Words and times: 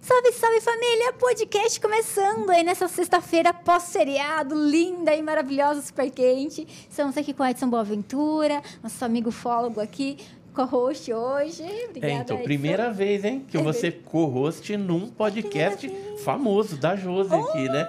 Salve, 0.00 0.32
salve 0.32 0.60
família! 0.60 1.12
Podcast 1.18 1.78
começando 1.80 2.50
aí 2.50 2.62
nessa 2.62 2.88
sexta-feira 2.88 3.52
pós-seriado, 3.52 4.54
linda 4.54 5.14
e 5.14 5.22
maravilhosa, 5.22 5.82
super 5.82 6.10
quente. 6.10 6.66
Estamos 6.88 7.16
aqui 7.16 7.34
com 7.34 7.44
Edson 7.44 7.68
Boaventura, 7.68 8.62
nosso 8.82 9.04
amigo 9.04 9.30
fólogo 9.30 9.80
aqui, 9.80 10.16
co-host 10.54 11.12
hoje. 11.12 11.62
Obrigada, 11.88 12.12
É, 12.12 12.16
então, 12.16 12.36
Edson. 12.36 12.44
primeira 12.44 12.90
vez, 12.90 13.24
hein, 13.24 13.44
que 13.46 13.58
É 13.58 13.62
você 13.62 13.92
co-host 13.92 14.74
num 14.76 15.08
podcast 15.08 15.88
famoso 16.24 16.76
da 16.76 16.96
Josi 16.96 17.34
aqui, 17.34 17.68
né? 17.68 17.86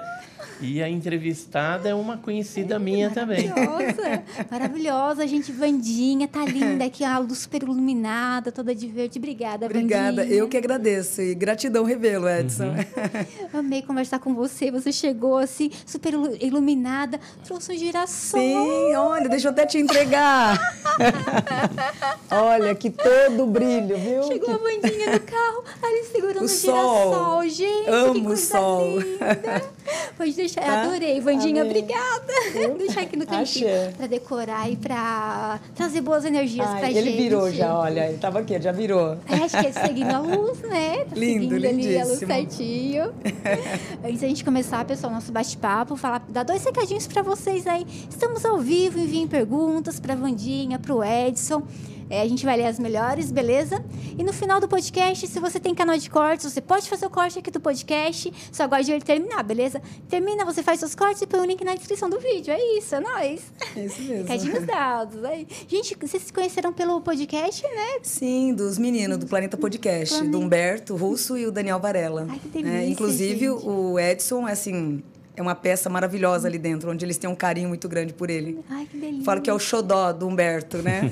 E 0.62 0.82
a 0.82 0.88
entrevistada 0.90 1.90
é 1.90 1.94
uma 1.96 2.18
conhecida 2.18 2.78
minha 2.78 3.10
também. 3.10 3.50
Maravilhosa, 3.50 4.24
maravilhosa, 4.52 5.28
gente. 5.28 5.52
Vandinha, 5.52 6.28
tá 6.28 6.46
linda 6.46 6.86
aqui, 6.86 7.04
a 7.04 7.18
luz 7.18 7.40
super 7.40 7.64
iluminada, 7.64 8.52
toda 8.52 8.74
de 8.76 8.88
verde. 8.88 9.18
Obrigada, 9.18 9.66
Obrigada. 9.66 10.18
Vandinha. 10.22 10.38
Eu 10.38 10.48
que 10.48 10.58
agradeço. 10.58 11.22
E 11.22 11.34
gratidão 11.34 11.84
revelo, 11.84 12.30
Edson. 12.30 12.66
Uhum. 12.66 13.50
Amei 13.60 13.82
conversar 13.82 14.20
com 14.20 14.36
você. 14.36 14.70
Você 14.72 14.92
chegou 14.92 15.38
assim, 15.38 15.72
super 15.86 16.14
ilu- 16.14 16.38
iluminada, 16.40 17.20
trouxe 17.44 17.74
um 17.74 17.78
girassol. 17.78 18.40
Sim, 18.40 18.96
olha, 18.96 19.28
deixa 19.30 19.48
eu 19.48 19.52
até 19.52 19.66
te 19.66 19.78
entregar. 19.80 20.60
olha, 22.30 22.76
que 22.76 22.90
todo 22.90 23.46
brilho, 23.48 23.98
viu? 23.98 24.24
Chegou 24.24 24.54
a 24.54 24.58
Vandinha 24.58 25.14
no 25.14 25.20
carro, 25.22 25.64
ali 25.82 26.04
segurando 26.12 26.42
O 26.42 26.46
o, 26.46 26.48
sol. 26.48 27.44
girassol. 27.44 27.50
Gente, 27.50 27.90
Amo 27.90 28.14
que 28.14 28.20
o 28.20 28.24
coisa 28.26 28.46
sol. 28.46 29.00
linda. 29.00 29.72
Pode 30.18 30.34
deixar, 30.56 30.62
Tá? 30.62 30.82
adorei. 30.84 31.20
Vandinha, 31.22 31.62
Amei. 31.62 31.72
obrigada. 31.82 32.34
deixar 32.78 33.02
aqui 33.02 33.16
no 33.18 33.26
cantinho 33.26 33.68
pra 33.98 34.08
decorar 34.08 34.70
e 34.70 34.76
pra 34.76 35.60
trazer 35.76 36.02
boas 36.02 36.26
energias 36.26 36.68
Ai, 36.68 36.80
pra 36.80 36.90
ele 36.92 37.02
gente. 37.12 37.18
virou 37.22 37.52
já, 37.52 37.78
olha. 37.78 38.08
Ele 38.08 38.18
tava 38.18 38.40
aqui, 38.40 38.60
já 38.62 38.72
virou. 38.72 39.18
É, 39.28 39.36
Acho 39.36 39.60
que 39.60 39.68
é 39.68 39.72
seguindo 39.72 40.12
a 40.12 40.20
luz, 40.20 40.60
né? 40.62 41.06
Tá 41.06 41.16
Lindo, 41.16 41.56
seguindo 41.56 41.68
ali 41.68 41.98
a 41.98 42.06
luz 42.06 42.22
lindíssimo. 42.22 42.28
certinho. 42.28 43.14
Antes 44.04 44.22
da 44.22 44.28
gente 44.28 44.44
começar, 44.44 44.84
pessoal, 44.86 45.12
nosso 45.14 45.32
bate-papo, 45.32 45.96
falar, 45.96 46.24
dar 46.30 46.44
dois 46.44 46.64
recadinhos 46.64 47.08
pra 47.08 47.22
vocês 47.22 47.66
aí. 47.68 47.86
Estamos 48.10 48.44
ao 48.46 48.58
vivo, 48.60 49.00
enviem 49.00 49.28
perguntas 49.28 50.00
pra 50.00 50.16
Vandinha, 50.16 50.78
pro 50.80 51.04
Edson. 51.04 51.64
É, 52.12 52.22
a 52.22 52.28
gente 52.28 52.44
vai 52.46 52.58
ler 52.58 52.66
as 52.66 52.78
melhores, 52.78 53.32
beleza? 53.32 53.82
E 54.20 54.24
no 54.24 54.34
final 54.34 54.60
do 54.60 54.68
podcast, 54.68 55.26
se 55.26 55.40
você 55.40 55.60
tem 55.62 55.74
canal 55.74 55.98
de 55.98 56.10
cortes, 56.10 56.52
você 56.52 56.60
pode 56.60 56.90
fazer 56.90 57.06
o 57.06 57.10
corte 57.10 57.40
aqui 57.40 57.50
do 57.50 57.60
podcast, 57.62 58.32
só 58.52 58.64
aguarde 58.64 58.92
ele 58.92 59.00
terminar, 59.02 59.42
beleza? 59.44 59.82
Termina, 60.10 60.44
você 60.44 60.62
faz 60.62 60.80
seus 60.82 60.94
cortes 60.94 61.22
e 61.22 61.26
põe 61.28 61.40
o 61.40 61.46
link 61.46 61.64
na 61.64 61.74
descrição 61.74 62.10
do 62.10 62.20
vídeo. 62.20 62.54
É 62.54 62.78
isso, 62.78 62.94
é 62.96 63.00
nóis. 63.00 63.42
É 63.78 63.86
isso 63.86 64.02
mesmo. 64.02 64.24
Recadinhos 64.28 64.66
dados. 64.68 65.24
Aí. 65.24 65.48
Gente, 65.70 65.96
vocês 66.00 66.24
se 66.24 66.34
conheceram 66.34 66.74
pelo 66.74 67.00
podcast, 67.00 67.64
né? 67.64 68.00
Sim, 68.04 68.54
dos 68.54 68.78
meninos 68.78 69.18
do 69.18 69.26
Planeta 69.26 69.56
Podcast, 69.56 70.14
Planeta. 70.16 70.38
do 70.38 70.44
Humberto 70.44 70.96
Russo 70.98 71.38
e 71.38 71.48
o 71.48 71.52
Daniel 71.52 71.80
Varela. 71.80 72.28
Ai, 72.30 72.40
que 72.40 72.50
delícia, 72.50 72.78
É, 72.78 72.88
inclusive, 72.90 73.48
gente. 73.48 73.66
o 73.66 73.98
Edson, 73.98 74.46
assim, 74.46 75.02
é 75.36 75.42
uma 75.42 75.56
peça 75.56 75.90
maravilhosa 75.90 76.48
ali 76.48 76.58
dentro, 76.58 76.92
onde 76.92 77.06
eles 77.06 77.18
têm 77.18 77.30
um 77.30 77.36
carinho 77.36 77.70
muito 77.70 77.88
grande 77.88 78.14
por 78.14 78.30
ele. 78.30 78.60
Ai, 78.70 78.86
que 78.86 78.98
delícia. 78.98 79.24
Falo 79.24 79.42
que 79.42 79.50
é 79.50 79.54
o 79.54 79.60
xodó 79.60 80.12
do 80.12 80.28
Humberto, 80.28 80.78
né? 80.78 81.02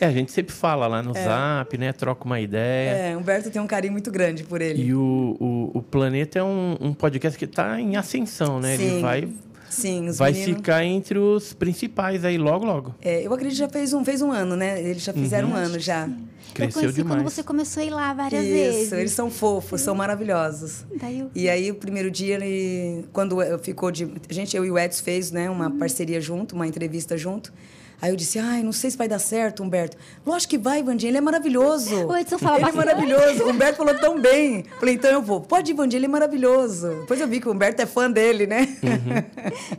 É, 0.00 0.06
a 0.06 0.12
gente 0.12 0.30
sempre 0.30 0.54
fala 0.54 0.86
lá 0.86 1.02
no 1.02 1.12
zap, 1.12 1.76
né? 1.76 1.92
Troca 1.92 2.24
uma 2.24 2.40
ideia. 2.40 3.10
é, 3.10 3.16
Humberto 3.16 3.50
tem 3.50 3.60
um 3.60 3.66
carinho 3.66 3.92
muito 3.92 4.10
grande 4.10 4.44
por 4.44 4.60
ele. 4.60 4.82
E 4.82 4.94
o, 4.94 5.36
o, 5.40 5.70
o 5.78 5.82
Planeta 5.82 6.38
é 6.38 6.42
um, 6.42 6.76
um 6.80 6.94
podcast 6.94 7.36
que 7.38 7.44
está 7.44 7.80
em 7.80 7.96
ascensão, 7.96 8.60
né? 8.60 8.74
Ele 8.74 8.90
Sim, 8.90 9.00
vai, 9.00 9.28
Sim, 9.70 10.08
os 10.08 10.18
vai 10.18 10.32
meninos... 10.32 10.56
ficar 10.56 10.84
entre 10.84 11.18
os 11.18 11.52
principais 11.52 12.24
aí 12.24 12.38
logo, 12.38 12.64
logo. 12.64 12.94
É, 13.00 13.26
eu 13.26 13.32
acredito 13.32 13.58
que 13.58 13.64
já 13.64 13.68
fez 13.68 13.92
um, 13.92 14.04
fez 14.04 14.22
um 14.22 14.32
ano, 14.32 14.56
né? 14.56 14.82
Eles 14.82 15.02
já 15.02 15.12
fizeram 15.12 15.50
um 15.50 15.54
ano 15.54 15.78
já. 15.78 16.08
Cresceu 16.54 16.84
eu 16.84 16.92
demais. 16.92 17.20
quando 17.20 17.30
você 17.30 17.42
começou 17.42 17.82
a 17.82 17.86
ir 17.86 17.90
lá 17.90 18.12
várias 18.14 18.42
Isso, 18.42 18.52
vezes. 18.52 18.92
eles 18.92 19.12
são 19.12 19.30
fofos, 19.30 19.80
são 19.80 19.94
maravilhosos. 19.94 20.84
Daí 20.98 21.20
eu... 21.20 21.30
E 21.34 21.48
aí, 21.48 21.70
o 21.70 21.74
primeiro 21.74 22.10
dia, 22.10 22.34
ele, 22.34 23.04
quando 23.12 23.40
eu- 23.42 23.58
ficou 23.58 23.90
de. 23.90 24.10
A 24.28 24.32
gente, 24.32 24.56
eu 24.56 24.64
e 24.64 24.70
o 24.70 24.78
Edson 24.78 25.04
fez 25.04 25.30
né, 25.30 25.48
uma 25.50 25.70
parceria 25.70 26.20
junto, 26.20 26.54
uma 26.56 26.66
entrevista 26.66 27.16
junto. 27.16 27.52
Aí 28.00 28.10
eu 28.10 28.16
disse, 28.16 28.38
ai, 28.38 28.62
não 28.62 28.70
sei 28.72 28.90
se 28.90 28.96
vai 28.96 29.08
dar 29.08 29.18
certo, 29.18 29.62
Humberto. 29.62 29.96
Lógico 30.24 30.50
que 30.50 30.58
vai, 30.58 30.82
Vandinha, 30.82 31.10
ele 31.10 31.18
é 31.18 31.20
maravilhoso. 31.20 32.06
O 32.06 32.16
Edson 32.16 32.38
fala 32.38 32.56
Ele 32.58 32.62
é 32.68 32.72
bastante. 32.72 32.86
maravilhoso. 32.86 33.44
O 33.44 33.50
Humberto 33.50 33.76
falou 33.78 33.94
tão 33.96 34.20
bem. 34.20 34.64
Falei, 34.78 34.94
então 34.94 35.10
eu 35.10 35.20
vou. 35.20 35.40
Pode 35.40 35.72
ir, 35.72 35.74
Vandinha, 35.74 35.98
ele 35.98 36.06
é 36.06 36.08
maravilhoso. 36.08 36.88
Depois 37.00 37.20
eu 37.20 37.26
vi 37.26 37.40
que 37.40 37.48
o 37.48 37.52
Humberto 37.52 37.82
é 37.82 37.86
fã 37.86 38.10
dele, 38.10 38.46
né? 38.46 38.68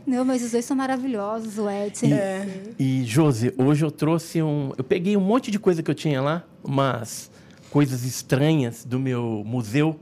Não, 0.06 0.24
mas 0.24 0.42
os 0.42 0.50
dois 0.52 0.64
são 0.64 0.76
maravilhosos, 0.76 1.58
o 1.58 1.68
Edson. 1.70 2.06
É. 2.06 2.46
E, 2.78 3.04
Josi, 3.04 3.54
hoje 3.56 3.84
eu 3.84 3.90
trouxe 3.90 4.42
um. 4.42 4.72
Eu 4.76 4.84
peguei 4.84 5.16
um 5.16 5.20
monte 5.20 5.50
de 5.50 5.58
coisa 5.58 5.82
que 5.82 5.90
eu 5.90 5.94
tinha 5.94 6.20
lá, 6.20 6.44
umas 6.62 7.30
coisas 7.70 8.04
estranhas 8.04 8.84
do 8.84 8.98
meu 8.98 9.42
museu. 9.46 9.98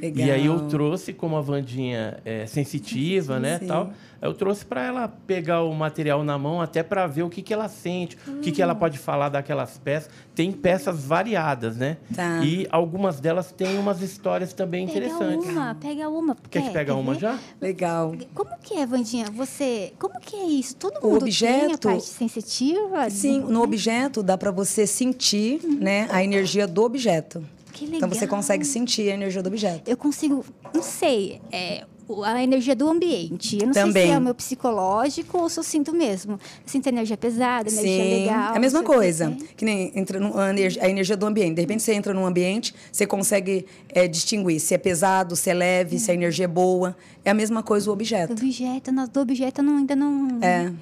Legal. 0.00 0.26
E 0.26 0.30
aí 0.30 0.46
eu 0.46 0.66
trouxe, 0.68 1.12
como 1.12 1.36
a 1.36 1.40
Vandinha 1.40 2.18
é 2.24 2.46
sensitiva, 2.46 3.38
né, 3.40 3.58
Sim. 3.58 3.66
tal, 3.66 3.90
eu 4.20 4.32
trouxe 4.34 4.64
para 4.64 4.82
ela 4.82 5.08
pegar 5.08 5.62
o 5.62 5.74
material 5.74 6.24
na 6.24 6.38
mão 6.38 6.60
até 6.60 6.82
para 6.82 7.06
ver 7.06 7.22
o 7.22 7.28
que, 7.30 7.42
que 7.42 7.52
ela 7.52 7.68
sente, 7.68 8.16
o 8.26 8.40
que, 8.40 8.50
que 8.50 8.62
ela 8.62 8.74
pode 8.74 8.98
falar 8.98 9.28
daquelas 9.28 9.78
peças. 9.78 10.10
Tem 10.34 10.50
peças 10.52 11.04
variadas, 11.04 11.76
né? 11.76 11.96
Tá. 12.14 12.42
E 12.44 12.66
algumas 12.70 13.20
delas 13.20 13.52
têm 13.52 13.78
umas 13.78 14.00
histórias 14.02 14.52
também 14.52 14.86
Pega 14.86 14.98
interessantes. 15.06 15.48
uma, 15.50 15.74
pega 15.74 16.08
uma. 16.08 16.36
Quer 16.50 16.62
que 16.62 16.70
pega 16.70 16.94
uma 16.94 17.14
já? 17.14 17.38
Legal. 17.60 18.14
Como 18.34 18.50
que 18.62 18.74
é, 18.74 18.86
Vandinha? 18.86 19.26
Você... 19.32 19.92
Como 19.98 20.18
que 20.20 20.34
é 20.36 20.44
isso? 20.46 20.76
Todo 20.76 20.98
O 21.02 21.12
mundo 21.12 21.24
tem 21.26 21.48
a 21.60 21.64
objeto- 21.64 21.88
parte 21.88 22.04
sensitiva? 22.04 23.08
Sim, 23.10 23.40
no 23.40 23.62
objeto 23.62 24.22
dá 24.22 24.36
para 24.38 24.50
você 24.50 24.86
sentir 24.86 25.60
né, 25.64 26.08
a 26.10 26.22
energia 26.24 26.66
do 26.66 26.82
objeto. 26.82 27.42
Que 27.76 27.84
legal. 27.84 27.98
Então 27.98 28.08
você 28.08 28.26
consegue 28.26 28.64
sentir 28.64 29.10
a 29.10 29.14
energia 29.14 29.42
do 29.42 29.48
objeto. 29.48 29.88
Eu 29.88 29.96
consigo... 29.96 30.44
Não 30.74 30.82
sei, 30.82 31.40
é... 31.52 31.84
A 32.24 32.40
energia 32.40 32.76
do 32.76 32.88
ambiente. 32.88 33.58
Eu 33.60 33.66
não 33.66 33.74
sei 33.74 33.82
Também. 33.82 34.06
se 34.06 34.12
é 34.12 34.18
o 34.18 34.20
meu 34.20 34.32
psicológico 34.32 35.38
ou 35.38 35.48
se 35.48 35.58
eu 35.58 35.64
sinto 35.64 35.92
mesmo. 35.92 36.34
Eu 36.34 36.38
sinto 36.64 36.86
energia 36.86 37.16
pesada, 37.16 37.68
energia 37.68 38.04
legal. 38.20 38.54
é 38.54 38.56
a 38.56 38.60
mesma 38.60 38.78
sei 38.78 38.86
coisa. 38.86 39.36
Que 39.56 39.64
nem 39.64 39.90
entra 39.92 40.20
no- 40.20 40.38
a 40.38 40.50
energia, 40.50 40.84
a 40.84 40.88
energia 40.88 41.16
do 41.16 41.26
ambiente. 41.26 41.56
De 41.56 41.62
repente 41.62 41.82
você 41.82 41.92
entra 41.94 42.14
num 42.14 42.24
ambiente, 42.24 42.72
você 42.92 43.08
consegue 43.08 43.66
é, 43.88 44.06
distinguir 44.06 44.60
se 44.60 44.72
é 44.72 44.78
pesado, 44.78 45.34
se 45.34 45.50
é 45.50 45.54
leve, 45.54 45.98
se 45.98 46.08
a 46.12 46.14
energia 46.14 46.44
é 46.44 46.48
boa. 46.48 46.96
É 47.24 47.30
a 47.30 47.34
mesma 47.34 47.60
coisa 47.60 47.86
o 47.86 47.88
Do 47.88 47.92
objeto. 47.94 48.32
objeto, 48.34 48.92
nós 48.92 49.08
do 49.08 49.20
objeto 49.20 49.60
eu 49.60 49.64
não, 49.64 49.78
ainda 49.78 49.96
não... 49.96 50.38
É. 50.40 50.72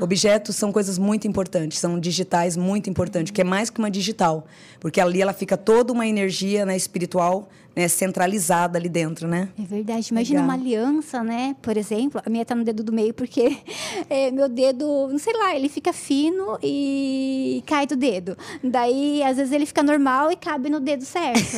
Objetos 0.00 0.56
são 0.56 0.72
coisas 0.72 0.98
muito 0.98 1.28
importantes, 1.28 1.78
são 1.78 2.00
digitais 2.00 2.56
muito 2.56 2.90
importantes, 2.90 3.30
que 3.30 3.40
é 3.40 3.44
mais 3.44 3.70
que 3.70 3.78
uma 3.78 3.90
digital, 3.90 4.44
porque 4.80 5.00
ali 5.00 5.22
ela 5.22 5.32
fica 5.32 5.56
toda 5.56 5.92
uma 5.92 6.06
energia 6.06 6.66
né, 6.66 6.76
espiritual 6.76 7.48
né, 7.76 7.88
centralizada 7.88 8.78
ali 8.78 8.88
dentro, 8.88 9.26
né? 9.28 9.48
É 9.58 9.62
verdade. 9.62 10.08
Imagina 10.10 10.40
Legal. 10.40 10.54
uma 10.56 10.62
aliança, 10.62 11.22
né? 11.22 11.56
Por 11.62 11.76
exemplo, 11.76 12.20
a 12.24 12.30
minha 12.30 12.44
tá 12.44 12.54
no 12.54 12.64
dedo 12.64 12.82
do 12.82 12.92
meio 12.92 13.12
porque 13.14 13.56
é, 14.08 14.30
meu 14.30 14.48
dedo, 14.48 15.08
não 15.10 15.18
sei 15.18 15.32
lá, 15.34 15.54
ele 15.56 15.68
fica 15.68 15.92
fino 15.92 16.58
e 16.62 17.62
cai 17.66 17.86
do 17.86 17.96
dedo. 17.96 18.36
Daí, 18.62 19.22
às 19.22 19.36
vezes, 19.36 19.52
ele 19.52 19.66
fica 19.66 19.82
normal 19.82 20.30
e 20.32 20.36
cabe 20.36 20.68
no 20.70 20.80
dedo 20.80 21.04
certo. 21.04 21.44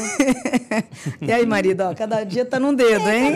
E 1.20 1.32
aí, 1.32 1.46
marido, 1.46 1.82
ó, 1.82 1.94
cada 1.94 2.22
dia 2.24 2.44
tá 2.44 2.58
num 2.58 2.74
dedo, 2.74 3.08
hein? 3.08 3.34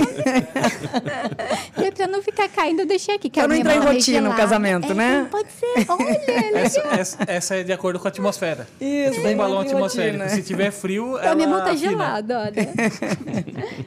e 1.78 1.84
aí, 1.84 1.92
pra 1.92 2.06
não 2.06 2.22
ficar 2.22 2.48
caindo, 2.48 2.80
eu 2.80 2.86
deixei 2.86 3.14
aqui. 3.14 3.28
Que 3.30 3.40
Pra 3.40 3.44
a 3.44 3.48
não 3.48 3.54
entrar 3.54 3.74
em 3.74 3.78
é 3.78 3.80
rotina 3.80 4.18
o 4.18 4.22
gelada. 4.22 4.36
casamento, 4.36 4.92
É, 4.92 4.94
né? 4.94 5.28
Pode 5.30 5.48
ser. 5.52 5.86
Olha, 5.88 6.58
Essa, 6.58 6.80
essa, 6.80 7.18
essa 7.26 7.54
é 7.56 7.62
de 7.62 7.72
acordo 7.72 7.98
com 7.98 8.06
a 8.06 8.10
atmosfera. 8.10 8.66
Isso, 8.80 9.10
Tipo 9.12 9.22
tem 9.24 9.34
um 9.34 9.38
balão 9.38 9.60
atmosférico. 9.60 10.28
Se 10.30 10.42
tiver 10.42 10.70
frio, 10.70 11.16
então, 11.18 11.32
a 11.32 11.34
minha 11.34 11.48
mão 11.48 11.56
ela 11.58 11.66
tá 11.66 11.72
afina. 11.72 11.90
gelada, 11.90 12.38
olha. 12.40 12.69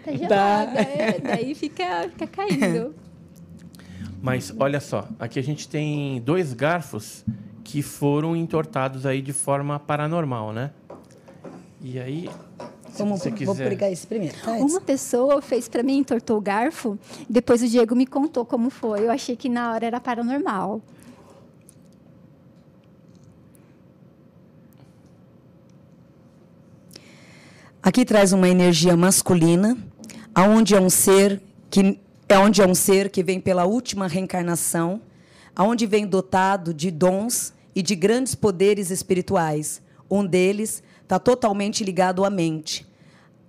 Tá 0.04 0.12
gelada, 0.12 0.80
é, 0.82 1.20
daí 1.20 1.56
fica, 1.56 2.10
fica 2.10 2.28
caindo. 2.28 2.94
Mas 4.22 4.54
olha 4.58 4.80
só, 4.80 5.08
aqui 5.20 5.38
a 5.38 5.44
gente 5.44 5.68
tem 5.68 6.22
dois 6.22 6.54
garfos 6.54 7.26
que 7.64 7.82
foram 7.82 8.36
entortados 8.36 9.06
aí 9.06 9.22
de 9.22 9.34
forma 9.34 9.80
paranormal, 9.80 10.54
né? 10.54 10.72
E 11.82 12.00
aí, 12.00 12.30
se 12.90 13.00
Vamos, 13.00 13.22
você 13.22 13.30
vou 13.30 13.54
quiser... 13.54 13.70
pegar 13.70 13.92
esse 13.92 14.06
primeiro. 14.06 14.36
Tá? 14.42 14.54
Uma 14.54 14.80
pessoa 14.80 15.42
fez 15.42 15.68
pra 15.68 15.84
mim, 15.84 15.98
entortou 15.98 16.38
o 16.38 16.42
garfo. 16.42 16.98
Depois 17.30 17.62
o 17.62 17.68
Diego 17.68 17.96
me 17.96 18.06
contou 18.06 18.46
como 18.46 18.70
foi. 18.70 19.02
Eu 19.02 19.12
achei 19.12 19.36
que 19.36 19.50
na 19.50 19.74
hora 19.74 19.88
era 19.88 20.00
paranormal. 20.00 20.82
Aqui 27.86 28.06
traz 28.06 28.32
uma 28.32 28.48
energia 28.48 28.96
masculina, 28.96 29.78
aonde 30.34 30.74
é 30.74 30.80
um 30.80 30.90
ser 30.90 31.42
que 31.70 32.00
é 32.30 32.40
onde 32.40 32.62
é 32.62 32.66
um 32.66 32.74
ser 32.74 33.10
que 33.10 33.22
vem 33.22 33.42
pela 33.42 33.66
última 33.66 34.08
reencarnação, 34.08 35.02
aonde 35.54 35.86
vem 35.86 36.08
dotado 36.08 36.74
de 36.74 36.90
dons 36.90 37.54
e 37.76 37.82
de 37.82 37.94
grandes 37.94 38.36
poderes 38.36 38.90
espirituais. 38.90 39.82
Um 40.10 40.26
deles 40.26 40.82
está 41.02 41.20
totalmente 41.20 41.84
ligado 41.84 42.24
à 42.24 42.30
mente. 42.30 42.88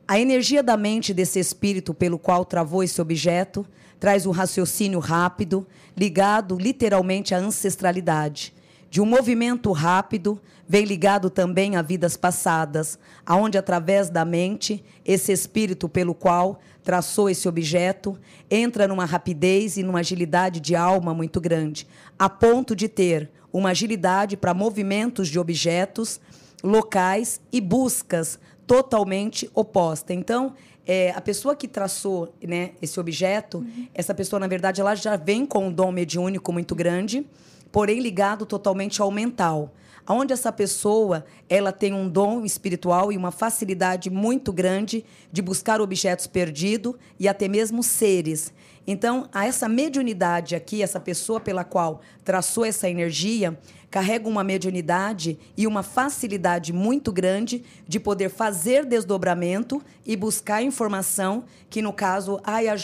A 0.07 0.19
energia 0.19 0.65
da 0.65 0.77
mente 0.77 1.15
desse 1.15 1.39
espírito 1.39 1.95
pelo 1.95 2.19
qual 2.19 2.45
travou 2.45 2.83
esse 2.83 3.01
objeto 3.01 3.65
traz 4.01 4.27
um 4.27 4.33
raciocínio 4.33 4.99
rápido, 4.99 5.65
ligado 5.97 6.59
literalmente 6.59 7.37
à 7.37 7.39
ancestralidade. 7.39 8.53
De 8.95 9.01
um 9.01 9.07
movimento 9.07 9.73
rápido, 9.73 10.41
vem 10.69 10.85
ligado 10.85 11.29
também 11.29 11.75
a 11.75 11.83
vidas 11.83 12.17
passadas, 12.17 12.97
aonde 13.27 13.59
através 13.59 14.09
da 14.09 14.25
mente, 14.25 14.85
esse 15.05 15.33
espírito 15.33 15.89
pelo 15.89 16.15
qual 16.15 16.61
traçou 16.81 17.29
esse 17.29 17.49
objeto 17.49 18.17
entra 18.49 18.87
numa 18.87 19.05
rapidez 19.05 19.77
e 19.77 19.83
numa 19.83 19.99
agilidade 19.99 20.61
de 20.61 20.77
alma 20.77 21.13
muito 21.13 21.41
grande, 21.41 21.89
a 22.17 22.31
ponto 22.31 22.77
de 22.77 22.89
ter 22.89 23.33
uma 23.53 23.71
agilidade 23.71 24.37
para 24.37 24.55
movimentos 24.55 25.27
de 25.27 25.41
objetos, 25.41 26.21
locais 26.63 27.41
e 27.51 27.61
buscas 27.61 28.39
totalmente 28.65 29.51
oposta. 29.57 30.15
Então, 30.15 30.55
é, 30.87 31.11
a 31.11 31.21
pessoa 31.21 31.57
que 31.57 31.67
traçou 31.67 32.33
né, 32.41 32.71
esse 32.81 33.01
objeto, 33.01 33.59
uhum. 33.59 33.89
essa 33.93 34.15
pessoa, 34.15 34.39
na 34.39 34.47
verdade, 34.47 34.81
ela 34.81 34.95
já 34.95 35.17
vem 35.17 35.45
com 35.45 35.67
um 35.67 35.73
dom 35.73 35.91
mediúnico 35.91 36.53
muito 36.53 36.77
grande 36.77 37.27
porém 37.75 37.99
ligado 37.99 38.47
totalmente 38.47 39.03
ao 39.03 39.11
mental. 39.11 39.75
Onde 40.09 40.33
essa 40.33 40.53
pessoa 40.53 41.25
ela 41.49 41.73
tem 41.73 41.93
um 41.93 42.09
dom 42.09 42.45
espiritual 42.45 43.11
e 43.11 43.17
uma 43.17 43.33
facilidade 43.33 44.09
muito 44.11 44.53
grande 44.53 45.05
de 45.33 45.43
buscar 45.43 45.81
objetos 45.81 46.29
perdidos 46.29 46.95
e 47.19 47.27
até 47.27 47.49
mesmo 47.49 47.83
seres. 47.83 48.53
Então, 48.87 49.29
a 49.33 49.45
essa 49.45 49.69
mediunidade 49.69 50.55
aqui, 50.55 50.85
essa 50.85 51.01
pessoa 51.01 51.41
pela 51.41 51.65
qual 51.65 52.01
traçou 52.25 52.65
essa 52.65 52.89
energia, 52.89 53.59
carrega 53.91 54.29
uma 54.29 54.45
mediunidade 54.45 55.37
e 55.57 55.67
uma 55.67 55.83
facilidade 55.83 56.73
muito 56.73 57.11
grande 57.11 57.65
de 57.89 57.99
poder 57.99 58.29
fazer 58.29 58.85
desdobramento 58.85 59.83
e 60.07 60.15
buscar 60.15 60.63
informação 60.63 61.43
que, 61.69 61.83
no 61.83 61.93
caso, 61.93 62.39
ai, 62.45 62.69
a 62.69 62.77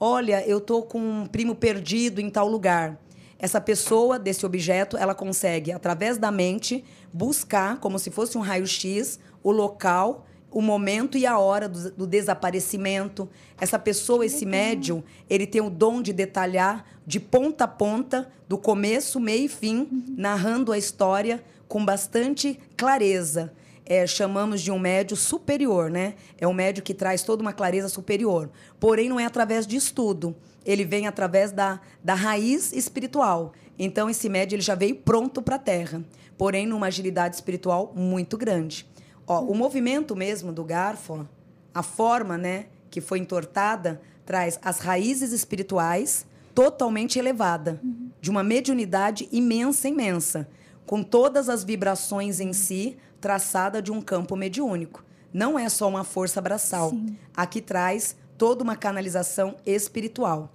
olha, 0.00 0.42
eu 0.46 0.58
tô 0.58 0.80
com 0.80 0.98
um 0.98 1.26
primo 1.26 1.54
perdido 1.54 2.18
em 2.18 2.30
tal 2.30 2.48
lugar 2.48 2.98
essa 3.42 3.60
pessoa 3.60 4.20
desse 4.20 4.46
objeto, 4.46 4.96
ela 4.96 5.16
consegue, 5.16 5.72
através 5.72 6.16
da 6.16 6.30
mente, 6.30 6.84
buscar, 7.12 7.80
como 7.80 7.98
se 7.98 8.08
fosse 8.08 8.38
um 8.38 8.40
raio-x, 8.40 9.18
o 9.42 9.50
local, 9.50 10.24
o 10.48 10.62
momento 10.62 11.18
e 11.18 11.26
a 11.26 11.36
hora 11.36 11.68
do, 11.68 11.90
do, 11.90 12.06
desaparecimento. 12.06 13.28
Essa 13.60 13.80
pessoa, 13.80 14.24
esse 14.24 14.46
médium, 14.46 15.02
ele 15.28 15.44
tem 15.44 15.60
o 15.60 15.68
dom 15.68 16.00
de 16.00 16.12
detalhar 16.12 16.86
de 17.04 17.18
ponta 17.18 17.64
a 17.64 17.68
ponta, 17.68 18.30
do 18.48 18.56
começo, 18.56 19.18
meio 19.18 19.46
e 19.46 19.48
fim, 19.48 19.88
uhum. 19.90 20.14
narrando 20.16 20.70
a 20.70 20.78
história 20.78 21.42
com 21.66 21.84
bastante 21.84 22.60
clareza. 22.76 23.52
É, 23.84 24.06
chamamos 24.06 24.62
de 24.62 24.70
um 24.70 24.78
médio 24.78 25.16
superior, 25.16 25.90
né? 25.90 26.14
É 26.38 26.46
um 26.46 26.52
médio 26.52 26.80
que 26.80 26.94
traz 26.94 27.24
toda 27.24 27.42
uma 27.42 27.52
clareza 27.52 27.88
superior. 27.88 28.48
Porém, 28.78 29.08
não 29.08 29.18
é 29.18 29.24
através 29.24 29.66
de 29.66 29.74
estudo 29.74 30.36
ele 30.64 30.84
vem 30.84 31.06
através 31.06 31.52
da, 31.52 31.80
da 32.02 32.14
raiz 32.14 32.72
espiritual. 32.72 33.52
Então, 33.78 34.08
esse 34.08 34.28
médio 34.28 34.56
ele 34.56 34.62
já 34.62 34.74
veio 34.74 34.96
pronto 34.96 35.42
para 35.42 35.56
a 35.56 35.58
Terra, 35.58 36.04
porém 36.36 36.66
numa 36.66 36.86
agilidade 36.86 37.34
espiritual 37.34 37.92
muito 37.94 38.36
grande. 38.36 38.86
Ó, 39.26 39.40
o 39.40 39.54
movimento 39.54 40.14
mesmo 40.14 40.52
do 40.52 40.64
garfo, 40.64 41.26
a 41.74 41.82
forma 41.82 42.36
né, 42.36 42.66
que 42.90 43.00
foi 43.00 43.18
entortada, 43.18 44.00
traz 44.24 44.58
as 44.62 44.78
raízes 44.78 45.32
espirituais 45.32 46.26
totalmente 46.54 47.18
elevada, 47.18 47.80
de 48.20 48.30
uma 48.30 48.42
mediunidade 48.42 49.28
imensa, 49.32 49.88
imensa, 49.88 50.48
com 50.86 51.02
todas 51.02 51.48
as 51.48 51.64
vibrações 51.64 52.40
em 52.40 52.52
si 52.52 52.96
traçada 53.20 53.80
de 53.80 53.90
um 53.90 54.00
campo 54.00 54.36
mediúnico. 54.36 55.04
Não 55.32 55.58
é 55.58 55.68
só 55.68 55.88
uma 55.88 56.04
força 56.04 56.40
braçal. 56.40 56.90
Sim. 56.90 57.16
Aqui 57.34 57.60
traz 57.60 58.14
toda 58.42 58.64
uma 58.64 58.74
canalização 58.74 59.54
espiritual. 59.64 60.52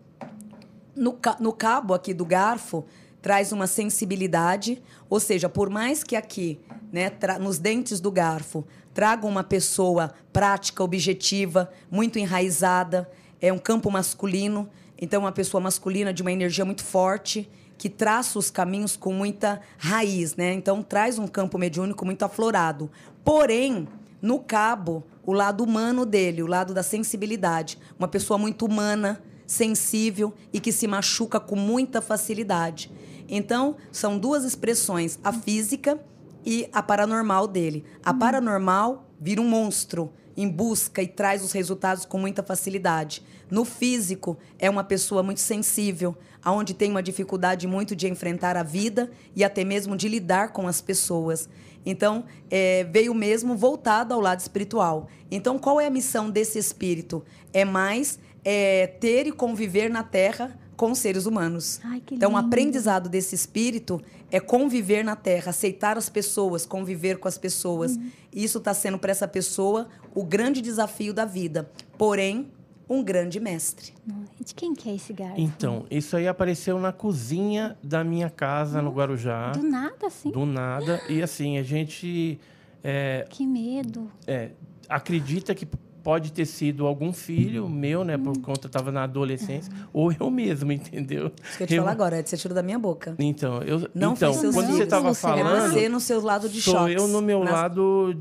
No, 0.93 1.17
no 1.39 1.53
cabo 1.53 1.93
aqui 1.93 2.13
do 2.13 2.25
garfo, 2.25 2.83
traz 3.21 3.53
uma 3.53 3.65
sensibilidade, 3.65 4.83
ou 5.09 5.21
seja, 5.21 5.47
por 5.47 5.69
mais 5.69 6.03
que 6.03 6.13
aqui, 6.13 6.59
né, 6.91 7.09
nos 7.39 7.57
dentes 7.59 8.01
do 8.01 8.11
garfo, 8.11 8.65
traga 8.93 9.25
uma 9.25 9.41
pessoa 9.41 10.11
prática, 10.33 10.83
objetiva, 10.83 11.71
muito 11.89 12.19
enraizada, 12.19 13.09
é 13.39 13.53
um 13.53 13.57
campo 13.57 13.89
masculino, 13.89 14.69
então 14.99 15.21
uma 15.21 15.31
pessoa 15.31 15.61
masculina 15.61 16.13
de 16.13 16.21
uma 16.21 16.31
energia 16.33 16.65
muito 16.65 16.83
forte, 16.83 17.49
que 17.77 17.87
traça 17.87 18.37
os 18.37 18.51
caminhos 18.51 18.97
com 18.97 19.13
muita 19.13 19.61
raiz, 19.77 20.35
né? 20.35 20.51
Então 20.51 20.83
traz 20.83 21.17
um 21.17 21.25
campo 21.25 21.57
mediúnico 21.57 22.03
muito 22.03 22.25
aflorado. 22.25 22.91
Porém, 23.23 23.87
no 24.21 24.39
cabo, 24.39 25.05
o 25.27 25.33
lado 25.33 25.61
humano 25.61 26.05
dele, 26.05 26.41
o 26.41 26.47
lado 26.47 26.73
da 26.73 26.81
sensibilidade. 26.81 27.77
Uma 27.99 28.07
pessoa 28.07 28.37
muito 28.37 28.65
humana, 28.65 29.21
sensível 29.45 30.33
e 30.53 30.59
que 30.61 30.71
se 30.71 30.87
machuca 30.87 31.37
com 31.37 31.57
muita 31.57 32.01
facilidade. 32.01 32.89
Então, 33.27 33.75
são 33.91 34.17
duas 34.17 34.45
expressões, 34.45 35.19
a 35.21 35.33
física 35.33 35.99
e 36.45 36.69
a 36.71 36.81
paranormal 36.81 37.45
dele. 37.45 37.83
A 38.05 38.11
uhum. 38.11 38.19
paranormal 38.19 39.11
vira 39.19 39.41
um 39.41 39.49
monstro 39.49 40.13
em 40.37 40.47
busca 40.47 41.01
e 41.01 41.07
traz 41.07 41.43
os 41.43 41.51
resultados 41.51 42.05
com 42.05 42.19
muita 42.19 42.43
facilidade. 42.43 43.23
No 43.49 43.65
físico, 43.65 44.37
é 44.59 44.69
uma 44.69 44.83
pessoa 44.83 45.23
muito 45.23 45.41
sensível, 45.41 46.15
aonde 46.43 46.75
tem 46.75 46.91
uma 46.91 47.01
dificuldade 47.01 47.65
muito 47.65 47.95
de 47.95 48.07
enfrentar 48.07 48.55
a 48.55 48.61
vida 48.61 49.09
e 49.35 49.43
até 49.43 49.65
mesmo 49.65 49.97
de 49.97 50.07
lidar 50.07 50.53
com 50.53 50.67
as 50.67 50.79
pessoas. 50.79 51.49
Então, 51.83 52.25
é, 52.51 52.83
veio 52.83 53.13
mesmo 53.13 53.55
voltado 53.55 54.13
ao 54.13 54.21
lado 54.21 54.39
espiritual. 54.39 55.07
Então, 55.31 55.57
qual 55.57 55.81
é 55.81 55.87
a 55.87 55.89
missão 55.89 56.29
desse 56.29 56.59
espírito? 56.59 57.23
É 57.51 57.65
mais 57.65 58.19
é, 58.45 58.87
ter 58.87 59.25
e 59.25 59.31
conviver 59.31 59.89
na 59.89 60.03
Terra 60.03 60.57
com 60.77 60.91
os 60.91 60.99
seres 60.99 61.25
humanos. 61.25 61.81
Ai, 61.83 62.01
então, 62.11 62.33
o 62.33 62.37
aprendizado 62.37 63.09
desse 63.09 63.33
espírito 63.33 63.99
é 64.31 64.39
conviver 64.39 65.03
na 65.03 65.15
Terra, 65.15 65.49
aceitar 65.49 65.97
as 65.97 66.07
pessoas, 66.07 66.65
conviver 66.65 67.17
com 67.17 67.27
as 67.27 67.37
pessoas. 67.37 67.97
Uhum. 67.97 68.11
Isso 68.31 68.59
está 68.59 68.73
sendo 68.73 68.99
para 68.99 69.11
essa 69.11 69.27
pessoa 69.27 69.87
o 70.13 70.23
grande 70.23 70.61
desafio 70.61 71.13
da 71.13 71.25
vida. 71.25 71.69
Porém, 71.97 72.51
um 72.87 73.03
grande 73.03 73.39
mestre. 73.39 73.91
De 74.39 74.53
quem 74.53 74.73
que 74.73 74.89
é 74.89 74.95
esse 74.95 75.11
garfo? 75.11 75.41
Então, 75.41 75.85
isso 75.89 76.15
aí 76.15 76.27
apareceu 76.27 76.79
na 76.79 76.93
cozinha 76.93 77.77
da 77.83 78.03
minha 78.03 78.29
casa, 78.29 78.81
no 78.81 78.91
Guarujá. 78.91 79.51
Do 79.51 79.63
nada, 79.63 80.07
assim? 80.07 80.31
Do 80.31 80.45
nada. 80.45 81.01
E 81.09 81.21
assim, 81.21 81.57
a 81.57 81.63
gente... 81.63 82.39
É, 82.83 83.25
que 83.29 83.45
medo. 83.45 84.09
É, 84.25 84.51
acredita 84.87 85.53
que 85.53 85.67
pode 86.07 86.31
ter 86.31 86.45
sido 86.45 86.87
algum 86.87 87.11
filho 87.11 87.67
meu, 87.67 88.05
né? 88.05 88.17
Por 88.17 88.39
conta 88.39 88.67
estava 88.67 88.93
na 88.93 89.03
adolescência, 89.03 89.69
ou 89.91 90.09
eu 90.17 90.31
mesmo, 90.31 90.71
entendeu? 90.71 91.33
Isso 91.43 91.57
que 91.57 91.63
eu 91.63 91.67
te 91.67 91.73
eu... 91.73 91.81
falar 91.81 91.91
agora, 91.91 92.19
é 92.19 92.21
de 92.21 92.29
ser 92.29 92.37
tiro 92.37 92.53
da 92.53 92.63
minha 92.63 92.79
boca. 92.79 93.13
Então, 93.19 93.61
eu 93.63 93.89
não 93.93 94.13
então, 94.13 94.33
quando 94.33 94.71
você 94.71 94.83
estava 94.83 95.13
falando, 95.13 95.65
é 95.65 95.67
você 95.67 95.89
no 95.89 95.99
seu 95.99 96.21
lado 96.21 96.47
de 96.47 96.61
sou 96.61 96.75
choques. 96.75 96.95
eu 96.95 97.09
no 97.09 97.21
meu 97.21 97.43
nas... 97.43 97.51
lado 97.51 98.15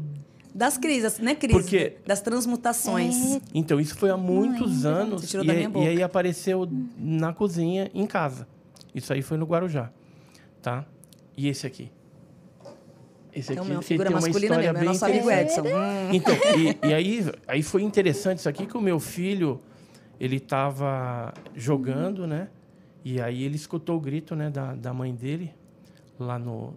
das 0.53 0.77
crises, 0.77 1.21
né, 1.21 1.37
crise? 1.37 1.57
Porque... 1.57 1.97
Das 2.05 2.21
transmutações. 2.21 3.37
É... 3.37 3.41
Então, 3.55 3.79
isso 3.79 3.95
foi 3.95 4.11
há 4.11 4.17
muitos 4.17 4.85
anos. 4.85 5.21
Você 5.21 5.29
tirou 5.29 5.45
e, 5.45 5.47
da 5.47 5.55
minha 5.55 5.71
boca. 5.71 5.85
e 5.85 5.89
aí 5.89 6.03
apareceu 6.03 6.69
na 6.99 7.33
cozinha, 7.33 7.89
em 7.95 8.05
casa. 8.05 8.49
Isso 8.93 9.13
aí 9.13 9.23
foi 9.23 9.37
no 9.37 9.47
Guarujá. 9.47 9.93
Tá? 10.61 10.85
E 11.37 11.47
esse 11.47 11.65
aqui? 11.65 11.93
Esse 13.37 13.53
aqui, 13.53 13.61
é 13.61 13.75
uma 13.75 13.83
figura 13.83 14.11
masculina 14.11 14.57
mesmo, 14.57 14.79
é 14.79 14.83
nosso 14.83 15.05
amigo 15.05 15.31
Edson. 15.31 15.63
Então, 16.11 16.35
e, 16.35 16.79
e, 16.89 16.95
aí, 16.95 17.33
aí 17.47 17.63
foi 17.63 17.83
interessante 17.83 18.39
isso 18.39 18.49
aqui 18.49 18.67
que 18.67 18.77
o 18.77 18.81
meu 18.81 18.99
filho, 18.99 19.61
ele 20.19 20.37
estava 20.37 21.35
jogando, 21.55 22.27
né? 22.27 22.49
E 23.05 23.21
aí 23.21 23.45
ele 23.45 23.57
escutou 23.57 23.99
o 23.99 24.01
grito 24.01 24.35
né, 24.35 24.49
da, 24.49 24.75
da 24.75 24.93
mãe 24.95 25.15
dele 25.15 25.53
lá 26.19 26.39
no, 26.39 26.75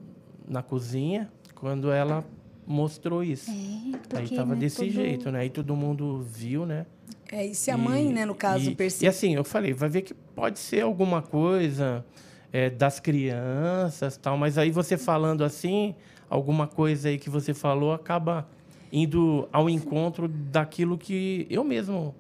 na 0.48 0.62
cozinha, 0.62 1.32
quando 1.56 1.92
ela 1.92 2.26
mostrou 2.68 3.24
isso. 3.24 3.50
É, 3.50 3.98
porque, 3.98 4.18
aí 4.18 4.30
tava 4.30 4.54
né, 4.54 4.60
desse 4.60 4.78
todo... 4.78 4.92
jeito, 4.92 5.32
né? 5.32 5.40
Aí 5.40 5.50
todo 5.50 5.76
mundo 5.76 6.22
viu, 6.22 6.66
né? 6.66 6.86
É, 7.32 7.46
e 7.46 7.56
se 7.56 7.72
a 7.72 7.78
mãe, 7.78 8.12
né, 8.12 8.26
no 8.26 8.36
caso, 8.36 8.76
percebe... 8.76 9.06
E 9.06 9.08
assim, 9.08 9.34
eu 9.34 9.44
falei, 9.44 9.74
vai 9.74 9.88
ver 9.88 10.02
que 10.02 10.14
pode 10.14 10.60
ser 10.60 10.82
alguma 10.82 11.22
coisa 11.22 12.06
é, 12.52 12.70
das 12.70 13.00
crianças 13.00 14.18
tal, 14.18 14.38
mas 14.38 14.58
aí 14.58 14.72
você 14.72 14.98
falando 14.98 15.44
assim, 15.44 15.96
alguma 16.30 16.68
coisa 16.68 17.10
aí 17.10 17.18
que 17.18 17.30
você 17.30 17.54
falou 17.54 17.94
acaba 17.94 18.48
indo 18.92 19.48
ao 19.52 19.70
encontro 19.70 20.28
daquilo 20.28 20.98
que 20.98 21.46
eu 21.50 21.64
mesmo 21.64 22.16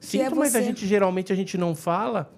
sinto, 0.00 0.24
é 0.24 0.30
mas 0.34 0.54
a 0.54 0.60
gente 0.60 0.86
geralmente 0.86 1.32
a 1.32 1.36
gente 1.36 1.56
não 1.56 1.74
fala 1.74 2.30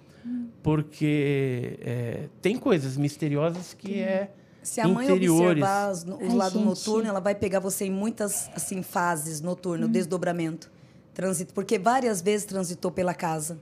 porque 0.63 1.79
é, 1.81 2.29
tem 2.43 2.57
coisas 2.57 2.97
misteriosas 2.97 3.75
que 3.75 4.01
é 4.01 4.31
se 4.67 4.81
a 4.81 4.89
mãe 4.89 5.09
observar 5.13 5.93
os, 5.93 6.03
o 6.03 6.35
lado 6.35 6.59
noturno, 6.59 7.09
ela 7.09 7.21
vai 7.21 7.37
pegar 7.37 7.61
você 7.61 7.85
em 7.85 7.91
muitas 7.91 8.51
assim 8.53 8.83
fases 8.83 9.41
noturno, 9.41 9.87
hum. 9.87 9.91
desdobramento, 9.91 10.69
trânsito, 11.15 11.55
porque 11.55 11.79
várias 11.79 12.21
vezes 12.21 12.45
transitou 12.47 12.91
pela 12.91 13.15
casa, 13.15 13.59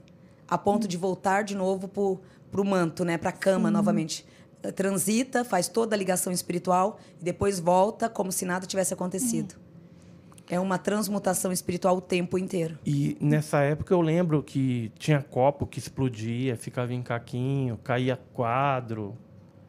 a 0.47 0.57
ponto 0.57 0.85
hum. 0.85 0.87
de 0.87 0.97
voltar 0.97 1.43
de 1.43 1.55
novo 1.55 1.87
para 1.87 2.59
o 2.59 2.65
manto, 2.65 3.05
né, 3.05 3.19
para 3.19 3.29
a 3.29 3.33
cama 3.33 3.69
Sim. 3.69 3.73
novamente. 3.73 4.25
Transita, 4.71 5.43
faz 5.43 5.67
toda 5.67 5.95
a 5.95 5.97
ligação 5.97 6.31
espiritual 6.31 6.99
e 7.19 7.23
depois 7.23 7.59
volta 7.59 8.09
como 8.09 8.31
se 8.31 8.45
nada 8.45 8.65
tivesse 8.65 8.93
acontecido. 8.93 9.55
É. 10.49 10.55
é 10.55 10.59
uma 10.59 10.77
transmutação 10.77 11.51
espiritual 11.51 11.97
o 11.97 12.01
tempo 12.01 12.37
inteiro. 12.37 12.77
E 12.85 13.17
nessa 13.19 13.59
época 13.61 13.93
eu 13.93 14.01
lembro 14.01 14.41
que 14.43 14.91
tinha 14.97 15.21
copo 15.21 15.65
que 15.65 15.79
explodia, 15.79 16.55
ficava 16.55 16.93
em 16.93 17.01
caquinho, 17.01 17.77
caía 17.83 18.19
quadro. 18.33 19.15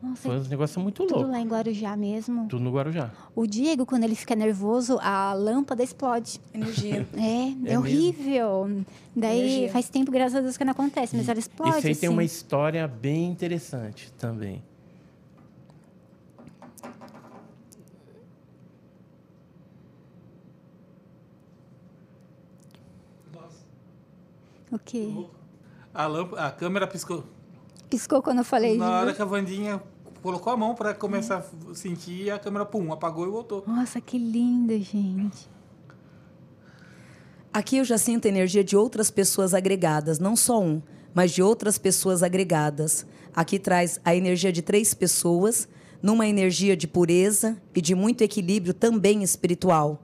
Nossa, 0.03 0.29
Foi 0.29 0.39
um 0.39 0.43
negócio 0.45 0.81
muito 0.81 1.03
tudo 1.03 1.15
louco. 1.15 1.31
lá 1.31 1.41
em 1.41 1.49
Guarujá 1.49 1.97
mesmo. 1.97 2.47
Tudo 2.49 2.63
no 2.63 2.71
Guarujá. 2.71 3.11
O 3.35 3.47
Diego, 3.47 3.87
quando 3.87 4.05
ele 4.05 4.15
fica 4.15 4.37
nervoso, 4.37 4.99
a 5.01 5.33
lâmpada 5.33 5.83
explode. 5.83 6.39
Energia. 6.55 7.07
É, 7.17 7.49
é, 7.49 7.51
mesmo? 7.55 7.79
horrível. 7.81 8.85
Daí 9.17 9.41
Energia. 9.41 9.73
faz 9.73 9.89
tempo, 9.89 10.13
graças 10.13 10.37
a 10.37 10.41
Deus, 10.43 10.57
que 10.57 10.65
não 10.65 10.73
acontece, 10.73 11.17
mas 11.17 11.29
ela 11.29 11.39
explode. 11.39 11.79
Esse 11.79 11.89
aí 11.89 11.97
tem 11.97 12.09
uma 12.11 12.23
assim. 12.23 12.27
história 12.35 12.87
bem 12.87 13.31
interessante 13.31 14.13
também. 14.19 14.63
O 24.71 24.79
quê? 24.79 25.09
A, 25.95 26.07
lâmpada, 26.07 26.47
a 26.47 26.51
câmera 26.51 26.87
piscou. 26.87 27.25
Piscou 27.89 28.21
quando 28.23 28.39
eu 28.39 28.45
falei. 28.45 28.77
Na 28.77 29.01
hora 29.01 29.15
que 29.15 29.23
a 29.23 29.25
Vandinha 29.25 29.81
colocou 30.23 30.53
a 30.53 30.57
mão 30.57 30.75
pra 30.75 30.93
começar 30.93 31.39
a 31.71 31.75
sentir, 31.75 32.31
a 32.31 32.39
câmera, 32.39 32.67
pum, 32.67 32.93
apagou 32.93 33.27
e 33.27 33.31
voltou. 33.31 33.63
Nossa, 33.67 34.01
que 34.01 34.19
lindo, 34.19 34.77
gente. 34.79 35.49
Aqui 37.53 37.79
eu 37.79 37.85
já 37.85 37.97
sinto 37.97 38.27
a 38.27 38.29
energia 38.29 38.63
de 38.63 38.77
outras 38.77 39.11
pessoas 39.11 39.55
agregadas, 39.55 40.19
não 40.19 40.37
só 40.37 40.61
um, 40.61 40.83
mas 41.15 41.31
de 41.31 41.43
outras 41.43 41.79
pessoas 41.79 42.23
agregadas. 42.23 43.07
Aqui 43.35 43.59
traz 43.59 44.01
a 44.05 44.15
energia 44.15 44.53
de 44.53 44.61
três 44.61 44.93
pessoas, 44.93 45.69
numa 46.03 46.27
energia 46.27 46.77
de 46.77 46.87
pureza 46.87 47.57
e 47.75 47.81
de 47.81 47.95
muito 47.95 48.23
equilíbrio 48.23 48.75
também 48.75 49.23
espiritual. 49.23 50.03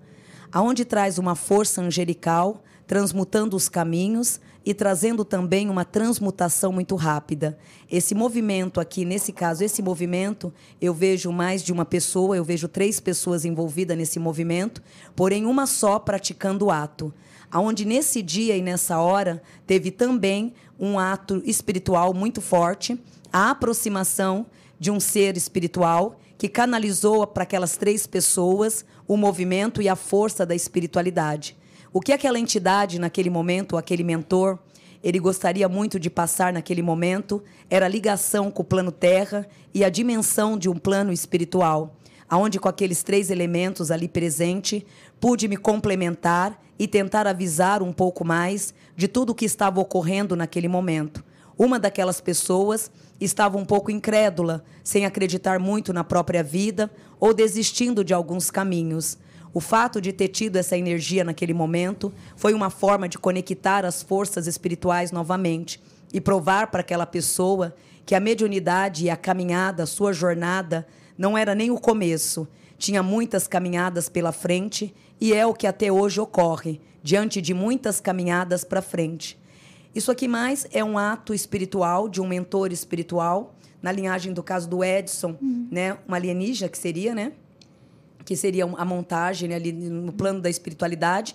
Aonde 0.51 0.85
traz 0.85 1.19
uma 1.19 1.35
força 1.35 1.83
angelical, 1.83 2.63
transmutando 2.87 3.57
os 3.57 3.69
caminhos 3.69 4.41
e 4.65 4.73
trazendo 4.73 5.25
também 5.25 5.69
uma 5.69 5.85
transmutação 5.85 6.73
muito 6.73 6.95
rápida. 6.95 7.59
Esse 7.91 8.15
movimento 8.15 8.81
aqui, 8.81 9.05
nesse 9.05 9.33
caso, 9.33 9.65
esse 9.65 9.83
movimento, 9.83 10.53
eu 10.81 10.95
vejo 10.95 11.33
mais 11.33 11.63
de 11.63 11.73
uma 11.73 11.85
pessoa, 11.85 12.37
eu 12.37 12.45
vejo 12.45 12.69
três 12.69 13.01
pessoas 13.01 13.45
envolvidas 13.45 13.97
nesse 13.97 14.19
movimento, 14.19 14.83
porém 15.17 15.45
uma 15.45 15.67
só 15.67 15.99
praticando 15.99 16.67
o 16.67 16.71
ato. 16.71 17.13
Aonde 17.51 17.85
nesse 17.85 18.23
dia 18.23 18.57
e 18.57 18.63
nessa 18.63 18.99
hora 18.99 19.43
teve 19.67 19.91
também 19.91 20.55
um 20.79 20.99
ato 20.99 21.43
espiritual 21.45 22.15
muito 22.15 22.41
forte, 22.41 22.99
a 23.33 23.51
aproximação 23.51 24.47
de 24.79 24.91
um 24.91 24.99
ser 24.99 25.37
espiritual 25.37 26.19
que 26.39 26.49
canalizou 26.49 27.27
para 27.27 27.45
aquelas 27.45 27.77
três 27.77 28.07
pessoas 28.07 28.85
o 29.07 29.17
movimento 29.17 29.81
e 29.81 29.89
a 29.89 29.95
força 29.95 30.45
da 30.45 30.55
espiritualidade. 30.55 31.57
O 31.95 32.01
que 32.01 32.11
aquela 32.11 32.39
entidade, 32.39 32.99
naquele 32.99 33.29
momento, 33.29 33.77
aquele 33.77 34.03
mentor, 34.03 34.59
ele 35.05 35.19
gostaria 35.19 35.69
muito 35.69 36.01
de 36.01 36.09
passar 36.09 36.51
naquele 36.51 36.81
momento 36.81 37.43
era 37.69 37.85
a 37.85 37.89
ligação 37.89 38.51
com 38.51 38.63
o 38.63 38.65
plano 38.65 38.91
terra 38.91 39.47
e 39.75 39.85
a 39.85 39.91
dimensão 39.91 40.57
de 40.57 40.71
um 40.71 40.77
plano 40.77 41.13
espiritual, 41.13 41.95
aonde 42.27 42.59
com 42.59 42.67
aqueles 42.67 43.03
três 43.03 43.29
elementos 43.29 43.91
ali 43.91 44.09
presente, 44.09 44.87
pude 45.21 45.47
me 45.47 45.59
complementar 45.59 46.59
e 46.79 46.89
tentar 46.89 47.27
avisar 47.27 47.83
um 47.83 47.93
pouco 47.93 48.25
mais 48.25 48.73
de 48.97 49.07
tudo 49.07 49.31
o 49.31 49.35
que 49.35 49.45
estava 49.45 49.79
ocorrendo 49.79 50.35
naquele 50.35 50.69
momento. 50.69 51.23
Uma 51.59 51.79
daquelas 51.79 52.23
pessoas 52.23 52.91
estava 53.21 53.59
um 53.59 53.67
pouco 53.67 53.91
incrédula, 53.91 54.65
sem 54.83 55.05
acreditar 55.05 55.59
muito 55.59 55.93
na 55.93 56.03
própria 56.03 56.43
vida 56.43 56.91
ou 57.21 57.35
desistindo 57.35 58.03
de 58.03 58.15
alguns 58.15 58.51
caminhos. 58.51 59.19
O 59.55 59.61
fato 59.61 60.01
de 60.01 60.13
ter 60.13 60.29
tido 60.29 60.57
essa 60.57 60.79
energia 60.79 61.25
naquele 61.25 61.53
momento 61.53 62.13
foi 62.37 62.55
uma 62.55 62.71
forma 62.71 63.07
de 63.07 63.19
conectar 63.19 63.85
as 63.85 64.03
forças 64.03 64.47
espirituais 64.47 65.13
novamente 65.13 65.81
e 66.13 66.21
provar 66.21 66.71
para 66.71 66.81
aquela 66.81 67.05
pessoa 67.05 67.75
que 68.07 68.15
a 68.15 68.21
mediunidade 68.21 69.05
e 69.05 69.11
a 69.11 69.17
caminhada, 69.17 69.83
a 69.83 69.87
sua 69.87 70.13
jornada, 70.13 70.87
não 71.19 71.37
era 71.37 71.55
nem 71.55 71.71
o 71.71 71.79
começo. 71.79 72.49
Tinha 72.79 73.03
muitas 73.03 73.47
caminhadas 73.47 74.09
pela 74.09 74.33
frente 74.33 74.95
e 75.21 75.35
é 75.35 75.47
o 75.47 75.55
que 75.55 75.67
até 75.67 75.93
hoje 75.93 76.19
ocorre, 76.19 76.81
diante 77.03 77.41
de 77.43 77.53
muitas 77.53 78.01
caminhadas 78.01 78.65
para 78.65 78.81
frente. 78.81 79.39
Isso 79.95 80.11
aqui 80.11 80.27
mais 80.27 80.67
é 80.73 80.83
um 80.83 80.97
ato 80.97 81.35
espiritual 81.35 82.09
de 82.09 82.21
um 82.21 82.27
mentor 82.27 82.73
espiritual, 82.73 83.55
na 83.83 83.93
linhagem 83.93 84.33
do 84.33 84.43
caso 84.43 84.69
do 84.69 84.83
Edson, 84.83 85.37
né, 85.71 85.99
uma 86.09 86.17
alienígena 86.17 86.69
que 86.69 86.79
seria, 86.79 87.15
né? 87.15 87.33
Que 88.25 88.37
seria 88.37 88.65
a 88.65 88.85
montagem 88.85 89.49
né, 89.49 89.55
ali 89.57 89.73
no 89.73 90.13
plano 90.13 90.41
da 90.41 90.49
espiritualidade, 90.51 91.35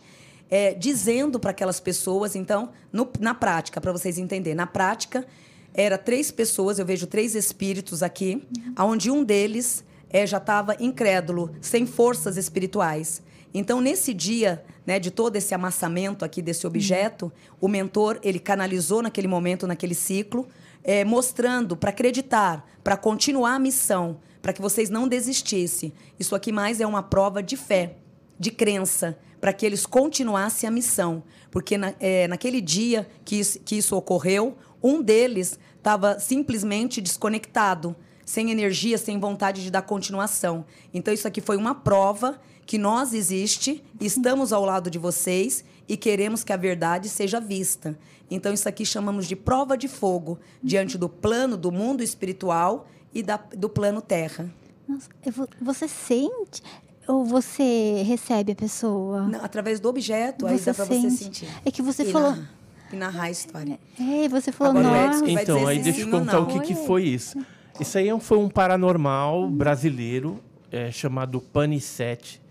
é, 0.49 0.73
dizendo 0.73 1.39
para 1.39 1.51
aquelas 1.51 1.79
pessoas, 1.79 2.35
então, 2.35 2.69
no- 2.91 3.09
na 3.19 3.33
prática, 3.33 3.81
para 3.81 3.91
vocês 3.91 4.17
entenderem, 4.17 4.55
na 4.55 4.67
prática, 4.67 5.25
era 5.73 5.97
três 5.97 6.31
pessoas, 6.31 6.79
eu 6.79 6.85
vejo 6.85 7.05
três 7.05 7.35
espíritos 7.35 8.01
aqui, 8.01 8.41
onde 8.79 9.11
um 9.11 9.23
deles 9.23 9.83
é, 10.09 10.25
já 10.25 10.37
estava 10.37 10.75
incrédulo, 10.79 11.51
sem 11.61 11.85
forças 11.85 12.37
espirituais. 12.37 13.21
Então, 13.53 13.81
nesse 13.81 14.13
dia, 14.13 14.63
né, 14.85 14.99
de 14.99 15.11
todo 15.11 15.35
esse 15.35 15.53
amassamento 15.53 16.23
aqui 16.23 16.41
desse 16.41 16.65
objeto, 16.65 17.31
o 17.59 17.67
mentor 17.67 18.17
ele 18.23 18.39
canalizou 18.39 19.01
naquele 19.01 19.27
momento, 19.27 19.67
naquele 19.67 19.93
ciclo, 19.93 20.47
é, 20.83 21.03
mostrando 21.03 21.75
para 21.75 21.89
acreditar, 21.89 22.65
para 22.83 22.95
continuar 22.95 23.55
a 23.55 23.59
missão, 23.59 24.17
para 24.47 24.53
que 24.53 24.61
vocês 24.61 24.89
não 24.89 25.09
desistissem. 25.09 25.91
Isso 26.17 26.33
aqui 26.33 26.53
mais 26.53 26.79
é 26.79 26.87
uma 26.87 27.03
prova 27.03 27.43
de 27.43 27.57
fé, 27.57 27.97
de 28.39 28.49
crença, 28.49 29.19
para 29.41 29.51
que 29.51 29.65
eles 29.65 29.85
continuassem 29.85 30.65
a 30.65 30.71
missão. 30.71 31.21
Porque 31.51 31.77
na- 31.77 31.93
é, 31.99 32.29
naquele 32.29 32.61
dia 32.61 33.09
que 33.25 33.35
isso, 33.35 33.59
que 33.59 33.75
isso 33.75 33.93
ocorreu, 33.93 34.55
um 34.81 35.01
deles 35.01 35.59
estava 35.75 36.17
simplesmente 36.17 37.01
desconectado, 37.01 37.93
sem 38.25 38.49
energia, 38.49 38.97
sem 38.97 39.19
vontade 39.19 39.61
de 39.61 39.69
dar 39.69 39.81
continuação. 39.81 40.63
Então, 40.93 41.13
isso 41.13 41.27
aqui 41.27 41.41
foi 41.41 41.57
uma 41.57 41.75
prova 41.75 42.39
que 42.65 42.77
nós 42.77 43.13
existe, 43.13 43.83
estamos 43.99 44.53
ao 44.53 44.63
lado 44.63 44.89
de 44.89 44.97
vocês 44.97 45.65
e 45.89 45.97
queremos 45.97 46.45
que 46.45 46.53
a 46.53 46.57
verdade 46.57 47.09
seja 47.09 47.41
vista. 47.41 47.99
Então, 48.31 48.53
isso 48.53 48.69
aqui 48.69 48.85
chamamos 48.85 49.27
de 49.27 49.35
prova 49.35 49.77
de 49.77 49.89
fogo 49.89 50.39
diante 50.63 50.97
do 50.97 51.09
plano 51.09 51.57
do 51.57 51.69
mundo 51.69 52.01
espiritual 52.01 52.87
e 53.19 53.23
da- 53.23 53.39
do 53.55 53.67
plano 53.69 54.01
terra. 54.01 54.49
Nossa, 54.87 55.09
vou- 55.35 55.49
você 55.61 55.87
sente 55.87 56.61
ou 57.07 57.25
você 57.25 58.03
recebe 58.05 58.51
a 58.51 58.55
pessoa? 58.55 59.23
Não, 59.27 59.43
através 59.43 59.79
do 59.79 59.89
objeto, 59.89 60.45
aí 60.45 60.57
Você 60.57 60.65
dá 60.71 60.73
para 60.75 60.85
você 60.85 61.01
sente. 61.01 61.15
sentir. 61.23 61.47
É 61.65 61.71
que 61.71 61.81
você 61.81 62.03
e 62.03 62.11
falou- 62.11 62.31
narrar, 62.31 62.49
e 62.91 62.95
narrar 62.95 63.23
a 63.23 63.31
história. 63.31 63.79
É, 63.99 64.27
você 64.29 64.51
falou, 64.51 64.77
Agora 64.79 64.87
o 64.87 64.91
nossa. 65.07 65.17
Edson 65.25 65.33
vai 65.33 65.43
Então, 65.43 65.67
aí 65.67 65.79
deixa 65.79 66.01
eu 66.01 66.09
contar 66.11 66.39
o 66.39 66.41
não. 66.41 66.47
que, 66.47 66.59
que 66.67 66.75
Foi. 66.75 67.03
isso. 67.03 67.37
Isso 67.79 67.97
aí 67.97 68.07
é 68.09 68.19
foi 68.19 68.37
um 68.37 68.49
paranormal 68.49 69.49
brasileiro 69.49 70.39
é, 70.71 70.91
chamado 70.91 71.39
Panicete. 71.41 72.41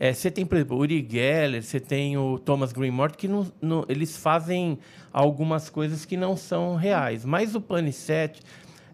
É, 0.00 0.12
você 0.12 0.30
tem, 0.30 0.46
por 0.46 0.56
exemplo, 0.56 0.76
o 0.76 0.80
Uri 0.80 1.04
Geller, 1.10 1.60
você 1.62 1.80
tem 1.80 2.16
o 2.16 2.38
Thomas 2.38 2.72
Greenmort, 2.72 3.16
que 3.16 3.26
não, 3.26 3.50
não- 3.60 3.84
eles 3.88 4.16
fazem 4.16 4.78
algumas 5.12 5.68
coisas 5.68 6.04
que 6.04 6.16
não 6.16 6.36
são 6.36 6.76
reais. 6.76 7.24
Mas 7.24 7.56
o 7.56 7.60
Panicete, 7.60 8.40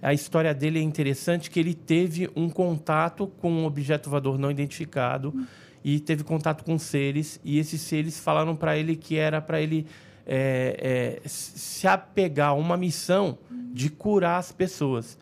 a 0.05 0.13
história 0.13 0.53
dele 0.53 0.79
é 0.79 0.83
interessante, 0.83 1.51
que 1.51 1.59
ele 1.59 1.73
teve 1.73 2.31
um 2.37 2.51
contato 2.51 3.27
com 3.27 3.51
um 3.51 3.65
objeto 3.65 4.11
voador 4.11 4.39
não 4.39 4.51
identificado 4.51 5.35
e 5.83 5.99
teve 5.99 6.23
contato 6.23 6.63
com 6.63 6.79
seres, 6.79 7.41
e 7.43 7.59
esses 7.59 7.81
seres 7.81 8.19
falaram 8.21 8.55
para 8.55 8.77
ele 8.77 8.97
que 8.97 9.17
era 9.17 9.41
para 9.41 9.61
ele 9.61 9.87
é, 10.27 11.21
é, 11.25 11.29
se 11.29 11.89
apegar 11.89 12.51
a 12.51 12.53
uma 12.55 12.77
missão 12.77 13.39
de 13.73 13.89
curar 13.89 14.39
as 14.39 14.53
pessoas. 14.53 15.19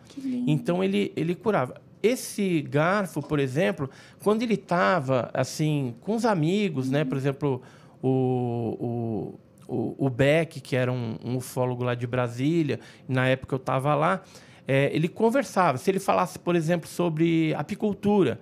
Então 0.47 0.83
ele, 0.83 1.13
ele 1.15 1.33
curava. 1.33 1.81
Esse 2.01 2.61
garfo, 2.61 3.21
por 3.21 3.39
exemplo, 3.39 3.89
quando 4.21 4.41
ele 4.43 4.55
estava 4.55 5.29
assim 5.33 5.95
com 6.01 6.15
os 6.15 6.25
amigos, 6.25 6.89
né? 6.89 7.05
Por 7.05 7.17
exemplo, 7.17 7.61
o, 8.01 9.37
o, 9.67 9.73
o, 9.73 10.05
o 10.05 10.09
Beck, 10.09 10.59
que 10.59 10.75
era 10.75 10.91
um, 10.91 11.17
um 11.23 11.37
ufólogo 11.37 11.83
lá 11.83 11.95
de 11.95 12.05
Brasília, 12.05 12.81
na 13.07 13.27
época 13.27 13.55
eu 13.55 13.57
estava 13.57 13.95
lá, 13.95 14.21
é, 14.67 14.89
ele 14.93 15.07
conversava. 15.07 15.77
Se 15.77 15.91
ele 15.91 15.99
falasse, 15.99 16.39
por 16.39 16.55
exemplo, 16.55 16.87
sobre 16.87 17.53
apicultura, 17.55 18.39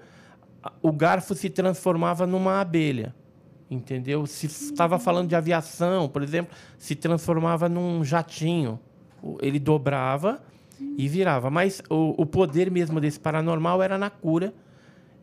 o 0.82 0.92
garfo 0.92 1.34
se 1.34 1.50
transformava 1.50 2.28
numa 2.28 2.62
abelha. 2.62 3.16
Entendeu? 3.70 4.25
Se 4.25 4.48
estava 4.48 5.00
falando 5.00 5.30
de 5.30 5.36
aviação, 5.36 6.10
por 6.10 6.22
exemplo, 6.22 6.56
se 6.78 6.94
transformava 6.96 7.70
num 7.70 8.04
jatinho. 8.04 8.80
Ele 9.40 9.60
dobrava 9.60 10.44
e 10.98 11.08
virava. 11.08 11.50
Mas 11.50 11.82
o, 11.90 12.22
o 12.22 12.25
poder 12.25 12.70
mesmo 12.70 13.00
desse 13.00 13.20
paranormal 13.20 13.82
era 13.82 13.98
na 13.98 14.10
cura. 14.10 14.54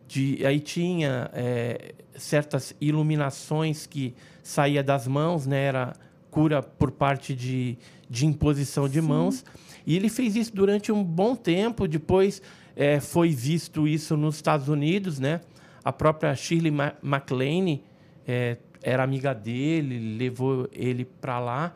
De, 0.06 0.44
aí 0.46 0.60
tinha 0.60 1.30
é, 1.34 1.94
certas 2.16 2.74
iluminações 2.80 3.86
que 3.86 4.14
saía 4.42 4.82
das 4.82 5.06
mãos, 5.06 5.46
né? 5.46 5.64
Era 5.64 5.92
cura 6.30 6.62
por 6.62 6.90
parte 6.90 7.34
de, 7.34 7.76
de 8.08 8.24
imposição 8.24 8.88
de 8.88 9.02
mãos. 9.02 9.44
E 9.88 9.96
ele 9.96 10.10
fez 10.10 10.36
isso 10.36 10.54
durante 10.54 10.92
um 10.92 11.02
bom 11.02 11.34
tempo. 11.34 11.88
Depois 11.88 12.42
é, 12.76 13.00
foi 13.00 13.30
visto 13.30 13.88
isso 13.88 14.18
nos 14.18 14.34
Estados 14.34 14.68
Unidos, 14.68 15.18
né? 15.18 15.40
A 15.82 15.90
própria 15.90 16.34
Shirley 16.34 16.70
Ma- 16.70 16.92
MacLaine 17.00 17.82
é, 18.26 18.58
era 18.82 19.02
amiga 19.02 19.32
dele, 19.32 20.18
levou 20.18 20.68
ele 20.74 21.06
para 21.06 21.40
lá. 21.40 21.74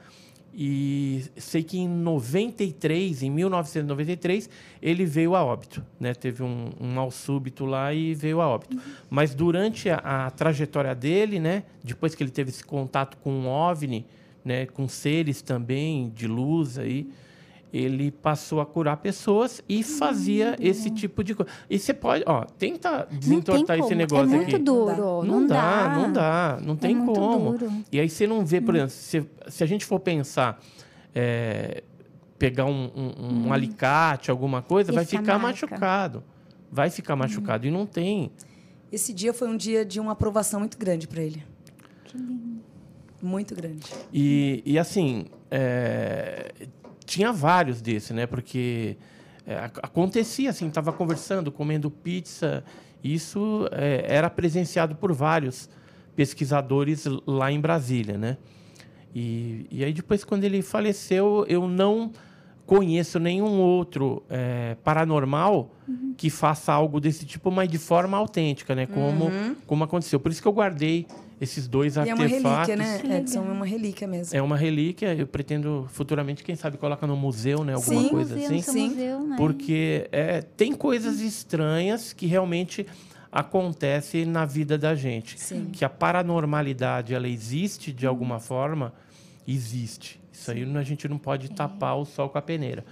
E 0.54 1.24
sei 1.38 1.62
que 1.62 1.78
em 1.78 1.88
93, 1.88 3.22
em 3.22 3.30
1993, 3.30 4.50
ele 4.82 5.06
veio 5.06 5.34
a 5.34 5.42
óbito, 5.42 5.82
né? 5.98 6.12
Teve 6.12 6.42
um, 6.42 6.68
um 6.78 6.92
mal 6.92 7.10
súbito 7.10 7.64
lá 7.64 7.94
e 7.94 8.12
veio 8.12 8.42
a 8.42 8.46
óbito. 8.46 8.76
Mas 9.08 9.34
durante 9.34 9.88
a, 9.88 10.26
a 10.26 10.30
trajetória 10.30 10.94
dele, 10.94 11.40
né? 11.40 11.62
Depois 11.82 12.14
que 12.14 12.22
ele 12.22 12.30
teve 12.30 12.50
esse 12.50 12.62
contato 12.62 13.16
com 13.16 13.32
um 13.32 13.48
OVNI, 13.48 14.04
né? 14.44 14.66
Com 14.66 14.86
seres 14.86 15.40
também 15.40 16.10
de 16.10 16.26
luz 16.26 16.78
aí, 16.78 17.08
ele 17.72 18.10
passou 18.10 18.60
a 18.60 18.66
curar 18.66 18.98
pessoas 18.98 19.62
e 19.68 19.82
fazia 19.82 20.56
esse 20.60 20.90
tipo 20.90 21.24
de 21.24 21.34
coisa. 21.34 21.50
E 21.70 21.78
você 21.78 21.94
pode, 21.94 22.22
ó, 22.26 22.44
tenta 22.44 23.08
Não 23.10 23.18
desentortar 23.18 23.78
esse 23.78 23.88
como. 23.88 23.96
negócio 23.98 24.32
é 24.32 24.36
muito 24.36 24.56
aqui. 24.56 24.64
duro. 24.64 25.22
Não, 25.24 25.46
dá, 25.46 25.94
não 25.96 26.12
dá, 26.12 26.58
não 26.62 26.76
tem 26.76 26.94
muito 26.94 27.18
como. 27.18 27.52
duro. 27.58 27.72
E 27.90 27.98
aí 27.98 28.08
você 28.08 28.26
não 28.26 28.44
vê, 28.44 28.60
por 28.60 28.74
exemplo, 28.74 28.90
se, 28.92 29.26
se 29.48 29.64
a 29.64 29.66
gente 29.66 29.84
for 29.86 29.98
pensar, 30.00 30.60
é, 31.14 31.82
pegar 32.38 32.66
um, 32.66 32.90
um- 32.94 33.46
um 33.46 33.52
alicate, 33.52 34.30
alguma 34.30 34.60
coisa, 34.60 34.92
vai 34.92 35.04
Essa 35.04 35.10
ficar 35.18 35.38
marca. 35.38 35.66
machucado. 35.66 36.24
Vai 36.70 36.90
ficar 36.90 37.16
machucado. 37.16 37.66
E 37.66 37.70
não 37.70 37.86
tem. 37.86 38.30
Esse 38.90 39.12
dia 39.14 39.32
foi 39.32 39.48
um 39.48 39.56
dia 39.56 39.84
de 39.84 39.98
uma 39.98 40.12
aprovação 40.12 40.60
muito 40.60 40.76
grande 40.76 41.08
para 41.08 41.22
ele. 41.22 41.42
Muito 43.22 43.54
grande. 43.54 43.86
E, 44.12 44.62
e 44.66 44.78
assim, 44.78 45.26
é, 45.50 46.50
tinha 47.12 47.32
vários 47.32 47.80
desses, 47.82 48.10
né? 48.10 48.26
Porque 48.26 48.96
é, 49.46 49.56
ac- 49.56 49.80
acontecia 49.82 50.50
assim, 50.50 50.68
estava 50.68 50.92
conversando, 50.92 51.52
comendo 51.52 51.90
pizza. 51.90 52.64
Isso 53.04 53.68
é, 53.72 54.04
era 54.08 54.30
presenciado 54.30 54.94
por 54.96 55.12
vários 55.12 55.68
pesquisadores 56.16 57.04
lá 57.26 57.50
em 57.50 57.60
Brasília, 57.60 58.16
né? 58.16 58.36
E, 59.14 59.66
e 59.70 59.84
aí 59.84 59.92
depois, 59.92 60.24
quando 60.24 60.44
ele 60.44 60.62
faleceu, 60.62 61.44
eu 61.48 61.68
não 61.68 62.10
conheço 62.64 63.18
nenhum 63.18 63.60
outro 63.60 64.22
é, 64.30 64.76
paranormal 64.82 65.70
que 66.16 66.30
faça 66.30 66.72
algo 66.72 67.00
desse 67.00 67.26
tipo, 67.26 67.50
mas 67.50 67.68
de 67.68 67.76
forma 67.78 68.16
autêntica, 68.16 68.74
né? 68.74 68.86
Como, 68.86 69.30
como 69.66 69.84
aconteceu. 69.84 70.18
Por 70.20 70.30
isso 70.32 70.40
que 70.40 70.48
eu 70.48 70.52
guardei 70.52 71.06
esses 71.42 71.66
dois 71.66 71.96
E 71.96 72.08
é 72.08 72.14
uma 72.14 72.22
artefatos. 72.22 72.68
relíquia, 72.68 72.76
né. 73.08 73.18
Edson? 73.18 73.38
É 73.40 73.50
uma 73.50 73.66
relíquia 73.66 74.06
mesmo. 74.06 74.36
É 74.38 74.40
uma 74.40 74.56
relíquia, 74.56 75.12
eu 75.12 75.26
pretendo 75.26 75.88
futuramente, 75.90 76.44
quem 76.44 76.54
sabe, 76.54 76.76
colocar 76.76 77.04
no 77.04 77.16
museu, 77.16 77.64
né? 77.64 77.74
Alguma 77.74 78.00
Sim. 78.00 78.08
coisa 78.08 78.36
museu, 78.36 78.58
assim. 78.58 78.62
Sim. 78.62 78.88
museu, 78.90 79.20
né? 79.20 79.36
Porque 79.36 80.08
é, 80.12 80.40
tem 80.40 80.72
coisas 80.72 81.20
estranhas 81.20 82.12
que 82.12 82.26
realmente 82.26 82.86
acontecem 83.32 84.24
na 84.24 84.44
vida 84.44 84.78
da 84.78 84.94
gente. 84.94 85.40
Sim. 85.40 85.68
Que 85.72 85.84
a 85.84 85.88
paranormalidade, 85.88 87.12
ela 87.12 87.26
existe 87.28 87.92
de 87.92 88.06
alguma 88.06 88.38
forma, 88.38 88.92
existe. 89.46 90.20
Isso 90.32 90.48
aí 90.48 90.62
a 90.62 90.82
gente 90.84 91.08
não 91.08 91.18
pode 91.18 91.50
tapar 91.50 91.96
o 91.96 92.04
sol 92.04 92.28
com 92.28 92.38
a 92.38 92.42
peneira. 92.42 92.84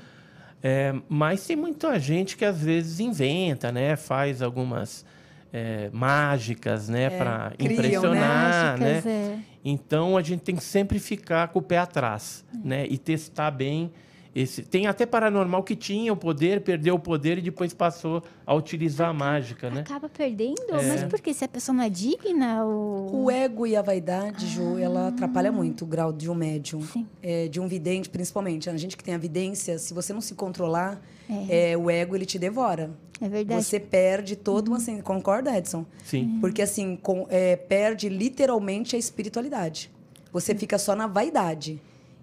É, 0.61 0.93
mas 1.09 1.47
tem 1.47 1.55
muita 1.55 1.99
gente 2.01 2.37
que 2.37 2.45
às 2.45 2.61
vezes 2.61 2.99
inventa, 2.99 3.71
né? 3.71 3.95
Faz 3.95 4.43
algumas 4.43 5.07
é, 5.53 5.91
mágicas, 5.93 6.89
né? 6.89 7.11
Para 7.11 7.53
criam, 7.57 7.69
né? 7.69 7.75
impressionar, 7.75 8.79
né? 8.79 8.95
Mágicas, 8.95 9.07
é. 9.07 9.39
Então 9.65 10.17
a 10.17 10.23
gente 10.23 10.41
tem 10.41 10.57
que 10.57 10.65
sempre 10.65 10.99
ficar 10.99 11.49
com 11.49 11.59
o 11.59 11.63
pé 11.63 11.79
atrás, 11.79 12.45
né? 12.65 12.87
E 12.89 12.97
testar 12.97 13.51
bem 13.51 13.93
esse. 14.35 14.62
Tem 14.62 14.87
até 14.87 15.05
paranormal 15.07 15.62
que 15.62 15.75
tinha 15.75 16.12
o 16.12 16.16
poder, 16.16 16.61
perdeu 16.61 16.95
o 16.95 16.99
poder 16.99 17.38
e 17.38 17.43
depois 17.43 17.73
passou 17.75 18.23
a 18.47 18.55
utilizar 18.55 19.09
a 19.09 19.12
mágica, 19.12 19.69
né? 19.71 19.81
Acaba 19.81 20.09
perdendo? 20.09 20.62
É. 20.71 20.88
Mas 20.88 21.05
por 21.05 21.21
quê? 21.21 21.35
Se 21.35 21.45
a 21.45 21.49
pessoa 21.49 21.77
não 21.77 21.85
é 21.85 21.90
digna? 21.90 22.64
Ou... 22.64 23.25
O 23.25 23.31
ego 23.31 23.66
e 23.66 23.75
a 23.77 23.83
vaidade, 23.83 24.47
Ju, 24.47 24.79
ela 24.79 25.09
atrapalha 25.09 25.51
muito 25.51 25.83
o 25.83 25.87
grau 25.87 26.12
de 26.12 26.31
um 26.31 26.35
médium. 26.35 26.81
É, 27.23 27.49
de 27.49 27.61
um 27.61 27.66
vidente, 27.66 28.09
principalmente. 28.09 28.71
A 28.71 28.77
gente 28.77 28.97
que 28.97 29.03
tem 29.05 29.14
a 29.14 29.19
vidência, 29.19 29.79
se 29.79 29.93
você 29.93 30.12
não 30.12 30.21
se 30.21 30.35
controlar, 30.35 31.01
é, 31.49 31.77
o 31.77 31.90
ego 31.90 32.14
ele 32.16 32.25
te 32.27 32.38
devora. 32.38 32.90
É 33.21 33.29
verdade. 33.29 33.62
Você 33.62 33.79
perde 33.79 34.35
todo 34.37 34.69
uma... 34.69 34.81
sen- 34.81 35.03
Concorda, 35.03 35.57
Edson? 35.57 35.85
Sim. 36.05 36.38
Porque, 36.40 36.62
assim, 36.62 36.97
com- 36.97 37.27
é, 37.29 37.55
perde 37.57 38.09
literalmente 38.09 38.97
a 38.97 38.99
espiritualidade. 38.99 39.90
Você 40.33 40.55
fica 40.55 40.79
só 40.79 40.95
na 40.97 41.07
vaidade. 41.07 41.83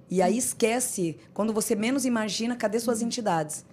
E 0.10 0.22
aí 0.22 0.38
esquece, 0.38 1.18
quando 1.34 1.52
você 1.54 1.76
menos 1.76 2.06
imagina, 2.06 2.56
cadê 2.56 2.80
suas 2.80 3.02
entidades? 3.02 3.66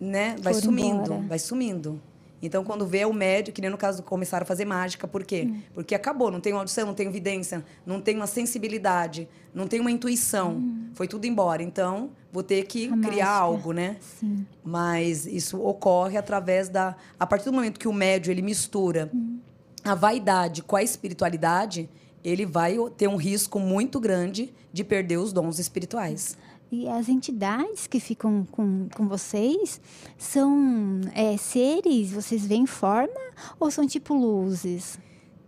Né? 0.00 0.36
Vai 0.40 0.52
Foram 0.54 0.66
sumindo, 0.66 1.04
embora. 1.12 1.20
vai 1.28 1.38
sumindo. 1.38 2.00
Então, 2.42 2.62
quando 2.62 2.86
vê 2.86 3.06
o 3.06 3.12
médico, 3.12 3.54
que 3.54 3.62
nem 3.62 3.70
no 3.70 3.78
caso 3.78 4.02
começaram 4.02 4.42
a 4.42 4.46
fazer 4.46 4.66
mágica, 4.66 5.08
por 5.08 5.24
quê? 5.24 5.48
Porque 5.72 5.94
acabou, 5.94 6.30
não 6.30 6.40
tenho 6.40 6.58
audição, 6.58 6.86
não 6.86 6.92
tenho 6.92 7.10
vidência, 7.10 7.64
não 7.86 8.02
tenho 8.02 8.18
uma 8.20 8.26
sensibilidade, 8.26 9.26
não 9.54 9.66
tenho 9.66 9.80
uma 9.82 9.90
intuição. 9.90 10.62
Foi 10.92 11.08
tudo 11.08 11.26
embora. 11.26 11.62
Então, 11.62 12.10
vou 12.30 12.42
ter 12.42 12.64
que 12.66 12.86
A 12.88 12.98
criar 12.98 13.06
mágica. 13.08 13.30
algo, 13.30 13.72
né? 13.72 13.96
Sim. 14.20 14.46
Mas 14.62 15.24
isso 15.24 15.58
ocorre 15.62 16.18
através 16.18 16.68
da. 16.68 16.94
A 17.18 17.26
partir 17.26 17.46
do 17.46 17.52
momento 17.54 17.80
que 17.80 17.88
o 17.88 17.92
médio 17.94 18.30
ele 18.30 18.42
mistura 18.42 19.10
a 19.82 19.94
vaidade 19.94 20.62
com 20.62 20.76
a 20.76 20.82
espiritualidade, 20.82 21.88
ele 22.24 22.46
vai 22.46 22.76
ter 22.96 23.06
um 23.06 23.16
risco 23.16 23.60
muito 23.60 24.00
grande 24.00 24.52
de 24.72 24.82
perder 24.82 25.18
os 25.18 25.32
dons 25.32 25.58
espirituais. 25.58 26.36
E 26.72 26.88
as 26.88 27.08
entidades 27.08 27.86
que 27.86 28.00
ficam 28.00 28.44
com, 28.50 28.88
com 28.96 29.06
vocês 29.06 29.80
são 30.18 31.00
é, 31.14 31.36
seres, 31.36 32.10
vocês 32.10 32.44
veem 32.44 32.66
forma 32.66 33.20
ou 33.60 33.70
são 33.70 33.86
tipo 33.86 34.14
luzes? 34.14 34.98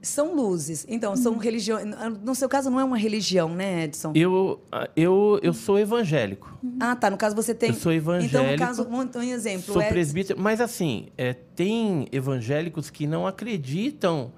São 0.03 0.37
luzes. 0.37 0.87
Então, 0.89 1.17
são 1.17 1.37
religiões. 1.37 1.85
No 2.23 2.33
seu 2.33 2.49
caso, 2.49 2.71
não 2.71 2.79
é 2.79 2.85
uma 2.85 2.97
religião, 2.97 3.49
né, 3.49 3.85
Edson? 3.85 4.13
Eu, 4.15 4.61
eu, 4.95 5.41
eu 5.43 5.53
sou 5.53 5.81
evangélico. 5.81 6.57
Ah, 6.79 6.95
tá. 6.95 7.11
No 7.11 7.17
caso, 7.17 7.35
você 7.35 7.53
tem. 7.53 7.71
Eu 7.71 7.75
sou 7.75 7.93
Então, 7.93 8.15
no 8.15 8.23
evangélico. 8.23 8.59
caso, 8.59 8.87
um, 8.89 9.19
um 9.19 9.23
exemplo. 9.23 9.73
Sou 9.73 9.83
é- 9.83 9.89
presbítero, 9.89 10.39
mas 10.41 10.61
assim, 10.61 11.09
é, 11.19 11.33
tem 11.33 12.07
evangélicos 12.13 12.89
que 12.89 13.05
não 13.05 13.27
acreditam 13.27 14.31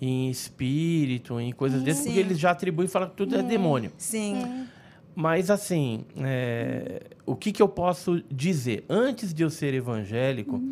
em 0.00 0.30
espírito, 0.30 1.38
em 1.38 1.52
coisas 1.52 1.82
dessas, 1.82 2.04
porque 2.04 2.18
eles 2.18 2.38
já 2.38 2.52
atribuem 2.52 2.86
e 2.86 2.88
falam 2.90 3.08
que 3.10 3.16
tudo 3.16 3.36
é 3.36 3.42
demônio. 3.42 3.92
Sim. 3.98 4.66
Mas 5.14 5.50
assim, 5.50 6.04
é, 6.16 7.02
o 7.26 7.36
que, 7.36 7.52
que 7.52 7.60
eu 7.60 7.68
posso 7.68 8.22
dizer? 8.30 8.84
Antes 8.88 9.34
de 9.34 9.42
eu 9.42 9.50
ser 9.50 9.74
evangélico, 9.74 10.62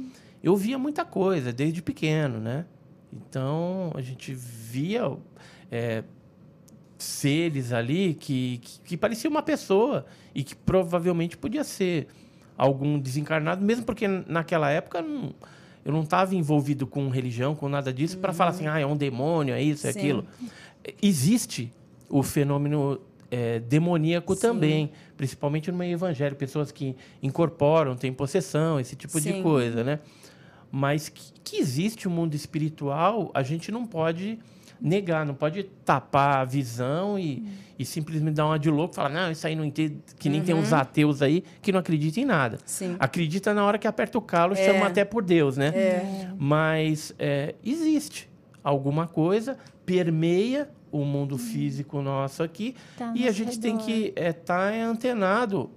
eu 0.42 0.56
via 0.56 0.78
muita 0.78 1.04
coisa 1.04 1.52
desde 1.52 1.82
pequeno, 1.82 2.38
né? 2.38 2.64
Então 3.12 3.90
a 3.94 4.00
gente 4.00 4.32
via 4.32 5.12
é, 5.70 6.04
seres 6.96 7.72
ali 7.72 8.14
que, 8.14 8.58
que, 8.58 8.80
que 8.80 8.96
parecia 8.96 9.28
uma 9.28 9.42
pessoa 9.42 10.06
e 10.34 10.42
que 10.42 10.54
provavelmente 10.54 11.36
podia 11.36 11.64
ser 11.64 12.06
algum 12.56 12.98
desencarnado, 12.98 13.64
mesmo 13.64 13.84
porque 13.84 14.06
naquela 14.08 14.70
época 14.70 15.00
não- 15.02 15.34
eu 15.88 15.94
não 15.94 16.02
estava 16.02 16.34
envolvido 16.34 16.86
com 16.86 17.08
religião, 17.08 17.54
com 17.54 17.66
nada 17.66 17.90
disso, 17.90 18.18
para 18.18 18.30
falar 18.34 18.50
assim, 18.50 18.66
ah, 18.66 18.78
é 18.78 18.84
um 18.84 18.94
demônio, 18.94 19.54
é 19.54 19.62
isso, 19.62 19.86
é 19.86 19.92
Sim. 19.92 19.98
aquilo. 19.98 20.26
Existe 21.00 21.72
o 22.10 22.22
fenômeno 22.22 23.00
é, 23.30 23.58
demoníaco 23.60 24.34
Sim. 24.34 24.40
também, 24.42 24.92
principalmente 25.16 25.72
no 25.72 25.78
meio 25.78 25.94
evangélico, 25.94 26.38
pessoas 26.38 26.70
que 26.70 26.94
incorporam, 27.22 27.96
têm 27.96 28.12
possessão, 28.12 28.78
esse 28.78 28.96
tipo 28.96 29.18
de 29.18 29.32
Sim. 29.32 29.42
coisa, 29.42 29.82
né? 29.82 29.98
Mas 30.70 31.08
que, 31.08 31.32
que 31.42 31.56
existe 31.56 32.06
o 32.06 32.10
mundo 32.10 32.34
espiritual, 32.34 33.30
a 33.32 33.42
gente 33.42 33.72
não 33.72 33.86
pode 33.86 34.38
negar, 34.80 35.24
não 35.26 35.34
pode 35.34 35.64
tapar 35.84 36.38
a 36.38 36.44
visão 36.44 37.18
e, 37.18 37.42
e 37.78 37.84
simplesmente 37.84 38.34
dar 38.34 38.46
uma 38.46 38.58
de 38.58 38.70
louco 38.70 38.94
e 38.94 38.96
falar, 38.96 39.08
não, 39.08 39.30
isso 39.30 39.46
aí 39.46 39.54
não 39.56 39.64
entende, 39.64 39.98
que 40.18 40.28
nem 40.28 40.42
tem 40.42 40.54
uns 40.54 40.72
ateus 40.72 41.20
aí 41.22 41.42
que 41.62 41.72
não 41.72 41.80
acreditam 41.80 42.22
em 42.22 42.26
nada. 42.26 42.58
Sim. 42.64 42.96
Acredita 42.98 43.52
na 43.54 43.64
hora 43.64 43.78
que 43.78 43.86
aperta 43.88 44.16
o 44.18 44.22
calo, 44.22 44.54
É. 44.54 44.56
chama 44.64 44.86
até 44.86 45.04
por 45.04 45.22
Deus, 45.24 45.56
né? 45.56 45.68
É. 45.68 46.30
Mas 46.38 47.14
é, 47.18 47.54
existe 47.64 48.28
alguma 48.62 49.06
coisa, 49.06 49.56
permeia 49.84 50.68
o 50.90 51.04
mundo 51.04 51.36
físico 51.36 52.00
nosso 52.00 52.42
aqui 52.42 52.74
Tá 52.96 53.12
e 53.14 53.28
a 53.28 53.32
gente 53.32 53.58
tem 53.60 53.72
redor. 53.72 53.84
que 53.86 54.12
estar 54.16 54.72
antenado 54.72 55.70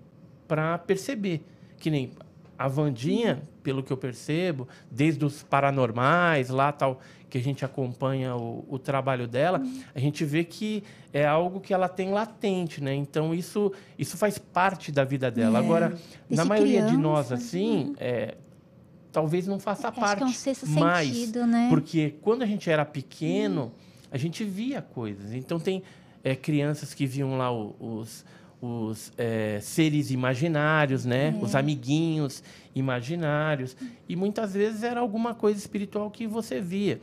para 0.48 0.78
perceber. 0.78 1.44
Que 1.78 1.90
nem 1.90 2.12
a 2.58 2.68
Vandinha, 2.68 3.42
pelo 3.64 3.82
que 3.84 3.92
eu 3.92 3.98
percebo, 3.98 4.68
desde 4.90 5.26
os 5.26 5.42
paranormais 5.44 6.50
lá 6.50 6.72
tal, 6.72 7.00
que 7.32 7.38
a 7.38 7.42
gente 7.42 7.64
acompanha 7.64 8.36
o, 8.36 8.66
o 8.68 8.78
trabalho 8.78 9.26
dela, 9.26 9.64
a 9.96 10.00
gente 10.00 10.26
vê 10.26 10.44
que 10.44 10.84
é 11.14 11.26
algo 11.26 11.62
que 11.62 11.74
ela 11.74 11.88
tem 11.88 12.12
latente, 12.12 12.84
né? 12.84 12.94
Então 12.94 13.34
isso, 13.34 13.72
isso 13.98 14.18
faz 14.18 14.38
parte 14.38 14.92
da 14.92 15.06
vida 15.06 15.32
dela. 15.32 15.58
É. 15.58 15.62
Agora, 15.62 15.90
na 15.90 15.96
Desde 16.28 16.48
maioria 16.50 16.82
de 16.82 16.88
criança, 16.88 17.02
nós, 17.02 17.32
assim, 17.32 17.96
é, 17.98 18.36
talvez 19.14 19.48
não 19.48 19.60
faça 19.60 19.88
Acho 19.88 20.00
parte. 20.00 20.18
que 20.18 20.24
é 20.24 20.26
um 20.26 20.34
sexto 20.34 20.68
mas, 20.68 21.08
sentido, 21.08 21.48
né? 21.48 21.68
porque 21.70 22.16
quando 22.22 22.42
a 22.42 22.46
gente 22.46 22.70
era 22.70 22.84
pequeno, 22.84 23.72
a 24.12 24.18
gente 24.18 24.44
via 24.44 24.82
coisas. 24.82 25.32
Então 25.32 25.58
tem 25.58 25.82
é, 26.22 26.36
crianças 26.36 26.94
que 26.94 27.06
viam 27.06 27.38
lá 27.38 27.50
os, 27.50 28.26
os 28.62 29.14
é, 29.18 29.58
seres 29.62 30.12
imaginários, 30.12 31.06
né? 31.06 31.34
Os 31.42 31.56
amiguinhos 31.56 32.44
imaginários. 32.76 33.78
E 34.08 34.18
muitas 34.18 34.54
vezes 34.54 34.84
era 34.84 35.00
alguma 35.00 35.34
coisa 35.34 35.58
espiritual 35.58 36.12
que 36.12 36.28
você 36.28 36.60
via. 36.60 37.00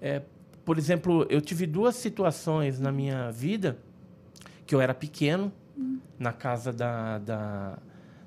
É, 0.00 0.22
por 0.64 0.78
exemplo, 0.78 1.26
eu 1.30 1.40
tive 1.40 1.66
duas 1.66 1.96
situações 1.96 2.80
na 2.80 2.90
minha 2.90 3.30
vida 3.30 3.78
que 4.66 4.74
eu 4.74 4.80
era 4.80 4.92
pequeno, 4.92 5.52
na 6.18 6.32
casa 6.32 6.72
da, 6.72 7.18
da, 7.18 7.78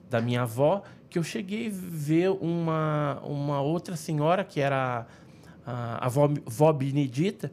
da 0.09 0.21
minha 0.21 0.43
avó, 0.43 0.83
que 1.09 1.19
eu 1.19 1.23
cheguei 1.23 1.67
a 1.67 1.71
ver 1.73 2.29
uma, 2.29 3.19
uma 3.23 3.61
outra 3.61 3.95
senhora, 3.95 4.43
que 4.43 4.61
era 4.61 5.05
a, 5.65 5.95
a 5.95 6.05
avó, 6.05 6.29
avó 6.45 6.71
Benedita, 6.71 7.51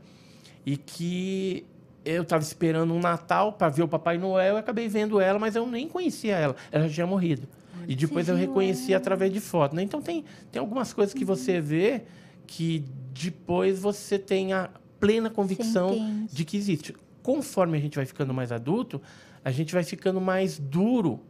e 0.65 0.77
que 0.77 1.67
eu 2.05 2.23
estava 2.23 2.43
esperando 2.43 2.95
um 2.95 3.01
Natal 3.01 3.53
para 3.53 3.69
ver 3.69 3.83
o 3.83 3.89
Papai 3.89 4.19
Noel 4.19 4.57
e 4.57 4.59
acabei 4.59 4.89
vendo 4.89 5.21
ela, 5.21 5.39
mas 5.39 5.57
eu 5.57 5.67
nem 5.67 5.89
conhecia 5.89 6.37
ela. 6.37 6.57
Ela 6.71 6.87
já 6.87 6.95
tinha 6.95 7.07
morrido. 7.07 7.49
E 7.89 7.95
depois 7.95 8.29
eu 8.29 8.37
reconheci 8.37 8.93
ela? 8.93 9.01
através 9.01 9.33
de 9.33 9.41
foto. 9.41 9.75
Né? 9.75 9.83
Então 9.83 10.01
tem, 10.01 10.25
tem 10.51 10.61
algumas 10.61 10.93
coisas 10.93 11.15
que 11.15 11.25
você 11.25 11.61
vê 11.61 12.03
que 12.47 12.85
depois 13.13 13.79
você 13.79 14.19
tem 14.19 14.53
a 14.53 14.71
plena 15.01 15.29
convicção 15.29 16.27
de 16.31 16.45
que 16.45 16.57
existe. 16.57 16.95
Conforme 17.23 17.77
a 17.77 17.81
gente 17.81 17.97
vai 17.97 18.07
ficando 18.07 18.33
mais 18.33 18.53
adulto, 18.53 19.01
a 19.45 19.51
gente 19.51 19.73
vai 19.73 19.85
ficando 19.85 20.21
mais 20.21 20.59
duro. 20.59 21.21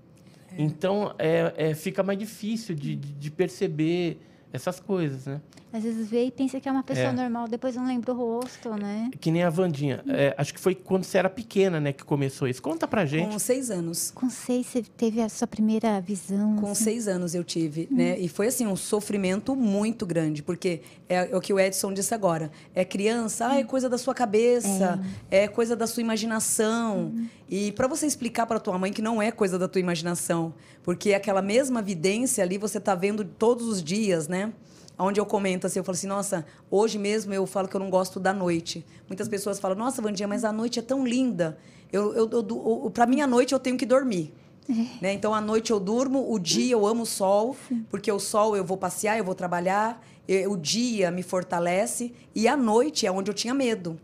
Então 0.58 1.14
é, 1.18 1.52
é, 1.56 1.74
fica 1.74 2.02
mais 2.02 2.18
difícil 2.18 2.74
de, 2.74 2.96
de, 2.96 3.12
de 3.12 3.30
perceber 3.30 4.18
essas 4.52 4.80
coisas, 4.80 5.26
né? 5.26 5.40
Às 5.72 5.82
vezes 5.82 6.08
vê 6.08 6.24
e 6.26 6.30
pensa 6.30 6.58
que 6.60 6.68
é 6.68 6.72
uma 6.72 6.82
pessoa 6.82 7.08
É. 7.08 7.12
normal, 7.12 7.48
depois 7.48 7.74
não 7.76 7.86
lembra 7.86 8.12
o 8.12 8.16
rosto, 8.16 8.70
né? 8.76 9.10
Que 9.20 9.30
nem 9.30 9.42
a 9.42 9.50
Vandinha. 9.50 10.02
É, 10.08 10.34
acho 10.38 10.54
que 10.54 10.60
foi 10.60 10.74
quando 10.74 11.04
você 11.04 11.18
era 11.18 11.28
pequena, 11.28 11.78
né, 11.80 11.92
que 11.92 12.04
começou 12.04 12.48
isso. 12.48 12.62
Conta 12.62 12.86
pra 12.88 13.04
gente. 13.04 13.30
Com 13.30 13.38
seis 13.38 13.70
anos. 13.70 14.10
Com 14.14 14.30
seis, 14.30 14.66
você 14.66 14.82
teve 14.82 15.20
a 15.20 15.28
sua 15.28 15.46
primeira 15.46 16.00
visão. 16.00 16.56
Com 16.56 16.70
assim? 16.70 16.84
seis 16.84 17.08
anos 17.08 17.34
eu 17.34 17.44
tive, 17.44 17.88
né? 17.90 18.18
E 18.18 18.28
foi 18.28 18.46
assim 18.46 18.66
um 18.66 18.76
sofrimento 18.76 19.54
muito 19.54 20.06
grande, 20.06 20.42
porque 20.42 20.80
é 21.08 21.36
o 21.36 21.40
que 21.40 21.52
o 21.52 21.60
Edson 21.60 21.92
disse 21.92 22.14
agora. 22.14 22.50
É 22.74 22.84
criança, 22.84 23.48
ah, 23.48 23.58
é 23.58 23.64
coisa 23.64 23.88
da 23.88 23.98
sua 23.98 24.14
cabeça, 24.14 25.00
é, 25.30 25.46
coisa 25.48 25.74
da 25.76 25.86
sua 25.86 26.00
imaginação. 26.00 27.12
E 27.50 27.72
para 27.72 27.86
você 27.86 28.06
explicar 28.06 28.46
para 28.46 28.58
tua 28.58 28.78
mãe 28.78 28.92
que 28.92 29.02
não 29.02 29.20
é 29.20 29.30
coisa 29.30 29.58
da 29.58 29.68
tua 29.68 29.80
imaginação, 29.80 30.54
porque 30.82 31.12
aquela 31.12 31.42
mesma 31.42 31.82
vidência 31.82 32.42
ali 32.42 32.56
você 32.56 32.80
tá 32.80 32.94
vendo 32.94 33.24
todos 33.24 33.66
os 33.66 33.82
dias, 33.82 34.26
né? 34.28 34.52
Onde 34.98 35.20
eu 35.20 35.26
comento 35.26 35.66
assim, 35.66 35.78
eu 35.78 35.84
falo 35.84 35.94
assim, 35.96 36.06
nossa, 36.06 36.46
hoje 36.70 36.98
mesmo 36.98 37.32
eu 37.34 37.46
falo 37.46 37.68
que 37.68 37.76
eu 37.76 37.80
não 37.80 37.90
gosto 37.90 38.18
da 38.18 38.32
noite. 38.32 38.84
Muitas 39.08 39.28
pessoas 39.28 39.58
falam, 39.58 39.76
nossa, 39.76 40.00
Vandinha, 40.00 40.26
mas 40.26 40.42
a 40.44 40.52
noite 40.52 40.78
é 40.78 40.82
tão 40.82 41.06
linda. 41.06 41.58
Eu, 41.92 42.14
eu, 42.14 42.30
eu, 42.32 42.90
para 42.92 43.06
mim, 43.06 43.20
a 43.20 43.26
noite 43.26 43.52
eu 43.52 43.58
tenho 43.58 43.76
que 43.76 43.84
dormir. 43.86 44.32
Né? 45.00 45.12
Então, 45.12 45.32
à 45.34 45.40
noite 45.40 45.70
eu 45.70 45.78
durmo, 45.78 46.32
o 46.32 46.38
dia 46.38 46.72
eu 46.72 46.84
amo 46.86 47.02
o 47.02 47.06
sol, 47.06 47.54
porque 47.88 48.10
o 48.10 48.18
sol 48.18 48.56
eu 48.56 48.64
vou 48.64 48.76
passear, 48.76 49.16
eu 49.16 49.22
vou 49.24 49.34
trabalhar, 49.34 50.04
e- 50.26 50.44
o 50.46 50.56
dia 50.56 51.08
me 51.10 51.22
fortalece, 51.22 52.12
e 52.34 52.48
a 52.48 52.56
noite 52.56 53.06
é 53.06 53.12
onde 53.12 53.30
eu 53.30 53.34
tinha 53.34 53.54
medo. 53.54 53.96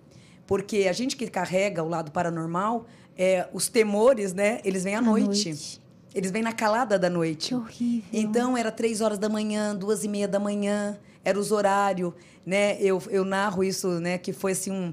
Porque 0.46 0.86
a 0.88 0.92
gente 0.92 1.16
que 1.16 1.26
carrega 1.26 1.82
o 1.82 1.88
lado 1.88 2.12
paranormal, 2.12 2.86
é, 3.18 3.48
os 3.52 3.68
temores, 3.68 4.32
né, 4.32 4.60
eles 4.64 4.84
vêm 4.84 4.94
à, 4.94 4.98
À 4.98 5.02
noite. 5.02 5.48
noite. 5.48 5.81
Eles 6.14 6.30
vêm 6.30 6.42
na 6.42 6.52
calada 6.52 6.98
da 6.98 7.08
noite. 7.08 7.48
Que 7.48 7.54
horrível. 7.54 8.08
Então, 8.12 8.56
era 8.56 8.70
três 8.70 9.00
horas 9.00 9.18
da 9.18 9.28
manhã, 9.28 9.74
duas 9.74 10.04
e 10.04 10.08
meia 10.08 10.28
da 10.28 10.38
manhã, 10.38 10.98
era 11.24 11.38
os 11.38 11.52
horários, 11.52 12.12
né? 12.44 12.76
Eu, 12.80 13.02
eu 13.10 13.24
narro 13.24 13.64
isso, 13.64 13.88
né? 14.00 14.18
Que 14.18 14.32
foi, 14.32 14.52
assim, 14.52 14.70
um, 14.70 14.92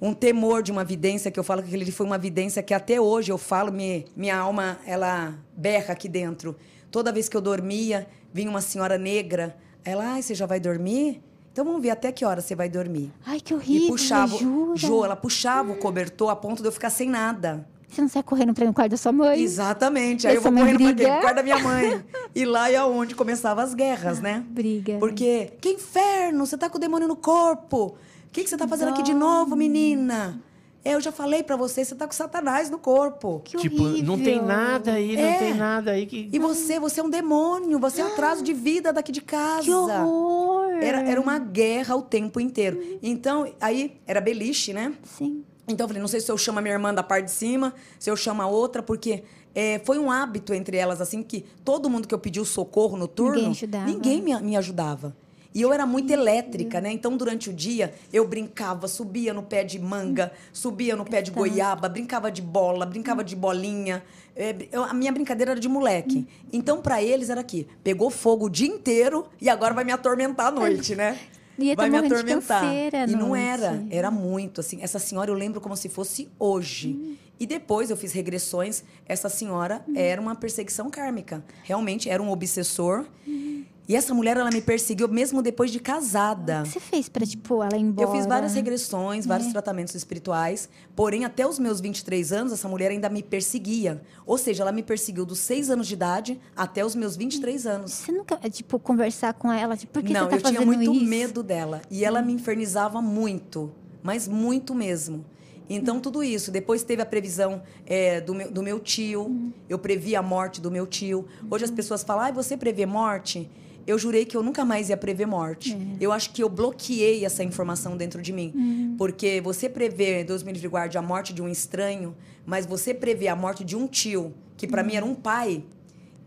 um 0.00 0.12
temor 0.14 0.62
de 0.62 0.72
uma 0.72 0.84
vidência, 0.84 1.30
que 1.30 1.38
eu 1.38 1.44
falo 1.44 1.62
que 1.62 1.74
ele 1.74 1.92
foi 1.92 2.06
uma 2.06 2.18
vidência 2.18 2.62
que 2.62 2.74
até 2.74 3.00
hoje 3.00 3.30
eu 3.30 3.38
falo, 3.38 3.70
me, 3.70 4.06
minha 4.16 4.36
alma, 4.36 4.78
ela 4.84 5.34
berra 5.56 5.92
aqui 5.92 6.08
dentro. 6.08 6.56
Toda 6.90 7.12
vez 7.12 7.28
que 7.28 7.36
eu 7.36 7.40
dormia, 7.40 8.08
vinha 8.32 8.50
uma 8.50 8.60
senhora 8.60 8.98
negra, 8.98 9.56
ela, 9.84 10.14
ai, 10.14 10.22
você 10.22 10.34
já 10.34 10.46
vai 10.46 10.58
dormir? 10.58 11.22
Então, 11.52 11.64
vamos 11.64 11.82
ver 11.82 11.90
até 11.90 12.10
que 12.12 12.24
hora 12.24 12.40
você 12.40 12.54
vai 12.54 12.68
dormir. 12.68 13.12
Ai, 13.26 13.40
que 13.40 13.52
horrível. 13.52 13.86
e 13.86 13.90
puxava, 13.90 14.36
jura? 14.36 14.76
Jo, 14.76 15.04
ela 15.04 15.16
puxava 15.16 15.72
o 15.72 15.76
cobertor 15.76 16.30
a 16.30 16.36
ponto 16.36 16.62
de 16.62 16.68
eu 16.68 16.72
ficar 16.72 16.90
sem 16.90 17.08
nada. 17.08 17.66
Você 17.90 18.00
não 18.00 18.08
sai 18.08 18.22
correndo 18.22 18.54
pra 18.54 18.64
ir 18.64 18.68
no 18.68 18.74
quarto 18.74 18.90
da 18.92 18.96
sua 18.96 19.10
mãe? 19.12 19.42
Exatamente. 19.42 20.26
Aí 20.26 20.36
eu 20.36 20.40
vou 20.42 20.52
correndo 20.52 20.76
pra 20.78 20.86
quê? 20.88 20.94
briga. 20.94 21.10
Pro 21.12 21.20
quarto 21.20 21.36
da 21.36 21.42
minha 21.42 21.58
mãe. 21.58 22.04
E 22.34 22.44
lá 22.44 22.70
é 22.70 22.82
onde 22.84 23.14
começavam 23.14 23.64
as 23.64 23.74
guerras, 23.74 24.20
né? 24.20 24.44
Briga. 24.48 24.96
Porque, 24.98 25.52
que 25.60 25.70
inferno, 25.70 26.46
você 26.46 26.56
tá 26.56 26.70
com 26.70 26.76
o 26.78 26.80
demônio 26.80 27.08
no 27.08 27.16
corpo. 27.16 27.86
O 27.86 28.32
que, 28.32 28.44
que 28.44 28.48
você 28.48 28.56
tá 28.56 28.68
fazendo 28.68 28.90
aqui 28.90 29.02
de 29.02 29.12
novo, 29.12 29.56
menina? 29.56 30.40
É, 30.84 30.94
Eu 30.94 31.00
já 31.00 31.10
falei 31.12 31.42
pra 31.42 31.56
você, 31.56 31.84
você 31.84 31.94
tá 31.94 32.06
com 32.06 32.12
Satanás 32.12 32.70
no 32.70 32.78
corpo. 32.78 33.42
Que 33.44 33.56
tipo, 33.58 33.82
não 33.82 34.16
tem 34.16 34.38
horrível. 34.38 34.42
nada 34.46 34.92
aí, 34.92 35.14
não 35.16 35.22
É. 35.24 35.38
tem 35.38 35.54
nada 35.54 35.90
aí 35.90 36.06
que. 36.06 36.28
E 36.32 36.38
você, 36.38 36.78
você 36.78 37.00
é 37.00 37.02
um 37.02 37.10
demônio, 37.10 37.78
você 37.78 38.00
é 38.00 38.04
atraso 38.06 38.42
de 38.42 38.54
vida 38.54 38.92
daqui 38.92 39.10
de 39.12 39.20
casa. 39.20 39.62
Que 39.64 39.72
horror. 39.74 40.70
Era, 40.80 41.02
era 41.02 41.20
uma 41.20 41.38
guerra 41.38 41.96
o 41.96 42.02
tempo 42.02 42.40
inteiro. 42.40 42.80
Então, 43.02 43.52
aí, 43.60 44.00
era 44.06 44.20
beliche, 44.20 44.72
né? 44.72 44.94
Sim. 45.02 45.44
Então 45.72 45.84
eu 45.84 45.88
falei, 45.88 46.00
não 46.00 46.08
sei 46.08 46.20
se 46.20 46.30
eu 46.30 46.36
chamo 46.38 46.58
a 46.58 46.62
minha 46.62 46.74
irmã 46.74 46.92
da 46.92 47.02
parte 47.02 47.26
de 47.26 47.30
cima, 47.32 47.72
se 47.98 48.10
eu 48.10 48.16
chamo 48.16 48.42
a 48.42 48.46
outra, 48.46 48.82
porque 48.82 49.22
é, 49.54 49.80
foi 49.84 49.98
um 49.98 50.10
hábito 50.10 50.52
entre 50.54 50.76
elas, 50.76 51.00
assim, 51.00 51.22
que 51.22 51.44
todo 51.64 51.88
mundo 51.88 52.06
que 52.08 52.14
eu 52.14 52.18
pedi 52.18 52.40
o 52.40 52.44
socorro 52.44 52.96
no 52.96 53.06
turno, 53.08 53.34
Ninguém 53.38 53.50
ajudava. 53.52 53.86
ninguém 53.86 54.22
me, 54.22 54.40
me 54.40 54.56
ajudava. 54.56 55.16
E 55.52 55.62
eu 55.62 55.72
era 55.72 55.84
muito 55.84 56.12
elétrica, 56.12 56.80
né? 56.80 56.92
Então, 56.92 57.16
durante 57.16 57.50
o 57.50 57.52
dia, 57.52 57.92
eu 58.12 58.24
brincava, 58.24 58.86
subia 58.86 59.34
no 59.34 59.42
pé 59.42 59.64
de 59.64 59.80
manga, 59.80 60.30
subia 60.52 60.94
no 60.94 61.04
pé 61.04 61.20
de 61.22 61.32
goiaba, 61.32 61.88
brincava 61.88 62.30
de 62.30 62.40
bola, 62.40 62.86
brincava 62.86 63.24
de 63.24 63.34
bolinha. 63.34 64.00
É, 64.36 64.54
eu- 64.70 64.84
a 64.84 64.94
minha 64.94 65.10
brincadeira 65.10 65.50
era 65.50 65.60
de 65.60 65.68
moleque. 65.68 66.24
Então, 66.52 66.80
pra 66.80 67.02
eles, 67.02 67.30
era 67.30 67.40
aqui, 67.40 67.66
pegou 67.82 68.10
fogo 68.10 68.46
o 68.46 68.48
dia 68.48 68.68
inteiro 68.68 69.26
e 69.40 69.48
agora 69.48 69.74
vai 69.74 69.82
me 69.82 69.90
atormentar 69.90 70.46
à 70.46 70.50
noite, 70.52 70.94
né? 70.94 71.18
Ia 71.60 71.76
tá 71.76 71.82
vai 71.82 71.90
me 71.90 71.98
atormentar. 71.98 72.62
canseira 72.62 73.04
E 73.08 73.14
não 73.14 73.36
era, 73.36 73.84
era 73.90 74.10
muito 74.10 74.60
assim. 74.60 74.80
Essa 74.82 74.98
senhora 74.98 75.30
eu 75.30 75.34
lembro 75.34 75.60
como 75.60 75.76
se 75.76 75.88
fosse 75.88 76.28
hoje. 76.38 76.88
Hum. 76.88 77.16
E 77.38 77.46
depois 77.46 77.90
eu 77.90 77.96
fiz 77.96 78.12
regressões. 78.12 78.84
Essa 79.06 79.28
senhora 79.28 79.82
era 79.94 80.20
uma 80.20 80.34
perseguição 80.34 80.90
kármica. 80.90 81.42
Realmente 81.62 82.08
era 82.08 82.22
um 82.22 82.30
obsessor. 82.30 83.06
Hum. 83.26 83.64
E 83.90 83.96
essa 83.96 84.14
mulher 84.14 84.36
ela 84.36 84.52
me 84.52 84.60
perseguiu 84.60 85.08
mesmo 85.08 85.42
depois 85.42 85.68
de 85.72 85.80
casada. 85.80 86.60
O 86.60 86.62
que 86.62 86.68
você 86.68 86.78
fez 86.78 87.08
pra, 87.08 87.26
tipo, 87.26 87.60
ela 87.60 87.76
ir 87.76 87.80
embora? 87.80 88.08
Eu 88.08 88.12
fiz 88.12 88.24
várias 88.24 88.54
regressões, 88.54 89.26
vários 89.26 89.50
tratamentos 89.50 89.96
espirituais. 89.96 90.68
Porém, 90.94 91.24
até 91.24 91.44
os 91.44 91.58
meus 91.58 91.80
23 91.80 92.32
anos, 92.32 92.52
essa 92.52 92.68
mulher 92.68 92.92
ainda 92.92 93.08
me 93.08 93.20
perseguia. 93.20 94.00
Ou 94.24 94.38
seja, 94.38 94.62
ela 94.62 94.70
me 94.70 94.84
perseguiu 94.84 95.26
dos 95.26 95.40
6 95.40 95.70
anos 95.70 95.88
de 95.88 95.94
idade 95.94 96.40
até 96.54 96.86
os 96.86 96.94
meus 96.94 97.16
23 97.16 97.66
anos. 97.66 97.90
Você 97.90 98.12
nunca, 98.12 98.36
tipo, 98.48 98.78
conversar 98.78 99.34
com 99.34 99.50
ela? 99.50 99.76
Tipo, 99.76 99.94
por 99.94 100.04
que 100.04 100.12
não, 100.12 100.30
você 100.30 100.38
tá 100.38 100.50
eu 100.50 100.52
tinha 100.52 100.64
muito 100.64 100.94
isso? 100.94 101.04
medo 101.04 101.42
dela. 101.42 101.82
E 101.90 102.04
ela 102.04 102.22
me 102.22 102.32
infernizava 102.32 103.02
muito, 103.02 103.72
mas 104.04 104.28
muito 104.28 104.72
mesmo. 104.72 105.24
Então, 105.68 105.98
tudo 105.98 106.22
isso. 106.22 106.52
Depois 106.52 106.84
teve 106.84 107.02
a 107.02 107.06
previsão 107.06 107.60
é, 107.84 108.20
do, 108.20 108.36
meu, 108.36 108.52
do 108.52 108.62
meu 108.62 108.78
tio. 108.78 109.52
Eu 109.68 109.80
previ 109.80 110.14
a 110.14 110.22
morte 110.22 110.60
do 110.60 110.70
meu 110.70 110.86
tio. 110.86 111.26
Hoje 111.50 111.64
as 111.64 111.72
pessoas 111.72 112.04
falam, 112.04 112.26
ah, 112.26 112.30
você 112.30 112.56
prevê 112.56 112.86
morte? 112.86 113.50
Eu 113.86 113.98
jurei 113.98 114.24
que 114.24 114.36
eu 114.36 114.42
nunca 114.42 114.64
mais 114.64 114.88
ia 114.88 114.96
prever 114.96 115.26
morte. 115.26 115.76
Eu 116.00 116.12
acho 116.12 116.30
que 116.32 116.42
eu 116.42 116.48
bloqueei 116.48 117.24
essa 117.24 117.42
informação 117.42 117.96
dentro 117.96 118.20
de 118.20 118.32
mim. 118.32 118.94
Porque 118.96 119.40
você 119.40 119.68
prevê, 119.68 120.24
Deus 120.24 120.42
me 120.42 120.52
livre 120.52 120.68
guarde, 120.68 120.98
a 120.98 121.02
morte 121.02 121.32
de 121.32 121.42
um 121.42 121.48
estranho, 121.48 122.14
mas 122.44 122.66
você 122.66 122.92
prevê 122.92 123.28
a 123.28 123.36
morte 123.36 123.64
de 123.64 123.76
um 123.76 123.86
tio, 123.86 124.34
que 124.56 124.66
para 124.66 124.82
mim 124.82 124.94
era 124.94 125.04
um 125.04 125.14
pai, 125.14 125.64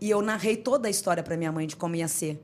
e 0.00 0.10
eu 0.10 0.20
narrei 0.20 0.56
toda 0.56 0.88
a 0.88 0.90
história 0.90 1.22
para 1.22 1.36
minha 1.36 1.52
mãe 1.52 1.66
de 1.66 1.76
como 1.76 1.94
ia 1.96 2.08
ser 2.08 2.40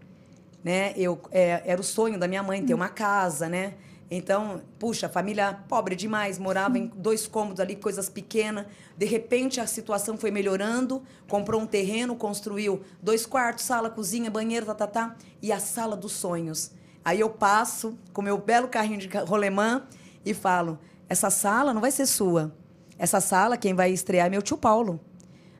né? 0.62 0.92
Eu 0.96 1.20
é, 1.30 1.62
era 1.64 1.80
o 1.80 1.84
sonho 1.84 2.18
da 2.18 2.28
minha 2.28 2.42
mãe 2.42 2.64
ter 2.64 2.74
uma 2.74 2.88
casa, 2.88 3.48
né? 3.48 3.74
Então, 4.10 4.60
puxa, 4.76 5.08
família 5.08 5.54
pobre 5.68 5.94
demais, 5.94 6.36
morava 6.36 6.76
em 6.76 6.88
dois 6.88 7.28
cômodos 7.28 7.60
ali, 7.60 7.76
coisas 7.76 8.08
pequenas. 8.08 8.66
De 8.96 9.06
repente 9.06 9.60
a 9.60 9.66
situação 9.66 10.18
foi 10.18 10.32
melhorando, 10.32 11.02
comprou 11.28 11.60
um 11.60 11.66
terreno, 11.66 12.16
construiu 12.16 12.82
dois 13.00 13.24
quartos, 13.24 13.64
sala, 13.64 13.88
cozinha, 13.88 14.28
banheiro, 14.28 14.66
tá, 14.66 14.74
tá, 14.74 14.86
tá, 14.88 15.16
e 15.40 15.52
a 15.52 15.60
sala 15.60 15.96
dos 15.96 16.12
sonhos. 16.12 16.72
Aí 17.04 17.20
eu 17.20 17.30
passo 17.30 17.96
com 18.12 18.20
meu 18.20 18.36
belo 18.36 18.66
carrinho 18.66 18.98
de 18.98 19.08
rolemã 19.26 19.86
e 20.26 20.34
falo: 20.34 20.78
essa 21.08 21.30
sala 21.30 21.72
não 21.72 21.80
vai 21.80 21.92
ser 21.92 22.06
sua. 22.06 22.52
Essa 22.98 23.20
sala 23.20 23.56
quem 23.56 23.74
vai 23.74 23.92
estrear 23.92 24.26
é 24.26 24.30
meu 24.30 24.42
tio 24.42 24.58
Paulo. 24.58 25.00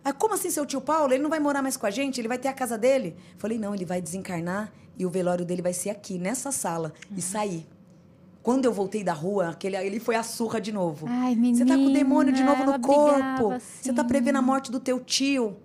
Ah, 0.05 0.13
como 0.13 0.35
assim 0.35 0.51
seu 0.51 0.67
tio 0.67 0.81
Paulo? 0.81 1.13
Ele 1.13 1.23
não 1.23 1.31
vai 1.31 1.39
morar 1.39 1.63
mais 1.63 1.77
com 1.77 1.87
a 1.87 1.91
gente? 1.91 2.21
Ele 2.21 2.29
vai 2.29 2.39
ter 2.39 2.49
a 2.49 2.53
casa 2.53 2.77
dele? 2.77 3.17
Falei, 3.39 3.59
não, 3.59 3.75
ele 3.75 3.85
vai 3.85 4.01
desencarnar 4.01 4.73
e 4.97 5.07
o 5.07 5.11
velório 5.11 5.45
dele 5.45 5.63
vai 5.63 5.73
ser 5.73 5.91
aqui, 5.91 6.19
nessa 6.19 6.51
sala. 6.51 6.93
E 7.17 7.23
sair. 7.23 7.67
Quando 8.43 8.65
eu 8.65 8.73
voltei 8.73 9.05
da 9.05 9.13
rua, 9.13 9.51
aquele, 9.51 9.77
ele 9.77 10.01
foi 10.01 10.15
a 10.17 10.23
surra 10.23 10.61
de 10.61 10.73
novo. 10.73 11.07
Ai, 11.09 11.35
Você 11.37 11.65
tá 11.65 11.77
com 11.77 11.87
o 11.87 11.93
demônio 11.93 12.33
de 12.33 12.43
menina, 12.43 12.59
novo 12.59 12.73
no 12.73 12.81
corpo. 12.81 13.15
brigava 13.15 13.59
Você 13.59 13.93
tá 13.93 14.01
assim. 14.01 14.09
prevendo 14.09 14.37
a 14.37 14.43
morte 14.43 14.71
do 14.73 14.81
teu 14.81 14.99
tio. 15.01 15.57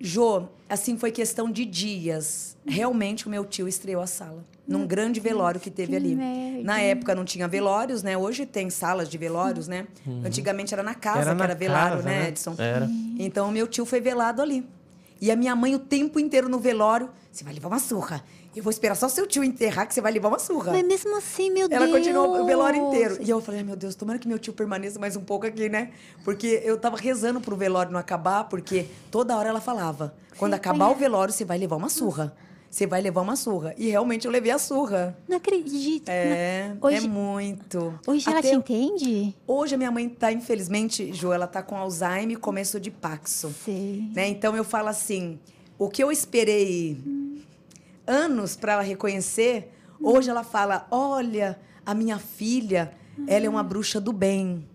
Jô, 0.00 0.44
assim 0.68 0.96
foi 0.96 1.10
questão 1.10 1.50
de 1.50 1.64
dias. 1.64 2.56
Realmente 2.64 3.26
o 3.26 3.30
meu 3.30 3.44
tio 3.44 3.66
estreou 3.66 4.00
a 4.00 4.06
sala. 4.06 4.44
Num 4.66 4.86
grande 4.86 5.18
velório 5.18 5.58
que 5.60 5.70
teve 5.70 5.90
que 5.90 5.96
ali. 5.96 6.14
merda. 6.14 6.62
Na 6.62 6.80
época 6.80 7.14
não 7.14 7.24
tinha 7.24 7.48
velórios, 7.48 8.02
né? 8.02 8.16
Hoje 8.16 8.46
tem 8.46 8.70
salas 8.70 9.08
de 9.08 9.18
velórios, 9.18 9.66
né? 9.66 9.86
Antigamente 10.24 10.72
era 10.74 10.82
na 10.82 10.94
casa 10.94 11.20
Era 11.22 11.30
que 11.32 11.36
na 11.38 11.44
era 11.44 11.54
velório, 11.54 11.96
casa, 11.96 12.02
né, 12.08 12.20
né? 12.20 12.28
Edson? 12.28 12.54
Era. 12.58 12.88
Então, 13.18 13.48
o 13.48 13.52
meu 13.52 13.66
tio 13.66 13.84
foi 13.84 14.00
velado 14.00 14.40
ali. 14.42 14.64
E 15.20 15.32
a 15.32 15.36
minha 15.36 15.56
mãe 15.56 15.74
o 15.74 15.78
tempo 15.80 16.20
inteiro 16.20 16.48
no 16.48 16.60
velório, 16.60 17.10
você 17.32 17.42
vai 17.42 17.52
levar 17.52 17.66
uma 17.68 17.80
surra. 17.80 18.22
Eu 18.56 18.62
vou 18.62 18.70
esperar 18.70 18.94
só 18.96 19.08
seu 19.08 19.26
tio 19.26 19.44
enterrar 19.44 19.86
que 19.86 19.94
você 19.94 20.00
vai 20.00 20.10
levar 20.10 20.28
uma 20.28 20.38
surra. 20.38 20.72
Mas 20.72 20.84
mesmo 20.84 21.16
assim, 21.16 21.50
meu 21.50 21.68
Ela 21.70 21.86
Deus. 21.86 21.98
continuou 21.98 22.40
o 22.40 22.44
velório 22.46 22.88
inteiro. 22.88 23.18
E 23.20 23.28
eu 23.30 23.40
falei, 23.40 23.60
ai 23.60 23.66
meu 23.66 23.76
Deus, 23.76 23.94
tomara 23.94 24.18
que 24.18 24.26
meu 24.26 24.38
tio 24.38 24.52
permaneça 24.52 24.98
mais 24.98 25.14
um 25.16 25.20
pouco 25.22 25.46
aqui, 25.46 25.68
né? 25.68 25.90
Porque 26.24 26.60
eu 26.64 26.78
tava 26.78 26.96
rezando 26.96 27.40
pro 27.40 27.54
velório 27.54 27.92
não 27.92 28.00
acabar, 28.00 28.44
porque 28.44 28.86
toda 29.10 29.36
hora 29.36 29.48
ela 29.50 29.60
falava: 29.60 30.14
quando 30.38 30.54
acabar 30.54 30.88
o 30.88 30.94
velório, 30.94 31.32
você 31.32 31.44
vai 31.44 31.58
levar 31.58 31.76
uma 31.76 31.88
surra. 31.88 32.34
Você 32.70 32.86
vai 32.86 33.00
levar 33.00 33.22
uma 33.22 33.34
surra. 33.36 33.74
E 33.78 33.88
realmente 33.88 34.26
eu 34.26 34.30
levei 34.30 34.50
a 34.52 34.58
surra. 34.58 35.16
Não 35.26 35.38
acredito. 35.38 36.06
É, 36.08 36.72
Hoje- 36.82 36.96
é 37.06 37.08
muito. 37.08 37.98
Hoje 38.06 38.28
ela 38.28 38.40
Até 38.40 38.50
te 38.50 38.56
entende? 38.56 39.34
Hoje 39.46 39.74
a 39.74 39.78
minha 39.78 39.90
mãe 39.90 40.06
tá, 40.06 40.30
infelizmente, 40.32 41.10
Jo, 41.14 41.32
ela 41.32 41.46
tá 41.46 41.62
com 41.62 41.76
Alzheimer 41.76 42.32
e 42.32 42.36
começo 42.36 42.78
de 42.78 42.90
Paxo. 42.90 43.54
Sei. 43.64 44.10
Né? 44.14 44.28
Então 44.28 44.54
eu 44.54 44.64
falo 44.64 44.88
assim, 44.88 45.38
o 45.78 45.88
que 45.88 46.02
eu 46.04 46.12
esperei 46.12 46.98
anos 48.08 48.56
para 48.56 48.72
ela 48.72 48.82
reconhecer, 48.82 49.72
hoje 50.00 50.28
ela 50.30 50.42
fala: 50.42 50.86
"Olha, 50.90 51.58
a 51.84 51.94
minha 51.94 52.18
filha, 52.18 52.92
ela 53.26 53.46
é 53.46 53.48
uma 53.48 53.62
bruxa 53.62 54.00
do 54.00 54.12
bem. 54.12 54.66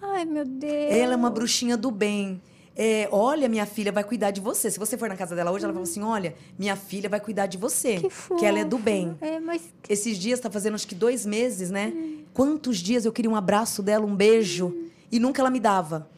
Ai, 0.00 0.24
meu 0.24 0.44
Deus. 0.44 0.72
Ela 0.94 1.14
é 1.14 1.16
uma 1.16 1.30
bruxinha 1.30 1.76
do 1.76 1.90
bem. 1.90 2.42
É, 2.74 3.06
olha, 3.12 3.48
minha 3.50 3.66
filha 3.66 3.92
vai 3.92 4.02
cuidar 4.02 4.30
de 4.30 4.40
você. 4.40 4.70
Se 4.70 4.78
você 4.78 4.96
for 4.96 5.06
na 5.08 5.14
casa 5.16 5.36
dela 5.36 5.50
hoje, 5.52 5.64
ela 5.64 5.72
fala 5.74 5.84
assim: 5.84 6.02
"Olha, 6.02 6.34
minha 6.58 6.74
filha 6.74 7.08
vai 7.08 7.20
cuidar 7.20 7.46
de 7.46 7.58
você, 7.58 7.98
Que 8.00 8.08
fofo. 8.10 8.44
ela 8.44 8.58
é 8.60 8.64
do 8.64 8.78
bem". 8.78 9.16
É, 9.20 9.38
mas 9.38 9.62
Esses 9.88 10.16
dias, 10.18 10.40
tá 10.40 10.50
fazendo 10.50 10.74
acho 10.74 10.86
que 10.88 10.94
dois 10.94 11.24
meses, 11.26 11.70
né? 11.70 11.92
Quantos 12.32 12.78
dias 12.78 13.04
eu 13.04 13.12
queria 13.12 13.30
um 13.30 13.36
abraço 13.36 13.82
dela, 13.82 14.06
um 14.06 14.16
beijo, 14.16 14.74
e 15.10 15.18
nunca 15.20 15.42
ela 15.42 15.50
me 15.50 15.60
dava. 15.60 16.08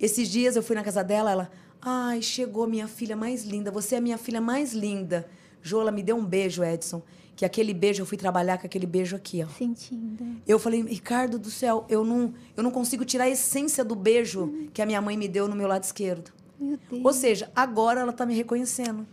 Esses 0.00 0.28
dias 0.28 0.56
eu 0.56 0.62
fui 0.64 0.74
na 0.74 0.82
casa 0.82 1.04
dela, 1.04 1.30
ela, 1.30 1.50
ai, 1.80 2.20
chegou 2.22 2.66
minha 2.66 2.88
filha 2.88 3.14
mais 3.14 3.44
linda, 3.44 3.70
você 3.70 3.94
é 3.94 3.98
a 3.98 4.00
minha 4.00 4.18
filha 4.18 4.40
mais 4.40 4.72
linda. 4.72 5.28
Jo, 5.62 5.80
ela 5.80 5.90
me 5.92 6.02
deu 6.02 6.16
um 6.16 6.24
beijo, 6.24 6.62
Edson, 6.64 7.02
que 7.36 7.44
aquele 7.44 7.72
beijo, 7.72 8.02
eu 8.02 8.06
fui 8.06 8.16
trabalhar 8.18 8.58
com 8.58 8.66
aquele 8.66 8.86
beijo 8.86 9.16
aqui, 9.16 9.42
ó. 9.42 9.48
sentindo. 9.56 10.36
Eu 10.46 10.58
falei, 10.58 10.82
Ricardo 10.82 11.38
do 11.38 11.50
céu, 11.50 11.84
eu 11.88 12.04
não, 12.04 12.34
eu 12.56 12.62
não 12.62 12.70
consigo 12.70 13.04
tirar 13.04 13.24
a 13.24 13.30
essência 13.30 13.84
do 13.84 13.94
beijo 13.94 14.52
que 14.74 14.82
a 14.82 14.86
minha 14.86 15.00
mãe 15.00 15.16
me 15.16 15.26
deu 15.28 15.48
no 15.48 15.56
meu 15.56 15.66
lado 15.66 15.84
esquerdo. 15.84 16.30
Meu 16.58 16.78
Deus. 16.90 17.04
Ou 17.04 17.12
seja, 17.12 17.50
agora 17.56 18.00
ela 18.00 18.12
tá 18.12 18.26
me 18.26 18.34
reconhecendo. 18.34 19.06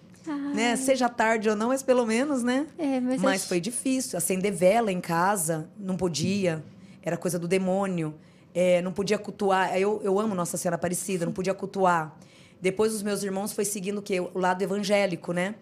Né? 0.53 0.75
Seja 0.75 1.07
tarde 1.07 1.49
ou 1.49 1.55
não, 1.55 1.69
mas 1.69 1.81
pelo 1.81 2.05
menos, 2.05 2.43
né? 2.43 2.67
É, 2.77 2.99
mas 2.99 3.21
mas 3.21 3.41
acho- 3.41 3.47
foi 3.47 3.61
difícil. 3.61 4.17
Acender 4.17 4.51
vela 4.51 4.91
em 4.91 4.99
casa, 4.99 5.69
não 5.79 5.95
podia. 5.95 6.61
Era 7.01 7.15
coisa 7.15 7.39
do 7.39 7.47
demônio. 7.47 8.13
É, 8.53 8.81
não 8.81 8.91
podia 8.91 9.17
cultuar. 9.17 9.77
Eu, 9.79 10.01
eu 10.03 10.19
amo 10.19 10.35
Nossa 10.35 10.57
Senhora 10.57 10.75
Aparecida, 10.75 11.25
não 11.25 11.31
podia 11.31 11.53
cultuar. 11.53 12.13
Depois 12.61 12.93
os 12.93 13.01
meus 13.01 13.23
irmãos 13.23 13.53
foi 13.53 13.63
seguindo 13.63 13.99
o 13.99 14.01
quê? 14.01 14.19
O 14.19 14.37
lado 14.37 14.61
evangélico, 14.61 15.31
né? 15.31 15.55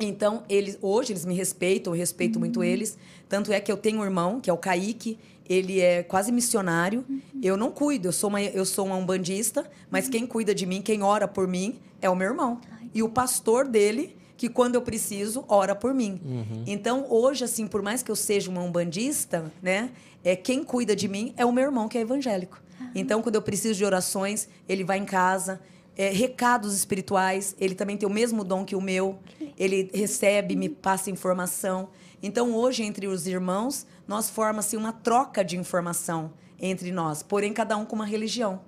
Então, 0.00 0.42
eles 0.48 0.78
hoje 0.80 1.12
eles 1.12 1.24
me 1.24 1.34
respeitam, 1.34 1.94
eu 1.94 1.98
respeito 1.98 2.38
muito 2.38 2.62
eles. 2.62 2.96
Tanto 3.28 3.52
é 3.52 3.60
que 3.60 3.70
eu 3.70 3.76
tenho 3.76 4.00
um 4.00 4.04
irmão, 4.04 4.40
que 4.40 4.50
é 4.50 4.52
o 4.52 4.58
Kaique, 4.58 5.18
ele 5.48 5.80
é 5.80 6.02
quase 6.02 6.32
missionário. 6.32 7.04
Eu 7.42 7.56
não 7.56 7.70
cuido, 7.70 8.08
eu 8.08 8.12
sou 8.12 8.30
uma, 8.30 8.42
eu 8.42 8.64
sou 8.64 8.86
uma 8.86 8.96
umbandista, 8.96 9.68
mas 9.90 10.08
quem 10.08 10.26
cuida 10.26 10.54
de 10.54 10.66
mim, 10.66 10.80
quem 10.82 11.02
ora 11.02 11.28
por 11.28 11.46
mim, 11.46 11.78
é 12.00 12.08
o 12.08 12.16
meu 12.16 12.28
irmão. 12.28 12.60
E 12.94 13.02
o 13.02 13.08
pastor 13.08 13.66
dele, 13.66 14.16
que 14.36 14.48
quando 14.48 14.74
eu 14.74 14.82
preciso, 14.82 15.44
ora 15.48 15.74
por 15.74 15.94
mim. 15.94 16.20
Então, 16.66 17.06
hoje, 17.08 17.44
assim, 17.44 17.66
por 17.66 17.80
mais 17.82 18.02
que 18.02 18.10
eu 18.10 18.16
seja 18.16 18.50
uma 18.50 18.62
umbandista, 18.62 19.52
né? 19.62 19.90
É, 20.24 20.36
quem 20.36 20.62
cuida 20.64 20.94
de 20.94 21.08
mim 21.08 21.32
é 21.36 21.44
o 21.44 21.52
meu 21.52 21.64
irmão, 21.64 21.88
que 21.88 21.98
é 21.98 22.00
evangélico. 22.00 22.60
Então, 22.94 23.22
quando 23.22 23.36
eu 23.36 23.42
preciso 23.42 23.74
de 23.74 23.84
orações, 23.84 24.48
ele 24.68 24.84
vai 24.84 24.98
em 24.98 25.04
casa. 25.04 25.60
É, 25.96 26.08
recados 26.08 26.74
espirituais, 26.74 27.54
ele 27.60 27.74
também 27.74 27.96
tem 27.96 28.08
o 28.08 28.12
mesmo 28.12 28.44
dom 28.44 28.64
que 28.64 28.74
o 28.74 28.80
meu. 28.80 29.18
Ele 29.58 29.90
recebe, 29.92 30.56
me 30.56 30.68
passa 30.68 31.10
informação. 31.10 31.90
Então, 32.22 32.54
hoje, 32.54 32.82
entre 32.82 33.06
os 33.06 33.26
irmãos, 33.26 33.86
nós 34.06 34.30
formamos 34.30 34.72
uma 34.72 34.92
troca 34.92 35.44
de 35.44 35.56
informação 35.56 36.32
entre 36.58 36.92
nós, 36.92 37.22
porém, 37.22 37.52
cada 37.52 37.76
um 37.76 37.84
com 37.84 37.96
uma 37.96 38.06
religião. 38.06 38.60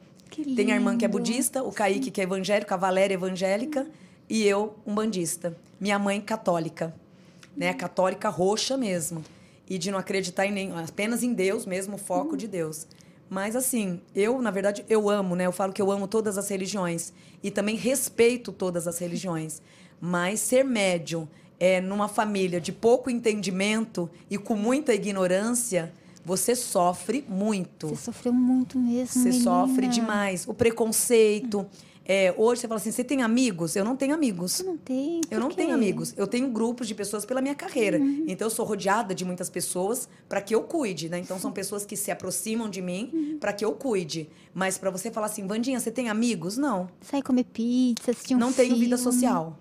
Tem 0.56 0.72
a 0.72 0.74
irmã 0.74 0.98
que 0.98 1.04
é 1.04 1.08
budista, 1.08 1.62
o 1.62 1.70
Kaique, 1.70 2.10
que 2.10 2.20
é 2.20 2.24
evangélico, 2.24 2.74
a 2.74 2.76
Valéria 2.76 3.14
é 3.14 3.16
evangélica, 3.16 3.86
e 4.28 4.42
eu, 4.42 4.74
um 4.84 4.92
bandista. 4.92 5.56
Minha 5.78 5.98
mãe, 5.98 6.20
católica. 6.20 6.92
Né? 7.56 7.72
Católica 7.72 8.28
roxa 8.28 8.76
mesmo. 8.76 9.22
E 9.68 9.78
de 9.78 9.90
não 9.92 9.98
acreditar 9.98 10.44
em 10.44 10.52
nem, 10.52 10.72
apenas 10.72 11.22
em 11.22 11.32
Deus 11.32 11.64
mesmo, 11.64 11.94
o 11.94 11.98
foco 11.98 12.36
de 12.36 12.48
Deus. 12.48 12.86
Mas 13.28 13.56
assim, 13.56 14.00
eu, 14.14 14.40
na 14.40 14.50
verdade, 14.50 14.84
eu 14.88 15.08
amo, 15.08 15.34
né? 15.34 15.46
Eu 15.46 15.52
falo 15.52 15.72
que 15.72 15.80
eu 15.82 15.90
amo 15.90 16.06
todas 16.06 16.36
as 16.38 16.48
religiões. 16.48 17.12
E 17.42 17.50
também 17.50 17.76
respeito 17.76 18.52
todas 18.52 18.86
as 18.86 18.98
religiões. 18.98 19.60
Mas 20.00 20.40
ser 20.40 20.64
médium 20.64 21.26
é, 21.58 21.80
numa 21.80 22.08
família 22.08 22.60
de 22.60 22.72
pouco 22.72 23.08
entendimento 23.10 24.08
e 24.30 24.36
com 24.36 24.54
muita 24.56 24.94
ignorância, 24.94 25.92
você 26.24 26.54
sofre 26.54 27.24
muito. 27.28 27.88
Você 27.88 28.04
sofreu 28.04 28.32
muito 28.32 28.78
mesmo, 28.78 29.06
Você 29.08 29.28
menina. 29.30 29.44
sofre 29.44 29.86
demais. 29.88 30.46
O 30.48 30.54
preconceito. 30.54 31.66
É, 32.06 32.34
hoje 32.36 32.60
você 32.60 32.68
fala 32.68 32.78
assim: 32.78 32.92
você 32.92 33.02
tem 33.02 33.22
amigos? 33.22 33.74
Eu 33.76 33.84
não 33.84 33.96
tenho 33.96 34.14
amigos. 34.14 34.52
Você 34.52 34.62
não 34.62 34.76
tem? 34.76 35.20
Eu 35.30 35.40
não 35.40 35.48
quê? 35.48 35.56
tenho 35.56 35.74
amigos. 35.74 36.12
Eu 36.16 36.26
tenho 36.26 36.48
grupos 36.48 36.86
de 36.86 36.94
pessoas 36.94 37.24
pela 37.24 37.40
minha 37.40 37.54
carreira. 37.54 37.98
Então 38.26 38.46
eu 38.46 38.50
sou 38.50 38.64
rodeada 38.64 39.14
de 39.14 39.24
muitas 39.24 39.48
pessoas 39.48 40.08
para 40.28 40.40
que 40.40 40.54
eu 40.54 40.62
cuide, 40.62 41.08
né? 41.08 41.18
Então 41.18 41.38
são 41.38 41.50
pessoas 41.50 41.86
que 41.86 41.96
se 41.96 42.10
aproximam 42.10 42.68
de 42.68 42.82
mim 42.82 43.38
para 43.40 43.52
que 43.52 43.64
eu 43.64 43.72
cuide. 43.72 44.28
Mas 44.52 44.76
para 44.76 44.90
você 44.90 45.10
falar 45.10 45.26
assim, 45.26 45.46
Vandinha, 45.46 45.80
você 45.80 45.90
tem 45.90 46.08
amigos? 46.08 46.56
Não. 46.56 46.88
Sair 47.00 47.22
comer 47.22 47.44
pizza, 47.44 48.10
assistir 48.10 48.34
um 48.34 48.38
não 48.38 48.52
tenho 48.52 48.76
vida 48.76 48.96
filme. 48.96 49.12
social. 49.12 49.58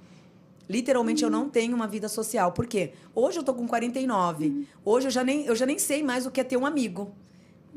Literalmente 0.70 1.24
eu 1.24 1.30
não 1.30 1.50
tenho 1.50 1.76
uma 1.76 1.88
vida 1.88 2.08
social. 2.08 2.52
Por 2.52 2.68
quê? 2.68 2.94
Hoje 3.14 3.40
eu 3.40 3.44
tô 3.44 3.54
com 3.54 3.68
49. 3.68 4.66
Hoje 4.84 5.08
eu 5.08 5.12
já 5.12 5.24
nem 5.24 5.46
eu 5.46 5.56
já 5.56 5.66
nem 5.66 5.80
sei 5.80 6.04
mais 6.04 6.26
o 6.26 6.32
que 6.32 6.42
é 6.42 6.44
ter 6.44 6.58
um 6.58 6.66
amigo. 6.66 7.12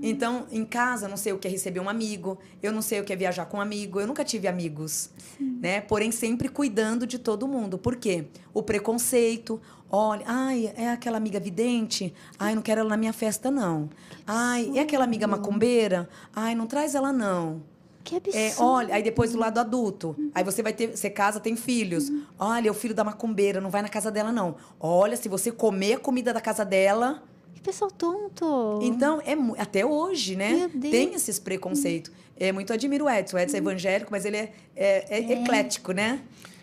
Então, 0.02 0.46
em 0.50 0.64
casa, 0.64 1.06
eu 1.06 1.10
não 1.10 1.16
sei 1.16 1.32
o 1.32 1.38
que 1.38 1.48
é 1.48 1.50
receber 1.50 1.80
um 1.80 1.88
amigo, 1.88 2.38
eu 2.62 2.72
não 2.72 2.82
sei 2.82 3.00
o 3.00 3.04
que 3.04 3.12
é 3.12 3.16
viajar 3.16 3.46
com 3.46 3.56
um 3.56 3.60
amigo, 3.60 4.00
eu 4.00 4.06
nunca 4.06 4.24
tive 4.24 4.46
amigos, 4.46 5.10
né? 5.40 5.80
Porém, 5.80 6.12
sempre 6.12 6.48
cuidando 6.48 7.06
de 7.06 7.18
todo 7.18 7.48
mundo. 7.48 7.78
Por 7.78 7.96
quê? 7.96 8.26
O 8.52 8.62
preconceito, 8.62 9.60
olha, 9.90 10.22
ai, 10.26 10.72
é 10.76 10.90
aquela 10.90 11.16
amiga 11.16 11.40
vidente, 11.40 12.12
ai, 12.38 12.54
não 12.54 12.62
quero 12.62 12.80
ela 12.80 12.90
na 12.90 12.96
minha 12.96 13.12
festa, 13.12 13.50
não. 13.50 13.88
Ai, 14.26 14.70
é 14.74 14.80
aquela 14.80 15.04
amiga 15.04 15.26
macumbeira, 15.26 16.08
ai, 16.34 16.54
não 16.54 16.66
traz 16.66 16.94
ela, 16.94 17.12
não. 17.12 17.62
Que 18.04 18.16
absurdo. 18.16 18.38
É, 18.38 18.54
olha, 18.58 18.94
aí 18.94 19.02
depois 19.02 19.32
do 19.32 19.38
lado 19.38 19.58
adulto. 19.58 20.14
Aí 20.32 20.44
você 20.44 20.62
vai 20.62 20.72
ter, 20.72 20.96
você 20.96 21.10
casa, 21.10 21.40
tem 21.40 21.56
filhos. 21.56 22.12
Olha, 22.38 22.68
é 22.68 22.70
o 22.70 22.74
filho 22.74 22.94
da 22.94 23.02
macumbeira, 23.02 23.60
não 23.60 23.68
vai 23.68 23.82
na 23.82 23.88
casa 23.88 24.12
dela, 24.12 24.30
não. 24.30 24.54
Olha, 24.78 25.16
se 25.16 25.28
você 25.28 25.50
comer 25.50 25.94
a 25.94 25.98
comida 25.98 26.32
da 26.32 26.40
casa 26.40 26.64
dela, 26.64 27.24
pessoal 27.66 27.90
tonto. 27.90 28.80
então, 28.82 29.20
é 29.20 29.36
até 29.60 29.84
hoje, 29.84 30.36
né? 30.36 30.70
Tem 30.80 31.12
esses 31.14 31.38
preconceitos. 31.38 32.10
É, 32.38 32.52
muito 32.52 32.72
admiro 32.72 33.06
o 33.06 33.10
Edson. 33.10 33.36
O 33.36 33.40
Edson 33.40 33.56
é 33.56 33.60
evangélico, 33.60 34.08
mas 34.10 34.24
ele 34.24 34.36
é, 34.36 34.52
é- 34.76 35.04
é 35.10 35.32
eclético, 35.42 35.92
né? 35.92 36.20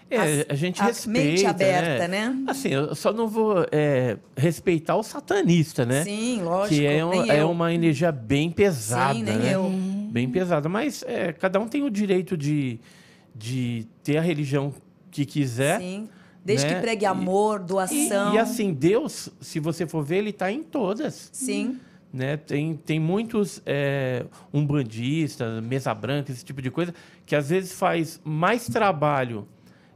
É, 0.09 0.17
As- 0.17 0.45
a 0.49 0.53
gente 0.53 0.79
a 0.81 0.85
respeita, 0.85 1.19
mente 1.29 1.45
aberta, 1.45 2.07
né? 2.07 2.35
Assim, 2.45 2.69
eu 2.69 2.93
só 2.93 3.11
não 3.11 3.27
vou 3.27 3.65
é, 3.71 4.17
respeitar 4.37 4.95
o 4.95 5.01
satanista, 5.01 5.85
né? 5.85 6.03
Sim, 6.03 6.41
lógico. 6.43 6.75
que 6.79 6.85
é, 6.85 7.03
um- 7.03 7.25
é 7.25 7.43
uma 7.43 7.73
energia 7.73 8.11
bem 8.11 8.51
pesada, 8.51 9.15
Sim, 9.15 9.23
nem 9.23 9.37
né? 9.37 9.55
eu. 9.55 9.69
Bem 10.11 10.29
pesada. 10.29 10.69
Mas 10.69 11.03
é, 11.07 11.33
cada 11.33 11.59
um 11.59 11.67
tem 11.67 11.81
o 11.81 11.89
direito 11.89 12.37
de, 12.37 12.79
de 13.35 13.87
ter 14.03 14.17
a 14.17 14.21
religião 14.21 14.71
que 15.09 15.25
quiser. 15.25 15.79
Sim. 15.79 16.07
Desde 16.43 16.67
né? 16.67 16.75
que 16.75 16.81
pregue 16.81 17.03
E- 17.03 17.07
amor, 17.07 17.61
E, 17.61 17.67
doação. 17.67 18.33
e 18.33 18.37
assim, 18.37 18.73
Deus, 18.73 19.29
se 19.39 19.59
você 19.59 19.87
for 19.87 20.03
ver, 20.03 20.17
ele 20.17 20.29
está 20.31 20.51
em 20.51 20.61
todas. 20.63 21.29
Sim. 21.31 21.79
Né? 22.11 22.37
Tem, 22.37 22.75
tem 22.75 22.99
muitos 22.99 23.61
é, 23.65 24.25
umbandistas, 24.53 25.63
mesa 25.63 25.93
branca, 25.93 26.31
esse 26.31 26.43
tipo 26.43 26.61
de 26.61 26.69
coisa, 26.69 26.93
que 27.25 27.35
às 27.35 27.49
vezes 27.49 27.73
faz 27.73 28.19
mais 28.23 28.67
trabalho 28.67 29.47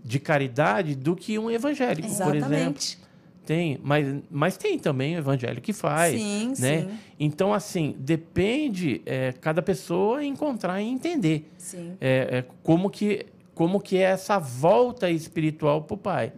de 0.03 0.19
caridade 0.19 0.95
do 0.95 1.15
que 1.15 1.37
um 1.37 1.51
evangélico, 1.51 2.07
por 2.07 2.35
exemplo. 2.35 2.37
Exatamente. 2.37 2.97
Tem, 3.45 3.79
mas, 3.81 4.15
mas 4.29 4.57
tem 4.57 4.77
também 4.77 5.15
o 5.15 5.19
evangelho 5.19 5.61
que 5.61 5.71
faz. 5.71 6.19
Sim, 6.19 6.53
né? 6.59 6.81
sim. 6.81 6.89
Então, 7.17 7.53
assim, 7.53 7.95
depende 7.97 9.01
é, 9.05 9.31
cada 9.39 9.61
pessoa 9.61 10.23
encontrar 10.23 10.81
e 10.81 10.85
entender 10.85 11.49
Sim. 11.57 11.93
é, 12.01 12.39
é, 12.39 12.45
como, 12.61 12.89
que, 12.89 13.25
como 13.57 13.81
que 13.81 13.97
é 13.97 14.01
essa 14.01 14.37
volta 14.37 15.09
espiritual 15.09 15.81
para 15.81 15.95
o 15.95 15.97
pai. 15.97 16.31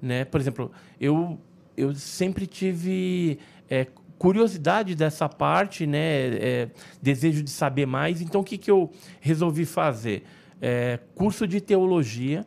Né? 0.00 0.24
Por 0.24 0.40
exemplo, 0.40 0.70
eu, 1.00 1.36
eu 1.76 1.92
sempre 1.96 2.46
tive 2.46 3.40
é, 3.68 3.88
curiosidade 4.16 4.94
dessa 4.94 5.28
parte, 5.28 5.84
né? 5.84 6.28
é, 6.28 6.68
desejo 7.02 7.42
de 7.42 7.50
saber 7.50 7.86
mais. 7.86 8.20
Então, 8.20 8.40
o 8.40 8.44
que, 8.44 8.56
que 8.56 8.70
eu 8.70 8.88
resolvi 9.20 9.64
fazer? 9.64 10.22
É, 10.62 11.00
curso 11.12 11.44
de 11.44 11.60
teologia 11.60 12.46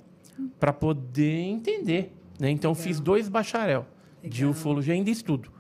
para 0.58 0.72
poder 0.72 1.42
entender. 1.42 2.16
Né? 2.40 2.50
Então, 2.50 2.72
eu 2.72 2.76
fiz 2.76 3.02
dois 3.02 3.28
bacharel 3.28 3.86
de 4.24 4.46
Legal. 4.46 4.52
ufologia, 4.52 4.94
ainda 4.94 5.10
estudo. 5.10 5.52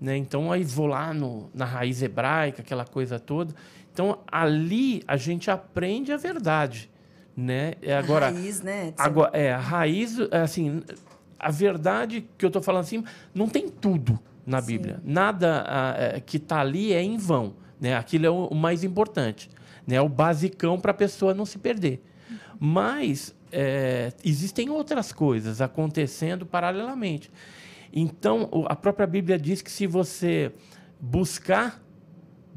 Né? 0.00 0.16
Então, 0.16 0.52
aí 0.52 0.62
vou 0.62 0.86
lá 0.86 1.12
no, 1.12 1.50
na 1.52 1.64
raiz 1.64 2.00
hebraica, 2.00 2.62
aquela 2.62 2.84
coisa 2.84 3.18
toda. 3.18 3.52
Então, 3.92 4.20
ali 4.30 5.02
a 5.08 5.16
gente 5.16 5.50
aprende 5.50 6.12
a 6.12 6.16
verdade. 6.16 6.88
Né? 7.38 7.74
É 7.80 7.96
agora, 7.96 8.26
a 8.26 8.30
raiz, 8.30 8.62
né? 8.62 8.92
Agora 8.98 9.30
é 9.32 9.52
a 9.52 9.58
raiz, 9.58 10.18
é 10.32 10.40
assim, 10.40 10.82
a 11.38 11.52
verdade 11.52 12.28
que 12.36 12.44
eu 12.44 12.48
estou 12.48 12.60
falando 12.60 12.82
assim, 12.82 13.04
não 13.32 13.48
tem 13.48 13.68
tudo 13.68 14.18
na 14.44 14.60
Bíblia. 14.60 15.00
Nada 15.04 15.64
ah, 15.68 15.94
é, 15.96 16.20
que 16.20 16.36
está 16.36 16.58
ali 16.58 16.92
é 16.92 17.00
em 17.00 17.16
vão, 17.16 17.54
né? 17.80 17.96
Aquilo 17.96 18.26
é 18.26 18.30
o, 18.30 18.46
o 18.46 18.56
mais 18.56 18.82
importante, 18.82 19.48
né? 19.86 20.00
O 20.00 20.08
basicão 20.08 20.80
para 20.80 20.90
a 20.90 20.94
pessoa 20.94 21.32
não 21.32 21.46
se 21.46 21.58
perder. 21.58 22.02
Mas 22.58 23.32
é, 23.52 24.12
existem 24.24 24.68
outras 24.68 25.12
coisas 25.12 25.60
acontecendo 25.60 26.44
paralelamente. 26.44 27.30
Então, 27.92 28.50
a 28.66 28.74
própria 28.74 29.06
Bíblia 29.06 29.38
diz 29.38 29.62
que 29.62 29.70
se 29.70 29.86
você 29.86 30.50
buscar, 31.00 31.80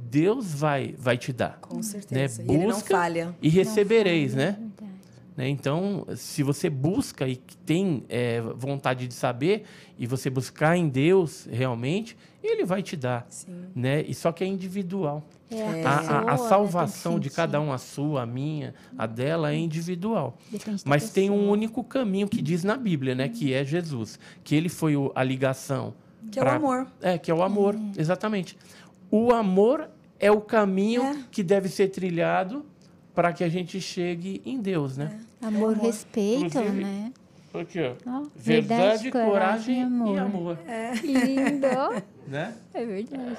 Deus 0.10 0.54
vai, 0.54 0.96
vai 0.98 1.18
te 1.18 1.32
dar. 1.34 1.58
Com 1.62 1.78
Né? 1.78 1.84
certeza. 1.84 2.42
E 2.44 2.46
ele 2.52 2.66
não 2.68 2.76
Busca 2.76 2.96
falha. 2.96 3.36
E 3.42 3.50
recebereis, 3.50 4.34
Não 4.34 4.44
né? 4.44 4.58
é. 4.78 4.82
Né? 5.38 5.48
Então, 5.48 6.06
se 6.16 6.44
você 6.44 6.70
busca 6.70 7.26
e 7.28 7.38
tem 7.66 8.04
é, 8.10 8.42
vontade 8.42 9.08
de 9.08 9.14
saber, 9.14 9.64
e 9.98 10.06
você 10.06 10.30
buscar 10.30 10.76
em 10.76 10.90
Deus 10.90 11.48
realmente, 11.50 12.18
Ele 12.44 12.66
vai 12.66 12.82
te 12.84 12.98
dar. 12.98 13.26
Sim. 13.30 13.66
Né? 13.76 14.02
E 14.02 14.14
só 14.14 14.32
que 14.32 14.44
é 14.44 14.48
individual. 14.48 15.24
É, 15.50 15.84
A, 15.86 15.96
a- 15.96 16.00
pessoa, 16.00 16.18
a 16.18 16.26
né, 16.32 16.38
salvação 16.38 17.20
de 17.20 17.30
cada 17.30 17.62
um, 17.62 17.72
a 17.72 17.78
sua, 17.78 18.24
a 18.24 18.26
minha, 18.26 18.74
a 18.98 19.06
dela, 19.06 19.52
é 19.54 19.56
individual. 19.58 20.38
Mas 20.84 21.12
tem 21.12 21.30
um 21.30 21.50
único 21.50 21.84
caminho 21.84 22.28
que 22.28 22.42
diz 22.42 22.64
na 22.64 22.76
Bíblia, 22.76 23.14
né? 23.16 23.30
Que 23.30 23.54
é 23.54 23.64
Jesus. 23.64 24.20
Que 24.44 24.56
ele 24.56 24.70
foi 24.70 24.96
a 25.16 25.24
ligação. 25.24 25.94
Que 26.32 26.40
é 26.40 26.42
o 26.42 26.46
pra- 26.46 26.56
amor. 26.56 26.88
É, 27.02 27.18
que 27.18 27.30
é 27.32 27.34
o 27.34 27.42
amor, 27.44 27.76
exatamente. 27.98 28.58
O 29.12 29.32
amor 29.34 29.90
é 30.20 30.32
o 30.32 30.40
caminho 30.42 31.04
É. 31.04 31.16
que 31.30 31.44
deve 31.44 31.68
ser 31.70 31.90
trilhado 31.90 32.66
para 33.14 33.34
que 33.34 33.44
a 33.44 33.50
gente 33.50 33.80
chegue 33.82 34.42
em 34.46 34.60
Deus, 34.62 34.96
né? 34.98 35.20
Amor, 35.42 35.74
amor. 35.74 35.78
respeito, 35.86 36.46
Inclusive, 36.46 36.84
né? 36.84 37.12
Aqui, 37.54 37.80
ó. 37.82 37.94
Ó, 38.10 38.24
Verdade, 38.34 39.12
coragem, 39.12 39.80
e 39.80 39.82
amor. 39.84 40.16
e 40.16 40.20
amor. 40.20 40.58
Que 41.02 41.08
lindo. 41.08 41.68
Né? 42.28 42.54
É 42.74 42.86
verdade. 42.86 43.38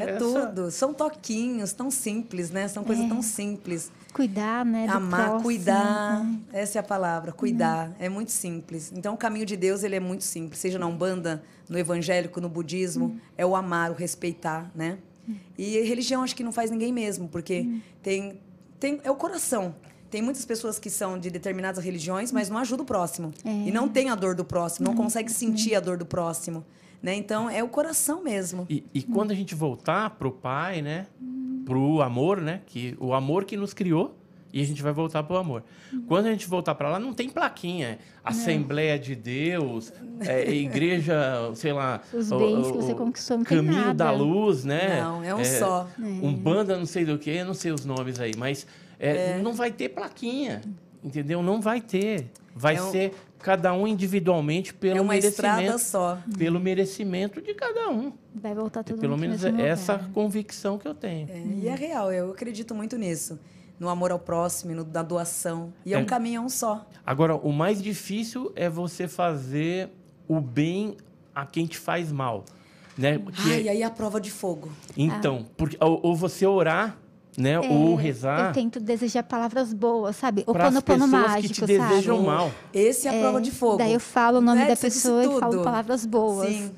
É 0.00 0.10
Essa- 0.10 0.18
tudo. 0.46 0.70
São 0.70 0.92
toquinhos 0.94 1.72
tão 1.72 1.90
simples, 1.90 2.50
né? 2.50 2.68
São 2.68 2.84
coisas 2.84 3.08
tão 3.08 3.22
simples. 3.22 3.90
Cuidar, 4.12 4.64
né? 4.64 4.86
do 4.86 4.92
Amar, 4.94 5.20
próximo, 5.26 5.42
cuidar. 5.42 6.24
né? 6.24 6.38
Essa 6.52 6.78
é 6.78 6.80
a 6.80 6.82
palavra, 6.82 7.32
cuidar. 7.32 7.92
É 7.98 8.08
muito 8.08 8.32
simples. 8.32 8.92
Então, 8.94 9.14
o 9.14 9.16
caminho 9.16 9.44
de 9.46 9.56
Deus, 9.56 9.82
ele 9.82 9.96
é 9.96 10.00
muito 10.00 10.24
simples. 10.24 10.58
Seja 10.60 10.78
na 10.78 10.86
Umbanda, 10.86 11.42
no 11.68 11.78
evangélico, 11.78 12.40
no 12.40 12.48
budismo, 12.48 13.20
é 13.36 13.44
o 13.44 13.54
amar, 13.54 13.90
o 13.90 13.94
respeitar, 13.94 14.70
né? 14.74 14.98
E 15.58 15.78
religião 15.82 16.22
acho 16.22 16.34
que 16.34 16.42
não 16.42 16.52
faz 16.52 16.70
ninguém 16.70 16.90
mesmo, 16.92 17.28
porque 17.28 17.68
tem, 18.02 18.40
tem 18.80 18.98
é 19.04 19.10
o 19.10 19.14
coração. 19.14 19.74
Tem 20.10 20.22
muitas 20.22 20.46
pessoas 20.46 20.78
que 20.78 20.88
são 20.88 21.18
de 21.18 21.28
determinadas 21.28 21.84
religiões, 21.84 22.32
mas 22.32 22.48
não 22.48 22.56
ajudam 22.56 22.82
o 22.84 22.86
próximo. 22.86 23.30
E 23.44 23.70
não 23.70 23.86
tem 23.88 24.08
a 24.08 24.14
dor 24.14 24.34
do 24.34 24.42
próximo, 24.44 24.86
não 24.88 24.96
consegue 24.96 25.30
sentir 25.30 25.74
a 25.74 25.80
dor 25.80 25.98
do 25.98 26.06
próximo. 26.06 26.64
Né? 27.02 27.14
Então, 27.14 27.48
é 27.48 27.62
o 27.62 27.68
coração 27.68 28.22
mesmo. 28.22 28.66
E, 28.68 28.84
e 28.92 29.02
quando 29.02 29.30
a 29.30 29.34
gente 29.34 29.54
voltar 29.54 30.10
pro 30.10 30.32
Pai, 30.32 30.82
né? 30.82 31.06
Pro 31.64 32.00
amor, 32.02 32.40
né? 32.40 32.60
Que 32.66 32.96
o 32.98 33.12
amor 33.14 33.44
que 33.44 33.56
nos 33.56 33.72
criou 33.72 34.16
e 34.52 34.62
a 34.62 34.64
gente 34.64 34.82
vai 34.82 34.92
voltar 34.92 35.22
pro 35.22 35.36
amor. 35.36 35.62
Quando 36.06 36.26
a 36.26 36.30
gente 36.30 36.48
voltar 36.48 36.74
para 36.74 36.88
lá, 36.90 36.98
não 36.98 37.12
tem 37.12 37.28
plaquinha. 37.28 37.98
Assembleia 38.24 38.98
de 38.98 39.14
Deus, 39.14 39.92
é, 40.20 40.50
igreja, 40.50 41.50
sei 41.54 41.72
lá. 41.72 42.00
Os 42.12 42.32
o- 42.32 42.38
bens 42.38 42.66
o- 42.66 42.72
que 42.72 42.76
você 42.78 42.92
o 42.92 42.96
conquistou 42.96 43.36
não 43.38 43.44
tem 43.44 43.58
Caminho 43.58 43.94
da 43.94 44.06
nada. 44.06 44.10
luz, 44.12 44.64
né? 44.64 45.00
Não, 45.02 45.22
é 45.22 45.34
um 45.34 45.44
só. 45.44 45.86
Um 45.98 46.32
banda, 46.34 46.76
não 46.78 46.86
sei 46.86 47.04
do 47.04 47.18
que, 47.18 47.30
eu 47.30 47.44
não 47.44 47.54
sei 47.54 47.70
os 47.72 47.84
nomes 47.84 48.18
aí, 48.18 48.32
mas 48.36 48.66
é, 48.98 49.38
não 49.38 49.52
vai 49.52 49.70
ter 49.70 49.90
plaquinha, 49.90 50.62
entendeu? 51.04 51.42
Não 51.42 51.60
vai 51.60 51.80
ter. 51.80 52.26
Vai 52.56 52.76
É 52.76 52.82
um- 52.82 52.90
ser 52.90 53.14
cada 53.40 53.72
um 53.72 53.86
individualmente 53.86 54.74
pelo 54.74 54.98
É 54.98 55.00
uma 55.00 55.14
merecimento. 55.14 55.60
estrada 55.60 55.78
só. 55.78 56.18
Pelo 56.36 56.58
merecimento 56.60 57.40
de 57.40 57.54
cada 57.54 57.88
um. 57.90 58.12
Vai 58.34 58.54
voltar 58.54 58.82
tudo 58.84 59.00
Pelo 59.00 59.14
no 59.16 59.20
menos 59.20 59.44
é 59.44 59.50
essa 59.68 59.94
lugar. 59.94 60.10
convicção 60.12 60.78
que 60.78 60.86
eu 60.86 60.94
tenho. 60.94 61.28
É, 61.30 61.38
E 61.62 61.68
é 61.68 61.74
real, 61.74 62.12
eu 62.12 62.30
acredito 62.32 62.74
muito 62.74 62.96
nisso. 62.96 63.38
No 63.78 63.88
amor 63.88 64.10
ao 64.10 64.18
próximo, 64.18 64.74
no, 64.74 64.84
na 64.84 65.02
doação. 65.02 65.72
E 65.86 65.94
é, 65.94 65.96
É. 65.96 66.00
um 66.00 66.04
caminho 66.04 66.38
é 66.38 66.40
um 66.44 66.48
só. 66.48 66.84
Agora, 67.06 67.36
o 67.36 67.52
mais 67.52 67.80
difícil 67.80 68.52
é 68.56 68.68
você 68.68 69.06
fazer 69.06 69.90
o 70.26 70.40
bem 70.40 70.96
a 71.34 71.46
quem 71.46 71.64
te 71.66 71.78
faz 71.78 72.10
mal. 72.10 72.44
Né? 72.96 73.18
Que 73.18 73.52
Ai, 73.52 73.68
é- 73.68 73.70
aí 73.70 73.82
a 73.84 73.90
prova 73.90 74.20
de 74.20 74.30
fogo. 74.32 74.68
Então, 74.96 75.46
porque, 75.56 75.76
ou, 75.80 76.00
ou 76.02 76.16
você 76.16 76.44
orar, 76.44 76.98
né? 77.38 77.58
ou 77.60 77.94
rezar 77.94 78.48
Eu 78.48 78.52
tento 78.52 78.80
desejar 78.80 79.22
palavras 79.22 79.72
boas, 79.72 80.16
sabe? 80.16 80.42
O 80.46 80.52
para 80.52 80.64
pano 80.64 80.82
pano 80.82 81.04
pessoas 81.04 81.22
mágico, 81.30 81.54
que 81.54 81.60
te 81.60 81.66
desejam 81.66 82.16
sabe? 82.16 82.26
mal. 82.26 82.50
Esse 82.74 83.08
é 83.08 83.10
a 83.16 83.20
prova 83.22 83.40
de 83.40 83.50
fogo. 83.50 83.76
Daí 83.78 83.92
eu 83.92 84.00
falo 84.00 84.38
o 84.38 84.40
nome 84.40 84.60
Né? 84.62 84.66
da 84.68 84.76
Você 84.76 84.86
pessoa 84.88 85.24
e 85.24 85.40
falo 85.40 85.62
palavras 85.62 86.04
boas. 86.04 86.48
Sim. 86.48 86.72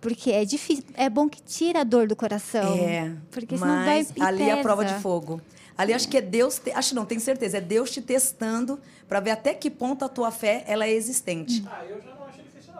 Porque 0.00 0.30
é 0.30 0.44
difícil. 0.44 0.84
É 0.94 1.08
bom 1.08 1.28
que 1.28 1.40
tira 1.42 1.80
a 1.80 1.84
dor 1.84 2.06
do 2.06 2.14
coração. 2.14 2.74
É, 2.76 3.12
Porque 3.30 3.56
senão 3.56 3.74
vai 3.76 3.86
mas 3.86 4.12
e 4.16 4.22
ali 4.22 4.42
é 4.42 4.52
a 4.60 4.62
prova 4.62 4.84
de 4.84 4.94
fogo. 4.94 5.40
Ali 5.76 5.92
acho 5.92 6.08
que 6.08 6.16
é 6.16 6.20
Deus, 6.22 6.58
te- 6.58 6.70
acho 6.72 6.94
não, 6.94 7.04
tenho 7.04 7.20
certeza, 7.20 7.58
é 7.58 7.60
Deus 7.60 7.90
te 7.90 8.00
testando 8.00 8.78
para 9.06 9.20
ver 9.20 9.30
até 9.32 9.52
que 9.52 9.68
ponto 9.70 10.04
a 10.06 10.08
tua 10.08 10.30
fé 10.30 10.64
ela 10.66 10.86
é 10.86 10.92
existente. 10.92 11.62
Ah, 11.66 11.82
eu 11.84 12.00
já 12.00 12.14
não 12.18 12.26
achei 12.26 12.42
difícil, 12.44 12.72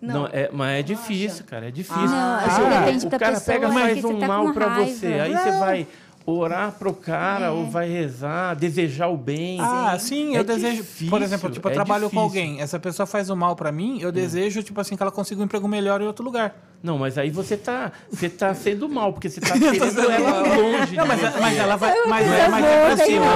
não. 0.00 0.14
Não, 0.14 0.26
é, 0.28 0.48
mas 0.52 0.78
é 0.78 0.82
difícil, 0.84 1.44
cara. 1.44 1.66
É 1.66 1.70
difícil. 1.72 2.00
Não, 2.06 2.34
acho 2.36 2.56
que 2.56 2.62
Ah, 2.62 2.80
depende 2.80 3.06
o 3.06 3.10
da 3.10 3.18
cara 3.18 3.32
pessoa, 3.34 3.54
pega 3.54 3.66
é 3.66 3.94
você 3.94 4.06
um 4.06 4.20
tá 4.20 4.28
mal 4.28 4.44
raiva. 4.46 4.84
você. 4.84 5.06
Aí 5.14 5.32
você 5.36 5.50
vai 5.58 5.86
orar 6.26 6.72
pro 6.72 6.92
cara 6.92 7.52
ou 7.52 7.68
vai 7.70 7.88
rezar, 7.88 8.54
desejar 8.54 9.08
o 9.08 9.16
bem. 9.16 9.58
Ah, 9.60 9.96
sim, 9.98 10.36
É 10.36 10.40
eu 10.40 10.44
desejo. 10.44 10.76
difícil, 10.82 11.10
por 11.10 11.22
exemplo, 11.22 11.50
tipo, 11.50 11.66
eu 11.68 11.72
é 11.72 11.74
trabalho 11.74 12.10
com 12.10 12.16
difícil. 12.26 12.42
alguém, 12.42 12.60
essa 12.60 12.78
pessoa 12.78 13.06
faz 13.06 13.28
o 13.30 13.36
mal 13.36 13.56
pra 13.56 13.72
mim, 13.72 13.98
eu 14.00 14.12
desejo, 14.12 14.62
tipo 14.62 14.80
assim, 14.80 14.96
que 14.96 15.02
ela 15.02 15.12
consiga 15.12 15.40
um 15.40 15.44
emprego 15.44 15.66
melhor 15.68 16.00
em 16.00 16.06
outro 16.06 16.24
lugar. 16.24 16.54
Não, 16.82 16.98
mas 16.98 17.16
aí 17.16 17.30
você 17.30 17.56
tá, 17.56 17.92
você 18.10 18.28
tá 18.28 18.52
sendo 18.54 18.88
mal, 18.88 19.12
porque 19.12 19.28
você 19.30 19.40
tá 19.40 19.52
querendo 19.58 20.00
ela 20.10 20.40
longe. 20.40 20.96
Não, 20.96 21.04
de 21.04 21.08
mas, 21.08 21.40
mas 21.40 21.58
ela 21.58 21.76
vai. 21.76 21.94
Mas 22.06 22.26
é, 22.26 22.48
mas 22.48 22.64
é 22.64 22.84
pra 22.86 23.04
cima. 23.04 23.26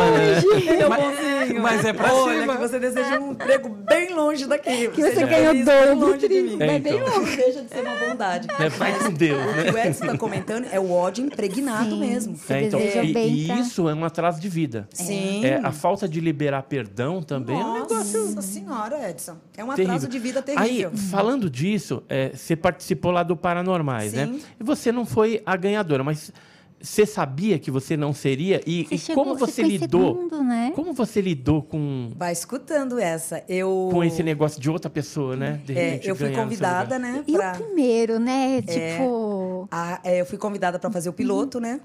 Mas, 0.88 1.52
mas 1.60 1.84
é 1.84 1.92
pra 1.92 2.12
Olha 2.14 2.40
cima. 2.40 2.56
que 2.56 2.62
você 2.62 2.78
deseja 2.78 3.20
um 3.20 3.32
emprego 3.32 3.68
bem 3.68 4.14
longe 4.14 4.46
daqui. 4.46 4.88
Que 4.88 5.02
você 5.02 5.26
ganhou 5.26 5.54
dobro, 5.64 5.94
longe 6.10 6.28
de 6.28 6.42
mim. 6.42 6.56
É, 6.60 6.66
Vai 6.66 6.80
bem 6.80 6.96
então. 6.96 7.18
longe. 7.18 7.36
Deixa 7.36 7.62
de 7.62 7.68
ser 7.68 7.80
uma 7.82 7.94
bondade. 7.96 8.48
Né, 8.58 8.68
Vai 8.68 8.98
com 8.98 9.12
Deus, 9.12 9.40
O 9.40 9.48
que 9.54 9.62
né? 9.62 9.70
o 9.70 9.78
Edson 9.78 10.04
está 10.04 10.18
comentando 10.18 10.66
é 10.70 10.80
o 10.80 10.90
ódio 10.90 11.24
impregnado 11.24 11.90
Sim. 11.90 12.00
mesmo. 12.00 12.38
É, 12.48 12.62
então, 12.62 12.80
e, 12.80 13.12
bem 13.12 13.32
e 13.32 13.60
isso 13.60 13.88
é 13.88 13.94
um 13.94 14.04
atraso 14.04 14.40
de 14.40 14.48
vida. 14.48 14.88
Sim. 14.92 15.44
É, 15.44 15.60
a 15.62 15.72
falta 15.72 16.08
de 16.08 16.20
liberar 16.20 16.62
perdão 16.64 17.22
também 17.22 17.60
é 17.60 17.64
um 17.64 17.74
negócio 17.74 18.24
Nossa 18.26 18.42
senhora, 18.42 19.08
Edson. 19.10 19.36
É 19.56 19.64
um 19.64 19.70
atraso 19.70 19.88
terrível. 19.88 20.08
de 20.08 20.18
vida 20.18 20.42
terrível. 20.42 20.90
Aí, 20.92 20.98
falando 21.10 21.48
disso, 21.48 22.02
é, 22.08 22.30
você 22.34 22.56
participou 22.56 23.10
lá 23.12 23.22
do 23.22 23.35
Paranormais, 23.36 24.12
né? 24.12 24.26
Sim. 24.26 24.40
E 24.60 24.64
você 24.64 24.90
não 24.92 25.04
foi 25.06 25.42
a 25.44 25.56
ganhadora, 25.56 26.02
mas 26.04 26.32
você 26.80 27.06
sabia 27.06 27.58
que 27.58 27.70
você 27.70 27.96
não 27.96 28.12
seria? 28.12 28.60
E, 28.66 28.84
Você 28.84 28.94
e 28.94 28.98
chegou- 28.98 29.24
como 29.24 29.38
você 29.38 29.52
você 29.52 29.62
lidou? 29.62 30.14
segundo, 30.14 30.42
né? 30.44 30.72
Como 30.74 30.92
você 30.92 31.20
lidou 31.22 31.62
com, 31.62 32.10
Vai 32.16 32.32
escutando 32.32 32.98
essa. 32.98 33.42
Eu, 33.48 33.88
com 33.90 34.04
esse 34.04 34.22
negócio 34.22 34.60
de 34.60 34.68
outra 34.70 34.90
pessoa, 34.90 35.34
né? 35.36 35.60
De 35.64 35.72
é, 35.76 35.90
repente 35.90 36.08
eu 36.08 36.14
fui 36.16 36.30
convidada, 36.32 36.98
né? 36.98 37.24
E 37.26 37.32
pra- 37.32 37.52
o 37.52 37.64
primeiro, 37.64 38.18
né? 38.20 38.60
Tipo. 38.62 39.66
a- 39.70 40.00
é, 40.04 40.20
eu 40.20 40.26
fui 40.26 40.36
convidada 40.38 40.78
para 40.78 40.90
fazer 40.90 41.08
o 41.08 41.12
piloto, 41.12 41.58
né? 41.58 41.80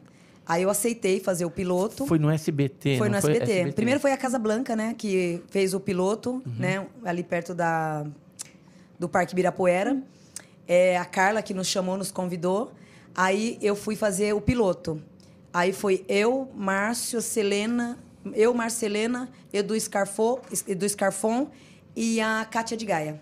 Aí 0.45 0.63
eu 0.63 0.69
aceitei 0.69 1.19
fazer 1.21 1.45
o 1.45 1.49
piloto. 1.51 2.05
Foi 2.05 2.19
no 2.19 2.29
SBT, 2.29 2.97
Foi 2.97 3.07
no 3.07 3.21
foi? 3.21 3.31
SBT. 3.37 3.71
Primeiro 3.73 3.99
foi 3.99 4.11
a 4.11 4.17
Casa 4.17 4.37
Blanca, 4.37 4.75
né? 4.75 4.93
Que 4.97 5.41
fez 5.49 5.73
o 5.73 5.79
piloto, 5.79 6.31
Uhum. 6.31 6.41
né? 6.59 6.85
Ali 7.05 7.23
perto 7.23 7.53
da, 7.53 8.05
do 8.99 9.07
Parque 9.07 9.33
Ibirapuera. 9.33 9.97
É, 10.73 10.97
a 10.97 11.03
Carla 11.03 11.41
que 11.41 11.53
nos 11.53 11.67
chamou, 11.67 11.97
nos 11.97 12.11
convidou. 12.11 12.71
Aí 13.13 13.59
eu 13.61 13.75
fui 13.75 13.93
fazer 13.93 14.33
o 14.33 14.39
piloto. 14.39 15.03
Aí 15.51 15.73
foi 15.73 16.05
eu, 16.07 16.49
Márcio, 16.55 17.21
Selena, 17.21 17.99
eu, 18.33 18.53
Marcelena, 18.53 19.29
Edu, 19.51 19.77
Scarfo, 19.77 20.39
Edu 20.65 20.87
Scarfon 20.87 21.49
e 21.93 22.21
a 22.21 22.47
Kátia 22.49 22.77
de 22.77 22.85
Gaia. 22.85 23.21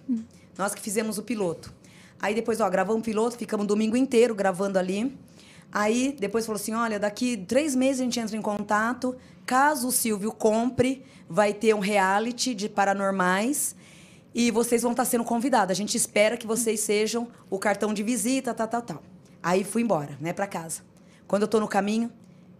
Nós 0.55 0.75
que 0.75 0.79
fizemos 0.79 1.17
o 1.17 1.23
piloto. 1.23 1.73
Aí 2.21 2.35
depois, 2.35 2.59
ó, 2.59 2.69
gravamos 2.69 3.01
o 3.01 3.03
piloto, 3.03 3.35
ficamos 3.35 3.63
o 3.63 3.67
domingo 3.67 3.97
inteiro 3.97 4.35
gravando 4.35 4.77
ali. 4.77 5.17
Aí 5.71 6.15
depois 6.19 6.45
falou 6.45 6.61
assim: 6.61 6.75
olha, 6.75 6.99
daqui 6.99 7.35
três 7.35 7.73
meses 7.75 8.01
a 8.01 8.03
gente 8.03 8.19
entra 8.19 8.37
em 8.37 8.43
contato. 8.43 9.15
Caso 9.47 9.87
o 9.87 9.91
Silvio 9.91 10.31
compre, 10.31 11.03
vai 11.27 11.51
ter 11.51 11.73
um 11.73 11.79
reality 11.79 12.53
de 12.53 12.69
paranormais. 12.69 13.75
E 14.33 14.51
vocês 14.51 14.81
vão 14.81 14.91
estar 14.91 15.05
sendo 15.05 15.23
convidados. 15.23 15.71
A 15.71 15.75
gente 15.75 15.95
espera 15.95 16.37
que 16.37 16.45
vocês 16.45 16.79
sejam 16.79 17.27
o 17.49 17.57
cartão 17.57 17.93
de 17.93 18.03
visita, 18.03 18.53
tal, 18.53 18.67
tal, 18.67 18.81
tal. 18.81 19.03
Aí 19.41 19.63
fui 19.63 19.81
embora, 19.81 20.17
né, 20.19 20.33
para 20.33 20.45
casa. 20.45 20.81
Quando 21.27 21.43
eu 21.43 21.47
tô 21.47 21.59
no 21.59 21.67
caminho, 21.67 22.11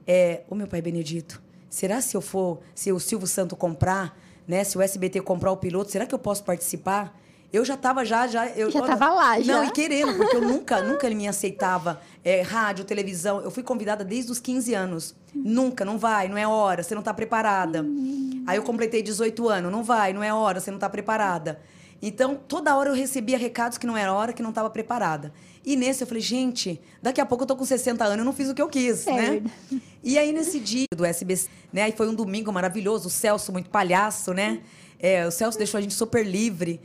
é, 0.08 0.44
ô 0.50 0.56
meu 0.56 0.68
pai 0.68 0.82
Benedito, 0.82 1.42
será 1.70 2.02
se 2.02 2.16
eu 2.16 2.22
for, 2.22 2.60
se 2.74 2.92
o 2.92 3.00
Silvio 3.00 3.28
Santo 3.28 3.56
comprar, 3.56 4.18
né, 4.48 4.64
se 4.64 4.78
o 4.78 4.82
SBT 4.82 5.22
comprar 5.22 5.52
o 5.52 5.58
piloto, 5.58 5.92
será 5.92 6.06
que 6.06 6.16
eu 6.16 6.20
posso 6.20 6.44
participar? 6.44 7.20
Eu 7.52 7.66
já 7.66 7.76
tava 7.76 8.06
já, 8.06 8.28
já. 8.28 8.48
Eu, 8.50 8.70
Já 8.70 8.82
lá, 9.14 9.40
já. 9.42 9.54
Não, 9.54 9.64
e 9.66 9.72
querendo, 9.72 10.16
porque 10.16 10.36
eu 10.36 10.42
nunca, 10.42 10.82
nunca 10.84 11.06
ele 11.08 11.16
me 11.16 11.28
aceitava. 11.28 12.00
É, 12.24 12.42
rádio, 12.42 12.86
televisão. 12.86 13.42
Eu 13.42 13.50
fui 13.50 13.64
convidada 13.64 14.04
desde 14.06 14.32
os 14.32 14.40
15 14.40 14.74
anos. 14.74 15.16
Nunca, 15.34 15.84
não 15.84 15.98
vai, 15.98 16.28
não 16.28 16.38
é 16.38 16.48
hora, 16.48 16.84
você 16.84 16.94
não 16.94 17.02
tá 17.02 17.14
preparada. 17.14 17.84
Aí 18.46 18.58
eu 18.58 18.64
completei 18.64 19.02
18 19.02 19.50
anos, 19.50 19.72
não 19.72 19.84
vai, 19.84 20.14
não 20.14 20.24
é 20.24 20.34
hora, 20.34 20.60
você 20.60 20.70
não 20.70 20.78
tá 20.78 20.90
preparada. 20.90 21.60
Então, 22.02 22.36
toda 22.36 22.76
hora 22.76 22.90
eu 22.90 22.96
recebia 22.96 23.38
recados 23.38 23.78
que 23.78 23.86
não 23.86 23.98
era 23.98 24.14
hora, 24.14 24.32
que 24.32 24.42
não 24.42 24.50
estava 24.52 24.70
preparada. 24.70 25.34
E 25.66 25.76
nesse 25.76 26.04
eu 26.04 26.08
falei, 26.08 26.22
gente, 26.22 26.80
daqui 27.02 27.20
a 27.20 27.26
pouco 27.26 27.44
eu 27.44 27.48
tô 27.48 27.56
com 27.56 27.66
60 27.66 28.04
anos, 28.04 28.20
eu 28.20 28.26
não 28.26 28.32
fiz 28.32 28.50
o 28.50 28.54
que 28.54 28.62
eu 28.62 28.70
quis, 28.70 29.06
É 29.06 29.14
né? 29.14 29.44
E 30.02 30.18
aí, 30.18 30.32
nesse 30.32 30.60
dia 30.60 30.86
do 30.96 31.04
SBC, 31.04 31.50
né? 31.74 31.84
Aí 31.84 31.92
foi 31.92 32.08
um 32.08 32.16
domingo 32.16 32.54
maravilhoso, 32.54 33.08
o 33.08 33.12
Celso, 33.12 33.52
muito 33.52 33.70
palhaço, 33.70 34.34
né? 34.34 34.62
É, 34.98 35.28
o 35.28 35.32
Celso 35.32 35.58
deixou 35.58 35.78
a 35.78 35.82
gente 35.82 35.94
super 35.94 36.26
livre. 36.26 36.80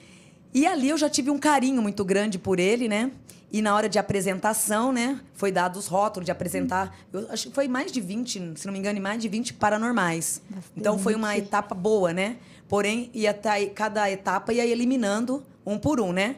E 0.54 0.66
ali 0.68 0.88
eu 0.88 0.96
já 0.96 1.10
tive 1.10 1.30
um 1.30 1.38
carinho 1.38 1.82
muito 1.82 2.04
grande 2.04 2.38
por 2.38 2.60
ele, 2.60 2.88
né? 2.88 3.10
E 3.52 3.60
na 3.60 3.74
hora 3.74 3.88
de 3.88 3.98
apresentação, 3.98 4.92
né? 4.92 5.20
Foi 5.34 5.50
dado 5.50 5.76
os 5.76 5.88
rótulos 5.88 6.24
de 6.24 6.30
apresentar. 6.30 6.96
Eu 7.12 7.26
acho 7.30 7.48
que 7.48 7.54
foi 7.54 7.66
mais 7.66 7.90
de 7.90 8.00
20, 8.00 8.52
se 8.56 8.66
não 8.66 8.72
me 8.72 8.78
engano, 8.78 9.00
mais 9.00 9.20
de 9.20 9.28
20 9.28 9.54
paranormais. 9.54 10.40
Então 10.76 10.96
foi 10.96 11.14
uma 11.14 11.28
Bastante. 11.28 11.48
etapa 11.48 11.74
boa, 11.74 12.12
né? 12.12 12.36
Porém, 12.68 13.10
ia 13.12 13.34
tá, 13.34 13.54
cada 13.74 14.08
etapa 14.10 14.52
ia 14.52 14.64
eliminando 14.64 15.44
um 15.66 15.76
por 15.76 16.00
um, 16.00 16.12
né? 16.12 16.36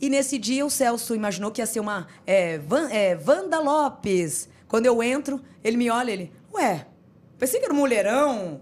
E 0.00 0.08
nesse 0.08 0.38
dia 0.38 0.64
o 0.64 0.70
Celso 0.70 1.14
imaginou 1.14 1.50
que 1.50 1.60
ia 1.60 1.66
ser 1.66 1.80
uma 1.80 2.06
é, 2.26 2.58
Van, 2.58 2.88
é, 2.90 3.18
Wanda 3.26 3.60
Lopes. 3.60 4.48
Quando 4.66 4.86
eu 4.86 5.02
entro, 5.02 5.40
ele 5.62 5.76
me 5.76 5.90
olha, 5.90 6.10
ele, 6.10 6.32
ué, 6.54 6.86
pensei 7.38 7.60
que 7.60 7.66
era 7.66 7.74
um 7.74 7.76
mulherão. 7.76 8.60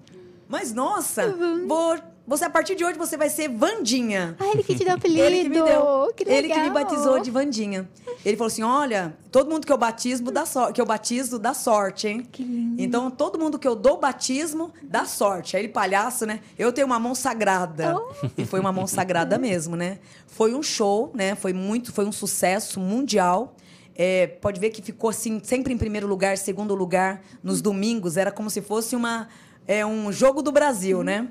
Mas 0.49 0.73
nossa, 0.73 1.37
vou, 1.67 1.99
você 2.29 2.45
a 2.45 2.51
partir 2.51 2.75
de 2.75 2.85
hoje 2.85 2.99
você 2.99 3.17
vai 3.17 3.31
ser 3.31 3.49
Vandinha. 3.49 4.37
Ah, 4.39 4.49
ele 4.53 4.63
que 4.63 4.77
te 4.77 4.85
deu 4.85 4.93
apelido. 4.95 5.23
Ele 5.23 5.43
que 5.45 5.49
me 5.49 5.63
deu. 5.63 6.13
Que 6.15 6.25
ele 6.29 6.49
que 6.49 6.61
me 6.61 6.71
batizou 6.71 7.19
de 7.19 7.31
Vandinha. 7.31 7.89
Ele 8.23 8.37
falou 8.37 8.49
assim: 8.49 8.63
olha, 8.63 9.17
todo 9.33 9.51
mundo 9.51 9.67
que 9.67 9.73
eu 9.73 9.79
batismo 9.79 10.31
dá 10.31 10.45
sorte, 10.45 10.75
que 10.75 10.81
eu 10.81 10.85
batizo 10.85 11.39
dá 11.39 11.55
sorte, 11.55 12.07
hein? 12.07 12.29
Que 12.31 12.43
lindo. 12.43 12.83
Então, 12.83 13.11
todo 13.11 13.39
mundo 13.39 13.59
que 13.59 13.67
eu 13.67 13.75
dou 13.75 13.99
batismo 13.99 14.71
dá 14.83 15.07
sorte. 15.07 15.57
Aí 15.57 15.63
ele, 15.63 15.73
palhaço, 15.73 16.27
né? 16.27 16.41
Eu 16.59 16.71
tenho 16.71 16.87
uma 16.87 16.99
mão 16.99 17.15
sagrada. 17.15 17.97
Oh. 17.97 18.29
E 18.37 18.45
foi 18.45 18.61
uma 18.61 18.73
mão 18.73 18.87
sagrada 18.87 19.39
mesmo, 19.39 19.75
né? 19.75 19.99
Foi 20.27 20.55
um 20.55 20.63
show, 20.63 21.11
né? 21.15 21.35
Foi 21.35 21.55
muito, 21.55 21.93
foi 21.93 22.05
um 22.05 22.13
sucesso 22.13 22.79
mundial. 22.79 23.57
É, 23.95 24.27
pode 24.27 24.61
ver 24.61 24.69
que 24.71 24.83
ficou 24.83 25.09
assim, 25.09 25.41
sempre 25.43 25.73
em 25.73 25.79
primeiro 25.79 26.07
lugar, 26.07 26.37
segundo 26.37 26.75
lugar, 26.75 27.23
nos 27.43 27.63
domingos. 27.63 28.19
Era 28.19 28.31
como 28.31 28.51
se 28.51 28.61
fosse 28.61 28.95
uma, 28.95 29.29
é, 29.67 29.85
um 29.85 30.13
jogo 30.13 30.43
do 30.43 30.53
Brasil, 30.53 31.03
né? 31.03 31.27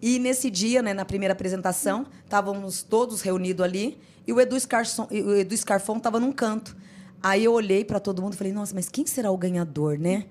E 0.00 0.18
nesse 0.18 0.50
dia, 0.50 0.82
né, 0.82 0.92
na 0.92 1.04
primeira 1.04 1.32
apresentação, 1.32 2.06
estávamos 2.24 2.82
todos 2.82 3.22
reunidos 3.22 3.64
ali 3.64 3.98
e 4.26 4.32
o 4.32 4.40
Edu, 4.40 4.58
Scarson, 4.58 5.08
o 5.10 5.34
Edu 5.34 5.56
Scarfon 5.56 5.96
estava 5.96 6.18
num 6.18 6.32
canto. 6.32 6.76
Aí 7.22 7.44
eu 7.44 7.52
olhei 7.52 7.84
para 7.84 7.98
todo 7.98 8.20
mundo 8.20 8.34
e 8.34 8.36
falei, 8.36 8.52
nossa, 8.52 8.74
mas 8.74 8.88
quem 8.88 9.06
será 9.06 9.30
o 9.30 9.36
ganhador, 9.36 9.98
né? 9.98 10.26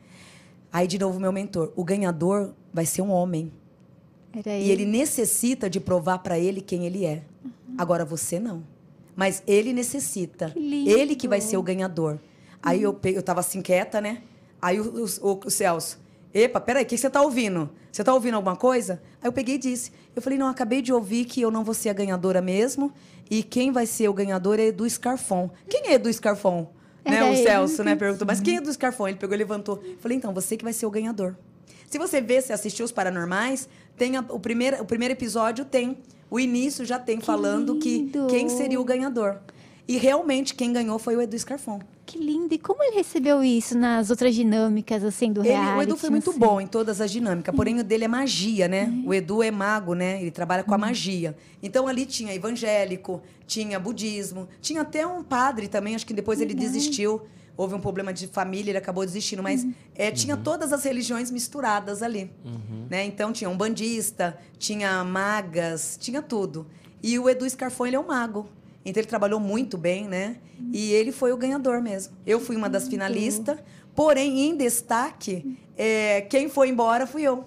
Aí, 0.72 0.88
de 0.88 1.00
novo, 1.00 1.20
meu 1.20 1.32
mentor, 1.32 1.72
o 1.76 1.84
ganhador 1.84 2.54
vai 2.74 2.86
ser 2.86 3.02
um 3.02 3.10
homem. 3.10 3.52
Era 4.34 4.58
E 4.58 4.70
ele 4.70 4.86
necessita 4.86 5.70
de 5.70 5.80
provar 5.80 6.20
para 6.20 6.38
ele 6.38 6.60
quem 6.60 6.86
ele 6.86 7.06
é. 7.06 7.24
Agora 7.78 8.04
você 8.04 8.40
não. 8.40 8.64
Mas 9.16 9.42
ele 9.48 9.72
necessita. 9.72 10.50
Que. 10.50 10.90
Ele 10.90 11.16
que 11.16 11.28
vai 11.28 11.40
ser 11.40 11.56
o 11.56 11.64
ganhador. 11.64 12.20
Aí 12.62 12.82
eu, 12.82 13.00
eu 13.04 13.24
tava 13.24 13.40
assim 13.40 13.62
quieta, 13.62 14.02
né? 14.02 14.22
Aí 14.62 14.80
o, 14.80 15.06
o, 15.22 15.40
o 15.46 15.50
Celso, 15.50 16.00
epa, 16.36 16.60
peraí, 16.60 16.84
o 16.84 16.86
que 16.86 16.98
você 16.98 17.10
tá 17.10 17.22
ouvindo? 17.22 17.70
Você 17.92 18.04
tá 18.04 18.14
ouvindo 18.14 18.36
alguma 18.36 18.56
coisa? 18.56 19.02
Aí 19.22 19.28
eu 19.28 19.32
peguei 19.34 19.56
e 19.56 19.58
disse. 19.58 19.92
Eu 20.16 20.22
falei, 20.22 20.38
não, 20.38 20.48
acabei 20.48 20.82
de 20.82 20.92
ouvir 20.94 21.26
que 21.26 21.42
eu 21.42 21.50
não 21.50 21.64
vou 21.64 21.74
ser 21.74 21.90
a 21.90 21.94
ganhadora 21.94 22.42
mesmo. 22.42 22.92
E 23.32 23.42
quem 23.42 23.72
vai 23.72 23.86
ser 23.86 24.08
o 24.10 24.14
ganhador 24.14 24.60
é 24.60 24.66
Edu 24.68 24.88
Scarfon. 24.90 25.50
Quem 25.70 25.88
é 25.88 25.94
Edu 25.94 26.12
Scarfon? 26.14 26.70
Né, 27.04 27.16
Era 27.18 27.32
o 27.32 27.36
Celso, 27.36 27.84
né? 27.84 27.96
Perguntou, 27.96 28.28
mas 28.28 28.40
quem 28.42 28.56
é 28.56 28.58
Edu 28.58 28.72
Scarfon? 28.74 29.08
Ele 29.08 29.18
pegou 29.18 29.34
e 29.34 29.38
levantou. 29.38 29.80
Eu 29.84 29.98
falei, 30.00 30.18
então, 30.18 30.34
você 30.34 30.58
que 30.58 30.64
vai 30.64 30.74
ser 30.74 30.86
o 30.86 30.92
ganhador. 30.92 31.36
Se 31.90 31.98
você 31.98 32.20
vê, 32.20 32.42
se 32.42 32.52
assistiu 32.52 32.84
os 32.84 32.92
Paranormais, 32.92 33.70
tem 33.96 34.18
a- 34.18 34.26
o, 34.30 34.40
primeiro, 34.40 34.82
o 34.82 34.86
primeiro 34.86 35.14
episódio 35.14 35.64
tem. 35.66 35.98
O 36.30 36.40
início 36.40 36.84
já 36.84 36.98
tem 37.00 37.22
falando 37.22 37.78
que 37.78 37.98
lindo. 38.00 38.28
quem 38.28 38.50
seria 38.50 38.82
o 38.82 38.84
ganhador. 38.84 39.38
E 39.88 39.98
realmente 39.98 40.56
quem 40.56 40.74
ganhou 40.74 40.98
foi 40.98 41.16
o 41.16 41.22
Edu 41.22 41.38
Scarfon. 41.38 41.80
Que 42.06 42.18
lindo. 42.18 42.54
E 42.54 42.58
como 42.58 42.84
ele 42.84 42.96
recebeu 42.96 43.44
isso 43.44 43.78
nas 43.78 44.10
outras 44.10 44.34
dinâmicas, 44.34 45.04
assim, 45.04 45.32
do 45.32 45.42
Ele, 45.42 45.50
reality? 45.50 45.78
o 45.78 45.82
Edu 45.82 45.98
foi 45.98 46.10
muito 46.10 46.32
sei? 46.32 46.40
bom 46.40 46.62
em 46.62 46.68
todas 46.68 47.02
as 47.02 47.12
dinâmicas, 47.12 47.56
porém 47.56 47.80
o 47.80 47.84
dele 47.84 48.06
é 48.06 48.08
magia, 48.08 48.68
né? 48.68 48.92
O 49.06 49.14
Edu 49.14 49.42
é 49.44 49.52
mago, 49.52 49.94
né? 49.94 50.22
Ele 50.22 50.32
trabalha 50.32 50.64
com 50.64 50.74
a 50.74 50.78
magia. 50.78 51.36
Então 51.62 51.88
ali 51.88 52.06
tinha 52.06 52.34
evangélico, 52.34 53.22
tinha 53.46 53.80
budismo, 53.80 54.48
tinha 54.62 54.82
até 54.82 55.06
um 55.06 55.24
padre 55.24 55.68
também, 55.68 55.96
acho 55.96 56.06
que 56.06 56.14
depois 56.14 56.42
ele 56.42 56.54
desistiu. 56.54 57.22
Houve 57.58 57.74
um 57.74 57.80
problema 57.80 58.12
de 58.12 58.28
família, 58.28 58.72
ele 58.72 58.78
acabou 58.78 59.06
desistindo, 59.06 59.42
mas 59.42 59.66
é, 59.96 60.12
tinha 60.12 60.36
todas 60.36 60.74
as 60.74 60.84
religiões 60.84 61.32
misturadas 61.32 62.04
ali. 62.04 62.30
Né? 62.90 63.06
Então 63.06 63.32
tinha 63.32 63.50
um 63.50 63.56
bandista, 63.56 64.38
tinha 64.60 65.04
magas, 65.04 65.98
tinha 66.00 66.22
tudo. 66.22 66.68
E 67.02 67.18
o 67.18 67.30
Edu 67.30 67.50
Scarfon, 67.50 67.86
ele 67.86 67.96
é 67.96 68.00
um 68.00 68.08
mago. 68.08 68.48
Então 68.86 69.02
ele 69.02 69.08
trabalhou 69.08 69.40
muito 69.40 69.78
bem, 69.78 70.08
né? 70.08 70.38
E 70.72 70.92
ele 70.94 71.12
foi 71.12 71.34
o 71.34 71.38
ganhador 71.38 71.82
mesmo. 71.82 72.14
Eu 72.26 72.40
fui 72.40 72.56
uma 72.56 72.70
das 72.70 72.88
finalistas, 72.88 73.58
porém, 73.96 74.42
em 74.48 74.56
destaque, 74.56 75.58
é, 75.76 76.22
quem 76.22 76.48
foi 76.48 76.70
embora 76.70 77.08
fui 77.08 77.24
eu. 77.24 77.46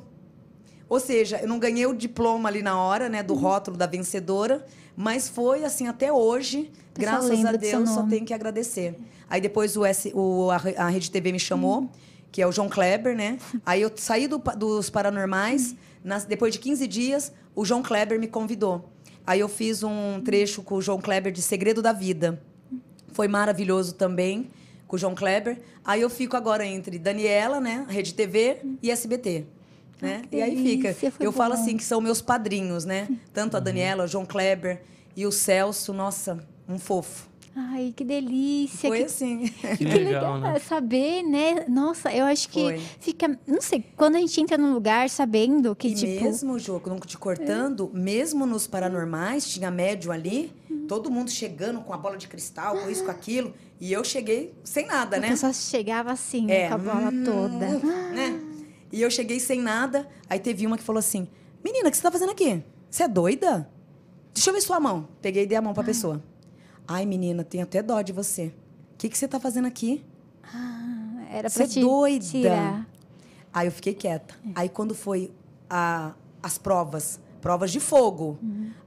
Ou 0.89 0.99
seja, 0.99 1.39
eu 1.41 1.47
não 1.49 1.59
ganhei 1.59 1.87
o 1.87 1.95
diploma 1.95 2.49
ali 2.49 2.63
na 2.63 2.81
hora, 2.81 3.09
né, 3.09 3.23
do 3.23 3.35
rótulo 3.35 3.77
da 3.77 3.87
vencedora, 3.87 4.67
mas 4.97 5.29
foi 5.29 5.63
assim 5.65 5.87
até 5.87 6.13
hoje, 6.13 6.71
Pessoal 6.95 7.17
graças 7.21 7.45
a 7.45 7.53
Deus, 7.53 7.91
só 7.91 8.03
tenho 8.09 8.25
que 8.25 8.35
agradecer. 8.35 8.97
Aí 9.31 9.41
depois 9.41 9.77
o, 9.77 9.85
S, 9.85 10.11
o 10.15 10.51
a, 10.51 10.57
a 10.85 10.89
Rede 10.89 11.11
TV 11.11 11.31
me 11.31 11.39
chamou, 11.39 11.89
que 12.33 12.41
é 12.43 12.47
o 12.47 12.53
João 12.53 12.69
Kleber, 12.69 13.15
né? 13.15 13.39
Aí 13.65 13.83
eu 13.83 13.93
saí 13.97 14.27
do 14.27 14.39
dos 14.39 14.89
Paranormais, 14.91 15.77
nas- 16.03 16.25
depois 16.25 16.55
de 16.55 16.59
15 16.59 16.87
dias, 16.87 17.33
o 17.55 17.65
João 17.65 17.83
Kleber 17.83 18.19
me 18.19 18.27
convidou. 18.27 18.91
Aí 19.29 19.41
eu 19.41 19.49
fiz 19.51 19.83
um 19.83 20.23
trecho 20.25 20.63
com 20.63 20.77
o 20.77 20.81
João 20.81 20.99
Kleber 20.99 21.31
de 21.31 21.43
Segredo 21.43 21.83
da 21.83 21.93
Vida. 21.93 22.41
Foi 23.13 23.29
maravilhoso 23.29 23.93
também 23.93 24.49
com 24.87 24.97
o 24.97 24.99
João 24.99 25.15
Kleber. 25.15 25.61
Aí 25.85 26.01
eu 26.01 26.09
fico 26.09 26.35
agora 26.35 26.65
entre 26.65 26.99
Daniela, 26.99 27.61
né, 27.61 27.85
Rede 27.91 28.15
TV 28.15 28.63
e 28.83 28.91
SBT. 28.91 29.45
Né? 30.01 30.23
Ah, 30.25 30.27
que 30.27 30.37
e 30.37 30.41
aí 30.41 30.57
fica. 30.57 30.97
Eu 31.21 31.31
falo 31.31 31.55
bom. 31.55 31.61
assim 31.61 31.77
que 31.77 31.85
são 31.85 32.01
meus 32.01 32.23
padrinhos, 32.23 32.87
né? 32.87 33.07
Tanto 33.35 33.55
a 33.55 33.61
Daniela, 33.61 34.05
o 34.05 34.07
João 34.07 34.25
Kleber 34.25 34.81
e 35.15 35.27
o 35.27 35.31
Celso, 35.31 35.93
nossa, 35.93 36.39
um 36.67 36.79
fofo. 36.79 37.28
Ai, 37.61 37.93
que 37.97 38.05
delícia. 38.05 38.89
Foi 38.89 38.99
que 38.99 39.05
assim. 39.05 39.49
Que 39.49 39.77
Que 39.79 39.85
legal, 39.85 40.35
legal 40.37 40.41
né? 40.53 40.59
saber, 40.61 41.23
né? 41.25 41.65
Nossa, 41.69 42.13
eu 42.13 42.25
acho 42.25 42.49
que 42.49 42.61
Foi. 42.61 42.79
fica. 43.01 43.37
Não 43.47 43.61
sei, 43.61 43.85
quando 43.97 44.15
a 44.15 44.21
gente 44.21 44.41
entra 44.41 44.57
num 44.57 44.73
lugar 44.73 45.11
sabendo 45.11 45.75
que, 45.75 45.89
E 45.89 45.95
tipo. 45.95 46.25
mesmo, 46.25 46.57
Jô, 46.59 46.81
não 46.87 47.01
te 47.01 47.19
cortando, 47.19 47.91
mesmo 47.93 48.47
nos 48.47 48.67
paranormais, 48.69 49.49
tinha 49.49 49.71
médium 49.73 50.13
ali, 50.13 50.53
todo 50.87 51.11
mundo 51.11 51.31
chegando 51.31 51.81
com 51.81 51.93
a 51.93 51.99
bola 51.99 52.17
de 52.17 52.29
cristal, 52.29 52.77
com 52.79 52.89
isso, 52.89 53.05
com 53.05 53.11
aquilo. 53.11 53.53
E 53.81 53.93
eu 53.93 54.05
cheguei 54.05 54.55
sem 54.63 54.87
nada, 54.87 55.19
né? 55.19 55.29
pessoa 55.31 55.53
chegava 55.53 56.13
assim, 56.13 56.51
É, 56.51 56.69
com 56.69 56.75
a 56.75 56.79
bola 56.79 57.11
hum, 57.13 57.25
toda. 57.25 57.79
né? 58.15 58.41
E 58.93 59.03
eu 59.03 59.11
cheguei 59.11 59.41
sem 59.41 59.61
nada. 59.61 60.09
Aí 60.31 60.39
teve 60.39 60.65
uma 60.67 60.77
que 60.79 60.83
falou 60.85 60.99
assim: 61.01 61.27
Menina, 61.65 61.89
o 61.89 61.91
que 61.91 61.97
você 61.97 62.03
tá 62.03 62.11
fazendo 62.11 62.31
aqui? 62.31 62.63
Você 62.89 63.03
é 63.03 63.09
doida? 63.09 63.69
Deixa 64.33 64.51
eu 64.51 64.55
ver 64.55 64.61
sua 64.61 64.79
mão. 64.79 65.09
Peguei 65.21 65.43
e 65.43 65.47
dei 65.47 65.59
a 65.59 65.63
mão 65.63 65.75
pra 65.75 65.83
pessoa. 65.83 66.23
Ai, 66.89 67.05
menina, 67.05 67.45
tenho 67.45 67.65
até 67.65 67.83
dó 67.83 68.01
de 68.01 68.13
você. 68.13 68.47
O 68.95 68.97
que, 68.99 69.09
que 69.11 69.19
você 69.19 69.29
tá 69.29 69.39
fazendo 69.39 69.67
aqui? 69.69 70.03
Ah, 70.43 70.85
Era 71.31 71.51
Você 71.51 71.57
pra 71.59 71.65
é 71.65 71.69
te 71.69 71.81
doida. 71.81 72.25
tirar. 72.25 72.87
Aí 73.53 73.67
eu 73.67 73.73
fiquei 73.73 73.93
quieta. 73.93 74.35
Aí 74.55 74.69
quando 74.71 74.95
foi 74.95 75.31
a- 75.69 76.15
as 76.43 76.57
provas, 76.57 77.21
provas 77.43 77.71
de 77.71 77.79
fogo. 77.81 78.39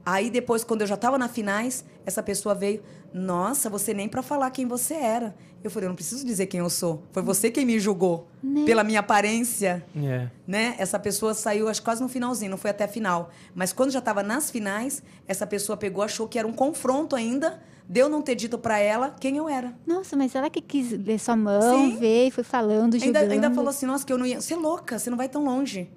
Aí 0.04 0.28
depois, 0.28 0.64
quando 0.64 0.80
eu 0.80 0.86
já 0.88 0.96
estava 0.96 1.16
na 1.16 1.28
finais, 1.28 1.84
essa 2.04 2.20
pessoa 2.22 2.52
veio. 2.54 2.82
Nossa, 3.14 3.70
você 3.70 3.94
nem 3.94 4.08
para 4.08 4.22
falar 4.22 4.50
quem 4.50 4.66
você 4.66 4.94
era. 4.94 5.34
Eu 5.62 5.70
falei, 5.70 5.86
eu 5.86 5.90
não 5.90 5.94
preciso 5.94 6.26
dizer 6.26 6.46
quem 6.46 6.58
eu 6.58 6.68
sou. 6.68 7.04
Foi 7.12 7.22
você 7.22 7.48
quem 7.48 7.64
me 7.64 7.78
julgou 7.78 8.26
pela 8.66 8.82
minha 8.82 8.98
aparência, 9.00 9.84
É. 9.94 10.28
né? 10.44 10.74
Essa 10.78 10.98
pessoa 10.98 11.34
saiu, 11.34 11.68
acho 11.68 11.80
que 11.80 11.84
quase 11.84 12.02
no 12.02 12.08
finalzinho, 12.08 12.50
não 12.50 12.58
foi 12.58 12.70
até 12.72 12.82
a 12.84 12.88
final. 12.88 13.30
Mas 13.54 13.72
quando 13.72 13.92
já 13.92 14.00
estava 14.00 14.24
nas 14.24 14.50
finais, 14.50 15.00
essa 15.28 15.46
pessoa 15.46 15.76
pegou, 15.76 16.02
achou 16.02 16.26
que 16.26 16.36
era 16.38 16.48
um 16.48 16.52
confronto 16.52 17.14
ainda, 17.14 17.62
deu 17.92 18.08
não 18.08 18.22
ter 18.22 18.34
dito 18.34 18.56
para 18.56 18.78
ela 18.78 19.14
quem 19.20 19.36
eu 19.36 19.46
era. 19.46 19.74
Nossa, 19.86 20.16
mas 20.16 20.34
ela 20.34 20.48
que 20.48 20.62
quis 20.62 20.92
ver 20.92 21.18
sua 21.18 21.36
mão, 21.36 21.60
Sim. 21.60 21.96
ver 21.98 22.28
e 22.28 22.30
foi 22.30 22.42
falando, 22.42 22.94
Ainda, 22.94 22.98
julgando. 23.04 23.32
ainda 23.32 23.50
falou 23.50 23.68
assim, 23.68 23.84
nossa, 23.84 24.04
que 24.06 24.10
eu 24.10 24.16
não 24.16 24.24
ia. 24.24 24.40
Você 24.40 24.54
é 24.54 24.56
louca, 24.56 24.98
você 24.98 25.10
não 25.10 25.16
vai 25.18 25.28
tão 25.28 25.44
longe. 25.44 25.90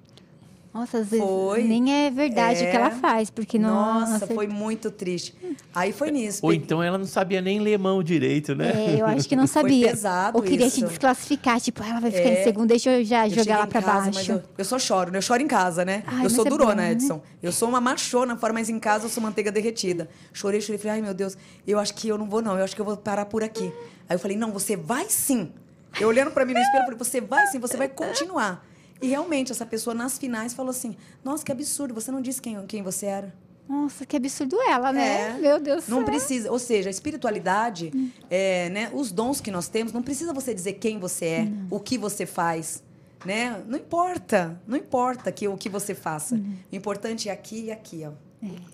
Nossa, 0.76 0.98
às 0.98 1.08
vezes 1.08 1.24
Foi. 1.24 1.64
nem 1.64 2.06
é 2.06 2.10
verdade 2.10 2.56
o 2.58 2.62
que 2.62 2.66
É. 2.66 2.74
ela 2.76 2.90
faz, 2.90 3.30
porque 3.30 3.58
não. 3.58 3.70
Nossa, 4.00 4.26
não 4.26 4.34
foi 4.34 4.46
muito 4.46 4.90
triste. 4.90 5.34
Aí 5.74 5.90
foi 5.92 6.10
nisso. 6.10 6.40
Ou 6.42 6.52
então 6.52 6.82
ela 6.82 6.98
não 6.98 7.06
sabia 7.06 7.40
nem 7.40 7.60
ler 7.60 7.78
mão 7.78 8.02
direito, 8.02 8.54
né? 8.54 8.72
É, 8.74 9.00
eu 9.00 9.06
acho 9.06 9.26
que 9.26 9.34
não 9.34 9.46
Foi 9.48 9.62
sabia. 9.62 9.88
pesado 9.88 10.36
Ou 10.36 10.42
queria 10.42 10.68
te 10.68 10.78
isso. 10.80 10.86
desclassificar, 10.86 11.60
tipo, 11.60 11.82
ela 11.82 11.98
vai 12.00 12.10
ficar 12.10 12.28
É. 12.28 12.40
em 12.40 12.44
segundo, 12.44 12.68
deixa 12.68 12.90
eu 12.90 13.04
já 13.04 13.26
Eu 13.26 13.30
jogar 13.34 13.58
lá 13.60 13.66
pra 13.66 13.80
casa, 13.80 14.10
baixo. 14.10 14.14
mas 14.14 14.28
eu, 14.28 14.42
eu 14.58 14.64
só 14.64 14.78
choro, 14.78 15.10
né? 15.10 15.16
Eu 15.18 15.22
choro 15.22 15.42
em 15.42 15.46
casa, 15.48 15.82
né? 15.84 16.02
Ai, 16.06 16.26
eu 16.26 16.30
sou 16.30 16.46
é 16.46 16.50
durona, 16.50 16.70
bom, 16.72 16.76
né? 16.76 16.92
Edson. 16.92 17.22
Eu 17.42 17.52
sou 17.52 17.68
uma 17.68 17.80
machona 17.80 18.36
fora, 18.36 18.52
mas 18.52 18.68
em 18.68 18.78
casa 18.78 19.06
eu 19.06 19.08
sou 19.10 19.22
manteiga 19.22 19.50
derretida. 19.50 20.08
Chorei, 20.32 20.60
chorei, 20.60 20.78
falei, 20.78 20.96
ai 20.96 21.00
meu 21.02 21.14
Deus, 21.14 21.38
eu 21.66 21.78
acho 21.78 21.94
que 21.94 22.06
eu 22.08 22.18
não 22.18 22.28
vou 22.28 22.42
não, 22.42 22.58
eu 22.58 22.64
acho 22.64 22.74
que 22.74 22.80
eu 22.80 22.84
vou 22.86 22.96
parar 22.98 23.24
por 23.24 23.42
aqui. 23.42 23.72
Aí 24.08 24.14
eu 24.16 24.18
falei, 24.18 24.36
não, 24.36 24.50
você 24.52 24.76
vai 24.76 25.06
sim. 25.08 25.50
Eu 25.98 26.08
olhando 26.08 26.30
pra 26.32 26.44
mim 26.44 26.52
no 26.52 26.60
espelho, 26.60 26.80
eu 26.82 26.84
falei, 26.84 26.98
você 26.98 27.20
vai 27.22 27.46
sim, 27.46 27.58
você 27.58 27.76
vai 27.78 27.88
continuar. 27.88 28.62
E 29.00 29.08
realmente, 29.08 29.52
essa 29.52 29.66
pessoa 29.66 29.94
nas 29.94 30.16
finais 30.18 30.54
falou 30.54 30.70
assim, 30.70 30.96
nossa, 31.24 31.44
que 31.44 31.52
absurdo, 31.52 31.92
você 31.94 32.10
não 32.10 32.20
disse 32.20 32.40
quem, 32.40 32.64
quem 32.66 32.82
você 32.82 33.06
era. 33.06 33.34
Nossa, 33.68 34.06
que 34.06 34.16
absurdo 34.16 34.56
ela, 34.62 34.92
né? 34.92 35.30
É. 35.30 35.38
Meu 35.38 35.58
Deus 35.60 35.84
do 35.86 35.90
Não 35.90 35.98
céu. 35.98 36.06
precisa, 36.06 36.50
ou 36.52 36.58
seja, 36.58 36.88
a 36.88 36.90
espiritualidade, 36.90 37.92
é, 38.30 38.68
né, 38.70 38.90
os 38.94 39.10
dons 39.10 39.40
que 39.40 39.50
nós 39.50 39.66
temos, 39.68 39.92
não 39.92 40.02
precisa 40.02 40.32
você 40.32 40.54
dizer 40.54 40.74
quem 40.74 40.98
você 41.00 41.24
é, 41.26 41.48
o 41.68 41.80
que 41.80 41.98
você 41.98 42.24
faz, 42.26 42.82
né? 43.24 43.60
Não 43.66 43.76
importa, 43.78 44.60
não 44.68 44.76
importa 44.78 45.32
que, 45.32 45.48
o 45.48 45.56
que 45.56 45.68
você 45.68 45.94
faça. 45.96 46.36
O 46.36 46.76
importante 46.76 47.28
é 47.28 47.32
aqui 47.32 47.64
e 47.64 47.72
aqui, 47.72 48.04
ó. 48.06 48.12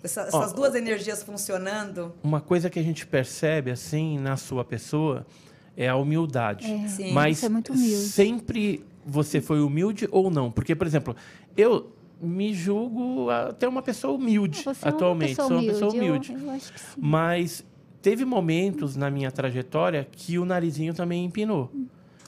Essa- 0.04 0.22
essas 0.22 0.52
Ó, 0.52 0.54
duas 0.54 0.74
energias 0.74 1.22
funcionando. 1.22 2.14
Uma 2.22 2.40
coisa 2.42 2.68
que 2.68 2.78
a 2.78 2.82
gente 2.82 3.06
percebe 3.06 3.70
assim 3.70 4.18
na 4.18 4.36
sua 4.36 4.62
pessoa 4.64 5.26
é 5.74 5.88
a 5.88 5.96
humildade. 5.96 6.66
Sim. 6.90 7.12
Mas 7.12 7.38
Você 7.38 7.46
é 7.46 7.48
muito 7.48 7.72
humilde. 7.72 8.08
sempre 8.08 8.84
você 9.04 9.40
foi 9.40 9.60
humilde 9.60 10.08
ou 10.10 10.30
não? 10.30 10.50
Porque, 10.50 10.74
por 10.74 10.86
exemplo, 10.86 11.14
eu 11.56 11.92
me 12.20 12.54
julgo 12.54 13.30
até 13.30 13.66
uma 13.68 13.82
pessoa 13.82 14.14
humilde 14.14 14.62
Você 14.62 14.70
é 14.84 14.88
uma 14.88 14.94
atualmente. 14.96 15.28
pessoa 15.30 15.48
Sou 15.48 15.56
uma 15.58 15.66
pessoa 15.66 15.90
eu- 15.90 15.96
humilde. 15.96 16.32
Eu, 16.32 16.38
sim. 16.60 16.76
Mas 16.96 17.64
teve 18.00 18.24
momentos 18.24 18.94
na 18.96 19.10
minha 19.10 19.30
trajetória 19.30 20.06
que 20.10 20.38
o 20.38 20.44
narizinho 20.44 20.94
também 20.94 21.24
empinou. 21.24 21.70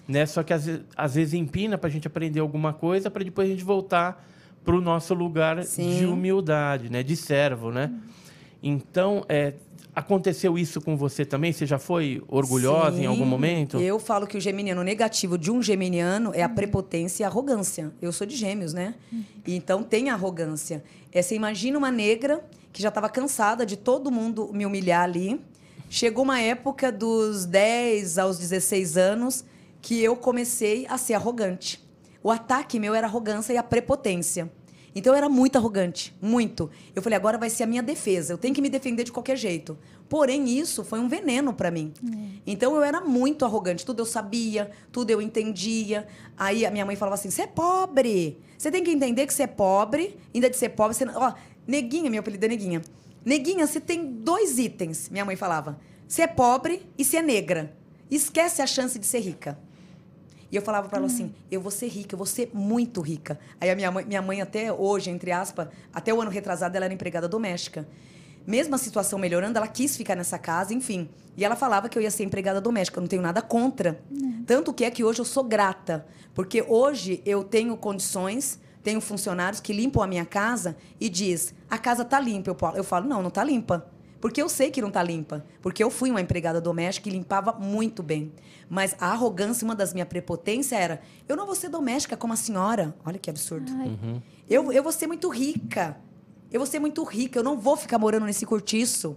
Né? 0.07 0.27
Só 0.27 0.43
que 0.43 0.53
às, 0.53 0.68
às 0.97 1.14
vezes 1.14 1.35
empina 1.35 1.79
para 1.79 1.89
a 1.89 1.91
gente 1.93 2.07
aprender 2.07 2.41
alguma 2.41 2.72
coisa 2.72 3.11
para 3.11 3.25
depois 3.25 3.49
a 3.49 3.53
gente 3.53 3.64
voltar 3.64 4.27
para 4.64 4.75
o 4.75 4.81
nosso 4.81 5.14
lugar 5.14 5.62
Sim. 5.64 5.99
de 5.99 6.07
humildade, 6.07 6.91
né? 6.91 7.03
de 7.03 7.14
servo. 7.16 7.70
Né? 7.70 7.93
Então, 8.62 9.25
é, 9.29 9.55
aconteceu 9.95 10.59
isso 10.59 10.80
com 10.80 10.97
você 10.97 11.24
também? 11.24 11.53
Você 11.53 11.66
já 11.66 11.78
foi 11.78 12.22
orgulhosa 12.28 12.97
em 12.99 13.01
Sim. 13.03 13.07
algum 13.07 13.24
momento? 13.24 13.78
Eu 13.78 13.99
falo 13.99 14.26
que 14.26 14.36
o 14.36 14.40
geminiano 14.40 14.82
negativo 14.82 15.38
de 15.38 15.51
um 15.51 15.62
geminiano 15.62 16.32
é 16.34 16.42
a 16.42 16.49
Uhum. 16.49 16.55
prepotência 16.55 17.22
e 17.22 17.24
a 17.24 17.28
arrogância. 17.28 17.92
Eu 18.03 18.12
sou 18.12 18.26
de 18.26 18.34
gêmeos, 18.36 18.72
né? 18.74 18.95
E 19.47 19.55
Então 19.55 19.82
tem 19.82 20.11
arrogância. 20.11 20.82
É, 21.12 21.22
você 21.22 21.34
imagina 21.34 21.78
uma 21.78 21.90
negra 21.90 22.45
que 22.72 22.82
já 22.82 22.88
estava 22.88 23.09
cansada 23.09 23.64
de 23.64 23.76
todo 23.76 24.11
mundo 24.11 24.51
me 24.53 24.66
humilhar 24.66 25.05
ali. 25.05 25.40
Chegou 25.88 26.24
uma 26.24 26.40
época 26.40 26.90
dos 26.90 27.45
10 27.47 28.18
aos 28.18 28.38
16 28.38 28.97
anos 28.97 29.45
que 29.80 30.03
eu 30.03 30.16
comecei 30.16 30.86
a 30.88 30.99
ser 30.99 31.14
arrogante. 31.14 31.80
O 32.22 32.30
ataque 32.30 32.80
meu 32.80 32.95
era 32.95 33.07
a 33.07 33.11
arrogância 33.11 33.53
e 33.53 33.57
a 33.59 33.62
prepotência. 33.62 34.51
Então 34.95 35.12
eu 35.12 35.16
era 35.16 35.28
muito 35.28 35.57
arrogante, 35.57 36.14
muito. 36.22 36.70
Eu 36.95 37.03
falei, 37.03 37.16
agora 37.16 37.36
vai 37.36 37.51
ser 37.51 37.64
a 37.64 37.66
minha 37.66 37.82
defesa, 37.82 38.32
eu 38.32 38.38
tenho 38.38 38.55
que 38.55 38.62
me 38.62 38.68
defender 38.68 39.05
de 39.05 39.12
qualquer 39.12 39.36
jeito. 39.36 39.76
Porém, 40.09 40.49
isso 40.49 40.84
foi 40.84 41.01
um 41.01 41.09
veneno 41.09 41.53
para 41.53 41.70
mim. 41.70 41.92
Então 42.47 42.76
eu 42.76 42.82
era 42.82 43.01
muito 43.01 43.45
arrogante, 43.45 43.84
tudo 43.84 44.03
eu 44.03 44.07
sabia, 44.07 44.70
tudo 44.92 45.11
eu 45.11 45.20
entendia. 45.20 46.07
Aí 46.36 46.64
a 46.64 46.70
minha 46.70 46.84
mãe 46.86 46.95
falava 46.95 47.14
assim: 47.14 47.30
você 47.30 47.42
é 47.42 47.47
pobre. 47.47 48.38
Você 48.57 48.70
tem 48.70 48.84
que 48.84 48.90
entender 48.90 49.26
que 49.26 49.34
você 49.34 49.42
é 49.42 49.47
pobre, 49.47 50.16
ainda 50.32 50.49
de 50.49 50.57
ser 50.57 50.70
pobre, 50.70 50.95
você. 50.95 51.05
Ó, 51.05 51.32
neguinha, 51.66 52.11
meu 52.11 52.20
apelido 52.20 52.45
é 52.45 52.49
neguinha. 52.49 52.82
Neguinha, 53.24 53.66
você 53.66 53.80
tem 53.80 54.07
dois 54.07 54.59
itens, 54.59 55.09
minha 55.09 55.24
mãe 55.24 55.34
falava. 55.34 55.80
Você 56.07 56.22
é 56.22 56.26
pobre 56.26 56.86
e 56.97 57.05
você 57.05 57.16
é 57.16 57.22
negra. 57.22 57.74
Esquece 58.11 58.62
a 58.62 58.66
chance 58.66 58.99
de 58.99 59.07
ser 59.07 59.20
rica. 59.20 59.59
E 60.55 60.57
eu 60.57 60.62
falava 60.62 60.88
para 60.88 60.98
ela 60.98 61.09
assim: 61.09 61.34
eu 61.50 61.61
vou 61.61 61.72
ser 61.72 61.88
rica, 61.88 62.14
eu 62.14 62.16
vou 62.16 62.26
ser 62.26 62.48
muito 62.55 63.00
rica. 63.00 63.40
Aí 63.61 63.68
a 63.68 63.74
minha 63.74 63.90
mãe, 63.90 64.05
minha 64.05 64.22
mãe 64.22 64.40
até 64.40 64.72
hoje, 64.72 65.11
entre 65.11 65.32
aspas, 65.32 65.66
até 65.92 66.14
o 66.14 66.20
ano 66.20 66.30
retrasado, 66.30 66.76
ela 66.76 66.84
era 66.84 66.94
empregada 66.94 67.26
doméstica. 67.26 67.88
Mesmo 68.46 68.72
a 68.76 68.78
situação 68.78 69.18
melhorando, 69.18 69.59
ela 69.59 69.66
quis 69.66 69.96
ficar 69.96 70.14
nessa 70.14 70.38
casa, 70.38 70.72
enfim. 70.72 71.09
E 71.36 71.44
ela 71.44 71.57
falava 71.57 71.88
que 71.88 71.98
eu 71.98 72.02
ia 72.02 72.11
ser 72.11 72.22
empregada 72.22 72.61
doméstica, 72.61 72.98
eu 72.98 73.00
não 73.00 73.09
tenho 73.09 73.20
nada 73.20 73.42
contra. 73.42 74.00
Tanto 74.46 74.72
que 74.72 74.84
é 74.84 74.92
que 74.92 75.02
hoje 75.02 75.20
eu 75.20 75.24
sou 75.24 75.42
grata, 75.42 76.07
porque 76.32 76.62
hoje 76.62 77.20
eu 77.26 77.42
tenho 77.42 77.76
condições, 77.76 78.61
tenho 78.80 79.00
funcionários 79.00 79.61
que 79.61 79.72
limpam 79.72 80.05
a 80.05 80.07
minha 80.07 80.24
casa 80.24 80.76
e 81.00 81.09
diz: 81.09 81.52
"A 81.68 81.78
casa 81.78 82.05
tá 82.05 82.20
limpa". 82.20 82.50
Eu 82.50 82.55
falo, 82.55 82.76
eu 82.76 82.84
falo: 82.84 83.09
"Não, 83.09 83.20
não 83.20 83.30
tá 83.30 83.42
limpa". 83.42 83.90
Porque 84.25 84.41
eu 84.41 84.49
sei 84.49 84.70
que 84.70 84.81
não 84.81 84.91
tá 84.91 85.03
limpa. 85.03 85.45
Porque 85.61 85.85
eu 85.85 85.91
fui 85.91 86.11
uma 86.11 86.18
empregada 86.18 86.59
doméstica 86.59 87.11
e 87.11 87.12
limpava 87.12 87.53
muito 87.53 88.03
bem. 88.03 88.33
Mas 88.70 88.97
a 88.99 89.09
arrogância, 89.09 89.66
uma 89.66 89.75
das 89.75 89.93
minhas 89.93 90.09
prepotências 90.09 90.81
era: 90.81 91.03
eu 91.29 91.37
não 91.37 91.45
vou 91.45 91.55
ser 91.55 91.68
doméstica 91.68 92.16
como 92.16 92.33
a 92.33 92.37
senhora. 92.37 92.97
Olha 93.05 93.18
que 93.18 93.29
absurdo. 93.29 93.70
Uhum. 93.70 94.22
Eu, 94.49 94.72
eu 94.72 94.83
vou 94.83 94.93
ser 94.93 95.07
muito 95.07 95.29
rica. 95.29 95.99
Eu 96.51 96.59
vou 96.59 96.66
ser 96.66 96.79
muito 96.79 97.05
rica. 97.05 97.39
Eu 97.39 97.43
não 97.43 97.61
vou 97.61 97.77
ficar 97.77 97.99
morando 97.99 98.25
nesse 98.25 98.47
cortiço. 98.47 99.14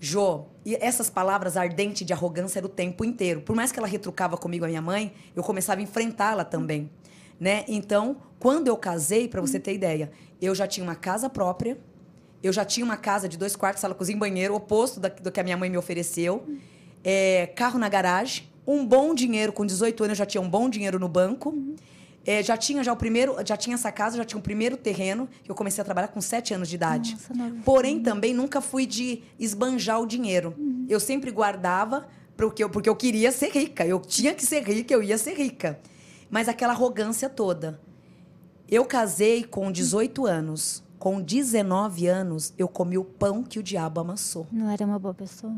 Jô, 0.00 0.46
e 0.66 0.74
essas 0.80 1.08
palavras 1.08 1.56
ardentes 1.56 2.04
de 2.04 2.12
arrogância 2.12 2.58
era 2.58 2.66
o 2.66 2.68
tempo 2.68 3.04
inteiro. 3.04 3.42
Por 3.42 3.54
mais 3.54 3.70
que 3.70 3.78
ela 3.78 3.86
retrucava 3.86 4.36
comigo 4.36 4.64
a 4.64 4.68
minha 4.68 4.82
mãe, 4.82 5.14
eu 5.36 5.42
começava 5.44 5.80
a 5.80 5.84
enfrentá-la 5.84 6.44
também. 6.44 6.90
Né? 7.38 7.64
Então, 7.68 8.16
quando 8.40 8.66
eu 8.66 8.76
casei, 8.76 9.28
para 9.28 9.40
você 9.40 9.60
ter 9.60 9.72
ideia, 9.72 10.10
eu 10.40 10.52
já 10.52 10.66
tinha 10.66 10.82
uma 10.82 10.96
casa 10.96 11.30
própria, 11.30 11.78
eu 12.42 12.52
já 12.52 12.64
tinha 12.64 12.84
uma 12.84 12.96
casa 12.96 13.28
de 13.28 13.36
dois 13.38 13.54
quartos, 13.56 13.80
sala, 13.80 13.94
cozinha 13.94 14.16
e 14.16 14.18
banheiro, 14.20 14.54
oposto 14.54 14.98
da- 15.00 15.08
do 15.08 15.30
que 15.30 15.40
a 15.40 15.42
minha 15.44 15.56
mãe 15.56 15.70
me 15.70 15.76
ofereceu. 15.76 16.44
É, 17.04 17.46
carro 17.54 17.78
na 17.78 17.88
garagem, 17.88 18.48
um 18.66 18.86
bom 18.86 19.14
dinheiro, 19.14 19.52
com 19.52 19.66
18 19.66 20.04
anos 20.04 20.12
eu 20.18 20.24
já 20.24 20.26
tinha 20.26 20.40
um 20.40 20.48
bom 20.48 20.68
dinheiro 20.68 20.98
no 20.98 21.08
banco. 21.08 21.54
É, 22.24 22.40
já 22.40 22.56
tinha 22.56 22.84
já 22.84 22.92
o 22.92 22.96
primeiro, 22.96 23.34
já 23.44 23.56
tinha 23.56 23.74
essa 23.74 23.90
casa, 23.90 24.16
já 24.16 24.24
tinha 24.24 24.38
o 24.38 24.42
primeiro 24.42 24.76
terreno, 24.76 25.28
que 25.42 25.50
eu 25.50 25.54
comecei 25.56 25.82
a 25.82 25.84
trabalhar 25.84 26.06
com 26.08 26.20
7 26.20 26.54
anos 26.54 26.68
de 26.68 26.76
idade. 26.76 27.16
Nossa. 27.34 27.56
Porém, 27.64 28.00
também 28.00 28.32
nunca 28.32 28.60
fui 28.60 28.86
de 28.86 29.22
esbanjar 29.40 30.00
o 30.00 30.06
dinheiro. 30.06 30.54
Eu 30.88 31.00
sempre 31.00 31.32
guardava 31.32 32.06
porque 32.36 32.62
eu, 32.62 32.70
porque 32.70 32.88
eu 32.88 32.94
queria 32.94 33.32
ser 33.32 33.50
rica. 33.50 33.84
Eu 33.84 33.98
tinha 34.00 34.32
que 34.34 34.46
ser 34.46 34.62
rica, 34.62 34.94
eu 34.94 35.02
ia 35.02 35.18
ser 35.18 35.34
rica. 35.34 35.80
Mas 36.30 36.48
aquela 36.48 36.72
arrogância 36.72 37.28
toda. 37.28 37.80
Eu 38.70 38.84
casei 38.84 39.42
com 39.42 39.70
18 39.72 40.24
anos. 40.24 40.82
Com 41.02 41.20
19 41.20 42.06
anos, 42.06 42.54
eu 42.56 42.68
comi 42.68 42.96
o 42.96 43.02
pão 43.02 43.42
que 43.42 43.58
o 43.58 43.62
diabo 43.62 44.00
amassou. 44.00 44.46
Não 44.52 44.70
era 44.70 44.86
uma 44.86 45.00
boa 45.00 45.12
pessoa. 45.12 45.52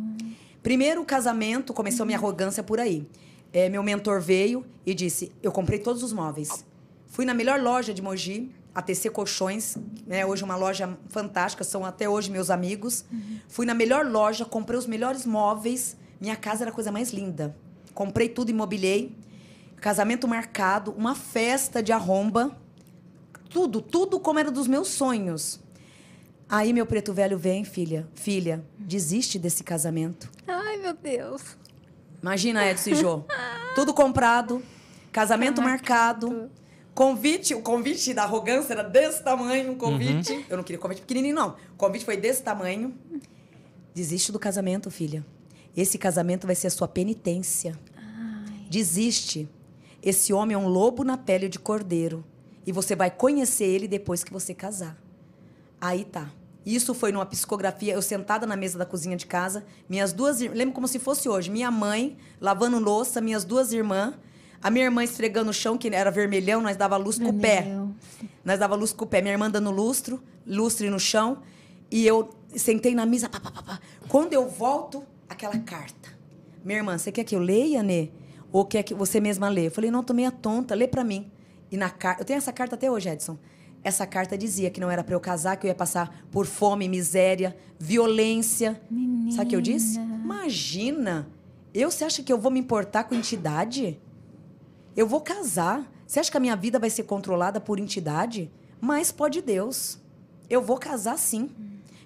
Primeiro 0.63 1.03
o 1.03 1.05
casamento, 1.05 1.75
começou 1.75 2.07
minha 2.07 2.17
arrogância 2.17 2.63
por 2.63 2.81
aí. 2.81 3.07
É, 3.53 3.69
meu 3.69 3.83
mentor 3.83 4.23
veio 4.23 4.65
e 4.87 4.95
disse: 4.95 5.31
Eu 5.43 5.53
comprei 5.53 5.79
todos 5.79 6.03
os 6.03 6.15
móveis. 6.15 6.65
Fui 7.09 7.27
na 7.27 7.35
melhor 7.35 7.61
loja 7.61 7.93
de 7.93 8.01
Mogi, 8.01 8.51
a 8.75 8.81
TC 8.81 9.11
Colchões, 9.11 9.77
né, 10.07 10.25
hoje 10.25 10.43
uma 10.43 10.57
loja 10.57 10.97
fantástica, 11.11 11.63
são 11.63 11.85
até 11.85 12.09
hoje 12.09 12.31
meus 12.31 12.49
amigos. 12.49 13.05
Fui 13.47 13.67
na 13.67 13.75
melhor 13.75 14.07
loja, 14.07 14.47
comprei 14.47 14.79
os 14.79 14.87
melhores 14.87 15.27
móveis. 15.27 15.95
Minha 16.23 16.37
casa 16.37 16.65
era 16.65 16.71
a 16.71 16.75
coisa 16.75 16.91
mais 16.91 17.13
linda. 17.13 17.55
Comprei 17.93 18.31
tudo, 18.31 18.49
imobiliei. 18.49 19.15
Casamento 19.77 20.27
marcado, 20.27 20.95
uma 20.97 21.15
festa 21.15 21.83
de 21.83 21.93
arromba. 21.93 22.57
Tudo, 23.55 23.81
tudo 23.81 24.19
como 24.19 24.41
era 24.41 24.51
dos 24.51 24.67
meus 24.67 24.89
sonhos. 24.89 25.61
Aí 26.49 26.73
meu 26.73 26.85
preto 26.85 27.15
velho 27.15 27.39
vem, 27.39 27.65
filha, 27.65 28.05
filha, 28.13 28.65
desiste 28.77 29.39
desse 29.39 29.63
casamento. 29.63 30.29
Ai, 30.45 30.77
meu 30.77 30.93
Deus. 30.93 31.57
Imagina, 32.21 32.69
Edson 32.69 32.91
e 32.91 32.95
Jô. 32.97 33.23
Tudo 33.77 33.95
comprado, 33.95 34.61
casamento 35.13 35.63
marcado, 35.63 36.51
convite, 36.97 37.55
o 37.55 37.63
convite 37.63 38.13
da 38.13 38.25
arrogância 38.25 38.73
era 38.73 38.83
desse 38.83 39.23
tamanho, 39.23 39.71
um 39.71 39.77
convite. 39.77 40.45
Eu 40.49 40.57
não 40.57 40.65
queria 40.65 40.81
convite 40.81 41.03
pequenininho, 41.03 41.37
não. 41.37 41.51
O 41.75 41.77
convite 41.77 42.05
foi 42.05 42.17
desse 42.17 42.43
tamanho. 42.43 42.93
Desiste 43.95 44.33
do 44.33 44.39
casamento, 44.41 44.91
filha. 44.91 45.25
Esse 45.77 45.97
casamento 45.97 46.45
vai 46.45 46.57
ser 46.57 46.67
a 46.67 46.71
sua 46.71 46.89
penitência. 46.89 47.79
Desiste. 48.69 49.49
Esse 50.03 50.33
homem 50.33 50.57
é 50.57 50.59
um 50.59 50.67
lobo 50.67 51.05
na 51.05 51.17
pele 51.17 51.49
de 51.49 51.61
cordeiro. 51.61 52.25
E 52.67 52.73
você 52.73 52.97
vai 52.97 53.11
conhecer 53.11 53.65
ele 53.65 53.87
depois 53.87 54.25
que 54.25 54.33
você 54.33 54.55
casar. 54.55 54.97
Aí 55.81 56.05
tá. 56.05 56.31
Isso 56.65 56.95
foi 56.95 57.13
numa 57.13 57.27
psicografia, 57.27 57.93
eu 57.93 58.01
sentada 58.01 58.47
na 58.47 58.57
mesa 58.57 58.79
da 58.79 58.87
cozinha 58.87 59.17
de 59.17 59.27
casa, 59.27 59.67
minhas 59.87 60.15
duas 60.15 60.41
irmãs, 60.41 60.57
lembro 60.57 60.75
como 60.75 60.89
se 60.89 60.99
fosse 60.99 61.29
hoje, 61.29 61.51
minha 61.51 61.71
mãe 61.71 62.17
lavando 62.41 62.79
louça, 62.79 63.21
minhas 63.21 63.45
duas 63.45 63.71
irmãs, 63.71 64.15
a 64.65 64.71
minha 64.71 64.87
irmã 64.87 65.05
esfregando 65.05 65.51
o 65.51 65.53
chão, 65.53 65.77
que 65.77 65.89
era 65.89 66.11
vermelhão, 66.11 66.63
nós 66.63 66.75
dava 66.75 66.97
luz 66.97 67.19
com 67.19 67.29
o 67.29 67.39
pé. 67.39 67.67
Nós 68.43 68.59
dava 68.59 68.75
luz 68.75 68.95
com 68.95 69.05
o 69.05 69.07
pé. 69.07 69.21
Minha 69.21 69.35
irmã 69.35 69.51
dando 69.51 69.71
lustro, 69.71 70.23
lustre 70.47 70.89
no 70.89 70.99
chão. 70.99 71.43
E 71.91 72.07
eu 72.07 72.31
sentei 72.57 72.95
na 72.95 73.05
mesa. 73.05 73.29
Pá, 73.29 73.39
pá, 73.39 73.51
pá, 73.51 73.63
pá. 73.63 73.81
Quando 74.09 74.33
eu 74.33 74.49
volto, 74.49 75.05
aquela 75.29 75.59
carta. 75.59 76.09
Minha 76.65 76.79
irmã, 76.79 76.97
você 76.97 77.13
quer 77.13 77.25
que 77.25 77.37
eu 77.37 77.41
leia, 77.41 77.83
Nê? 77.83 78.09
Ou 78.51 78.65
quer 78.65 78.83
que 78.83 78.95
você 78.95 79.21
mesma 79.21 79.51
lê? 79.51 79.67
Eu 79.67 79.71
falei, 79.71 79.91
não, 79.91 80.03
tô 80.03 80.15
meio 80.15 80.33
tonta, 80.33 80.75
lê 80.75 80.89
pra 80.89 81.05
mim. 81.05 81.31
E 81.75 81.77
na 81.77 81.91
carta. 81.91 82.23
Eu 82.23 82.25
tenho 82.25 82.37
essa 82.37 82.53
carta 82.53 82.77
até 82.77 82.89
hoje, 82.89 83.09
Edson. 83.09 83.37
Essa 83.83 84.07
carta 84.07 84.39
dizia 84.39 84.71
que 84.71 84.79
não 84.81 84.89
era 84.89 85.03
para 85.03 85.13
eu 85.13 85.19
casar, 85.19 85.57
que 85.57 85.67
eu 85.67 85.69
ia 85.69 85.75
passar 85.75 86.25
por 86.31 86.47
fome, 86.47 86.89
miséria, 86.89 87.57
violência. 87.81 88.81
Sabe 89.35 89.47
o 89.47 89.49
que 89.49 89.57
eu 89.57 89.61
disse? 89.61 89.99
Imagina! 89.99 91.29
Eu, 91.75 91.91
você 91.91 92.05
acha 92.05 92.23
que 92.23 92.33
eu 92.33 92.39
vou 92.39 92.53
me 92.53 92.61
importar 92.61 93.03
com 93.03 93.15
entidade? 93.17 94.01
Eu 94.97 95.05
vou 95.09 95.21
casar. 95.21 95.91
Você 96.07 96.21
acha 96.21 96.31
que 96.31 96.37
a 96.37 96.41
minha 96.41 96.55
vida 96.55 96.79
vai 96.79 96.89
ser 96.91 97.03
controlada 97.03 97.61
por 97.61 97.81
entidade? 97.81 98.53
Mas 98.81 99.11
pode 99.11 99.43
Deus. 99.43 99.99
Eu 100.49 100.63
vou 100.63 100.79
casar 100.79 101.19
sim. 101.19 101.51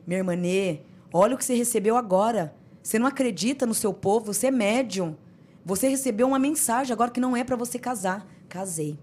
Minha 0.07 0.21
irmã 0.21 0.35
Nê, 0.35 0.79
olha 1.13 1.35
o 1.35 1.39
que 1.39 1.45
você 1.45 1.55
recebeu 1.55 1.95
agora. 1.95 2.55
Você 2.83 2.99
não 2.99 3.07
acredita 3.07 3.67
no 3.67 3.75
seu 3.75 3.93
povo, 3.93 4.33
você 4.33 4.47
é 4.47 4.51
médium. 4.51 5.15
Você 5.63 5.89
recebeu 5.89 6.27
uma 6.27 6.39
mensagem 6.39 6.91
agora 6.91 7.11
que 7.11 7.21
não 7.21 7.37
é 7.37 7.45
para 7.45 7.55
você 7.55 7.79
casar. 7.79 8.27
Casei. 8.49 8.99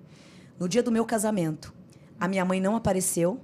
No 0.59 0.69
dia 0.69 0.81
do 0.81 0.91
meu 0.91 1.05
casamento, 1.05 1.73
a 2.19 2.27
minha 2.27 2.45
mãe 2.45 2.61
não 2.61 2.75
apareceu, 2.75 3.39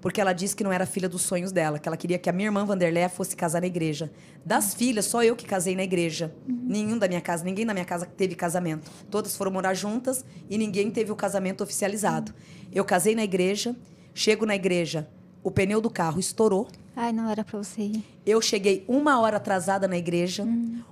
porque 0.00 0.20
ela 0.20 0.32
disse 0.32 0.54
que 0.54 0.62
não 0.62 0.72
era 0.72 0.86
filha 0.86 1.08
dos 1.08 1.22
sonhos 1.22 1.50
dela, 1.50 1.78
que 1.78 1.88
ela 1.88 1.96
queria 1.96 2.18
que 2.18 2.30
a 2.30 2.32
minha 2.32 2.46
irmã 2.46 2.64
Vanderlé 2.64 3.08
fosse 3.08 3.34
casar 3.34 3.60
na 3.60 3.66
igreja. 3.66 4.12
Das 4.44 4.72
filhas, 4.72 5.06
só 5.06 5.24
eu 5.24 5.34
que 5.34 5.44
casei 5.44 5.74
na 5.74 5.82
igreja. 5.82 6.32
Nenhum 6.46 6.96
da 6.96 7.08
minha 7.08 7.20
casa, 7.20 7.42
ninguém 7.42 7.66
da 7.66 7.72
minha 7.72 7.84
casa 7.84 8.06
teve 8.06 8.36
casamento. 8.36 8.88
Todas 9.10 9.34
foram 9.34 9.50
morar 9.50 9.74
juntas 9.74 10.24
e 10.48 10.56
ninguém 10.56 10.90
teve 10.90 11.10
o 11.10 11.16
casamento 11.16 11.64
oficializado. 11.64 12.32
Eu 12.72 12.84
casei 12.84 13.16
na 13.16 13.24
igreja, 13.24 13.74
chego 14.14 14.46
na 14.46 14.54
igreja, 14.54 15.08
o 15.42 15.50
pneu 15.50 15.80
do 15.80 15.90
carro 15.90 16.20
estourou. 16.20 16.68
Ai, 16.94 17.12
não 17.12 17.28
era 17.28 17.42
pra 17.42 17.58
você 17.58 17.82
ir. 17.82 18.04
Eu 18.24 18.40
cheguei 18.40 18.84
uma 18.86 19.20
hora 19.20 19.38
atrasada 19.38 19.88
na 19.88 19.96
igreja. 19.96 20.46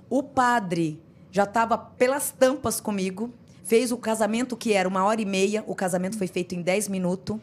O 0.09 0.21
padre 0.21 1.01
já 1.31 1.43
estava 1.43 1.77
pelas 1.77 2.31
tampas 2.31 2.81
comigo. 2.81 3.33
Fez 3.65 3.91
o 3.91 3.97
casamento 3.97 4.55
que 4.55 4.71
era 4.73 4.87
uma 4.87 5.03
hora 5.03 5.19
e 5.19 5.25
meia. 5.25 5.63
O 5.67 5.75
casamento 5.75 6.17
foi 6.17 6.27
feito 6.27 6.55
em 6.55 6.61
10 6.61 6.87
minutos. 6.87 7.37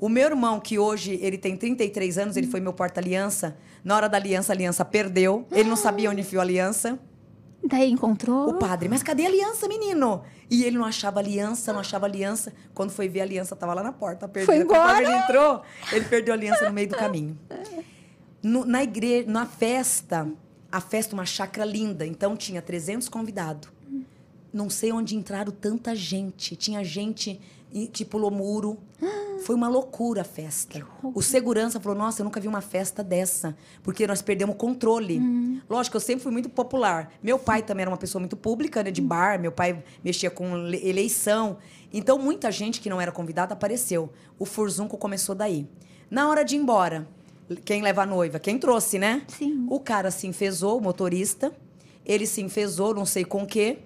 O 0.00 0.08
meu 0.08 0.24
irmão, 0.28 0.58
que 0.58 0.78
hoje 0.78 1.18
ele 1.22 1.36
tem 1.38 1.56
33 1.56 2.18
anos, 2.18 2.36
ele 2.36 2.46
foi 2.46 2.58
meu 2.60 2.72
porta-aliança. 2.72 3.56
Na 3.84 3.94
hora 3.94 4.08
da 4.08 4.16
aliança, 4.16 4.52
a 4.52 4.54
aliança 4.54 4.84
perdeu. 4.84 5.46
Ele 5.52 5.68
não 5.68 5.76
sabia 5.76 6.10
onde 6.10 6.22
enfiou 6.22 6.40
a 6.40 6.44
aliança. 6.44 6.98
Daí 7.62 7.90
encontrou. 7.90 8.48
O 8.48 8.54
padre, 8.54 8.88
mas 8.88 9.02
cadê 9.02 9.24
a 9.24 9.28
aliança, 9.28 9.68
menino? 9.68 10.22
E 10.50 10.64
ele 10.64 10.78
não 10.78 10.84
achava 10.86 11.18
aliança, 11.20 11.72
não 11.72 11.80
achava 11.80 12.06
aliança. 12.06 12.52
Quando 12.72 12.90
foi 12.90 13.08
ver 13.08 13.20
a 13.20 13.24
aliança, 13.24 13.54
tava 13.56 13.74
lá 13.74 13.82
na 13.82 13.92
porta, 13.92 14.26
perdida. 14.28 14.52
Foi 14.54 14.64
Quando 14.64 14.78
o 14.80 14.86
padre 14.86 15.04
embora? 15.04 15.18
entrou, 15.24 15.62
ele 15.92 16.04
perdeu 16.06 16.32
a 16.32 16.36
aliança 16.36 16.64
no 16.66 16.72
meio 16.72 16.88
do 16.88 16.96
caminho. 16.96 17.36
No- 18.42 18.64
na 18.64 18.82
igreja, 18.82 19.28
na 19.28 19.44
festa, 19.44 20.28
a 20.70 20.80
festa 20.80 21.12
uma 21.14 21.26
chácara 21.26 21.66
linda, 21.66 22.06
então 22.06 22.36
tinha 22.36 22.62
300 22.62 23.08
convidados 23.08 23.68
não 24.52 24.70
sei 24.70 24.92
onde 24.92 25.16
entraram 25.16 25.52
tanta 25.52 25.94
gente. 25.94 26.56
Tinha 26.56 26.82
gente 26.82 27.40
que 27.92 28.04
pulou 28.04 28.30
muro. 28.30 28.78
Foi 29.44 29.54
uma 29.54 29.68
loucura 29.68 30.22
a 30.22 30.24
festa. 30.24 30.84
O 31.02 31.22
segurança 31.22 31.78
falou: 31.78 31.96
Nossa, 31.96 32.20
eu 32.20 32.24
nunca 32.24 32.40
vi 32.40 32.48
uma 32.48 32.60
festa 32.60 33.04
dessa, 33.04 33.56
porque 33.82 34.06
nós 34.06 34.20
perdemos 34.20 34.54
o 34.54 34.58
controle. 34.58 35.18
Uhum. 35.18 35.60
Lógico, 35.68 35.96
eu 35.96 36.00
sempre 36.00 36.22
fui 36.22 36.32
muito 36.32 36.48
popular. 36.48 37.12
Meu 37.22 37.38
pai 37.38 37.62
também 37.62 37.82
era 37.82 37.90
uma 37.90 37.96
pessoa 37.96 38.20
muito 38.20 38.36
pública, 38.36 38.82
né, 38.82 38.90
de 38.90 39.00
uhum. 39.00 39.06
bar, 39.06 39.38
meu 39.38 39.52
pai 39.52 39.82
mexia 40.02 40.30
com 40.30 40.56
eleição. 40.68 41.58
Então, 41.92 42.18
muita 42.18 42.50
gente 42.50 42.80
que 42.80 42.90
não 42.90 43.00
era 43.00 43.12
convidada 43.12 43.54
apareceu. 43.54 44.10
O 44.38 44.44
Furzunco 44.44 44.98
começou 44.98 45.34
daí. 45.34 45.66
Na 46.10 46.28
hora 46.28 46.44
de 46.44 46.56
ir 46.56 46.58
embora, 46.58 47.06
quem 47.64 47.82
leva 47.82 48.02
a 48.02 48.06
noiva? 48.06 48.38
Quem 48.38 48.58
trouxe, 48.58 48.98
né? 48.98 49.22
Sim. 49.28 49.66
O 49.70 49.78
cara 49.78 50.10
se 50.10 50.26
enfesou, 50.26 50.78
o 50.78 50.80
motorista. 50.80 51.52
Ele 52.04 52.26
se 52.26 52.40
enfesou, 52.40 52.94
não 52.94 53.06
sei 53.06 53.24
com 53.24 53.42
o 53.42 53.46
quê 53.46 53.78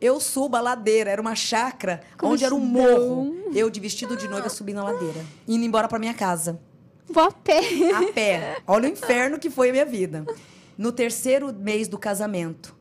eu 0.00 0.18
subo 0.18 0.56
a 0.56 0.60
ladeira, 0.60 1.10
era 1.10 1.20
uma 1.20 1.34
chácara, 1.34 2.00
onde 2.22 2.44
era 2.44 2.54
um 2.54 2.60
morro. 2.60 3.34
Eu, 3.54 3.68
de 3.68 3.78
vestido 3.78 4.16
de 4.16 4.26
noiva, 4.28 4.48
subindo 4.48 4.80
a 4.80 4.84
ladeira. 4.84 5.24
Indo 5.46 5.64
embora 5.64 5.86
pra 5.88 5.98
minha 5.98 6.14
casa. 6.14 6.58
Vou 7.06 7.24
a 7.24 7.32
pé. 7.32 7.60
A 7.92 8.12
pé. 8.12 8.56
Olha 8.66 8.88
o 8.88 8.92
inferno 8.92 9.38
que 9.38 9.50
foi 9.50 9.68
a 9.68 9.72
minha 9.72 9.84
vida. 9.84 10.24
No 10.78 10.90
terceiro 10.92 11.52
mês 11.52 11.88
do 11.88 11.98
casamento, 11.98 12.74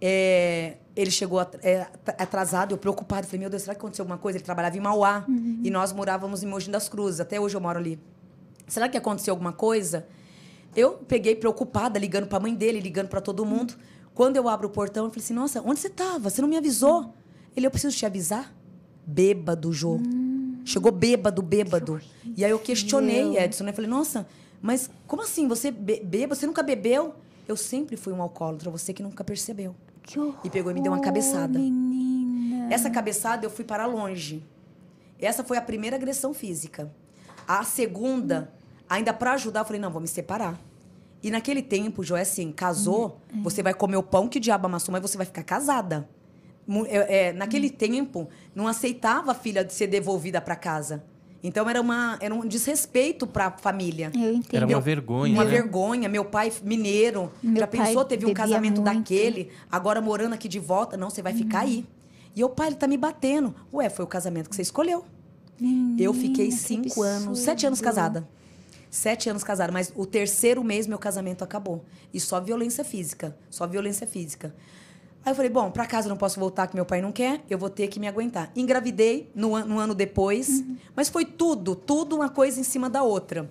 é, 0.00 0.76
ele 0.94 1.10
chegou 1.10 1.40
é, 1.40 1.86
atrasado, 2.18 2.72
eu 2.72 2.78
preocupado. 2.78 3.26
Falei, 3.26 3.40
meu 3.40 3.50
Deus, 3.50 3.62
será 3.62 3.74
que 3.74 3.80
aconteceu 3.80 4.04
alguma 4.04 4.18
coisa? 4.18 4.38
Ele 4.38 4.44
trabalhava 4.44 4.76
em 4.76 4.80
Mauá 4.80 5.24
e 5.64 5.70
nós 5.70 5.92
morávamos 5.92 6.42
em 6.42 6.46
Mogi 6.46 6.70
das 6.70 6.88
Cruzes. 6.88 7.20
Até 7.20 7.40
hoje 7.40 7.56
eu 7.56 7.60
moro 7.60 7.78
ali. 7.78 7.98
Será 8.68 8.88
que 8.88 8.96
aconteceu 8.96 9.32
alguma 9.32 9.52
coisa? 9.52 10.06
Eu 10.76 10.92
peguei 10.92 11.34
preocupada, 11.34 11.98
ligando 11.98 12.28
para 12.28 12.38
a 12.38 12.40
mãe 12.40 12.54
dele, 12.54 12.78
ligando 12.78 13.08
para 13.08 13.20
todo 13.20 13.44
mundo. 13.44 13.74
Quando 14.20 14.36
eu 14.36 14.50
abro 14.50 14.68
o 14.68 14.70
portão, 14.70 15.06
eu 15.06 15.10
falei 15.10 15.24
assim: 15.24 15.32
Nossa, 15.32 15.62
onde 15.62 15.80
você 15.80 15.86
estava? 15.86 16.28
Você 16.28 16.42
não 16.42 16.48
me 16.48 16.58
avisou? 16.58 17.14
Ele, 17.56 17.66
eu 17.66 17.70
preciso 17.70 17.96
te 17.96 18.04
avisar. 18.04 18.54
Bêbado, 19.06 19.72
Jô. 19.72 19.98
Chegou 20.62 20.92
bêbado, 20.92 21.40
bêbado. 21.40 22.02
E 22.36 22.44
aí 22.44 22.50
eu 22.50 22.58
questionei, 22.58 23.38
Edson, 23.38 23.64
né? 23.64 23.72
Falei: 23.72 23.88
Nossa, 23.88 24.26
mas 24.60 24.90
como 25.06 25.22
assim? 25.22 25.48
Você 25.48 25.70
be 25.70 26.00
bêbado? 26.04 26.38
Você 26.38 26.46
nunca 26.46 26.62
bebeu? 26.62 27.14
Eu 27.48 27.56
sempre 27.56 27.96
fui 27.96 28.12
um 28.12 28.20
alcoólatra, 28.20 28.70
você 28.70 28.92
que 28.92 29.02
nunca 29.02 29.24
percebeu. 29.24 29.74
Que 30.02 30.20
horror, 30.20 30.38
E 30.44 30.50
pegou 30.50 30.70
e 30.70 30.74
me 30.74 30.82
deu 30.82 30.92
uma 30.92 31.00
cabeçada. 31.00 31.58
menina. 31.58 32.70
Essa 32.70 32.90
cabeçada 32.90 33.46
eu 33.46 33.50
fui 33.50 33.64
para 33.64 33.86
longe. 33.86 34.44
Essa 35.18 35.42
foi 35.42 35.56
a 35.56 35.62
primeira 35.62 35.96
agressão 35.96 36.34
física. 36.34 36.92
A 37.48 37.64
segunda, 37.64 38.52
ainda 38.86 39.14
para 39.14 39.32
ajudar, 39.32 39.60
eu 39.60 39.64
falei: 39.64 39.80
não, 39.80 39.90
vou 39.90 40.02
me 40.02 40.08
separar. 40.08 40.60
E 41.22 41.30
naquele 41.30 41.62
tempo, 41.62 42.02
Joé, 42.02 42.22
assim, 42.22 42.50
casou, 42.50 43.20
você 43.42 43.62
vai 43.62 43.74
comer 43.74 43.96
o 43.96 44.02
pão 44.02 44.26
que 44.28 44.38
o 44.38 44.40
diabo 44.40 44.66
amassou, 44.66 44.92
mas 44.92 45.02
você 45.02 45.16
vai 45.16 45.26
ficar 45.26 45.42
casada. 45.42 46.08
É, 46.86 47.28
é, 47.28 47.32
naquele 47.32 47.68
tempo, 47.68 48.28
não 48.54 48.66
aceitava 48.68 49.32
a 49.32 49.34
filha 49.34 49.64
de 49.64 49.72
ser 49.72 49.86
devolvida 49.88 50.40
para 50.40 50.54
casa. 50.56 51.02
Então 51.42 51.68
era, 51.68 51.80
uma, 51.80 52.18
era 52.20 52.34
um 52.34 52.46
desrespeito 52.46 53.26
para 53.26 53.46
a 53.46 53.50
família. 53.50 54.12
Eu 54.14 54.32
entendo. 54.34 54.54
Era 54.56 54.64
uma 54.66 54.68
Meu- 54.72 54.80
vergonha, 54.80 55.32
Uma 55.34 55.44
né? 55.44 55.50
vergonha. 55.50 56.08
Meu 56.08 56.24
pai, 56.24 56.52
mineiro, 56.62 57.32
Meu 57.42 57.60
já 57.60 57.66
pai 57.66 57.86
pensou, 57.86 58.04
teve 58.04 58.26
um 58.26 58.34
casamento 58.34 58.80
muito. 58.82 58.94
daquele, 58.98 59.50
agora 59.72 60.00
morando 60.00 60.34
aqui 60.34 60.48
de 60.48 60.58
volta. 60.58 60.96
Não, 60.96 61.08
você 61.10 61.22
vai 61.22 61.32
ficar 61.34 61.60
aí. 61.60 61.86
E 62.36 62.44
o 62.44 62.48
pai, 62.48 62.68
ele 62.68 62.76
tá 62.76 62.86
me 62.86 62.96
batendo. 62.96 63.54
Ué, 63.72 63.88
foi 63.88 64.04
o 64.04 64.08
casamento 64.08 64.48
que 64.50 64.54
você 64.56 64.62
escolheu. 64.62 65.04
eu 65.98 66.12
fiquei 66.14 66.46
que 66.48 66.52
cinco 66.52 67.02
anos, 67.02 67.40
sete 67.40 67.66
anos 67.66 67.80
absurdo. 67.80 67.96
casada. 67.96 68.28
Sete 68.90 69.30
anos 69.30 69.44
casada, 69.44 69.72
mas 69.72 69.92
o 69.94 70.04
terceiro 70.04 70.64
mês 70.64 70.86
meu 70.86 70.98
casamento 70.98 71.44
acabou. 71.44 71.84
E 72.12 72.18
só 72.18 72.40
violência 72.40 72.82
física. 72.84 73.36
Só 73.48 73.66
violência 73.66 74.06
física. 74.06 74.52
Aí 75.24 75.30
eu 75.32 75.36
falei, 75.36 75.50
bom, 75.50 75.70
pra 75.70 75.86
casa 75.86 76.06
eu 76.08 76.10
não 76.10 76.16
posso 76.16 76.40
voltar, 76.40 76.66
que 76.66 76.74
meu 76.74 76.84
pai 76.86 77.00
não 77.02 77.12
quer, 77.12 77.42
eu 77.48 77.58
vou 77.58 77.68
ter 77.70 77.88
que 77.88 78.00
me 78.00 78.08
aguentar. 78.08 78.50
Engravidei 78.56 79.30
no, 79.34 79.54
an- 79.54 79.64
no 79.66 79.78
ano 79.78 79.94
depois, 79.94 80.64
mas 80.96 81.08
foi 81.10 81.24
tudo, 81.26 81.74
tudo 81.76 82.16
uma 82.16 82.30
coisa 82.30 82.58
em 82.58 82.62
cima 82.64 82.88
da 82.88 83.02
outra. 83.02 83.48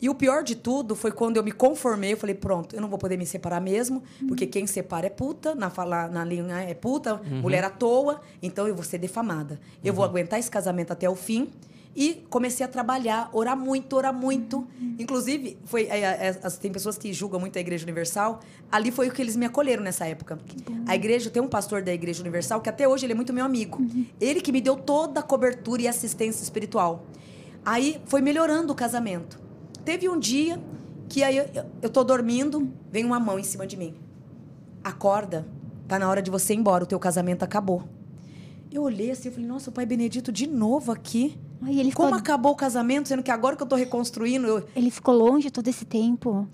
E 0.00 0.08
o 0.08 0.14
pior 0.14 0.42
de 0.42 0.54
tudo 0.56 0.96
foi 0.96 1.12
quando 1.12 1.36
eu 1.36 1.44
me 1.44 1.52
conformei, 1.52 2.14
eu 2.14 2.16
falei, 2.16 2.34
pronto, 2.34 2.74
eu 2.74 2.80
não 2.80 2.88
vou 2.88 2.98
poder 2.98 3.18
me 3.18 3.26
separar 3.26 3.60
mesmo, 3.60 4.02
porque 4.26 4.46
quem 4.46 4.66
separa 4.66 5.06
é 5.08 5.10
puta, 5.10 5.54
na, 5.54 5.68
fala, 5.68 6.08
na 6.08 6.24
linha 6.24 6.58
é 6.62 6.72
puta, 6.72 7.16
mulher 7.42 7.62
à 7.64 7.68
toa, 7.70 8.22
então 8.42 8.66
eu 8.66 8.74
vou 8.74 8.82
ser 8.82 8.96
defamada. 8.96 9.60
Eu 9.84 9.92
vou 9.92 10.02
aguentar 10.06 10.38
esse 10.40 10.50
casamento 10.50 10.90
até 10.90 11.08
o 11.08 11.14
fim. 11.14 11.50
E 11.94 12.24
comecei 12.30 12.64
a 12.64 12.68
trabalhar, 12.68 13.28
orar 13.32 13.56
muito, 13.56 13.96
orar 13.96 14.14
muito. 14.14 14.66
Inclusive, 14.98 15.58
foi, 15.64 15.84
é, 15.86 15.98
é, 16.00 16.40
as- 16.42 16.56
tem 16.56 16.70
pessoas 16.70 16.96
que 16.96 17.12
julgam 17.12 17.40
muito 17.40 17.56
a 17.58 17.60
Igreja 17.60 17.82
Universal. 17.84 18.40
Ali 18.70 18.92
foi 18.92 19.08
o 19.08 19.12
que 19.12 19.20
eles 19.20 19.34
me 19.34 19.44
acolheram 19.46 19.82
nessa 19.82 20.06
época. 20.06 20.38
A 20.86 20.94
igreja, 20.94 21.30
tem 21.30 21.42
um 21.42 21.48
pastor 21.48 21.82
da 21.82 21.92
Igreja 21.92 22.20
Universal 22.20 22.60
que 22.60 22.68
até 22.68 22.86
hoje 22.86 23.06
ele 23.06 23.12
é 23.12 23.16
muito 23.16 23.32
meu 23.32 23.44
amigo. 23.44 23.84
Ele 24.20 24.40
que 24.40 24.52
me 24.52 24.60
deu 24.60 24.76
toda 24.76 25.18
a 25.18 25.22
cobertura 25.22 25.82
e 25.82 25.88
assistência 25.88 26.42
espiritual. 26.44 27.06
Aí 27.64 28.00
foi 28.06 28.20
melhorando 28.20 28.72
o 28.72 28.76
casamento. 28.76 29.40
Teve 29.84 30.08
um 30.08 30.18
dia 30.18 30.62
que 31.08 31.24
aí 31.24 31.36
eu, 31.38 31.48
eu, 31.52 31.64
eu 31.82 31.90
tô 31.90 32.04
dormindo, 32.04 32.72
vem 32.92 33.04
uma 33.04 33.18
mão 33.18 33.36
em 33.38 33.42
cima 33.42 33.66
de 33.66 33.76
mim. 33.76 33.94
Acorda, 34.82 35.46
tá 35.88 35.98
na 35.98 36.08
hora 36.08 36.22
de 36.22 36.30
você 36.30 36.54
ir 36.54 36.58
embora, 36.58 36.84
o 36.84 36.86
teu 36.86 36.98
casamento 37.00 37.42
acabou. 37.42 37.82
Eu 38.70 38.82
olhei 38.82 39.10
assim, 39.10 39.28
eu 39.28 39.32
falei, 39.32 39.48
nossa, 39.48 39.70
o 39.70 39.72
pai 39.72 39.84
Benedito 39.84 40.30
de 40.30 40.46
novo 40.46 40.92
aqui. 40.92 41.36
Ai, 41.62 41.78
ele 41.78 41.90
ficou, 41.90 42.06
Como 42.06 42.18
acabou 42.18 42.52
o 42.52 42.56
casamento, 42.56 43.08
sendo 43.08 43.22
que 43.22 43.30
agora 43.30 43.54
que 43.56 43.62
eu 43.62 43.66
tô 43.66 43.76
reconstruindo, 43.76 44.46
eu, 44.46 44.66
ele 44.74 44.90
ficou 44.90 45.14
longe 45.14 45.50
todo 45.50 45.68
esse 45.68 45.84
tempo. 45.84 46.48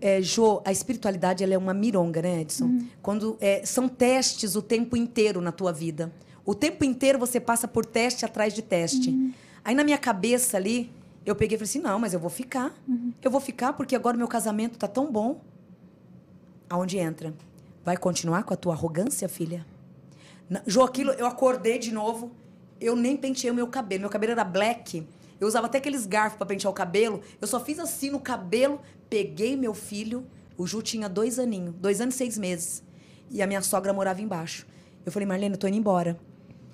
é, 0.00 0.20
Jô, 0.20 0.60
a 0.64 0.72
espiritualidade 0.72 1.44
ela 1.44 1.54
é 1.54 1.58
uma 1.58 1.72
mironga, 1.72 2.20
né, 2.22 2.40
Edson? 2.42 2.82
Quando 3.00 3.36
é, 3.40 3.64
são 3.64 3.88
testes 3.88 4.56
o 4.56 4.62
tempo 4.62 4.96
inteiro 4.96 5.40
na 5.40 5.52
tua 5.52 5.72
vida. 5.72 6.12
O 6.44 6.54
tempo 6.54 6.84
inteiro 6.84 7.18
você 7.18 7.38
passa 7.38 7.68
por 7.68 7.84
teste 7.86 8.24
atrás 8.24 8.52
de 8.52 8.62
teste. 8.62 9.32
Aí 9.64 9.74
na 9.74 9.84
minha 9.84 9.98
cabeça 9.98 10.56
ali, 10.56 10.90
eu 11.24 11.36
peguei 11.36 11.54
e 11.54 11.58
falei 11.58 11.68
assim: 11.70 11.78
não, 11.80 11.98
mas 11.98 12.12
eu 12.12 12.18
vou 12.18 12.30
ficar. 12.30 12.74
Eu 13.22 13.30
vou 13.30 13.40
ficar 13.40 13.74
porque 13.74 13.94
agora 13.94 14.16
meu 14.16 14.26
casamento 14.26 14.76
tá 14.78 14.88
tão 14.88 15.12
bom. 15.12 15.40
Aonde 16.68 16.98
entra? 16.98 17.32
Vai 17.84 17.96
continuar 17.96 18.42
com 18.44 18.54
a 18.54 18.56
tua 18.56 18.72
arrogância, 18.74 19.28
filha? 19.28 19.64
Na- 20.48 20.62
Jô, 20.66 20.82
aquilo, 20.82 21.12
eu 21.12 21.26
acordei 21.26 21.78
de 21.78 21.92
novo, 21.92 22.30
eu 22.80 22.96
nem 22.96 23.16
penteei 23.16 23.50
o 23.50 23.54
meu 23.54 23.66
cabelo. 23.66 24.00
Meu 24.02 24.10
cabelo 24.10 24.32
era 24.32 24.44
black. 24.44 25.06
Eu 25.40 25.46
usava 25.48 25.66
até 25.66 25.78
aqueles 25.78 26.06
garfos 26.06 26.36
para 26.38 26.46
pentear 26.46 26.70
o 26.70 26.74
cabelo. 26.74 27.20
Eu 27.40 27.46
só 27.46 27.58
fiz 27.60 27.78
assim 27.78 28.10
no 28.10 28.20
cabelo, 28.20 28.80
peguei 29.08 29.56
meu 29.56 29.74
filho. 29.74 30.26
O 30.56 30.66
Ju 30.66 30.82
tinha 30.82 31.08
dois 31.08 31.38
aninhos, 31.38 31.74
dois 31.76 32.00
anos 32.00 32.14
e 32.14 32.18
seis 32.18 32.36
meses. 32.36 32.82
E 33.30 33.40
a 33.42 33.46
minha 33.46 33.62
sogra 33.62 33.92
morava 33.92 34.20
embaixo. 34.20 34.66
Eu 35.06 35.10
falei, 35.12 35.26
Marlene, 35.26 35.54
eu 35.54 35.58
tô 35.58 35.66
indo 35.66 35.76
embora. 35.78 36.18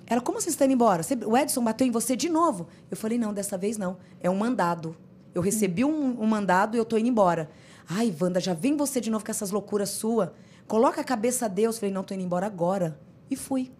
Ela, 0.05 0.21
como 0.21 0.39
você 0.41 0.49
está 0.49 0.65
indo 0.65 0.73
embora? 0.73 1.03
Você- 1.03 1.15
o 1.25 1.37
Edson 1.37 1.63
bateu 1.63 1.85
em 1.87 1.91
você 1.91 2.15
de 2.15 2.27
novo? 2.29 2.67
Eu 2.91 2.97
falei, 2.97 3.17
não, 3.17 3.33
dessa 3.33 3.57
vez 3.57 3.77
não. 3.77 3.97
É 4.19 4.29
um 4.29 4.35
mandado. 4.35 4.95
Eu 5.33 5.41
recebi 5.41 5.85
um, 5.85 6.21
um 6.21 6.25
mandado 6.25 6.75
e 6.75 6.79
eu 6.79 6.85
tô 6.85 6.97
indo 6.97 7.07
embora. 7.09 7.49
Ai, 7.87 8.13
Wanda, 8.19 8.39
já 8.39 8.53
vem 8.53 8.75
você 8.75 8.99
de 8.99 9.09
novo 9.09 9.23
com 9.23 9.31
essas 9.31 9.51
loucuras 9.51 9.89
sua. 9.89 10.33
Coloca 10.67 10.99
a 10.99 11.03
cabeça 11.03 11.45
a 11.45 11.47
Deus. 11.47 11.77
Falei, 11.77 11.93
não, 11.93 12.03
tô 12.03 12.13
indo 12.13 12.23
embora 12.23 12.45
agora. 12.45 12.99
E 13.29 13.35
fui. 13.35 13.71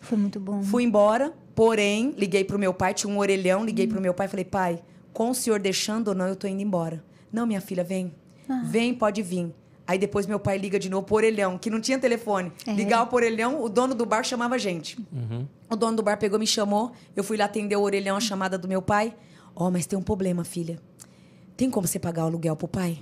Foi 0.00 0.16
muito 0.16 0.40
bom. 0.40 0.62
Fui 0.62 0.82
embora, 0.84 1.34
porém, 1.54 2.14
liguei 2.16 2.44
pro 2.44 2.58
meu 2.58 2.72
pai, 2.72 2.94
tinha 2.94 3.12
um 3.12 3.18
orelhão, 3.18 3.64
liguei 3.64 3.86
pro 3.86 4.00
meu 4.00 4.14
pai 4.14 4.26
e 4.26 4.30
falei, 4.30 4.44
pai, 4.44 4.82
com 5.12 5.30
o 5.30 5.34
senhor 5.34 5.60
deixando 5.60 6.08
ou 6.08 6.14
não, 6.14 6.26
eu 6.26 6.36
tô 6.36 6.46
indo 6.46 6.62
embora. 6.62 7.02
Não, 7.32 7.46
minha 7.46 7.60
filha, 7.60 7.84
vem. 7.84 8.12
Vem, 8.64 8.94
pode 8.94 9.22
vir. 9.22 9.54
Aí 9.86 9.98
depois 9.98 10.26
meu 10.26 10.38
pai 10.38 10.58
liga 10.58 10.78
de 10.78 10.88
novo 10.88 11.06
pro 11.06 11.16
orelhão, 11.16 11.58
que 11.58 11.68
não 11.68 11.80
tinha 11.80 11.98
telefone. 11.98 12.52
É. 12.66 12.72
Ligava 12.72 13.06
pro 13.06 13.16
orelhão, 13.16 13.62
o 13.62 13.68
dono 13.68 13.94
do 13.94 14.06
bar 14.06 14.22
chamava 14.22 14.54
a 14.54 14.58
gente. 14.58 14.98
O 15.68 15.76
dono 15.76 15.96
do 15.96 16.02
bar 16.02 16.18
pegou, 16.18 16.38
me 16.38 16.46
chamou, 16.46 16.92
eu 17.16 17.24
fui 17.24 17.36
lá 17.36 17.46
atender 17.46 17.76
o 17.76 17.82
orelhão, 17.82 18.16
a 18.16 18.20
chamada 18.20 18.56
do 18.56 18.68
meu 18.68 18.80
pai. 18.80 19.14
Ó, 19.54 19.70
mas 19.70 19.86
tem 19.86 19.98
um 19.98 20.02
problema, 20.02 20.44
filha. 20.44 20.78
Tem 21.56 21.70
como 21.70 21.86
você 21.86 21.98
pagar 21.98 22.24
o 22.24 22.26
aluguel 22.26 22.56
pro 22.56 22.68
pai? 22.68 22.98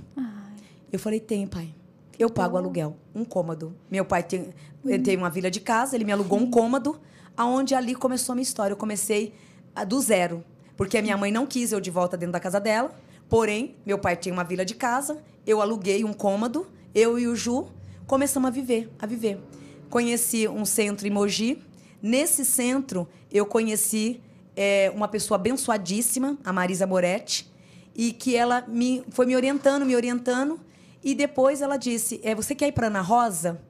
Eu 0.92 0.98
falei, 0.98 1.20
tem, 1.20 1.46
pai. 1.46 1.72
Eu 2.18 2.28
pago 2.28 2.54
o 2.54 2.58
aluguel, 2.58 2.96
um 3.14 3.24
cômodo. 3.24 3.74
Meu 3.90 4.04
pai 4.04 4.22
tem, 4.22 4.48
ele 4.84 5.02
tem 5.02 5.16
uma 5.16 5.30
vila 5.30 5.50
de 5.50 5.60
casa, 5.60 5.96
ele 5.96 6.04
me 6.04 6.12
alugou 6.12 6.38
um 6.38 6.50
cômodo, 6.50 7.00
aonde 7.36 7.74
ali 7.74 7.94
começou 7.94 8.32
a 8.32 8.36
minha 8.36 8.42
história. 8.42 8.72
Eu 8.72 8.76
comecei 8.76 9.34
ah, 9.74 9.84
do 9.84 10.00
zero, 10.00 10.44
porque 10.76 10.98
a 10.98 11.02
minha 11.02 11.16
mãe 11.16 11.30
não 11.30 11.46
quis 11.46 11.72
eu 11.72 11.80
de 11.80 11.90
volta 11.90 12.16
dentro 12.16 12.32
da 12.32 12.40
casa 12.40 12.60
dela. 12.60 12.90
Porém, 13.28 13.76
meu 13.86 13.98
pai 13.98 14.16
tinha 14.16 14.32
uma 14.32 14.42
vila 14.42 14.64
de 14.64 14.74
casa, 14.74 15.22
eu 15.46 15.60
aluguei 15.60 16.04
um 16.04 16.12
cômodo, 16.12 16.66
eu 16.94 17.18
e 17.18 17.28
o 17.28 17.36
Ju 17.36 17.68
começamos 18.06 18.48
a 18.48 18.50
viver, 18.50 18.90
a 18.98 19.06
viver. 19.06 19.40
Conheci 19.88 20.48
um 20.48 20.64
centro 20.64 21.06
em 21.06 21.10
Mogi. 21.10 21.62
Nesse 22.02 22.44
centro, 22.44 23.06
eu 23.30 23.46
conheci 23.46 24.20
é, 24.56 24.90
uma 24.94 25.06
pessoa 25.06 25.36
abençoadíssima, 25.36 26.36
a 26.44 26.52
Marisa 26.52 26.86
Moretti, 26.86 27.48
e 27.94 28.12
que 28.12 28.34
ela 28.34 28.64
me 28.66 29.04
foi 29.10 29.26
me 29.26 29.36
orientando, 29.36 29.84
me 29.84 29.94
orientando, 29.94 30.58
e 31.04 31.14
depois 31.14 31.62
ela 31.62 31.76
disse: 31.76 32.20
é, 32.24 32.34
"Você 32.34 32.54
quer 32.54 32.68
ir 32.68 32.72
para 32.72 32.88
Ana 32.88 33.00
Rosa? 33.00 33.60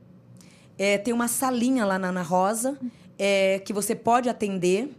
É, 0.79 0.97
tem 0.97 1.13
uma 1.13 1.29
salinha 1.29 1.85
lá 1.85 1.99
na 1.99 2.09
Ana 2.09 2.23
Rosa 2.23 2.79
é, 3.21 3.59
que 3.59 3.73
você 3.73 3.95
pode 3.95 4.31
atender. 4.31 4.91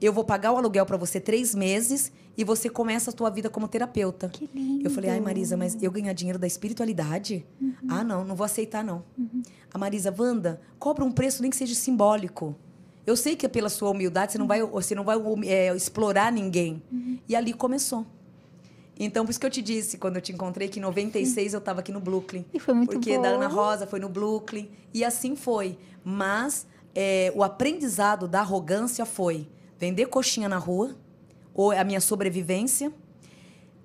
Eu 0.00 0.12
vou 0.12 0.24
pagar 0.24 0.52
o 0.52 0.56
aluguel 0.56 0.84
para 0.84 0.96
você 0.96 1.20
três 1.20 1.54
meses 1.54 2.12
e 2.36 2.44
você 2.44 2.68
começa 2.68 3.10
a 3.10 3.16
sua 3.16 3.30
vida 3.30 3.48
como 3.48 3.68
terapeuta." 3.68 4.28
Que 4.28 4.48
lindo. 4.52 4.84
Eu 4.84 4.90
falei: 4.90 5.10
"Ai, 5.10 5.20
Marisa, 5.20 5.56
mas 5.56 5.80
eu 5.80 5.90
ganhar 5.90 6.12
dinheiro 6.12 6.38
da 6.38 6.46
espiritualidade? 6.46 7.46
Ah, 7.88 8.02
não, 8.02 8.24
não 8.24 8.34
vou 8.34 8.44
aceitar 8.44 8.82
não." 8.84 9.04
A 9.72 9.78
Marisa, 9.78 10.14
Wanda, 10.16 10.60
cobra 10.78 11.04
um 11.04 11.12
preço 11.12 11.40
nem 11.40 11.50
que 11.50 11.56
seja 11.56 11.74
simbólico. 11.74 12.56
Eu 13.06 13.16
sei 13.16 13.36
que 13.36 13.46
é 13.46 13.48
pela 13.48 13.68
sua 13.70 13.90
humildade 13.90 14.32
você 14.32 14.38
não 14.38 14.46
vai, 14.46 14.62
você 14.62 14.94
não 14.94 15.04
vai 15.04 15.16
é, 15.46 15.74
explorar 15.74 16.30
ninguém. 16.30 16.82
E 17.28 17.34
ali 17.34 17.52
começou. 17.52 18.04
Então, 19.00 19.24
por 19.24 19.30
isso 19.30 19.38
que 19.38 19.46
eu 19.46 19.50
te 19.50 19.62
disse, 19.62 19.96
quando 19.96 20.16
eu 20.16 20.22
te 20.22 20.32
encontrei, 20.32 20.68
que 20.68 20.78
em 20.78 20.82
96 20.82 21.54
eu 21.54 21.58
estava 21.58 21.80
aqui 21.80 21.92
no 21.92 22.00
Brooklyn. 22.00 22.44
E 22.52 22.58
foi 22.58 22.74
muito 22.74 22.90
Porque 22.90 23.14
bom. 23.16 23.22
da 23.22 23.28
Ana 23.28 23.46
Rosa 23.46 23.86
foi 23.86 24.00
no 24.00 24.08
Brooklyn. 24.08 24.68
E 24.92 25.04
assim 25.04 25.36
foi. 25.36 25.78
Mas 26.04 26.66
é, 27.00 27.32
o 27.32 27.44
aprendizado 27.44 28.26
da 28.26 28.40
arrogância 28.40 29.06
foi 29.06 29.46
vender 29.78 30.06
coxinha 30.06 30.48
na 30.48 30.58
rua, 30.58 30.96
ou 31.54 31.70
a 31.70 31.84
minha 31.84 32.00
sobrevivência, 32.00 32.92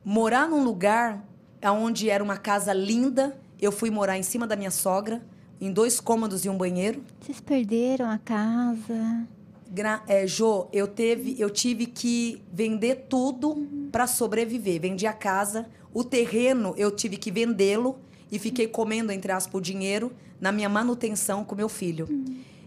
morar 0.03 0.49
num 0.49 0.64
lugar 0.64 1.24
onde 1.64 2.09
era 2.09 2.24
uma 2.24 2.38
casa 2.38 2.74
linda. 2.74 3.38
Eu 3.61 3.72
fui 3.72 3.91
morar 3.91 4.18
em 4.18 4.24
cima 4.24 4.47
da 4.47 4.55
minha 4.55 4.72
sogra, 4.72 5.24
em 5.61 5.72
dois 5.72 5.99
cômodos 5.99 6.43
e 6.43 6.49
um 6.49 6.57
banheiro. 6.57 7.03
Vocês 7.22 7.39
perderam 7.39 8.09
a 8.09 8.18
casa. 8.18 9.28
Gra 9.70 10.01
é, 10.07 10.26
Jô, 10.26 10.68
eu, 10.74 10.88
teve, 10.88 11.36
eu 11.39 11.51
tive 11.51 11.86
que 11.86 12.41
vender 12.51 13.05
tudo 13.07 13.68
para 13.91 14.07
sobreviver. 14.07 14.82
Vendi 14.82 15.05
a 15.05 15.14
casa, 15.14 15.68
o 15.93 16.03
terreno 16.03 16.74
eu 16.78 16.89
tive 16.89 17.18
que 17.18 17.30
vendê-lo 17.30 17.95
e 18.32 18.39
fiquei 18.39 18.68
comendo, 18.68 19.11
entre 19.11 19.32
aspas, 19.32 19.53
o 19.53 19.61
dinheiro 19.61 20.11
na 20.41 20.51
minha 20.51 20.68
manutenção 20.68 21.45
com 21.45 21.53
meu 21.53 21.70
filho. 21.70 22.07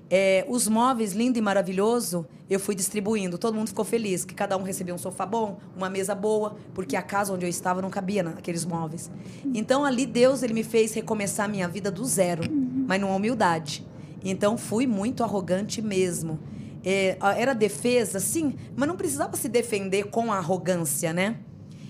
É, 0.09 0.47
os 0.49 0.69
móveis, 0.69 1.13
lindo 1.13 1.37
e 1.39 1.43
maravilhoso, 1.43 2.27
eu 2.49 2.61
fui 2.61 2.75
distribuindo. 2.75 3.39
Todo 3.39 3.55
mundo 3.55 3.69
ficou 3.69 3.85
feliz, 3.85 4.25
que 4.25 4.35
cada 4.35 4.57
um 4.57 4.63
recebeu 4.63 4.95
um 4.95 4.99
sofá 4.99 5.27
bom, 5.27 5.59
uma 5.77 5.91
mesa 5.91 6.15
boa, 6.15 6.57
porque 6.75 6.95
a 6.95 7.03
casa 7.03 7.33
onde 7.33 7.45
eu 7.45 7.51
estava 7.51 7.83
não 7.83 7.91
cabia 7.91 8.23
naqueles 8.23 8.65
móveis. 8.65 9.11
Então 9.53 9.85
ali 9.85 10.07
Deus 10.07 10.43
ele 10.43 10.55
me 10.55 10.63
fez 10.63 10.95
recomeçar 10.95 11.47
a 11.47 11.49
minha 11.49 11.67
vida 11.67 11.91
do 11.91 12.05
zero, 12.05 12.43
mas 12.87 13.01
numa 13.01 13.15
humildade. 13.15 13.85
Então 14.25 14.57
fui 14.57 14.87
muito 14.87 15.25
arrogante 15.25 15.83
mesmo. 15.83 16.39
É, 16.85 17.19
era 17.37 17.53
defesa, 17.53 18.21
sim, 18.21 18.55
mas 18.77 18.89
não 18.89 18.97
precisava 18.97 19.37
se 19.37 19.49
defender 19.49 20.05
com 20.05 20.33
arrogância, 20.33 21.13
né? 21.13 21.37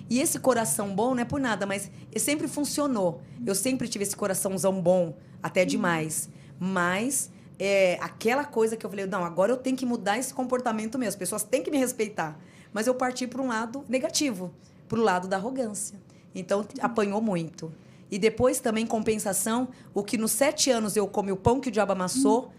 E 0.08 0.20
esse 0.20 0.38
coração 0.38 0.94
bom 0.94 1.14
não 1.14 1.20
é 1.20 1.24
por 1.24 1.40
nada, 1.40 1.66
mas 1.66 1.90
sempre 2.16 2.48
funcionou. 2.48 3.20
Eu 3.44 3.54
sempre 3.54 3.88
tive 3.88 4.04
esse 4.04 4.16
coraçãozão 4.16 4.80
bom, 4.80 5.14
até 5.42 5.64
demais. 5.66 6.30
Mas 6.58 7.30
é, 7.58 7.98
aquela 8.00 8.44
coisa 8.44 8.76
que 8.76 8.84
eu 8.84 8.90
falei, 8.90 9.06
não, 9.06 9.24
agora 9.24 9.52
eu 9.52 9.56
tenho 9.56 9.76
que 9.76 9.86
mudar 9.86 10.18
esse 10.18 10.32
comportamento 10.32 10.98
mesmo. 10.98 11.10
As 11.10 11.16
pessoas 11.16 11.42
têm 11.42 11.62
que 11.62 11.70
me 11.70 11.78
respeitar. 11.78 12.38
Mas 12.72 12.86
eu 12.86 12.94
parti 12.94 13.26
para 13.26 13.40
um 13.40 13.48
lado 13.48 13.84
negativo, 13.88 14.52
para 14.88 14.98
o 14.98 15.02
lado 15.02 15.26
da 15.26 15.36
arrogância. 15.36 15.98
Então, 16.34 16.66
apanhou 16.80 17.20
muito. 17.20 17.72
E 18.10 18.18
depois 18.18 18.60
também, 18.60 18.84
em 18.84 18.86
compensação, 18.86 19.68
o 19.94 20.02
que 20.02 20.18
nos 20.18 20.32
sete 20.32 20.70
anos 20.70 20.96
eu 20.96 21.08
comi 21.08 21.32
o 21.32 21.36
pão 21.36 21.60
que 21.60 21.68
o 21.68 21.72
diabo 21.72 21.92
amassou, 21.92 22.52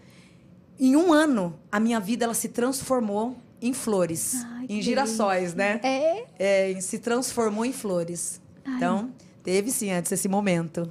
em 0.78 0.94
um 0.94 1.12
ano, 1.12 1.58
a 1.72 1.80
minha 1.80 1.98
vida 1.98 2.24
ela 2.24 2.34
se 2.34 2.48
transformou 2.48 3.36
em 3.60 3.72
flores. 3.72 4.34
Ai, 4.44 4.66
em 4.68 4.82
girassóis, 4.82 5.54
né? 5.54 5.80
É. 5.82 6.24
É, 6.38 6.80
se 6.80 6.98
transformou 6.98 7.64
em 7.64 7.72
flores. 7.72 8.40
Então, 8.66 9.10
teve 9.42 9.70
sim 9.70 9.90
antes 9.90 10.12
esse 10.12 10.28
momento. 10.28 10.88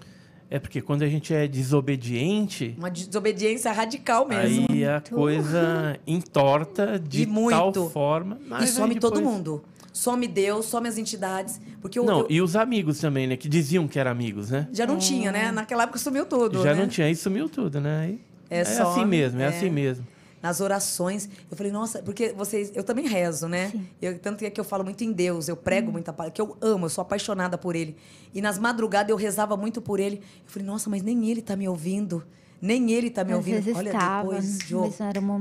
É 0.50 0.60
porque 0.60 0.82
quando 0.82 1.02
a 1.04 1.08
gente 1.10 1.34
é 1.34 1.46
desobediente, 1.48 2.74
Uma 2.78 2.90
desobediência 2.90 3.72
radical 3.72 4.26
mesmo. 4.28 4.66
aí 4.70 4.86
a 4.86 5.02
coisa 5.02 6.00
entorta 6.08 6.98
de 7.00 7.24
E 7.24 7.26
muito. 7.26 7.74
tal 7.74 7.90
forma. 7.90 8.38
e 8.46 8.50
mas 8.50 8.70
some 8.70 8.94
aí 8.94 9.00
todo 9.00 9.16
depois- 9.16 9.36
mundo. 9.36 9.64
Some 9.92 10.28
Deus, 10.28 10.66
some 10.68 10.88
as 10.88 10.98
entidades. 10.98 11.60
Porque 11.82 11.98
eu, 11.98 12.06
Não, 12.06 12.20
eu- 12.22 12.28
e 12.30 12.42
os 12.42 12.56
amigos 12.56 13.00
também, 13.00 13.26
né? 13.28 13.36
Que 13.36 13.50
diziam 13.50 13.88
que 13.88 13.98
eram 14.00 14.12
amigos, 14.12 14.52
né? 14.52 14.68
já 14.72 14.86
não 14.86 14.98
tinha, 14.98 15.32
né? 15.32 15.52
Naquela 15.52 15.84
época 15.84 15.98
sumiu 15.98 16.26
tudo. 16.26 16.62
Já 16.64 16.74
né? 16.76 16.82
não 16.82 16.88
tinha, 16.88 17.08
aí 17.08 17.16
sumiu 17.16 17.50
tudo, 17.50 17.82
né? 17.82 18.02
Aí, 18.04 18.20
É 18.50 18.60
é 18.60 18.64
só- 18.64 18.92
assim 18.92 19.06
mesmo, 19.06 19.42
é, 19.42 19.46
é. 19.46 19.48
assim 19.48 19.70
mesmo. 19.72 20.06
Nas 20.42 20.62
orações. 20.62 21.28
Eu 21.50 21.58
falei, 21.58 21.72
nossa, 21.72 22.02
porque 22.02 22.34
vocês. 22.34 22.72
Eu 22.76 22.84
também 22.84 23.08
rezo, 23.08 23.48
né? 23.48 23.72
Eu, 24.02 24.18
tanto 24.20 24.44
é 24.44 24.50
que 24.50 24.60
eu 24.60 24.64
falo 24.64 24.84
muito 24.84 25.04
em 25.04 25.12
Deus, 25.12 25.48
eu 25.48 25.56
prego 25.56 25.92
muito 25.92 26.10
a 26.10 26.14
palavra, 26.14 26.34
que 26.34 26.42
eu 26.42 26.58
amo, 26.62 26.86
eu 26.86 26.90
sou 26.90 27.02
apaixonada 27.02 27.58
por 27.58 27.76
ele. 27.76 27.96
E 28.34 28.42
nas 28.42 28.60
madrugadas 28.60 29.10
eu 29.10 29.16
rezava 29.16 29.58
muito 29.58 29.82
por 29.82 30.00
ele. 30.00 30.18
Eu 30.18 30.52
falei, 30.52 30.68
nossa, 30.68 30.90
mas 30.90 31.02
nem 31.02 31.30
ele 31.30 31.42
tá 31.42 31.56
me 31.56 31.68
ouvindo. 31.68 32.24
Nem 32.62 32.92
ele 32.92 33.10
tá 33.10 33.24
me 33.24 33.32
Às 33.32 33.38
ouvindo. 33.38 33.76
Olha, 33.76 33.90
estava, 33.90 34.30
depois, 34.30 34.60
Jô, 34.66 34.94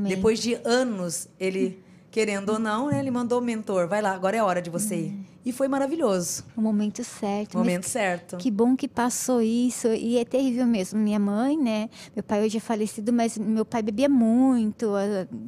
depois 0.06 0.38
de 0.38 0.54
anos, 0.64 1.28
ele, 1.40 1.82
querendo 2.10 2.50
ou 2.50 2.58
não, 2.58 2.90
né, 2.90 2.98
ele 2.98 3.10
mandou 3.10 3.40
o 3.40 3.42
mentor, 3.42 3.88
vai 3.88 4.02
lá, 4.02 4.12
agora 4.12 4.36
é 4.36 4.42
hora 4.42 4.60
de 4.60 4.68
você 4.68 4.96
ir. 4.96 5.26
E 5.46 5.52
foi 5.52 5.68
maravilhoso. 5.68 6.42
O 6.56 6.60
momento 6.60 7.04
certo. 7.04 7.54
O 7.54 7.58
mas 7.58 7.66
momento 7.68 7.84
certo. 7.84 8.36
Que 8.36 8.50
bom 8.50 8.74
que 8.74 8.88
passou 8.88 9.40
isso. 9.40 9.86
E 9.86 10.18
é 10.18 10.24
terrível 10.24 10.66
mesmo. 10.66 10.98
Minha 10.98 11.20
mãe, 11.20 11.56
né? 11.56 11.88
Meu 12.16 12.24
pai 12.24 12.44
hoje 12.44 12.56
é 12.56 12.60
falecido, 12.60 13.12
mas 13.12 13.38
meu 13.38 13.64
pai 13.64 13.80
bebia 13.80 14.08
muito. 14.08 14.90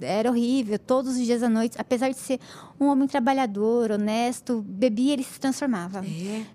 Era 0.00 0.30
horrível. 0.30 0.78
Todos 0.78 1.16
os 1.16 1.26
dias 1.26 1.42
à 1.42 1.48
noite. 1.48 1.74
Apesar 1.80 2.10
de 2.10 2.16
ser 2.16 2.38
um 2.78 2.86
homem 2.86 3.08
trabalhador, 3.08 3.90
honesto, 3.90 4.62
bebia, 4.68 5.14
ele 5.14 5.24
se 5.24 5.40
transformava. 5.40 6.04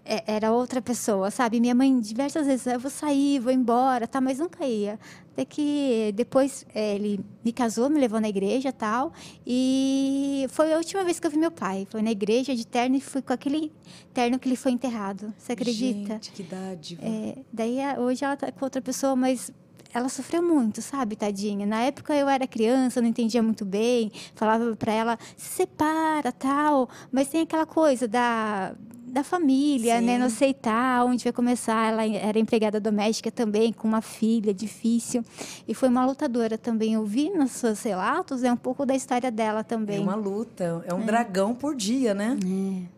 É. 0.06 0.16
É, 0.16 0.24
Era 0.36 0.54
outra 0.54 0.82
pessoa, 0.82 1.30
sabe? 1.30 1.60
Minha 1.60 1.76
mãe, 1.76 2.00
diversas 2.00 2.48
vezes, 2.48 2.66
eu 2.66 2.80
vou 2.80 2.89
sair, 2.89 3.41
vou 3.41 3.52
embora, 3.52 4.08
tá? 4.08 4.22
Mas 4.22 4.39
nunca 4.39 4.66
ia. 4.66 4.98
Até 5.34 5.46
que 5.46 6.14
depois 6.16 6.64
eh, 6.76 6.96
ele 6.96 7.20
me 7.44 7.52
casou, 7.52 7.90
me 7.90 8.00
levou 8.00 8.22
na 8.22 8.30
igreja 8.30 8.70
e 8.70 8.72
tal. 8.72 9.12
E 9.46 10.46
foi 10.50 10.72
a 10.74 10.78
última 10.78 11.04
vez 11.04 11.20
que 11.20 11.26
eu 11.26 11.32
vi 11.32 11.38
meu 11.38 11.50
pai. 11.52 11.88
Foi 11.90 12.02
na 12.04 12.12
igreja 12.12 12.56
de 12.56 12.66
terno 12.68 12.96
e 12.96 13.02
fui 13.02 13.22
com 13.22 13.34
aquele 13.34 13.72
terno 14.14 14.38
que 14.38 14.48
ele 14.48 14.56
foi 14.56 14.72
enterrado. 14.72 15.34
Você 15.38 15.54
acredita? 15.54 16.14
Gente, 16.14 16.32
que 16.32 16.44
dádiva. 16.44 17.02
É, 17.04 17.38
daí 17.52 17.82
a- 17.82 18.00
hoje 18.00 18.24
ela 18.24 18.38
tá 18.38 18.52
com 18.52 18.64
outra 18.64 18.80
pessoa, 18.82 19.16
mas 19.16 19.52
ela 19.92 20.08
sofreu 20.10 20.42
muito, 20.44 20.82
sabe, 20.82 21.16
tadinha. 21.16 21.66
Na 21.66 21.82
época 21.82 22.16
eu 22.16 22.30
era 22.30 22.48
criança, 22.48 23.02
não 23.02 23.08
entendia 23.08 23.42
muito 23.42 23.66
bem, 23.66 24.12
falava 24.36 24.76
pra 24.76 24.92
ela 24.94 25.18
se 25.38 25.50
separa, 25.50 26.32
tal, 26.32 26.90
mas 27.12 27.28
tem 27.28 27.42
aquela 27.42 27.66
coisa 27.66 28.08
da 28.08 28.74
da 29.14 29.24
família, 29.24 30.01
né, 30.01 30.14
Sim. 30.14 30.20
não 30.20 30.26
aceitar 30.26 31.05
onde 31.05 31.24
vai 31.24 31.32
começar. 31.32 31.91
Ela 31.91 32.03
era 32.03 32.39
empregada 32.39 32.80
doméstica 32.80 33.32
também, 33.32 33.72
com 33.72 33.88
uma 33.88 34.01
filha 34.01 34.51
difícil 34.51 35.24
e 35.68 35.76
foi 35.76 35.88
uma 35.88 36.03
lutadora 36.03 36.57
também. 36.57 36.95
Eu 36.95 37.05
vi 37.05 37.30
nos 37.30 37.51
seus 37.51 37.84
relatos 37.84 38.43
é 38.43 38.51
um 38.51 38.57
pouco 38.57 38.88
da 38.88 38.95
história 38.95 39.30
dela 39.30 39.64
também. 39.64 39.97
É 39.97 40.01
uma 40.01 40.16
luta, 40.16 40.84
é 40.88 40.93
um 40.93 41.05
dragão 41.05 41.53
por 41.53 41.76
dia, 41.76 42.16
né? 42.16 42.36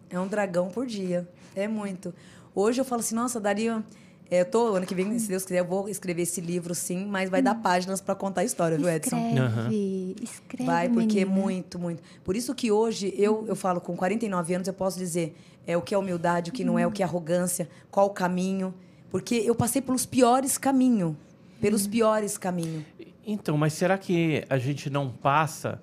É 0.10 0.18
um 0.18 0.26
dragão 0.28 0.70
por 0.70 0.86
dia. 0.86 1.28
É 1.54 1.68
muito. 1.68 2.14
Hoje 2.54 2.80
eu 2.80 2.86
falo 2.86 3.02
assim, 3.02 3.16
nossa, 3.16 3.38
daria. 3.38 3.84
É, 4.30 4.42
eu 4.42 4.46
tô, 4.46 4.76
ano 4.76 4.86
que 4.86 4.96
vem, 4.96 5.18
se 5.20 5.28
Deus 5.28 5.44
quiser, 5.44 5.60
eu 5.60 5.66
vou 5.66 5.88
escrever 5.88 6.24
esse 6.24 6.42
livro, 6.42 6.74
sim, 6.74 7.06
mas 7.06 7.30
vai 7.30 7.42
dar 7.42 7.56
páginas 7.56 8.02
para 8.02 8.16
contar 8.16 8.42
a 8.42 8.44
história, 8.44 8.76
viu, 8.78 8.90
Edson? 8.90 9.18
Escreve, 9.18 10.16
escreve, 10.22 10.66
Vai, 10.66 10.90
porque 10.90 11.20
é 11.20 11.26
menina. 11.26 11.42
muito, 11.42 11.78
muito. 11.78 12.02
Por 12.24 12.36
isso 12.36 12.56
que 12.56 12.72
hoje, 12.72 13.14
eu, 13.18 13.46
eu 13.48 13.56
falo, 13.56 13.80
com 13.80 13.96
49 13.96 14.56
anos, 14.56 14.68
eu 14.68 14.74
posso 14.74 14.98
dizer 14.98 15.36
é, 15.68 15.78
o 15.78 15.82
que 15.82 15.94
é 15.94 15.98
humildade, 15.98 16.50
o 16.50 16.54
que 16.54 16.64
não 16.64 16.78
é, 16.80 16.88
o 16.88 16.92
que 16.92 17.04
é 17.04 17.06
arrogância, 17.06 17.70
qual 17.92 18.08
o 18.08 18.12
caminho. 18.12 18.74
Porque 19.12 19.36
eu 19.36 19.54
passei 19.54 19.82
pelos 19.82 20.06
piores 20.06 20.58
caminhos. 20.58 21.16
Pelos 21.62 21.86
piores 21.88 22.38
caminhos. 22.38 22.84
Então, 23.26 23.58
mas 23.58 23.74
será 23.74 23.98
que 23.98 24.44
a 24.50 24.58
gente 24.58 24.90
não 24.90 25.10
passa 25.10 25.80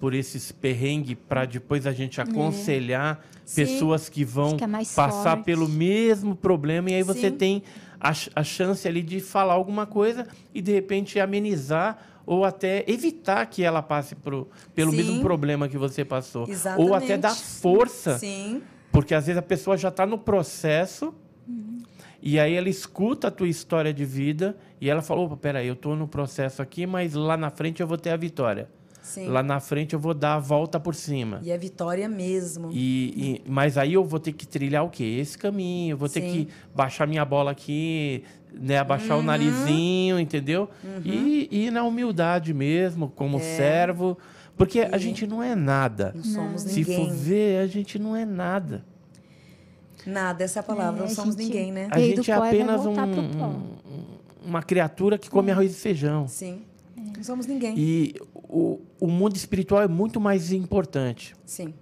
por 0.00 0.14
esses 0.14 0.50
perrengues 0.50 1.16
para 1.28 1.44
depois 1.44 1.86
a 1.86 1.92
gente 1.92 2.20
aconselhar 2.20 3.24
Sim. 3.44 3.64
pessoas 3.64 4.08
que 4.08 4.24
vão 4.24 4.48
Acho 4.48 4.56
que 4.56 4.64
é 4.64 4.66
mais 4.66 4.92
passar 4.92 5.36
forte. 5.36 5.44
pelo 5.44 5.68
mesmo 5.68 6.34
problema 6.34 6.90
e 6.90 6.94
aí 6.94 7.02
você 7.02 7.30
Sim. 7.30 7.36
tem 7.36 7.62
a, 8.02 8.12
a 8.34 8.42
chance 8.42 8.86
ali 8.88 9.00
de 9.00 9.20
falar 9.20 9.54
alguma 9.54 9.86
coisa 9.86 10.26
e 10.52 10.60
de 10.60 10.72
repente 10.72 11.20
amenizar 11.20 11.98
ou 12.26 12.44
até 12.44 12.84
evitar 12.88 13.46
que 13.46 13.62
ela 13.62 13.80
passe 13.80 14.16
pro, 14.16 14.48
pelo 14.74 14.90
Sim. 14.90 14.96
mesmo 14.96 15.22
problema 15.22 15.68
que 15.68 15.78
você 15.78 16.04
passou. 16.04 16.42
Ou 16.42 16.50
Exatamente. 16.50 17.04
até 17.04 17.18
dar 17.18 17.34
força 17.34 18.18
Sim. 18.18 18.60
porque 18.90 19.14
às 19.14 19.26
vezes 19.26 19.38
a 19.38 19.42
pessoa 19.42 19.76
já 19.76 19.88
está 19.88 20.04
no 20.04 20.18
processo 20.18 21.14
e 22.20 22.38
aí 22.38 22.54
ela 22.54 22.68
escuta 22.68 23.28
a 23.28 23.30
tua 23.30 23.48
história 23.48 23.92
de 23.92 24.04
vida 24.04 24.56
e 24.80 24.90
ela 24.90 25.02
fala, 25.02 25.20
opa, 25.20 25.36
peraí, 25.36 25.68
eu 25.68 25.74
estou 25.74 25.94
no 25.94 26.08
processo 26.08 26.60
aqui, 26.60 26.86
mas 26.86 27.14
lá 27.14 27.36
na 27.36 27.50
frente 27.50 27.80
eu 27.80 27.86
vou 27.86 27.98
ter 27.98 28.10
a 28.10 28.16
vitória. 28.16 28.68
Sim. 29.02 29.26
Lá 29.26 29.42
na 29.42 29.58
frente 29.60 29.94
eu 29.94 29.98
vou 30.00 30.14
dar 30.14 30.34
a 30.34 30.38
volta 30.38 30.78
por 30.78 30.94
cima. 30.94 31.40
E 31.42 31.50
é 31.50 31.58
vitória 31.58 32.08
mesmo. 32.08 32.70
E, 32.72 33.40
e- 33.44 33.50
mas 33.50 33.76
aí 33.76 33.94
eu 33.94 34.04
vou 34.04 34.20
ter 34.20 34.32
que 34.32 34.46
trilhar 34.46 34.84
o 34.84 34.88
quê? 34.90 35.02
Esse 35.20 35.36
caminho. 35.36 35.94
Eu 35.94 35.96
vou 35.98 36.08
ter 36.08 36.20
Sim. 36.20 36.26
Uhum. 36.26 36.32
que 36.44 36.48
baixar 36.74 37.06
minha 37.08 37.24
bola 37.24 37.50
aqui, 37.50 38.22
né? 38.54 38.78
Abaixar 38.78 39.18
o 39.18 39.22
narizinho, 39.22 40.18
entendeu? 40.20 40.68
E 41.04 41.48
e 41.50 41.66
ir 41.66 41.70
na 41.72 41.82
humildade 41.82 42.54
mesmo, 42.54 43.10
como 43.16 43.38
É. 43.38 43.40
servo. 43.40 44.16
Porque 44.56 44.80
a 44.80 44.98
gente 44.98 45.26
não 45.26 45.42
é 45.42 45.54
nada. 45.56 46.12
Não 46.14 46.22
somos 46.22 46.62
Se 46.62 46.84
for 46.84 46.90
ninguém. 46.92 47.16
ver, 47.16 47.58
a 47.62 47.66
gente 47.66 47.98
não 47.98 48.14
é 48.14 48.24
nada. 48.24 48.84
Nada, 50.06 50.44
essa 50.44 50.58
é 50.58 50.60
a 50.60 50.62
palavra. 50.62 51.04
É, 51.04 51.08
não 51.08 51.14
somos 51.14 51.34
gente- 51.34 51.44
ninguém, 51.46 51.72
né? 51.72 51.88
A 51.90 51.98
gente 51.98 52.30
é 52.30 52.34
e 52.34 52.36
apenas 52.36 52.84
um, 52.86 52.92
um- 52.92 53.62
uma 54.44 54.62
criatura 54.62 55.16
que 55.16 55.30
come 55.30 55.50
arroz 55.50 55.70
e 55.72 55.74
feijão. 55.74 56.26
Sim. 56.28 56.62
Não 57.16 57.22
somos 57.24 57.46
ninguém. 57.46 57.74
E 57.78 58.14
o, 58.34 58.80
o 59.04 59.08
mundo 59.08 59.34
espiritual 59.36 59.82
é 59.82 59.88
muito 59.88 60.20
mais 60.20 60.52
importante 60.52 61.34
Sim. 61.44 61.74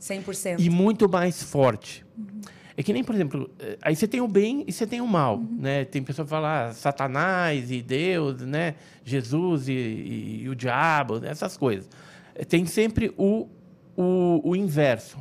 100%. 0.00 0.60
e 0.60 0.70
muito 0.70 1.08
mais 1.08 1.42
forte. 1.42 2.04
Uhum. 2.16 2.40
É 2.76 2.82
que 2.84 2.92
nem, 2.92 3.02
por 3.02 3.14
exemplo, 3.16 3.50
eh, 3.58 3.76
aí 3.82 3.96
você 3.96 4.06
tem 4.06 4.20
o 4.20 4.28
bem 4.28 4.62
e 4.68 4.72
você 4.72 4.86
tem 4.86 5.00
o 5.00 5.06
mal, 5.06 5.38
Uhum. 5.38 5.56
né? 5.58 5.84
Tem 5.84 6.00
pessoa 6.04 6.24
que 6.24 6.30
fala 6.30 6.68
ah, 6.68 6.72
Satanás 6.72 7.72
e 7.72 7.82
Deus, 7.82 8.40
né? 8.42 8.76
Jesus 9.04 9.68
e, 9.68 9.72
e- 9.72 10.42
e 10.44 10.48
o 10.48 10.54
diabo, 10.54 11.20
essas 11.24 11.56
coisas. 11.56 11.88
Eh, 12.36 12.44
Tem 12.44 12.64
sempre 12.66 13.12
o, 13.18 13.48
o, 13.96 14.40
o 14.50 14.54
inverso. 14.54 15.18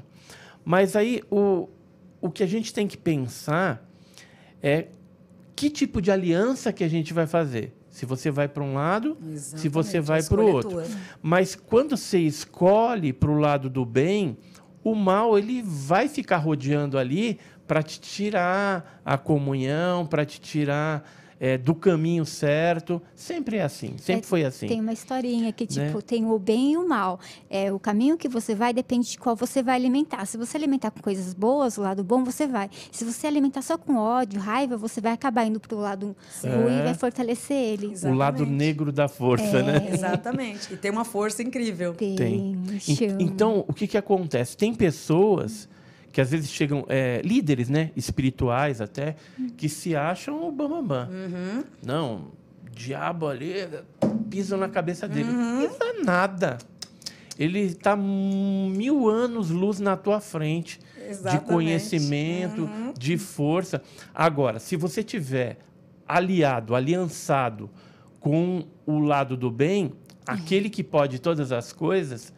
Mas 0.64 0.96
aí 0.96 1.24
o, 1.32 1.68
o 2.22 2.30
que 2.30 2.44
a 2.44 2.48
gente 2.48 2.72
tem 2.72 2.88
que 2.88 2.98
pensar 2.98 3.84
é 4.62 4.88
que 5.56 5.72
tipo 5.72 6.00
de 6.00 6.12
aliança 6.12 6.72
que 6.72 6.84
a 6.84 6.88
gente 6.88 7.12
vai 7.14 7.26
fazer. 7.26 7.74
Se 7.98 8.06
você 8.06 8.30
vai 8.30 8.48
para 8.48 8.64
um 8.64 8.76
lado, 8.76 9.18
se 9.36 9.68
você 9.68 9.98
Exatamente, 9.98 10.06
vai 10.06 10.22
para 10.22 10.40
o 10.40 10.54
outro. 10.54 10.84
Mas 11.20 11.56
quando 11.56 11.98
você 11.98 12.20
escolhe 12.20 13.12
para 13.12 13.32
o 13.32 13.40
lado 13.40 13.72
do 13.72 13.84
bem, 13.84 14.38
o 14.84 14.94
mal 14.94 15.36
ele 15.36 15.64
vai 15.64 16.08
ficar 16.08 16.38
rodeando 16.38 17.00
ali 17.00 17.40
para 17.66 17.82
te 17.82 18.00
tirar 18.00 19.02
a 19.04 19.18
comunhão, 19.18 20.06
para 20.06 20.24
te 20.28 20.40
tirar 20.40 21.10
eh, 21.40 21.58
do 21.58 21.76
caminho 21.76 22.26
certo. 22.26 23.02
Sempre 23.16 23.58
é 23.58 23.64
assim, 23.64 23.96
sempre 23.98 24.26
É, 24.26 24.28
foi 24.28 24.44
assim. 24.44 24.68
Tem 24.68 24.80
uma 24.82 24.94
historinha 24.94 25.52
que, 25.52 25.64
Né? 25.78 25.88
tipo, 25.88 26.02
tem 26.02 26.26
o 26.26 26.38
bem 26.40 26.74
e 26.74 26.78
o 26.78 26.88
mal. 26.88 27.20
É, 27.50 27.72
o 27.72 27.80
caminho 27.80 28.18
que 28.18 28.28
você 28.28 28.56
vai 28.56 28.74
depende 28.74 29.10
de 29.12 29.18
qual 29.18 29.36
você 29.36 29.62
vai 29.62 29.76
alimentar. 29.76 30.26
Se 30.26 30.38
você 30.38 30.58
alimentar 30.58 30.92
com 30.92 31.02
coisas 31.02 31.34
boas, 31.34 31.78
o 31.78 31.82
lado 31.82 32.04
bom, 32.04 32.24
você 32.24 32.48
vai. 32.48 32.70
Se 32.92 33.04
você 33.06 33.28
alimentar 33.28 33.62
só 33.62 33.78
com 33.78 33.96
ódio, 33.98 34.40
raiva, 34.40 34.78
você 34.78 35.00
vai 35.02 35.12
acabar 35.14 35.46
indo 35.46 35.60
pro 35.60 35.78
lado 35.78 36.16
ruim 36.44 36.78
e 36.78 36.80
É. 36.80 36.84
vai 36.84 36.94
fortalecer 36.94 37.56
ele. 37.58 37.88
O 37.88 38.14
lado 38.14 38.38
Exatamente. 38.44 38.50
negro 38.52 38.92
da 38.92 39.08
força, 39.08 39.62
né? 39.64 39.90
Exatamente. 39.92 40.74
E 40.74 40.78
tem 40.78 40.92
uma 40.92 41.06
força 41.06 41.42
incrível. 41.44 41.94
Tem. 41.94 42.58
Chama. 42.80 43.22
Então, 43.22 43.64
o 43.68 43.74
que, 43.74 43.88
que 43.88 43.98
acontece? 43.98 44.56
Tem 44.58 44.74
pessoas 44.74 45.68
que 46.18 46.22
às 46.22 46.32
vezes 46.32 46.50
chegam, 46.50 46.84
é, 46.90 47.22
líderes 47.24 47.70
né, 47.70 47.92
espirituais 47.96 48.82
até, 48.82 49.16
que 49.56 49.70
se 49.70 49.96
acham 49.96 50.48
o 50.48 50.52
bambambam. 50.52 51.08
Não, 51.86 52.32
diabo 52.72 53.28
ali, 53.28 53.54
pisam 54.28 54.58
na 54.58 54.68
cabeça 54.68 55.08
dele. 55.08 55.30
Pisa 55.30 56.04
nada. 56.04 56.58
Ele 57.38 57.60
está 57.60 57.96
mil 57.96 59.08
anos 59.08 59.52
luz 59.52 59.80
na 59.80 59.96
tua 59.96 60.20
frente 60.20 60.80
de 60.80 61.06
Exatamente. 61.08 61.46
conhecimento, 61.46 62.68
de 62.98 63.16
força. 63.20 63.80
Agora, 64.12 64.58
se 64.58 64.76
você 64.76 65.04
tiver 65.04 65.60
aliado, 66.08 66.74
aliançado 66.74 67.70
com 68.20 68.66
o 68.88 68.98
lado 68.98 69.38
do 69.38 69.52
bem, 69.52 69.94
aquele 70.26 70.68
que 70.68 70.84
pode 70.84 71.20
todas 71.20 71.52
as 71.52 71.72
coisas, 71.72 72.34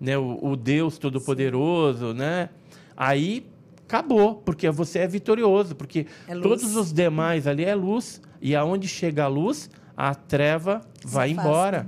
né, 0.00 0.16
o, 0.16 0.38
o 0.40 0.54
Deus 0.54 0.98
Todo-Poderoso, 0.98 2.14
né? 2.14 2.48
Aí 2.96 3.46
acabou, 3.86 4.36
porque 4.36 4.68
você 4.70 5.00
é 5.00 5.06
vitorioso, 5.06 5.74
porque 5.74 6.06
É 6.26 6.34
todos 6.38 6.74
os 6.76 6.92
demais 6.92 7.46
ali 7.46 7.64
é 7.64 7.74
luz, 7.74 8.20
e 8.40 8.54
aonde 8.56 8.88
chega 8.88 9.24
a 9.24 9.28
luz, 9.28 9.68
a 9.96 10.14
treva 10.14 10.80
vai 11.04 11.32
afasta. 11.32 11.48
embora. 11.48 11.86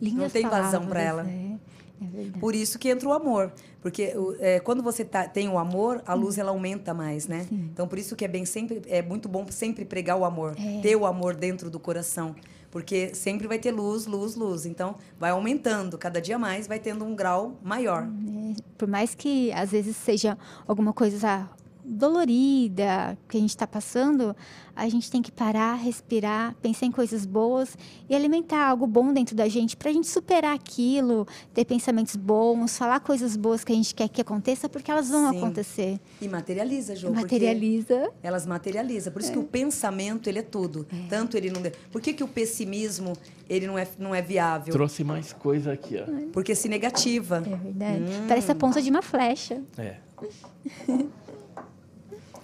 Lindas 0.00 0.22
Não 0.24 0.30
tem 0.30 0.42
vazão 0.42 0.86
palavras, 0.86 0.88
pra 0.88 1.02
ela. 1.02 1.26
É, 1.28 1.56
é. 2.02 2.38
Por 2.38 2.54
isso 2.54 2.78
que 2.78 2.88
entra 2.88 3.08
o 3.08 3.12
amor. 3.12 3.52
Porque 3.80 4.12
é, 4.40 4.60
quando 4.60 4.82
você 4.82 5.04
tá- 5.04 5.26
tem 5.28 5.48
o 5.48 5.58
amor, 5.58 6.02
a 6.06 6.14
luz 6.14 6.36
ela 6.38 6.50
aumenta 6.50 6.92
mais, 6.94 7.26
né? 7.26 7.46
Então 7.50 7.86
por 7.88 7.98
isso 7.98 8.14
que 8.16 8.24
é 8.24 8.28
bem 8.28 8.44
sempre 8.44 8.82
é 8.86 9.02
muito 9.02 9.28
bom 9.28 9.46
sempre 9.50 9.84
pregar 9.84 10.16
o 10.18 10.24
amor, 10.24 10.54
É. 10.58 10.80
ter 10.80 10.94
o 10.96 11.06
amor 11.06 11.34
dentro 11.34 11.70
do 11.70 11.78
coração, 11.80 12.34
porque 12.70 13.14
sempre 13.14 13.46
vai 13.46 13.58
ter 13.58 13.70
luz, 13.70 14.06
luz, 14.06 14.34
luz. 14.34 14.66
Então 14.66 14.96
vai 15.18 15.30
aumentando, 15.30 15.98
cada 15.98 16.20
dia 16.20 16.38
mais 16.38 16.66
vai 16.66 16.78
tendo 16.78 17.04
um 17.04 17.14
grau 17.14 17.56
maior. 17.62 18.06
né? 18.06 18.54
Por 18.76 18.88
mais 18.88 19.14
que 19.14 19.52
às 19.52 19.70
vezes 19.70 19.96
seja 19.96 20.38
alguma 20.66 20.92
coisa 20.92 21.48
dolorida 21.88 23.18
que 23.28 23.36
a 23.36 23.40
gente 23.40 23.50
está 23.50 23.66
passando, 23.66 24.36
a 24.76 24.88
gente 24.88 25.10
tem 25.10 25.20
que 25.20 25.32
parar, 25.32 25.74
respirar, 25.74 26.54
pensar 26.62 26.86
em 26.86 26.92
coisas 26.92 27.26
boas 27.26 27.76
e 28.08 28.14
alimentar 28.14 28.68
algo 28.68 28.86
bom 28.86 29.12
dentro 29.12 29.34
da 29.34 29.48
gente 29.48 29.76
para 29.76 29.90
a 29.90 29.92
gente 29.92 30.06
superar 30.06 30.54
aquilo, 30.54 31.26
ter 31.52 31.64
pensamentos 31.64 32.14
bons, 32.14 32.76
falar 32.78 33.00
coisas 33.00 33.36
boas 33.36 33.64
que 33.64 33.72
a 33.72 33.74
gente 33.74 33.94
quer 33.94 34.08
que 34.08 34.20
aconteça, 34.20 34.68
porque 34.68 34.90
elas 34.90 35.08
vão 35.08 35.32
Sim. 35.32 35.38
acontecer. 35.38 36.00
E 36.20 36.28
materializa, 36.28 36.94
porque 36.94 37.08
Materializa. 37.10 38.10
Elas 38.22 38.46
materializam. 38.46 39.12
Por 39.12 39.22
isso 39.22 39.32
que 39.32 39.38
o 39.38 39.44
pensamento 39.44 40.28
ele 40.28 40.38
é 40.38 40.42
tudo. 40.42 40.86
Tanto 41.08 41.36
ele 41.36 41.50
não. 41.50 41.62
Por 41.90 42.00
que, 42.00 42.12
que 42.12 42.22
o 42.22 42.28
pessimismo 42.28 43.14
ele 43.48 43.66
não 43.66 43.78
é, 43.78 43.88
não 43.98 44.14
é 44.14 44.22
viável? 44.22 44.72
Trouxe 44.72 45.02
mais 45.02 45.32
coisa 45.32 45.72
aqui, 45.72 45.96
ó. 45.96 46.30
Porque 46.32 46.54
se 46.54 46.68
negativa. 46.68 47.38
É 47.38 47.56
verdade. 47.56 48.02
Hum. 48.02 48.26
Parece 48.28 48.52
a 48.52 48.54
ponta 48.54 48.80
de 48.82 48.90
uma 48.90 49.02
flecha. 49.02 49.62
É. 49.76 49.96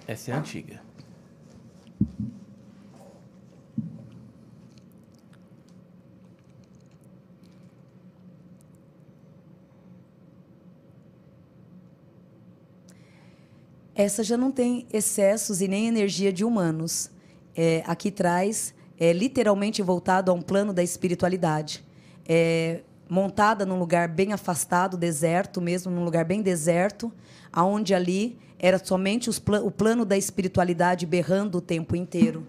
Essa 0.07 0.31
é 0.31 0.33
antiga. 0.35 0.81
Essa 13.95 14.23
já 14.23 14.35
não 14.35 14.51
tem 14.51 14.85
excessos 14.91 15.61
e 15.61 15.67
nem 15.67 15.87
energia 15.87 16.31
de 16.31 16.43
humanos. 16.43 17.09
É, 17.55 17.81
aqui 17.87 18.11
traz, 18.11 18.75
é 18.99 19.13
literalmente 19.13 19.81
voltado 19.81 20.29
a 20.29 20.33
um 20.33 20.41
plano 20.41 20.73
da 20.73 20.83
espiritualidade. 20.83 21.83
É, 22.27 22.81
montada 23.09 23.65
num 23.65 23.79
lugar 23.79 24.09
bem 24.09 24.33
afastado, 24.33 24.97
deserto 24.97 25.61
mesmo, 25.61 25.91
num 25.91 26.03
lugar 26.03 26.25
bem 26.25 26.41
deserto, 26.41 27.11
aonde 27.51 27.93
ali 27.93 28.37
era 28.59 28.83
somente 28.83 29.29
o 29.29 29.71
plano 29.71 30.05
da 30.05 30.17
espiritualidade 30.17 31.05
berrando 31.05 31.57
o 31.57 31.61
tempo 31.61 31.95
inteiro. 31.95 32.45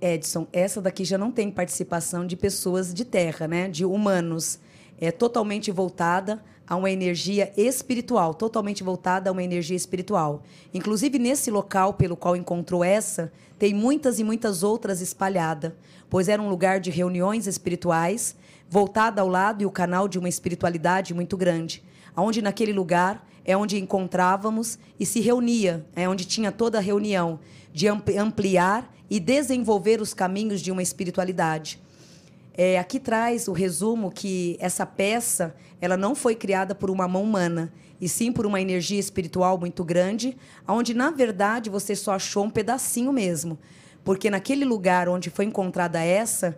Edson, 0.00 0.46
essa 0.52 0.80
daqui 0.80 1.04
já 1.04 1.18
não 1.18 1.30
tem 1.30 1.50
participação 1.50 2.26
de 2.26 2.36
pessoas 2.36 2.94
de 2.94 3.04
terra, 3.04 3.46
né? 3.46 3.68
De 3.68 3.84
humanos. 3.84 4.58
É 4.98 5.10
totalmente 5.10 5.70
voltada 5.70 6.42
a 6.66 6.76
uma 6.76 6.90
energia 6.90 7.52
espiritual, 7.56 8.32
totalmente 8.32 8.82
voltada 8.82 9.28
a 9.28 9.32
uma 9.32 9.42
energia 9.42 9.76
espiritual. 9.76 10.42
Inclusive 10.72 11.18
nesse 11.18 11.50
local 11.50 11.94
pelo 11.94 12.16
qual 12.16 12.36
encontrou 12.36 12.84
essa, 12.84 13.32
tem 13.58 13.74
muitas 13.74 14.18
e 14.18 14.24
muitas 14.24 14.62
outras 14.62 15.00
espalhadas, 15.00 15.72
pois 16.08 16.28
era 16.28 16.40
um 16.40 16.48
lugar 16.48 16.80
de 16.80 16.90
reuniões 16.90 17.46
espirituais, 17.46 18.36
voltada 18.70 19.20
ao 19.20 19.28
lado 19.28 19.62
e 19.62 19.66
o 19.66 19.70
canal 19.70 20.06
de 20.06 20.16
uma 20.16 20.28
espiritualidade 20.28 21.12
muito 21.12 21.36
grande, 21.36 21.82
onde 22.16 22.40
naquele 22.40 22.72
lugar 22.72 23.28
é 23.44 23.56
onde 23.56 23.76
encontrávamos 23.76 24.78
e 24.98 25.04
se 25.04 25.20
reunia, 25.20 25.84
é 25.96 26.08
onde 26.08 26.24
tinha 26.24 26.52
toda 26.52 26.78
a 26.78 26.80
reunião 26.80 27.40
de 27.72 27.88
ampliar 27.88 28.88
e 29.10 29.18
desenvolver 29.18 30.00
os 30.00 30.14
caminhos 30.14 30.60
de 30.60 30.70
uma 30.70 30.82
espiritualidade. 30.82 31.82
É, 32.54 32.78
aqui 32.78 33.00
traz 33.00 33.48
o 33.48 33.52
resumo 33.52 34.10
que 34.10 34.56
essa 34.60 34.86
peça 34.86 35.54
ela 35.80 35.96
não 35.96 36.14
foi 36.14 36.36
criada 36.36 36.72
por 36.72 36.90
uma 36.90 37.08
mão 37.08 37.24
humana, 37.24 37.72
e 38.00 38.08
sim 38.08 38.32
por 38.32 38.46
uma 38.46 38.60
energia 38.60 39.00
espiritual 39.00 39.58
muito 39.58 39.84
grande, 39.84 40.36
onde 40.66 40.94
na 40.94 41.10
verdade 41.10 41.68
você 41.68 41.96
só 41.96 42.12
achou 42.12 42.44
um 42.44 42.50
pedacinho 42.50 43.12
mesmo, 43.12 43.58
porque 44.04 44.30
naquele 44.30 44.64
lugar 44.64 45.08
onde 45.08 45.28
foi 45.28 45.44
encontrada 45.44 46.00
essa 46.02 46.56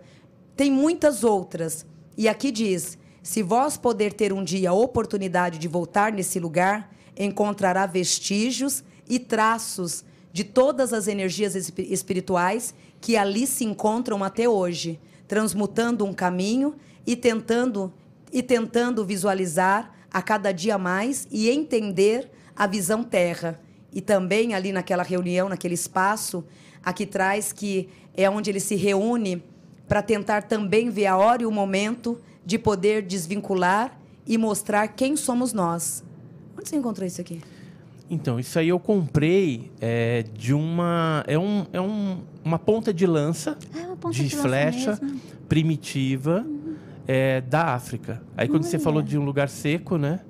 tem 0.55 0.71
muitas 0.71 1.23
outras. 1.23 1.85
E 2.17 2.27
aqui 2.27 2.51
diz: 2.51 2.97
se 3.21 3.41
vós 3.41 3.77
poder 3.77 4.13
ter 4.13 4.33
um 4.33 4.43
dia 4.43 4.69
a 4.69 4.73
oportunidade 4.73 5.57
de 5.57 5.67
voltar 5.67 6.11
nesse 6.11 6.39
lugar, 6.39 6.93
encontrará 7.17 7.85
vestígios 7.85 8.83
e 9.07 9.19
traços 9.19 10.03
de 10.31 10.43
todas 10.43 10.93
as 10.93 11.07
energias 11.07 11.55
espirituais 11.77 12.73
que 12.99 13.15
ali 13.15 13.45
se 13.45 13.63
encontram 13.63 14.23
até 14.23 14.49
hoje, 14.49 14.99
transmutando 15.27 16.05
um 16.05 16.13
caminho 16.13 16.75
e 17.05 17.15
tentando 17.15 17.93
e 18.31 18.41
tentando 18.41 19.05
visualizar 19.05 19.93
a 20.11 20.21
cada 20.21 20.51
dia 20.51 20.77
mais 20.77 21.27
e 21.31 21.49
entender 21.49 22.31
a 22.55 22.65
visão 22.65 23.03
terra. 23.03 23.59
E 23.91 24.01
também 24.01 24.55
ali 24.55 24.71
naquela 24.71 25.03
reunião, 25.03 25.47
naquele 25.47 25.75
espaço, 25.75 26.43
aqui 26.83 27.05
traz 27.05 27.51
que 27.51 27.89
é 28.15 28.27
onde 28.27 28.49
ele 28.49 28.59
se 28.59 28.75
reúne 28.75 29.43
para 29.93 30.01
tentar 30.01 30.41
também 30.41 30.89
ver 30.89 31.05
a 31.05 31.15
hora 31.15 31.43
e 31.43 31.45
o 31.45 31.51
momento 31.51 32.19
de 32.43 32.57
poder 32.57 33.03
desvincular 33.03 33.95
e 34.25 34.39
mostrar 34.39 34.87
quem 34.87 35.15
somos 35.15 35.53
nós. 35.53 36.03
Onde 36.57 36.67
você 36.67 36.77
encontrou 36.77 37.05
isso 37.05 37.21
aqui? 37.21 37.39
Então, 38.09 38.39
isso 38.39 38.57
aí 38.57 38.69
eu 38.69 38.79
comprei 38.79 39.71
é, 39.79 40.23
de 40.33 40.51
uma. 40.51 41.23
É, 41.27 41.37
um, 41.37 41.67
é 41.71 41.79
um, 41.79 42.21
uma 42.43 42.57
ponta 42.57 42.91
de 42.91 43.05
lança 43.05 43.55
ah, 43.71 43.95
ponta 44.01 44.15
de, 44.15 44.29
de 44.29 44.35
flecha 44.35 44.99
primitiva 45.47 46.43
uhum. 46.43 46.73
é, 47.07 47.41
da 47.41 47.75
África. 47.75 48.19
Aí 48.35 48.47
quando 48.47 48.63
Olha. 48.63 48.71
você 48.71 48.79
falou 48.79 49.03
de 49.03 49.15
um 49.15 49.23
lugar 49.23 49.47
seco, 49.47 49.95
né? 49.95 50.21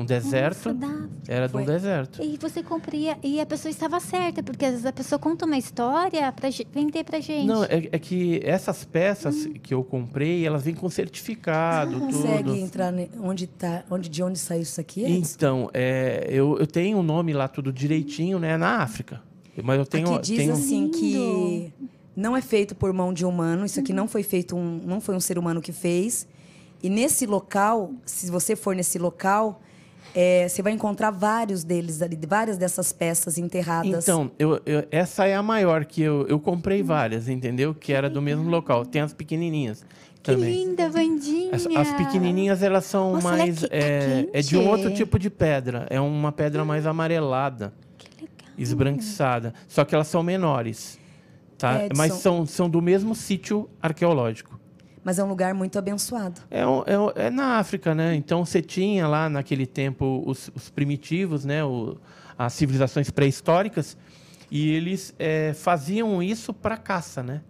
Um 0.00 0.04
deserto. 0.04 0.72
Nossa, 0.72 1.08
era 1.28 1.48
de 1.48 1.56
um 1.56 1.64
deserto. 1.64 2.22
E 2.22 2.36
você 2.38 2.62
compria, 2.62 3.18
e 3.22 3.40
a 3.40 3.46
pessoa 3.46 3.70
estava 3.70 4.00
certa, 4.00 4.42
porque 4.42 4.64
às 4.64 4.72
vezes 4.72 4.86
a 4.86 4.92
pessoa 4.92 5.18
conta 5.18 5.44
uma 5.44 5.58
história 5.58 6.32
para 6.32 6.48
vender 6.72 7.04
para 7.04 7.20
gente. 7.20 7.46
Não, 7.46 7.64
é, 7.64 7.88
é, 7.92 7.98
que 7.98 8.40
essas 8.42 8.84
peças 8.84 9.46
hum. 9.46 9.54
que 9.62 9.74
eu 9.74 9.84
comprei, 9.84 10.46
elas 10.46 10.62
vêm 10.62 10.74
com 10.74 10.88
certificado, 10.88 12.00
tudo. 12.00 12.06
Consegue 12.06 12.60
entrar 12.60 12.92
onde 13.20 13.46
tá, 13.46 13.84
onde 13.90 14.08
de 14.08 14.22
onde 14.22 14.38
saiu 14.38 14.62
isso 14.62 14.80
aqui? 14.80 15.04
Edson? 15.04 15.34
Então, 15.36 15.70
é, 15.74 16.26
eu, 16.28 16.58
eu 16.58 16.66
tenho 16.66 16.96
o 16.96 17.00
um 17.00 17.02
nome 17.02 17.32
lá 17.32 17.46
tudo 17.46 17.72
direitinho, 17.72 18.38
né, 18.38 18.56
na 18.56 18.78
África. 18.78 19.22
Mas 19.62 19.78
eu 19.78 19.86
tenho, 19.86 20.14
aqui 20.14 20.22
diz 20.22 20.38
tenho... 20.38 20.52
assim 20.52 20.88
que 20.88 21.72
não 22.16 22.36
é 22.36 22.40
feito 22.40 22.74
por 22.74 22.92
mão 22.92 23.12
de 23.12 23.24
humano. 23.26 23.66
Isso 23.66 23.78
aqui 23.78 23.92
não 23.92 24.08
foi 24.08 24.22
feito 24.22 24.56
um, 24.56 24.80
não 24.84 25.00
foi 25.00 25.14
um 25.14 25.20
ser 25.20 25.38
humano 25.38 25.60
que 25.60 25.72
fez. 25.72 26.26
E 26.82 26.88
nesse 26.88 27.26
local, 27.26 27.92
se 28.06 28.30
você 28.30 28.56
for 28.56 28.74
nesse 28.74 28.98
local, 28.98 29.60
é, 30.14 30.48
você 30.48 30.62
vai 30.62 30.72
encontrar 30.72 31.10
vários 31.10 31.62
deles 31.62 32.02
ali, 32.02 32.18
várias 32.26 32.58
dessas 32.58 32.92
peças 32.92 33.38
enterradas. 33.38 34.04
Então, 34.04 34.30
eu, 34.38 34.60
eu, 34.66 34.86
essa 34.90 35.26
é 35.26 35.34
a 35.34 35.42
maior 35.42 35.84
que 35.84 36.02
eu, 36.02 36.26
eu 36.28 36.40
comprei 36.40 36.82
várias, 36.82 37.28
entendeu? 37.28 37.74
Que 37.74 37.92
era 37.92 38.10
do 38.10 38.20
mesmo 38.20 38.48
local. 38.48 38.84
Tem 38.84 39.02
as 39.02 39.12
pequenininhas. 39.12 39.84
Que 40.22 40.32
também. 40.32 40.52
linda, 40.52 40.88
Vandinha! 40.90 41.54
As, 41.54 41.66
as, 41.66 41.92
pequenininhas, 41.94 42.62
elas 42.62 42.84
são 42.84 43.14
Nossa, 43.14 43.28
mais... 43.28 43.64
É, 43.64 43.68
é, 43.70 44.28
é, 44.34 44.42
de 44.42 44.56
um 44.56 44.68
outro 44.68 44.92
tipo 44.92 45.18
de 45.18 45.30
pedra. 45.30 45.86
É 45.88 46.00
uma 46.00 46.30
pedra 46.30 46.64
mais 46.64 46.86
amarelada. 46.86 47.72
Que 47.96 48.22
legal. 48.22 48.54
Esbranquiçada. 48.58 49.54
Só 49.66 49.84
que 49.84 49.94
elas 49.94 50.08
são 50.08 50.22
menores. 50.22 50.98
Tá? 51.56 51.84
Edson. 51.84 51.94
Mas 51.96 52.12
são, 52.14 52.44
são 52.44 52.68
do 52.68 52.82
mesmo 52.82 53.14
sítio 53.14 53.70
arqueológico. 53.80 54.59
Mas 55.02 55.18
é 55.18 55.24
um 55.24 55.28
lugar 55.28 55.54
muito 55.54 55.78
abençoado. 55.78 56.40
É, 56.50 56.60
é, 56.60 57.26
é 57.26 57.30
na 57.30 57.58
África, 57.58 57.94
né? 57.94 58.14
Então 58.14 58.44
você 58.44 58.60
tinha 58.60 59.08
lá 59.08 59.28
naquele 59.28 59.66
tempo 59.66 60.22
os, 60.26 60.50
os 60.54 60.68
primitivos, 60.68 61.44
né? 61.44 61.64
O, 61.64 61.96
as 62.36 62.52
civilizações 62.54 63.10
pré-históricas, 63.10 63.96
e 64.50 64.70
eles 64.70 65.14
é, 65.18 65.52
faziam 65.52 66.22
isso 66.22 66.54
para 66.54 66.76
caça, 66.76 67.22
né? 67.22 67.42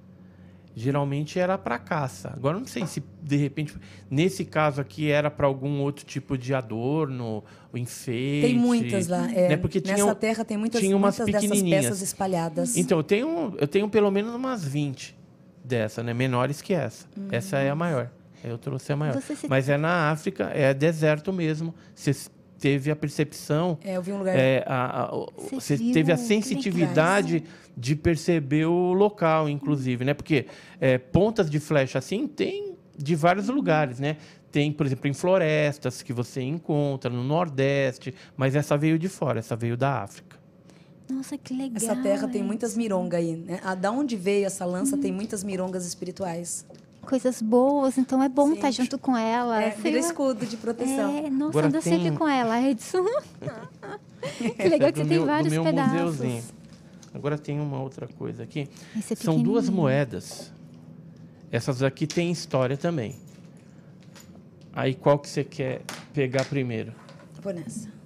Geralmente 0.74 1.38
era 1.38 1.58
para 1.58 1.78
caça. 1.78 2.32
Agora 2.34 2.58
não 2.58 2.66
sei 2.66 2.86
se 2.86 3.02
de 3.22 3.36
repente 3.36 3.74
nesse 4.08 4.44
caso 4.44 4.80
aqui 4.80 5.10
era 5.10 5.30
para 5.30 5.46
algum 5.46 5.80
outro 5.80 6.04
tipo 6.04 6.38
de 6.38 6.54
adorno, 6.54 7.44
o 7.72 7.78
enfeite. 7.78 8.46
Tem 8.46 8.56
muitas 8.56 9.08
lá. 9.08 9.30
É, 9.32 9.50
né? 9.50 9.56
Porque 9.56 9.80
nessa 9.80 9.94
tinha, 9.94 10.14
terra 10.14 10.44
tem 10.44 10.56
muitas, 10.56 10.80
tinha 10.80 10.96
umas 10.96 11.18
muitas 11.18 11.42
dessas 11.42 11.62
peças 11.62 12.02
espalhadas. 12.02 12.76
Então 12.76 12.98
eu 12.98 13.04
tenho 13.04 13.54
eu 13.58 13.68
tenho 13.68 13.88
pelo 13.88 14.10
menos 14.10 14.34
umas 14.34 14.64
20 14.64 15.19
dessa, 15.70 16.02
né? 16.02 16.12
Menores 16.12 16.60
que 16.60 16.74
essa. 16.74 17.06
Uhum. 17.16 17.28
Essa 17.30 17.58
é 17.58 17.70
a 17.70 17.74
maior. 17.74 18.10
Eu 18.42 18.58
trouxe 18.58 18.92
a 18.92 18.96
maior. 18.96 19.20
Se... 19.20 19.48
Mas 19.48 19.68
é 19.68 19.76
na 19.76 20.10
África, 20.10 20.50
é 20.52 20.74
deserto 20.74 21.32
mesmo. 21.32 21.74
Você 21.94 22.12
teve 22.58 22.90
a 22.90 22.96
percepção. 22.96 23.78
É, 23.82 23.96
eu 23.96 24.02
vi 24.02 24.12
um 24.12 24.18
lugar. 24.18 24.36
É, 24.36 24.64
a, 24.66 25.04
a, 25.04 25.26
você 25.50 25.78
teve 25.78 26.10
a 26.12 26.16
sensitividade 26.16 27.44
de 27.76 27.94
perceber 27.94 28.66
o 28.66 28.92
local, 28.92 29.48
inclusive, 29.48 30.04
né? 30.04 30.12
Porque 30.12 30.46
é, 30.80 30.98
pontas 30.98 31.48
de 31.48 31.60
flecha 31.60 31.98
assim 31.98 32.26
tem 32.26 32.74
de 32.96 33.14
vários 33.14 33.48
lugares, 33.48 33.98
né? 33.98 34.16
Tem, 34.50 34.72
por 34.72 34.84
exemplo, 34.84 35.08
em 35.08 35.14
florestas 35.14 36.02
que 36.02 36.12
você 36.12 36.42
encontra 36.42 37.10
no 37.10 37.22
Nordeste, 37.22 38.12
mas 38.36 38.56
essa 38.56 38.76
veio 38.76 38.98
de 38.98 39.08
fora, 39.08 39.38
essa 39.38 39.54
veio 39.54 39.76
da 39.76 40.02
África. 40.02 40.39
Nossa, 41.10 41.36
que 41.36 41.52
legal. 41.52 41.76
Essa 41.76 41.96
terra 41.96 42.28
tem 42.28 42.42
muitas 42.42 42.76
mirongas 42.76 43.20
aí. 43.20 43.36
Né? 43.36 43.60
Ah, 43.62 43.74
da 43.74 43.90
onde 43.90 44.16
veio 44.16 44.46
essa 44.46 44.64
lança 44.64 44.96
tem 44.96 45.12
muitas 45.12 45.42
mirongas 45.42 45.86
espirituais. 45.86 46.64
Coisas 47.02 47.40
boas, 47.40 47.98
então 47.98 48.22
é 48.22 48.28
bom 48.28 48.48
Sim. 48.48 48.54
estar 48.54 48.70
junto 48.70 48.98
com 48.98 49.16
ela. 49.16 49.62
É, 49.62 49.70
vira 49.70 49.98
escudo 49.98 50.46
de 50.46 50.56
proteção. 50.56 51.16
É, 51.16 51.30
nossa, 51.30 51.50
Agora 51.50 51.66
anda 51.66 51.82
tem... 51.82 51.98
sempre 51.98 52.16
com 52.16 52.28
ela, 52.28 52.60
Edson. 52.60 53.04
que 54.56 54.68
legal 54.68 54.92
que 54.92 54.98
você 54.98 55.04
tem 55.06 55.18
vários 55.18 55.52
meu 55.52 55.64
pedaços. 55.64 55.92
Museuzinho. 55.92 56.44
Agora 57.12 57.36
tem 57.36 57.58
uma 57.58 57.80
outra 57.80 58.06
coisa 58.06 58.42
aqui. 58.42 58.68
É 58.96 59.14
São 59.16 59.42
duas 59.42 59.68
moedas. 59.68 60.52
Essas 61.50 61.82
aqui 61.82 62.06
têm 62.06 62.30
história 62.30 62.76
também. 62.76 63.16
Aí 64.72 64.94
qual 64.94 65.18
que 65.18 65.28
você 65.28 65.42
quer 65.42 65.82
pegar 66.14 66.44
primeiro? 66.44 66.92
Vou 67.42 67.52
nessa. 67.52 67.99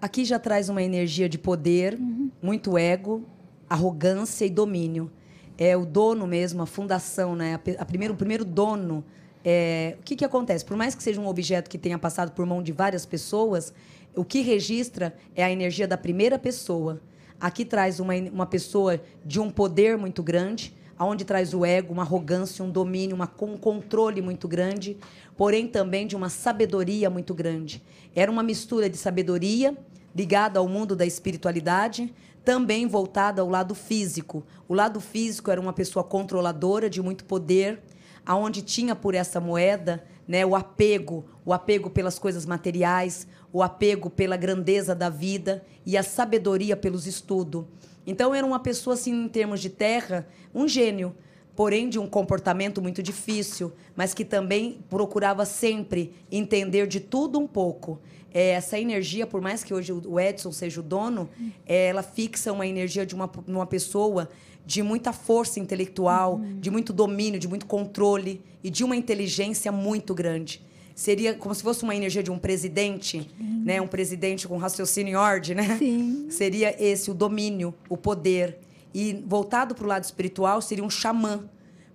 Aqui 0.00 0.24
já 0.24 0.38
traz 0.38 0.68
uma 0.68 0.80
energia 0.80 1.28
de 1.28 1.36
poder, 1.36 1.94
uhum. 1.94 2.30
muito 2.40 2.78
ego, 2.78 3.24
arrogância 3.68 4.44
e 4.44 4.50
domínio. 4.50 5.10
É 5.58 5.76
o 5.76 5.84
dono 5.84 6.24
mesmo, 6.24 6.62
a 6.62 6.66
fundação, 6.66 7.34
né? 7.34 7.54
A, 7.54 7.82
a 7.82 7.84
primeiro, 7.84 8.14
o 8.14 8.16
primeiro 8.16 8.44
dono. 8.44 9.04
É, 9.44 9.96
o 9.98 10.02
que, 10.04 10.14
que 10.14 10.24
acontece? 10.24 10.64
Por 10.64 10.76
mais 10.76 10.94
que 10.94 11.02
seja 11.02 11.20
um 11.20 11.26
objeto 11.26 11.68
que 11.68 11.76
tenha 11.76 11.98
passado 11.98 12.30
por 12.30 12.46
mão 12.46 12.62
de 12.62 12.70
várias 12.70 13.04
pessoas, 13.04 13.72
o 14.14 14.24
que 14.24 14.40
registra 14.40 15.16
é 15.34 15.42
a 15.42 15.50
energia 15.50 15.88
da 15.88 15.96
primeira 15.96 16.38
pessoa. 16.38 17.00
Aqui 17.40 17.64
traz 17.64 17.98
uma, 17.98 18.14
uma 18.14 18.46
pessoa 18.46 19.00
de 19.24 19.40
um 19.40 19.50
poder 19.50 19.98
muito 19.98 20.22
grande, 20.22 20.74
aonde 20.96 21.24
traz 21.24 21.54
o 21.54 21.64
ego, 21.64 21.92
uma 21.92 22.02
arrogância, 22.02 22.64
um 22.64 22.70
domínio, 22.70 23.14
uma, 23.14 23.32
um 23.42 23.56
controle 23.56 24.20
muito 24.20 24.48
grande, 24.48 24.96
porém 25.36 25.66
também 25.66 26.06
de 26.06 26.16
uma 26.16 26.28
sabedoria 26.28 27.08
muito 27.08 27.32
grande. 27.32 27.82
Era 28.14 28.30
uma 28.30 28.42
mistura 28.42 28.90
de 28.90 28.96
sabedoria 28.96 29.76
ligada 30.14 30.58
ao 30.58 30.68
mundo 30.68 30.96
da 30.96 31.06
espiritualidade, 31.06 32.14
também 32.44 32.86
voltada 32.86 33.42
ao 33.42 33.48
lado 33.48 33.74
físico. 33.74 34.44
O 34.66 34.74
lado 34.74 35.00
físico 35.00 35.50
era 35.50 35.60
uma 35.60 35.72
pessoa 35.72 36.02
controladora 36.02 36.88
de 36.88 37.02
muito 37.02 37.24
poder, 37.24 37.80
aonde 38.24 38.62
tinha 38.62 38.94
por 38.94 39.14
essa 39.14 39.40
moeda, 39.40 40.04
né, 40.26 40.44
o 40.44 40.54
apego, 40.54 41.24
o 41.44 41.52
apego 41.52 41.88
pelas 41.88 42.18
coisas 42.18 42.44
materiais, 42.44 43.26
o 43.52 43.62
apego 43.62 44.10
pela 44.10 44.36
grandeza 44.36 44.94
da 44.94 45.08
vida 45.08 45.64
e 45.84 45.96
a 45.96 46.02
sabedoria 46.02 46.76
pelos 46.76 47.06
estudos. 47.06 47.64
Então 48.06 48.34
era 48.34 48.46
uma 48.46 48.60
pessoa 48.60 48.94
assim 48.94 49.24
em 49.24 49.28
termos 49.28 49.60
de 49.60 49.70
terra, 49.70 50.26
um 50.54 50.68
gênio, 50.68 51.14
porém 51.54 51.88
de 51.88 51.98
um 51.98 52.06
comportamento 52.06 52.80
muito 52.80 53.02
difícil, 53.02 53.72
mas 53.96 54.14
que 54.14 54.24
também 54.24 54.78
procurava 54.88 55.44
sempre 55.44 56.14
entender 56.30 56.86
de 56.86 57.00
tudo 57.00 57.38
um 57.38 57.46
pouco 57.46 57.98
é, 58.32 58.50
essa 58.50 58.78
energia, 58.78 59.26
por 59.26 59.40
mais 59.40 59.64
que 59.64 59.72
hoje 59.72 59.92
o 59.92 60.20
Edson 60.20 60.52
seja 60.52 60.80
o 60.80 60.82
dono, 60.82 61.28
é, 61.66 61.86
ela 61.86 62.02
fixa 62.02 62.52
uma 62.52 62.66
energia 62.66 63.06
de 63.06 63.14
uma, 63.14 63.30
uma 63.46 63.66
pessoa 63.66 64.28
de 64.66 64.82
muita 64.82 65.14
força 65.14 65.58
intelectual, 65.58 66.34
uhum. 66.34 66.60
de 66.60 66.70
muito 66.70 66.92
domínio, 66.92 67.40
de 67.40 67.48
muito 67.48 67.64
controle 67.64 68.42
e 68.62 68.68
de 68.68 68.84
uma 68.84 68.94
inteligência 68.94 69.72
muito 69.72 70.14
grande. 70.14 70.62
seria 70.94 71.32
como 71.32 71.54
se 71.54 71.62
fosse 71.62 71.84
uma 71.84 71.94
energia 71.94 72.22
de 72.22 72.30
um 72.30 72.38
presidente, 72.38 73.30
né? 73.64 73.80
Um 73.80 73.86
presidente 73.86 74.46
com 74.46 74.58
raciocínio 74.58 75.12
em 75.12 75.16
ordem, 75.16 75.54
né? 75.54 75.78
Sim. 75.78 76.26
Seria 76.30 76.74
esse 76.82 77.10
o 77.10 77.14
domínio, 77.14 77.72
o 77.88 77.96
poder. 77.96 78.58
E 78.92 79.22
voltado 79.26 79.74
para 79.74 79.84
o 79.84 79.86
lado 79.86 80.04
espiritual 80.04 80.60
seria 80.60 80.84
um 80.84 80.90
xamã, 80.90 81.48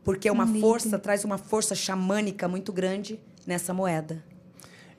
porque 0.03 0.29
uma 0.31 0.45
Um 0.45 0.59
força, 0.59 0.97
traz 0.97 1.23
uma 1.25 1.38
força 1.38 1.75
xamânica 1.75 2.47
muito 2.47 2.71
grande 2.71 3.19
nessa 3.45 3.73
moeda. 3.73 4.23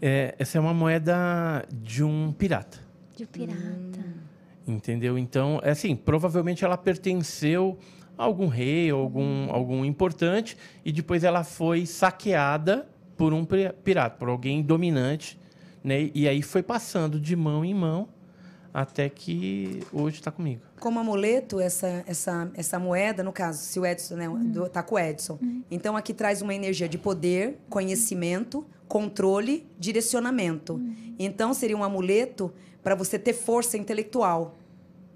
É, 0.07 0.35
essa 0.39 0.59
é 0.59 0.61
uma 0.61 0.75
moeda 0.75 1.65
de 1.73 2.05
um 2.05 2.31
pirata. 2.31 2.79
De 3.17 3.25
pirata. 3.25 4.05
Entendeu? 4.67 5.17
Então, 5.17 5.63
é 5.63 5.71
assim, 5.71 5.97
provavelmente 5.97 6.63
ela 6.63 6.77
pertenceu 6.77 7.79
a 8.19 8.25
algum 8.25 8.47
rei, 8.47 8.93
ou 8.93 9.01
algum, 9.01 9.51
algum 9.51 9.83
importante, 9.83 10.59
e 10.85 10.93
depois 10.93 11.25
ela 11.25 11.43
foi 11.43 11.87
saqueada 11.87 12.87
por 13.17 13.33
um 13.33 13.47
pirata, 13.83 14.17
por 14.19 14.29
alguém 14.29 14.61
dominante, 14.61 15.41
né? 15.83 16.11
E 16.15 16.29
aí 16.29 16.43
foi 16.43 16.63
passando 16.63 17.19
de 17.19 17.35
mão 17.35 17.65
em 17.65 17.73
mão 17.73 18.07
até 18.75 19.09
que 19.09 19.81
hoje 19.91 20.17
está 20.17 20.31
comigo. 20.31 20.61
Como 20.85 21.01
amuleto, 21.01 21.61
essa, 21.61 22.05
essa, 22.07 22.51
essa 22.53 22.79
moeda, 22.79 23.23
no 23.23 23.33
caso, 23.33 23.59
se 23.59 23.81
o 23.81 23.87
Edson, 23.87 24.17
né, 24.17 24.29
do, 24.29 24.69
tá 24.69 24.83
com 24.83 24.97
o 24.97 24.99
Edson. 24.99 25.39
Então, 25.71 25.97
aqui 25.97 26.13
traz 26.13 26.43
uma 26.43 26.55
energia 26.55 26.87
de 26.87 26.99
poder, 26.99 27.59
conhecimento, 27.71 28.67
controle, 28.87 29.67
direcionamento. 29.79 30.79
Então, 31.19 31.55
seria 31.55 31.75
um 31.75 31.83
amuleto 31.83 32.53
para 32.83 32.95
você 32.95 33.19
ter 33.19 33.33
força 33.33 33.79
intelectual. 33.79 34.57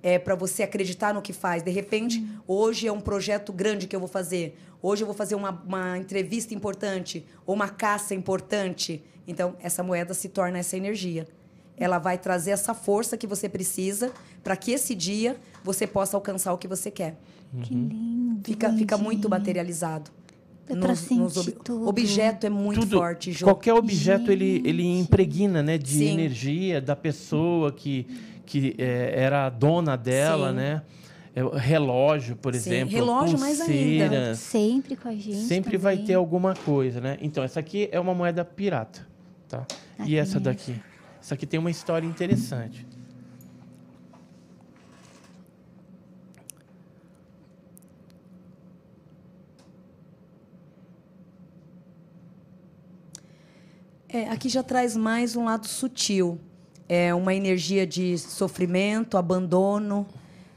É 0.03 0.19
para 0.19 0.35
você 0.35 0.63
acreditar 0.63 1.13
no 1.13 1.21
que 1.21 1.35
faz. 1.35 1.63
De 1.63 1.71
repente, 1.71 2.27
hoje 2.47 2.89
é 2.89 2.93
um 2.93 3.03
projeto 3.03 3.53
grande 3.53 3.87
que 3.87 3.95
eu 3.95 4.01
vou 4.01 4.09
fazer. 4.09 4.59
Hoje 4.81 5.03
eu 5.03 5.07
vou 5.07 5.15
fazer 5.15 5.35
uma, 5.35 5.51
uma 5.51 5.99
entrevista 5.99 6.55
importante 6.55 7.27
ou 7.45 7.55
uma 7.55 7.69
caça 7.69 8.15
importante. 8.15 9.05
Então, 9.27 9.55
essa 9.61 9.83
moeda 9.83 10.15
se 10.15 10.31
torna 10.31 10.57
essa 10.57 10.79
energia. 10.79 11.29
Ela 11.77 11.99
vai 11.99 12.17
trazer 12.17 12.53
essa 12.53 12.73
força 12.73 13.19
que 13.19 13.27
você 13.27 13.51
precisa 13.51 14.11
para 14.43 14.57
que 14.57 14.71
esse 14.73 14.95
dia 14.95 15.37
você 15.63 15.87
possa 15.87 16.17
alcançar 16.17 16.53
o 16.53 16.59
que 16.59 16.69
você 16.69 16.91
quer. 16.91 17.17
Que 17.63 17.75
lindo. 17.75 18.41
Fica, 18.45 18.73
fica 18.73 18.99
muito 18.99 19.29
materializado. 19.29 20.11
É 20.69 20.77
pra 20.77 20.95
sentir 20.95 21.53
tudo. 21.65 21.89
Objeto 21.89 22.47
é 22.47 22.51
muito 22.51 22.81
Tudo, 22.81 22.99
forte, 22.99 23.33
Jô. 23.33 23.47
Qualquer 23.47 23.73
objeto 23.73 24.31
ele, 24.31 24.61
ele 24.67 24.85
impregna, 24.99 25.63
né, 25.63 25.79
de 25.79 25.89
Sim. 25.89 26.13
energia 26.13 26.79
da 26.81 26.95
pessoa 26.95 27.73
que, 27.73 28.07
que 28.45 28.75
é, 28.77 29.15
era 29.17 29.47
a 29.47 29.51
dona 29.51 29.97
dela, 29.97 30.51
Sim. 30.51 30.57
né? 30.57 30.83
É, 31.35 31.41
relógio, 31.57 32.37
por 32.37 32.53
Sim, 32.53 32.59
exemplo, 32.59 32.95
relógio 32.95 33.39
mais 33.39 33.61
ainda. 33.63 34.35
Sempre 34.35 34.95
com 34.97 35.09
a 35.09 35.13
gente. 35.15 35.37
Sempre 35.37 35.79
vai 35.79 35.95
também. 35.95 36.07
ter 36.07 36.15
alguma 36.15 36.55
coisa, 36.55 37.01
né? 37.01 37.17
Então, 37.23 37.43
essa 37.43 37.61
aqui 37.61 37.89
é 37.91 37.99
uma 37.99 38.13
moeda 38.13 38.45
pirata, 38.45 39.07
tá? 39.49 39.65
Aqui 39.99 40.13
E 40.13 40.17
essa 40.17 40.33
mesmo. 40.35 40.45
daqui? 40.45 40.75
Essa 41.23 41.35
aqui 41.35 41.47
tem 41.47 41.59
uma 41.59 41.71
história 41.71 42.07
interessante. 42.07 42.87
É, 54.19 54.29
aqui 54.31 54.49
já 54.49 54.65
traz 54.65 54.97
mais 54.97 55.37
um 55.37 55.45
lado 55.45 55.69
sutil. 55.69 56.41
É 56.89 57.15
uma 57.15 57.33
energia 57.33 57.87
de 57.87 58.19
sofrimento, 58.19 59.17
abandono. 59.17 60.09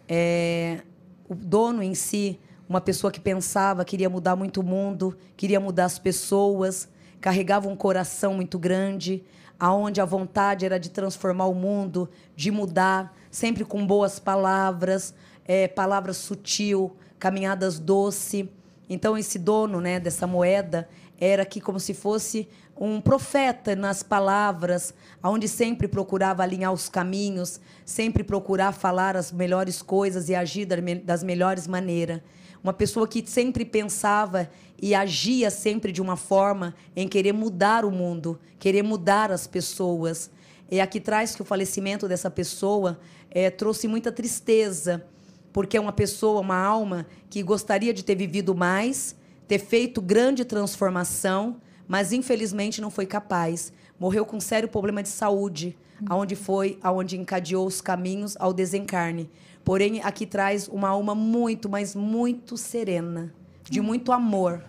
É, 0.10 0.82
o 1.30 1.36
dono 1.36 1.84
em 1.84 1.94
si, 1.94 2.40
uma 2.68 2.82
pessoa 2.82 3.12
que 3.12 3.20
pensava, 3.20 3.86
queria 3.86 4.10
mudar 4.10 4.36
muito 4.36 4.62
o 4.62 4.64
mundo, 4.64 5.16
queria 5.38 5.60
mudar 5.60 5.86
as 5.86 6.00
pessoas, 6.00 6.90
carregava 7.20 7.70
um 7.70 7.76
coração 7.76 8.34
muito 8.34 8.58
grande, 8.58 9.24
aonde 9.60 10.02
a 10.02 10.06
vontade 10.06 10.66
era 10.66 10.80
de 10.80 10.90
transformar 10.90 11.46
o 11.46 11.54
mundo, 11.54 12.10
de 12.36 12.50
mudar, 12.50 13.16
sempre 13.30 13.64
com 13.64 13.86
boas 13.86 14.18
palavras, 14.18 15.14
é, 15.46 15.68
palavras 15.68 16.18
sutil, 16.18 16.98
caminhadas 17.20 17.78
doce. 17.78 18.50
Então 18.90 19.16
esse 19.16 19.38
dono, 19.38 19.80
né, 19.80 20.00
dessa 20.00 20.26
moeda 20.26 20.90
era 21.22 21.46
que 21.46 21.62
como 21.62 21.80
se 21.80 21.94
fosse 21.94 22.50
um 22.76 23.00
profeta 23.00 23.76
nas 23.76 24.02
palavras, 24.02 24.92
aonde 25.22 25.48
sempre 25.48 25.88
procurava 25.88 26.42
alinhar 26.42 26.74
os 26.74 26.90
caminhos, 26.90 27.62
sempre 27.86 28.24
procurar 28.24 28.72
falar 28.72 29.16
as 29.16 29.32
melhores 29.32 29.84
coisas 29.84 30.30
e 30.30 30.36
agir 30.36 30.66
das 31.06 31.22
melhores 31.22 31.68
maneiras. 31.68 32.22
Uma 32.64 32.74
pessoa 32.74 33.08
que 33.08 33.24
sempre 33.28 33.64
pensava 33.64 34.50
e 34.82 34.96
agia 34.96 35.52
sempre 35.52 35.92
de 35.92 36.02
uma 36.02 36.18
forma 36.18 36.74
em 36.96 37.08
querer 37.08 37.34
mudar 37.34 37.86
o 37.86 37.92
mundo, 37.92 38.40
querer 38.58 38.82
mudar 38.82 39.32
as 39.32 39.46
pessoas. 39.46 40.32
E 40.72 40.82
aqui 40.82 41.00
traz 41.00 41.36
que 41.36 41.42
o 41.44 41.46
falecimento 41.46 42.08
dessa 42.08 42.32
pessoa 42.32 43.00
eh, 43.30 43.52
trouxe 43.52 43.88
muita 43.88 44.12
tristeza, 44.12 45.06
porque 45.54 45.78
é 45.78 45.80
uma 45.80 45.92
pessoa, 45.92 46.42
uma 46.42 46.58
alma 46.58 47.06
que 47.30 47.44
gostaria 47.44 47.94
de 47.94 48.04
ter 48.04 48.16
vivido 48.16 48.56
mais, 48.56 49.16
ter 49.52 49.60
feito 49.60 50.02
grande 50.02 50.46
transformação, 50.46 51.58
mas 51.86 52.14
infelizmente 52.14 52.80
não 52.80 52.90
foi 52.90 53.06
capaz. 53.06 53.74
Morreu 54.00 54.26
com 54.26 54.40
sério 54.40 54.70
problema 54.70 55.04
de 55.04 55.10
saúde, 55.10 55.78
aonde 56.06 56.38
foi, 56.38 56.80
aonde 56.82 57.20
encadeou 57.20 57.68
os 57.68 57.82
caminhos 57.82 58.38
ao 58.40 58.54
desencarne. 58.54 59.30
Porém, 59.66 60.02
aqui 60.04 60.26
traz 60.26 60.70
uma 60.70 60.88
alma 60.88 61.14
muito, 61.14 61.68
mas 61.68 61.94
muito 61.94 62.56
serena, 62.56 63.34
de 63.70 63.82
muito 63.82 64.14
amor. 64.14 64.64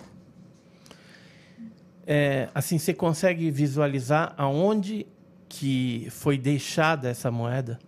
É, 2.05 2.49
assim, 2.53 2.77
você 2.77 2.93
consegue 2.93 3.53
visualizar 3.53 4.35
aonde 4.37 5.07
que 5.49 6.09
foi 6.11 6.37
deixada 6.37 7.09
essa 7.09 7.31
moeda? 7.31 7.79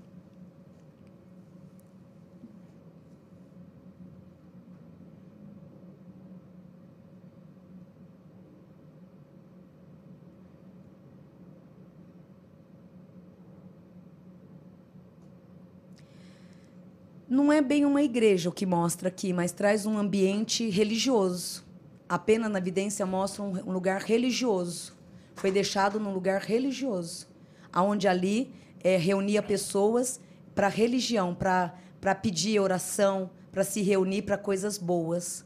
Não 17.35 17.53
é 17.53 17.61
bem 17.61 17.85
uma 17.85 18.01
igreja 18.01 18.49
o 18.49 18.53
que 18.53 18.65
mostra 18.65 19.09
aqui, 19.09 19.33
mas 19.33 19.51
traz 19.51 19.87
um 19.87 19.99
ambiente 19.99 20.71
religioso. 20.71 21.65
A 22.09 22.17
pena 22.17 22.49
na 22.49 22.59
evidência 22.59 23.05
mostra 23.05 23.43
um, 23.43 23.51
um 23.69 23.73
lugar 23.73 24.01
religioso. 24.03 24.95
Foi 25.35 25.51
deixado 25.51 25.99
num 25.99 26.13
lugar 26.15 26.41
religioso, 26.41 27.27
aonde 27.73 28.07
ali 28.07 28.53
eh, 28.85 28.97
reunia 28.97 29.43
pessoas 29.43 30.21
para 30.55 30.69
religião, 30.69 31.35
para 31.35 31.75
para 32.01 32.15
pedir 32.15 32.61
oração, 32.61 33.31
para 33.51 33.65
se 33.65 33.81
reunir 33.83 34.23
para 34.23 34.37
coisas 34.39 34.77
boas. 34.79 35.43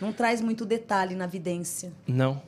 Não 0.00 0.12
traz 0.12 0.40
muito 0.40 0.64
detalhe 0.64 1.14
na 1.16 1.24
evidência. 1.24 1.92
Não. 2.06 2.40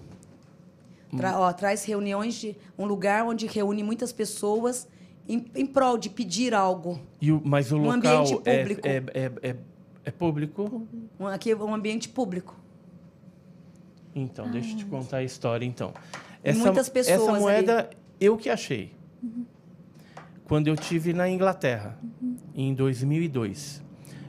Tra- 1.17 1.41
ó, 1.41 1.53
traz 1.53 1.85
reuniões 1.85 2.37
de 2.37 2.57
um 2.79 2.87
lugar 2.87 3.25
onde 3.27 3.47
reúne 3.47 3.83
muitas 3.83 4.13
pessoas 4.13 4.87
em, 5.29 5.45
em 5.55 5.67
prol 5.67 5.99
de 5.99 6.09
pedir 6.09 6.55
algo. 6.55 7.01
E 7.21 7.31
o, 7.31 7.41
mas 7.45 7.71
o 7.71 7.77
Um 7.77 7.83
local 7.95 8.23
ambiente 8.23 8.41
é, 8.45 8.59
público. 8.59 8.89
é, 8.89 8.97
é, 8.97 9.33
é, 9.51 9.57
é 10.05 10.11
público? 10.11 10.89
Um, 11.21 11.27
aqui 11.27 11.51
é 11.51 11.57
um 11.57 11.75
ambiente 11.75 12.09
público. 12.09 12.57
Então, 14.15 14.51
deixa 14.51 14.73
eu 14.73 14.77
te 14.79 14.87
contar 14.87 15.19
a 15.19 15.23
história, 15.23 15.65
então. 15.65 15.93
E 16.43 16.53
muitas 16.53 16.89
pessoas 16.89 17.21
Essa 17.21 17.31
ali. 17.31 17.41
moeda, 17.41 17.91
eu 18.21 18.37
que 18.37 18.49
achei. 18.49 18.93
Quando 20.45 20.69
eu 20.69 20.77
tive 20.77 21.13
na 21.13 21.29
Inglaterra, 21.29 21.99
em 22.55 22.75
2002. 22.75 23.83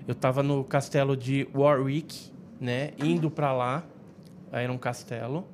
Eu 0.07 0.13
estava 0.13 0.43
no 0.43 0.63
castelo 0.63 1.15
de 1.15 1.47
Warwick, 1.55 2.31
né? 2.59 2.91
Indo 2.97 3.29
para 3.31 3.53
lá. 3.53 3.83
Aí 4.51 4.63
Era 4.63 4.73
um 4.73 4.77
castelo. 4.77 5.47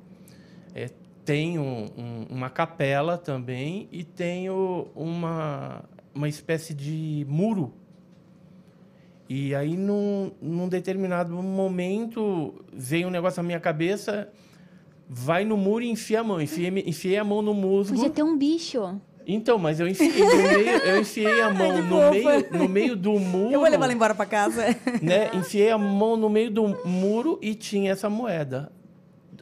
Tem 1.26 1.58
um- 1.58 1.88
um- 1.98 2.26
uma 2.30 2.48
capela 2.48 3.18
também 3.18 3.86
e 3.92 4.02
tenho 4.04 4.86
uma, 4.94 5.84
uma 6.14 6.28
espécie 6.28 6.72
de 6.72 7.26
muro 7.28 7.74
e 9.28 9.52
aí, 9.56 9.76
num, 9.76 10.30
num 10.40 10.68
determinado 10.68 11.32
momento, 11.42 12.54
veio 12.72 13.08
um 13.08 13.10
negócio 13.10 13.42
na 13.42 13.46
minha 13.48 13.58
cabeça, 13.58 14.28
vai 15.08 15.44
no 15.44 15.56
muro 15.56 15.82
e 15.82 15.90
enfia 15.90 16.20
a 16.20 16.24
mão. 16.24 16.40
Enfiei, 16.40 16.68
enfiei 16.86 17.16
a 17.18 17.24
mão 17.24 17.42
no 17.42 17.52
musgo. 17.52 17.96
Podia 17.96 18.08
ter 18.10 18.22
um 18.22 18.38
bicho. 18.38 19.00
Então, 19.26 19.58
mas 19.58 19.80
eu 19.80 19.88
enfiei, 19.88 20.12
no 20.24 20.36
meio, 20.36 20.68
eu 20.84 21.00
enfiei 21.00 21.40
a 21.40 21.50
mão 21.52 21.82
no 21.82 22.10
meio, 22.12 22.52
no 22.52 22.68
meio 22.68 22.94
do 22.96 23.18
muro. 23.18 23.52
Eu 23.52 23.58
vou 23.58 23.68
levar 23.68 23.86
ela 23.86 23.92
embora 23.92 24.14
para 24.14 24.26
casa. 24.26 24.62
Né? 25.02 25.28
Enfiei 25.34 25.70
a 25.72 25.78
mão 25.78 26.16
no 26.16 26.30
meio 26.30 26.48
do 26.52 26.68
muro 26.86 27.36
e 27.42 27.52
tinha 27.56 27.90
essa 27.90 28.08
moeda. 28.08 28.70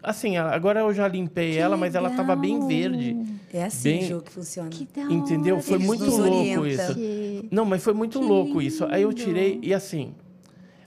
Assim, 0.05 0.37
agora 0.37 0.81
eu 0.81 0.93
já 0.93 1.09
limpei 1.09 1.57
ela, 1.57 1.77
mas 1.77 1.95
ela 1.95 2.11
estava 2.11 2.37
bem 2.37 2.55
legal. 2.55 2.69
verde. 2.69 3.17
É 3.53 3.65
assim, 3.65 3.83
Bem- 3.99 4.03
Ju, 4.07 4.21
que 4.21 4.31
funciona. 4.33 4.69
Que 4.69 4.85
da 4.85 5.03
Entendeu? 5.03 5.61
Foi 5.61 5.77
Eles 5.77 5.87
muito 5.87 6.05
louco 6.05 6.67
isso. 6.67 6.95
Que- 6.95 7.49
Não, 7.51 7.65
mas 7.65 7.83
foi 7.83 7.95
muito 7.95 8.21
Que 8.21 8.25
louco 8.27 8.61
isso. 8.63 8.85
Aí 8.87 9.03
eu 9.03 9.11
lindo. 9.11 9.21
tirei 9.23 9.59
e 9.63 9.73
assim. 9.73 10.15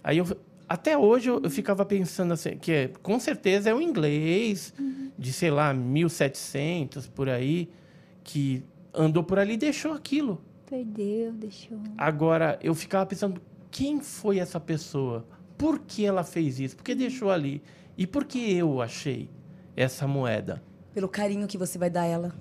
Aí 0.04 0.18
eu 0.20 0.26
até 0.70 0.98
hoje 0.98 1.30
eu, 1.30 1.40
eu 1.42 1.50
ficava 1.50 1.84
pensando 1.86 2.34
assim, 2.34 2.58
que 2.58 2.72
é, 2.72 2.88
com 3.02 3.18
certeza 3.20 3.70
é 3.70 3.74
o 3.74 3.82
inglês 3.82 4.74
de, 5.18 5.32
sei 5.34 5.50
lá, 5.50 5.74
1700, 5.74 7.08
por 7.08 7.30
aí, 7.30 7.70
que 8.24 8.64
andou 8.94 9.24
por 9.24 9.40
ali 9.40 9.54
e 9.54 9.58
deixou 9.58 9.94
aquilo. 9.94 10.42
Perdeu, 10.70 11.32
deixou. 11.32 11.78
Agora, 11.98 12.60
eu 12.62 12.76
ficava 12.76 13.06
pensando, 13.06 13.42
quem 13.72 14.02
foi 14.02 14.40
essa 14.40 14.60
pessoa? 14.60 15.26
Por 15.58 15.80
que 15.80 16.06
ela 16.06 16.24
fez 16.24 16.60
isso? 16.60 16.76
Por 16.76 16.84
que 16.84 16.94
deixou 16.94 17.32
ali? 17.32 17.62
E 17.98 18.06
por 18.06 18.26
que 18.26 18.54
eu 18.54 18.82
achei 18.82 19.30
essa 19.76 20.08
moeda? 20.08 20.62
Pelo 20.94 21.10
carinho 21.10 21.48
que 21.48 21.58
você 21.58 21.78
vai 21.78 21.90
dar 21.90 22.02
a 22.02 22.06
ela. 22.06 22.36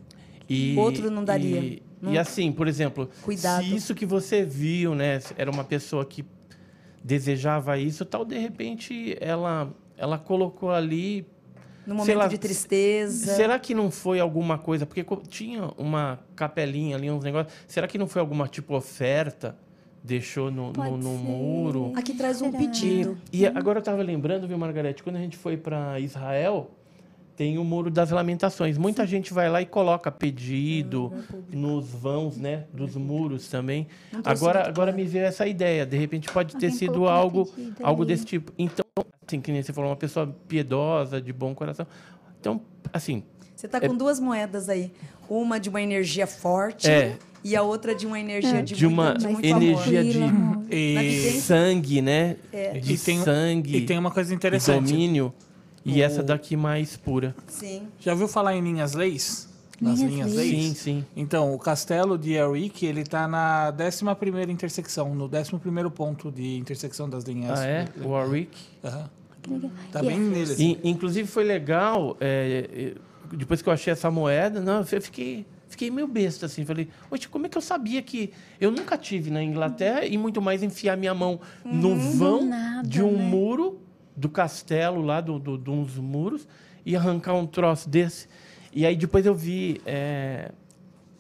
E, 0.49 0.77
Outro 0.77 1.11
não 1.11 1.25
daria. 1.25 1.59
E, 1.59 1.83
e 2.03 2.19
assim, 2.19 2.53
por 2.53 2.69
exemplo, 2.69 3.09
Cuidado. 3.23 3.65
se 3.65 3.75
isso 3.75 3.95
que 3.95 4.07
você 4.07 4.45
viu, 4.45 4.95
né, 4.95 5.21
era 5.37 5.51
uma 5.51 5.65
pessoa 5.65 6.05
que 6.05 6.25
desejava 7.03 7.79
isso, 7.79 8.05
tal, 8.05 8.25
de 8.25 8.39
repente 8.39 9.17
ela 9.21 9.73
ela 9.97 10.19
colocou 10.19 10.71
ali. 10.71 11.27
No 11.87 11.95
momento 11.95 12.19
lá, 12.19 12.27
de 12.27 12.37
tristeza. 12.37 13.35
Será 13.35 13.59
que 13.59 13.73
não 13.73 13.91
foi 13.91 14.19
alguma 14.19 14.59
coisa? 14.59 14.85
Porque 14.85 15.05
tinha 15.29 15.71
uma 15.79 16.19
capelinha 16.35 16.97
ali, 16.97 17.11
uns 17.11 17.23
negócios. 17.23 17.55
Será 17.67 17.87
que 17.87 17.97
não 17.97 18.09
foi 18.09 18.21
alguma 18.21 18.49
tipo 18.49 18.75
oferta? 18.75 19.57
Deixou 20.07 20.53
no, 20.53 20.73
no, 20.73 20.97
no 20.97 21.11
muro? 21.15 21.93
Aqui 21.97 22.15
traz 22.15 22.41
um 22.41 22.53
Será? 22.53 22.59
pedido. 22.59 23.19
E 23.33 23.45
agora 23.45 23.79
eu 23.79 23.81
estava 23.81 24.01
lembrando, 24.03 24.47
viu, 24.47 24.57
Margarete, 24.57 25.03
quando 25.03 25.17
a 25.17 25.19
gente 25.19 25.37
foi 25.37 25.57
para 25.57 25.99
Israel, 25.99 26.71
tem 27.37 27.59
o 27.59 27.65
Muro 27.65 27.91
das 27.91 28.11
Lamentações. 28.11 28.79
Muita 28.79 29.05
gente 29.05 29.35
vai 29.35 29.51
lá 29.51 29.61
e 29.61 29.67
coloca 29.67 30.13
pedido 30.13 31.13
nos 31.53 31.89
vãos, 31.89 32.37
né, 32.37 32.67
dos 32.73 32.95
muros 32.95 33.49
também. 33.49 33.89
Agora, 34.25 34.69
agora 34.69 34.93
me 34.93 35.05
veio 35.05 35.25
essa 35.25 35.45
ideia. 35.45 35.85
De 35.85 35.97
repente 35.97 36.31
pode 36.31 36.57
ter 36.57 36.71
sido 36.71 37.09
algo, 37.09 37.53
algo 37.83 38.05
desse 38.05 38.25
tipo. 38.25 38.53
Então, 38.57 38.85
assim, 39.27 39.41
que 39.41 39.51
nem 39.51 39.61
você 39.61 39.73
falou, 39.73 39.91
uma 39.91 39.97
pessoa 39.97 40.35
piedosa, 40.47 41.21
de 41.21 41.33
bom 41.33 41.53
coração. 41.53 41.85
Então, 42.41 42.61
assim, 42.93 43.25
Você 43.57 43.67
tá 43.67 43.81
com 43.81 43.97
duas 43.97 44.21
moedas 44.21 44.69
aí. 44.69 44.93
Uma 45.29 45.59
de 45.59 45.69
uma 45.69 45.83
energia 45.83 46.29
forte 46.29 46.89
É. 46.89 47.19
e 47.51 47.57
a 47.57 47.63
outra 47.63 47.95
de 47.95 48.07
uma 48.07 48.19
energia 48.19 48.63
de, 48.63 48.75
de 48.75 48.87
uma 48.87 49.11
muito, 49.11 49.21
de 49.21 49.27
muito 49.29 49.47
energia 49.47 50.01
amor. 50.29 50.65
de 50.67 50.75
E, 50.77 51.41
sangue, 51.41 52.03
né? 52.03 52.37
É. 52.53 52.79
De 52.79 52.95
E 52.95 52.99
tem- 52.99 53.23
sangue, 53.23 53.77
e 53.77 53.81
tem 53.87 53.99
uma 53.99 54.11
coisa 54.11 54.35
interessante. 54.35 54.91
domínio. 54.93 55.33
E 55.85 56.01
O- 56.01 56.05
essa 56.05 56.23
daqui 56.23 56.57
mais 56.57 56.97
pura. 56.97 57.35
Sim. 57.47 57.83
Já 58.01 58.13
ouviu 58.13 58.27
falar 58.27 58.57
em 58.57 58.61
linhas 58.63 58.95
leis? 58.95 59.49
Nas 59.81 59.99
Linhas 60.01 60.11
linhas 60.13 60.33
leis? 60.35 60.51
Sim, 60.69 60.75
sim. 60.75 61.05
Então, 61.15 61.55
o 61.55 61.59
castelo 61.59 62.17
de 62.19 62.33
Elric, 62.33 62.85
ele 62.85 63.05
tá 63.05 63.29
na 63.29 63.71
11ª 63.71 64.51
intersecção, 64.51 65.15
no 65.15 65.29
11º 65.29 65.91
ponto 65.91 66.33
de 66.33 66.57
intersecção 66.57 67.09
das 67.09 67.25
linhas. 67.25 67.61
Ah, 67.61 67.67
é? 67.67 67.85
Warwick. 68.03 68.57
Aham. 68.83 69.11
Que 69.43 69.51
legal. 69.51 69.71
Tá 69.93 70.01
bem 70.01 70.17
é- 70.17 70.19
nele. 70.19 70.53
assim. 70.53 70.79
E, 70.83 70.91
inclusive 70.91 71.29
foi 71.29 71.45
legal, 71.45 72.17
é, 72.21 72.69
é, 72.75 72.95
depois 73.37 73.61
que 73.63 73.69
eu 73.69 73.73
achei 73.73 73.93
essa 73.93 74.11
moeda, 74.11 74.61
não, 74.61 74.79
eu 74.91 75.03
fiquei, 75.03 75.45
fiquei 75.69 75.91
meio 75.91 76.07
besta, 76.07 76.47
assim. 76.47 76.65
Falei, 76.65 76.89
oxe, 77.11 77.29
como 77.29 77.47
é 77.47 77.49
que 77.49 77.59
eu 77.59 77.63
sabia 77.63 78.03
que. 78.03 78.33
Eu 78.61 78.71
nunca 78.71 78.97
tive 78.97 79.31
na 79.31 79.43
Inglaterra 79.43 80.05
e 80.05 80.17
muito 80.17 80.41
mais 80.41 80.63
enfiar 80.63 80.97
minha 80.97 81.15
mão 81.15 81.41
no 81.65 81.97
vão 81.97 82.45
nada, 82.47 82.89
de 82.89 83.03
um 83.03 83.17
né? 83.17 83.25
muro 83.25 83.81
do 84.17 84.29
castelo 84.29 85.03
lá, 85.03 85.21
do, 85.21 85.39
do, 85.39 85.59
de 85.59 85.71
uns 85.71 85.97
muros, 85.99 86.49
e 86.85 86.97
arrancar 86.97 87.35
um 87.35 87.47
troço 87.47 87.89
desse. 87.89 88.29
E 88.73 88.87
aí 88.87 88.97
depois 88.97 89.27
eu 89.27 89.35
vi. 89.35 89.81
é, 89.85 90.53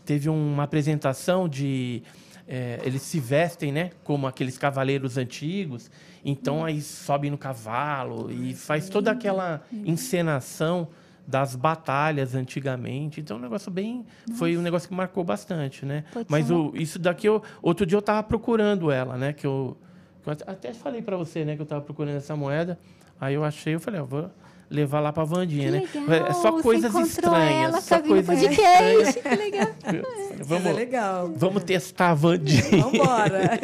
teve 0.04 0.28
uma 0.28 0.62
apresentação 0.62 1.48
de. 1.48 2.02
é, 2.46 2.80
eles 2.84 3.02
se 3.02 3.18
vestem, 3.18 3.72
né? 3.72 3.90
Como 4.04 4.26
aqueles 4.26 4.56
cavaleiros 4.56 5.18
antigos. 5.18 5.90
Então 6.24 6.64
aí 6.64 6.80
sobe 6.80 7.30
no 7.30 7.38
cavalo 7.38 8.30
e 8.30 8.54
faz 8.54 8.88
toda 8.88 9.10
aquela 9.10 9.62
encenação 9.72 10.88
das 11.26 11.56
batalhas 11.56 12.34
antigamente. 12.34 13.20
Então, 13.20 13.36
é 13.36 13.40
um 13.40 13.42
negócio 13.42 13.70
bem. 13.70 14.04
Foi 14.36 14.56
um 14.56 14.62
negócio 14.62 14.88
que 14.88 14.94
marcou 14.94 15.24
bastante, 15.24 15.84
né? 15.84 16.04
Pode 16.12 16.26
Mas 16.30 16.50
o, 16.50 16.72
isso 16.74 16.98
daqui, 16.98 17.26
eu, 17.28 17.42
outro 17.60 17.84
dia 17.84 17.96
eu 17.96 18.00
estava 18.00 18.22
procurando 18.22 18.90
ela, 18.90 19.16
né? 19.16 19.32
Que 19.32 19.46
eu, 19.46 19.76
que 20.22 20.28
eu 20.30 20.32
até- 20.46 20.72
falei 20.72 21.02
para 21.02 21.16
você, 21.16 21.44
né? 21.44 21.54
Que 21.56 21.62
eu 21.62 21.64
estava 21.64 21.82
procurando 21.82 22.16
essa 22.16 22.36
moeda. 22.36 22.78
Aí 23.20 23.34
eu 23.34 23.44
achei, 23.44 23.74
eu 23.74 23.80
falei, 23.80 24.00
ó, 24.00 24.04
vou 24.04 24.30
levar 24.68 25.00
lá 25.00 25.12
para 25.12 25.24
Vandinha, 25.24 25.70
né? 25.70 25.80
Que 25.90 25.98
legal. 25.98 26.26
É 26.28 26.32
só 26.34 26.60
coisas 26.60 26.94
estranhas. 26.94 27.68
ela 27.72 27.80
só 27.80 27.96
no 27.98 28.04
coisas 28.04 28.40
podcast. 28.40 29.20
Que 29.22 29.28
legal. 29.36 29.68
estranhas. 29.78 30.06
Isso 30.06 30.32
é 30.32 30.44
Vamos, 30.44 30.74
legal. 30.74 31.32
vamos 31.36 31.64
testar 31.64 32.10
a 32.10 32.14
Vandinha. 32.14 32.82
Vambora. 32.82 33.60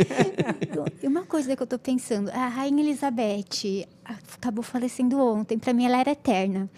E 1.02 1.06
uma 1.06 1.22
coisa 1.24 1.54
que 1.56 1.62
eu 1.62 1.66
tô 1.66 1.78
pensando, 1.78 2.30
a 2.30 2.48
Rainha 2.48 2.82
Elizabeth 2.82 3.86
acabou 4.04 4.62
falecendo 4.62 5.18
ontem. 5.20 5.58
Pra 5.58 5.72
mim, 5.72 5.84
ela 5.86 5.98
era 5.98 6.10
eterna. 6.12 6.68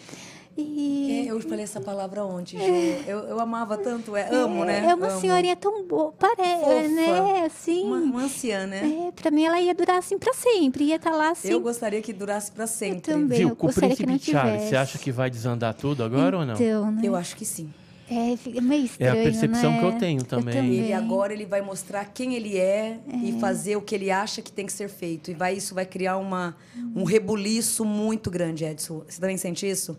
E 0.57 1.27
É, 1.27 1.31
eu 1.33 1.41
falei 1.41 1.65
essa 1.65 1.81
palavra 1.81 2.25
ontem, 2.25 2.57
Ju. 2.59 2.65
Eu, 3.09 3.19
eu 3.21 3.41
amava 3.41 3.77
tanto, 3.77 4.15
é, 4.17 4.29
amo, 4.33 4.65
né? 4.65 4.85
é 4.87 4.95
uma 4.95 5.09
Amo. 5.09 5.21
senhorinha 5.21 5.57
tão 5.57 5.85
boa, 5.85 6.13
parece, 6.13 6.61
Fofa. 6.65 6.89
né? 6.89 7.45
Assim. 7.45 7.83
Uma, 7.85 7.97
uma 7.99 8.23
anciã, 8.23 8.67
né? 8.67 9.09
É, 9.09 9.13
pra 9.13 9.31
mim, 9.33 9.45
ela 9.45 9.61
ia 9.61 9.75
durar 9.75 9.99
assim 9.99 10.17
pra 10.19 10.33
sempre. 10.33 10.85
Ia 10.85 10.97
estar 10.97 11.11
lá 11.11 11.31
assim. 11.31 11.49
Eu 11.49 11.61
gostaria 11.61 12.01
que 12.01 12.13
durasse 12.13 12.53
para 12.53 12.67
sempre. 12.69 13.01
também. 13.01 13.39
Viu, 13.39 13.49
eu 13.51 13.57
com 13.57 13.67
o 13.67 13.69
gostaria 13.69 13.97
que 13.97 14.05
príncipe 14.05 14.33
não 14.33 14.41
Charles, 14.41 14.55
tivesse. 14.55 14.71
você 14.71 14.77
acha 14.77 14.99
que 14.99 15.11
vai 15.11 15.29
desandar 15.29 15.75
tudo 15.75 16.05
agora 16.05 16.39
ou 16.39 16.47
não? 16.47 16.55
Então, 16.55 16.91
né? 16.93 17.01
Eu 17.05 17.17
acho 17.17 17.35
que 17.37 17.45
sim. 17.45 17.69
É, 18.09 18.37
fica 18.37 18.61
meio 18.61 18.83
É 18.83 18.85
estranho, 18.85 19.13
a 19.13 19.17
percepção 19.25 19.73
né? 19.73 19.79
que 19.81 19.85
eu 19.87 19.93
tenho 19.99 20.23
também. 20.25 20.75
Ele 20.75 20.93
agora 20.93 21.33
ele 21.33 21.47
vai 21.47 21.63
mostrar 21.63 22.05
quem 22.05 22.35
ele 22.35 22.57
é, 22.59 22.99
e 23.25 23.33
fazer 23.41 23.77
o 23.77 23.81
que 23.81 23.95
ele 23.95 24.11
acha 24.11 24.43
que 24.43 24.53
tem 24.53 24.67
que 24.67 24.73
ser 24.75 24.89
feito. 24.89 25.31
E 25.31 25.35
vai 25.35 25.55
isso 25.55 25.75
vai 25.75 25.87
criar 25.87 26.19
uma, 26.19 26.55
um 26.95 27.03
rebuliço 27.03 27.83
muito 27.85 28.31
grande, 28.31 28.63
Edson. 28.65 29.03
Você 29.09 29.19
também 29.21 29.39
sente 29.39 29.67
isso? 29.69 29.99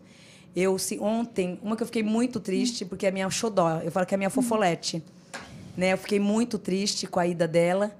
Eu 0.55 0.77
se 0.79 0.97
ontem, 0.99 1.59
uma 1.61 1.75
que 1.75 1.83
eu 1.83 1.87
fiquei 1.87 2.03
muito 2.03 2.39
triste 2.39 2.85
porque 2.85 3.05
é 3.05 3.09
a 3.09 3.11
minha 3.11 3.29
xodó, 3.29 3.81
eu 3.83 3.91
falo 3.91 4.05
que 4.05 4.13
é 4.13 4.15
a 4.15 4.17
minha 4.17 4.29
fofolete, 4.29 5.03
né? 5.75 5.91
Eu 5.93 5.97
fiquei 5.97 6.19
muito 6.19 6.57
triste 6.57 7.05
com 7.07 7.19
a 7.19 7.27
ida 7.27 7.47
dela 7.47 7.91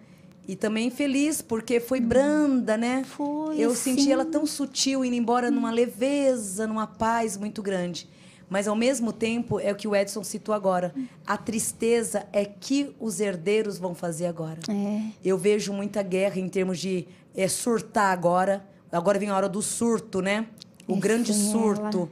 e 0.48 0.56
também 0.56 0.90
feliz 0.90 1.41
porque 1.41 1.80
foi 1.80 1.99
branda, 1.99 2.77
né? 2.77 3.03
Foi, 3.03 3.60
Eu 3.60 3.72
assim. 3.72 3.95
senti 3.98 4.11
ela 4.11 4.23
tão 4.23 4.45
sutil 4.45 5.03
indo 5.03 5.15
embora 5.15 5.52
numa 5.52 5.69
leveza, 5.72 6.65
numa 6.65 6.88
paz 6.88 7.36
muito 7.36 7.61
grande. 7.61 8.07
Mas 8.48 8.68
ao 8.68 8.76
mesmo 8.76 9.11
tempo 9.11 9.60
é 9.60 9.72
o 9.72 9.76
que 9.76 9.88
o 9.88 9.95
Edson 9.95 10.23
citou 10.23 10.53
agora. 10.53 10.94
A 11.26 11.36
tristeza 11.36 12.27
é 12.32 12.45
que 12.45 12.95
os 12.99 13.19
herdeiros 13.19 13.77
vão 13.80 13.95
fazer 13.95 14.27
agora. 14.27 14.60
É. 14.69 15.02
Eu 15.26 15.36
vejo 15.38 15.73
muita 15.73 16.03
guerra 16.03 16.40
em 16.40 16.48
termos 16.48 16.80
de 16.80 17.07
é, 17.36 17.48
surtar 17.48 18.14
agora. 18.14 18.64
Agora 18.91 19.18
vem 19.18 19.30
a 19.30 19.36
hora 19.36 19.49
do 19.49 19.64
surto, 19.64 20.22
né? 20.22 20.45
O 20.88 20.95
É, 20.95 20.99
grande 20.99 21.34
sim, 21.34 21.52
surto. 21.52 22.07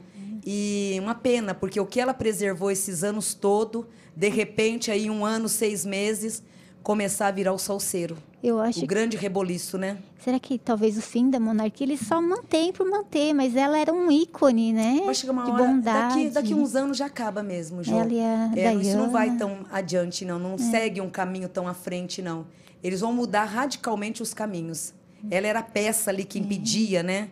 E 0.46 0.98
uma 1.02 1.16
pena, 1.16 1.54
porque 1.54 1.80
o 1.80 1.86
que 1.86 2.00
ela 2.00 2.14
preservou 2.14 2.70
esses 2.70 3.04
anos 3.04 3.34
todo, 3.34 3.88
de 4.16 4.30
repente, 4.30 4.92
aí 4.92 5.10
um 5.10 5.26
ano, 5.26 5.48
seis 5.48 5.86
meses, 5.86 6.44
começar 6.84 7.28
a 7.28 7.32
virar 7.32 7.54
o 7.54 7.58
salseiro. 7.58 8.18
Eu 8.44 8.60
acho 8.60 8.84
O 8.84 8.86
grande 8.88 9.16
reboliço, 9.16 9.78
né? 9.78 9.98
Será 10.20 10.38
que 10.38 10.58
talvez 10.58 10.98
o 10.98 11.02
fim 11.02 11.30
da 11.30 11.40
monarquia 11.40 11.88
ele 11.88 11.98
só 11.98 12.22
mantém 12.22 12.74
por 12.74 12.86
manter, 12.86 13.34
mas 13.34 13.56
ela 13.56 13.78
era 13.78 13.94
um 13.94 14.12
ícone, 14.12 14.74
né? 14.74 15.02
Vai 15.06 15.16
chegar 15.16 15.32
uma 15.32 15.46
de 15.46 15.52
hora. 15.52 15.64
bondade. 15.64 16.16
Daqui, 16.16 16.30
daqui 16.30 16.54
uns 16.54 16.76
anos 16.76 16.98
já 16.98 17.06
acaba 17.06 17.42
mesmo, 17.42 17.82
Jô. 17.82 17.98
Ela 17.98 18.12
e 18.14 18.20
a 18.20 18.52
É, 18.54 18.76
isso 18.76 18.98
não 18.98 19.10
vai. 19.10 19.30
É. 19.30 19.36
tão 19.36 19.60
adiante, 19.72 20.26
não. 20.26 20.38
Não 20.38 20.58
segue 20.58 21.00
um 21.00 21.10
caminho 21.10 21.48
tão 21.48 21.70
à 21.70 21.74
frente, 21.74 22.22
não. 22.22 22.46
Eles 22.84 23.00
vão 23.00 23.14
mudar 23.14 23.46
radicalmente 23.46 24.22
os 24.22 24.34
caminhos. 24.34 24.94
Ela 25.32 25.48
era 25.48 25.60
a 25.60 25.64
peça 25.64 26.12
ali 26.12 26.26
que 26.26 26.38
impedia, 26.38 27.02
né? 27.02 27.30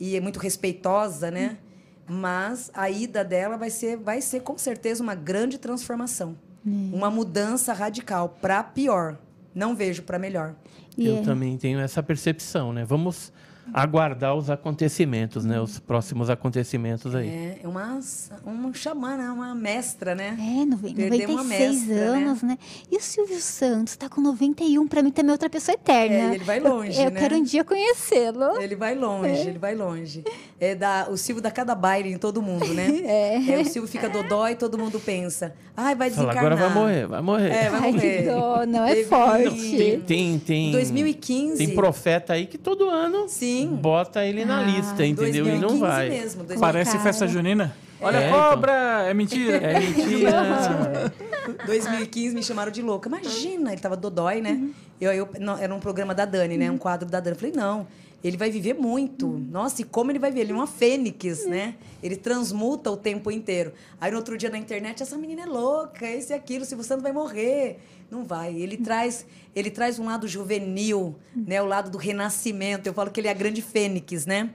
E 0.00 0.16
é 0.16 0.20
muito 0.20 0.38
respeitosa, 0.38 1.30
né? 1.30 1.58
Mas 2.06 2.70
a 2.74 2.90
ida 2.90 3.24
dela 3.24 3.56
vai 3.56 3.70
ser, 3.70 3.96
vai 3.96 4.20
ser 4.20 4.40
com 4.40 4.58
certeza 4.58 5.02
uma 5.02 5.14
grande 5.14 5.58
transformação. 5.58 6.36
É. 6.66 6.70
Uma 6.94 7.10
mudança 7.10 7.72
radical 7.72 8.36
para 8.40 8.62
pior. 8.62 9.18
Não 9.54 9.74
vejo 9.74 10.02
para 10.02 10.18
melhor. 10.18 10.54
E 10.96 11.06
Eu 11.06 11.18
é- 11.18 11.22
também 11.22 11.56
tenho 11.56 11.78
essa 11.80 12.02
percepção, 12.02 12.72
né? 12.72 12.84
Vamos 12.84 13.32
aguardar 13.72 14.34
os 14.34 14.50
acontecimentos, 14.50 15.44
né? 15.44 15.60
Os 15.60 15.78
próximos 15.78 16.28
acontecimentos 16.30 17.14
aí. 17.14 17.28
É, 17.28 17.58
é 17.62 17.68
uma, 17.68 17.98
uma 18.44 18.72
xamã, 18.74 19.16
né? 19.16 19.30
uma 19.30 19.54
mestra, 19.54 20.14
né? 20.14 20.36
É, 20.38 20.64
noven- 20.64 20.94
Perdeu 20.94 21.28
uma 21.30 21.42
96 21.44 21.86
mestra, 21.86 21.94
né? 22.12 22.24
anos, 22.24 22.42
né? 22.42 22.58
E 22.90 22.96
o 22.96 23.00
Silvio 23.00 23.40
Santos 23.40 23.96
tá 23.96 24.08
com 24.08 24.20
91, 24.20 24.86
pra 24.86 25.02
mim 25.02 25.10
também 25.10 25.30
é 25.30 25.32
outra 25.32 25.48
pessoa 25.50 25.74
eterna. 25.74 26.32
É, 26.32 26.34
ele 26.34 26.44
vai 26.44 26.60
longe, 26.60 26.98
eu, 26.98 27.04
eu 27.06 27.10
né? 27.10 27.20
quero 27.20 27.36
um 27.36 27.42
dia 27.42 27.64
conhecê-lo. 27.64 28.60
Ele 28.60 28.76
vai 28.76 28.94
longe, 28.94 29.48
ele 29.48 29.58
vai 29.58 29.74
longe. 29.74 30.24
É 30.60 30.74
da, 30.74 31.08
o 31.10 31.16
Silvio 31.16 31.42
dá 31.42 31.50
cada 31.50 31.74
baile 31.74 32.12
em 32.12 32.18
todo 32.18 32.40
mundo, 32.42 32.66
né? 32.74 32.84
É. 33.14 33.60
o 33.60 33.64
Silvio 33.64 33.88
fica 33.90 34.08
dodói 34.08 34.52
e 34.52 34.56
todo 34.56 34.76
mundo 34.78 34.98
pensa. 35.00 35.54
Ai, 35.76 35.94
vai 35.94 36.10
Fala, 36.10 36.28
desencarnar. 36.28 36.52
agora 36.52 36.56
vai 36.56 36.82
morrer, 36.82 37.06
vai 37.06 37.20
morrer. 37.22 37.50
É, 37.50 37.70
vai 37.70 37.80
Ai, 37.80 37.92
morrer. 37.92 38.16
que 38.22 38.28
dó, 38.30 38.66
não, 38.66 38.84
é 38.84 38.94
Teve- 38.94 39.08
forte. 39.08 39.76
Tem, 39.76 40.00
tem, 40.00 40.38
tem, 40.38 40.72
2015. 40.72 41.58
tem 41.66 41.74
profeta 41.74 42.32
aí 42.34 42.46
que 42.46 42.56
todo 42.58 42.88
ano 42.88 43.28
Sim. 43.28 43.53
Bota 43.62 44.24
ele 44.24 44.44
na 44.44 44.58
Ah, 44.58 44.62
lista, 44.62 45.04
entendeu? 45.06 45.46
E 45.46 45.50
não 45.52 45.78
2015 45.78 45.80
vai. 45.80 46.08
mesmo. 46.08 46.44
2015. 46.44 46.60
Parece 46.60 46.90
Cara. 46.92 47.02
festa 47.02 47.26
junina. 47.28 47.76
Olha 48.00 48.18
É, 48.18 48.28
a 48.28 48.32
cobra! 48.32 48.72
É 49.08 49.14
mentira. 49.14 49.56
É 49.56 49.80
mentira. 49.80 51.12
2015 51.66 52.34
me 52.34 52.42
chamaram 52.42 52.70
de 52.72 52.82
louca. 52.82 53.08
Imagina, 53.08 53.72
ele 53.72 53.80
tava 53.80 53.96
dodói, 53.96 54.40
né? 54.40 54.60
Eu, 55.00 55.12
eu, 55.12 55.28
não, 55.40 55.58
era 55.58 55.74
um 55.74 55.80
programa 55.80 56.14
da 56.14 56.24
Dani, 56.24 56.56
né? 56.56 56.70
Um 56.70 56.78
quadro 56.78 57.08
da 57.08 57.20
Dani. 57.20 57.36
Eu 57.36 57.40
falei, 57.40 57.54
não. 57.54 57.86
Ele 58.24 58.38
vai 58.38 58.50
viver 58.50 58.72
muito. 58.72 59.28
Nossa, 59.28 59.82
e 59.82 59.84
como 59.84 60.10
ele 60.10 60.18
vai 60.18 60.30
viver? 60.30 60.44
Ele 60.44 60.52
é 60.52 60.54
uma 60.54 60.66
fênix, 60.66 61.44
né? 61.44 61.74
Ele 62.02 62.16
transmuta 62.16 62.90
o 62.90 62.96
tempo 62.96 63.30
inteiro. 63.30 63.74
Aí 64.00 64.10
no 64.10 64.16
outro 64.16 64.38
dia 64.38 64.48
na 64.48 64.56
internet, 64.56 65.02
essa 65.02 65.18
menina 65.18 65.42
é 65.42 65.46
louca, 65.46 66.08
esse 66.08 66.32
e 66.32 66.34
aquilo, 66.34 66.64
se 66.64 66.74
você 66.74 66.96
não 66.96 67.02
vai 67.02 67.12
morrer. 67.12 67.80
Não 68.10 68.24
vai. 68.24 68.54
Ele 68.56 68.78
traz, 68.78 69.26
ele 69.54 69.70
traz 69.70 69.98
um 69.98 70.06
lado 70.06 70.26
juvenil, 70.26 71.14
né? 71.36 71.60
O 71.60 71.66
lado 71.66 71.90
do 71.90 71.98
renascimento. 71.98 72.86
Eu 72.86 72.94
falo 72.94 73.10
que 73.10 73.20
ele 73.20 73.28
é 73.28 73.30
a 73.30 73.34
grande 73.34 73.60
fênix, 73.60 74.24
né? 74.24 74.48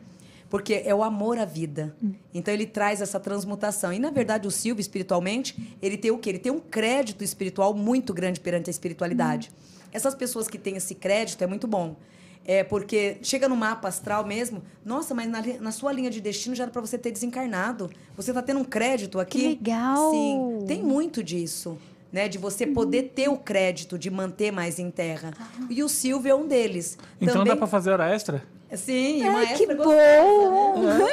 Porque 0.50 0.82
é 0.84 0.96
o 0.96 1.04
amor 1.04 1.38
à 1.38 1.46
vida. 1.46 1.96
Então 2.34 2.52
ele 2.52 2.66
traz 2.66 3.02
essa 3.02 3.20
transmutação. 3.20 3.94
E 3.94 4.00
na 4.00 4.10
verdade 4.10 4.48
o 4.48 4.52
Silvio 4.52 4.82
espiritualmente, 4.82 5.78
ele 5.80 5.96
tem 5.96 6.10
o 6.10 6.18
quê? 6.18 6.30
Ele 6.30 6.40
tem 6.40 6.52
um 6.52 6.60
crédito 6.60 7.24
espiritual 7.24 7.76
muito 7.76 8.16
grande 8.16 8.40
perante 8.40 8.68
a 8.68 8.72
espiritualidade. 8.72 9.52
Essas 9.92 10.16
pessoas 10.16 10.48
que 10.48 10.58
têm 10.58 10.76
esse 10.76 10.96
crédito 10.96 11.44
é 11.44 11.48
muito 11.48 11.68
bom. 11.68 11.96
É 12.52 12.64
porque 12.64 13.18
chega 13.22 13.48
no 13.48 13.56
mapa 13.56 13.88
astral 13.88 14.26
mesmo, 14.26 14.64
nossa, 14.84 15.14
mas 15.14 15.30
na, 15.30 15.40
na 15.60 15.72
sua 15.72 15.94
linha 15.94 16.10
de 16.10 16.20
destino 16.20 16.56
já 16.56 16.64
era 16.64 16.72
para 16.72 16.82
você 16.82 16.98
ter 16.98 17.12
desencarnado. 17.12 17.92
Você 18.18 18.32
está 18.32 18.42
tendo 18.42 18.60
um 18.60 18.64
crédito 18.64 19.20
aqui. 19.20 19.38
Que 19.38 19.48
legal! 19.50 20.10
Sim, 20.10 20.66
tem 20.66 20.82
muito 20.82 21.24
disso. 21.24 21.78
Né, 22.12 22.28
de 22.28 22.40
você 22.40 22.66
poder 22.66 23.12
ter 23.14 23.30
o 23.30 23.38
crédito 23.38 24.00
de 24.00 24.10
manter 24.10 24.52
mais 24.52 24.80
em 24.80 24.90
terra. 24.90 25.32
E 25.70 25.84
o 25.84 25.88
Silvio 25.88 26.32
é 26.32 26.34
um 26.34 26.48
deles. 26.48 26.98
Então 27.22 27.36
Também- 27.36 27.54
dá 27.54 27.56
pra 27.56 27.68
fazer 27.68 27.92
hora 27.92 28.10
extra? 28.10 28.44
Sim, 28.76 29.24
e 29.24 29.30
uma 29.30 29.40
Ai, 29.40 29.48
que 29.56 29.64
extra 29.64 29.76
bom! 29.76 31.08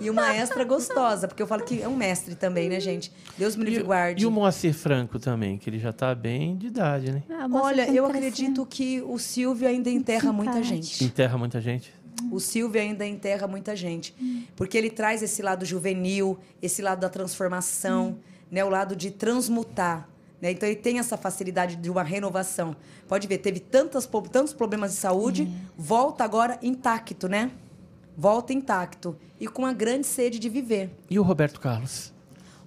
e 0.00 0.10
uma 0.10 0.32
extra 0.34 0.64
gostosa, 0.64 1.28
porque 1.28 1.42
eu 1.42 1.46
falo 1.46 1.62
que 1.62 1.82
é 1.82 1.88
um 1.88 1.96
mestre 1.96 2.34
também, 2.34 2.68
né, 2.68 2.80
gente? 2.80 3.12
Deus 3.36 3.56
me 3.56 3.64
livre 3.64 3.80
e 3.80 3.82
guarde. 3.84 4.22
E 4.22 4.26
o 4.26 4.30
Moacir 4.30 4.72
Franco 4.74 5.18
também, 5.18 5.58
que 5.58 5.68
ele 5.68 5.78
já 5.78 5.90
está 5.90 6.14
bem 6.14 6.56
de 6.56 6.68
idade, 6.68 7.12
né? 7.12 7.22
Ah, 7.30 7.46
Olha, 7.52 7.88
eu 7.90 8.06
acredito 8.06 8.64
que 8.64 9.02
o 9.02 9.18
Silvio 9.18 9.68
ainda 9.68 9.90
enterra 9.90 10.32
muita 10.32 10.62
gente. 10.62 11.04
Enterra 11.04 11.36
muita 11.36 11.60
gente. 11.60 11.92
O 12.30 12.40
Silvio 12.40 12.80
ainda 12.80 13.06
enterra 13.06 13.46
muita 13.46 13.74
gente. 13.76 14.14
Porque 14.56 14.78
ele 14.78 14.90
traz 14.90 15.22
esse 15.22 15.42
lado 15.42 15.64
juvenil, 15.64 16.38
esse 16.62 16.80
lado 16.80 17.00
da 17.00 17.08
transformação, 17.08 18.18
né, 18.50 18.64
o 18.64 18.68
lado 18.68 18.94
de 18.96 19.10
transmutar. 19.10 20.08
Né? 20.40 20.50
Então 20.52 20.68
ele 20.68 20.76
tem 20.76 20.98
essa 20.98 21.16
facilidade 21.16 21.76
de 21.76 21.90
uma 21.90 22.02
renovação. 22.02 22.76
Pode 23.08 23.26
ver, 23.26 23.38
teve 23.38 23.60
tantas, 23.60 24.06
po- 24.06 24.22
tantos 24.28 24.52
problemas 24.54 24.92
de 24.92 24.96
saúde, 24.98 25.48
volta 25.76 26.22
agora 26.24 26.58
intacto, 26.62 27.28
né? 27.28 27.50
Volta 28.16 28.52
intacto. 28.52 29.16
E 29.40 29.48
com 29.48 29.62
uma 29.62 29.72
grande 29.72 30.06
sede 30.06 30.38
de 30.38 30.48
viver. 30.48 30.90
E 31.10 31.18
o 31.18 31.22
Roberto 31.22 31.60
Carlos? 31.60 32.13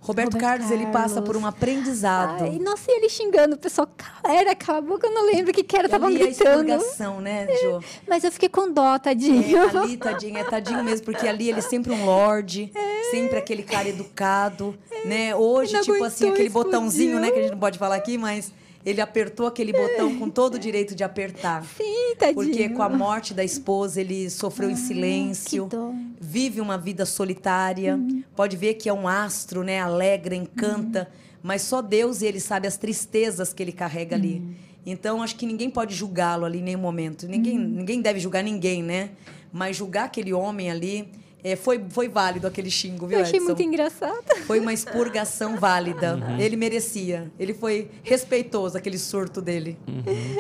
Roberto, 0.07 0.33
Roberto 0.33 0.37
Carlos, 0.39 0.71
ele 0.71 0.85
passa 0.87 1.15
Carlos. 1.15 1.23
por 1.25 1.37
um 1.37 1.45
aprendizado. 1.45 2.43
Ai, 2.43 2.59
nossa, 2.59 2.89
e 2.89 2.95
ele 2.95 3.09
xingando 3.09 3.55
o 3.55 3.57
pessoal. 3.57 3.87
Era, 4.23 4.55
cala 4.55 4.79
a 4.79 4.81
boca, 4.81 5.07
eu 5.07 5.13
não 5.13 5.25
lembro 5.25 5.51
o 5.51 5.53
que, 5.53 5.63
que 5.63 5.75
era, 5.77 5.85
estavam 5.87 6.09
é 6.09 6.15
a 6.15 6.17
gritando. 6.17 6.69
expurgação, 6.69 7.21
né, 7.21 7.47
Jo? 7.61 7.79
Mas 8.07 8.23
eu 8.23 8.31
fiquei 8.31 8.49
com 8.49 8.71
dó, 8.71 8.97
tadinho. 8.97 9.57
É, 9.57 9.77
ali, 9.77 9.97
tadinho, 9.97 10.37
é 10.37 10.43
tadinho 10.43 10.83
mesmo, 10.83 11.05
porque 11.05 11.27
ali 11.27 11.49
ele 11.49 11.59
é 11.59 11.61
sempre 11.61 11.91
um 11.91 12.05
lorde, 12.05 12.71
É. 12.73 13.11
sempre 13.11 13.37
aquele 13.37 13.63
cara 13.63 13.87
educado, 13.89 14.77
né? 15.05 15.35
Hoje, 15.35 15.79
tipo 15.81 16.03
assim, 16.03 16.29
aquele 16.29 16.47
explodiu. 16.47 16.71
botãozinho, 16.71 17.19
né, 17.19 17.29
que 17.31 17.39
a 17.39 17.41
gente 17.43 17.51
não 17.51 17.59
pode 17.59 17.77
falar 17.77 17.95
aqui, 17.95 18.17
mas 18.17 18.51
ele 18.87 19.01
apertou 19.01 19.45
aquele 19.45 19.73
botão 19.73 20.17
com 20.17 20.29
todo 20.29 20.55
o 20.55 20.59
direito 20.59 20.95
de 20.95 21.03
apertar. 21.03 21.61
Sim, 21.75 22.15
tadinho. 22.17 22.35
Porque 22.35 22.69
com 22.69 22.81
a 22.81 22.87
morte 22.87 23.33
da 23.33 23.43
esposa, 23.43 23.99
ele 23.99 24.29
sofreu 24.29 24.69
em 24.69 24.77
silêncio, 24.77 25.67
que 25.67 25.75
vive 26.21 26.61
uma 26.61 26.77
vida 26.77 27.05
solitária. 27.05 27.99
Pode 28.33 28.55
ver 28.55 28.75
que 28.75 28.87
é 28.87 28.93
um 28.93 29.05
astro, 29.05 29.61
né? 29.61 29.81
Alegra, 29.81 30.33
encanta, 30.33 31.09
mas 31.43 31.63
só 31.63 31.81
Deus 31.81 32.21
e 32.21 32.27
ele 32.27 32.39
sabe 32.39 32.65
as 32.65 32.77
tristezas 32.77 33.51
que 33.51 33.61
ele 33.61 33.73
carrega 33.73 34.15
ali. 34.15 34.41
Então, 34.85 35.21
acho 35.21 35.35
que 35.35 35.45
ninguém 35.45 35.69
pode 35.69 35.93
julgá-lo 35.93 36.45
ali 36.45 36.59
em 36.59 36.63
nenhum 36.63 36.79
momento. 36.79 37.27
Ninguém, 37.27 37.59
ninguém 37.59 38.01
deve 38.01 38.21
julgar 38.21 38.41
ninguém, 38.41 38.81
né? 38.81 39.09
Mas 39.51 39.75
julgar 39.75 40.05
aquele 40.05 40.31
homem 40.31 40.71
ali 40.71 41.09
é, 41.43 41.55
foi, 41.55 41.81
foi 41.89 42.07
válido 42.09 42.47
aquele 42.47 42.69
xingo, 42.69 43.07
viu, 43.07 43.17
Eu 43.19 43.23
achei 43.23 43.37
Edson? 43.37 43.45
muito 43.47 43.61
engraçado. 43.61 44.23
Foi 44.45 44.59
uma 44.59 44.73
expurgação 44.73 45.55
válida. 45.57 46.19
Ele 46.39 46.55
merecia. 46.55 47.31
Ele 47.39 47.53
foi 47.53 47.89
respeitoso, 48.03 48.77
aquele 48.77 48.97
surto 48.97 49.41
dele. 49.41 49.77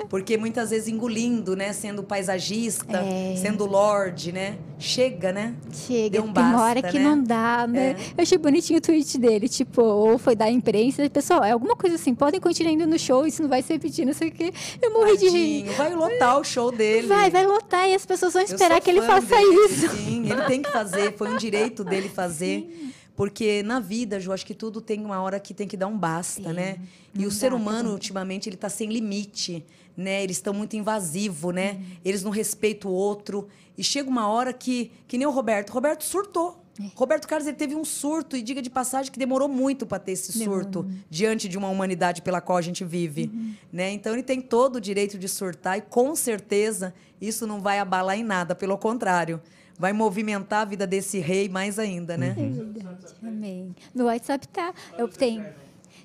Porque 0.09 0.37
muitas 0.37 0.69
vezes 0.71 0.87
engolindo, 0.87 1.55
né? 1.55 1.71
Sendo 1.73 2.03
paisagista, 2.03 2.97
É. 2.97 3.35
sendo 3.37 3.65
lorde, 3.65 4.31
né? 4.31 4.57
Chega, 4.79 5.31
né? 5.31 5.55
Chega, 5.71 6.09
Deu 6.09 6.23
um 6.23 6.33
tem 6.33 6.43
uma 6.43 6.61
hora 6.63 6.81
basta, 6.81 6.89
que 6.97 6.99
né? 6.99 7.03
não 7.09 7.23
dá, 7.23 7.65
né? 7.67 7.91
É. 7.91 7.93
Eu 8.17 8.21
achei 8.23 8.37
bonitinho 8.37 8.79
o 8.79 8.81
tweet 8.81 9.17
dele, 9.17 9.47
tipo, 9.49 9.81
ou 9.81 10.17
foi 10.17 10.35
da 10.35 10.49
imprensa. 10.49 11.07
Pessoal, 11.09 11.43
é 11.43 11.51
alguma 11.51 11.75
coisa 11.75 11.95
assim, 11.95 12.13
podem 12.13 12.39
continuar 12.39 12.71
indo 12.73 12.85
no 12.87 12.97
show, 12.99 13.25
isso 13.25 13.41
não 13.41 13.49
vai 13.49 13.61
se 13.61 13.73
repetir, 13.73 14.05
não 14.05 14.13
sei 14.13 14.29
o 14.29 14.31
quê. 14.31 14.53
Eu 14.81 14.91
morri 14.93 15.17
de 15.17 15.29
rir. 15.29 15.63
Tadinho, 15.63 15.77
Vai 15.77 15.93
lotar 15.95 16.39
o 16.39 16.43
show 16.43 16.71
dele. 16.71 17.07
Vai, 17.07 17.29
vai 17.29 17.45
lotar 17.47 17.87
e 17.89 17.95
as 17.95 18.05
pessoas 18.05 18.33
vão 18.33 18.41
esperar 18.43 18.79
que 18.81 18.89
ele 18.89 19.01
faça 19.01 19.27
dele. 19.35 19.65
isso. 19.69 19.89
Sim, 19.95 20.29
ele 20.29 20.41
tem 20.43 20.61
que 20.61 20.71
fazer. 20.71 20.86
Foi 21.17 21.29
um 21.29 21.37
direito 21.37 21.83
dele 21.83 22.09
fazer. 22.09 22.93
Porque 23.15 23.63
na 23.63 23.79
vida, 23.79 24.19
Ju, 24.19 24.31
acho 24.31 24.45
que 24.45 24.53
tudo 24.53 24.79
tem 24.79 25.03
uma 25.03 25.19
hora 25.19 25.39
que 25.39 25.51
tem 25.51 25.67
que 25.67 25.75
dar 25.75 25.87
um 25.87 25.97
basta, 25.97 26.49
Sim, 26.49 26.53
né? 26.53 26.77
E 27.15 27.25
o 27.25 27.31
ser 27.31 27.51
humano, 27.51 27.91
ultimamente, 27.91 28.47
ele 28.47 28.55
está 28.55 28.69
sem 28.69 28.91
limite, 28.91 29.65
né? 29.97 30.23
Eles 30.23 30.37
estão 30.37 30.53
muito 30.53 30.75
invasivos, 30.75 31.51
né? 31.51 31.81
Eles 32.05 32.21
não 32.21 32.29
respeitam 32.29 32.91
o 32.91 32.93
outro. 32.93 33.47
E 33.75 33.83
chega 33.83 34.07
uma 34.07 34.27
hora 34.27 34.53
que, 34.53 34.91
que 35.07 35.17
nem 35.17 35.25
o 35.25 35.31
Roberto. 35.31 35.71
Roberto 35.71 36.03
surtou. 36.03 36.63
É. 36.79 36.91
Roberto 36.93 37.27
Carlos 37.27 37.47
ele 37.47 37.57
teve 37.57 37.75
um 37.75 37.83
surto, 37.83 38.37
e 38.37 38.41
diga 38.43 38.61
de 38.61 38.69
passagem 38.69 39.11
que 39.11 39.17
demorou 39.17 39.47
muito 39.47 39.85
para 39.87 39.97
ter 39.97 40.11
esse 40.11 40.31
surto 40.31 40.87
diante 41.09 41.49
de 41.49 41.57
uma 41.57 41.69
humanidade 41.69 42.21
pela 42.21 42.39
qual 42.39 42.59
a 42.59 42.61
gente 42.61 42.85
vive. 42.85 43.31
Uhum. 43.33 43.53
Né? 43.73 43.91
Então 43.93 44.13
ele 44.13 44.23
tem 44.23 44.39
todo 44.39 44.75
o 44.75 44.81
direito 44.81 45.17
de 45.17 45.27
surtar 45.27 45.77
e 45.77 45.81
com 45.81 46.15
certeza 46.15 46.93
isso 47.19 47.47
não 47.47 47.59
vai 47.59 47.79
abalar 47.79 48.17
em 48.17 48.23
nada, 48.23 48.53
pelo 48.53 48.77
contrário. 48.77 49.41
Vai 49.77 49.93
movimentar 49.93 50.61
a 50.61 50.65
vida 50.65 50.87
desse 50.87 51.19
rei 51.19 51.47
mais 51.47 51.77
ainda, 51.77 52.17
né? 52.17 52.29
É 52.37 52.49
verdade, 52.49 53.05
amém. 53.21 53.75
No 53.93 54.05
WhatsApp 54.05 54.47
tá. 54.47 54.73
Eu 54.97 55.07
tenho. 55.07 55.45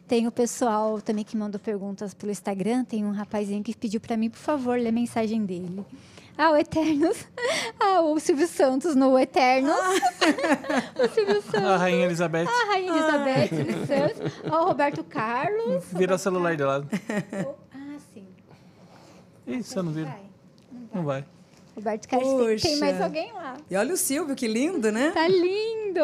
Tem 0.06 0.26
o 0.26 0.32
pessoal 0.32 1.00
também 1.00 1.24
que 1.24 1.36
mandou 1.36 1.58
perguntas 1.58 2.12
pelo 2.12 2.30
Instagram. 2.30 2.84
Tem 2.84 3.02
um 3.04 3.12
rapazinho 3.12 3.62
que 3.62 3.74
pediu 3.74 3.98
para 4.00 4.14
mim, 4.16 4.28
por 4.28 4.38
favor, 4.38 4.78
ler 4.78 4.88
a 4.88 4.92
mensagem 4.92 5.44
dele. 5.46 5.84
Ah, 6.36 6.50
o 6.50 6.56
Eternos. 6.56 7.16
Ah, 7.84 8.00
o 8.00 8.18
Silvio 8.20 8.46
Santos 8.46 8.94
no 8.94 9.18
Eternos. 9.18 9.74
o 10.96 11.08
Silvio 11.14 11.38
A 11.48 11.50
Santos. 11.50 11.80
Rainha 11.80 12.04
Elizabeth. 12.06 12.46
A 12.46 12.66
Rainha 12.72 12.92
Elizabeth 12.92 13.64
dos 13.64 13.88
Santos. 13.88 14.40
Ó, 14.50 14.62
o 14.62 14.68
Roberto 14.68 15.02
Carlos. 15.04 15.84
Vira 15.92 16.14
o 16.14 16.18
celular 16.18 16.56
de 16.56 16.62
lado. 16.62 16.88
Ah, 17.72 17.96
sim. 18.14 18.26
Ih, 19.46 19.62
você 19.62 19.82
não 19.82 19.92
vira. 19.92 20.06
Vai. 20.10 20.20
Não 20.94 21.04
vai. 21.04 21.24
Roberto 21.74 22.06
Carlos, 22.06 22.60
tem, 22.62 22.76
mais 22.76 23.00
alguém 23.00 23.32
lá. 23.32 23.56
E 23.70 23.76
olha 23.76 23.94
o 23.94 23.96
Silvio, 23.96 24.34
que 24.36 24.46
lindo, 24.46 24.92
né? 24.92 25.10
Tá 25.12 25.26
lindo! 25.26 26.00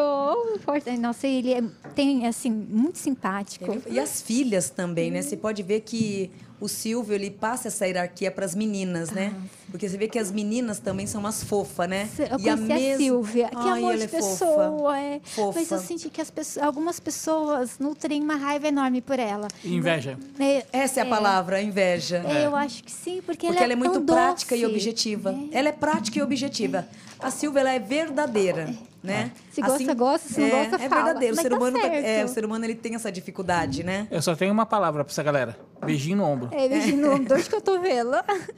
Nossa, 0.99 1.27
ele 1.27 1.53
é 1.53 1.61
tem 1.95 2.25
assim 2.27 2.49
muito 2.51 2.97
simpático. 2.97 3.71
Ele- 3.71 3.83
E 3.87 3.99
as 3.99 4.21
filhas 4.21 4.69
também, 4.69 5.11
né? 5.11 5.21
Você 5.21 5.37
pode 5.37 5.61
ver 5.63 5.81
que 5.81 6.31
o 6.61 6.67
Silvio 6.67 7.13
ele 7.15 7.29
passa 7.31 7.67
essa 7.69 7.85
hierarquia 7.87 8.29
para 8.31 8.45
as 8.45 8.53
meninas, 8.55 9.11
né? 9.11 9.33
Porque 9.71 9.87
você 9.87 9.97
vê 9.97 10.07
que 10.07 10.17
as 10.19 10.31
meninas 10.31 10.79
também 10.79 11.05
são 11.07 11.21
umas 11.21 11.43
fofas, 11.43 11.87
né? 11.87 12.09
Eu 12.17 12.39
E 12.39 12.49
a 12.49 12.57
conheci 12.57 12.71
a, 12.73 12.75
mes- 12.75 12.97
Silvia, 12.97 13.49
que 13.49 13.55
Ai, 13.55 13.79
amor 13.79 13.93
ela 13.93 13.97
de 14.07 14.15
é 14.15 14.19
fofa. 14.19 14.45
pessoa. 14.45 14.99
É. 14.99 15.21
Fofa. 15.23 15.59
Mas 15.59 15.71
eu 15.71 15.79
senti 15.79 16.09
que 16.09 16.19
as 16.21 16.29
pessoas, 16.29 16.65
algumas 16.65 16.99
pessoas 16.99 17.77
nutrem 17.79 18.21
uma 18.21 18.35
raiva 18.35 18.67
enorme 18.67 19.01
por 19.01 19.19
ela. 19.19 19.47
Inveja. 19.63 20.17
É, 20.39 20.65
Essa 20.71 20.99
é 20.99 21.03
a 21.03 21.05
palavra, 21.05 21.61
inveja. 21.61 22.23
é, 22.27 22.45
Eu 22.45 22.55
acho 22.55 22.83
que 22.83 22.91
sim, 22.91 23.21
porque, 23.25 23.47
Porque 23.47 23.63
ela 23.63 23.73
é 23.73 23.75
muito 23.75 24.01
tão 24.01 24.05
prática 24.15 24.55
e 24.55 24.65
objetiva. 24.65 25.35
Ela 25.51 25.69
é 25.69 25.71
prática 25.73 26.19
e 26.19 26.21
objetiva. 26.21 26.87
A 27.19 27.29
Silvia 27.31 27.59
ela 27.61 27.71
é 27.73 27.79
verdadeira, 27.79 28.73
né? 29.01 29.31
Se 29.51 29.61
gosta, 29.61 29.93
gosta, 29.93 30.29
se 30.29 30.39
não 30.39 30.47
é, 30.47 30.51
gosta, 30.51 30.75
é 30.83 30.89
fala. 30.89 31.03
verdadeiro. 31.05 31.35
O 31.35 31.41
ser 31.41 31.49
tá 31.49 31.55
humano, 31.55 31.79
tá- 31.79 31.87
é, 31.87 32.25
o 32.25 32.27
ser 32.27 32.45
humano 32.45 32.65
ele 32.65 32.75
tem 32.75 32.95
essa 32.95 33.11
dificuldade, 33.11 33.83
né? 33.83 34.07
Eu 34.11 34.21
só 34.21 34.35
tenho 34.35 34.51
uma 34.51 34.65
palavra 34.65 35.03
pra 35.03 35.11
essa 35.11 35.23
galera. 35.23 35.57
Beijinho 35.85 36.17
no 36.17 36.23
ombro. 36.25 36.49
É, 36.51 36.67
beijinho 36.67 37.17
no 37.17 37.35
eu 37.35 37.61
tô 37.61 37.79
vendo. 37.79 38.11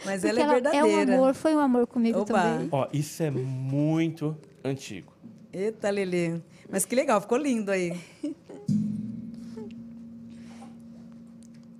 Mas 0.06 0.24
ela 0.24 0.42
é 0.42 0.48
verdadeira. 0.48 0.78
É 0.78 0.84
um 0.84 1.16
amor, 1.16 1.34
foi 1.36 1.56
um 1.56 1.60
amor 1.60 1.86
comigo 1.88 2.20
Opa. 2.22 2.42
também. 2.42 2.70
Ó, 2.72 2.88
isso 2.92 3.22
é 3.24 3.30
muito 3.30 4.36
antigo. 4.64 5.14
Eita, 5.54 5.90
Lelê. 5.90 6.40
Mas 6.70 6.86
que 6.86 6.96
legal, 6.96 7.20
ficou 7.22 7.38
lindo 7.38 7.70
aí. 7.72 8.00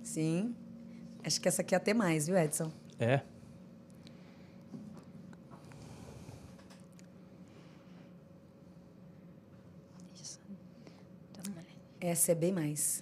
Sim. 0.02 0.54
Acho 1.24 1.40
que 1.40 1.48
essa 1.48 1.62
aqui 1.62 1.74
é 1.74 1.78
até 1.78 1.94
mais, 1.94 2.26
viu, 2.26 2.36
Edson? 2.36 2.70
É. 2.98 3.20
Essa 12.04 12.32
é 12.32 12.34
bem 12.34 12.50
mais. 12.50 13.00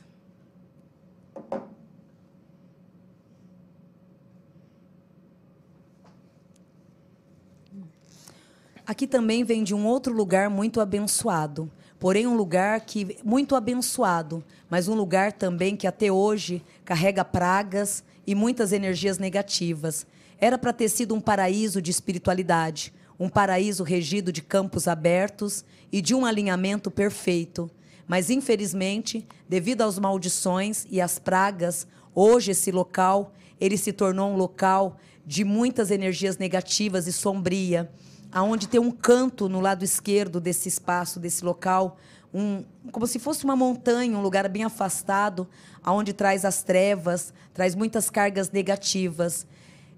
Aqui 8.87 9.07
também 9.07 9.43
vem 9.43 9.65
de 9.65 9.75
um 9.75 9.87
outro 9.87 10.13
lugar 10.13 10.51
muito 10.51 10.83
abençoado. 10.83 11.71
Porém, 11.99 12.27
um 12.27 12.37
lugar 12.37 12.83
que 12.83 13.17
muito 13.25 13.57
abençoado, 13.57 14.45
mas 14.69 14.87
um 14.87 14.95
lugar 14.95 15.33
também 15.33 15.77
que 15.77 15.87
até 15.87 16.13
hoje 16.13 16.63
carrega 16.85 17.25
pragas 17.25 18.05
e 18.27 18.35
muitas 18.35 18.71
energias 18.71 19.17
negativas. 19.17 20.07
Era 20.39 20.59
para 20.59 20.75
ter 20.75 20.91
sido 20.91 21.15
um 21.15 21.21
paraíso 21.23 21.81
de 21.81 21.91
espiritualidade, 21.91 22.93
um 23.19 23.31
paraíso 23.31 23.83
regido 23.83 24.31
de 24.31 24.43
campos 24.43 24.87
abertos 24.87 25.65
e 25.91 26.03
de 26.03 26.15
um 26.15 26.27
alinhamento 26.27 26.91
perfeito. 26.91 27.71
Mas, 28.11 28.29
infelizmente, 28.29 29.25
devido 29.49 29.83
às 29.83 29.97
maldições 29.97 30.85
e 30.91 31.01
às 31.01 31.21
pragas, 31.21 31.87
hoje 32.13 32.51
esse 32.51 32.73
local 32.73 33.33
ele 33.61 33.79
se 33.79 33.93
tornou 33.93 34.33
um 34.33 34.37
local 34.37 34.97
de 35.25 35.45
muitas 35.45 35.93
energias 35.93 36.37
negativas 36.37 37.07
e 37.07 37.13
sombria, 37.13 37.89
aonde 38.33 38.67
tem 38.67 38.81
um 38.81 38.91
canto 38.91 39.49
no 39.49 39.61
lado 39.61 39.85
esquerdo 39.85 40.41
desse 40.41 40.69
espaço, 40.69 41.21
desse 41.21 41.45
local, 41.45 41.99
um, 42.35 42.65
como 42.91 43.07
se 43.07 43.21
fosse 43.21 43.45
uma 43.45 43.55
montanha, 43.55 44.19
um 44.19 44.23
lugar 44.23 44.49
bem 44.49 44.65
afastado, 44.65 45.49
aonde 45.81 46.13
traz 46.13 46.45
as 46.45 46.65
trevas, 46.65 47.33
traz 47.55 47.77
muitas 47.77 48.11
cargas 48.11 48.51
negativas. 48.51 49.47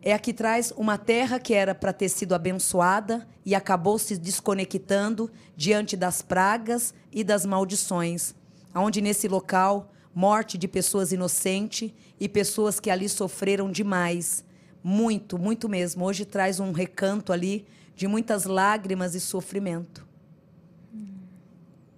É 0.04 0.12
aqui 0.12 0.32
traz 0.32 0.72
uma 0.76 0.98
terra 0.98 1.38
que 1.38 1.54
era 1.54 1.76
para 1.76 1.92
ter 1.92 2.08
sido 2.08 2.34
abençoada 2.34 3.26
e 3.46 3.54
acabou 3.54 4.00
se 4.00 4.18
desconectando 4.18 5.30
diante 5.56 5.96
das 5.96 6.20
pragas 6.20 6.92
e 7.12 7.22
das 7.22 7.46
maldições. 7.46 8.34
Aonde 8.74 9.00
nesse 9.00 9.28
local, 9.28 9.92
morte 10.12 10.58
de 10.58 10.66
pessoas 10.66 11.12
inocentes 11.12 11.92
e 12.18 12.28
pessoas 12.28 12.80
que 12.80 12.90
ali 12.90 13.08
sofreram 13.08 13.70
demais. 13.70 14.44
Muito, 14.82 15.38
muito 15.38 15.68
mesmo. 15.68 16.04
Hoje 16.04 16.24
traz 16.24 16.58
um 16.58 16.72
recanto 16.72 17.32
ali 17.32 17.64
de 17.94 18.08
muitas 18.08 18.44
lágrimas 18.44 19.14
e 19.14 19.20
sofrimento. 19.20 20.04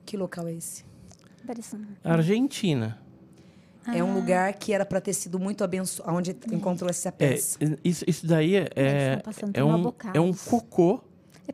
Que 0.04 0.18
local 0.18 0.46
é 0.46 0.52
esse? 0.52 0.84
Parece 1.46 1.76
Argentina. 3.86 3.96
É 3.96 4.00
Ah. 4.00 4.04
um 4.04 4.14
lugar 4.14 4.52
que 4.54 4.72
era 4.72 4.84
para 4.84 5.00
ter 5.00 5.12
sido 5.12 5.38
muito 5.38 5.62
abençoado, 5.64 6.12
onde 6.16 6.36
encontrou 6.52 6.88
essa 6.90 7.08
É, 7.08 7.12
peça. 7.12 7.58
isso, 7.84 8.04
isso 8.06 8.26
daí 8.26 8.56
é, 8.56 8.68
é, 8.74 9.22
é 9.54 9.64
um, 9.64 9.92
é 10.14 10.20
um 10.20 10.32
cocô 10.32 11.00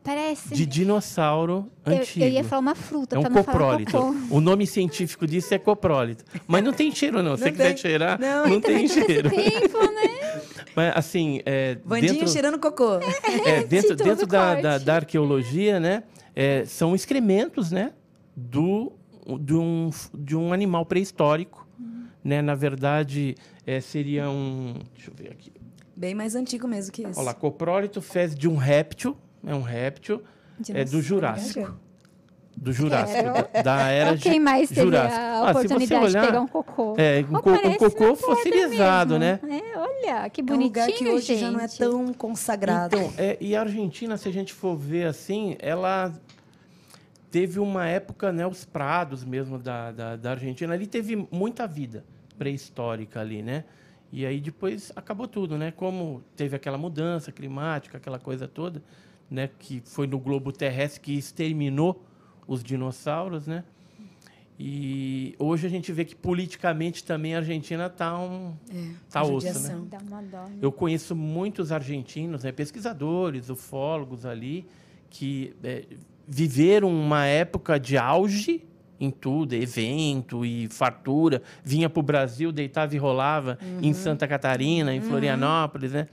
Parece. 0.03 0.53
de 0.55 0.65
dinossauro 0.65 1.69
eu, 1.85 1.97
antigo. 1.97 2.25
eu 2.25 2.29
ia 2.29 2.43
falar 2.43 2.61
uma 2.61 2.75
fruta 2.75 3.15
É 3.15 3.19
um 3.19 3.23
não 3.23 3.31
coprólito. 3.31 3.91
cocô. 3.91 4.15
O 4.29 4.39
nome 4.39 4.65
científico 4.65 5.27
disso 5.27 5.53
é 5.53 5.59
coprólito. 5.59 6.23
Mas 6.47 6.63
não 6.63 6.71
tem 6.73 6.89
cheiro, 6.95 7.21
não. 7.21 7.35
Se 7.35 7.43
você 7.43 7.45
Não 7.49 7.51
quiser 7.51 7.67
tem. 7.69 7.77
cheirar, 7.77 8.19
Não. 8.19 8.47
não, 8.47 8.61
tem 8.61 8.87
cheiro. 8.87 9.29
Tempo, 9.29 9.77
né? 9.79 10.41
Mas, 10.73 10.93
assim, 10.95 11.41
é, 11.45 11.77
Vandinho 11.83 12.13
dentro, 12.13 12.29
cheirando 12.29 12.57
cocô. 12.57 12.93
é, 13.45 13.63
dentro, 13.67 13.89
Título 13.89 14.09
dentro 14.09 14.25
do 14.25 14.31
da, 14.31 14.55
da, 14.55 14.77
da 14.77 14.95
arqueologia, 14.95 15.81
né, 15.81 16.03
é, 16.33 16.63
são 16.63 16.95
excrementos, 16.95 17.71
né, 17.71 17.91
do, 18.33 18.93
de, 19.41 19.53
um, 19.53 19.89
de 20.17 20.33
um 20.37 20.53
animal 20.53 20.85
pré-histórico. 20.85 21.60
Né? 22.23 22.41
Na 22.41 22.55
verdade, 22.55 23.35
é, 23.65 23.79
seria 23.81 24.29
um... 24.29 24.75
Deixa 24.95 25.09
eu 25.11 25.15
ver 25.15 25.31
aqui. 25.31 25.51
Bem 25.95 26.15
mais 26.15 26.35
antigo 26.35 26.67
mesmo 26.67 26.91
que 26.91 27.01
isso. 27.03 27.19
Olha 27.19 27.27
lá, 27.27 27.33
coprólito 27.33 28.01
fez 28.01 28.33
de 28.35 28.47
um 28.47 28.55
réptil, 28.55 29.15
é 29.45 29.53
um 29.53 29.61
réptil, 29.61 30.21
é 30.73 30.83
do 30.83 31.01
Jurássico. 31.01 31.77
Do 32.55 32.71
Jurássico, 32.73 33.23
da, 33.53 33.61
da 33.61 33.87
era 33.89 34.09
Então, 34.11 34.31
quem 34.31 34.39
mais 34.39 34.69
teve 34.69 34.81
Jurássica. 34.81 35.21
a 35.21 35.41
Ah, 35.43 35.47
se 35.47 35.53
você 35.53 35.65
oportunidade 35.67 35.87
de 35.87 36.17
olhar, 36.17 36.25
pegar 36.27 36.41
um 36.41 36.47
cocô? 36.47 36.95
É, 36.97 37.25
um, 37.29 37.35
Ó, 37.35 37.41
co- 37.41 37.51
um 37.51 37.73
cocô 37.77 38.15
fossilizado, 38.15 39.17
né? 39.17 39.39
É, 39.49 39.77
olha, 39.79 40.29
que 40.29 40.41
É 40.41 40.43
um 40.43 40.47
bonitinho, 40.47 40.67
lugar 40.67 40.91
que 40.91 41.09
hoje 41.09 41.25
gente. 41.27 41.39
já 41.39 41.51
não 41.51 41.59
é 41.59 41.67
tão 41.67 42.13
consagrado. 42.13 42.95
Então, 42.97 43.13
é, 43.17 43.37
e 43.39 43.55
a 43.55 43.61
Argentina, 43.61 44.17
se 44.17 44.27
a 44.27 44.31
gente 44.33 44.53
for 44.53 44.75
ver 44.75 45.05
assim, 45.07 45.55
ela 45.59 46.13
teve 47.31 47.59
uma 47.59 47.87
época, 47.87 48.31
né, 48.31 48.45
os 48.45 48.65
prados 48.65 49.23
mesmo 49.23 49.57
da, 49.57 49.91
da, 49.91 50.15
da 50.17 50.31
Argentina, 50.31 50.73
ali 50.73 50.85
teve 50.85 51.15
muita 51.31 51.65
vida 51.65 52.03
pré-histórica 52.37 53.21
ali, 53.21 53.41
né? 53.41 53.63
E 54.11 54.25
aí 54.25 54.41
depois 54.41 54.91
acabou 54.95 55.27
tudo, 55.27 55.57
né? 55.57 55.71
Como 55.71 56.21
teve 56.35 56.55
aquela 56.55 56.77
mudança 56.77 57.31
climática, 57.31 57.97
aquela 57.97 58.19
coisa 58.19 58.47
toda, 58.47 58.83
né? 59.29 59.49
Que 59.57 59.81
foi 59.85 60.05
no 60.05 60.19
globo 60.19 60.51
terrestre 60.51 60.99
que 60.99 61.17
exterminou 61.17 62.03
os 62.45 62.61
dinossauros, 62.61 63.47
né? 63.47 63.63
E 64.59 65.33
hoje 65.39 65.65
a 65.65 65.69
gente 65.69 65.91
vê 65.91 66.03
que 66.03 66.15
politicamente 66.15 67.03
também 67.03 67.33
a 67.33 67.37
Argentina 67.37 67.87
está 67.87 68.19
um, 68.19 68.53
tá 69.09 69.23
osso, 69.23 69.47
né? 69.47 69.87
dó. 70.29 70.43
né? 70.43 70.57
Eu 70.61 70.71
conheço 70.71 71.15
muitos 71.15 71.71
argentinos, 71.71 72.43
né, 72.43 72.51
pesquisadores, 72.51 73.49
ufólogos 73.49 74.23
ali, 74.23 74.67
que 75.09 75.55
é, 75.63 75.85
viveram 76.27 76.89
uma 76.89 77.25
época 77.25 77.79
de 77.79 77.97
auge 77.97 78.63
em 78.99 79.09
tudo, 79.09 79.53
evento 79.55 80.45
e 80.45 80.67
fartura. 80.69 81.41
Vinha 81.63 81.89
para 81.89 81.99
o 81.99 82.03
Brasil, 82.03 82.51
deitava 82.51 82.93
e 82.95 82.97
rolava 82.97 83.57
em 83.81 83.93
Santa 83.93 84.27
Catarina, 84.27 84.93
em 84.93 85.01
Florianópolis, 85.01 85.91
né? 85.91 86.07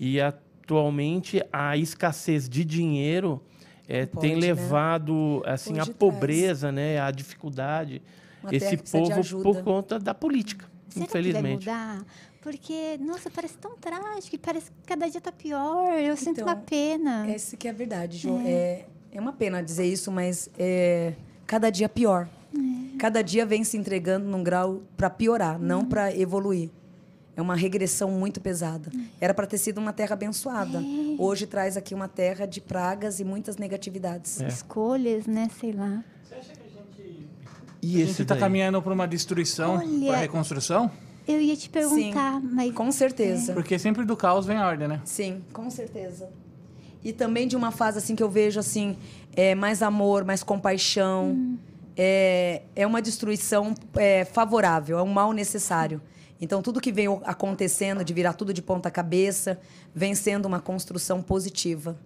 E 0.00 0.18
atualmente 0.20 1.42
a 1.52 1.76
escassez 1.76 2.48
de 2.48 2.64
dinheiro 2.64 3.42
é, 3.86 4.06
Pode, 4.06 4.26
tem 4.26 4.34
né? 4.34 4.40
levado 4.40 5.42
assim 5.44 5.72
a 5.78 5.82
traz. 5.84 5.90
pobreza, 5.90 6.72
né, 6.72 6.98
a 7.00 7.10
dificuldade 7.10 8.00
Uma 8.42 8.54
esse 8.54 8.76
povo 8.78 9.42
por 9.42 9.62
conta 9.62 9.98
da 9.98 10.14
política, 10.14 10.64
Será 10.88 11.06
que 11.06 11.12
vai 11.12 11.20
infelizmente. 11.20 11.66
mudar? 11.68 12.02
Porque, 12.40 12.98
nossa, 13.00 13.30
parece 13.30 13.56
tão 13.58 13.76
trágico, 13.76 14.36
parece 14.38 14.70
que 14.70 14.76
cada 14.86 15.08
dia 15.08 15.20
tá 15.20 15.30
pior. 15.30 15.92
Eu 15.98 16.16
sinto 16.16 16.40
Então, 16.40 16.46
uma 16.48 16.56
pena. 16.56 17.30
Essa 17.30 17.56
que 17.56 17.68
é 17.68 17.70
a 17.70 17.74
verdade, 17.74 18.18
Ju. 18.18 18.36
É, 18.44 18.50
é 18.50 18.86
uma 19.20 19.32
pena 19.32 19.62
dizer 19.62 19.84
isso, 19.86 20.10
mas 20.10 20.48
é 20.58 21.12
cada 21.46 21.70
dia 21.70 21.88
pior. 21.88 22.28
É. 22.54 22.96
Cada 22.98 23.22
dia 23.22 23.44
vem 23.44 23.64
se 23.64 23.76
entregando 23.76 24.26
num 24.26 24.42
grau 24.42 24.82
para 24.96 25.10
piorar, 25.10 25.58
Uhum. 25.60 25.66
não 25.66 25.84
para 25.84 26.14
evoluir. 26.16 26.70
É 27.34 27.40
uma 27.40 27.54
regressão 27.56 28.10
muito 28.10 28.40
pesada. 28.40 28.90
Uhum. 28.94 29.06
Era 29.20 29.32
para 29.32 29.46
ter 29.46 29.56
sido 29.58 29.78
uma 29.78 29.92
terra 29.92 30.12
abençoada. 30.12 30.78
É. 30.78 30.82
Hoje 31.18 31.46
traz 31.46 31.76
aqui 31.76 31.94
uma 31.94 32.06
terra 32.08 32.44
de 32.46 32.60
pragas 32.60 33.20
e 33.20 33.24
muitas 33.24 33.56
negatividades. 33.56 34.40
É. 34.40 34.48
Escolhas, 34.48 35.26
né? 35.26 35.48
Sei 35.58 35.72
lá. 35.72 36.04
E 37.84 37.96
A 37.96 38.00
esse 38.00 38.10
gente 38.12 38.22
está 38.22 38.36
caminhando 38.36 38.80
para 38.80 38.92
uma 38.92 39.08
destruição, 39.08 39.80
para 40.06 40.18
reconstrução, 40.18 40.88
Eu 41.26 41.40
ia 41.40 41.56
te 41.56 41.68
perguntar, 41.68 42.40
mas. 42.40 42.72
Com 42.72 42.90
certeza. 42.92 43.52
porque 43.54 43.78
sempre 43.78 44.04
do 44.04 44.16
caos 44.16 44.44
vem 44.46 44.56
a 44.56 44.66
ordem, 44.66 44.86
né? 44.88 45.00
Sim, 45.04 45.42
com 45.52 45.68
certeza. 45.70 46.28
E 47.04 47.12
também 47.12 47.48
de 47.48 47.56
uma 47.56 47.70
fase 47.70 47.98
assim 47.98 48.14
que 48.14 48.22
eu 48.22 48.30
vejo 48.30 48.60
assim, 48.60 48.96
é, 49.34 49.54
mais 49.54 49.82
amor, 49.82 50.24
mais 50.24 50.42
compaixão. 50.42 51.58
É, 51.96 52.62
é 52.74 52.86
uma 52.86 53.02
destruição 53.02 53.74
é, 53.96 54.24
favorável, 54.24 54.98
é 54.98 55.02
um 55.02 55.12
mal 55.12 55.32
necessário. 55.32 56.00
Então 56.40 56.62
tudo 56.62 56.80
que 56.80 56.90
vem 56.90 57.06
acontecendo, 57.24 58.04
de 58.04 58.12
virar 58.12 58.32
tudo 58.32 58.52
de 58.52 58.62
ponta 58.62 58.90
cabeça, 58.90 59.60
vem 59.94 60.14
sendo 60.14 60.46
uma 60.46 60.60
construção 60.60 61.22
positiva. 61.22 61.96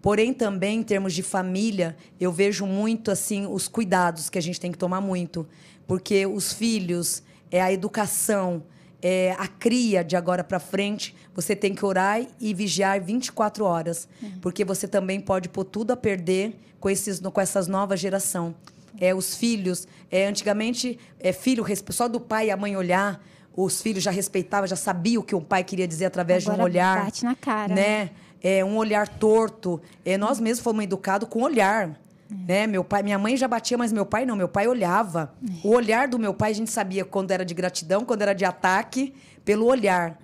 Porém, 0.00 0.34
também 0.34 0.80
em 0.80 0.82
termos 0.82 1.14
de 1.14 1.22
família, 1.22 1.96
eu 2.20 2.30
vejo 2.30 2.66
muito 2.66 3.10
assim 3.10 3.46
os 3.46 3.66
cuidados 3.66 4.28
que 4.28 4.38
a 4.38 4.42
gente 4.42 4.60
tem 4.60 4.70
que 4.70 4.76
tomar 4.76 5.00
muito, 5.00 5.46
porque 5.86 6.26
os 6.26 6.52
filhos, 6.52 7.22
é 7.50 7.60
a 7.62 7.72
educação, 7.72 8.62
é 9.00 9.34
a 9.38 9.48
cria 9.48 10.04
de 10.04 10.14
agora 10.14 10.44
para 10.44 10.58
frente, 10.58 11.14
você 11.34 11.56
tem 11.56 11.74
que 11.74 11.84
orar 11.84 12.24
e 12.40 12.54
vigiar 12.54 13.00
24 13.00 13.64
horas, 13.64 14.08
porque 14.40 14.64
você 14.64 14.86
também 14.86 15.20
pode 15.20 15.48
pôr 15.48 15.64
tudo 15.64 15.92
a 15.92 15.96
perder 15.96 16.56
com 16.78 16.88
esses 16.88 17.20
com 17.20 17.40
essas 17.40 17.66
novas 17.66 18.00
geração. 18.00 18.54
É 19.00 19.14
os 19.14 19.34
filhos, 19.36 19.88
é 20.10 20.26
antigamente 20.26 20.98
é 21.18 21.32
filho 21.32 21.64
só 21.90 22.06
do 22.06 22.20
pai 22.20 22.46
e 22.46 22.50
a 22.50 22.56
mãe 22.56 22.76
olhar, 22.76 23.20
os 23.56 23.80
filhos 23.82 24.02
já 24.02 24.10
respeitavam, 24.10 24.66
já 24.66 24.76
sabiam 24.76 25.20
o 25.20 25.24
que 25.24 25.34
o 25.34 25.40
pai 25.40 25.64
queria 25.64 25.86
dizer 25.86 26.06
através 26.06 26.42
de 26.42 26.50
Agora 26.50 26.62
um 26.62 26.64
olhar, 26.64 27.04
bate 27.04 27.24
na 27.24 27.34
cara, 27.34 27.74
né? 27.74 28.10
é, 28.44 28.62
um 28.62 28.76
olhar 28.76 29.08
torto. 29.08 29.80
É, 30.04 30.18
nós 30.18 30.38
mesmos 30.38 30.62
fomos 30.62 30.84
educados 30.84 31.28
com 31.28 31.42
olhar. 31.42 31.98
Né? 32.46 32.66
Meu 32.66 32.84
pai, 32.84 33.02
minha 33.02 33.18
mãe 33.18 33.36
já 33.36 33.48
batia, 33.48 33.78
mas 33.78 33.92
meu 33.92 34.04
pai 34.04 34.26
não. 34.26 34.36
Meu 34.36 34.48
pai 34.48 34.66
olhava. 34.66 35.32
O 35.62 35.70
olhar 35.70 36.08
do 36.08 36.18
meu 36.18 36.34
pai 36.34 36.50
a 36.50 36.54
gente 36.54 36.70
sabia 36.70 37.04
quando 37.04 37.30
era 37.30 37.44
de 37.44 37.54
gratidão, 37.54 38.04
quando 38.04 38.22
era 38.22 38.34
de 38.34 38.44
ataque, 38.44 39.14
pelo 39.44 39.66
olhar. 39.66 40.18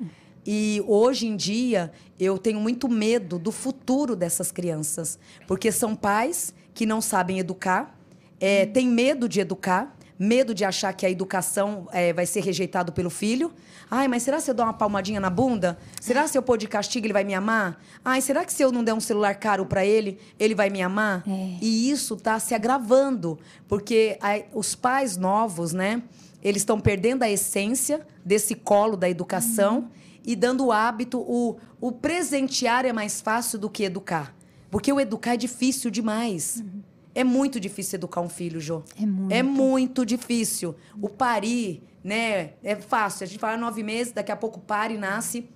E 0.47 0.83
hoje 0.87 1.27
em 1.27 1.37
dia 1.37 1.93
eu 2.19 2.39
tenho 2.39 2.61
muito 2.61 2.89
medo 2.89 3.39
do 3.39 3.53
futuro 3.53 4.17
dessas 4.17 4.51
crianças, 4.51 5.19
porque 5.47 5.71
são 5.71 5.95
pais 5.95 6.55
que 6.75 6.87
não 6.87 7.01
sabem 7.01 7.39
educar, 7.39 7.99
é, 8.41 8.65
têm 8.67 8.89
medo 8.89 9.29
de 9.29 9.41
educar, 9.41 9.97
medo 10.19 10.55
de 10.55 10.65
achar 10.65 10.93
que 10.93 11.05
a 11.07 11.11
educação 11.11 11.89
é, 11.93 12.13
vai 12.13 12.27
ser 12.27 12.43
rejeitado 12.43 12.93
pelo 12.93 13.09
filho. 13.11 13.53
Ai, 13.91 14.07
mas 14.07 14.23
será 14.23 14.39
se 14.39 14.51
eu 14.51 14.55
dou 14.55 14.65
uma 14.67 14.73
palmadinha 14.73 15.19
na 15.19 15.31
bunda? 15.31 15.79
Será 16.01 16.27
se 16.29 16.37
eu 16.37 16.43
pôr 16.43 16.57
de 16.59 16.69
castigo 16.69 17.07
ele 17.07 17.13
vai 17.13 17.25
me 17.25 17.35
amar? 17.35 17.83
Ai, 18.05 18.21
será 18.21 18.45
que 18.45 18.53
se 18.53 18.63
eu 18.63 18.71
não 18.71 18.85
der 18.85 18.93
um 18.95 19.01
celular 19.01 19.35
caro 19.37 19.65
para 19.67 19.85
ele, 19.85 20.19
ele 20.39 20.55
vai 20.55 20.69
me 20.71 20.81
amar? 20.83 21.23
É. 21.27 21.57
E 21.61 21.91
isso 21.91 22.15
está 22.15 22.39
se 22.39 22.55
agravando, 22.55 23.39
porque 23.67 24.19
a- 24.21 24.43
os 24.55 24.75
pais 24.75 25.17
novos, 25.17 25.73
né? 25.73 26.03
Eles 26.43 26.63
estão 26.63 26.79
perdendo 26.81 27.23
a 27.23 27.31
essência 27.31 28.07
desse 28.25 28.55
colo 28.55 28.97
da 28.97 29.09
educação 29.11 29.91
e 30.31 30.37
dando 30.37 30.67
o 30.67 30.73
hábito, 30.73 31.19
o, 31.19 31.57
o 31.81 31.91
presentear 31.91 32.87
é 32.87 32.93
mais 32.93 33.21
fácil 33.21 33.59
do 33.59 33.69
que 33.69 33.83
educar. 33.83 34.33
Porque 34.71 34.93
o 34.93 35.01
educar 35.01 35.35
é 35.35 35.37
difícil 35.37 35.91
demais. 35.91 36.63
É 37.13 37.25
muito 37.25 37.59
difícil 37.59 37.97
educar 37.97 38.21
um 38.21 38.29
filho, 38.29 38.61
Jô. 38.61 38.85
É 38.97 39.05
muito. 39.05 39.33
É 39.33 39.43
muito 39.43 40.07
difícil. 40.07 40.77
O 41.03 41.09
parir, 41.09 41.83
né? 42.05 42.53
É 42.63 42.77
fácil. 42.77 43.25
A 43.25 43.27
gente 43.27 43.41
fala 43.41 43.57
nove 43.57 43.83
meses, 43.83 44.13
daqui 44.13 44.31
a 44.31 44.37
pouco 44.37 44.61
pare, 44.61 44.97
nasce. 44.97 45.49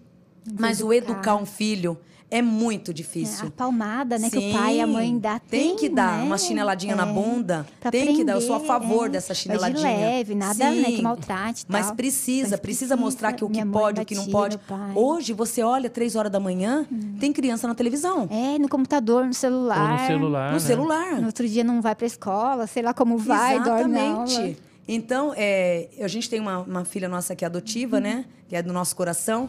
Mas 0.59 0.81
o 0.81 0.93
educar 0.93 1.37
um 1.37 1.47
filho 1.47 1.97
é 2.36 2.43
muito 2.43 2.93
difícil. 2.93 3.44
É, 3.44 3.48
a 3.48 3.51
palmada, 3.51 4.19
né, 4.19 4.28
que 4.28 4.36
o 4.39 4.52
pai 4.52 4.77
e 4.77 4.81
a 4.81 4.86
mãe 4.86 5.16
dá. 5.19 5.39
Tem, 5.39 5.69
Tem, 5.69 5.77
que 5.77 5.89
dar 5.89 6.19
né? 6.19 6.24
uma 6.24 6.36
chineladinha 6.36 6.97
na 6.97 7.06
É, 7.09 7.12
bunda. 7.12 7.66
pra 7.81 7.90
Tem 7.90 8.15
que 8.16 8.24
dar. 8.24 8.32
Eu 8.35 8.40
sou 8.40 8.55
a 8.55 8.56
aprender, 8.56 8.85
favor 8.86 9.06
é. 9.06 9.09
dessa 9.11 9.28
Mas 9.28 9.36
de 9.36 9.43
chineladinha. 9.43 9.89
leve, 9.97 10.35
nada, 10.35 10.70
né, 10.70 10.85
que 10.85 10.97
Sim. 10.97 11.02
maltrate 11.02 11.62
e 11.62 11.66
Mas 11.69 11.86
tal. 11.86 11.97
precisa, 11.97 12.51
Mas 12.51 12.61
precisa 12.61 12.97
mostrar 12.97 13.32
que 13.35 13.44
o 13.44 13.48
que 13.48 13.65
pode, 13.66 14.01
o 14.01 14.05
que 14.05 14.15
não 14.15 14.27
pode. 14.27 14.59
Hoje 14.94 15.32
você 15.32 15.62
olha 15.62 15.89
três 15.89 16.16
horas 16.16 16.32
da 16.32 16.40
manhã, 16.40 16.86
tem 17.20 17.32
criança 17.32 17.69
na 17.69 17.74
televisão, 17.74 18.28
É, 18.31 18.59
no 18.59 18.69
computador, 18.69 19.24
no 19.27 19.35
celular. 19.35 19.93
Ou 19.93 19.98
no 20.01 20.06
celular. 20.06 20.47
no 20.48 20.52
né? 20.55 20.59
celular. 20.59 21.20
No 21.20 21.27
outro 21.27 21.48
dia 21.48 21.62
não 21.62 21.81
vai 21.81 21.94
pra 21.94 22.06
escola, 22.06 22.66
sei 22.66 22.82
lá 22.82 22.93
como 22.93 23.16
vai, 23.16 23.62
dorme 23.62 23.93
na. 23.93 24.01
Exatamente. 24.24 24.56
Então, 24.86 25.32
é, 25.36 25.89
a 26.01 26.09
gente 26.09 26.28
tem 26.28 26.40
uma, 26.40 26.59
uma 26.59 26.85
filha 26.85 27.09
nossa 27.09 27.35
que 27.35 27.44
é 27.44 27.47
adotiva, 27.47 28.01
né? 28.01 28.24
Que 28.48 28.56
é 28.56 28.61
do 28.62 28.73
nosso 28.73 28.94
coração. 28.94 29.48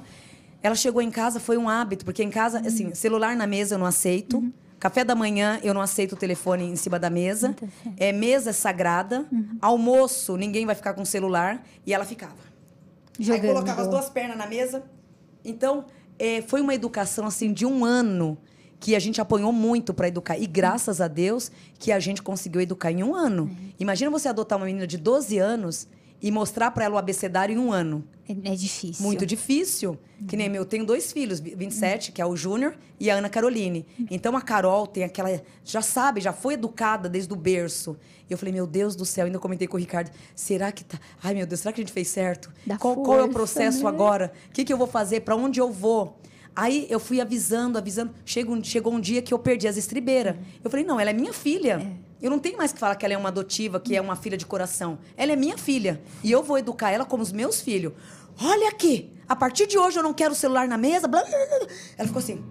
Ela 0.66 0.74
chegou 0.74 1.00
em 1.00 1.12
casa, 1.12 1.40
foi 1.40 1.60
um 1.60 1.70
hábito, 1.70 2.04
porque 2.04 2.24
em 2.24 2.30
casa, 2.32 2.58
assim, 2.66 2.92
celular 2.96 3.36
na 3.36 3.46
mesa 3.46 3.76
eu 3.76 3.78
não 3.78 3.86
aceito. 3.86 4.52
Café 4.80 5.04
da 5.04 5.14
manhã, 5.14 5.60
eu 5.62 5.76
não 5.76 5.82
aceito 5.82 6.14
o 6.14 6.16
telefone 6.16 6.64
em 6.64 6.76
cima 6.76 6.98
da 6.98 7.08
mesa. 7.08 7.56
É, 7.98 8.12
mesa 8.12 8.50
é 8.50 8.54
sagrada. 8.54 9.28
Almoço, 9.62 10.36
ninguém 10.36 10.66
vai 10.66 10.74
ficar 10.74 10.96
com 10.96 11.04
o 11.04 11.06
celular. 11.06 11.64
E 11.86 11.94
ela 11.94 12.04
ficava. 12.04 12.34
Aí 13.20 13.26
Jogando. 13.26 13.46
colocava 13.46 13.84
as 13.84 13.88
duas 13.88 14.10
pernas 14.10 14.36
na 14.40 14.48
mesa. 14.48 14.82
Então, 15.44 15.86
é, 16.18 16.42
foi 16.42 16.62
uma 16.62 16.74
educação 16.74 17.28
assim 17.28 17.54
de 17.54 17.64
um 17.64 17.86
ano 17.86 18.36
que 18.80 18.96
a 18.96 19.00
gente 19.00 19.22
apanhou 19.22 19.54
muito 19.54 19.94
para 19.94 20.08
educar. 20.08 20.36
E 20.36 20.48
graças 20.48 21.00
a 21.00 21.08
Deus 21.08 21.52
que 21.78 21.92
a 21.92 22.00
gente 22.00 22.24
conseguiu 22.24 22.60
educar 22.60 22.92
em 22.92 23.04
um 23.04 23.14
ano. 23.14 23.56
Imagina 23.80 24.10
você 24.10 24.30
adotar 24.30 24.58
uma 24.58 24.66
menina 24.66 24.88
de 24.88 24.98
12 24.98 25.38
anos 25.38 25.88
e 26.26 26.32
mostrar 26.32 26.72
para 26.72 26.86
ela 26.86 26.96
o 26.96 26.98
abecedário 26.98 27.54
em 27.54 27.60
um 27.60 27.72
ano. 27.72 28.04
É, 28.28 28.32
é 28.32 28.56
difícil. 28.56 29.06
Muito 29.06 29.28
difícil. 29.28 29.96
Que 30.28 30.36
nem 30.36 30.50
meu, 30.50 30.64
eu 30.64 30.66
tenho 30.66 30.84
dois 30.84 31.12
filhos, 31.12 31.40
27, 31.40 32.12
que 32.12 32.20
é 32.20 32.26
o 32.26 32.36
Júnior, 32.36 32.76
e 33.00 33.12
a 33.12 33.16
Ana 33.16 33.30
Caroline. 33.30 33.86
Então 34.10 34.36
a 34.36 34.42
Carol 34.42 34.88
tem 34.88 35.04
aquela. 35.04 35.40
Já 35.64 35.84
sabe, 35.84 36.20
já 36.20 36.34
foi 36.34 36.56
educada 36.56 37.08
desde 37.08 37.32
o 37.32 37.36
berço. 37.36 37.96
E 38.28 38.34
eu 38.34 38.40
falei, 38.40 38.52
meu 38.52 38.66
Deus 38.66 38.96
do 38.96 39.06
céu, 39.06 39.28
ainda 39.28 39.38
comentei 39.38 39.68
com 39.68 39.78
o 39.78 39.80
Ricardo, 39.80 40.10
será 40.34 40.72
que 40.72 40.84
tá. 40.84 41.00
Ai, 41.22 41.36
meu 41.36 41.46
Deus, 41.46 41.60
será 41.60 41.72
que 41.72 41.80
a 41.80 41.84
gente 41.84 41.94
fez 41.94 42.08
certo? 42.08 42.52
Dá 42.66 42.76
Qual, 42.80 42.96
qual 42.96 43.20
é 43.20 43.22
o 43.22 43.26
força, 43.26 43.34
processo 43.34 43.84
né? 43.84 43.90
agora? 43.90 44.34
O 44.50 44.52
que, 44.52 44.66
que 44.66 44.74
eu 44.74 44.80
vou 44.80 44.88
fazer? 44.88 45.20
Para 45.20 45.36
onde 45.36 45.60
eu 45.60 45.72
vou? 45.72 46.18
Aí 46.56 46.88
eu 46.90 47.00
fui 47.00 47.22
avisando, 47.22 47.78
avisando. 47.78 48.16
Chegou 48.26 48.56
um, 48.56 48.64
chegou 48.64 48.92
um 48.92 49.00
dia 49.00 49.22
que 49.22 49.32
eu 49.32 49.38
perdi 49.38 49.68
as 49.68 49.78
estribeiras. 49.78 50.38
Eu 50.64 50.72
falei, 50.72 50.84
não, 50.84 51.00
ela 51.00 51.12
é 51.12 51.14
minha 51.14 51.34
filha. 51.34 51.86
Eu 52.22 52.30
não 52.32 52.40
tenho 52.40 52.58
mais 52.58 52.72
que 52.74 52.80
falar 52.80 52.96
que 52.96 53.06
ela 53.06 53.14
é 53.14 53.18
uma 53.18 53.30
adotiva, 53.30 53.80
que 53.80 53.96
é 53.96 54.02
uma 54.02 54.16
filha 54.16 54.38
de 54.38 54.46
coração. 54.46 54.98
Ela 55.18 55.34
é 55.34 55.36
minha 55.36 55.58
filha. 55.58 56.02
E 56.24 56.32
eu 56.32 56.42
vou 56.42 56.58
educar 56.58 56.92
ela 56.92 57.06
como 57.06 57.22
os 57.22 57.32
meus 57.32 57.62
filhos. 57.62 57.94
Olha 58.42 58.70
aqui, 58.70 59.12
a 59.28 59.36
partir 59.36 59.68
de 59.68 59.78
hoje 59.78 59.98
eu 60.00 60.04
não 60.04 60.14
quero 60.14 60.34
o 60.34 60.36
celular 60.36 60.68
na 60.68 60.78
mesa. 60.78 61.08
Blá, 61.08 61.22
blá, 61.24 61.30
blá. 61.32 61.68
Ela 61.98 62.08
ficou 62.08 62.20
assim. 62.20 62.44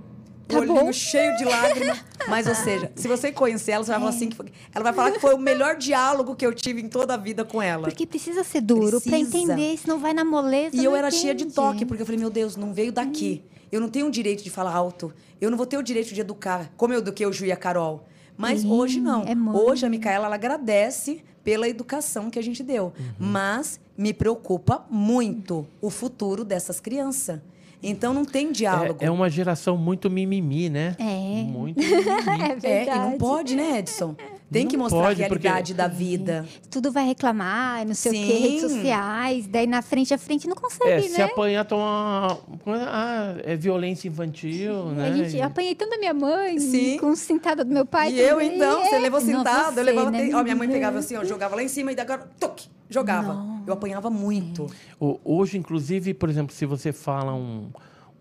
Tá 0.47 0.59
olhinho 0.59 0.75
bom. 0.75 0.93
cheio 0.93 1.35
de 1.39 1.45
lágrimas. 1.47 2.05
Mas, 2.29 2.47
ou 2.47 2.55
seja, 2.55 2.93
se 2.95 3.09
você 3.09 3.33
conhecer 3.33 3.73
ela, 3.73 3.83
você 3.83 3.91
vai 3.91 3.99
falar 3.99 4.11
assim 4.11 4.29
que 4.29 4.37
foi- 4.37 4.53
ela 4.75 4.83
vai 4.85 4.93
falar 4.93 5.11
que 5.13 5.19
foi 5.19 5.35
o 5.35 5.39
melhor 5.39 5.77
diálogo 5.77 6.37
que 6.37 6.45
eu 6.47 6.53
tive 6.53 6.83
em 6.83 6.89
toda 6.89 7.15
a 7.15 7.17
vida 7.17 7.45
com 7.47 7.63
ela. 7.63 7.85
Porque 7.89 8.07
precisa 8.07 8.45
ser 8.45 8.61
duro 8.61 9.01
pra 9.01 9.11
Precisa. 9.11 9.39
entender, 9.39 9.79
senão 9.79 9.99
vai 9.99 10.13
na 10.13 10.23
moleza. 10.23 10.77
E 10.77 10.85
eu 10.85 10.95
era 10.95 11.11
cheia 11.11 11.35
de 11.35 11.45
entende. 11.45 11.55
toque, 11.57 11.87
porque 11.87 12.03
eu 12.03 12.07
falei, 12.07 12.21
meu 12.21 12.29
Deus, 12.29 12.57
não 12.57 12.75
veio 12.75 12.93
daqui. 12.93 13.43
Eu 13.73 13.81
não 13.81 13.89
tenho 13.89 14.07
o 14.07 14.11
direito 14.11 14.45
de 14.45 14.51
falar 14.51 14.75
alto. 14.75 15.13
Eu 15.41 15.51
não 15.51 15.57
vou 15.57 15.67
ter 15.67 15.79
o 15.79 15.83
direito 15.83 16.13
de 16.15 16.21
educar, 16.21 16.71
como 16.77 16.93
eu 16.93 16.99
eduquei 16.99 17.27
o 17.27 17.33
Ju 17.33 17.47
e 17.47 17.53
a 17.53 17.57
Carol. 17.57 18.07
Mas 18.37 18.61
Sim, 18.63 18.71
hoje 18.71 19.01
não. 19.01 19.23
é 19.23 19.35
hoje 19.57 19.87
a 19.87 19.89
Micaela, 19.89 20.27
ela 20.27 20.35
agradece 20.35 21.23
pela 21.43 21.69
educação 21.69 22.31
que 22.31 22.39
a 22.39 22.43
gente 22.43 22.63
deu. 22.63 22.93
Mas 23.19 23.79
me 23.97 24.13
preocupa 24.13 24.85
muito 24.91 25.67
o 25.81 25.91
futuro 25.91 26.45
dessas 26.45 26.81
crianças. 26.81 27.41
Então 27.83 28.15
não 28.15 28.25
tem 28.25 28.51
diálogo. 28.51 28.99
É, 29.03 29.07
é 29.07 29.11
uma 29.11 29.29
geração 29.29 29.77
muito 29.77 30.09
mimimi, 30.11 30.71
né? 30.71 30.97
É. 30.99 31.43
Muito 31.45 31.77
mimimi. 31.79 32.09
É 32.09 32.53
É, 32.53 32.57
e 32.57 32.61
verdade. 32.61 32.99
não 32.99 33.19
pode, 33.19 33.55
né, 33.55 33.79
Edson? 33.79 34.17
Tem 34.53 34.63
Não 34.65 34.71
que 34.71 34.77
mostrar 34.77 35.01
pode, 35.01 35.25
a 35.25 35.27
porque- 35.29 35.49
realidade 35.49 35.75
da 35.75 35.89
vida. 35.89 36.47
Tudo 36.71 36.93
vai 36.93 37.05
reclamar, 37.07 37.85
não 37.87 37.95
sei 37.95 38.13
o 38.13 38.15
quê, 38.27 38.33
Sim. 38.33 38.43
redes 38.43 38.61
sociais. 38.61 39.47
Daí 39.49 39.67
na 39.67 39.83
frente 39.83 40.15
a 40.15 40.19
frente 40.19 40.47
não 40.47 40.55
consegue, 40.55 40.91
É, 41.07 41.09
né? 41.09 41.15
se 41.17 41.23
apanhar, 41.23 41.65
toma. 41.65 42.39
Ah, 42.67 43.35
é 43.43 43.57
violência 43.57 44.07
infantil, 44.07 44.91
né? 44.91 45.09
A 45.09 45.13
gente, 45.13 45.37
eu 45.39 45.45
apanhei 45.45 45.75
tanto 45.75 45.91
da 45.91 45.99
minha 45.99 46.15
mãe, 46.15 46.59
Sim. 46.61 46.99
com 46.99 47.17
cintada 47.17 47.65
do 47.65 47.73
meu 47.73 47.85
pai. 47.87 48.13
e 48.13 48.21
eu, 48.21 48.31
também. 48.39 48.55
então, 48.57 48.85
você 48.85 48.95
É, 48.95 48.99
levou 48.99 49.21
não, 49.21 49.27
sentado, 49.27 49.75
você, 49.75 49.81
eu 49.81 49.85
levava. 49.85 50.11
né, 50.11 50.31
Ó, 50.35 50.43
minha 50.43 50.55
mãe 50.57 50.69
pegava 50.69 50.99
assim, 50.99 51.17
ó, 51.17 51.25
jogava 51.25 51.57
lá 51.57 51.63
em 51.63 51.69
cima 51.69 51.91
e 51.93 51.99
agora, 51.99 52.29
toque, 52.39 52.69
jogava. 52.89 53.45
Eu 53.67 53.73
apanhava 53.73 54.09
muito. 54.11 54.67
O- 55.01 55.19
Hoje, 55.25 55.57
inclusive, 55.59 56.13
por 56.15 56.29
exemplo, 56.29 56.55
se 56.55 56.67
você 56.67 56.93
fala 56.93 57.35
um, 57.35 57.71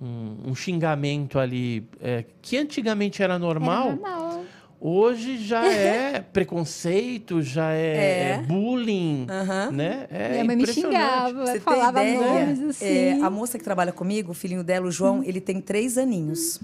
um, 0.02 0.38
um 0.48 0.56
xingamento 0.56 1.38
ali 1.38 1.86
é, 2.02 2.24
que 2.42 2.58
antigamente 2.58 3.22
era 3.22 3.38
normal, 3.38 3.88
Era 3.90 3.96
normal. 3.98 4.44
Hoje 4.86 5.38
já 5.38 5.64
é 5.72 6.20
preconceito, 6.20 7.42
já 7.42 7.72
é, 7.72 8.32
É. 8.32 8.38
bullying, 8.46 9.26
Aham. 9.30 9.72
né? 9.72 10.08
É 10.12 10.30
Minha 10.32 10.44
mãe 10.46 10.56
me 10.58 10.64
impressionante. 10.64 10.96
xingava, 10.96 11.46
Você 11.46 11.60
falava 11.62 12.04
nomes 12.04 12.60
assim. 12.62 12.86
É, 12.86 13.12
a 13.22 13.30
moça 13.30 13.58
que 13.58 13.64
trabalha 13.64 13.92
comigo, 13.94 14.32
o 14.32 14.34
filhinho 14.34 14.64
dela, 14.64 14.86
o 14.88 14.92
João, 14.92 15.24
ele 15.24 15.40
tem 15.40 15.62
três 15.62 15.98
aninhos. 15.98 16.60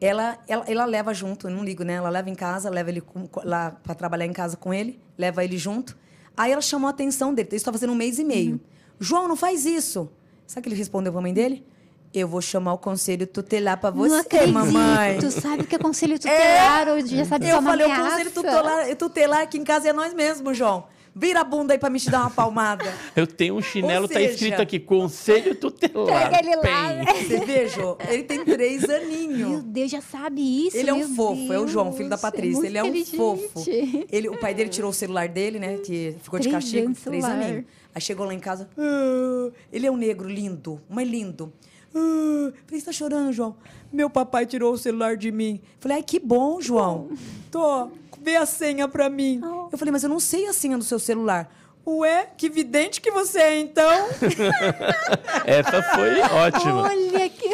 Ela, 0.00 0.38
ela, 0.46 0.64
ela 0.68 0.84
leva 0.84 1.12
junto, 1.12 1.48
eu 1.48 1.50
não 1.50 1.64
ligo, 1.64 1.82
né? 1.82 1.94
Ela 1.94 2.08
leva 2.10 2.30
em 2.30 2.34
casa, 2.34 2.70
leva 2.70 2.88
ele 2.90 3.00
com- 3.00 3.28
lá 3.42 3.72
para 3.82 3.94
trabalhar 3.96 4.26
em 4.26 4.32
casa 4.32 4.56
com 4.56 4.72
ele, 4.72 5.00
leva 5.16 5.42
ele 5.44 5.58
junto. 5.58 5.96
Aí 6.36 6.52
ela 6.52 6.62
chamou 6.62 6.86
a 6.86 6.90
atenção 6.90 7.34
dele. 7.34 7.48
Isso 7.48 7.56
está 7.56 7.72
fazendo 7.72 7.92
um 7.92 7.96
mês 7.96 8.16
e 8.18 8.24
meio. 8.24 8.52
Uhum. 8.52 8.60
João, 9.00 9.26
não 9.26 9.34
faz 9.34 9.66
isso. 9.66 10.08
Sabe 10.46 10.60
o 10.60 10.62
que 10.62 10.68
ele 10.68 10.76
respondeu 10.76 11.12
para 11.12 11.18
a 11.18 11.22
mãe 11.22 11.34
dele? 11.34 11.64
Eu 12.12 12.26
vou 12.26 12.40
chamar 12.40 12.72
o 12.72 12.78
conselho 12.78 13.26
tutelar 13.26 13.78
para 13.78 13.90
não 13.94 14.08
você, 14.08 14.16
acredito. 14.16 14.52
mamãe. 14.54 15.18
Tu 15.18 15.30
sabe 15.30 15.64
que 15.64 15.74
é 15.74 15.78
conselho 15.78 16.16
tutelar, 16.18 16.88
ou 16.88 17.06
já 17.06 17.24
sabe 17.24 17.44
que 17.44 17.50
é 17.50 17.54
Eu 17.54 17.58
uma 17.60 17.70
falei, 17.70 17.86
o 17.86 17.90
ameaça. 17.92 18.10
conselho 18.10 18.30
tutelar, 18.30 18.96
tutelar 18.96 19.40
aqui 19.42 19.58
em 19.58 19.64
casa 19.64 19.88
é 19.88 19.92
nós 19.92 20.14
mesmos, 20.14 20.56
João. 20.56 20.84
Vira 21.14 21.40
a 21.40 21.44
bunda 21.44 21.72
aí 21.72 21.78
para 21.80 21.90
me 21.90 21.98
te 21.98 22.08
dar 22.10 22.20
uma 22.20 22.30
palmada. 22.30 22.84
Eu 23.16 23.26
tenho 23.26 23.56
um 23.56 23.60
chinelo, 23.62 24.02
Ou 24.02 24.08
tá 24.08 24.14
seja- 24.20 24.30
escrito 24.32 24.62
aqui, 24.62 24.78
Conselho 24.78 25.54
Tutelar. 25.56 26.30
Pega 26.30 26.38
ele 26.46 26.56
lá? 26.56 27.04
Você 27.26 27.40
vê, 27.44 27.66
Jô? 27.68 27.96
Ele 28.08 28.22
tem 28.22 28.44
três 28.44 28.82
Meu 28.86 28.96
aninhos. 28.96 29.62
Deus, 29.64 29.90
já 29.90 30.00
sabe 30.00 30.40
isso. 30.68 30.76
Ele 30.76 30.90
é 30.90 30.94
um 30.94 30.98
meu 30.98 31.08
fofo, 31.08 31.52
é 31.52 31.58
o 31.58 31.66
João, 31.66 31.92
filho 31.92 32.08
da 32.08 32.14
Deus, 32.16 32.22
Patrícia. 32.22 32.52
muito 32.60 32.66
ele 32.66 32.78
é 32.78 32.84
um 32.84 33.04
fofo. 33.04 33.64
Ele, 34.12 34.28
o 34.28 34.38
pai 34.38 34.54
dele 34.54 34.70
tirou 34.70 34.90
o 34.90 34.94
celular 34.94 35.28
dele, 35.28 35.58
né? 35.58 35.78
Que 35.78 36.14
ficou 36.22 36.38
de 36.38 36.48
castigo. 36.50 36.92
Três 37.04 37.24
aninhos. 37.24 37.64
Aí 37.94 38.00
chegou 38.00 38.24
lá 38.24 38.32
em 38.34 38.38
casa. 38.38 38.68
"Ah", 38.78 39.50
ele 39.72 39.86
é 39.86 39.90
um 39.90 39.96
negro 39.96 40.28
lindo, 40.28 40.80
mas 40.88 41.08
lindo. 41.08 41.52
Ah, 41.98 42.52
falei, 42.66 42.80
você 42.80 42.86
tá 42.86 42.92
chorando, 42.92 43.32
João? 43.32 43.56
Meu 43.92 44.08
papai 44.08 44.46
tirou 44.46 44.72
o 44.72 44.78
celular 44.78 45.16
de 45.16 45.32
mim. 45.32 45.60
Falei, 45.80 45.98
ai, 45.98 46.02
que 46.02 46.18
bom, 46.18 46.60
João. 46.60 47.08
Tô, 47.50 47.90
vê 48.22 48.36
a 48.36 48.46
senha 48.46 48.86
pra 48.86 49.08
mim. 49.08 49.40
Oh. 49.42 49.68
Eu 49.72 49.78
falei, 49.78 49.92
mas 49.92 50.02
eu 50.02 50.08
não 50.08 50.20
sei 50.20 50.46
a 50.46 50.52
senha 50.52 50.78
do 50.78 50.84
seu 50.84 50.98
celular. 50.98 51.50
Ué, 51.86 52.28
que 52.36 52.50
vidente 52.50 53.00
que 53.00 53.10
você 53.10 53.38
é, 53.38 53.60
então. 53.60 53.90
Essa 55.46 55.82
foi 55.94 56.20
ótima. 56.20 56.82
Olha 56.82 57.28
que... 57.30 57.48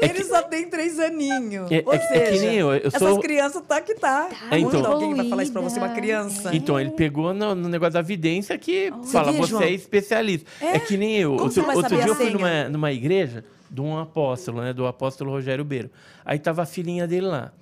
Ele 0.00 0.24
só 0.24 0.42
tem 0.42 0.68
três 0.68 0.98
aninhos. 0.98 1.70
É- 1.70 1.82
Ou 1.84 1.92
é- 1.92 1.96
é 1.96 2.00
seja, 2.00 2.32
que 2.32 2.38
nem 2.46 2.54
eu, 2.56 2.72
eu 2.72 2.88
essas 2.88 3.00
sou- 3.00 3.20
crianças 3.20 3.62
tá 3.66 3.80
que 3.80 3.94
tá. 3.94 4.28
É, 4.50 4.58
então- 4.58 4.84
alguém 4.86 5.14
vai 5.14 5.28
falar 5.28 5.42
isso 5.42 5.52
pra 5.52 5.60
você, 5.62 5.78
uma 5.78 5.88
criança. 5.90 6.54
Então, 6.54 6.78
ele 6.78 6.90
pegou 6.90 7.34
no, 7.34 7.54
no 7.54 7.68
negócio 7.68 7.94
da 7.94 8.02
vidência 8.02 8.56
que 8.58 8.92
fala, 9.10 9.32
vê, 9.32 9.38
você 9.38 9.50
João? 9.50 9.62
é 9.62 9.70
especialista. 9.70 10.48
É, 10.60 10.78
que 10.78 10.96
nem 10.96 11.16
eu. 11.16 11.32
Como 11.32 11.44
Outro, 11.44 11.62
você 11.62 11.76
outro 11.76 11.96
dia 11.96 12.06
eu 12.06 12.14
fui 12.14 12.30
numa, 12.30 12.68
numa 12.68 12.92
igreja 12.92 13.44
de 13.70 13.80
um 13.80 13.98
apóstolo, 13.98 14.60
né? 14.62 14.72
Do 14.72 14.86
apóstolo 14.86 15.30
Rogério 15.30 15.64
Beiro. 15.64 15.90
Aí 16.24 16.38
tava 16.38 16.62
a 16.62 16.66
filhinha 16.66 17.06
dele 17.06 17.26
lá. 17.26 17.52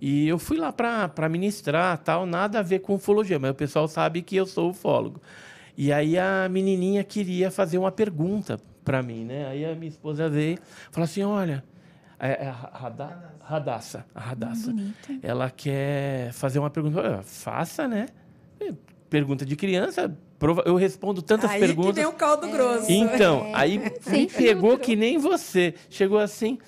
E 0.00 0.28
eu 0.28 0.38
fui 0.38 0.58
lá 0.58 0.70
pra, 0.72 1.08
pra 1.08 1.28
ministrar, 1.28 1.96
tal, 1.98 2.26
nada 2.26 2.58
a 2.58 2.62
ver 2.62 2.80
com 2.80 2.94
ufologia, 2.94 3.38
mas 3.38 3.50
o 3.50 3.54
pessoal 3.54 3.88
sabe 3.88 4.20
que 4.20 4.36
eu 4.36 4.44
sou 4.46 4.70
ufólogo. 4.70 5.20
E 5.76 5.90
aí 5.92 6.18
a 6.18 6.48
menininha 6.50 7.02
queria 7.02 7.50
fazer 7.50 7.78
uma 7.78 7.90
pergunta 7.90 8.60
pra 8.84 9.02
mim, 9.02 9.24
né? 9.24 9.46
Aí 9.48 9.64
a 9.64 9.74
minha 9.74 9.88
esposa 9.88 10.28
veio 10.28 10.54
e 10.54 10.58
falou 10.92 11.04
assim, 11.04 11.22
olha... 11.22 11.64
É, 12.18 12.44
é 12.44 12.48
a 12.48 12.52
Rada- 12.52 13.34
Radassa, 13.42 14.04
a 14.14 14.20
Radassa. 14.20 14.74
Ela 15.22 15.50
quer 15.50 16.32
fazer 16.32 16.58
uma 16.58 16.70
pergunta. 16.70 17.20
Faça, 17.22 17.86
né? 17.86 18.06
É, 18.60 18.72
Pergunta 19.08 19.44
de 19.46 19.54
criança. 19.54 20.12
prova- 20.38 20.62
Eu 20.66 20.74
respondo 20.76 21.22
tantas 21.22 21.50
Aí 21.50 21.60
perguntas. 21.60 21.94
que 21.94 22.00
vem 22.00 22.06
o 22.06 22.12
caldo 22.12 22.48
grosso. 22.48 22.90
Então, 22.90 23.50
aí 23.54 23.78
me 23.78 24.26
pegou 24.26 24.76
que 24.78 24.96
nem 24.96 25.16
você. 25.18 25.74
Chegou 25.88 26.18
assim. 26.18 26.58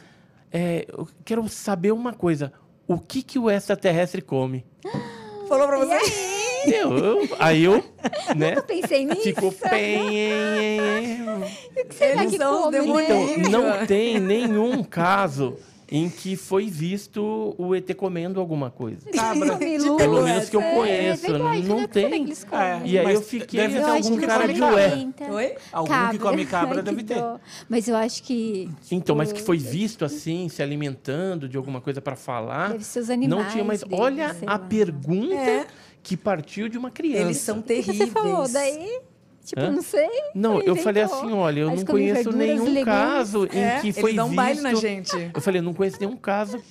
é, 0.52 0.86
eu 0.88 1.06
quero 1.24 1.46
saber 1.48 1.92
uma 1.92 2.12
coisa. 2.12 2.52
O 2.86 2.98
que, 2.98 3.22
que 3.22 3.38
o 3.38 3.50
extraterrestre 3.50 4.22
come? 4.22 4.64
Falou 5.48 5.66
pra 5.66 5.78
você? 5.78 5.98
Eu, 6.74 6.96
eu- 6.98 7.28
aí 7.38 7.64
eu, 7.64 7.84
né? 8.36 8.54
Eu 8.56 8.62
pensei 8.62 9.04
nisso. 9.04 9.22
Ficou 9.22 9.54
bem. 9.70 11.22
O 11.76 11.84
que 11.88 11.94
será 11.94 12.22
Eles 12.22 12.32
que 12.32 12.38
come, 12.38 12.78
né? 12.78 13.34
Então, 13.38 13.50
não 13.50 13.86
tem 13.86 14.18
nenhum 14.20 14.82
caso 14.82 15.56
em 15.90 16.10
que 16.10 16.36
foi 16.36 16.66
visto 16.68 17.54
o 17.56 17.74
ET 17.74 17.94
comendo 17.94 18.38
alguma 18.40 18.70
coisa. 18.70 19.08
Cabra. 19.10 19.52
Comilu. 19.56 19.96
Pelo 19.96 20.22
menos 20.22 20.50
que 20.50 20.56
eu 20.56 20.60
É, 20.60 20.74
conheço, 20.74 21.26
É 21.26 21.30
verdade, 21.30 21.62
não 21.62 21.76
né? 21.78 21.86
tem. 21.86 22.04
É? 22.04 22.08
É. 22.56 22.82
E 22.84 22.98
aí 22.98 23.04
Mas 23.06 23.14
eu 23.14 23.22
fiquei 23.22 23.60
deve 23.60 23.78
ter 23.78 23.84
algum 23.84 24.16
cara 24.20 24.46
não 24.46 24.52
de 24.54 24.60
come 24.60 24.74
ué. 24.74 25.08
Oi? 25.30 25.54
Algum 25.72 26.08
que 26.10 26.18
come 26.18 26.44
cabra 26.44 26.76
Ai, 26.76 26.82
deve 26.82 27.02
ter. 27.04 27.14
dó. 27.14 27.40
Mas 27.70 27.88
eu 27.88 27.96
acho 27.96 28.22
que. 28.22 28.68
Então, 28.92 29.16
mas 29.16 29.28
que 29.32 29.36
tipo, 29.36 29.46
foi 29.46 29.56
visto 29.56 30.04
assim, 30.04 30.46
se 30.50 30.62
alimentando 30.62 31.48
de 31.48 31.56
alguma 31.56 31.80
coisa 31.80 32.02
para 32.02 32.16
falar. 32.16 32.72
Deve 32.72 32.84
ser 32.84 33.00
os 33.00 33.08
animais. 33.08 33.42
Não 33.44 33.50
tinha 33.50 33.64
mais. 33.64 33.80
deles, 33.82 33.98
Olha 33.98 34.36
a 34.46 34.52
lá. 34.52 34.58
pergunta 34.58 35.34
É. 35.36 35.66
que 36.09 36.16
partiu 36.16 36.68
de 36.68 36.78
uma 36.78 36.90
criança. 36.90 37.22
Eles 37.24 37.36
são 37.36 37.59
O 37.59 37.62
que 37.62 37.68
terríveis. 37.68 37.98
você 37.98 38.06
falou? 38.06 38.48
Daí, 38.48 39.01
tipo, 39.44 39.60
Hã? 39.60 39.70
não 39.70 39.82
sei. 39.82 40.09
Não, 40.35 40.60
eu 40.62 40.74
falei 40.74 41.02
assim, 41.02 41.32
olha, 41.32 41.60
eu 41.60 41.70
Mas 41.70 41.80
não 41.80 41.86
conheço 41.86 42.14
verduras, 42.30 42.39
nenhum 42.48 42.64
legumes. 42.64 42.85
caso 42.85 43.48
em 43.52 43.59
É, 43.60 43.80
que 43.80 43.93
foi 43.93 44.10
eles 44.10 44.16
dão 44.16 44.26
um 44.26 44.28
visto. 44.30 44.36
baile 44.36 44.60
na 44.62 44.74
gente. 44.74 45.30
Eu 45.35 45.40
falei, 45.43 45.60
eu 45.60 45.64
não 45.64 45.74
conheço 45.74 45.98
nenhum 46.01 46.16
caso. 46.16 46.62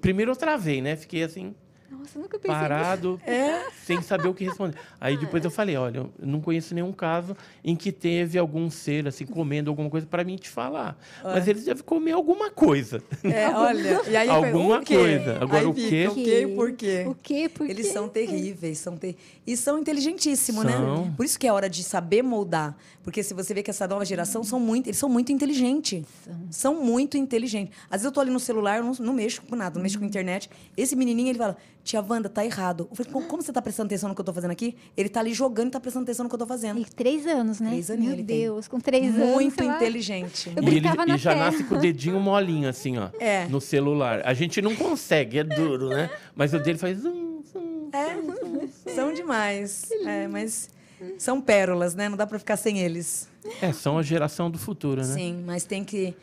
Primeiro 0.00 0.30
eu 0.32 0.36
travei, 0.36 0.82
né? 0.82 0.94
Fiquei 0.94 1.22
assim, 1.22 1.54
Nossa, 1.92 2.18
nunca 2.18 2.38
pensei 2.38 2.50
parado, 2.58 3.20
É. 3.26 3.62
sem 3.84 4.00
saber 4.02 4.28
o 4.28 4.34
que 4.34 4.44
responder. 4.44 4.76
Aí 5.00 5.16
depois 5.16 5.44
eu 5.44 5.50
falei, 5.50 5.76
olha, 5.76 5.98
eu 5.98 6.10
não 6.18 6.40
conheço 6.40 6.74
nenhum 6.74 6.92
caso 6.92 7.36
em 7.62 7.76
que 7.76 7.92
teve 7.92 8.38
algum 8.38 8.70
ser 8.70 9.06
assim 9.06 9.26
comendo 9.26 9.70
alguma 9.70 9.88
coisa 9.90 10.06
para 10.06 10.24
mim 10.24 10.36
te 10.36 10.48
falar. 10.48 10.96
Mas 11.22 11.46
eles 11.46 11.64
devem 11.64 11.82
comer 11.82 12.12
alguma 12.12 12.50
coisa. 12.50 13.02
É, 13.22 13.48
olha. 13.54 14.00
E 14.08 14.16
aí 14.16 14.28
Alguma 14.28 14.78
o 14.78 14.84
quê? 14.84 14.96
coisa. 14.96 15.38
Agora, 15.40 15.60
Aí 15.60 15.66
o 15.66 15.74
quê? 15.74 16.08
O 16.08 16.14
quê 16.14 16.42
e 16.42 16.54
por 16.54 16.72
quê? 16.72 17.04
O 17.08 17.14
quê? 17.14 17.48
Por 17.48 17.68
Eles 17.68 17.86
são 17.88 18.08
terríveis, 18.08 18.78
são 18.78 18.96
ter... 18.96 19.16
e 19.46 19.56
são 19.56 19.78
inteligentíssimos, 19.78 20.62
São. 20.64 21.04
né? 21.04 21.12
Por 21.16 21.24
isso 21.26 21.38
que 21.38 21.46
é 21.46 21.52
hora 21.52 21.68
de 21.68 21.82
saber 21.82 22.22
moldar, 22.22 22.76
porque 23.02 23.22
se 23.22 23.34
você 23.34 23.52
vê 23.52 23.62
que 23.62 23.70
essa 23.70 23.86
nova 23.86 24.04
geração 24.04 24.42
são 24.42 24.58
muito, 24.58 24.86
eles 24.88 24.98
são 24.98 25.08
muito 25.08 25.30
inteligentes. 25.32 26.04
São 26.50 26.82
muito 26.82 27.16
inteligentes. 27.16 27.74
Às 27.86 28.00
vezes 28.00 28.04
eu 28.06 28.12
tô 28.12 28.20
ali 28.20 28.30
no 28.30 28.40
celular, 28.40 28.78
eu 28.78 28.84
não, 28.84 28.92
não 29.00 29.12
mexo 29.12 29.42
com 29.42 29.54
nada, 29.56 29.74
não 29.76 29.82
mexo 29.82 29.98
com 29.98 30.04
internet. 30.04 30.48
Esse 30.76 30.94
menininho, 30.96 31.28
ele 31.30 31.38
fala: 31.38 31.56
"Tia 31.84 32.00
Wanda, 32.06 32.28
tá 32.28 32.44
errado". 32.44 32.86
Eu 32.90 32.96
falei: 32.96 33.12
"Como, 33.12 33.26
como 33.26 33.42
você 33.42 33.52
tá 33.52 33.60
prestando 33.62 33.86
atenção 33.88 34.08
no 34.08 34.14
que 34.14 34.20
eu 34.20 34.24
tô 34.24 34.32
fazendo 34.32 34.50
aqui?" 34.50 34.76
Ele 34.96 35.08
tá 35.08 35.20
ali 35.20 35.32
jogando 35.34 35.68
e 35.68 35.70
tá 35.70 35.80
prestando 35.80 36.04
atenção 36.04 36.24
no 36.24 36.28
que 36.28 36.34
eu 36.34 36.38
tô 36.38 36.46
fazendo. 36.46 36.80
E 36.80 36.84
três 36.84 37.26
anos, 37.26 37.60
né? 37.60 37.70
Três 37.70 37.90
aninhos 37.90 38.08
Meu 38.08 38.18
ele 38.18 38.24
tem. 38.26 38.40
Deus, 38.40 38.68
com 38.68 38.80
três 38.80 39.14
anos. 39.14 39.28
muito 39.34 39.54
sei 39.56 39.66
lá. 39.66 39.76
inteligente. 39.76 40.52
Eu 40.54 40.62
E 40.62 40.66
ele 40.66 40.80
brincava 40.80 41.06
na 41.06 41.14
e 41.14 41.18
já 41.18 41.32
terra. 41.32 41.44
nasce 41.50 41.64
com 41.64 41.74
o 41.74 41.78
dedinho 41.78 42.20
molinho, 42.20 42.68
assim, 42.68 42.98
ó. 42.98 43.08
É. 43.18 43.46
No 43.48 43.60
celular. 43.60 44.22
A 44.24 44.34
gente 44.34 44.60
não 44.62 44.74
consegue, 44.76 45.38
é 45.38 45.44
duro, 45.44 45.88
né? 45.88 46.10
Mas 46.34 46.52
o 46.54 46.58
dele 46.58 46.78
faz. 46.78 46.98
Zum, 47.00 47.42
zum. 47.52 47.90
É, 47.92 48.92
são 48.94 49.12
demais. 49.12 49.88
É, 50.06 50.26
mas 50.28 50.70
são 51.18 51.40
pérolas, 51.40 51.94
né? 51.94 52.08
Não 52.08 52.16
dá 52.16 52.26
pra 52.26 52.38
ficar 52.38 52.56
sem 52.56 52.78
eles. 52.78 53.28
É, 53.60 53.72
são 53.72 53.98
a 53.98 54.02
geração 54.02 54.50
do 54.50 54.58
futuro, 54.58 55.00
né? 55.04 55.14
Sim, 55.14 55.42
mas 55.44 55.64
tem 55.64 55.84
que. 55.84 56.14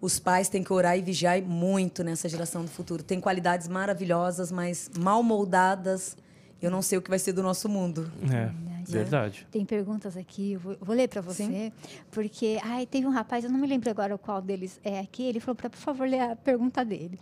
Os 0.00 0.18
pais 0.18 0.48
têm 0.48 0.62
que 0.62 0.72
orar 0.72 0.96
e 0.96 1.02
vigiar 1.02 1.40
muito 1.42 2.04
nessa 2.04 2.28
geração 2.28 2.62
do 2.62 2.70
futuro. 2.70 3.02
Tem 3.02 3.20
qualidades 3.20 3.66
maravilhosas, 3.66 4.52
mas 4.52 4.90
mal 4.98 5.22
moldadas. 5.22 6.16
Eu 6.60 6.70
não 6.72 6.82
sei 6.82 6.98
o 6.98 7.02
que 7.02 7.08
vai 7.10 7.18
ser 7.20 7.32
do 7.32 7.42
nosso 7.42 7.68
mundo. 7.68 8.10
É, 8.32 8.50
verdade. 8.84 9.46
Tem 9.48 9.64
perguntas 9.64 10.16
aqui, 10.16 10.52
eu 10.54 10.60
vou, 10.60 10.76
vou 10.80 10.94
ler 10.96 11.08
para 11.08 11.20
você, 11.20 11.72
porque 12.10 12.58
ai, 12.64 12.84
teve 12.84 13.06
um 13.06 13.10
rapaz, 13.10 13.44
eu 13.44 13.50
não 13.50 13.58
me 13.60 13.66
lembro 13.68 13.88
agora 13.88 14.18
qual 14.18 14.42
deles 14.42 14.80
é 14.82 14.98
aqui, 14.98 15.22
ele 15.22 15.38
falou 15.38 15.54
para, 15.54 15.70
por 15.70 15.78
favor, 15.78 16.08
ler 16.08 16.18
a 16.20 16.34
pergunta 16.34 16.84
dele. 16.84 17.16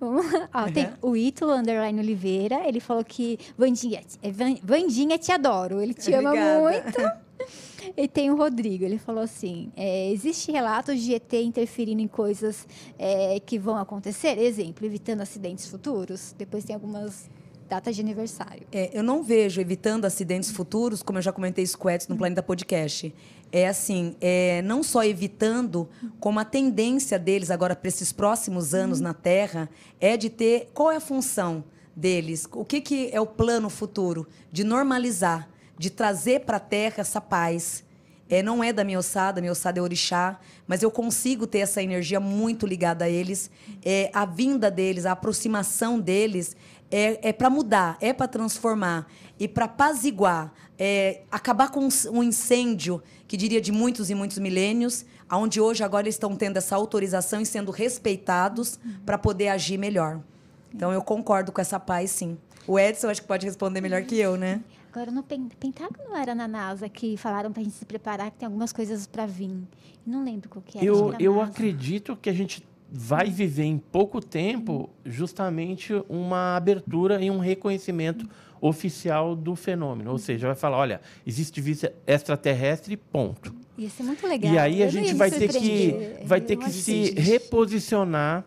Ó, 0.00 0.64
Tem 0.72 0.88
o 1.02 1.16
Ítalo 1.16 1.52
Underline 1.52 2.00
Oliveira, 2.00 2.66
ele 2.66 2.80
falou 2.80 3.04
que 3.04 3.38
Vandinha, 3.56 4.02
é, 4.22 4.30
Van- 4.32 4.56
Vandinha, 4.62 5.16
te 5.18 5.30
adoro, 5.30 5.80
ele 5.80 5.94
te 5.94 6.12
ama 6.12 6.30
Obrigada. 6.30 6.60
muito. 6.60 7.20
E 7.96 8.06
tem 8.06 8.30
o 8.30 8.36
Rodrigo, 8.36 8.84
ele 8.84 8.98
falou 8.98 9.22
assim: 9.22 9.72
é, 9.76 10.10
existe 10.10 10.52
relatos 10.52 11.00
de 11.00 11.14
ET 11.14 11.32
interferindo 11.32 12.00
em 12.00 12.08
coisas 12.08 12.66
é, 12.98 13.40
que 13.40 13.58
vão 13.58 13.76
acontecer? 13.76 14.38
Exemplo, 14.38 14.86
evitando 14.86 15.20
acidentes 15.20 15.66
futuros? 15.66 16.34
Depois 16.36 16.64
tem 16.64 16.74
algumas 16.74 17.28
datas 17.70 17.94
de 17.94 18.02
aniversário. 18.02 18.66
É, 18.72 18.90
eu 18.92 19.02
não 19.02 19.22
vejo 19.22 19.60
evitando 19.60 20.04
acidentes 20.04 20.50
futuros, 20.50 21.02
como 21.02 21.18
eu 21.18 21.22
já 21.22 21.32
comentei 21.32 21.62
isso 21.62 21.78
com 21.78 21.86
o 21.86 21.90
Edson 21.90 22.12
no 22.12 22.18
Planeta 22.18 22.42
Podcast. 22.42 23.14
É 23.52 23.68
assim, 23.68 24.16
é, 24.20 24.60
não 24.62 24.82
só 24.82 25.04
evitando, 25.04 25.88
como 26.18 26.40
a 26.40 26.44
tendência 26.44 27.18
deles 27.18 27.50
agora 27.50 27.74
para 27.76 27.88
esses 27.88 28.12
próximos 28.12 28.74
anos 28.74 29.00
na 29.00 29.14
Terra 29.14 29.70
é 30.00 30.16
de 30.16 30.28
ter. 30.28 30.70
Qual 30.74 30.90
é 30.90 30.96
a 30.96 31.00
função 31.00 31.64
deles? 31.94 32.46
O 32.52 32.64
que, 32.64 32.80
que 32.80 33.10
é 33.12 33.20
o 33.20 33.26
plano 33.26 33.70
futuro? 33.70 34.26
De 34.52 34.64
normalizar, 34.64 35.48
de 35.80 35.88
trazer 35.88 36.40
para 36.40 36.58
a 36.58 36.60
Terra 36.60 36.96
essa 36.98 37.22
paz. 37.22 37.82
É, 38.28 38.42
não 38.42 38.62
é 38.62 38.70
da 38.70 38.84
minha 38.84 38.98
ossada, 38.98 39.40
minha 39.40 39.50
ossada 39.50 39.78
é 39.78 39.82
orixá, 39.82 40.38
mas 40.68 40.82
eu 40.82 40.90
consigo 40.90 41.46
ter 41.46 41.60
essa 41.60 41.82
energia 41.82 42.20
muito 42.20 42.66
ligada 42.66 43.06
a 43.06 43.08
eles. 43.08 43.50
É, 43.82 44.10
a 44.12 44.26
vinda 44.26 44.70
deles, 44.70 45.06
a 45.06 45.12
aproximação 45.12 45.98
deles 45.98 46.54
é, 46.90 47.30
é 47.30 47.32
para 47.32 47.48
mudar, 47.48 47.96
é 47.98 48.12
para 48.12 48.28
transformar 48.28 49.10
e 49.38 49.48
para 49.48 49.64
apaziguar, 49.64 50.52
é, 50.78 51.22
acabar 51.30 51.70
com 51.70 51.88
um 52.12 52.22
incêndio 52.22 53.02
que 53.26 53.34
diria 53.34 53.58
de 53.58 53.72
muitos 53.72 54.10
e 54.10 54.14
muitos 54.14 54.36
milênios, 54.36 55.06
aonde 55.30 55.62
hoje 55.62 55.82
agora 55.82 56.04
eles 56.04 56.16
estão 56.16 56.36
tendo 56.36 56.58
essa 56.58 56.76
autorização 56.76 57.40
e 57.40 57.46
sendo 57.46 57.70
respeitados 57.70 58.78
para 59.06 59.16
poder 59.16 59.48
agir 59.48 59.78
melhor. 59.78 60.20
Então 60.74 60.92
eu 60.92 61.00
concordo 61.00 61.50
com 61.50 61.60
essa 61.62 61.80
paz, 61.80 62.10
sim. 62.10 62.36
O 62.66 62.78
Edson 62.78 63.08
acho 63.08 63.22
que 63.22 63.26
pode 63.26 63.46
responder 63.46 63.80
melhor 63.80 64.02
que 64.02 64.18
eu, 64.18 64.36
né? 64.36 64.60
Agora, 64.92 65.10
no 65.10 65.22
Pen- 65.22 65.48
Pentágono 65.58 66.16
era 66.16 66.34
na 66.34 66.48
NASA 66.48 66.88
que 66.88 67.16
falaram 67.16 67.52
pra 67.52 67.62
gente 67.62 67.74
se 67.76 67.84
preparar, 67.84 68.30
que 68.30 68.38
tem 68.38 68.46
algumas 68.46 68.72
coisas 68.72 69.06
pra 69.06 69.24
vir. 69.24 69.50
Não 70.04 70.24
lembro 70.24 70.48
qual 70.48 70.62
que 70.66 70.78
era. 70.78 70.84
Eu, 70.86 71.14
eu 71.20 71.36
NASA. 71.36 71.50
acredito 71.50 72.16
que 72.16 72.28
a 72.28 72.32
gente 72.32 72.66
vai 72.92 73.30
viver 73.30 73.62
em 73.64 73.78
pouco 73.78 74.20
tempo 74.20 74.90
justamente 75.04 75.92
uma 76.08 76.56
abertura 76.56 77.22
e 77.22 77.30
um 77.30 77.38
reconhecimento 77.38 78.28
oficial 78.60 79.36
do 79.36 79.54
fenômeno. 79.54 80.10
Ou 80.10 80.18
seja, 80.18 80.48
vai 80.48 80.56
falar, 80.56 80.78
olha, 80.78 81.00
existe 81.24 81.60
vida 81.60 81.94
extraterrestre, 82.06 82.96
ponto. 82.96 83.54
Ia 83.78 83.88
ser 83.88 84.02
muito 84.02 84.26
legal. 84.26 84.52
E 84.52 84.58
aí 84.58 84.82
a 84.82 84.88
gente 84.88 85.14
vai 85.14 85.30
ter 85.30 85.48
que, 85.48 85.94
vai 86.26 86.40
ter 86.40 86.56
que 86.56 86.68
se 86.70 87.12
reposicionar 87.12 88.44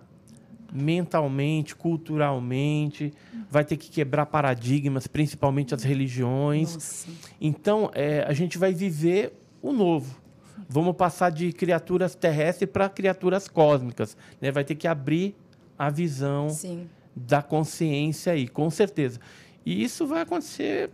mentalmente, 0.74 1.76
culturalmente, 1.76 3.14
vai 3.50 3.64
ter 3.64 3.78
que 3.78 3.90
quebrar 3.90 4.26
paradigmas, 4.26 5.06
principalmente 5.06 5.76
as 5.76 5.84
religiões. 5.84 6.74
Nossa. 6.74 7.08
Então, 7.40 7.92
é, 7.94 8.24
a 8.28 8.34
gente 8.34 8.58
vai 8.58 8.74
viver 8.74 9.34
o 9.62 9.72
novo. 9.72 10.20
Vamos 10.68 10.96
passar 10.96 11.30
de 11.30 11.54
criaturas 11.54 12.16
terrestres 12.16 12.70
para 12.70 12.90
criaturas 12.90 13.48
cósmicas. 13.48 14.18
Né? 14.42 14.52
Vai 14.52 14.64
ter 14.64 14.76
que 14.76 14.88
abrir 14.88 15.36
a 15.78 15.90
visão 15.90 16.50
Sim. 16.50 16.90
da 17.16 17.42
consciência 17.44 18.34
aí, 18.34 18.48
com 18.48 18.70
certeza. 18.70 19.20
E 19.66 19.84
isso 19.84 20.08
vai 20.08 20.22
acontecer 20.22 20.90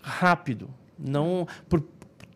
rápido. 0.00 0.70
Não 0.98 1.46
por 1.68 1.80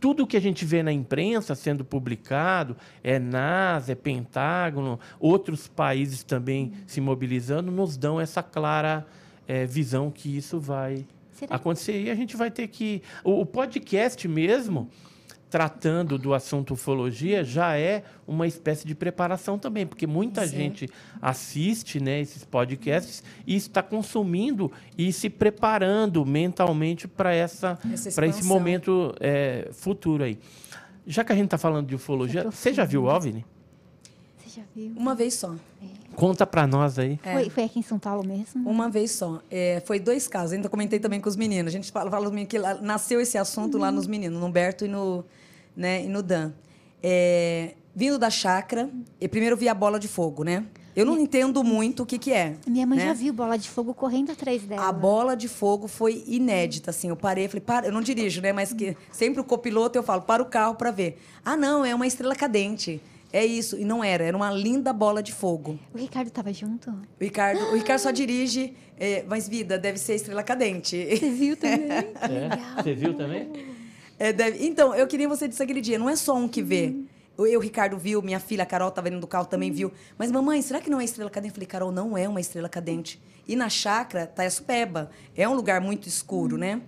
tudo 0.06 0.24
que 0.24 0.36
a 0.36 0.40
gente 0.40 0.64
vê 0.64 0.84
na 0.84 0.92
imprensa 0.92 1.56
sendo 1.56 1.84
publicado, 1.84 2.76
é 3.02 3.18
NASA, 3.18 3.90
é 3.90 3.94
Pentágono, 3.96 5.00
outros 5.18 5.66
países 5.66 6.22
também 6.22 6.70
se 6.86 7.00
mobilizando, 7.00 7.72
nos 7.72 7.96
dão 7.96 8.20
essa 8.20 8.40
clara 8.40 9.04
eh, 9.48 9.66
visão 9.66 10.08
que 10.08 10.36
isso 10.36 10.60
vai 10.60 11.04
Será- 11.32 11.56
acontecer. 11.56 12.00
E 12.04 12.08
a 12.08 12.14
gente 12.14 12.36
vai 12.36 12.52
ter 12.52 12.68
que. 12.68 13.02
O, 13.24 13.40
o 13.40 13.44
podcast 13.44 14.28
mesmo, 14.28 14.88
tratando 15.48 16.18
do 16.18 16.34
assunto 16.34 16.74
ufologia, 16.74 17.44
já 17.44 17.78
é 17.78 18.02
uma 18.26 18.46
espécie 18.46 18.86
de 18.86 18.94
preparação 18.94 19.58
também, 19.58 19.86
porque 19.86 20.06
muita 20.06 20.46
Sim. 20.46 20.56
gente 20.56 20.90
assiste 21.22 22.00
né, 22.00 22.20
esses 22.20 22.44
podcasts 22.44 23.22
e 23.46 23.54
está 23.54 23.82
consumindo 23.82 24.70
e 24.98 25.12
se 25.12 25.30
preparando 25.30 26.24
mentalmente 26.26 27.06
para 27.06 27.32
essa, 27.32 27.78
Essa 27.92 28.10
para 28.12 28.26
esse 28.26 28.44
momento 28.44 29.14
é, 29.20 29.68
futuro 29.72 30.24
aí. 30.24 30.38
Já 31.06 31.22
que 31.22 31.32
a 31.32 31.36
gente 31.36 31.44
está 31.46 31.58
falando 31.58 31.86
de 31.86 31.94
ufologia, 31.94 32.40
É 32.40 32.50
você 32.50 32.72
já 32.72 32.84
viu 32.84 33.04
o 33.04 33.06
OVNI? 33.06 33.44
Você 34.38 34.60
já 34.60 34.66
viu? 34.74 34.92
Uma 34.96 35.14
vez 35.14 35.34
só. 35.34 35.54
Conta 36.16 36.46
para 36.46 36.66
nós 36.66 36.98
aí. 36.98 37.20
É. 37.22 37.32
Foi, 37.34 37.50
foi 37.50 37.64
aqui 37.64 37.78
em 37.78 37.82
São 37.82 37.98
Paulo 37.98 38.26
mesmo? 38.26 38.68
Uma 38.68 38.88
vez 38.88 39.12
só. 39.12 39.40
É, 39.50 39.82
foi 39.86 40.00
dois 40.00 40.26
casos. 40.26 40.52
Ainda 40.52 40.68
comentei 40.68 40.98
também 40.98 41.20
com 41.20 41.28
os 41.28 41.36
meninos. 41.36 41.72
A 41.72 41.76
gente 41.76 41.92
fala, 41.92 42.10
fala 42.10 42.44
que 42.46 42.58
lá- 42.58 42.74
nasceu 42.74 43.20
esse 43.20 43.36
assunto 43.36 43.76
lá 43.76 43.92
nos 43.92 44.06
meninos, 44.06 44.40
no 44.40 44.46
Humberto 44.46 44.86
e 44.86 44.88
no, 44.88 45.24
né, 45.76 46.04
e 46.04 46.08
no 46.08 46.22
Dan. 46.22 46.52
É, 47.02 47.74
vindo 47.94 48.18
da 48.18 48.30
chácara, 48.30 48.88
eu 49.20 49.28
primeiro 49.28 49.56
vi 49.56 49.68
a 49.68 49.74
bola 49.74 50.00
de 50.00 50.08
fogo, 50.08 50.42
né? 50.42 50.64
Eu 50.96 51.04
não 51.04 51.18
entendo 51.18 51.62
muito 51.62 52.04
o 52.04 52.06
que, 52.06 52.18
que 52.18 52.32
é. 52.32 52.56
Minha 52.66 52.86
mãe 52.86 52.96
né? 52.96 53.04
já 53.08 53.12
viu 53.12 53.30
bola 53.30 53.58
de 53.58 53.68
fogo 53.68 53.92
correndo 53.92 54.32
atrás 54.32 54.62
dela. 54.62 54.88
A 54.88 54.90
bola 54.90 55.36
de 55.36 55.46
fogo 55.46 55.86
foi 55.86 56.24
inédita, 56.26 56.88
assim. 56.88 57.10
Eu 57.10 57.16
parei, 57.16 57.46
falei, 57.48 57.60
para, 57.60 57.86
eu 57.86 57.92
não 57.92 58.00
dirijo, 58.00 58.40
né? 58.40 58.50
Mas 58.50 58.72
que 58.72 58.96
sempre 59.12 59.38
o 59.38 59.44
copiloto 59.44 59.98
eu 59.98 60.02
falo, 60.02 60.22
para 60.22 60.42
o 60.42 60.46
carro 60.46 60.74
para 60.74 60.90
ver. 60.90 61.20
Ah, 61.44 61.54
não, 61.54 61.84
é 61.84 61.94
uma 61.94 62.06
estrela 62.06 62.34
cadente. 62.34 63.02
É 63.36 63.44
isso. 63.44 63.76
E 63.78 63.84
não 63.84 64.02
era, 64.02 64.24
era 64.24 64.34
uma 64.36 64.50
linda 64.50 64.92
bola 64.92 65.22
de 65.22 65.30
fogo. 65.32 65.78
O 65.92 65.98
Ricardo 65.98 66.30
tava 66.30 66.52
junto? 66.54 66.90
O 66.90 66.96
Ricardo, 67.20 67.60
o 67.72 67.74
Ricardo 67.74 68.00
só 68.00 68.10
dirige, 68.10 68.72
é, 68.98 69.24
mas 69.28 69.46
vida, 69.46 69.78
deve 69.78 69.98
ser 69.98 70.14
estrela 70.14 70.42
cadente. 70.42 70.96
Você 70.96 71.30
viu 71.30 71.56
também? 71.56 71.88
É? 72.78 72.82
Você 72.82 72.94
viu 72.94 73.12
também? 73.14 73.52
É, 74.18 74.32
deve- 74.32 74.64
Então, 74.66 74.94
eu 74.94 75.06
queria 75.06 75.28
você 75.28 75.46
disse 75.46 75.62
aquele 75.62 75.82
dia, 75.82 75.98
não 75.98 76.08
é 76.08 76.16
só 76.16 76.34
um 76.34 76.48
que 76.48 76.62
vê. 76.62 76.94
Eu, 77.36 77.58
o 77.58 77.62
Ricardo 77.62 77.98
viu, 77.98 78.22
minha 78.22 78.40
filha, 78.40 78.62
a 78.62 78.66
Carol, 78.66 78.88
estava 78.88 79.08
indo 79.08 79.20
do 79.20 79.26
carro, 79.26 79.44
também 79.44 79.70
viu. 79.70 79.92
Mas, 80.16 80.32
mamãe, 80.32 80.62
será 80.62 80.80
que 80.80 80.88
não 80.88 80.98
é 80.98 81.04
estrela 81.04 81.28
cadente? 81.28 81.50
Eu 81.50 81.54
falei, 81.56 81.66
Carol, 81.66 81.92
não 81.92 82.16
é 82.16 82.26
uma 82.26 82.40
estrela 82.40 82.70
cadente. 82.70 83.20
E 83.46 83.54
na 83.54 83.68
chácara, 83.68 84.26
Taiaçupeba. 84.26 85.10
É 85.36 85.46
um 85.46 85.52
lugar 85.52 85.78
muito 85.82 86.08
escuro, 86.08 86.56
né? 86.56 86.80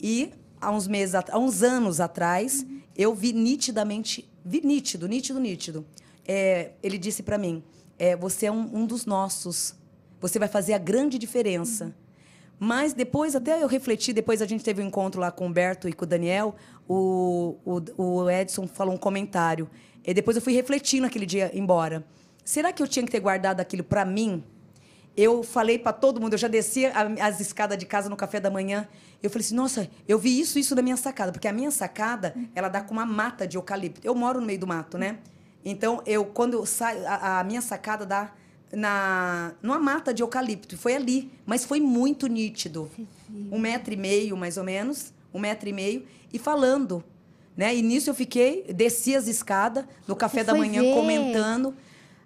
E 0.00 0.30
há 0.60 0.70
uns 0.70 0.86
meses, 0.86 1.16
há 1.16 1.36
uns 1.38 1.64
anos 1.64 1.98
atrás, 2.00 2.64
eu 2.96 3.12
vi 3.12 3.32
nitidamente, 3.32 4.28
vi 4.48 4.62
nítido, 4.64 5.06
nítido, 5.06 5.38
nítido. 5.38 5.86
É, 6.26 6.72
ele 6.82 6.96
disse 6.96 7.22
para 7.22 7.36
mim, 7.36 7.62
é, 7.98 8.16
você 8.16 8.46
é 8.46 8.52
um, 8.52 8.78
um 8.78 8.86
dos 8.86 9.04
nossos. 9.04 9.74
Você 10.20 10.38
vai 10.38 10.48
fazer 10.48 10.72
a 10.72 10.78
grande 10.78 11.18
diferença. 11.18 11.94
Mas 12.58 12.92
depois, 12.92 13.36
até 13.36 13.62
eu 13.62 13.68
refleti, 13.68 14.12
depois 14.12 14.42
a 14.42 14.46
gente 14.46 14.64
teve 14.64 14.82
um 14.82 14.86
encontro 14.86 15.20
lá 15.20 15.30
com 15.30 15.44
o 15.44 15.48
Humberto 15.48 15.88
e 15.88 15.92
com 15.92 16.04
o 16.04 16.08
Daniel, 16.08 16.56
o, 16.88 17.56
o, 17.64 18.02
o 18.02 18.30
Edson 18.30 18.66
falou 18.66 18.94
um 18.94 18.98
comentário. 18.98 19.70
E 20.04 20.12
depois 20.12 20.36
eu 20.36 20.42
fui 20.42 20.54
refletindo 20.54 21.06
aquele 21.06 21.26
dia 21.26 21.50
embora. 21.54 22.04
Será 22.44 22.72
que 22.72 22.82
eu 22.82 22.88
tinha 22.88 23.04
que 23.04 23.12
ter 23.12 23.20
guardado 23.20 23.60
aquilo 23.60 23.84
para 23.84 24.04
mim? 24.04 24.42
Eu 25.20 25.42
falei 25.42 25.80
para 25.80 25.92
todo 25.92 26.20
mundo, 26.20 26.34
eu 26.34 26.38
já 26.38 26.46
descia 26.46 26.92
a- 26.94 27.26
as 27.26 27.40
escadas 27.40 27.76
de 27.76 27.84
casa 27.84 28.08
no 28.08 28.16
café 28.16 28.38
da 28.38 28.48
manhã. 28.48 28.86
Eu 29.20 29.28
falei 29.28 29.44
assim, 29.44 29.54
nossa, 29.56 29.90
eu 30.06 30.16
vi 30.16 30.38
isso, 30.38 30.60
isso 30.60 30.76
na 30.76 30.80
minha 30.82 30.96
sacada. 30.96 31.32
Porque 31.32 31.48
a 31.48 31.52
minha 31.52 31.72
sacada, 31.72 32.36
ela 32.54 32.68
dá 32.68 32.80
com 32.80 32.92
uma 32.94 33.04
mata 33.04 33.44
de 33.44 33.56
eucalipto. 33.56 34.00
Eu 34.04 34.14
moro 34.14 34.40
no 34.40 34.46
meio 34.46 34.60
do 34.60 34.66
mato, 34.66 34.96
né? 34.96 35.18
Então, 35.64 36.00
eu, 36.06 36.24
quando 36.24 36.54
eu 36.54 36.64
saio, 36.64 37.04
a, 37.04 37.40
a 37.40 37.44
minha 37.44 37.60
sacada 37.60 38.06
dá 38.06 38.32
na, 38.72 39.54
numa 39.60 39.80
mata 39.80 40.14
de 40.14 40.22
eucalipto. 40.22 40.78
Foi 40.78 40.94
ali, 40.94 41.32
mas 41.44 41.64
foi 41.64 41.80
muito 41.80 42.28
nítido. 42.28 42.88
Um 43.50 43.58
metro 43.58 43.92
e 43.92 43.96
meio, 43.96 44.36
mais 44.36 44.56
ou 44.56 44.62
menos. 44.62 45.12
Um 45.34 45.40
metro 45.40 45.68
e 45.68 45.72
meio. 45.72 46.06
E 46.32 46.38
falando. 46.38 47.02
Né? 47.56 47.74
E 47.74 47.82
nisso 47.82 48.08
eu 48.08 48.14
fiquei, 48.14 48.72
desci 48.72 49.16
as 49.16 49.26
escadas, 49.26 49.84
no 50.06 50.14
café 50.14 50.44
da 50.44 50.54
manhã, 50.54 50.80
ver. 50.80 50.94
comentando. 50.94 51.74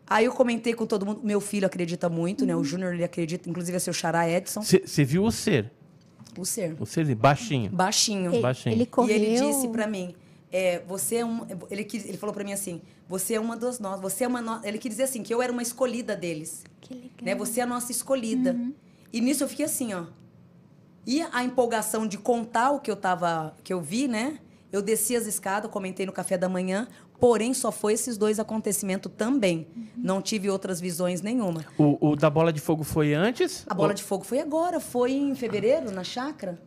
Aí 0.07 0.25
eu 0.27 0.33
comentei 0.33 0.75
com 0.75 0.87
todo 0.87 1.07
mundo. 1.07 1.21
Meu 1.23 1.41
filho 1.41 1.67
acredita 1.67 2.09
muito, 2.09 2.45
né? 2.45 2.55
O 2.55 2.63
Júnior, 2.65 2.93
ele 2.95 3.05
acredita. 3.05 3.49
Inclusive, 3.49 3.77
é 3.77 3.81
seu 3.81 3.93
xará 3.93 4.29
Edson. 4.29 4.61
Você 4.63 5.05
viu 5.05 5.25
o 5.25 5.31
ser? 5.33 5.71
O 6.39 6.45
ser. 6.45 6.77
O 6.81 6.87
ser 6.87 7.15
baixinho. 7.15 7.71
Baixinho. 7.71 8.33
Ele, 8.33 8.43
Baixinho. 8.43 8.75
ele 8.75 8.87
correu. 8.87 9.17
E 9.17 9.21
ele 9.23 9.41
disse 9.41 9.69
pra 9.69 9.87
mim, 9.87 10.15
é, 10.51 10.81
você 10.87 11.17
é 11.17 11.25
um, 11.25 11.47
ele, 11.71 11.85
quis- 11.85 12.07
ele 12.07 12.17
falou 12.19 12.35
pra 12.35 12.43
mim 12.45 12.53
assim, 12.53 12.81
você 13.09 13.35
é 13.35 13.41
uma 13.41 13.57
das 13.57 13.79
nós, 13.79 14.01
você 14.01 14.25
é 14.25 14.29
uma 14.29 14.41
no... 14.43 14.61
ele 14.65 14.79
quis 14.79 14.91
dizer 14.91 15.05
assim 15.05 15.23
que 15.23 15.33
eu 15.33 15.41
era 15.43 15.53
uma 15.53 15.63
escolhida 15.63 16.15
deles, 16.17 16.65
Que 16.81 16.95
legal. 16.95 17.11
né? 17.23 17.35
Você 17.35 17.61
é 17.61 17.63
a 17.63 17.67
nossa 17.67 17.93
escolhida. 17.93 18.53
Uhum. 18.53 18.73
E 19.13 19.21
nisso 19.21 19.45
eu 19.45 19.49
fiquei 19.49 19.65
assim, 19.67 19.93
ó. 19.95 20.05
E 21.07 21.21
a 21.33 21.43
empolgação 21.45 22.07
de 22.07 22.17
contar 22.17 22.71
o 22.71 22.81
que 22.81 22.91
eu 22.91 22.97
tava, 22.97 23.55
que 23.65 23.73
eu 23.73 23.81
vi, 23.81 24.09
né? 24.09 24.39
Eu 24.71 24.81
desci 24.81 25.15
as 25.17 25.27
escadas, 25.27 25.71
comentei 25.71 26.07
no 26.07 26.13
café 26.13 26.39
da 26.39 26.49
manhã, 26.49 26.89
porém 27.23 27.55
só 27.55 27.71
foi 27.71 27.93
esses 27.93 28.19
dois 28.19 28.41
acontecimentos 28.41 29.09
também. 29.17 29.69
Uhum. 29.77 29.87
Não 29.97 30.21
tive 30.21 30.51
outras 30.51 30.81
visões 30.81 31.23
nenhuma. 31.23 31.65
O, 31.79 32.09
o 32.11 32.17
da 32.17 32.29
bola 32.29 32.53
de 32.53 32.61
fogo 32.61 32.83
foi 32.83 33.15
antes? 33.15 33.65
A 33.69 33.75
bola 33.75 33.91
Ou 33.91 33.95
de 33.95 34.03
fogo 34.03 34.25
foi 34.25 34.41
agora, 34.41 34.81
foi 34.81 35.13
em 35.13 35.33
fevereiro, 35.37 35.93
na 35.93 36.03
chácara. 36.03 36.61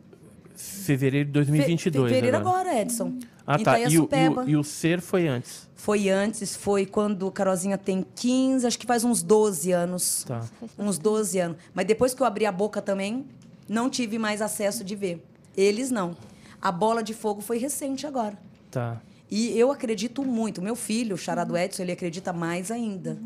Fevereiro 0.56 1.26
de 1.28 1.40
Fe- 1.40 1.44
2022. 1.52 2.08
Fevereiro 2.10 2.38
agora. 2.38 2.70
agora, 2.70 2.80
Edson. 2.80 3.18
Ah, 3.46 3.60
em 3.60 3.64
tá. 3.64 3.78
E 3.78 3.98
o, 3.98 4.08
e, 4.10 4.28
o, 4.28 4.48
e 4.48 4.56
o 4.56 4.64
ser 4.64 5.02
foi 5.02 5.28
antes. 5.28 5.68
Foi 5.74 6.08
antes, 6.08 6.56
foi 6.56 6.86
quando 6.86 7.30
Carolzinha 7.30 7.76
tem 7.76 8.02
15, 8.14 8.66
acho 8.66 8.78
que 8.78 8.86
faz 8.86 9.04
uns 9.04 9.22
12 9.22 9.72
anos. 9.72 10.24
Tá. 10.24 10.40
Uns 10.78 10.96
12 10.96 11.38
anos. 11.38 11.58
Mas 11.74 11.84
depois 11.84 12.14
que 12.14 12.22
eu 12.22 12.26
abri 12.26 12.46
a 12.46 12.50
boca 12.52 12.80
também, 12.80 13.26
não 13.68 13.90
tive 13.90 14.18
mais 14.18 14.40
acesso 14.40 14.82
de 14.82 14.96
ver. 14.96 15.22
Eles 15.54 15.90
não. 15.90 16.16
A 16.62 16.72
bola 16.72 17.02
de 17.02 17.12
fogo 17.12 17.42
foi 17.42 17.58
recente 17.58 18.06
agora. 18.06 18.38
Tá. 18.70 19.02
E 19.30 19.58
eu 19.58 19.70
acredito 19.72 20.24
muito. 20.24 20.62
Meu 20.62 20.76
filho, 20.76 21.14
o 21.14 21.18
Charado 21.18 21.56
Edson, 21.56 21.82
ele 21.82 21.92
acredita 21.92 22.32
mais 22.32 22.70
ainda. 22.70 23.18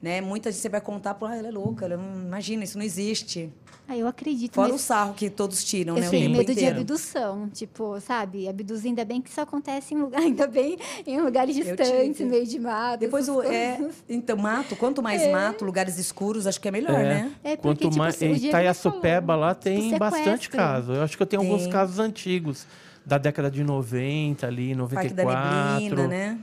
Né? 0.00 0.20
Muita 0.20 0.50
gente 0.52 0.60
você 0.60 0.68
vai 0.68 0.80
contar, 0.80 1.14
pô, 1.14 1.24
ah, 1.26 1.34
ela 1.34 1.48
é 1.48 1.50
louca, 1.50 1.84
ela 1.86 1.96
não, 1.96 2.20
imagina, 2.26 2.62
isso 2.64 2.76
não 2.78 2.84
existe. 2.84 3.50
Ah, 3.88 3.96
eu 3.96 4.06
acredito. 4.08 4.54
Fora 4.54 4.74
o 4.74 4.78
sarro 4.78 5.14
que 5.14 5.30
todos 5.30 5.62
tiram, 5.64 5.94
eu 5.94 6.00
né? 6.00 6.08
O 6.08 6.10
tenho 6.10 6.24
tempo 6.26 6.38
medo 6.38 6.46
de 6.46 6.52
inteiro. 6.52 6.80
abdução. 6.80 7.48
Tipo, 7.48 8.00
sabe? 8.00 8.48
Abduzir, 8.48 8.88
ainda 8.90 9.04
bem 9.04 9.20
que 9.22 9.30
isso 9.30 9.40
acontece 9.40 9.94
em 9.94 9.98
lugar, 9.98 10.20
ainda 10.22 10.46
bem 10.46 10.76
em 11.06 11.20
lugares 11.20 11.56
Eu 11.56 11.64
distantes, 11.64 12.16
tive. 12.16 12.24
meio 12.28 12.46
de 12.46 12.58
mato. 12.58 13.00
Depois 13.00 13.28
o, 13.28 13.42
é, 13.42 13.78
então, 14.08 14.36
mato, 14.36 14.74
quanto 14.76 15.02
mais 15.02 15.22
É. 15.22 15.30
mato, 15.32 15.64
lugares 15.64 15.98
escuros, 15.98 16.46
acho 16.46 16.60
que 16.60 16.68
é 16.68 16.70
melhor, 16.72 16.92
né? 16.98 17.32
É 17.44 17.56
porque, 17.56 17.62
Quanto 17.68 17.90
tipo, 17.90 17.96
mais. 17.98 18.20
Em 18.20 18.34
Itaiaçupeba 18.34 19.26
falou, 19.34 19.40
lá 19.46 19.54
tipo, 19.54 19.64
tem 19.64 19.96
bastante 19.98 20.50
caso. 20.50 20.92
Eu 20.92 21.02
acho 21.02 21.16
que 21.16 21.22
eu 21.22 21.26
tenho 21.26 21.42
alguns 21.42 21.62
Tem. 21.62 21.70
casos 21.72 21.98
antigos. 21.98 22.66
Da 23.06 23.18
década 23.18 23.48
de 23.50 23.62
90 23.62 24.46
ali, 24.46 24.74
Parque 24.74 25.14
da 25.14 25.22
94. 25.24 25.80
Neblina, 25.80 26.08
né? 26.08 26.38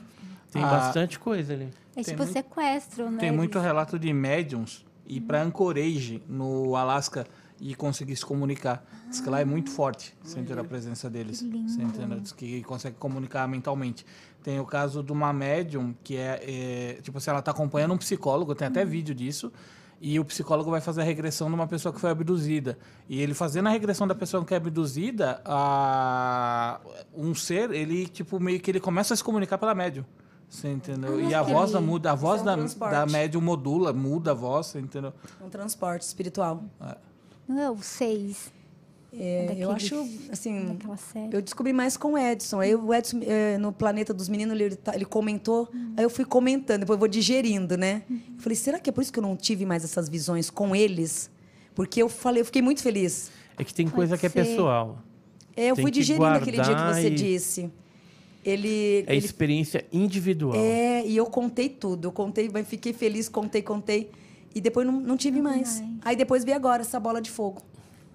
Tem 0.52 0.64
Ah. 0.64 0.68
bastante 0.70 1.20
coisa 1.20 1.54
ali. 1.54 1.68
É 1.96 2.02
tipo 2.02 2.18
muito- 2.20 2.32
sequestro, 2.34 3.12
né? 3.12 3.18
Tem 3.20 3.32
muito 3.32 3.60
relato 3.60 4.00
de 4.00 4.12
médiums 4.14 4.86
ir 5.06 5.20
para 5.22 5.42
Anchorage, 5.44 6.24
no 6.30 6.76
Alasca, 6.76 7.28
e 7.60 7.76
conseguir 7.76 8.16
se 8.16 8.26
comunicar. 8.26 8.84
Diz 9.10 9.20
que 9.22 9.30
lá 9.30 9.40
é 9.42 9.46
muito 9.46 9.70
forte 9.72 10.14
sentir 10.24 10.58
a 10.58 10.64
presença 10.64 11.10
deles. 11.10 11.40
Que 11.40 11.48
lindo. 11.50 11.70
Você 11.70 11.82
entendeu? 11.82 12.20
Diz 12.20 12.32
que 12.32 12.62
consegue 12.64 12.96
comunicar 12.98 13.48
mentalmente. 13.48 14.06
Tem 14.42 14.60
o 14.60 14.66
caso 14.66 15.04
de 15.04 15.12
uma 15.12 15.32
médium 15.32 15.94
que 16.04 16.18
é, 16.18 16.42
é, 16.98 17.02
tipo 17.02 17.18
assim, 17.18 17.30
ela 17.30 17.40
está 17.40 17.52
acompanhando 17.52 17.94
um 17.94 17.98
psicólogo, 17.98 18.54
tem 18.56 18.68
até 18.68 18.84
vídeo 18.84 19.14
disso. 19.16 19.52
E 20.06 20.20
o 20.20 20.26
psicólogo 20.26 20.70
vai 20.70 20.82
fazer 20.82 21.00
a 21.00 21.04
regressão 21.06 21.48
de 21.48 21.56
uma 21.56 21.66
pessoa 21.66 21.94
que 21.94 22.00
foi 22.00 22.10
abduzida. 22.10 22.78
E 23.08 23.22
ele 23.22 23.34
fazendo 23.34 23.68
a 23.68 23.70
regressão 23.70 24.06
da 24.06 24.14
pessoa 24.14 24.44
que 24.44 24.54
é 24.54 24.58
abduzida, 24.58 25.42
a... 25.46 26.82
um 27.16 27.34
ser, 27.34 27.72
ele 27.72 28.06
tipo 28.08 28.38
meio 28.38 28.60
que 28.60 28.70
ele 28.70 28.82
começa 28.82 29.14
a 29.14 29.18
se 29.18 29.24
comunicar 29.24 29.58
pela 29.58 29.74
médium. 29.74 30.04
Você 30.50 30.68
entendeu? 30.68 31.16
Ah, 31.16 31.22
e 31.22 31.34
a 31.34 31.42
voz 31.42 31.72
da 31.72 31.80
muda, 31.80 32.12
a 32.12 32.16
voz 32.16 32.42
é 32.42 32.44
um 32.44 32.46
da, 32.46 32.58
transporte. 32.58 32.92
da 32.92 33.06
médium 33.06 33.40
modula, 33.40 33.94
muda 33.94 34.32
a 34.32 34.34
voz, 34.34 34.68
você 34.68 34.80
entendeu? 34.80 35.14
Um 35.42 35.50
transporte 35.50 36.02
espiritual. 36.02 36.66
Não 37.48 37.62
é 37.62 37.72
o 37.72 37.78
seis 37.82 38.52
É, 39.16 39.44
eu 39.44 39.48
Daquele- 39.48 39.64
acho, 39.74 40.10
assim, 40.32 40.78
eu 41.32 41.42
descobri 41.42 41.72
mais 41.72 41.96
com 41.96 42.14
o 42.14 42.18
Edson. 42.18 42.60
Aí 42.60 42.74
o 42.74 42.92
Edson, 42.94 43.20
é, 43.22 43.58
no 43.60 43.72
Planeta 43.72 44.12
dos 44.14 44.28
Meninos, 44.28 44.60
ele, 44.60 44.76
tá- 44.76 44.96
ele 44.96 45.06
comentou, 45.06 45.70
aí 45.96 46.04
eu 46.04 46.10
fui 46.10 46.26
comentando, 46.26 46.80
depois 46.80 46.96
eu 46.96 47.00
vou 47.00 47.08
digerindo, 47.08 47.78
né? 47.78 48.02
Eu 48.10 48.40
falei, 48.40 48.56
será 48.56 48.80
que 48.80 48.90
é 48.90 48.94
por 48.94 49.02
isso 49.02 49.14
que 49.14 49.20
eu 49.20 49.24
não 49.24 49.36
tive 49.36 49.66
mais 49.66 49.84
essas 49.84 50.10
visões 50.10 50.50
com 50.50 50.76
eles? 50.76 51.30
Porque 51.76 52.02
eu 52.02 52.10
falei, 52.10 52.42
eu 52.42 52.46
fiquei 52.46 52.62
muito 52.62 52.82
feliz. 52.82 53.30
É 53.58 53.64
que 53.64 53.74
tem 53.74 53.88
coisa 53.88 54.18
que 54.18 54.26
é 54.26 54.30
ser. 54.30 54.44
pessoal. 54.46 54.98
É, 55.56 55.68
eu 55.70 55.76
Tem 55.76 55.84
fui 55.84 55.92
digerindo 55.92 56.26
aquele 56.26 56.60
dia 56.60 56.74
que 56.76 56.94
você 56.96 57.08
e- 57.08 57.16
disse. 57.16 57.70
Ele, 58.44 59.06
É 59.08 59.16
ele 59.16 59.26
experiência 59.26 59.86
individual. 59.94 60.56
É, 60.56 61.06
e 61.06 61.16
eu 61.16 61.26
contei 61.28 61.70
tudo. 61.70 62.08
Eu 62.08 62.12
contei, 62.12 62.50
mas 62.52 62.68
fiquei 62.68 62.92
feliz, 62.92 63.30
contei, 63.30 63.62
contei. 63.62 64.10
E 64.54 64.60
depois 64.60 64.86
não, 64.86 65.00
não 65.00 65.16
tive 65.16 65.42
mais. 65.42 65.80
mais. 65.80 65.92
Aí 66.04 66.16
depois 66.16 66.44
veio 66.44 66.58
agora 66.58 66.82
essa 66.82 67.00
bola 67.00 67.22
de 67.22 67.32
fogo. 67.32 67.62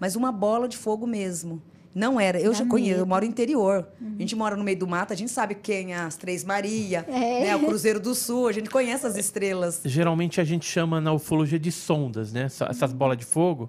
Mas 0.00 0.16
uma 0.16 0.30
bola 0.32 0.68
de 0.68 0.76
fogo 0.76 1.06
mesmo. 1.06 1.60
Não 1.94 2.20
era. 2.20 2.38
Eu 2.40 2.52
Dá 2.52 2.58
já 2.58 2.66
conheço, 2.66 3.00
eu 3.00 3.06
moro 3.06 3.24
no 3.24 3.30
interior. 3.30 3.88
A 4.00 4.20
gente 4.20 4.36
mora 4.36 4.54
no 4.56 4.62
meio 4.62 4.78
do 4.78 4.86
mato, 4.86 5.12
a 5.12 5.16
gente 5.16 5.32
sabe 5.32 5.54
quem 5.56 5.94
é 5.94 5.96
as 5.98 6.16
Três 6.16 6.44
Maria, 6.44 7.04
É. 7.08 7.46
né, 7.46 7.56
o 7.56 7.60
Cruzeiro 7.66 7.98
do 7.98 8.14
Sul, 8.14 8.46
a 8.46 8.52
gente 8.52 8.70
conhece 8.70 9.06
as 9.06 9.16
estrelas. 9.16 9.80
Geralmente 9.84 10.40
a 10.40 10.44
gente 10.44 10.64
chama 10.66 11.00
na 11.00 11.12
ufologia 11.12 11.58
de 11.58 11.72
sondas, 11.72 12.32
né? 12.32 12.42
Essa- 12.42 12.66
Essas 12.70 12.92
bolas 12.92 13.16
de 13.16 13.24
fogo. 13.24 13.68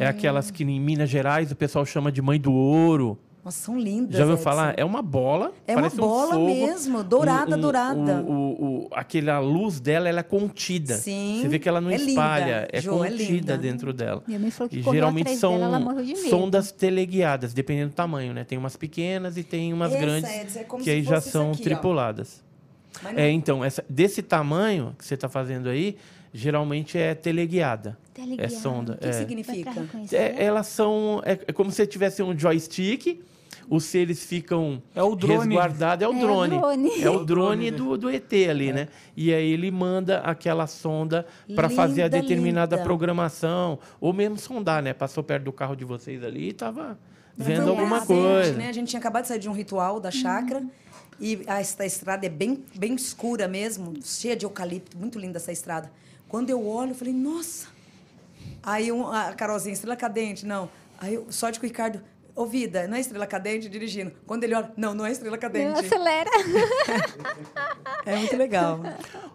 É 0.00 0.06
aquelas 0.06 0.50
que 0.50 0.62
em 0.64 0.80
Minas 0.80 1.10
Gerais 1.10 1.50
o 1.52 1.56
pessoal 1.56 1.84
chama 1.84 2.10
de 2.12 2.22
mãe 2.22 2.40
do 2.40 2.52
ouro. 2.52 3.18
Nossa, 3.46 3.62
são 3.62 3.78
lindas. 3.78 4.16
Já 4.16 4.24
ouviu 4.24 4.34
Edson. 4.34 4.42
falar? 4.42 4.74
É 4.76 4.84
uma 4.84 5.00
bola. 5.00 5.52
É 5.68 5.72
uma 5.74 5.82
parece 5.82 5.96
um 6.00 6.00
bola 6.00 6.34
fogo. 6.34 6.46
mesmo, 6.46 7.04
dourada, 7.04 7.56
dourada. 7.56 8.20
O, 8.22 8.32
o, 8.32 8.86
o, 8.86 8.88
aquela 8.90 9.38
luz 9.38 9.78
dela 9.78 10.08
ela 10.08 10.18
é 10.18 10.22
contida. 10.24 10.96
Sim, 10.96 11.38
Você 11.40 11.46
vê 11.46 11.60
que 11.60 11.68
ela 11.68 11.80
não 11.80 11.88
é 11.88 11.96
linda, 11.96 12.10
espalha, 12.10 12.68
é 12.72 12.80
Jo, 12.80 13.04
é 13.04 13.10
contida 13.10 13.32
linda. 13.32 13.56
dentro 13.56 13.92
dela. 13.92 14.20
Minha 14.26 14.40
mãe 14.40 14.50
falou 14.50 14.68
que 14.68 14.80
E 14.80 14.82
geralmente 14.82 15.26
atrás 15.26 15.38
são 15.38 15.58
dela, 15.60 15.80
sondas 16.28 16.72
teleguiadas, 16.72 17.54
dependendo 17.54 17.90
do 17.90 17.94
tamanho, 17.94 18.34
né? 18.34 18.42
Tem 18.42 18.58
umas 18.58 18.74
pequenas 18.74 19.36
e 19.36 19.44
tem 19.44 19.72
umas 19.72 19.92
Essa, 19.92 20.00
grandes 20.00 20.34
Edson, 20.40 20.58
é 20.58 20.64
como 20.64 20.82
que 20.82 20.90
se 20.90 20.96
aí 20.96 21.02
já 21.04 21.20
são 21.20 21.52
aqui, 21.52 21.62
tripuladas. 21.62 22.42
É, 23.14 23.30
então, 23.30 23.64
essa, 23.64 23.84
desse 23.88 24.22
tamanho 24.22 24.92
que 24.98 25.06
você 25.06 25.14
está 25.14 25.28
fazendo 25.28 25.68
aí, 25.68 25.96
geralmente 26.34 26.98
é 26.98 27.14
teleguiada. 27.14 27.96
Teleguiada. 28.12 28.42
É 28.42 28.48
sonda. 28.48 28.94
O 28.94 28.98
que 28.98 29.06
é. 29.06 29.12
significa? 29.12 29.72
É, 30.10 30.44
elas 30.44 30.66
são. 30.66 31.22
É, 31.24 31.38
é 31.46 31.52
como 31.52 31.70
se 31.70 31.86
tivesse 31.86 32.24
um 32.24 32.36
joystick, 32.36 33.20
os 33.68 33.84
seres 33.84 34.24
ficam 34.24 34.82
É 34.94 35.02
o 35.02 35.14
drone. 35.16 35.38
resguardados. 35.54 36.04
É 36.04 36.08
o 36.08 36.12
É 36.12 36.16
o 36.16 36.20
drone. 36.20 36.58
drone. 36.58 36.88
É 36.88 36.92
o 36.92 37.04
É 37.04 37.10
o 37.10 37.24
drone 37.24 37.70
drone 37.70 37.70
do, 37.70 37.96
do 37.98 38.10
ET 38.10 38.32
ali, 38.48 38.72
né? 38.72 38.88
E 39.16 39.32
aí 39.32 39.50
ele 39.52 39.70
manda 39.70 40.18
aquela 40.20 40.66
sonda 40.66 41.26
para 41.54 41.68
fazer 41.68 42.02
a 42.02 42.08
determinada 42.08 42.76
linda. 42.76 42.84
programação. 42.86 43.78
Ou 44.00 44.12
mesmo 44.12 44.38
sondar, 44.38 44.82
né? 44.82 44.92
Passou 44.92 45.22
perto 45.22 45.44
do 45.44 45.52
carro 45.52 45.74
de 45.76 45.84
vocês 45.84 46.22
ali 46.22 46.48
e 46.48 46.52
tava 46.52 46.98
vendo 47.36 47.62
Foi 47.62 47.66
um 47.66 47.68
alguma 47.70 47.96
presente, 48.04 48.22
coisa. 48.22 48.52
Né? 48.54 48.68
A 48.68 48.72
gente 48.72 48.88
tinha 48.88 49.00
acabado 49.00 49.22
de 49.22 49.28
sair 49.28 49.38
de 49.38 49.48
um 49.48 49.52
ritual 49.52 50.00
da 50.00 50.10
chácara. 50.10 50.64
E 51.20 51.42
a, 51.46 51.60
esta 51.60 51.84
estrada 51.86 52.26
é 52.26 52.28
bem, 52.28 52.62
bem 52.74 52.94
escura 52.94 53.48
mesmo, 53.48 53.94
cheia 54.04 54.36
de 54.36 54.44
eucalipto, 54.44 54.98
muito 54.98 55.18
linda 55.18 55.38
essa 55.38 55.50
estrada. 55.50 55.90
Quando 56.28 56.50
eu 56.50 56.66
olho, 56.66 56.90
eu 56.90 56.94
falei, 56.94 57.14
nossa. 57.14 57.68
Aí 58.62 58.90
um, 58.92 59.06
a 59.10 59.32
Carolzinha, 59.32 59.72
estrela 59.72 59.96
cadente, 59.96 60.44
não. 60.44 60.68
Aí 60.98 61.14
eu, 61.14 61.26
sorte 61.30 61.58
que 61.60 61.64
o 61.66 61.68
Ricardo 61.68 62.00
Ô, 62.36 62.44
vida, 62.46 62.86
não 62.86 62.96
é 62.96 63.00
estrela 63.00 63.26
cadente 63.26 63.66
dirigindo. 63.68 64.12
Quando 64.26 64.44
ele 64.44 64.54
olha, 64.54 64.70
não, 64.76 64.94
não 64.94 65.06
é 65.06 65.10
estrela 65.10 65.38
cadente. 65.38 65.80
Acelera. 65.80 66.30
É 68.04 68.16
muito 68.16 68.36
legal. 68.36 68.80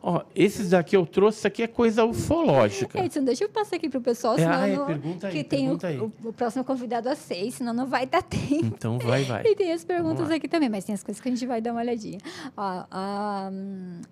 Ó, 0.01 0.23
esses 0.33 0.69
daqui 0.69 0.95
eu 0.95 1.05
trouxe, 1.05 1.39
isso 1.39 1.47
aqui 1.47 1.61
é 1.63 1.67
coisa 1.67 2.05
ufológica. 2.05 3.03
Edson, 3.03 3.21
deixa 3.23 3.43
eu 3.43 3.49
passar 3.49 3.75
aqui 3.75 3.89
pro 3.89 3.99
pessoal, 3.99 4.35
É, 4.35 4.37
senão 4.37 4.53
ah, 4.61 4.67
é, 4.67 4.75
não- 4.77 4.85
pergunta 4.85 5.27
aí, 5.27 5.33
que 5.33 5.43
tem 5.43 5.69
o, 5.69 5.77
aí. 5.83 5.99
o- 5.99 6.11
o 6.23 6.31
próximo 6.33 6.63
convidado 6.63 7.09
às 7.09 7.17
seis, 7.17 7.55
senão 7.55 7.73
não 7.73 7.85
vai 7.85 8.05
dar 8.05 8.23
tempo. 8.23 8.65
Então 8.65 8.97
vai, 8.97 9.23
vai. 9.25 9.43
E 9.45 9.55
tem 9.55 9.73
as 9.73 9.83
perguntas 9.83 10.29
aqui 10.31 10.47
também, 10.47 10.69
mas 10.69 10.85
tem 10.85 10.95
as 10.95 11.03
coisas 11.03 11.21
que 11.21 11.27
a 11.27 11.31
gente 11.31 11.45
vai 11.45 11.59
dar 11.59 11.71
uma 11.73 11.81
olhadinha. 11.81 12.17
Ó, 12.55 12.83
a, 12.89 13.51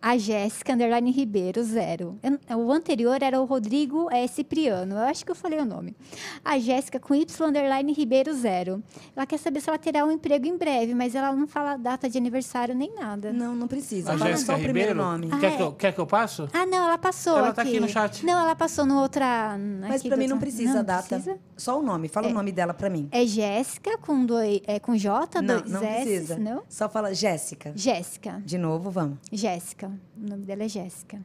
a 0.01 0.17
Jéssica 0.17 0.73
Underline 0.73 1.09
Ribeiro, 1.11 1.63
zero. 1.63 2.19
Eu- 2.49 2.59
O 2.59 2.71
anterior 2.73 3.23
era 3.23 3.39
o 3.39 3.45
Rodrigo 3.45 4.09
eh, 4.11 4.27
Cipriano. 4.27 4.95
Eu 4.95 5.03
acho 5.03 5.23
que 5.23 5.31
eu 5.31 5.35
falei 5.35 5.59
o 5.59 5.65
nome. 5.65 5.95
A 6.43 6.59
Jéssica 6.59 6.99
com 6.99 7.15
Y 7.15 7.47
Underline 7.47 7.93
Ribeiro, 7.93 8.33
zero. 8.33 8.78
Ela 9.15 9.25
quer 9.25 9.37
saber 9.37 9.61
se 9.61 9.69
ela 9.69 9.77
terá 9.77 10.05
um 10.05 10.11
emprego 10.11 10.45
em 10.45 10.57
breve, 10.57 10.93
mas 10.93 11.15
ela 11.15 11.31
não 11.35 11.47
fala 11.47 11.77
data 11.77 12.09
de 12.09 12.17
aniversário 12.17 12.73
nem 12.75 12.93
nada. 12.95 13.31
Não, 13.33 13.55
não 13.55 13.67
precisa. 13.67 14.13
A 14.13 14.17
Fala 14.17 14.31
Jéssica 14.31 14.53
só 14.53 14.59
o 14.59 14.61
primeiro 14.63 14.93
nome. 14.95 15.29
Ah, 15.31 15.37
Quer, 15.39 15.53
é. 15.53 15.57
que 15.57 15.63
eu, 15.63 15.71
quer 15.73 15.93
que 15.93 15.99
eu 15.99 16.07
passo? 16.07 16.47
Ah, 16.53 16.65
não, 16.65 16.85
ela 16.85 16.97
passou 16.97 17.37
Ela 17.37 17.47
aqui. 17.47 17.55
tá 17.55 17.61
aqui 17.63 17.79
no 17.79 17.87
chat. 17.89 18.25
Não, 18.25 18.39
ela 18.39 18.55
passou 18.55 18.85
no 18.85 18.99
outra... 19.01 19.57
Mas 19.87 20.01
do 20.03 20.09
mim 20.17 20.27
não 20.27 20.35
outra- 20.35 20.39
precisa 20.39 20.73
não 20.73 20.79
a 20.79 20.83
data. 20.83 21.07
precisa? 21.07 21.37
Só 21.57 21.79
o 21.79 21.81
nome. 21.81 22.07
Fala 22.07 22.27
o 22.27 22.33
nome 22.33 22.51
dela 22.51 22.73
pra 22.73 22.89
mim. 22.89 23.07
É 23.11 23.25
Jéssica 23.25 23.97
com, 23.97 24.25
dois, 24.25 24.61
é, 24.65 24.79
com 24.79 24.95
J, 24.95 25.41
Não, 25.41 25.59
dois 25.59 25.71
não 25.71 25.83
S, 25.83 26.03
precisa. 26.05 26.37
não? 26.37 26.63
Só 26.69 26.87
fala 26.89 27.13
Jéssica. 27.13 27.71
Jéssica. 27.75 28.41
De 28.45 28.57
novo, 28.57 28.89
vamos. 28.89 29.17
Jéssica. 29.31 29.91
O 30.17 30.29
nome 30.29 30.43
dela 30.45 30.63
é 30.63 30.69
Jéssica. 30.69 31.19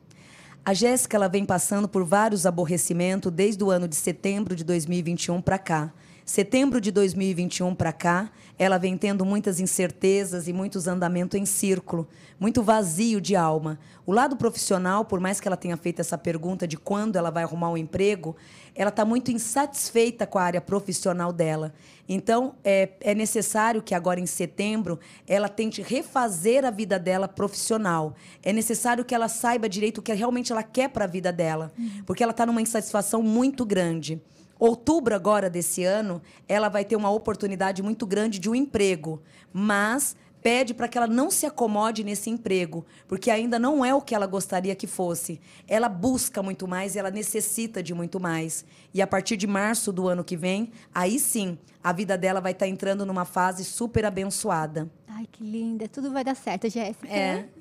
A 0.65 0.73
Jéssica 0.73 1.17
ela 1.17 1.29
vem 1.29 1.45
passando 1.45 1.87
por 1.87 2.05
vários 2.05 2.47
aborrecimentos 2.47 3.31
desde 3.31 3.63
o 3.63 3.71
ano 3.71 3.87
de 3.87 3.95
setembro 3.97 4.57
de 4.57 4.65
2021 4.65 5.43
para 5.43 5.59
cá. 5.59 5.93
Setembro 6.25 6.81
de 6.81 6.91
2021 6.91 7.75
para 7.75 7.93
cá, 7.93 8.31
ela 8.59 8.79
vem 8.79 8.97
tendo 8.97 9.27
muitas 9.27 9.61
incertezas 9.61 10.49
e 10.49 10.55
muitos 10.55 10.89
andamentos 10.89 11.39
em 11.39 11.45
círculo, 11.45 12.09
muito 12.41 12.63
vazio 12.63 13.21
de 13.21 13.37
alma. 13.37 13.79
O 14.07 14.13
lado 14.13 14.35
profissional, 14.35 15.05
por 15.05 15.21
mais 15.21 15.39
que 15.39 15.47
ela 15.47 15.57
tenha 15.57 15.77
feito 15.77 16.01
essa 16.01 16.17
pergunta 16.17 16.67
de 16.67 16.79
quando 16.79 17.17
ela 17.17 17.29
vai 17.29 17.43
arrumar 17.43 17.71
um 17.71 17.77
emprego, 17.77 18.35
ela 18.75 18.89
está 18.89 19.05
muito 19.05 19.31
insatisfeita 19.31 20.27
com 20.27 20.39
a 20.39 20.45
área 20.45 20.63
profissional 20.63 21.31
dela. 21.31 21.75
Então, 22.09 22.55
é, 22.65 22.93
é 23.03 23.15
necessário 23.15 23.83
que 23.83 23.95
agora 23.95 24.19
em 24.19 24.27
setembro 24.27 24.99
ela 25.27 25.49
tente 25.51 25.83
refazer 25.83 26.65
a 26.65 26.71
vida 26.71 26.99
dela 26.99 27.29
profissional. 27.29 28.15
É 28.43 28.51
necessário 28.51 29.05
que 29.05 29.15
ela 29.15 29.29
saiba 29.29 29.69
direito 29.69 29.99
o 29.99 30.03
que 30.03 30.13
realmente 30.15 30.53
ela 30.53 30.63
quer 30.63 30.89
para 30.89 31.05
a 31.05 31.09
vida 31.09 31.31
dela, 31.31 31.71
porque 32.07 32.23
ela 32.23 32.31
está 32.31 32.47
numa 32.47 32.63
insatisfação 32.63 33.23
muito 33.23 33.67
grande. 33.67 34.23
Outubro 34.67 35.15
agora 35.15 35.51
desse 35.51 35.85
ano, 35.85 36.23
ela 36.49 36.71
vai 36.71 36.87
ter 36.87 36.97
uma 36.97 37.11
oportunidade 37.11 37.83
muito 37.83 38.07
grande 38.07 38.39
de 38.39 38.49
um 38.49 38.55
emprego, 38.55 39.21
mas 39.53 40.17
pede 40.45 40.75
para 40.75 40.87
que 40.87 40.99
ela 40.99 41.07
não 41.07 41.31
se 41.31 41.47
acomode 41.47 42.05
nesse 42.05 42.29
emprego, 42.29 42.85
porque 43.09 43.31
ainda 43.31 43.59
não 43.59 43.83
é 43.83 43.95
o 43.95 44.03
que 44.03 44.15
ela 44.15 44.27
gostaria 44.27 44.75
que 44.77 44.87
fosse. 44.87 45.41
Ela 45.67 45.89
busca 45.89 46.43
muito 46.43 46.69
mais, 46.69 46.97
ela 46.97 47.11
necessita 47.11 47.83
de 47.83 47.95
muito 47.95 48.21
mais. 48.21 48.63
E 48.93 49.01
a 49.01 49.07
partir 49.07 49.39
de 49.39 49.47
março 49.47 49.91
do 49.91 50.07
ano 50.07 50.23
que 50.23 50.37
vem, 50.37 50.71
aí 50.95 51.19
sim, 51.19 51.59
a 51.83 51.95
vida 51.95 52.19
dela 52.19 52.43
vai 52.43 52.53
estar 52.53 52.69
entrando 52.69 53.07
numa 53.07 53.25
fase 53.25 53.65
super 53.65 54.05
abençoada. 54.05 54.87
Ai, 55.09 55.27
que 55.33 55.43
linda. 55.43 55.89
Tudo 55.89 56.13
vai 56.13 56.23
dar 56.23 56.37
certo, 56.37 56.69
Jéssica. 56.69 57.09
É. 57.09 57.47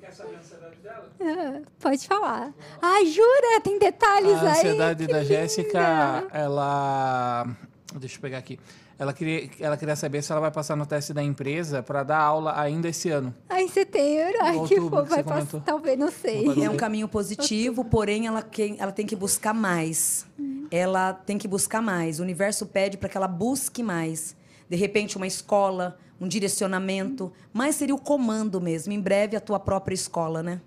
Ah, 1.20 1.62
Pode 1.80 2.06
falar. 2.06 2.52
Ai, 2.82 3.06
jura? 3.06 3.60
Tem 3.62 3.78
detalhes 3.78 4.34
A 4.34 4.40
aí? 4.42 4.58
ansiedade 4.58 5.06
Que 5.06 5.12
da 5.12 5.20
linda. 5.20 5.24
Jéssica, 5.34 6.26
ela. 6.32 7.46
Deixa 7.94 8.16
eu 8.16 8.20
pegar 8.20 8.38
aqui. 8.38 8.58
Ela 8.98 9.12
queria, 9.12 9.50
ela 9.58 9.76
queria 9.76 9.96
saber 9.96 10.22
se 10.22 10.30
ela 10.30 10.40
vai 10.40 10.50
passar 10.52 10.76
no 10.76 10.86
teste 10.86 11.12
da 11.12 11.22
empresa 11.22 11.82
para 11.82 12.02
dar 12.04 12.18
aula 12.18 12.58
ainda 12.60 12.88
esse 12.88 13.10
ano. 13.10 13.34
Ai, 13.48 13.64
em 13.64 13.68
setembro. 13.68 14.38
Ai, 14.40 14.58
que 14.68 14.76
fofo. 14.80 15.04
Vai 15.04 15.24
passar. 15.24 15.60
Talvez, 15.62 15.98
não 15.98 16.10
sei. 16.12 16.44
É 16.62 16.70
um 16.70 16.76
caminho 16.76 17.08
positivo, 17.08 17.84
porém 17.84 18.26
ela, 18.28 18.40
que- 18.42 18.76
ela 18.78 18.92
tem 18.92 19.04
que 19.04 19.16
buscar 19.16 19.52
mais. 19.52 20.24
Ela 20.70 21.12
tem 21.12 21.36
que 21.38 21.48
buscar 21.48 21.82
mais. 21.82 22.20
O 22.20 22.22
universo 22.22 22.66
pede 22.66 22.96
para 22.96 23.08
que 23.08 23.16
ela 23.16 23.26
busque 23.28 23.82
mais. 23.82 24.36
De 24.68 24.76
repente, 24.76 25.16
uma 25.16 25.26
escola, 25.26 25.98
um 26.20 26.28
direcionamento. 26.28 27.32
Mas 27.52 27.74
seria 27.74 27.94
o 27.94 28.00
comando 28.00 28.60
mesmo. 28.60 28.92
Em 28.92 29.00
breve, 29.00 29.36
a 29.36 29.40
tua 29.40 29.58
própria 29.58 29.94
escola, 29.94 30.42
né? 30.42 30.60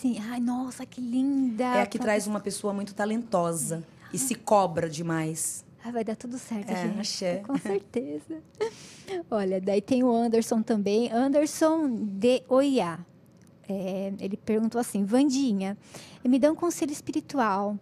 Sim. 0.00 0.18
Ai, 0.30 0.40
nossa, 0.40 0.84
que 0.84 1.00
linda. 1.00 1.64
É 1.64 1.82
a 1.82 1.86
que 1.86 1.98
traz 1.98 2.26
uma 2.26 2.40
pessoa 2.40 2.72
muito 2.74 2.94
talentosa 2.94 3.82
e 4.12 4.18
se 4.18 4.34
cobra 4.34 4.88
demais. 4.90 5.64
Ai, 5.84 5.92
vai 5.92 6.04
dar 6.04 6.16
tudo 6.16 6.38
certo, 6.38 6.70
É, 6.70 6.82
gente. 6.86 7.00
axé. 7.00 7.36
Com 7.46 7.58
certeza. 7.58 8.36
Olha, 9.30 9.60
daí 9.60 9.80
tem 9.80 10.04
o 10.04 10.14
Anderson 10.14 10.62
também. 10.62 11.10
Anderson 11.10 11.90
de 11.90 12.42
Oiá. 12.48 13.00
É, 13.68 14.12
ele 14.20 14.36
perguntou 14.36 14.80
assim, 14.80 15.04
Vandinha, 15.04 15.76
me 16.24 16.38
dá 16.38 16.50
um 16.50 16.54
conselho 16.54 16.92
espiritual. 16.92 17.76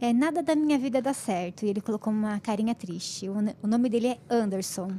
É, 0.00 0.12
nada 0.12 0.42
da 0.42 0.54
minha 0.54 0.78
vida 0.78 1.00
dá 1.00 1.14
certo. 1.14 1.64
E 1.64 1.68
ele 1.68 1.80
colocou 1.80 2.12
uma 2.12 2.40
carinha 2.40 2.74
triste. 2.74 3.28
O, 3.28 3.34
o 3.62 3.66
nome 3.66 3.88
dele 3.88 4.08
é 4.08 4.18
Anderson. 4.28 4.90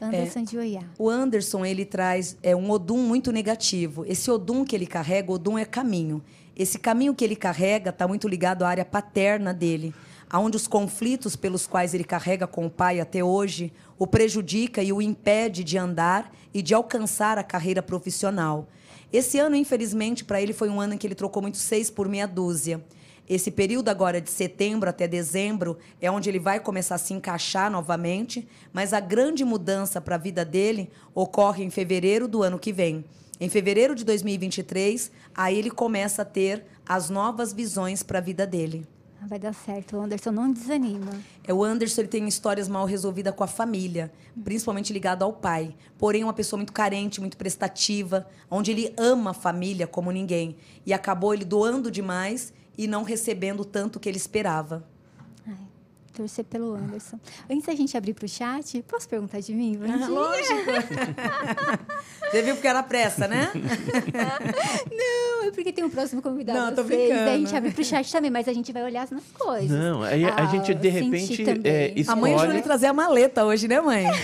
Anderson 0.00 0.42
de 0.42 0.58
Oiá. 0.58 0.82
O 0.98 1.08
Anderson, 1.08 1.64
ele 1.64 1.84
traz 1.84 2.36
é, 2.42 2.56
um 2.56 2.70
Odum 2.70 2.98
muito 2.98 3.30
negativo. 3.30 4.04
Esse 4.06 4.30
Odum 4.30 4.64
que 4.64 4.74
ele 4.74 4.86
carrega, 4.86 5.30
Odum 5.30 5.56
é 5.56 5.64
caminho. 5.64 6.22
Esse 6.56 6.78
caminho 6.78 7.14
que 7.14 7.24
ele 7.24 7.36
carrega 7.36 7.90
está 7.90 8.06
muito 8.08 8.26
ligado 8.26 8.64
à 8.64 8.68
área 8.68 8.84
paterna 8.84 9.54
dele, 9.54 9.94
aonde 10.32 10.56
os 10.56 10.66
conflitos 10.66 11.36
pelos 11.36 11.66
quais 11.66 11.92
ele 11.92 12.04
carrega 12.04 12.46
com 12.46 12.64
o 12.64 12.70
pai 12.70 12.98
até 12.98 13.22
hoje 13.22 13.70
o 13.98 14.06
prejudica 14.06 14.82
e 14.82 14.90
o 14.90 15.02
impede 15.02 15.62
de 15.62 15.76
andar 15.76 16.32
e 16.54 16.62
de 16.62 16.72
alcançar 16.72 17.36
a 17.36 17.44
carreira 17.44 17.82
profissional. 17.82 18.66
Esse 19.12 19.38
ano, 19.38 19.54
infelizmente, 19.54 20.24
para 20.24 20.40
ele 20.40 20.54
foi 20.54 20.70
um 20.70 20.80
ano 20.80 20.94
em 20.94 20.98
que 20.98 21.06
ele 21.06 21.14
trocou 21.14 21.42
muito 21.42 21.58
seis 21.58 21.90
por 21.90 22.08
meia 22.08 22.26
dúzia. 22.26 22.82
Esse 23.28 23.50
período 23.50 23.90
agora 23.90 24.22
de 24.22 24.30
setembro 24.30 24.88
até 24.88 25.06
dezembro 25.06 25.78
é 26.00 26.10
onde 26.10 26.30
ele 26.30 26.38
vai 26.38 26.58
começar 26.58 26.94
a 26.94 26.98
se 26.98 27.12
encaixar 27.12 27.70
novamente, 27.70 28.48
mas 28.72 28.94
a 28.94 29.00
grande 29.00 29.44
mudança 29.44 30.00
para 30.00 30.14
a 30.14 30.18
vida 30.18 30.44
dele 30.46 30.90
ocorre 31.14 31.62
em 31.62 31.70
fevereiro 31.70 32.26
do 32.26 32.42
ano 32.42 32.58
que 32.58 32.72
vem. 32.72 33.04
Em 33.38 33.48
fevereiro 33.50 33.94
de 33.94 34.04
2023, 34.04 35.12
aí 35.34 35.58
ele 35.58 35.70
começa 35.70 36.22
a 36.22 36.24
ter 36.24 36.64
as 36.86 37.10
novas 37.10 37.52
visões 37.52 38.02
para 38.02 38.18
a 38.18 38.22
vida 38.22 38.46
dele. 38.46 38.86
Vai 39.26 39.38
dar 39.38 39.54
certo. 39.54 39.96
O 39.96 40.00
Anderson 40.00 40.30
não 40.30 40.52
desanima. 40.52 41.12
É, 41.44 41.54
o 41.54 41.62
Anderson 41.62 42.02
ele 42.02 42.08
tem 42.08 42.26
histórias 42.26 42.68
mal 42.68 42.84
resolvidas 42.84 43.34
com 43.34 43.44
a 43.44 43.46
família, 43.46 44.12
principalmente 44.42 44.92
ligado 44.92 45.22
ao 45.22 45.32
pai. 45.32 45.74
Porém, 45.96 46.22
é 46.22 46.24
uma 46.24 46.32
pessoa 46.32 46.58
muito 46.58 46.72
carente, 46.72 47.20
muito 47.20 47.36
prestativa, 47.36 48.26
onde 48.50 48.70
ele 48.70 48.92
ama 48.96 49.30
a 49.30 49.34
família 49.34 49.86
como 49.86 50.10
ninguém. 50.10 50.56
E 50.84 50.92
acabou 50.92 51.32
ele 51.32 51.44
doando 51.44 51.90
demais 51.90 52.52
e 52.76 52.86
não 52.86 53.02
recebendo 53.02 53.64
tanto 53.64 54.00
que 54.00 54.08
ele 54.08 54.16
esperava. 54.16 54.84
Torcer 56.12 56.44
pelo 56.44 56.74
Anderson. 56.74 57.18
Antes 57.50 57.66
da 57.66 57.74
gente 57.74 57.96
abrir 57.96 58.12
para 58.14 58.24
o 58.26 58.28
chat, 58.28 58.82
posso 58.82 59.08
perguntar 59.08 59.40
de 59.40 59.54
mim, 59.54 59.76
Vandinha? 59.80 60.08
lógico. 60.08 60.70
Você 62.30 62.42
viu 62.42 62.54
porque 62.54 62.68
era 62.68 62.82
pressa, 62.82 63.26
né? 63.26 63.50
Não, 64.90 65.48
é 65.48 65.50
porque 65.50 65.72
tem 65.72 65.84
um 65.84 65.90
próximo 65.90 66.20
convidado. 66.22 66.58
Não, 66.58 66.74
tô 66.74 66.80
às 66.82 66.86
seis, 66.86 67.08
Daí 67.08 67.18
a 67.18 67.24
gente 67.24 67.36
brincando. 67.38 67.56
abre 67.56 67.70
pro 67.72 67.84
chat 67.84 68.12
também, 68.12 68.30
mas 68.30 68.46
a 68.48 68.52
gente 68.52 68.72
vai 68.72 68.82
olhar 68.84 69.06
nas 69.10 69.24
coisas. 69.38 69.70
Não, 69.70 70.02
aí 70.02 70.24
a 70.24 70.34
Ah, 70.36 70.46
gente 70.46 70.74
de 70.74 70.88
repente 70.88 71.44
é, 71.64 71.94
A 72.08 72.16
mãe 72.16 72.32
ajudou 72.32 72.46
escolhe. 72.50 72.62
trazer 72.62 72.86
a 72.86 72.92
maleta 72.92 73.44
hoje, 73.44 73.66
né, 73.68 73.80
mãe? 73.80 74.04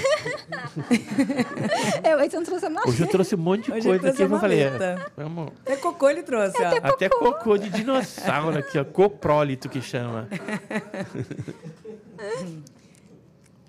É, 2.02 2.14
mas 2.16 2.32
eu 2.32 2.40
não 2.40 2.46
trouxe 2.46 2.66
a 2.66 2.70
maleta. 2.70 2.90
Hoje 2.90 3.02
eu 3.02 3.08
trouxe 3.08 3.34
um 3.34 3.38
monte 3.38 3.64
de 3.66 3.72
Hoje 3.72 3.88
coisa 3.88 4.10
aqui. 4.10 4.22
Eu 4.22 4.38
falei, 4.40 4.60
é, 4.60 4.70
maleta. 4.70 5.12
vamos. 5.16 5.48
Até 5.62 5.76
cocô 5.76 6.08
ele 6.08 6.22
trouxe, 6.22 6.56
ó. 6.62 6.68
Até 6.82 7.08
cocô 7.08 7.56
de 7.58 7.68
dinossauro 7.70 8.58
aqui, 8.58 8.78
ó. 8.78 8.84
Coprólito 8.84 9.68
que 9.68 9.80
chama. 9.82 10.28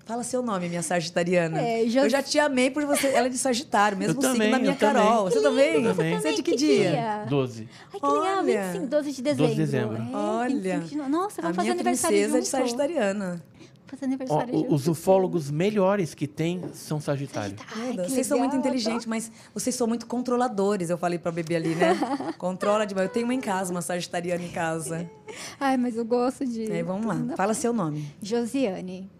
Fala 0.06 0.24
seu 0.24 0.42
nome, 0.42 0.68
minha 0.68 0.82
sagitariana. 0.82 1.60
É, 1.62 1.86
já- 1.88 2.02
Eu 2.02 2.10
já 2.10 2.20
te 2.20 2.36
amei 2.36 2.68
por 2.68 2.84
você. 2.84 3.06
Ela 3.08 3.26
é 3.28 3.30
de 3.30 3.38
Sagitário, 3.38 3.96
mesmo 3.96 4.18
Eu 4.18 4.20
signo 4.22 4.32
também, 4.32 4.50
da 4.50 4.58
minha 4.58 4.72
eu 4.72 4.76
também. 4.76 4.94
Carol. 5.04 5.24
Você 5.30 5.40
também? 5.40 5.84
Eu 5.84 5.94
também. 5.94 6.18
Você 6.20 6.28
é 6.28 6.32
de 6.32 6.42
que, 6.42 6.50
Que 6.50 6.56
dia? 6.56 6.90
dia? 6.90 7.24
12. 7.28 7.68
Ai, 7.92 8.00
que 8.00 8.06
legal, 8.06 8.38
Olha. 8.38 8.62
25, 8.64 8.86
12 8.88 9.12
de 9.12 9.22
dezembro. 9.22 9.44
12 9.46 9.54
de 9.54 9.60
dezembro. 9.60 9.96
É, 10.02 10.16
Olha. 10.16 10.48
25 10.80 10.88
de 10.88 10.96
no- 10.96 11.08
Nossa, 11.08 11.40
vamos 11.42 11.56
fazer 11.56 11.68
minha 11.68 11.74
aniversário 11.80 12.16
princesa 12.16 12.38
é 12.38 12.40
de 12.40 12.46
junto. 12.46 12.56
Sagitariana. 12.58 13.42
Fazer 13.90 14.04
Ó, 14.04 14.06
aniversário 14.06 14.54
o- 14.54 14.74
os 14.74 14.86
ufólogos 14.86 15.50
melhores 15.50 16.14
que 16.14 16.26
tem 16.26 16.62
são 16.72 17.00
Sagitário. 17.00 17.56
Ai, 17.76 17.96
que 17.96 18.10
vocês 18.10 18.26
são 18.26 18.38
muito 18.38 18.52
legal, 18.52 18.66
inteligentes, 18.66 19.06
mas 19.06 19.30
vocês 19.52 19.74
são 19.74 19.86
muito 19.86 20.06
controladores, 20.06 20.90
eu 20.90 20.96
falei 20.98 21.18
pra 21.18 21.32
bebê 21.32 21.56
ali, 21.56 21.74
né? 21.74 21.94
Controla 22.38 22.86
demais. 22.86 23.08
Eu 23.08 23.12
tenho 23.12 23.26
uma 23.26 23.34
em 23.34 23.40
casa, 23.40 23.72
uma 23.72 23.82
sagitariana 23.82 24.44
em 24.44 24.50
casa. 24.50 25.10
Ai, 25.58 25.76
mas 25.76 25.96
eu 25.96 26.04
gosto 26.04 26.46
de... 26.46 26.70
Aí 26.70 26.82
vamos 26.82 27.06
lá, 27.06 27.36
fala 27.36 27.52
seu 27.54 27.72
nome. 27.72 28.06
Josiane. 28.22 29.10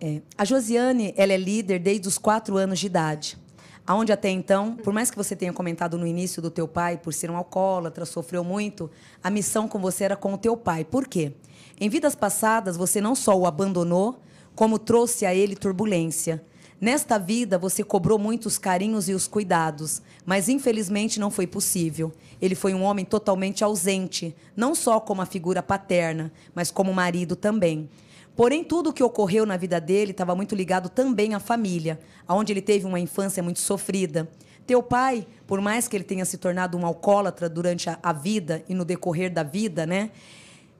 É, 0.00 0.20
A 0.36 0.44
Josiane, 0.44 1.14
ela 1.16 1.32
é 1.32 1.36
líder 1.36 1.78
desde 1.78 2.06
os 2.08 2.18
quatro 2.18 2.56
anos 2.56 2.78
de 2.78 2.86
idade. 2.86 3.38
Aonde 3.86 4.10
até 4.12 4.28
então, 4.28 4.74
por 4.74 4.92
mais 4.92 5.10
que 5.12 5.16
você 5.16 5.36
tenha 5.36 5.52
comentado 5.52 5.96
no 5.96 6.04
início 6.06 6.42
do 6.42 6.50
teu 6.50 6.66
pai, 6.66 6.98
por 6.98 7.14
ser 7.14 7.30
um 7.30 7.36
alcoólatra, 7.36 8.04
sofreu 8.04 8.42
muito, 8.42 8.90
a 9.22 9.30
missão 9.30 9.68
com 9.68 9.78
você 9.78 10.02
era 10.04 10.16
com 10.16 10.34
o 10.34 10.36
teu 10.38 10.56
pai. 10.56 10.84
Por 10.84 11.06
quê? 11.06 11.32
Em 11.78 11.88
vidas 11.88 12.14
passadas, 12.14 12.76
você 12.76 13.00
não 13.00 13.14
só 13.14 13.36
o 13.36 13.46
abandonou, 13.46 14.20
como 14.54 14.78
trouxe 14.78 15.26
a 15.26 15.34
ele 15.34 15.54
turbulência. 15.54 16.42
Nesta 16.80 17.18
vida, 17.18 17.58
você 17.58 17.82
cobrou 17.82 18.18
muitos 18.18 18.58
carinhos 18.58 19.08
e 19.08 19.14
os 19.14 19.26
cuidados, 19.26 20.02
mas 20.24 20.48
infelizmente 20.48 21.18
não 21.18 21.30
foi 21.30 21.46
possível. 21.46 22.12
Ele 22.40 22.54
foi 22.54 22.74
um 22.74 22.82
homem 22.82 23.04
totalmente 23.04 23.64
ausente, 23.64 24.34
não 24.54 24.74
só 24.74 25.00
como 25.00 25.22
a 25.22 25.26
figura 25.26 25.62
paterna, 25.62 26.32
mas 26.54 26.70
como 26.70 26.92
marido 26.92 27.34
também. 27.34 27.88
Porém, 28.34 28.62
tudo 28.62 28.90
o 28.90 28.92
que 28.92 29.02
ocorreu 29.02 29.46
na 29.46 29.56
vida 29.56 29.80
dele 29.80 30.10
estava 30.10 30.34
muito 30.34 30.54
ligado 30.54 30.90
também 30.90 31.34
à 31.34 31.40
família, 31.40 31.98
onde 32.28 32.52
ele 32.52 32.60
teve 32.60 32.84
uma 32.84 33.00
infância 33.00 33.42
muito 33.42 33.60
sofrida. 33.60 34.28
Teu 34.66 34.82
pai, 34.82 35.26
por 35.46 35.60
mais 35.60 35.88
que 35.88 35.96
ele 35.96 36.04
tenha 36.04 36.24
se 36.26 36.36
tornado 36.36 36.76
um 36.76 36.84
alcoólatra 36.84 37.48
durante 37.48 37.88
a, 37.88 38.12
vida 38.12 38.62
e 38.68 38.74
no 38.74 38.84
decorrer 38.84 39.32
da 39.32 39.42
vida, 39.42 39.86
né? 39.86 40.10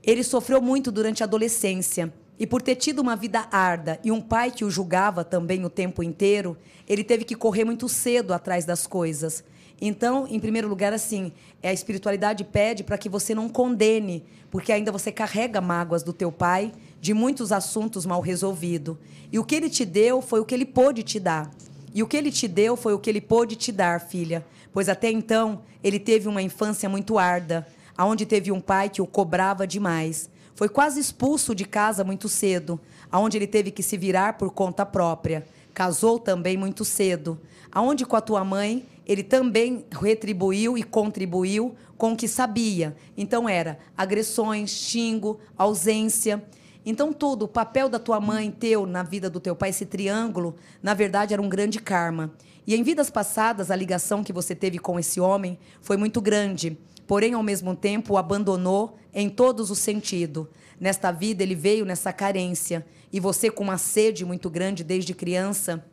Ele 0.07 0.23
sofreu 0.23 0.63
muito 0.63 0.93
durante 0.93 1.23
a 1.23 1.27
adolescência. 1.27 2.13
E 2.39 2.47
por 2.47 2.63
ter 2.63 2.77
tido 2.77 3.01
uma 3.01 3.17
vida 3.17 3.49
arda 3.51 3.99
e 4.05 4.13
um 4.13 4.21
pai 4.21 4.51
que 4.51 4.65
o 4.65 4.71
julgava 4.71 5.25
também 5.25 5.65
o 5.65 5.71
tempo 5.71 6.03
inteiro, 6.03 6.57
ele 6.87 7.03
teve 7.03 7.25
que 7.25 7.35
correr 7.35 7.65
muito 7.65 7.89
cedo 7.89 8.33
atrás 8.33 8.65
das 8.65 8.87
coisas. 8.87 9.43
Então, 9.81 10.27
em 10.29 10.39
primeiro 10.39 10.69
lugar, 10.69 10.93
assim, 10.93 11.33
a 11.63 11.73
espiritualidade 11.73 12.45
pede 12.45 12.85
para 12.85 12.97
que 12.97 13.09
você 13.09 13.35
não 13.35 13.49
condene, 13.49 14.25
porque 14.51 14.73
ainda 14.73 14.93
você 14.93 15.11
carrega 15.11 15.61
mágoas 15.61 16.03
do 16.03 16.13
teu 16.13 16.31
pai, 16.31 16.73
de 17.01 17.13
muitos 17.13 17.53
assuntos 17.53 18.07
mal 18.07 18.21
resolvidos. 18.21 18.97
E 19.33 19.39
o 19.39 19.45
que 19.45 19.55
ele 19.55 19.69
te 19.69 19.85
deu 19.85 20.23
foi 20.23 20.41
o 20.41 20.45
que 20.45 20.55
ele 20.55 20.65
pôde 20.65 21.03
te 21.03 21.19
dar. 21.19 21.51
E 21.95 22.03
o 22.03 22.07
que 22.07 22.17
ele 22.17 22.31
te 22.31 22.47
deu 22.47 22.77
foi 22.77 22.93
o 22.93 22.99
que 22.99 23.11
ele 23.11 23.21
pôde 23.21 23.57
te 23.57 23.73
dar, 23.73 24.01
filha. 24.01 24.45
Pois 24.73 24.89
até 24.89 25.11
então, 25.11 25.63
ele 25.83 25.99
teve 25.99 26.29
uma 26.29 26.43
infância 26.43 26.89
muito 26.89 27.19
arda, 27.19 27.67
aonde 27.97 28.27
teve 28.27 28.53
um 28.53 28.61
pai 28.61 28.89
que 28.89 29.03
o 29.03 29.07
cobrava 29.07 29.67
demais. 29.67 30.29
Foi 30.55 30.69
quase 30.69 30.99
expulso 30.99 31.55
de 31.55 31.65
casa 31.65 32.03
muito 32.03 32.29
cedo, 32.29 32.81
aonde 33.11 33.37
ele 33.37 33.47
teve 33.47 33.71
que 33.71 33.83
se 33.83 33.97
virar 33.97 34.35
por 34.35 34.51
conta 34.51 34.87
própria. 34.87 35.47
Casou 35.75 36.19
também 36.19 36.57
muito 36.57 36.85
cedo, 36.85 37.39
aonde 37.71 38.07
com 38.07 38.17
a 38.17 38.21
tua 38.21 38.43
mãe 38.43 38.85
ele 39.07 39.23
também 39.23 39.85
retribuiu 39.93 40.77
e 40.77 40.83
contribuiu 40.83 41.75
com 41.97 42.13
o 42.13 42.17
que 42.17 42.27
sabia. 42.27 42.97
Então 43.17 43.49
era 43.49 43.79
agressões, 43.97 44.71
xingo, 44.71 45.39
ausência. 45.57 46.43
Então, 46.85 47.13
tudo, 47.13 47.45
o 47.45 47.49
papel 47.49 47.89
da 47.89 47.99
tua 47.99 48.21
mãe, 48.21 48.51
teu, 48.51 48.87
na 48.87 49.03
vida 49.03 49.29
do 49.29 49.41
teu 49.41 49.57
pai, 49.57 49.71
esse 49.71 49.85
triângulo, 49.85 50.55
na 50.83 50.95
verdade, 50.95 51.33
era 51.33 51.43
um 51.43 51.49
grande 51.49 51.81
karma. 51.81 52.33
E 52.67 52.75
em 52.75 52.83
vidas 52.83 53.11
passadas, 53.11 53.71
a 53.71 53.77
ligação 53.77 54.25
que 54.25 54.33
você 54.33 54.55
teve 54.55 54.79
com 54.79 54.99
esse 54.99 55.21
homem 55.21 55.59
foi 55.81 55.97
muito 55.97 56.21
grande, 56.21 56.79
porém, 57.07 57.35
ao 57.35 57.43
mesmo 57.43 57.75
tempo, 57.75 58.15
o 58.15 58.19
abandonou 58.19 58.97
em 59.13 59.29
todos 59.29 59.71
os 59.71 59.79
sentidos. 59.79 60.47
Nesta 60.79 61.11
vida, 61.11 61.43
ele 61.43 61.55
veio 61.55 61.85
nessa 61.85 62.13
carência, 62.13 62.85
e 63.13 63.21
você, 63.21 63.51
com 63.51 63.65
uma 63.65 63.79
sede 63.79 64.25
muito 64.25 64.51
grande 64.51 64.85
desde 64.85 65.15
criança, 65.15 65.85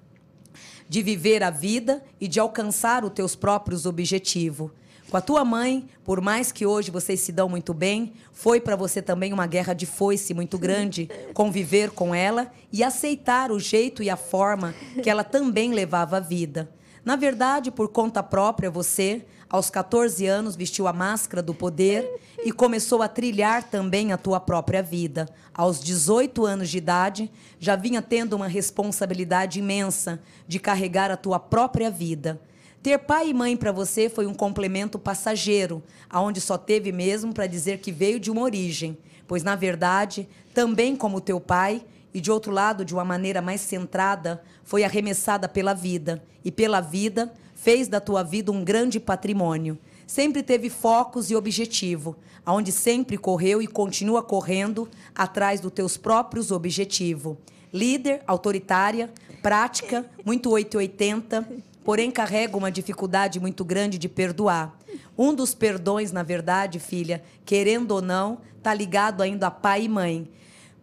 de 0.90 1.02
viver 1.02 1.42
a 1.44 1.50
vida 1.50 2.04
e 2.20 2.28
de 2.28 2.40
alcançar 2.40 3.06
os 3.06 3.12
teus 3.12 3.36
próprios 3.36 3.86
objetivos. 3.86 4.72
Com 5.10 5.18
a 5.18 5.22
tua 5.22 5.46
mãe, 5.46 5.88
por 6.04 6.22
mais 6.22 6.52
que 6.52 6.66
hoje 6.66 6.90
vocês 6.90 7.20
se 7.20 7.32
dão 7.32 7.48
muito 7.48 7.74
bem, 7.74 8.14
foi 8.32 8.60
para 8.60 8.76
você 8.76 9.02
também 9.02 9.32
uma 9.32 9.46
guerra 9.46 9.74
de 9.74 9.86
foice 9.86 10.34
muito 10.34 10.58
grande 10.58 11.08
conviver 11.34 11.92
com 11.92 12.16
ela 12.16 12.52
e 12.72 12.84
aceitar 12.84 13.52
o 13.52 13.60
jeito 13.60 14.02
e 14.02 14.10
a 14.10 14.18
forma 14.18 14.74
que 15.04 15.10
ela 15.10 15.24
também 15.24 15.72
levava 15.72 16.18
a 16.18 16.20
vida. 16.20 16.70
Na 17.06 17.16
verdade, 17.16 17.70
por 17.70 17.90
conta 17.90 18.24
própria, 18.24 18.72
você, 18.72 19.24
aos 19.54 19.70
14 19.70 20.26
anos, 20.26 20.56
vestiu 20.56 20.88
a 20.88 20.92
máscara 20.92 21.40
do 21.40 21.54
poder 21.54 22.20
e 22.44 22.52
começou 22.52 23.04
a 23.04 23.08
trilhar 23.08 23.62
também 23.62 24.12
a 24.12 24.18
tua 24.18 24.40
própria 24.40 24.82
vida. 24.82 25.30
Aos 25.54 25.80
18 25.80 26.44
anos 26.44 26.72
de 26.72 26.80
idade, 26.80 27.32
já 27.60 27.76
vinha 27.76 28.02
tendo 28.02 28.36
uma 28.36 28.48
responsabilidade 28.48 29.60
imensa 29.60 30.20
de 30.48 30.58
carregar 30.58 31.12
a 31.12 31.18
tua 31.18 31.38
própria 31.38 31.92
vida. 31.92 32.42
Ter 32.82 32.98
pai 32.98 33.30
e 33.30 33.34
mãe 33.34 33.56
para 33.56 33.72
você 33.72 34.10
foi 34.10 34.26
um 34.26 34.34
complemento 34.34 34.98
passageiro, 34.98 35.84
aonde 36.10 36.42
só 36.42 36.58
teve 36.58 36.92
mesmo 36.92 37.32
para 37.32 37.46
dizer 37.46 37.78
que 37.78 37.92
veio 37.92 38.20
de 38.20 38.32
uma 38.32 38.42
origem, 38.42 38.98
pois 39.28 39.44
na 39.44 39.56
verdade, 39.56 40.28
também 40.52 40.96
como 40.96 41.22
teu 41.22 41.40
pai, 41.40 41.86
e 42.12 42.20
de 42.20 42.32
outro 42.32 42.52
lado, 42.52 42.84
de 42.84 42.94
uma 42.96 43.06
maneira 43.06 43.40
mais 43.40 43.62
centrada, 43.62 44.42
foi 44.64 44.84
arremessada 44.84 45.48
pela 45.48 45.76
vida, 45.76 46.24
e 46.44 46.52
pela 46.52 46.82
vida 46.82 47.32
fez 47.64 47.88
da 47.88 48.02
tua 48.02 48.24
vida 48.24 48.52
um 48.52 48.62
grande 48.62 49.00
patrimônio. 49.00 49.78
Sempre 50.06 50.44
teve 50.44 50.70
focos 50.70 51.32
e 51.32 51.36
objetivo, 51.36 52.14
aonde 52.46 52.74
sempre 52.74 53.18
correu 53.18 53.62
e 53.62 53.68
continua 53.68 54.22
correndo 54.22 54.90
atrás 55.16 55.62
dos 55.62 55.72
teus 55.72 55.96
próprios 55.96 56.52
objetivos. 56.52 57.38
Líder, 57.72 58.22
autoritária, 58.28 59.10
prática, 59.42 60.06
muito 60.26 60.50
880, 60.50 61.48
porém 61.86 62.12
carrega 62.12 62.58
uma 62.58 62.70
dificuldade 62.70 63.40
muito 63.40 63.64
grande 63.64 63.98
de 63.98 64.10
perdoar. 64.10 64.78
Um 65.18 65.34
dos 65.34 65.56
perdões, 65.56 66.12
na 66.12 66.22
verdade, 66.22 66.80
filha, 66.80 67.24
querendo 67.46 67.92
ou 67.92 68.02
não, 68.02 68.40
está 68.58 68.74
ligado 68.74 69.24
ainda 69.24 69.48
a 69.48 69.52
pai 69.52 69.86
e 69.86 69.90
mãe. 69.90 70.30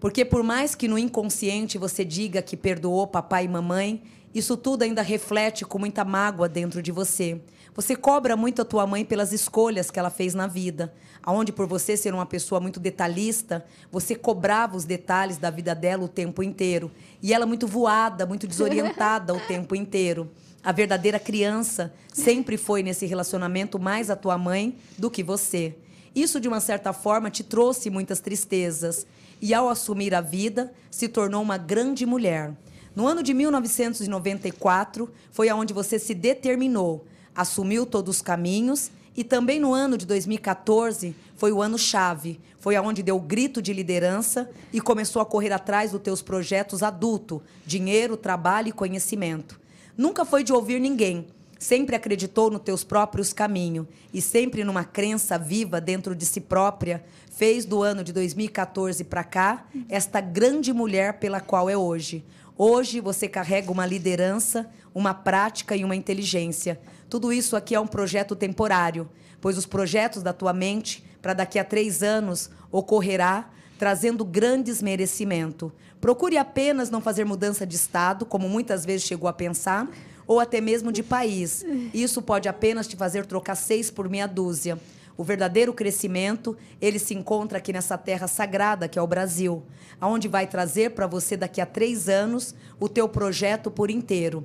Porque 0.00 0.24
por 0.24 0.42
mais 0.42 0.74
que 0.74 0.88
no 0.88 0.98
inconsciente 0.98 1.76
você 1.76 2.06
diga 2.06 2.40
que 2.40 2.56
perdoou 2.56 3.06
papai 3.06 3.44
e 3.44 3.48
mamãe, 3.48 4.02
isso 4.34 4.56
tudo 4.56 4.82
ainda 4.82 5.02
reflete 5.02 5.64
com 5.64 5.78
muita 5.78 6.04
mágoa 6.04 6.48
dentro 6.48 6.82
de 6.82 6.92
você. 6.92 7.40
Você 7.74 7.96
cobra 7.96 8.36
muito 8.36 8.62
a 8.62 8.64
tua 8.64 8.86
mãe 8.86 9.04
pelas 9.04 9.32
escolhas 9.32 9.90
que 9.90 9.98
ela 9.98 10.10
fez 10.10 10.34
na 10.34 10.46
vida, 10.46 10.92
aonde 11.22 11.52
por 11.52 11.66
você 11.66 11.96
ser 11.96 12.12
uma 12.12 12.26
pessoa 12.26 12.60
muito 12.60 12.80
detalhista, 12.80 13.64
você 13.90 14.14
cobrava 14.14 14.76
os 14.76 14.84
detalhes 14.84 15.38
da 15.38 15.50
vida 15.50 15.74
dela 15.74 16.04
o 16.04 16.08
tempo 16.08 16.42
inteiro, 16.42 16.90
e 17.22 17.32
ela 17.32 17.46
muito 17.46 17.66
voada, 17.66 18.26
muito 18.26 18.46
desorientada 18.46 19.34
o 19.34 19.40
tempo 19.46 19.74
inteiro. 19.74 20.30
A 20.62 20.72
verdadeira 20.72 21.18
criança 21.18 21.92
sempre 22.12 22.56
foi 22.56 22.82
nesse 22.82 23.06
relacionamento 23.06 23.78
mais 23.78 24.10
a 24.10 24.16
tua 24.16 24.36
mãe 24.36 24.76
do 24.98 25.10
que 25.10 25.22
você. 25.22 25.74
Isso, 26.14 26.40
de 26.40 26.48
uma 26.48 26.60
certa 26.60 26.92
forma, 26.92 27.30
te 27.30 27.42
trouxe 27.42 27.88
muitas 27.88 28.20
tristezas. 28.20 29.06
E, 29.40 29.54
ao 29.54 29.70
assumir 29.70 30.14
a 30.14 30.20
vida, 30.20 30.72
se 30.90 31.08
tornou 31.08 31.40
uma 31.40 31.56
grande 31.56 32.04
mulher. 32.04 32.52
No 32.94 33.06
ano 33.06 33.22
de 33.22 33.32
1994, 33.32 35.10
foi 35.30 35.48
aonde 35.48 35.72
você 35.72 35.98
se 35.98 36.14
determinou, 36.14 37.06
assumiu 37.34 37.86
todos 37.86 38.16
os 38.16 38.22
caminhos. 38.22 38.90
E 39.16 39.24
também 39.24 39.58
no 39.58 39.74
ano 39.74 39.98
de 39.98 40.06
2014 40.06 41.14
foi 41.36 41.52
o 41.52 41.60
ano 41.60 41.76
chave, 41.76 42.40
foi 42.60 42.76
aonde 42.76 43.02
deu 43.02 43.16
o 43.16 43.20
grito 43.20 43.60
de 43.60 43.72
liderança 43.72 44.48
e 44.72 44.80
começou 44.80 45.20
a 45.20 45.26
correr 45.26 45.52
atrás 45.52 45.90
dos 45.90 46.00
teus 46.00 46.22
projetos 46.22 46.82
adulto, 46.82 47.42
dinheiro, 47.66 48.16
trabalho 48.16 48.68
e 48.68 48.72
conhecimento. 48.72 49.58
Nunca 49.96 50.24
foi 50.24 50.44
de 50.44 50.52
ouvir 50.52 50.80
ninguém. 50.80 51.26
Sempre 51.58 51.94
acreditou 51.94 52.50
nos 52.50 52.62
teus 52.62 52.84
próprios 52.84 53.34
caminhos 53.34 53.86
e 54.14 54.22
sempre 54.22 54.64
numa 54.64 54.84
crença 54.84 55.36
viva 55.36 55.78
dentro 55.78 56.14
de 56.14 56.24
si 56.24 56.40
própria, 56.40 57.04
fez 57.30 57.66
do 57.66 57.82
ano 57.82 58.02
de 58.02 58.12
2014 58.12 59.04
para 59.04 59.24
cá 59.24 59.66
esta 59.88 60.20
grande 60.20 60.72
mulher 60.72 61.18
pela 61.18 61.40
qual 61.40 61.68
é 61.68 61.76
hoje. 61.76 62.24
Hoje 62.62 63.00
você 63.00 63.26
carrega 63.26 63.72
uma 63.72 63.86
liderança, 63.86 64.68
uma 64.94 65.14
prática 65.14 65.74
e 65.74 65.82
uma 65.82 65.96
inteligência. 65.96 66.78
Tudo 67.08 67.32
isso 67.32 67.56
aqui 67.56 67.74
é 67.74 67.80
um 67.80 67.86
projeto 67.86 68.36
temporário, 68.36 69.08
pois 69.40 69.56
os 69.56 69.64
projetos 69.64 70.22
da 70.22 70.34
tua 70.34 70.52
mente 70.52 71.02
para 71.22 71.32
daqui 71.32 71.58
a 71.58 71.64
três 71.64 72.02
anos 72.02 72.50
ocorrerá 72.70 73.48
trazendo 73.78 74.26
grandes 74.26 74.82
merecimentos. 74.82 75.72
Procure 76.02 76.36
apenas 76.36 76.90
não 76.90 77.00
fazer 77.00 77.24
mudança 77.24 77.66
de 77.66 77.76
estado, 77.76 78.26
como 78.26 78.46
muitas 78.46 78.84
vezes 78.84 79.06
chegou 79.06 79.26
a 79.26 79.32
pensar, 79.32 79.88
ou 80.26 80.38
até 80.38 80.60
mesmo 80.60 80.92
de 80.92 81.02
país. 81.02 81.64
Isso 81.94 82.20
pode 82.20 82.46
apenas 82.46 82.86
te 82.86 82.94
fazer 82.94 83.24
trocar 83.24 83.54
seis 83.54 83.90
por 83.90 84.06
meia 84.06 84.26
dúzia. 84.26 84.78
O 85.20 85.22
verdadeiro 85.22 85.74
crescimento, 85.74 86.56
ele 86.80 86.98
se 86.98 87.12
encontra 87.12 87.58
aqui 87.58 87.74
nessa 87.74 87.98
terra 87.98 88.26
sagrada 88.26 88.88
que 88.88 88.98
é 88.98 89.02
o 89.02 89.06
Brasil, 89.06 89.62
aonde 90.00 90.28
vai 90.28 90.46
trazer 90.46 90.92
para 90.92 91.06
você 91.06 91.36
daqui 91.36 91.60
a 91.60 91.66
três 91.66 92.08
anos 92.08 92.54
o 92.80 92.88
teu 92.88 93.06
projeto 93.06 93.70
por 93.70 93.90
inteiro. 93.90 94.42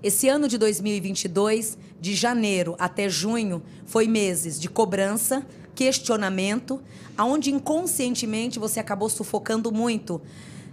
Esse 0.00 0.28
ano 0.28 0.46
de 0.46 0.56
2022, 0.56 1.76
de 2.00 2.14
janeiro 2.14 2.76
até 2.78 3.08
junho, 3.08 3.60
foi 3.84 4.06
meses 4.06 4.60
de 4.60 4.70
cobrança, 4.70 5.44
questionamento, 5.74 6.80
aonde 7.18 7.50
inconscientemente 7.50 8.60
você 8.60 8.78
acabou 8.78 9.08
sufocando 9.08 9.72
muito 9.72 10.22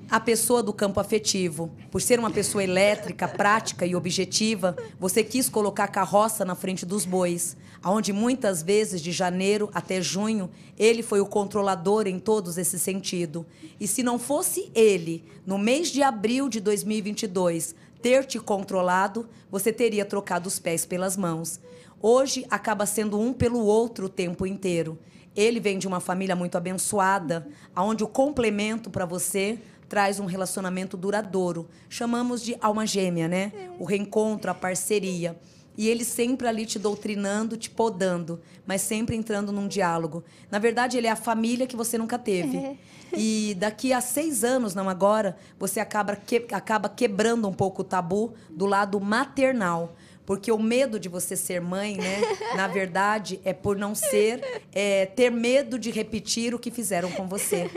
a 0.09 0.19
pessoa 0.19 0.63
do 0.63 0.73
campo 0.73 0.99
afetivo. 0.99 1.69
Por 1.91 2.01
ser 2.01 2.19
uma 2.19 2.31
pessoa 2.31 2.63
elétrica, 2.63 3.27
prática 3.27 3.85
e 3.85 3.95
objetiva, 3.95 4.75
você 4.99 5.23
quis 5.23 5.47
colocar 5.47 5.87
carroça 5.87 6.43
na 6.43 6.55
frente 6.55 6.85
dos 6.85 7.05
bois, 7.05 7.55
aonde 7.83 8.11
muitas 8.11 8.63
vezes 8.63 9.01
de 9.01 9.11
janeiro 9.11 9.69
até 9.73 10.01
junho, 10.01 10.49
ele 10.77 11.03
foi 11.03 11.21
o 11.21 11.25
controlador 11.25 12.07
em 12.07 12.17
todos 12.17 12.57
esse 12.57 12.79
sentido. 12.79 13.45
E 13.79 13.87
se 13.87 14.01
não 14.01 14.17
fosse 14.17 14.71
ele, 14.73 15.23
no 15.45 15.57
mês 15.57 15.89
de 15.89 16.01
abril 16.01 16.49
de 16.49 16.59
2022, 16.59 17.75
ter 18.01 18.25
te 18.25 18.39
controlado, 18.39 19.29
você 19.51 19.71
teria 19.71 20.05
trocado 20.05 20.47
os 20.47 20.57
pés 20.57 20.85
pelas 20.85 21.15
mãos. 21.15 21.59
Hoje 22.01 22.45
acaba 22.49 22.85
sendo 22.85 23.19
um 23.19 23.33
pelo 23.33 23.59
outro 23.59 24.05
o 24.05 24.09
tempo 24.09 24.47
inteiro. 24.47 24.97
Ele 25.35 25.59
vem 25.59 25.77
de 25.77 25.87
uma 25.87 25.99
família 25.99 26.35
muito 26.35 26.57
abençoada, 26.57 27.47
onde 27.75 28.03
o 28.03 28.07
complemento 28.07 28.89
para 28.89 29.05
você 29.05 29.59
traz 29.89 30.19
um 30.19 30.25
relacionamento 30.25 30.95
duradouro. 30.95 31.67
Chamamos 31.89 32.43
de 32.43 32.55
alma 32.61 32.85
gêmea, 32.85 33.27
né? 33.27 33.51
O 33.79 33.83
reencontro, 33.83 34.51
a 34.51 34.53
parceria. 34.53 35.35
E 35.75 35.87
ele 35.87 36.03
sempre 36.03 36.45
ali 36.45 36.65
te 36.65 36.77
doutrinando, 36.77 37.55
te 37.57 37.69
podando, 37.69 38.41
mas 38.67 38.81
sempre 38.81 39.15
entrando 39.15 39.51
num 39.51 39.67
diálogo. 39.67 40.23
Na 40.51 40.59
verdade, 40.59 40.97
ele 40.97 41.07
é 41.07 41.09
a 41.09 41.15
família 41.15 41.65
que 41.65 41.75
você 41.75 41.97
nunca 41.97 42.19
teve. 42.19 42.57
É. 42.57 42.77
E 43.13 43.55
daqui 43.57 43.93
a 43.93 44.01
seis 44.01 44.43
anos, 44.43 44.75
não 44.75 44.89
agora, 44.89 45.37
você 45.57 45.79
acaba, 45.79 46.15
que, 46.15 46.45
acaba 46.51 46.89
quebrando 46.89 47.47
um 47.47 47.53
pouco 47.53 47.81
o 47.81 47.85
tabu 47.85 48.33
do 48.49 48.65
lado 48.65 48.99
maternal. 48.99 49.95
Porque 50.25 50.51
o 50.51 50.59
medo 50.59 50.99
de 50.99 51.09
você 51.09 51.35
ser 51.35 51.61
mãe, 51.61 51.95
né? 51.95 52.21
Na 52.55 52.67
verdade, 52.67 53.39
é 53.43 53.53
por 53.53 53.77
não 53.77 53.95
ser, 53.95 54.61
é, 54.73 55.05
ter 55.05 55.31
medo 55.31 55.79
de 55.79 55.89
repetir 55.89 56.53
o 56.53 56.59
que 56.59 56.69
fizeram 56.69 57.09
com 57.09 57.25
você. 57.25 57.71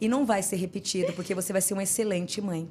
E 0.00 0.08
não 0.08 0.26
vai 0.26 0.42
ser 0.42 0.56
repetido, 0.56 1.12
porque 1.12 1.34
você 1.34 1.52
vai 1.52 1.62
ser 1.62 1.74
uma 1.74 1.82
excelente 1.82 2.40
mãe. 2.40 2.68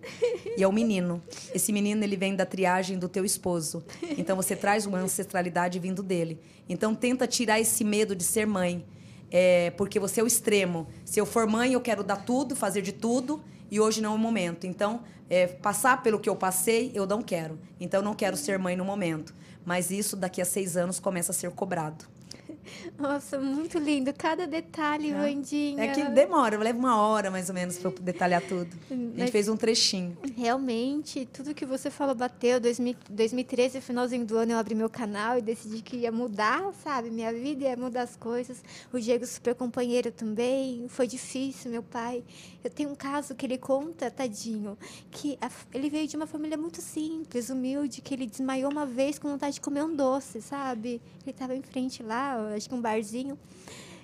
E 0.57 0.61
é 0.61 0.67
o 0.67 0.71
menino. 0.71 1.21
Esse 1.53 1.71
menino, 1.71 2.03
ele 2.03 2.15
vem 2.15 2.35
da 2.35 2.45
triagem 2.45 2.97
do 2.97 3.07
teu 3.07 3.23
esposo. 3.25 3.83
Então, 4.17 4.35
você 4.35 4.55
traz 4.55 4.85
uma 4.85 4.99
ancestralidade 4.99 5.79
vindo 5.79 6.03
dele. 6.03 6.39
Então, 6.67 6.93
tenta 6.93 7.25
tirar 7.25 7.59
esse 7.59 7.83
medo 7.83 8.15
de 8.15 8.23
ser 8.23 8.45
mãe. 8.45 8.85
É, 9.31 9.71
porque 9.71 9.99
você 9.99 10.21
é 10.21 10.23
o 10.23 10.27
extremo. 10.27 10.87
Se 11.05 11.19
eu 11.19 11.25
for 11.25 11.47
mãe, 11.47 11.73
eu 11.73 11.81
quero 11.81 12.03
dar 12.03 12.17
tudo, 12.17 12.55
fazer 12.55 12.81
de 12.81 12.91
tudo, 12.91 13.41
e 13.71 13.79
hoje 13.79 13.99
não 13.99 14.11
é 14.11 14.15
o 14.15 14.19
momento. 14.19 14.67
Então, 14.67 15.01
é, 15.29 15.47
passar 15.47 16.03
pelo 16.03 16.19
que 16.19 16.29
eu 16.29 16.35
passei, 16.35 16.91
eu 16.93 17.07
não 17.07 17.21
quero. 17.21 17.57
Então, 17.79 18.01
eu 18.01 18.03
não 18.03 18.13
quero 18.13 18.37
ser 18.37 18.59
mãe 18.59 18.75
no 18.75 18.85
momento. 18.85 19.33
Mas 19.65 19.89
isso, 19.89 20.15
daqui 20.15 20.41
a 20.41 20.45
seis 20.45 20.77
anos, 20.77 20.99
começa 20.99 21.31
a 21.31 21.33
ser 21.33 21.49
cobrado. 21.51 22.05
Nossa, 22.97 23.39
muito 23.39 23.77
lindo. 23.77 24.13
Cada 24.13 24.45
detalhe, 24.47 25.11
Vandinha. 25.13 25.83
É 25.83 25.87
que 25.93 26.03
demora, 26.05 26.57
leva 26.57 26.77
uma 26.77 26.97
hora 26.97 27.29
mais 27.31 27.49
ou 27.49 27.55
menos 27.55 27.77
para 27.77 27.91
detalhar 28.01 28.41
tudo. 28.41 28.69
A 28.89 28.93
gente 28.93 29.19
Mas- 29.19 29.29
fez 29.29 29.47
um 29.47 29.57
trechinho. 29.57 30.17
Realmente, 30.35 31.25
tudo 31.31 31.53
que 31.53 31.65
você 31.65 31.89
falou 31.89 32.13
bateu. 32.15 32.59
2000 32.59 32.95
2013, 33.09 33.81
finalzinho 33.81 34.25
do 34.25 34.37
ano, 34.37 34.51
eu 34.53 34.57
abri 34.57 34.75
meu 34.75 34.89
canal 34.89 35.37
e 35.37 35.41
decidi 35.41 35.81
que 35.81 35.97
ia 35.97 36.11
mudar, 36.11 36.71
sabe? 36.83 37.09
Minha 37.09 37.33
vida 37.33 37.63
ia 37.65 37.75
mudar 37.77 38.03
as 38.03 38.15
coisas. 38.15 38.63
O 38.91 38.99
Diego, 38.99 39.25
super 39.25 39.55
companheiro 39.55 40.11
também. 40.11 40.85
Foi 40.89 41.07
difícil, 41.07 41.71
meu 41.71 41.83
pai. 41.83 42.23
Eu 42.63 42.69
tenho 42.69 42.89
um 42.89 42.95
caso 42.95 43.35
que 43.35 43.45
ele 43.45 43.57
conta, 43.57 44.09
tadinho, 44.11 44.77
que 45.11 45.37
a 45.41 45.49
ele 45.73 45.89
veio 45.89 46.07
de 46.07 46.15
uma 46.15 46.25
família 46.27 46.57
muito 46.57 46.81
simples, 46.81 47.49
humilde, 47.49 48.01
que 48.01 48.13
ele 48.13 48.25
desmaiou 48.25 48.71
uma 48.71 48.85
vez 48.85 49.17
com 49.19 49.29
vontade 49.29 49.55
de 49.55 49.61
comer 49.61 49.83
um 49.83 49.95
doce, 49.95 50.41
sabe? 50.41 51.01
Ele 51.23 51.31
estava 51.31 51.55
em 51.55 51.61
frente 51.61 52.01
lá, 52.03 52.52
acho 52.55 52.67
que 52.69 52.75
um 52.75 52.81
barzinho. 52.81 53.37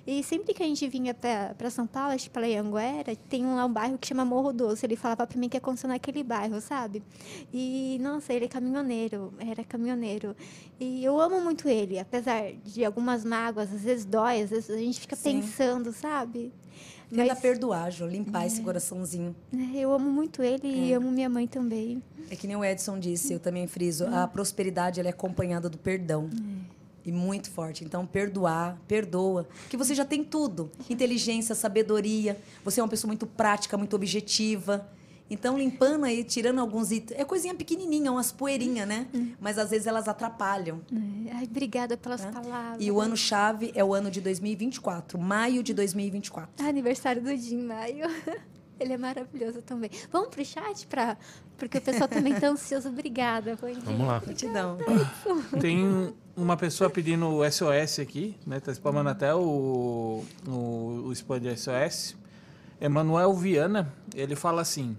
E 0.06 0.24
sempre 0.24 0.54
que 0.54 0.62
a 0.62 0.66
gente 0.66 0.88
vinha 0.88 1.14
para 1.14 1.70
São 1.70 1.86
Paulo, 1.86 2.12
acho 2.14 2.24
que 2.24 2.30
para 2.30 2.46
Anguera, 2.46 3.14
tem 3.28 3.44
um, 3.44 3.54
lá 3.54 3.66
um 3.66 3.72
bairro 3.72 3.98
que 3.98 4.06
chama 4.08 4.24
Morro 4.24 4.50
Doce. 4.52 4.84
Ele 4.86 4.96
falava 4.96 5.26
para 5.26 5.38
mim 5.38 5.48
que 5.48 5.58
aconteceu 5.58 5.88
naquele 5.88 6.22
bairro, 6.24 6.58
sabe? 6.60 7.02
E, 7.52 7.98
nossa, 8.00 8.32
ele 8.32 8.46
é 8.46 8.48
caminhoneiro, 8.48 9.32
era 9.38 9.62
caminhoneiro. 9.62 10.34
E 10.80 11.04
eu 11.04 11.20
amo 11.20 11.40
muito 11.42 11.68
ele, 11.68 11.98
apesar 11.98 12.50
de 12.64 12.82
algumas 12.84 13.24
mágoas, 13.26 13.72
às 13.72 13.82
vezes 13.82 14.04
dói, 14.06 14.40
às 14.42 14.50
vezes 14.50 14.70
a 14.70 14.78
gente 14.78 14.98
fica 15.00 15.14
Sim. 15.14 15.42
pensando, 15.42 15.92
sabe? 15.92 16.50
Tenta 17.14 17.36
perdoar, 17.36 17.90
Jô, 17.90 18.06
limpar 18.06 18.44
É. 18.44 18.46
esse 18.46 18.62
coraçãozinho. 18.62 19.34
né, 19.52 19.72
eu 19.74 19.92
amo 19.92 20.08
muito 20.10 20.42
ele 20.42 20.66
e 20.66 20.92
amo 20.94 21.10
minha 21.10 21.28
mãe 21.28 21.46
também. 21.46 22.02
É 22.30 22.36
que 22.36 22.46
nem 22.46 22.56
o 22.56 22.64
Edson 22.64 22.98
disse, 22.98 23.32
eu 23.34 23.38
também 23.40 23.66
friso, 23.66 24.06
a 24.06 24.26
prosperidade 24.26 24.98
ela 24.98 25.08
é 25.08 25.12
acompanhada 25.12 25.68
do 25.68 25.76
perdão. 25.76 26.30
E 27.04 27.10
muito 27.12 27.50
forte. 27.50 27.84
Então, 27.84 28.04
perdoar, 28.06 28.76
perdoa. 28.86 29.48
Que 29.68 29.76
você 29.76 29.94
já 29.94 30.04
tem 30.04 30.22
tudo. 30.22 30.70
Inteligência, 30.88 31.54
sabedoria. 31.54 32.36
Você 32.64 32.80
é 32.80 32.82
uma 32.82 32.88
pessoa 32.88 33.08
muito 33.08 33.26
prática, 33.26 33.76
muito 33.78 33.96
objetiva. 33.96 34.86
Então, 35.32 35.56
limpando 35.56 36.04
aí, 36.04 36.24
tirando 36.24 36.58
alguns 36.58 36.90
itens. 36.90 37.18
É 37.18 37.24
coisinha 37.24 37.54
pequenininha, 37.54 38.10
umas 38.10 38.32
poeirinhas, 38.32 38.86
né? 38.88 39.06
Mas 39.40 39.58
às 39.58 39.70
vezes 39.70 39.86
elas 39.86 40.08
atrapalham. 40.08 40.80
né. 40.90 41.30
Ai, 41.34 41.44
obrigada 41.44 41.96
pelas 41.96 42.20
Tá? 42.20 42.32
palavras. 42.32 42.84
E 42.84 42.90
o 42.90 43.00
ano-chave 43.00 43.70
é 43.74 43.84
o 43.84 43.94
ano 43.94 44.10
de 44.10 44.20
2024, 44.20 45.18
maio 45.20 45.62
de 45.62 45.72
2024. 45.72 46.50
Ah, 46.64 46.68
Aniversário 46.68 47.22
do 47.22 47.34
Jim 47.36 47.62
Maio. 47.62 48.06
Ele 48.80 48.94
é 48.94 48.98
maravilhoso 48.98 49.60
também. 49.62 49.90
Vamos 50.10 50.30
pro 50.30 50.42
chat 50.44 50.86
pra... 50.86 51.16
porque 51.58 51.76
o 51.78 51.82
pessoal 51.82 52.08
também 52.08 52.34
tá 52.34 52.48
ansioso. 52.50 52.88
Obrigada. 52.88 53.56
Vamos 53.84 54.06
lá. 54.06 54.18
Gratidão. 54.18 54.78
Tem 55.60 56.12
uma 56.40 56.56
pessoa 56.56 56.88
pedindo 56.88 57.28
o 57.28 57.50
SOS 57.50 57.98
aqui, 58.00 58.34
né? 58.46 58.58
Tá 58.60 58.72
spamando 58.72 59.10
até 59.10 59.34
o, 59.34 60.24
o, 60.46 61.04
o 61.06 61.12
spam 61.12 61.38
de 61.38 61.54
SOS. 61.56 62.16
Emanuel 62.80 63.34
Viana, 63.34 63.92
ele 64.14 64.34
fala 64.34 64.62
assim: 64.62 64.96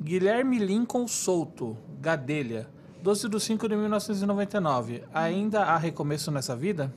Guilherme 0.00 0.58
Lincoln 0.58 1.08
Souto, 1.08 1.76
Gadelha, 2.00 2.68
12 3.02 3.28
de 3.28 3.40
5 3.40 3.68
de 3.68 3.76
1999. 3.76 5.02
Ainda 5.12 5.64
há 5.64 5.76
recomeço 5.76 6.30
nessa 6.30 6.54
vida? 6.54 6.94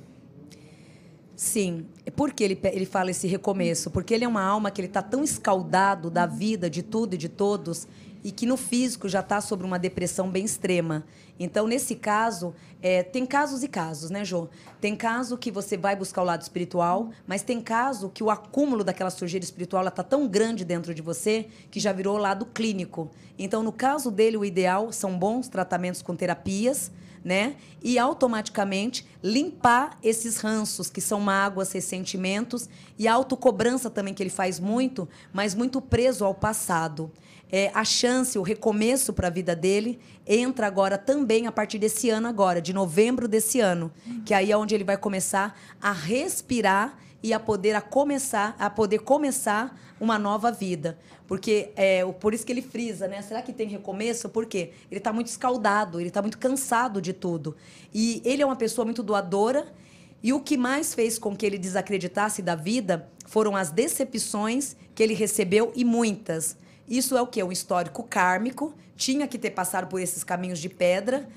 Sim. 1.35 1.87
Por 2.15 2.33
que 2.33 2.43
ele, 2.43 2.59
ele 2.63 2.85
fala 2.85 3.09
esse 3.09 3.27
recomeço? 3.27 3.89
Porque 3.89 4.13
ele 4.13 4.23
é 4.23 4.27
uma 4.27 4.43
alma 4.43 4.69
que 4.69 4.79
ele 4.79 4.87
está 4.87 5.01
tão 5.01 5.23
escaldado 5.23 6.11
da 6.11 6.27
vida, 6.27 6.69
de 6.69 6.83
tudo 6.83 7.15
e 7.15 7.17
de 7.17 7.29
todos, 7.29 7.87
e 8.23 8.31
que 8.31 8.45
no 8.45 8.57
físico 8.57 9.09
já 9.09 9.21
está 9.21 9.41
sobre 9.41 9.65
uma 9.65 9.79
depressão 9.79 10.29
bem 10.29 10.45
extrema. 10.45 11.03
Então, 11.39 11.65
nesse 11.65 11.95
caso, 11.95 12.53
é, 12.81 13.01
tem 13.01 13.25
casos 13.25 13.63
e 13.63 13.67
casos, 13.67 14.11
né, 14.11 14.23
Jô? 14.23 14.47
Tem 14.79 14.95
caso 14.95 15.37
que 15.37 15.49
você 15.49 15.75
vai 15.75 15.95
buscar 15.95 16.21
o 16.21 16.25
lado 16.25 16.41
espiritual, 16.41 17.09
mas 17.25 17.41
tem 17.41 17.59
caso 17.59 18.09
que 18.09 18.23
o 18.23 18.29
acúmulo 18.29 18.83
daquela 18.83 19.09
sujeira 19.09 19.43
espiritual 19.43 19.87
está 19.87 20.03
tão 20.03 20.27
grande 20.27 20.63
dentro 20.63 20.93
de 20.93 21.01
você 21.01 21.47
que 21.71 21.79
já 21.79 21.91
virou 21.91 22.15
o 22.15 22.19
lado 22.19 22.45
clínico. 22.45 23.09
Então, 23.39 23.63
no 23.63 23.71
caso 23.71 24.11
dele, 24.11 24.37
o 24.37 24.45
ideal 24.45 24.91
são 24.91 25.17
bons 25.17 25.47
tratamentos 25.47 26.01
com 26.01 26.15
terapias, 26.15 26.91
né? 27.23 27.55
E 27.83 27.99
automaticamente 27.99 29.05
limpar 29.23 29.97
esses 30.03 30.37
ranços 30.37 30.89
que 30.89 31.01
são 31.01 31.19
mágoas, 31.19 31.71
ressentimentos 31.71 32.67
e 32.97 33.07
autocobrança 33.07 33.89
também 33.89 34.13
que 34.13 34.21
ele 34.21 34.29
faz 34.29 34.59
muito, 34.59 35.07
mas 35.31 35.53
muito 35.53 35.81
preso 35.81 36.25
ao 36.25 36.33
passado. 36.33 37.11
É, 37.51 37.69
a 37.73 37.83
chance, 37.83 38.39
o 38.39 38.41
recomeço 38.41 39.11
para 39.11 39.27
a 39.27 39.31
vida 39.31 39.53
dele 39.53 39.99
entra 40.25 40.65
agora 40.65 40.97
também 40.97 41.47
a 41.47 41.51
partir 41.51 41.77
desse 41.77 42.09
ano 42.09 42.27
agora, 42.27 42.61
de 42.61 42.71
novembro 42.71 43.27
desse 43.27 43.59
ano, 43.59 43.91
que 44.25 44.33
aí 44.33 44.51
é 44.51 44.57
onde 44.57 44.73
ele 44.73 44.85
vai 44.85 44.95
começar 44.95 45.59
a 45.81 45.91
respirar 45.91 46.97
e 47.21 47.33
a 47.33 47.39
poder 47.39 47.75
a 47.75 47.81
começar 47.81 48.55
a 48.57 48.69
poder 48.69 48.99
começar 48.99 49.77
uma 49.99 50.17
nova 50.17 50.51
vida. 50.51 50.97
Porque 51.27 51.71
é 51.75 52.05
por 52.19 52.33
isso 52.33 52.45
que 52.45 52.51
ele 52.51 52.61
frisa 52.61 53.07
né? 53.07 53.21
Será 53.21 53.41
que 53.41 53.53
tem 53.53 53.67
recomeço? 53.67 54.29
Porque 54.29 54.71
ele 54.89 54.99
está 54.99 55.11
muito 55.11 55.27
escaldado 55.27 55.99
ele 55.99 56.07
está 56.07 56.21
muito 56.21 56.37
cansado 56.37 57.01
de 57.01 57.13
tudo. 57.13 57.55
E 57.93 58.21
ele 58.23 58.41
é 58.41 58.45
uma 58.45 58.55
pessoa 58.55 58.85
muito 58.85 59.03
doadora 59.03 59.67
e 60.23 60.31
o 60.31 60.39
que 60.39 60.55
mais 60.55 60.93
fez 60.93 61.19
com 61.19 61.35
que 61.35 61.45
ele 61.45 61.57
desacreditasse 61.57 62.41
da 62.41 62.55
vida 62.55 63.09
foram 63.27 63.55
as 63.55 63.71
decepções 63.71 64.75
que 64.95 65.03
ele 65.03 65.13
recebeu 65.13 65.71
e 65.75 65.83
muitas 65.83 66.55
isso 66.97 67.17
é 67.17 67.21
o 67.21 67.27
que 67.27 67.41
um 67.43 67.51
histórico 67.51 68.03
kármico 68.03 68.73
tinha 68.95 69.27
que 69.27 69.37
ter 69.39 69.51
passado 69.51 69.87
por 69.87 69.99
esses 69.99 70.23
caminhos 70.23 70.59
de 70.59 70.69
pedra 70.69 71.27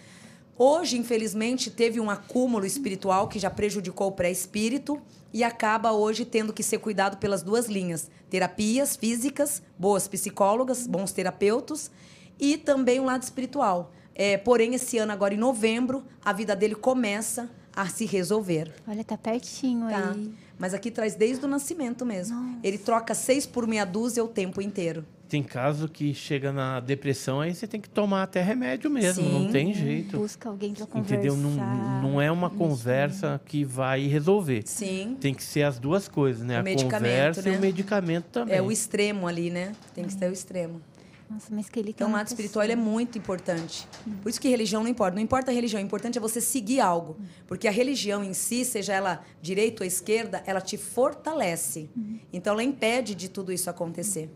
Hoje, 0.56 0.96
infelizmente, 0.96 1.68
teve 1.68 1.98
um 1.98 2.08
acúmulo 2.08 2.64
espiritual 2.64 3.26
que 3.26 3.40
já 3.40 3.50
prejudicou 3.50 4.08
o 4.08 4.12
pré-espírito 4.12 5.00
e 5.32 5.42
acaba 5.42 5.90
hoje 5.90 6.24
tendo 6.24 6.52
que 6.52 6.62
ser 6.62 6.78
cuidado 6.78 7.16
pelas 7.16 7.42
duas 7.42 7.66
linhas: 7.66 8.08
terapias 8.30 8.94
físicas, 8.94 9.62
boas 9.76 10.06
psicólogas, 10.06 10.86
bons 10.86 11.10
terapeutas 11.10 11.90
e 12.38 12.56
também 12.56 13.00
o 13.00 13.04
lado 13.04 13.22
espiritual. 13.24 13.90
É, 14.14 14.36
porém, 14.36 14.74
esse 14.76 14.96
ano, 14.96 15.10
agora 15.10 15.34
em 15.34 15.38
novembro, 15.38 16.04
a 16.24 16.32
vida 16.32 16.54
dele 16.54 16.76
começa 16.76 17.50
a 17.74 17.88
se 17.88 18.06
resolver. 18.06 18.72
Olha, 18.86 19.02
tá 19.02 19.18
pertinho 19.18 19.88
Tá? 19.90 20.12
aí. 20.12 20.32
Mas 20.56 20.72
aqui 20.72 20.88
traz 20.88 21.16
desde 21.16 21.44
o 21.44 21.48
nascimento 21.48 22.06
mesmo. 22.06 22.60
Ele 22.62 22.78
troca 22.78 23.12
seis 23.12 23.44
por 23.44 23.66
meia 23.66 23.84
dúzia 23.84 24.22
o 24.22 24.28
tempo 24.28 24.62
inteiro. 24.62 25.04
Tem 25.34 25.42
caso 25.42 25.88
que 25.88 26.14
chega 26.14 26.52
na 26.52 26.78
depressão, 26.78 27.40
aí 27.40 27.52
você 27.52 27.66
tem 27.66 27.80
que 27.80 27.88
tomar 27.88 28.22
até 28.22 28.40
remédio 28.40 28.88
mesmo, 28.88 29.28
não 29.28 29.46
Sim. 29.46 29.50
tem 29.50 29.74
jeito. 29.74 30.16
Busca 30.16 30.48
alguém 30.48 30.72
pra 30.72 30.86
conversar. 30.86 31.16
Entendeu? 31.16 31.36
Não, 31.36 32.02
não 32.02 32.22
é 32.22 32.30
uma 32.30 32.48
conversa 32.48 33.40
que 33.44 33.64
vai 33.64 34.06
resolver. 34.06 34.62
Sim. 34.64 35.16
Tem 35.20 35.34
que 35.34 35.42
ser 35.42 35.64
as 35.64 35.76
duas 35.76 36.06
coisas, 36.06 36.46
né? 36.46 36.58
O 36.58 36.60
a 36.60 36.84
conversa 36.84 37.48
e 37.48 37.50
né? 37.50 37.58
o 37.58 37.60
medicamento 37.60 38.26
também. 38.26 38.56
É 38.56 38.62
o 38.62 38.70
extremo 38.70 39.26
ali, 39.26 39.50
né? 39.50 39.72
Tem 39.92 40.04
que 40.04 40.12
ser 40.12 40.30
o 40.30 40.32
extremo. 40.32 40.80
Nossa, 41.28 41.52
mas 41.52 41.68
que 41.68 41.80
ele 41.80 41.86
tem 41.86 41.94
Então, 41.94 42.10
o 42.10 42.12
lado 42.12 42.28
espiritual 42.28 42.64
é 42.64 42.76
muito 42.76 43.18
importante. 43.18 43.88
Por 44.22 44.28
isso 44.28 44.40
que 44.40 44.48
religião 44.48 44.84
não 44.84 44.88
importa. 44.88 45.16
Não 45.16 45.22
importa 45.22 45.50
a 45.50 45.54
religião, 45.54 45.82
o 45.82 45.84
importante 45.84 46.16
é 46.16 46.20
você 46.20 46.40
seguir 46.40 46.78
algo. 46.78 47.16
Porque 47.48 47.66
a 47.66 47.72
religião 47.72 48.22
em 48.22 48.34
si, 48.34 48.64
seja 48.64 48.92
ela 48.92 49.24
direita 49.42 49.82
ou 49.82 49.86
esquerda, 49.88 50.44
ela 50.46 50.60
te 50.60 50.76
fortalece. 50.76 51.90
Então, 52.32 52.52
ela 52.52 52.62
impede 52.62 53.16
de 53.16 53.28
tudo 53.28 53.52
isso 53.52 53.68
acontecer. 53.68 54.30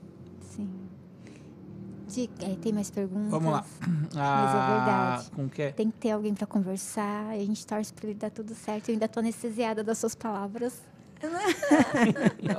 De- 2.08 2.30
é, 2.42 2.56
tem 2.56 2.72
mais 2.72 2.90
perguntas? 2.90 3.30
Vamos 3.30 3.52
lá. 3.52 3.64
Mas 3.80 4.16
é 4.16 4.18
Ah, 4.20 4.74
verdade. 5.16 5.30
Como 5.32 5.48
que 5.50 5.62
é? 5.62 5.72
Tem 5.72 5.90
que 5.90 5.98
ter 5.98 6.10
alguém 6.12 6.34
pra 6.34 6.46
conversar. 6.46 7.36
E 7.36 7.42
a 7.42 7.44
gente 7.46 7.66
torce 7.66 7.92
pra 7.92 8.06
ele 8.08 8.14
dar 8.18 8.30
tudo 8.30 8.54
certo. 8.54 8.88
Eu 8.88 8.94
ainda 8.94 9.06
tô 9.08 9.20
anestesiada 9.20 9.84
das 9.84 9.98
suas 9.98 10.14
palavras. 10.14 10.80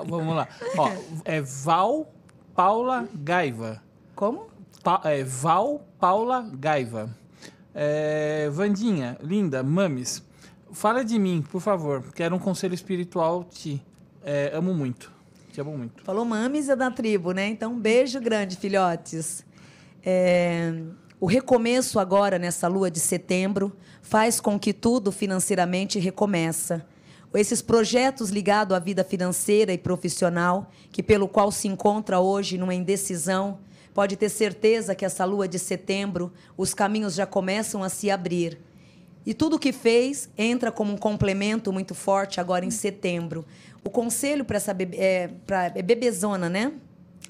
Vamos 0.07 0.35
lá. 0.35 0.47
Ó, 0.77 0.89
é 1.25 1.41
Val 1.41 2.11
Paula 2.55 3.07
Gaiva. 3.15 3.81
Como? 4.15 4.47
Pa- 4.83 5.01
é, 5.05 5.23
Val 5.23 5.85
Paula 5.99 6.49
Gaiva. 6.53 7.09
É, 7.73 8.49
Vandinha, 8.51 9.17
linda, 9.21 9.63
mames. 9.63 10.23
Fala 10.71 11.03
de 11.03 11.17
mim, 11.17 11.43
por 11.49 11.61
favor. 11.61 12.03
Quero 12.13 12.35
um 12.35 12.39
conselho 12.39 12.73
espiritual, 12.73 13.43
Ti. 13.45 13.81
É, 14.23 14.51
amo 14.53 14.73
muito. 14.73 15.11
Muito. 15.63 16.03
Falou 16.03 16.25
mames 16.25 16.69
é 16.69 16.75
da 16.75 16.89
tribo, 16.89 17.31
né? 17.31 17.47
Então, 17.47 17.73
um 17.73 17.79
beijo 17.79 18.19
grande, 18.19 18.55
filhotes. 18.55 19.45
É, 20.05 20.73
o 21.19 21.25
recomeço 21.25 21.99
agora, 21.99 22.39
nessa 22.39 22.67
lua 22.67 22.89
de 22.89 22.99
setembro, 22.99 23.75
faz 24.01 24.39
com 24.39 24.57
que 24.57 24.71
tudo 24.71 25.11
financeiramente 25.11 25.99
recomeça. 25.99 26.85
Esses 27.33 27.61
projetos 27.61 28.29
ligados 28.29 28.75
à 28.75 28.79
vida 28.79 29.03
financeira 29.03 29.71
e 29.71 29.77
profissional, 29.77 30.71
que 30.91 31.03
pelo 31.03 31.27
qual 31.27 31.51
se 31.51 31.67
encontra 31.67 32.19
hoje 32.19 32.57
numa 32.57 32.73
indecisão, 32.73 33.59
pode 33.93 34.15
ter 34.15 34.29
certeza 34.29 34.95
que 34.95 35.05
essa 35.05 35.25
lua 35.25 35.47
de 35.47 35.59
setembro, 35.59 36.31
os 36.57 36.73
caminhos 36.73 37.13
já 37.13 37.25
começam 37.25 37.83
a 37.83 37.89
se 37.89 38.09
abrir. 38.09 38.57
E 39.25 39.33
tudo 39.33 39.59
que 39.59 39.71
fez 39.71 40.29
entra 40.37 40.71
como 40.71 40.93
um 40.93 40.97
complemento 40.97 41.71
muito 41.71 41.93
forte 41.93 42.39
agora 42.39 42.65
em 42.65 42.71
setembro. 42.71 43.45
O 43.83 43.89
conselho 43.89 44.43
para 44.45 44.57
essa 44.57 44.73
bebê, 44.73 44.97
é, 44.97 45.29
pra, 45.45 45.65
é 45.75 45.81
bebezona, 45.81 46.49
né? 46.49 46.73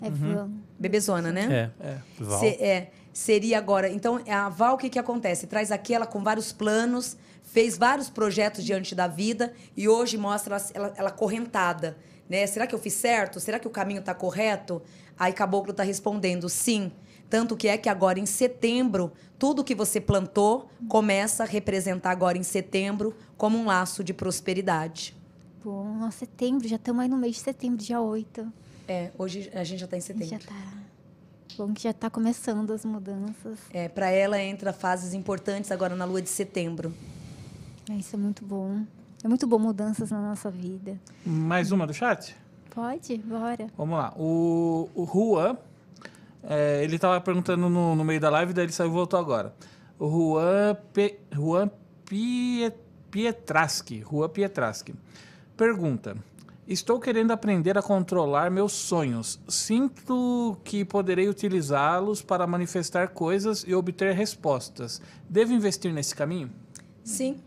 É 0.01 0.09
van. 0.09 0.49
Bebezona, 0.79 1.31
né? 1.31 1.71
É. 1.81 1.97
Val. 2.19 2.39
Se- 2.39 2.63
é, 2.63 2.91
seria 3.13 3.57
agora. 3.57 3.89
Então, 3.89 4.21
a 4.27 4.49
Val, 4.49 4.75
o 4.75 4.77
que, 4.77 4.89
que 4.89 4.99
acontece? 4.99 5.45
Traz 5.47 5.71
aqui 5.71 5.93
ela 5.93 6.05
com 6.05 6.23
vários 6.23 6.51
planos, 6.51 7.17
fez 7.43 7.77
vários 7.77 8.09
projetos 8.09 8.63
diante 8.63 8.95
da 8.95 9.07
vida 9.07 9.53
e 9.75 9.87
hoje 9.89 10.17
mostra 10.17 10.55
ela, 10.55 10.65
ela, 10.73 10.93
ela 10.97 11.11
correntada. 11.11 11.97
Né? 12.29 12.45
Será 12.47 12.65
que 12.67 12.73
eu 12.75 12.79
fiz 12.79 12.93
certo? 12.93 13.39
Será 13.39 13.59
que 13.59 13.67
o 13.67 13.71
caminho 13.71 13.99
está 13.99 14.13
correto? 14.13 14.81
Aí 15.17 15.33
Caboclo 15.33 15.71
está 15.71 15.83
respondendo 15.83 16.47
sim. 16.47 16.91
Tanto 17.29 17.55
que 17.57 17.67
é 17.67 17.77
que 17.77 17.89
agora 17.89 18.19
em 18.19 18.25
setembro, 18.25 19.11
tudo 19.37 19.63
que 19.63 19.75
você 19.75 19.99
plantou 19.99 20.69
começa 20.87 21.43
a 21.43 21.45
representar 21.45 22.11
agora 22.11 22.37
em 22.37 22.43
setembro 22.43 23.15
como 23.37 23.57
um 23.57 23.65
laço 23.65 24.03
de 24.03 24.13
prosperidade. 24.13 25.15
Bom, 25.63 25.95
nossa, 25.95 26.19
setembro, 26.19 26.67
já 26.67 26.77
estamos 26.77 27.01
aí 27.01 27.09
no 27.09 27.17
mês 27.17 27.35
de 27.35 27.41
setembro, 27.41 27.77
dia 27.77 27.99
8. 27.99 28.47
É, 28.87 29.11
hoje 29.17 29.49
a 29.53 29.63
gente 29.63 29.79
já 29.79 29.85
está 29.85 29.97
em 29.97 30.01
setembro. 30.01 30.27
Já 30.29 30.39
tá. 30.39 30.73
Bom 31.57 31.73
que 31.73 31.83
já 31.83 31.91
tá 31.91 32.09
começando 32.09 32.71
as 32.71 32.85
mudanças. 32.85 33.59
É, 33.73 33.89
para 33.89 34.09
ela 34.09 34.41
entra 34.41 34.71
fases 34.71 35.13
importantes 35.13 35.69
agora 35.69 35.95
na 35.95 36.05
lua 36.05 36.21
de 36.21 36.29
setembro. 36.29 36.93
É, 37.89 37.93
Isso 37.93 38.15
é 38.15 38.19
muito 38.19 38.45
bom. 38.45 38.85
É 39.21 39.27
muito 39.27 39.45
bom 39.45 39.59
mudanças 39.59 40.11
na 40.11 40.21
nossa 40.21 40.49
vida. 40.49 40.97
Mais 41.25 41.73
uma 41.73 41.85
do 41.85 41.93
chat? 41.93 42.33
Pode? 42.69 43.17
Bora. 43.17 43.67
Vamos 43.77 43.97
lá. 43.97 44.13
O, 44.15 44.89
o 44.95 45.05
Juan, 45.05 45.57
é, 46.41 46.81
ele 46.85 46.95
estava 46.95 47.19
perguntando 47.19 47.69
no, 47.69 47.95
no 47.95 48.05
meio 48.05 48.21
da 48.21 48.29
live, 48.29 48.53
daí 48.53 48.63
ele 48.63 48.71
saiu 48.71 48.89
e 48.89 48.93
voltou 48.93 49.19
agora. 49.19 49.53
O 49.99 50.07
Juan, 50.09 50.77
Pe, 50.93 51.19
Juan 51.33 51.69
Pie, 52.05 52.71
Pietraski. 53.11 54.01
Juan 54.09 54.29
Pietraski. 54.29 54.95
Pergunta. 55.59 56.15
Estou 56.65 57.01
querendo 57.01 57.31
aprender 57.31 57.77
a 57.77 57.81
controlar 57.81 58.49
meus 58.49 58.71
sonhos. 58.71 59.41
Sinto 59.45 60.55
que 60.63 60.85
poderei 60.85 61.27
utilizá-los 61.27 62.21
para 62.21 62.47
manifestar 62.47 63.09
coisas 63.09 63.65
e 63.67 63.75
obter 63.75 64.15
respostas. 64.15 65.01
Devo 65.29 65.51
investir 65.51 65.91
nesse 65.91 66.15
caminho? 66.15 66.49
Sim. 67.03 67.41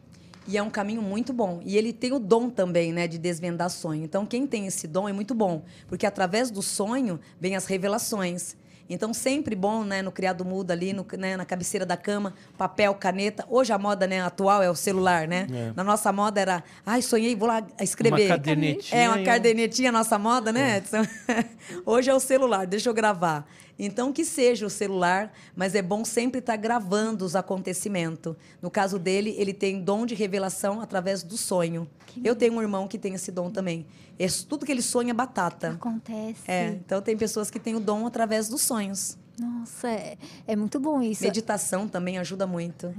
E 0.46 0.58
é 0.58 0.62
um 0.62 0.68
caminho 0.68 1.00
muito 1.00 1.32
bom. 1.32 1.62
E 1.64 1.78
ele 1.78 1.90
tem 1.90 2.12
o 2.12 2.18
dom 2.18 2.50
também, 2.50 2.92
né, 2.92 3.08
de 3.08 3.16
desvendar 3.16 3.70
sonho. 3.70 4.04
Então, 4.04 4.26
quem 4.26 4.46
tem 4.46 4.66
esse 4.66 4.86
dom 4.86 5.08
é 5.08 5.12
muito 5.14 5.34
bom, 5.34 5.64
porque 5.88 6.04
através 6.04 6.50
do 6.50 6.60
sonho 6.60 7.18
vem 7.40 7.56
as 7.56 7.64
revelações. 7.64 8.54
Então, 8.92 9.14
sempre 9.14 9.56
bom, 9.56 9.84
né, 9.84 10.02
no 10.02 10.12
criado 10.12 10.44
mudo 10.44 10.70
ali, 10.70 10.92
no, 10.92 11.06
né, 11.18 11.36
na 11.36 11.44
cabeceira 11.44 11.86
da 11.86 11.96
cama, 11.96 12.34
papel, 12.58 12.94
caneta. 12.94 13.44
Hoje 13.48 13.72
a 13.72 13.78
moda, 13.78 14.06
né, 14.06 14.20
atual 14.20 14.62
é 14.62 14.70
o 14.70 14.74
celular, 14.74 15.26
né? 15.26 15.46
É. 15.50 15.72
Na 15.74 15.82
nossa 15.82 16.12
moda 16.12 16.40
era, 16.40 16.62
ai, 16.84 17.00
sonhei, 17.00 17.34
vou 17.34 17.48
lá 17.48 17.62
escrever. 17.80 18.26
Uma 18.26 18.36
cadernetinha 18.36 19.00
É, 19.00 19.08
uma 19.08 19.22
cadernetinha, 19.22 19.88
a 19.88 19.92
nossa 19.92 20.18
moda, 20.18 20.52
né, 20.52 20.76
Edson? 20.78 21.02
Hoje 21.86 22.10
é 22.10 22.14
o 22.14 22.20
celular, 22.20 22.66
deixa 22.66 22.90
eu 22.90 22.94
gravar. 22.94 23.46
Então, 23.78 24.12
que 24.12 24.24
seja 24.24 24.66
o 24.66 24.70
celular, 24.70 25.32
mas 25.56 25.74
é 25.74 25.82
bom 25.82 26.04
sempre 26.04 26.38
estar 26.38 26.56
gravando 26.56 27.24
os 27.24 27.34
acontecimentos. 27.34 28.36
No 28.60 28.70
caso 28.70 28.98
dele, 28.98 29.34
ele 29.38 29.52
tem 29.52 29.82
dom 29.82 30.06
de 30.06 30.14
revelação 30.14 30.80
através 30.80 31.22
do 31.22 31.36
sonho. 31.36 31.88
Eu 32.22 32.36
tenho 32.36 32.54
um 32.54 32.62
irmão 32.62 32.86
que 32.86 32.98
tem 32.98 33.14
esse 33.14 33.32
dom 33.32 33.50
também. 33.50 33.86
É 34.18 34.26
tudo 34.48 34.66
que 34.66 34.72
ele 34.72 34.82
sonha 34.82 35.10
é 35.10 35.14
batata. 35.14 35.70
Acontece. 35.70 36.42
É, 36.46 36.68
então 36.68 37.00
tem 37.00 37.16
pessoas 37.16 37.50
que 37.50 37.58
têm 37.58 37.74
o 37.74 37.80
dom 37.80 38.06
através 38.06 38.48
dos 38.48 38.62
sonhos. 38.62 39.18
Nossa, 39.38 39.88
é, 39.88 40.18
é 40.46 40.54
muito 40.54 40.78
bom 40.78 41.02
isso. 41.02 41.22
Meditação 41.22 41.88
também 41.88 42.18
ajuda 42.18 42.46
muito. 42.46 42.86
É, 42.86 42.92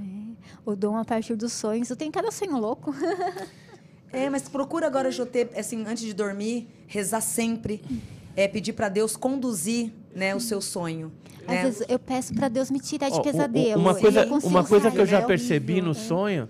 o 0.66 0.74
dom 0.74 0.96
a 0.96 1.04
partir 1.04 1.36
dos 1.36 1.52
sonhos. 1.52 1.88
Eu 1.88 1.96
tenho 1.96 2.10
cada 2.10 2.30
sonho 2.30 2.58
louco. 2.58 2.94
É, 4.12 4.30
mas 4.30 4.48
procura 4.48 4.86
agora, 4.86 5.10
Jotê, 5.10 5.48
assim, 5.56 5.84
antes 5.84 6.04
de 6.04 6.14
dormir, 6.14 6.68
rezar 6.86 7.20
sempre. 7.20 7.82
É 8.36 8.46
pedir 8.46 8.72
para 8.72 8.88
Deus 8.88 9.16
conduzir, 9.16 9.92
né, 10.14 10.34
o 10.34 10.40
seu 10.40 10.60
sonho. 10.60 11.12
Às 11.42 11.54
né? 11.54 11.62
vezes 11.64 11.86
eu 11.88 11.98
peço 11.98 12.32
pra 12.34 12.48
Deus 12.48 12.70
me 12.70 12.80
tirar 12.80 13.08
de 13.08 13.14
Ó, 13.14 13.18
o- 13.18 13.20
o- 13.20 13.24
pesadelo. 13.24 13.80
Uma 13.80 13.92
e 13.92 14.00
coisa, 14.00 14.26
uma 14.44 14.64
coisa 14.64 14.90
que 14.90 14.98
eu 14.98 15.06
já 15.06 15.18
é 15.18 15.26
percebi 15.26 15.74
horrível, 15.74 15.92
no 15.92 15.98
é. 15.98 16.02
sonho, 16.02 16.48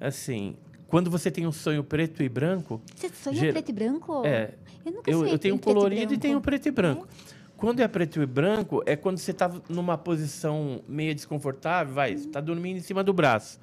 assim, 0.00 0.56
quando 0.88 1.10
você 1.10 1.30
tem 1.30 1.46
um 1.46 1.52
sonho 1.52 1.82
preto 1.82 2.22
e 2.22 2.28
branco, 2.28 2.80
Você 2.94 3.08
sonha 3.22 3.36
Ger- 3.36 3.52
preto 3.52 3.68
e 3.70 3.72
branco? 3.72 4.22
É. 4.24 4.50
Eu 4.84 4.92
nunca 4.92 5.10
eu, 5.10 5.26
eu 5.26 5.38
tenho 5.38 5.54
um 5.54 5.58
preto 5.58 5.74
colorido 5.74 6.02
e 6.02 6.06
branco. 6.06 6.20
tenho 6.20 6.40
preto 6.40 6.66
e 6.68 6.70
branco. 6.70 7.08
Quando 7.56 7.80
é 7.80 7.88
preto 7.88 8.20
e 8.20 8.26
branco, 8.26 8.82
é 8.84 8.94
quando 8.96 9.16
você 9.16 9.30
está 9.30 9.50
numa 9.68 9.96
posição 9.96 10.82
meio 10.86 11.14
desconfortável, 11.14 11.94
vai, 11.94 12.12
está 12.12 12.40
dormindo 12.40 12.76
em 12.76 12.82
cima 12.82 13.02
do 13.02 13.12
braço. 13.14 13.58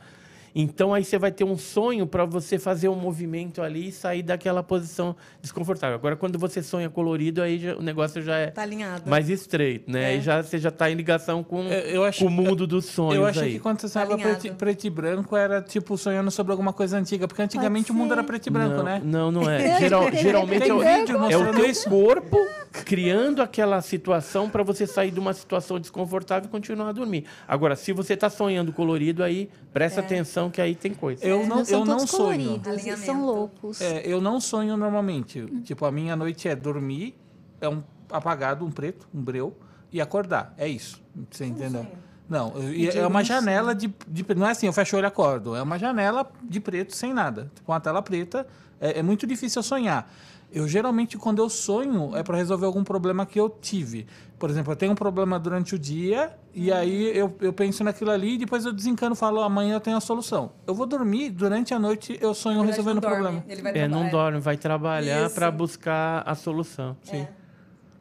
Então 0.53 0.93
aí 0.93 1.03
você 1.03 1.17
vai 1.17 1.31
ter 1.31 1.43
um 1.43 1.57
sonho 1.57 2.05
para 2.05 2.25
você 2.25 2.59
fazer 2.59 2.89
um 2.89 2.95
movimento 2.95 3.61
ali 3.61 3.87
e 3.89 3.91
sair 3.91 4.21
daquela 4.23 4.61
posição 4.61 5.15
desconfortável. 5.41 5.95
Agora, 5.95 6.15
quando 6.15 6.37
você 6.37 6.61
sonha 6.61 6.89
colorido, 6.89 7.41
aí 7.41 7.57
já- 7.59 7.75
o 7.75 7.81
negócio 7.81 8.21
já 8.21 8.35
é 8.37 8.47
Tá 8.47 8.61
alinhado. 8.63 9.09
mais 9.09 9.29
estreito, 9.29 9.89
né? 9.91 10.03
É. 10.03 10.05
Aí 10.07 10.21
já, 10.21 10.41
você 10.43 10.57
já 10.57 10.69
está 10.69 10.89
em 10.91 10.95
ligação 10.95 11.43
com, 11.43 11.63
Eu- 11.63 11.79
eu 11.79 12.03
achei- 12.03 12.27
com 12.27 12.33
o 12.33 12.35
mundo 12.35 12.67
dos 12.67 12.85
sonhos 12.85 13.15
Eu 13.15 13.25
achei 13.25 13.43
aí. 13.43 13.53
que 13.53 13.59
quando 13.59 13.77
você 13.79 13.81
Tá 13.87 14.01
estava 14.01 14.13
alinhado. 14.13 14.39
preto, 14.41 14.55
preto 14.55 14.83
e 14.85 14.89
branco 14.89 15.35
era 15.35 15.61
tipo 15.61 15.97
sonhando 15.97 16.29
sobre 16.31 16.51
alguma 16.51 16.73
coisa 16.73 16.97
antiga, 16.97 17.27
porque 17.27 17.41
antigamente 17.41 17.91
o 17.91 17.93
mundo 17.93 18.11
era 18.13 18.23
preto 18.23 18.47
e 18.47 18.49
branco, 18.49 18.77
não, 18.77 18.83
né? 18.83 19.01
Não, 19.03 19.31
não 19.31 19.49
é. 19.49 19.79
Geral- 19.79 20.11
geralmente 20.11 20.69
é 20.69 20.73
o, 20.73 20.79
vídeo 20.79 21.17
é 21.29 21.37
o 21.37 21.53
teu 21.53 21.65
isso? 21.65 21.89
corpo 21.89 22.37
criando 22.85 23.41
aquela 23.41 23.81
situação 23.81 24.49
para 24.49 24.63
você 24.63 24.85
sair 24.87 25.11
de 25.11 25.19
uma 25.19 25.33
situação 25.33 25.79
desconfortável 25.79 26.47
e 26.47 26.51
continuar 26.51 26.89
a 26.89 26.91
dormir. 26.91 27.25
Agora, 27.47 27.75
se 27.75 27.91
você 27.93 28.13
está 28.13 28.29
sonhando 28.29 28.71
colorido, 28.71 29.23
aí 29.23 29.49
presta 29.73 29.99
atenção 30.01 30.40
que 30.49 30.61
aí 30.61 30.73
tem 30.75 30.93
coisa. 30.93 31.23
Eu 31.25 31.45
não, 31.45 31.57
Meus 31.57 31.67
são 31.67 31.79
eu 31.79 31.85
não 31.85 32.07
sonho. 32.07 32.59
coloridos, 32.59 32.99
são 32.99 33.25
loucos. 33.25 33.81
É, 33.81 34.01
eu 34.05 34.19
não 34.21 34.39
sonho 34.39 34.75
normalmente. 34.77 35.45
Tipo, 35.63 35.85
a 35.85 35.91
minha 35.91 36.15
noite 36.15 36.47
é 36.47 36.55
dormir, 36.55 37.15
é 37.59 37.67
um 37.69 37.83
apagado, 38.09 38.65
um 38.65 38.71
preto, 38.71 39.07
um 39.13 39.21
breu, 39.21 39.55
e 39.91 39.99
acordar. 40.01 40.53
É 40.57 40.67
isso. 40.67 41.01
Você 41.29 41.45
entendeu? 41.45 41.85
Não, 42.29 42.53
eu- 42.57 43.03
é 43.03 43.05
uma 43.05 43.23
janela 43.23 43.75
de, 43.75 43.93
de. 44.07 44.25
Não 44.35 44.47
é 44.47 44.51
assim, 44.51 44.65
eu 44.65 44.71
fecho 44.73 44.95
o 44.95 44.99
olho 44.99 45.05
e 45.05 45.07
acordo. 45.07 45.53
É 45.55 45.61
uma 45.61 45.77
janela 45.77 46.25
de 46.41 46.59
preto 46.61 46.95
sem 46.95 47.13
nada. 47.13 47.51
Com 47.65 47.73
a 47.73 47.79
tela 47.79 48.01
preta. 48.01 48.47
É, 48.79 48.99
é 48.99 49.03
muito 49.03 49.27
difícil 49.27 49.59
eu 49.59 49.63
sonhar. 49.63 50.11
Eu 50.53 50.67
geralmente, 50.67 51.17
quando 51.17 51.39
eu 51.39 51.49
sonho, 51.49 52.15
é 52.15 52.21
para 52.23 52.37
resolver 52.37 52.65
algum 52.65 52.83
problema 52.83 53.25
que 53.25 53.39
eu 53.39 53.49
tive. 53.49 54.05
Por 54.37 54.49
exemplo, 54.49 54.73
eu 54.73 54.75
tenho 54.75 54.91
um 54.91 54.95
problema 54.95 55.39
durante 55.39 55.75
o 55.75 55.79
dia, 55.79 56.35
e 56.53 56.71
aí 56.71 57.17
eu, 57.17 57.33
eu 57.39 57.53
penso 57.53 57.83
naquilo 57.83 58.11
ali, 58.11 58.33
e 58.33 58.37
depois 58.39 58.65
eu 58.65 58.73
desencano 58.73 59.15
e 59.15 59.17
falo, 59.17 59.41
amanhã 59.41 59.75
eu 59.75 59.79
tenho 59.79 59.95
a 59.95 60.01
solução. 60.01 60.51
Eu 60.67 60.75
vou 60.75 60.85
dormir, 60.85 61.29
durante 61.29 61.73
a 61.73 61.79
noite 61.79 62.17
eu 62.19 62.33
sonho 62.33 62.57
verdade, 62.57 62.77
resolvendo 62.77 62.97
o 62.97 63.01
problema. 63.01 63.43
Ele 63.47 63.61
vai 63.61 63.77
É, 63.77 63.87
não 63.87 64.09
dorme, 64.09 64.39
vai 64.39 64.57
trabalhar 64.57 65.29
para 65.29 65.49
buscar 65.49 66.23
a 66.25 66.35
solução. 66.35 66.97
É. 67.07 67.27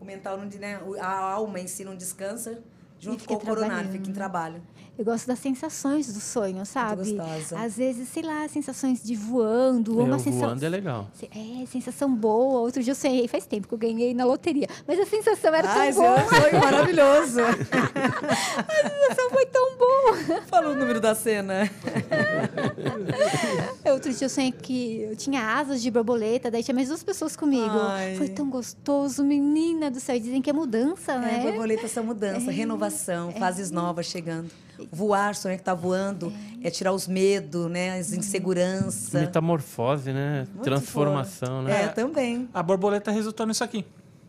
O 0.01 0.05
mental, 0.05 0.37
não, 0.39 0.47
né? 0.47 0.81
a 0.99 1.33
alma 1.33 1.61
em 1.61 1.69
si 1.69 1.85
não 1.85 1.95
descansa, 1.95 2.63
junto 2.99 3.21
fica 3.23 3.37
com 3.37 3.43
o 3.43 3.47
coronário, 3.47 3.91
fica 3.91 4.11
em 4.11 4.13
trabalho. 4.13 4.61
Eu 5.01 5.05
gosto 5.07 5.27
das 5.27 5.39
sensações 5.39 6.13
do 6.13 6.21
sonho, 6.21 6.67
sabe? 6.67 7.15
gostosa. 7.15 7.59
Às 7.59 7.79
vezes, 7.79 8.07
sei 8.11 8.23
lá, 8.23 8.47
sensações 8.49 9.03
de 9.03 9.15
voando, 9.17 9.95
ou 9.97 10.03
É, 10.03 10.05
uma 10.05 10.19
sensação. 10.19 10.49
voando 10.49 10.63
é 10.63 10.69
legal. 10.69 11.09
É, 11.35 11.65
sensação 11.65 12.15
boa. 12.15 12.61
Outro 12.61 12.83
dia 12.83 12.91
eu 12.91 12.95
sonhei, 12.95 13.27
faz 13.27 13.47
tempo 13.47 13.67
que 13.67 13.73
eu 13.73 13.79
ganhei 13.79 14.13
na 14.13 14.27
loteria. 14.27 14.69
Mas 14.87 14.99
a 15.01 15.07
sensação 15.07 15.55
era 15.55 15.67
Ai, 15.71 15.91
tão 15.95 16.03
boa. 16.03 16.19
seu 16.29 16.29
sonho 16.43 16.61
maravilhoso. 16.61 17.41
A 18.61 18.89
sensação 18.91 19.31
foi 19.31 19.47
tão 19.47 19.79
boa. 19.79 20.43
Fala 20.49 20.69
o 20.71 20.75
número 20.77 21.01
da 21.01 21.15
cena. 21.15 21.71
Outro 23.91 24.13
dia 24.13 24.27
eu 24.27 24.29
sonhei 24.31 24.53
que 24.53 25.01
eu 25.03 25.17
tinha 25.17 25.57
asas 25.57 25.81
de 25.81 25.91
borboleta, 25.91 26.51
daí 26.51 26.63
tinha 26.63 26.75
mais 26.75 26.89
duas 26.89 27.03
pessoas 27.03 27.35
comigo. 27.37 27.71
Ai. 27.75 28.17
Foi 28.17 28.29
tão 28.29 28.51
gostoso, 28.51 29.25
menina 29.25 29.91
do 29.91 29.99
céu. 29.99 30.17
E 30.17 30.21
Dizem 30.21 30.43
que 30.43 30.51
é 30.51 30.53
mudança, 30.53 31.13
É, 31.13 31.19
né? 31.19 31.43
borboleta 31.43 31.87
essa 31.87 32.03
mudança, 32.03 32.51
renovação, 32.51 33.33
fases 33.33 33.71
novas 33.71 34.05
chegando. 34.05 34.51
Voar, 34.91 35.35
sonhar 35.35 35.59
que 35.59 35.65
tá 35.65 35.75
voando, 35.75 36.33
é, 36.63 36.71
tirar 36.71 36.93
os 36.93 37.07
medos, 37.07 37.71
né? 37.71 37.99
As 37.99 38.13
inseguranças. 38.13 39.21
Metamorfose, 39.21 40.13
né? 40.13 40.47
Muito 40.51 40.63
Transformação, 40.63 41.63
né? 41.63 41.85
É, 41.85 41.89
também. 41.89 42.49
A 42.53 42.63
borboleta 42.63 43.11
resultou 43.11 43.47
nisso 43.47 43.65
aqui. 43.65 43.85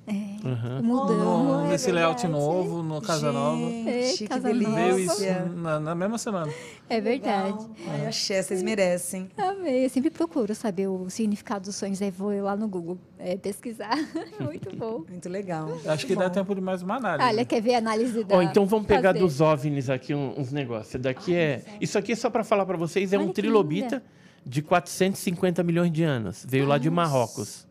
Aham. 0.07 0.81
Mudamos. 0.81 1.23
No- 1.23 1.65
é 1.65 1.67
nesse 1.69 1.91
layout 1.91 2.27
novo, 2.27 2.81
no 2.81 2.99
Casa 3.01 3.31
Nova. 3.31 3.61
É, 3.87 4.01
Gente, 4.07 4.17
que 4.17 4.27
Casa 4.27 4.47
delícia. 4.47 4.73
Veio 4.73 4.99
isso 4.99 5.23
na, 5.55 5.79
na 5.79 5.95
mesma 5.95 6.17
semana. 6.17 6.51
É 6.89 6.99
verdade. 6.99 7.57
Ai, 7.87 8.07
axé, 8.07 8.41
vocês 8.41 8.63
merecem. 8.63 9.29
Amei. 9.37 9.85
Eu 9.85 9.89
sempre 9.89 10.09
procuro 10.09 10.53
saber 10.55 10.87
o 10.87 11.09
significado 11.09 11.65
dos 11.65 11.75
sonhos. 11.75 12.01
Aí 12.01 12.09
vou 12.11 12.31
lá 12.41 12.55
no 12.55 12.67
Google 12.67 12.97
é, 13.19 13.37
pesquisar. 13.37 13.95
Muito 14.41 14.73
bom. 14.75 15.03
Muito 15.07 15.29
legal. 15.29 15.69
Acho 15.85 16.07
que 16.07 16.15
dá 16.15 16.29
tempo 16.29 16.53
de 16.55 16.61
mais 16.61 16.81
uma 16.81 16.95
análise. 16.95 17.29
Olha, 17.29 17.45
quer 17.45 17.61
ver 17.61 17.75
a 17.75 17.77
análise 17.77 18.23
da. 18.23 18.35
Ó, 18.37 18.41
então 18.41 18.65
vamos 18.65 18.87
pegar 18.87 19.09
fazer. 19.13 19.19
dos 19.19 19.39
OVNIs 19.39 19.89
aqui 19.89 20.13
uns 20.15 20.51
negócios. 20.51 21.01
Daqui 21.01 21.35
é. 21.35 21.63
Isso 21.79 21.97
aqui 21.97 22.13
é 22.13 22.15
só 22.15 22.29
para 22.29 22.43
falar 22.43 22.65
para 22.65 22.75
vocês, 22.77 23.13
é 23.13 23.17
Olha 23.17 23.27
um 23.27 23.31
trilobita 23.31 24.01
de 24.43 24.63
450 24.63 25.61
milhões 25.63 25.91
de 25.91 26.03
anos. 26.03 26.43
Veio 26.49 26.65
lá 26.65 26.79
de 26.79 26.89
Marrocos, 26.89 27.67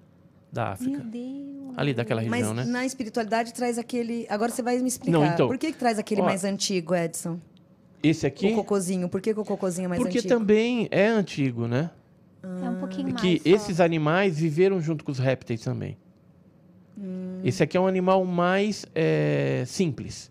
da 0.53 0.65
Meu 0.65 0.73
África. 0.73 0.99
Deus. 1.01 1.79
Ali 1.79 1.95
daquela 1.95 2.23
Mas 2.23 2.47
região, 2.47 2.55
né? 2.55 2.65
na 2.65 2.85
espiritualidade 2.85 3.55
traz 3.55 3.79
aquele. 3.79 4.27
Agora 4.29 4.51
você 4.51 4.63
vai 4.63 4.79
me 4.79 4.89
explicar. 4.89 5.19
Não, 5.19 5.25
então. 5.25 5.47
Por 5.49 5.57
que, 5.57 5.73
que 5.73 5.79
traz 5.79 5.99
aquele 5.99 6.21
Ó. 6.21 6.25
mais 6.25 6.45
antigo, 6.45 6.95
Edson? 6.95 7.39
Esse 8.03 8.27
aqui, 8.27 8.53
O 8.53 8.55
cocôzinho. 8.57 9.09
Por 9.09 9.21
que, 9.21 9.33
que 9.35 9.41
o 9.41 9.45
cocôzinho 9.45 9.87
é 9.87 9.89
mais 9.89 10.03
porque 10.03 10.19
antigo? 10.19 10.35
também 10.35 10.89
é 10.91 11.07
antigo, 11.07 11.67
né? 11.67 11.91
É 12.43 12.71
um 12.71 12.77
pouquinho 12.77 13.11
mais. 13.13 13.21
que 13.21 13.39
só. 13.39 13.57
esses 13.57 13.81
animais 13.81 14.39
viveram 14.39 14.81
junto 14.81 15.05
com 15.05 15.13
os 15.13 15.19
répteis 15.19 15.61
também. 15.61 15.99
Hum. 16.99 17.41
Esse 17.45 17.63
aqui 17.63 17.77
é 17.77 17.81
um 17.81 17.87
animal 17.87 18.25
mais 18.25 18.87
é, 18.95 19.65
simples. 19.67 20.31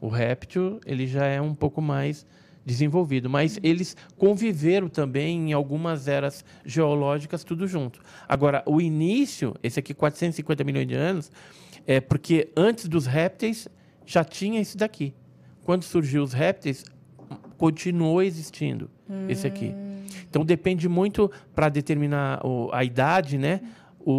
O 0.00 0.08
réptil, 0.08 0.80
ele 0.84 1.06
já 1.06 1.26
é 1.26 1.40
um 1.40 1.54
pouco 1.54 1.80
mais 1.80 2.26
desenvolvido, 2.64 3.28
mas 3.28 3.56
Hum. 3.56 3.60
eles 3.62 3.96
conviveram 4.16 4.88
também 4.88 5.50
em 5.50 5.52
algumas 5.52 6.06
eras 6.08 6.44
geológicas 6.64 7.42
tudo 7.44 7.66
junto. 7.66 8.00
Agora, 8.28 8.62
o 8.66 8.80
início, 8.80 9.54
esse 9.62 9.78
aqui 9.80 9.92
450 9.94 10.62
milhões 10.64 10.86
de 10.86 10.94
anos, 10.94 11.30
é 11.86 12.00
porque 12.00 12.50
antes 12.56 12.86
dos 12.88 13.06
répteis 13.06 13.68
já 14.06 14.22
tinha 14.24 14.60
esse 14.60 14.76
daqui. 14.76 15.12
Quando 15.64 15.82
surgiu 15.82 16.22
os 16.22 16.32
répteis, 16.32 16.84
continuou 17.56 18.22
existindo 18.22 18.90
esse 19.28 19.46
aqui. 19.46 19.74
Então 20.28 20.44
depende 20.44 20.88
muito 20.88 21.30
para 21.54 21.68
determinar 21.68 22.44
o- 22.46 22.70
a 22.72 22.82
idade, 22.84 23.36
né? 23.38 23.60
O, 24.04 24.12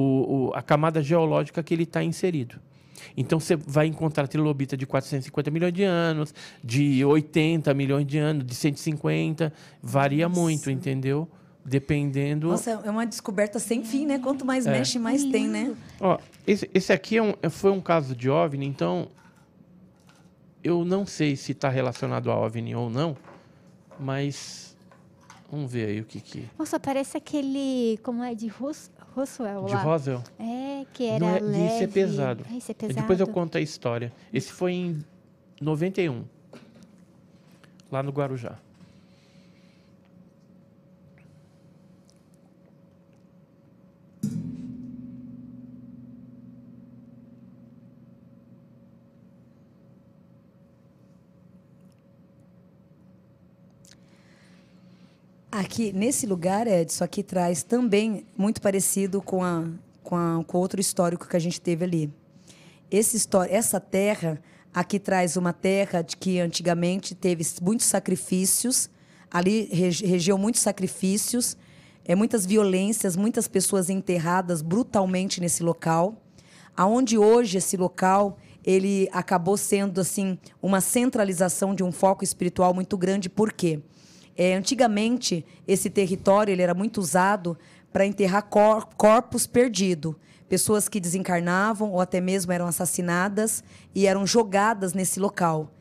o- 0.49 0.51
a 0.53 0.61
camada 0.61 1.01
geológica 1.01 1.61
que 1.63 1.73
ele 1.73 1.83
está 1.83 2.03
inserido. 2.03 2.59
Então 3.17 3.39
você 3.39 3.55
vai 3.55 3.87
encontrar 3.87 4.27
trilobita 4.27 4.75
de 4.77 4.85
450 4.85 5.51
milhões 5.51 5.73
de 5.73 5.83
anos, 5.83 6.33
de 6.63 7.03
80 7.03 7.73
milhões 7.73 8.05
de 8.05 8.17
anos, 8.17 8.45
de 8.45 8.55
150, 8.55 9.51
varia 9.81 10.27
muito, 10.29 10.69
entendeu? 10.71 11.27
Dependendo. 11.65 12.49
Nossa, 12.49 12.71
é 12.71 12.89
uma 12.89 13.05
descoberta 13.05 13.57
sem 13.57 13.85
fim, 13.85 14.05
né? 14.05 14.19
Quanto 14.19 14.43
mais 14.45 14.65
É. 14.67 14.71
mexe, 14.71 14.99
mais 14.99 15.23
tem, 15.23 15.47
né? 15.47 15.73
Ó, 15.99 16.17
esse, 16.45 16.69
esse 16.73 16.91
aqui 16.91 17.17
é 17.17 17.23
um- 17.23 17.33
foi 17.49 17.71
um 17.71 17.79
caso 17.79 18.13
de 18.15 18.29
OVNI, 18.29 18.65
então 18.65 19.07
eu 20.63 20.83
não 20.85 21.05
sei 21.05 21.35
se 21.35 21.51
está 21.51 21.69
relacionado 21.69 22.31
a 22.31 22.37
OVNI 22.37 22.75
ou 22.75 22.89
não, 22.89 23.15
mas 23.99 24.72
vamos 25.53 25.71
ver 25.71 25.87
aí 25.87 26.01
o 26.01 26.05
que 26.05 26.19
que 26.19 26.49
Nossa, 26.57 26.79
parece 26.79 27.15
aquele. 27.17 27.99
Como 28.03 28.23
é? 28.23 28.33
De 28.33 28.47
Rus, 28.47 28.89
Roswell 29.15 29.65
de 29.65 29.73
lá. 29.73 29.81
Roswell. 29.83 30.23
É, 30.39 30.85
que 30.91 31.05
era 31.05 31.19
Não 31.19 31.35
é- 31.35 31.39
leve. 31.39 31.65
Esse 31.75 31.83
é 31.83 31.87
pesado. 31.87 32.45
Ah, 32.49 32.57
esse 32.57 32.71
é 32.71 32.73
pesado. 32.73 33.01
Depois 33.01 33.19
eu 33.19 33.27
conto 33.27 33.57
a 33.57 33.61
história. 33.61 34.11
Esse 34.33 34.51
foi 34.51 34.71
em 34.73 35.05
91, 35.61 36.23
lá 37.91 38.01
no 38.01 38.11
Guarujá. 38.11 38.57
Aqui, 55.55 55.93
nesse 55.93 56.25
lugar, 56.25 56.65
Edson, 56.65 57.03
aqui 57.03 57.21
traz 57.21 57.61
também 57.61 58.25
muito 58.35 58.59
parecido 58.59 59.21
com, 59.21 59.43
a, 59.43 59.63
com, 60.01 60.15
a, 60.15 60.43
com 60.47 60.57
outro 60.57 60.81
histórico 60.81 61.27
que 61.27 61.37
a 61.37 61.39
gente 61.39 61.61
teve 61.61 61.85
ali. 61.85 62.11
Esse 62.89 63.23
essa 63.47 63.79
terra, 63.79 64.41
aqui 64.73 64.97
traz 64.97 65.37
uma 65.37 65.53
terra 65.53 66.01
de 66.01 66.17
que 66.17 66.39
antigamente 66.39 67.13
teve 67.13 67.45
muitos 67.61 67.85
sacrifícios, 67.85 68.89
ali 69.29 69.69
rege- 69.71 70.07
regeu 70.07 70.39
muitos 70.39 70.59
sacrifícios, 70.59 71.55
é, 72.03 72.15
muitas 72.15 72.47
violências, 72.47 73.15
muitas 73.15 73.47
pessoas 73.47 73.91
enterradas 73.91 74.63
brutalmente 74.63 75.39
nesse 75.39 75.61
local, 75.61 76.19
aonde 76.75 77.15
hoje 77.15 77.59
esse 77.59 77.77
local 77.77 78.39
ele 78.65 79.07
acabou 79.11 79.55
sendo 79.55 80.01
assim 80.01 80.35
uma 80.59 80.81
centralização 80.81 81.75
de 81.75 81.83
um 81.83 81.91
foco 81.91 82.23
espiritual 82.23 82.73
muito 82.73 82.97
grande. 82.97 83.29
Por 83.29 83.53
quê? 83.53 83.81
É, 84.35 84.55
antigamente, 84.55 85.45
esse 85.67 85.89
território 85.89 86.51
ele 86.51 86.61
era 86.61 86.73
muito 86.73 86.99
usado 86.99 87.57
para 87.91 88.05
enterrar 88.05 88.43
cor- 88.43 88.87
corpos 88.97 89.45
perdidos. 89.45 90.15
Pessoas 90.49 90.87
que 90.89 90.99
desencarnavam 90.99 91.91
ou 91.91 92.01
até 92.01 92.19
mesmo 92.19 92.51
eram 92.51 92.67
assassinadas 92.67 93.63
e 93.93 94.05
eram 94.07 94.25
jogadas 94.25 94.93
nesse 94.93 95.19
local. 95.19 95.71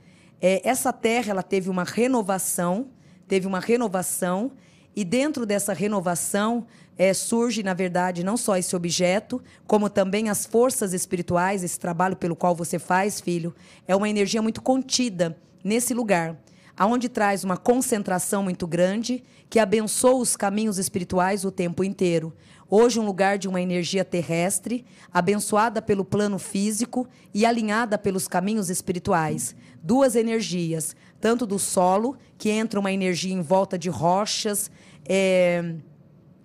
É, 0.40 0.66
essa 0.68 0.92
terra 0.92 1.30
ela 1.30 1.42
teve 1.42 1.70
uma 1.70 1.84
renovação, 1.84 2.88
teve 3.26 3.46
uma 3.46 3.60
renovação, 3.60 4.52
e 4.94 5.04
dentro 5.04 5.46
dessa 5.46 5.72
renovação 5.72 6.66
é, 6.98 7.14
surge, 7.14 7.62
na 7.62 7.72
verdade, 7.72 8.22
não 8.22 8.36
só 8.36 8.56
esse 8.56 8.76
objeto, 8.76 9.42
como 9.66 9.88
também 9.88 10.28
as 10.28 10.44
forças 10.44 10.92
espirituais, 10.92 11.64
esse 11.64 11.78
trabalho 11.78 12.16
pelo 12.16 12.36
qual 12.36 12.54
você 12.54 12.78
faz, 12.78 13.20
filho, 13.20 13.54
é 13.88 13.96
uma 13.96 14.08
energia 14.08 14.42
muito 14.42 14.60
contida 14.60 15.36
nesse 15.64 15.94
lugar 15.94 16.36
aonde 16.76 17.08
traz 17.08 17.44
uma 17.44 17.56
concentração 17.56 18.42
muito 18.42 18.66
grande 18.66 19.22
que 19.48 19.58
abençoa 19.58 20.16
os 20.16 20.36
caminhos 20.36 20.78
espirituais 20.78 21.44
o 21.44 21.50
tempo 21.50 21.84
inteiro. 21.84 22.32
Hoje, 22.74 22.98
um 22.98 23.04
lugar 23.04 23.36
de 23.36 23.46
uma 23.46 23.60
energia 23.60 24.02
terrestre, 24.02 24.86
abençoada 25.12 25.82
pelo 25.82 26.06
plano 26.06 26.38
físico 26.38 27.06
e 27.34 27.44
alinhada 27.44 27.98
pelos 27.98 28.26
caminhos 28.26 28.70
espirituais. 28.70 29.54
Duas 29.82 30.16
energias, 30.16 30.96
tanto 31.20 31.46
do 31.46 31.58
solo, 31.58 32.16
que 32.38 32.48
entra 32.48 32.80
uma 32.80 32.90
energia 32.90 33.34
em 33.34 33.42
volta 33.42 33.78
de 33.78 33.90
rochas, 33.90 34.70
é, 35.06 35.74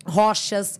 rochas. 0.04 0.78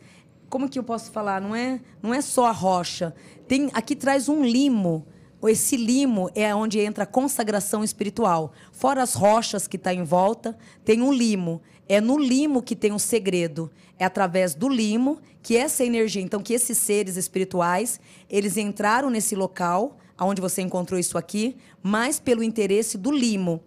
Como 0.51 0.69
que 0.69 0.79
eu 0.79 0.85
posso 0.85 1.11
falar? 1.11 1.41
Não 1.41 1.57
é, 1.57 1.81
não 2.03 2.13
é 2.13 2.21
só 2.21 2.45
a 2.45 2.53
rocha. 2.53 3.15
Tem 3.47 3.71
aqui 3.73 3.97
traz 3.97 4.29
um 4.29 4.45
limo. 4.45 5.07
Esse 5.47 5.77
limo 5.77 6.29
é 6.35 6.53
onde 6.53 6.81
entra 6.81 7.05
a 7.05 7.07
consagração 7.07 7.85
espiritual. 7.85 8.53
Fora 8.73 9.03
as 9.03 9.15
rochas 9.15 9.69
que 9.69 9.77
está 9.77 9.95
em 9.95 10.03
volta, 10.03 10.59
tem 10.85 11.01
um 11.01 11.13
limo. 11.13 11.63
É 11.89 12.01
no 12.01 12.19
limo 12.19 12.63
que 12.63 12.75
tem 12.75 12.93
um 12.93 12.99
segredo. 12.99 13.71
É 13.99 14.05
através 14.05 14.55
do 14.55 14.69
limo 14.69 15.21
que 15.43 15.57
essa 15.57 15.85
energia, 15.85 16.23
então 16.23 16.43
que 16.43 16.53
esses 16.53 16.77
seres 16.79 17.17
espirituais, 17.17 18.01
eles 18.29 18.57
entraram 18.57 19.11
nesse 19.11 19.37
local, 19.37 19.97
aonde 20.17 20.41
você 20.41 20.61
encontrou 20.61 20.99
isso 20.99 21.17
aqui, 21.17 21.57
mas 21.83 22.19
pelo 22.19 22.43
interesse 22.43 22.99
do 22.99 23.13
limo. 23.13 23.63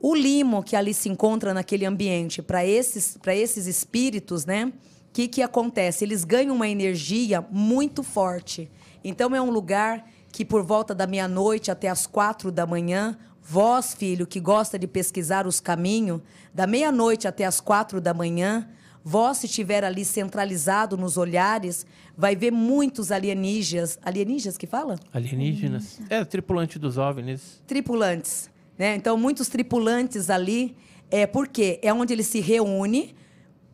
O 0.00 0.14
limo 0.14 0.62
que 0.62 0.76
ali 0.76 0.94
se 0.94 1.08
encontra 1.08 1.52
naquele 1.52 1.84
ambiente, 1.84 2.40
para 2.40 2.64
esses, 2.64 3.18
esses 3.26 3.66
espíritos, 3.66 4.46
né? 4.46 4.72
O 5.10 5.12
que, 5.12 5.26
que 5.26 5.42
acontece? 5.42 6.04
Eles 6.04 6.24
ganham 6.24 6.54
uma 6.54 6.68
energia 6.68 7.44
muito 7.50 8.02
forte. 8.02 8.70
Então, 9.02 9.34
é 9.34 9.42
um 9.42 9.50
lugar 9.50 10.08
que, 10.32 10.44
por 10.44 10.62
volta 10.62 10.94
da 10.94 11.06
meia-noite 11.06 11.70
até 11.70 11.88
as 11.88 12.06
quatro 12.06 12.50
da 12.52 12.66
manhã, 12.66 13.16
vós, 13.42 13.94
filho, 13.94 14.26
que 14.26 14.38
gosta 14.40 14.78
de 14.78 14.86
pesquisar 14.86 15.46
os 15.46 15.60
caminhos, 15.60 16.20
da 16.54 16.66
meia-noite 16.66 17.26
até 17.26 17.44
as 17.44 17.60
quatro 17.60 18.00
da 18.00 18.14
manhã, 18.14 18.68
vós, 19.04 19.38
se 19.38 19.46
estiver 19.46 19.84
ali 19.84 20.04
centralizado 20.04 20.96
nos 20.96 21.16
olhares, 21.16 21.86
vai 22.16 22.36
ver 22.36 22.52
muitos 22.52 23.10
alienígenas. 23.10 23.98
Alienígenas 24.02 24.56
que 24.56 24.66
fala? 24.66 24.98
Alienígenas. 25.12 26.00
É, 26.08 26.24
tripulante 26.24 26.78
dos 26.78 26.98
OVNIs. 26.98 27.62
tripulantes. 27.66 28.50
Né? 28.78 28.94
Então, 28.94 29.16
muitos 29.16 29.48
tripulantes 29.48 30.30
ali, 30.30 30.76
é, 31.10 31.26
porque 31.26 31.80
é 31.82 31.92
onde 31.92 32.12
ele 32.12 32.22
se 32.22 32.40
reúne 32.40 33.14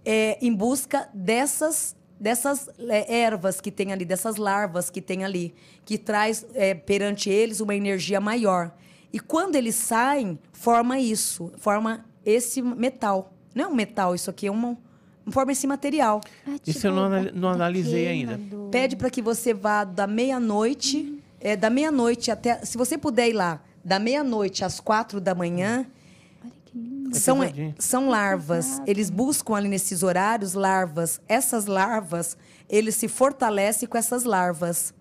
é, 0.04 0.38
em 0.40 0.54
busca 0.54 1.08
dessas, 1.12 1.96
dessas 2.18 2.68
é, 2.78 3.20
ervas 3.20 3.60
que 3.60 3.70
tem 3.70 3.92
ali, 3.92 4.04
dessas 4.04 4.36
larvas 4.36 4.88
que 4.90 5.00
tem 5.00 5.24
ali, 5.24 5.54
que 5.84 5.98
traz 5.98 6.46
é, 6.54 6.74
perante 6.74 7.28
eles 7.30 7.60
uma 7.60 7.74
energia 7.74 8.20
maior. 8.20 8.72
E 9.12 9.20
quando 9.20 9.54
eles 9.56 9.74
saem, 9.74 10.38
forma 10.52 10.98
isso, 10.98 11.52
forma 11.58 12.04
esse 12.24 12.60
metal. 12.62 13.32
Não 13.54 13.64
é 13.64 13.68
um 13.68 13.74
metal, 13.74 14.14
isso 14.14 14.28
aqui 14.30 14.46
é 14.46 14.50
uma, 14.50 14.76
forma 15.30 15.52
esse 15.52 15.66
material. 15.66 16.20
Ah, 16.46 16.56
Isso 16.66 16.86
eu 16.86 16.92
não 16.94 17.08
da- 17.08 17.16
anali- 17.18 17.32
não 17.34 17.48
analisei 17.48 18.06
ainda. 18.08 18.38
Pede 18.70 18.96
para 18.96 19.08
que 19.10 19.22
você 19.22 19.54
vá 19.54 19.84
da 19.84 20.06
meia-noite, 20.06 21.22
é, 21.40 21.56
da 21.56 21.70
meia-noite 21.70 22.30
até. 22.30 22.64
Se 22.64 22.76
você 22.76 22.98
puder 22.98 23.28
ir 23.28 23.32
lá, 23.32 23.62
da 23.84 23.98
meia-noite 23.98 24.64
às 24.64 24.80
quatro 24.80 25.20
da 25.20 25.34
manhã. 25.34 25.86
É 27.12 27.18
são, 27.18 27.40
pesadinho. 27.40 27.74
são 27.78 28.08
larvas. 28.08 28.66
pesado. 28.66 28.90
Eles 28.90 29.10
buscam 29.10 29.54
ali 29.54 29.68
nesses 29.68 30.02
horários 30.02 30.54
larvas. 30.54 31.20
Essas 31.28 31.66
larvas, 31.66 32.36
eles 32.68 32.94
se 32.94 33.08
fortalecem 33.08 33.88
com 33.88 33.96
essas 33.96 34.24
larvas. 34.24 34.92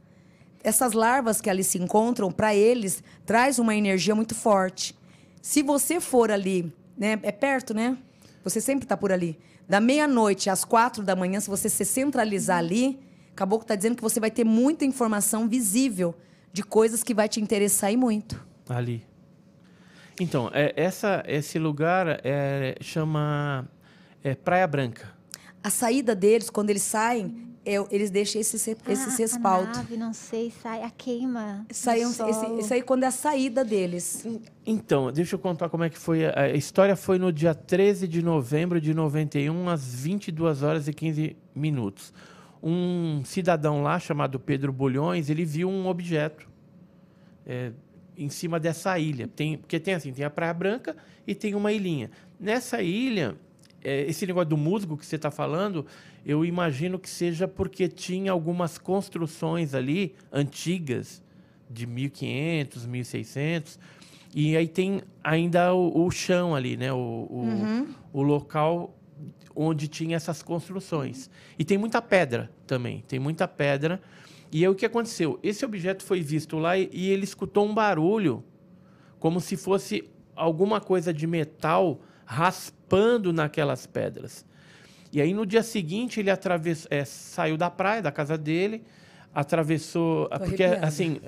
essas 0.64 0.94
larvas 0.94 1.42
que 1.42 1.50
ali 1.50 1.64
se 1.64 1.78
encontram, 1.78 2.32
para 2.32 2.56
eles, 2.56 3.04
traz 3.26 3.60
uma 3.60 3.76
energia 3.76 4.16
muito 4.16 4.34
forte. 4.34 4.96
Se 5.42 5.62
você 5.62 6.00
for 6.00 6.32
ali, 6.32 6.74
né, 6.98 7.20
é 7.22 7.32
perto, 7.32 7.72
né? 7.74 7.96
Você 8.44 8.60
sempre 8.60 8.86
está 8.86 8.98
por 8.98 9.12
ali. 9.12 9.38
Da 9.70 9.80
meia-noite 9.80 10.50
às 10.50 10.64
quatro 10.66 11.04
da 11.04 11.16
manhã, 11.16 11.40
se 11.40 11.50
você 11.50 11.70
se 11.70 11.86
centralizar 11.86 12.58
ali, 12.58 13.00
acabou 13.32 13.60
que 13.60 13.66
está 13.66 13.76
dizendo 13.76 13.96
que 13.96 14.02
você 14.02 14.20
vai 14.20 14.32
ter 14.32 14.44
muita 14.44 14.86
informação 14.86 15.48
visível 15.48 16.16
de 16.52 16.64
coisas 16.64 17.04
que 17.04 17.14
vai 17.14 17.28
te 17.30 17.40
interessar 17.40 17.92
e 17.92 17.98
muito. 17.98 18.44
Ali. 18.70 19.04
Então, 20.20 20.50
é, 20.54 20.74
essa, 20.78 21.24
esse 21.28 21.60
lugar 21.60 22.22
é, 22.24 22.76
chama 22.80 23.68
é, 24.24 24.34
Praia 24.34 24.66
Branca. 24.68 25.14
A 25.62 25.70
saída 25.70 26.16
deles, 26.16 26.50
quando 26.50 26.70
eles 26.70 26.84
saem, 26.84 27.46
é, 27.66 27.84
eles 27.90 28.12
deixam 28.12 28.40
esse, 28.40 28.56
esse 28.56 28.76
ah, 29.10 29.16
respaldo. 29.18 29.72
A 29.72 29.78
nave, 29.78 29.98
não 29.98 30.14
sei, 30.14 30.54
sai 30.62 30.84
a 30.84 30.90
queima. 30.90 31.66
Sai, 31.72 32.02
esse, 32.02 32.22
isso 32.60 32.74
aí 32.74 32.82
quando 32.84 33.04
é 33.04 33.08
a 33.08 33.12
saída 33.12 33.66
deles. 33.66 34.26
Então, 34.66 35.12
deixa 35.12 35.36
eu 35.36 35.40
contar 35.40 35.68
como 35.68 35.84
é 35.84 35.90
que 35.90 35.98
foi. 35.98 36.26
A 36.26 36.50
história 36.50 36.96
foi 36.96 37.18
no 37.18 37.34
dia 37.34 37.56
13 37.56 38.08
de 38.08 38.22
novembro 38.22 38.80
de 38.80 38.94
91, 38.94 39.68
às 39.68 39.84
22 39.96 40.62
horas 40.62 40.88
e 40.88 40.94
15 40.94 41.36
minutos. 41.56 42.14
Um 42.62 43.24
cidadão 43.26 43.82
lá, 43.82 44.00
chamado 44.00 44.40
Pedro 44.40 44.72
Bulhões, 44.72 45.30
ele 45.30 45.44
viu 45.44 45.68
um 45.68 45.88
objeto 45.88 46.48
é, 47.46 47.72
em 48.18 48.30
cima 48.30 48.60
dessa 48.60 48.98
ilha. 49.00 49.28
Tem, 49.28 49.58
porque 49.58 49.80
tem 49.80 49.94
assim, 49.94 50.12
tem 50.12 50.26
a 50.26 50.30
Praia 50.30 50.54
Branca 50.54 50.96
e 51.26 51.34
tem 51.34 51.56
uma 51.56 51.72
ilhinha. 51.72 52.12
Nessa 52.40 52.82
ilha, 52.82 53.36
é, 53.84 54.02
esse 54.04 54.26
negócio 54.26 54.50
do 54.50 54.58
musgo 54.58 54.98
que 54.98 55.06
você 55.06 55.16
está 55.16 55.32
falando, 55.32 55.86
eu 56.26 56.44
imagino 56.44 56.98
que 56.98 57.10
seja 57.10 57.48
porque 57.48 57.88
tinha 57.88 58.32
algumas 58.32 58.78
construções 58.78 59.74
ali 59.74 60.16
antigas, 60.32 61.24
de 61.70 61.88
1500, 61.88 62.86
1600, 62.86 63.80
e 64.34 64.56
aí 64.56 64.68
tem 64.68 65.02
ainda 65.24 65.74
o, 65.74 66.06
o 66.06 66.12
chão 66.12 66.54
ali, 66.54 66.78
né? 66.78 66.92
O, 66.92 66.98
o, 66.98 67.40
uhum. 67.42 67.88
o 68.14 68.22
local 68.22 68.94
onde 69.56 69.88
tinha 69.88 70.18
essas 70.18 70.44
construções. 70.44 71.30
E 71.58 71.64
tem 71.64 71.78
muita 71.78 72.02
pedra 72.02 72.52
também, 72.68 73.04
tem 73.08 73.20
muita 73.20 73.48
pedra. 73.48 74.02
E 74.56 74.60
aí 74.60 74.70
o 74.70 74.74
que 74.74 74.86
aconteceu? 74.86 75.38
Esse 75.44 75.66
objeto 75.66 76.02
foi 76.02 76.22
visto 76.22 76.58
lá 76.58 76.78
e, 76.78 76.90
e 76.94 77.10
ele 77.10 77.26
escutou 77.26 77.66
um 77.66 77.74
barulho, 77.74 78.42
como 79.20 79.42
se 79.42 79.58
fosse 79.58 80.10
alguma 80.34 80.80
coisa 80.80 81.14
de 81.14 81.28
metal 81.28 82.00
raspando 82.26 83.34
naquelas 83.34 83.86
pedras. 83.86 84.46
E 85.12 85.20
aí 85.22 85.34
no 85.34 85.46
dia 85.46 85.62
seguinte 85.62 86.22
ele 86.22 86.32
atravessou, 86.32 86.88
é, 86.90 87.04
saiu 87.04 87.58
da 87.58 87.70
praia, 87.70 88.02
da 88.02 88.14
casa 88.14 88.38
dele, 88.38 88.86
atravessou, 89.34 90.30
Tô 90.30 90.40
porque 90.40 90.64
assim 90.64 91.20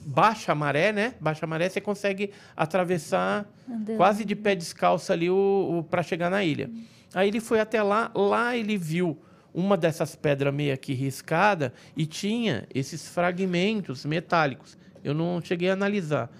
baixa 0.00 0.50
a 0.50 0.54
maré, 0.56 0.90
né? 0.90 1.14
Baixa 1.20 1.46
a 1.46 1.48
maré, 1.48 1.68
você 1.68 1.80
consegue 1.80 2.32
atravessar 2.56 3.48
quase 3.96 4.24
de 4.24 4.34
pé 4.34 4.56
descalço 4.56 5.12
ali 5.12 5.30
o, 5.30 5.78
o 5.78 5.84
para 5.84 6.02
chegar 6.02 6.28
na 6.28 6.42
ilha. 6.42 6.72
Aí 7.14 7.28
ele 7.28 7.38
foi 7.38 7.60
até 7.60 7.80
lá, 7.80 8.10
lá 8.12 8.56
ele 8.56 8.76
viu 8.76 9.16
uma 9.52 9.76
dessas 9.76 10.14
pedras 10.14 10.54
meio 10.54 10.76
que 10.78 10.92
riscada 10.92 11.72
e 11.96 12.06
tinha 12.06 12.66
esses 12.74 13.08
fragmentos 13.08 14.04
metálicos. 14.04 14.78
Eu 15.02 15.14
não 15.14 15.40
cheguei 15.42 15.70
a 15.70 15.72
analisar 15.72 16.30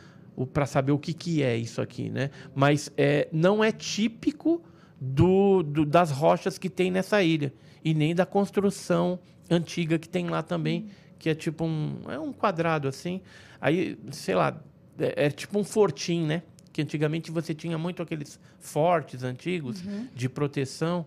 para 0.53 0.67
saber 0.67 0.93
o 0.93 0.99
que, 0.99 1.13
que 1.13 1.43
é 1.43 1.57
isso 1.57 1.81
aqui, 1.81 2.09
né? 2.09 2.31
Mas 2.55 2.91
é, 2.97 3.29
não 3.33 3.63
é 3.63 3.73
típico 3.73 4.63
do, 5.01 5.63
do, 5.63 5.85
das 5.85 6.11
rochas 6.11 6.59
que 6.59 6.69
tem 6.69 6.91
nessa 6.91 7.23
ilha 7.23 7.53
e 7.85 7.95
nem 7.95 8.15
da 8.15 8.27
construção 8.27 9.19
antiga 9.51 9.99
que 9.99 10.09
tem 10.09 10.29
lá 10.29 10.43
também, 10.43 10.89
que 11.19 11.29
é 11.29 11.35
tipo 11.35 11.65
um 11.65 12.03
é 12.09 12.19
um 12.19 12.33
quadrado 12.33 12.89
assim. 12.89 13.21
Aí, 13.61 13.99
sei 14.11 14.35
lá, 14.35 14.63
é, 14.99 15.27
é 15.27 15.31
tipo 15.31 15.59
um 15.59 15.65
fortim, 15.65 16.25
né? 16.25 16.43
Que 16.73 16.83
antigamente 16.83 17.31
você 17.31 17.55
tinha 17.55 17.77
muito 17.77 18.03
aqueles 18.03 18.39
fortes 18.59 19.23
antigos 19.23 19.85
uhum. 19.85 20.07
de 20.15 20.29
proteção 20.29 21.07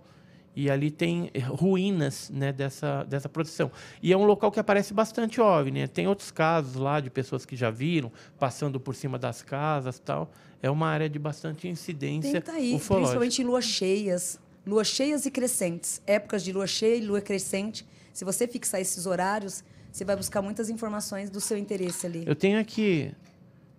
e 0.55 0.69
ali 0.69 0.91
tem 0.91 1.31
ruínas 1.47 2.30
né, 2.30 2.51
dessa, 2.51 3.03
dessa 3.03 3.27
proteção. 3.27 3.71
E 4.01 4.13
é 4.13 4.17
um 4.17 4.25
local 4.25 4.51
que 4.51 4.59
aparece 4.59 4.93
bastante 4.93 5.41
OVNI. 5.41 5.81
Né? 5.81 5.88
Tem 5.88 6.07
outros 6.07 6.31
casos 6.31 6.75
lá 6.75 6.99
de 6.99 7.09
pessoas 7.09 7.45
que 7.45 7.55
já 7.55 7.71
viram, 7.71 8.11
passando 8.38 8.80
por 8.80 8.95
cima 8.95 9.17
das 9.17 9.41
casas 9.41 9.99
tal. 9.99 10.31
É 10.61 10.69
uma 10.69 10.88
área 10.88 11.09
de 11.09 11.19
bastante 11.19 11.67
incidência 11.67 12.41
Tenta 12.41 12.59
ir, 12.59 12.75
ufológica. 12.75 12.95
principalmente 12.95 13.41
em 13.41 13.45
luas 13.45 13.65
cheias. 13.65 14.39
Luas 14.65 14.88
cheias 14.88 15.25
e 15.25 15.31
crescentes. 15.31 16.01
Épocas 16.05 16.43
de 16.43 16.53
lua 16.53 16.67
cheia 16.67 16.95
e 16.95 17.01
lua 17.01 17.19
crescente. 17.19 17.85
Se 18.13 18.23
você 18.23 18.47
fixar 18.47 18.80
esses 18.80 19.05
horários, 19.05 19.63
você 19.91 20.05
vai 20.05 20.15
buscar 20.15 20.41
muitas 20.41 20.69
informações 20.69 21.30
do 21.30 21.41
seu 21.41 21.57
interesse 21.57 22.05
ali. 22.05 22.23
Eu 22.25 22.35
tenho 22.35 22.59
aqui 22.59 23.11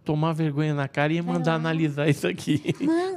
tomar 0.05 0.33
vergonha 0.33 0.75
na 0.75 0.87
cara 0.87 1.13
e 1.13 1.23
mandar 1.23 1.55
analisar 1.55 2.09
isso 2.09 2.27
aqui 2.29 2.61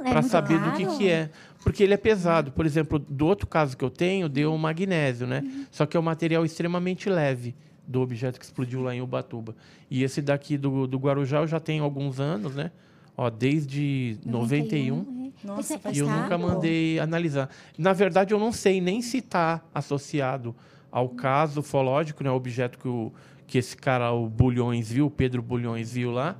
para 0.02 0.20
é 0.20 0.22
saber 0.22 0.58
do 0.58 0.72
que, 0.72 0.86
que 0.96 1.08
é. 1.08 1.30
Porque 1.62 1.82
ele 1.82 1.94
é 1.94 1.96
pesado. 1.96 2.52
Por 2.52 2.64
exemplo, 2.64 2.98
do 2.98 3.26
outro 3.26 3.46
caso 3.46 3.76
que 3.76 3.84
eu 3.84 3.90
tenho, 3.90 4.28
deu 4.28 4.52
um 4.52 4.58
magnésio, 4.58 5.26
né? 5.26 5.42
Uhum. 5.44 5.66
Só 5.70 5.86
que 5.86 5.96
é 5.96 6.00
um 6.00 6.02
material 6.02 6.44
extremamente 6.44 7.08
leve 7.08 7.54
do 7.86 8.00
objeto 8.00 8.38
que 8.38 8.44
explodiu 8.44 8.82
lá 8.82 8.94
em 8.94 9.00
Ubatuba. 9.00 9.56
E 9.90 10.02
esse 10.02 10.20
daqui 10.20 10.56
do, 10.56 10.86
do 10.86 10.98
Guarujá 10.98 11.38
eu 11.38 11.46
já 11.46 11.58
tenho 11.58 11.82
alguns 11.82 12.20
anos, 12.20 12.54
né? 12.54 12.70
Ó, 13.16 13.28
desde 13.30 14.18
91. 14.24 14.96
91 14.96 15.24
é. 15.24 15.46
Nossa, 15.46 15.80
e 15.92 15.98
eu 15.98 16.08
nunca 16.08 16.36
mandei 16.36 16.98
analisar. 16.98 17.48
Na 17.76 17.92
verdade, 17.92 18.34
eu 18.34 18.38
não 18.38 18.52
sei 18.52 18.80
nem 18.80 19.00
se 19.00 19.18
está 19.18 19.62
associado 19.74 20.54
ao 20.90 21.08
caso 21.08 21.60
ufológico, 21.60 22.22
né? 22.22 22.30
O 22.30 22.34
objeto 22.34 22.78
que, 22.78 22.88
o, 22.88 23.12
que 23.46 23.58
esse 23.58 23.76
cara, 23.76 24.12
o 24.12 24.28
Bulhões, 24.28 24.90
viu, 24.90 25.06
o 25.06 25.10
Pedro 25.10 25.42
Bulhões, 25.42 25.92
viu 25.92 26.10
lá 26.10 26.36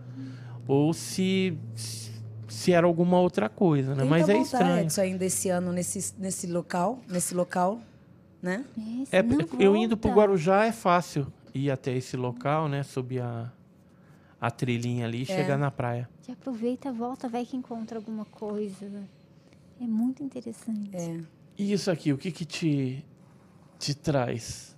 ou 0.69 0.93
se, 0.93 1.59
se 1.75 2.08
era 2.69 2.87
alguma 2.87 3.21
outra 3.21 3.49
coisa, 3.49 3.95
né? 3.95 4.05
Mas 4.05 4.29
é 4.29 4.39
estranho. 4.39 4.83
Edson, 4.83 5.01
ainda 5.03 5.25
esse 5.25 5.49
ano 5.49 5.73
nesse, 5.73 6.15
nesse 6.19 6.47
local, 6.47 7.01
nesse 7.09 7.35
local, 7.35 7.81
né? 8.43 8.65
É, 9.11 9.23
eu 9.59 9.77
indo 9.77 9.97
para 9.97 10.11
o 10.11 10.15
Guarujá 10.15 10.65
é 10.65 10.73
fácil 10.73 11.27
ir 11.55 11.71
até 11.71 11.93
esse 11.93 12.17
local, 12.17 12.69
né? 12.69 12.83
Subir 12.83 13.21
a, 13.21 13.53
a 14.41 14.51
trilhinha 14.51 15.07
ali 15.07 15.21
e 15.21 15.23
é. 15.23 15.25
chegar 15.25 15.59
na 15.59 15.71
praia. 15.71 16.09
Já 16.27 16.33
aproveita, 16.33 16.93
volta, 16.93 17.29
vai 17.29 17.45
que 17.45 17.57
encontra 17.57 17.99
alguma 17.99 18.25
coisa. 18.25 18.87
É 19.81 19.85
muito 19.85 20.23
interessante. 20.23 20.95
É. 20.95 21.21
E 21.57 21.73
isso 21.73 21.91
aqui, 21.91 22.13
o 22.13 22.19
que 22.19 22.31
que 22.31 22.45
te, 22.45 23.05
te 23.79 23.95
traz? 23.95 24.77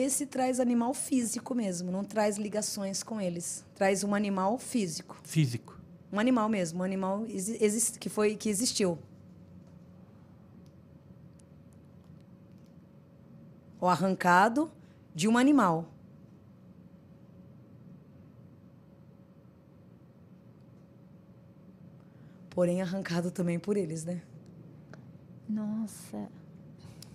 Esse 0.00 0.26
traz 0.26 0.60
animal 0.60 0.94
físico 0.94 1.56
mesmo, 1.56 1.90
não 1.90 2.04
traz 2.04 2.38
ligações 2.38 3.02
com 3.02 3.20
eles. 3.20 3.64
Traz 3.74 4.04
um 4.04 4.14
animal 4.14 4.56
físico. 4.56 5.20
Físico. 5.24 5.76
Um 6.12 6.20
animal 6.20 6.48
mesmo, 6.48 6.78
um 6.78 6.82
animal 6.84 7.26
que 7.98 8.08
foi 8.08 8.36
que 8.36 8.48
existiu. 8.48 8.96
O 13.80 13.88
arrancado 13.88 14.70
de 15.12 15.26
um 15.26 15.36
animal. 15.36 15.92
Porém 22.50 22.80
arrancado 22.80 23.32
também 23.32 23.58
por 23.58 23.76
eles, 23.76 24.04
né? 24.04 24.22
Nossa. 25.48 26.30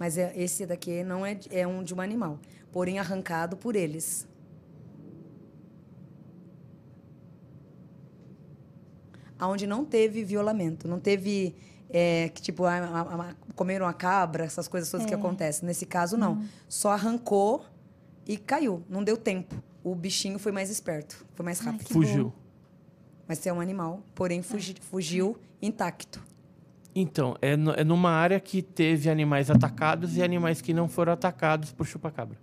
Mas 0.04 0.18
é, 0.18 0.34
esse 0.36 0.66
daqui 0.66 1.02
não 1.02 1.26
é, 1.26 1.40
é 1.50 1.66
um 1.66 1.82
de 1.82 1.94
um 1.94 2.02
animal 2.02 2.38
porém 2.74 3.00
arrancado 3.00 3.56
por 3.56 3.76
eles. 3.76 4.28
Onde 9.40 9.68
não 9.68 9.86
teve 9.86 10.24
violamento, 10.24 10.88
não 10.88 11.00
teve 11.00 11.56
é, 11.90 12.30
que 12.30 12.42
tipo 12.42 12.66
a, 12.66 12.78
a, 12.78 13.02
a, 13.30 13.36
comeram 13.56 13.86
a 13.86 13.94
cabra, 13.94 14.46
essas 14.46 14.68
coisas 14.68 14.90
todas 14.90 15.06
é. 15.06 15.10
que 15.10 15.14
acontecem. 15.14 15.68
Nesse 15.68 15.86
caso 15.86 16.18
não, 16.18 16.34
uhum. 16.34 16.48
só 16.68 16.92
arrancou 16.92 17.66
e 18.26 18.38
caiu, 18.38 18.84
não 18.90 19.04
deu 19.04 19.16
tempo. 19.16 19.56
O 19.84 19.94
bichinho 19.94 20.40
foi 20.40 20.52
mais 20.52 20.70
esperto, 20.70 21.26
foi 21.36 21.46
mais 21.46 21.60
rápido. 21.60 21.88
Ai, 21.88 21.94
fugiu. 21.94 22.26
Bom. 22.26 22.34
Mas 23.28 23.46
é 23.46 23.54
um 23.54 23.62
animal, 23.62 24.02
porém 24.16 24.42
fugi, 24.42 24.76
fugiu 24.82 25.38
intacto. 25.62 26.33
Então, 26.96 27.36
é, 27.42 27.56
no, 27.56 27.72
é 27.72 27.84
numa 27.84 28.12
área 28.12 28.40
que 28.40 28.62
teve 28.62 29.10
animais 29.10 29.50
atacados 29.50 30.16
e 30.16 30.22
animais 30.22 30.62
que 30.62 30.74
não 30.74 30.88
foram 30.88 31.14
atacados 31.14 31.72
por 31.72 31.88
chupacabra. 31.88 32.38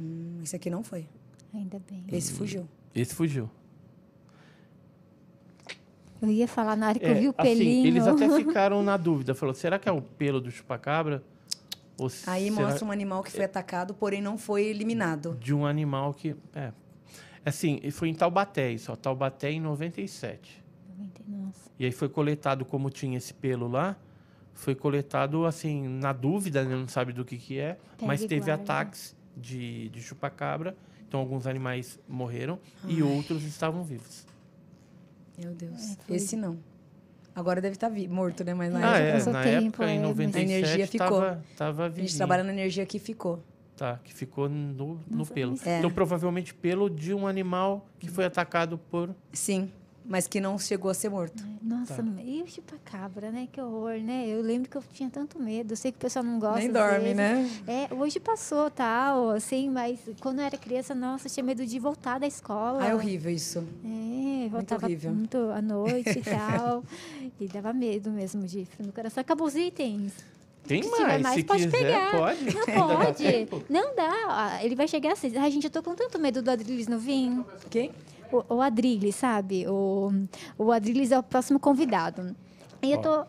Hum, 0.00 0.40
esse 0.42 0.56
aqui 0.56 0.68
não 0.68 0.82
foi. 0.82 1.08
Ainda 1.54 1.80
bem. 1.88 2.04
Esse 2.10 2.32
fugiu. 2.32 2.68
Esse 2.94 3.14
fugiu. 3.14 3.48
Eu 6.20 6.30
ia 6.30 6.48
falar 6.48 6.76
na 6.76 6.88
hora 6.88 6.98
que 6.98 7.04
é, 7.04 7.10
eu 7.10 7.14
vi 7.14 7.28
o 7.28 7.34
assim, 7.36 7.48
pelinho. 7.48 7.80
Assim, 7.80 7.88
eles 7.88 8.06
até 8.06 8.28
ficaram 8.36 8.82
na 8.82 8.96
dúvida. 8.96 9.34
Falou, 9.34 9.54
será 9.54 9.78
que 9.78 9.88
é 9.88 9.92
o 9.92 10.02
pelo 10.02 10.40
do 10.40 10.50
chupacabra? 10.50 11.22
Ou 11.98 12.08
Aí 12.26 12.50
será 12.50 12.66
mostra 12.66 12.84
um 12.84 12.90
animal 12.90 13.22
que 13.22 13.30
foi 13.30 13.44
atacado, 13.44 13.94
porém 13.94 14.20
não 14.20 14.36
foi 14.36 14.64
eliminado. 14.64 15.36
de 15.40 15.54
um 15.54 15.64
animal 15.64 16.12
que. 16.12 16.36
É. 16.54 16.72
Assim, 17.44 17.78
e 17.82 17.90
foi 17.90 18.08
em 18.08 18.14
Taubaté 18.14 18.72
isso, 18.72 18.90
ó, 18.90 18.96
Taubaté 18.96 19.50
em 19.50 19.60
97. 19.60 20.65
Nossa. 21.28 21.70
E 21.78 21.84
aí 21.84 21.92
foi 21.92 22.08
coletado, 22.08 22.64
como 22.64 22.90
tinha 22.90 23.16
esse 23.18 23.34
pelo 23.34 23.68
lá, 23.68 23.96
foi 24.54 24.74
coletado, 24.74 25.44
assim, 25.44 25.86
na 25.86 26.12
dúvida, 26.12 26.64
né? 26.64 26.74
não 26.74 26.88
sabe 26.88 27.12
do 27.12 27.24
que 27.24 27.36
que 27.36 27.58
é, 27.58 27.74
Pega 27.96 28.06
mas 28.06 28.20
teve 28.24 28.46
guarda. 28.46 28.62
ataques 28.62 29.14
de, 29.36 29.88
de 29.90 30.00
chupacabra, 30.02 30.74
então 31.06 31.20
alguns 31.20 31.46
animais 31.46 31.98
morreram 32.08 32.58
e 32.88 33.02
outros 33.02 33.44
estavam 33.44 33.82
vivos. 33.84 34.26
Meu 35.38 35.52
Deus. 35.54 35.92
É, 35.92 35.96
foi- 36.06 36.16
Esse 36.16 36.36
não. 36.36 36.58
Agora 37.34 37.60
deve 37.60 37.74
estar 37.74 37.90
vi- 37.90 38.08
morto, 38.08 38.42
né? 38.42 38.54
Mas 38.54 38.72
na 38.72 38.92
Ah, 38.94 38.98
é, 38.98 39.22
na 39.24 39.42
tempo, 39.42 39.66
época, 39.82 39.84
é, 39.84 39.94
em 39.94 39.98
mas- 39.98 40.08
97, 40.08 40.38
A 40.38 40.58
energia 40.58 40.86
ficou. 40.86 41.20
tava, 41.20 41.44
tava 41.54 41.86
a 41.86 41.90
gente 41.90 42.16
trabalha 42.16 42.42
na 42.42 42.50
energia 42.52 42.86
que 42.86 42.98
ficou. 42.98 43.44
Tá, 43.76 44.00
que 44.02 44.14
ficou 44.14 44.48
no, 44.48 44.94
no 45.06 45.18
Nossa, 45.18 45.34
pelo. 45.34 45.54
É. 45.66 45.78
Então, 45.80 45.90
provavelmente, 45.90 46.54
pelo 46.54 46.88
de 46.88 47.12
um 47.12 47.26
animal 47.26 47.86
que 47.98 48.08
foi 48.08 48.24
atacado 48.24 48.78
por... 48.78 49.14
Sim, 49.34 49.70
mas 50.08 50.26
que 50.26 50.40
não 50.40 50.58
chegou 50.58 50.90
a 50.90 50.94
ser 50.94 51.08
morto. 51.08 51.42
Nossa, 51.62 51.94
Tá. 52.02 52.22
e 52.24 52.42
o 52.42 52.46
chupacabra, 52.46 53.30
né? 53.30 53.48
Que 53.50 53.60
horror, 53.60 53.98
né? 54.00 54.26
Eu 54.28 54.40
lembro 54.42 54.70
que 54.70 54.76
eu 54.76 54.82
tinha 54.92 55.10
tanto 55.10 55.38
medo. 55.40 55.72
Eu 55.72 55.76
sei 55.76 55.90
que 55.92 55.98
o 55.98 56.00
pessoal 56.00 56.24
não 56.24 56.38
gosta. 56.38 56.58
Nem 56.60 56.70
dorme, 56.70 56.98
vezes. 57.00 57.16
né? 57.16 57.50
É, 57.66 57.94
hoje 57.94 58.20
passou, 58.20 58.70
tal, 58.70 59.30
assim, 59.30 59.68
mas 59.70 59.98
quando 60.20 60.38
eu 60.40 60.44
era 60.44 60.56
criança, 60.56 60.94
nossa, 60.94 61.26
eu 61.26 61.32
tinha 61.32 61.44
medo 61.44 61.66
de 61.66 61.78
voltar 61.78 62.18
da 62.20 62.26
escola. 62.26 62.82
Ah, 62.82 62.88
é 62.88 62.94
horrível 62.94 63.30
isso. 63.32 63.64
É, 63.84 64.48
voltava 64.48 64.86
horrível. 64.86 65.12
muito 65.12 65.36
à 65.36 65.60
noite 65.60 66.18
e 66.18 66.22
tal. 66.22 66.84
e 67.40 67.46
dava 67.48 67.72
medo 67.72 68.10
mesmo 68.10 68.44
de 68.44 68.66
no 68.78 68.92
coração. 68.92 69.20
Acabou 69.20 69.46
os 69.46 69.54
itens. 69.56 70.12
Tem 70.66 70.82
Se 70.82 70.90
mais, 70.90 71.22
mais, 71.22 71.36
se 71.36 71.44
pode 71.44 71.64
quiser, 71.64 71.78
pegar. 71.78 72.10
pode. 72.10 72.44
Não 72.76 72.88
dá 72.88 72.96
pode. 73.04 73.22
tempo. 73.22 73.62
Não 73.68 73.94
dá. 73.94 74.58
Ele 74.62 74.74
vai 74.74 74.88
chegar 74.88 75.12
assim. 75.12 75.36
Ai, 75.36 75.48
gente, 75.50 75.64
eu 75.64 75.70
tô 75.70 75.80
com 75.82 75.94
tanto 75.94 76.18
medo 76.18 76.42
do 76.42 76.50
Adriles 76.50 76.88
não 76.88 76.98
vir. 76.98 77.30
Quem? 77.70 77.92
O, 78.32 78.54
o 78.56 78.60
Adriles, 78.62 79.14
sabe? 79.14 79.66
O, 79.68 80.10
o 80.58 80.72
Adriles 80.72 81.12
é 81.12 81.18
o 81.18 81.22
próximo 81.22 81.58
convidado. 81.60 82.34
E 82.82 82.92
eu 82.92 83.00
tô. 83.00 83.24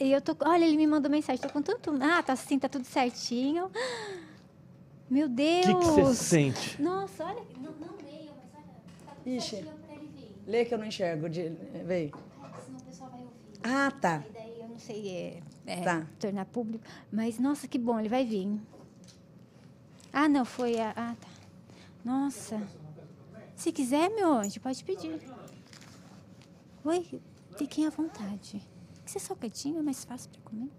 E 0.00 0.10
eu 0.12 0.20
tô. 0.20 0.36
Olha, 0.44 0.64
ele 0.64 0.76
me 0.76 0.86
mandou 0.86 1.10
mensagem. 1.10 1.40
Tô 1.40 1.48
com 1.48 1.62
tanto. 1.62 1.90
Ah, 2.02 2.22
tá 2.22 2.32
assim, 2.32 2.58
tá 2.58 2.68
tudo 2.68 2.84
certinho. 2.84 3.70
Meu 5.08 5.26
O 5.26 5.28
Deus! 5.28 5.66
que 5.66 5.74
que 5.74 5.86
você 6.00 6.14
sente? 6.14 6.82
Nossa, 6.82 7.24
olha. 7.24 7.42
Não, 7.60 7.72
não 7.72 7.96
leio, 8.04 8.32
mas 8.36 8.54
olha. 8.54 8.64
Tá 9.06 9.12
tudo 9.22 9.28
Ixi. 9.34 9.50
certinho 9.50 9.74
pra 9.86 9.94
ele 9.94 10.08
vir. 10.16 10.30
Lê 10.46 10.64
que 10.64 10.74
eu 10.74 10.78
não 10.78 10.86
enxergo. 10.86 11.28
De... 11.28 11.48
Vem. 11.84 12.12
Senão 12.64 12.78
o 12.78 12.82
pessoal 12.82 13.10
vai 13.10 13.20
ouvir. 13.20 13.32
Ah, 13.62 13.90
tá. 14.00 14.22
E 14.28 14.32
daí 14.32 14.60
eu 14.60 14.68
não 14.68 14.78
sei 14.78 15.08
é, 15.08 15.42
é, 15.66 15.80
Tá. 15.82 16.06
tornar 16.18 16.44
público. 16.46 16.84
Mas, 17.12 17.38
nossa, 17.38 17.68
que 17.68 17.78
bom, 17.78 17.98
ele 18.00 18.08
vai 18.08 18.24
vir. 18.24 18.58
Ah, 20.12 20.28
não, 20.28 20.44
foi 20.44 20.80
a. 20.80 20.90
Ah, 20.96 21.14
tá. 21.20 21.28
Nossa. 22.04 22.60
Se 23.56 23.72
quiser, 23.72 24.10
meu 24.10 24.32
anjo, 24.32 24.60
pode 24.60 24.84
pedir. 24.84 25.20
Oi, 26.84 27.20
fiquem 27.56 27.86
à 27.86 27.90
vontade. 27.90 28.60
Que 29.04 29.10
você 29.10 29.18
só 29.18 29.34
quietinho, 29.34 29.78
é 29.78 29.82
mais 29.82 30.04
fácil 30.04 30.30
para 30.30 30.40
comer. 30.42 30.70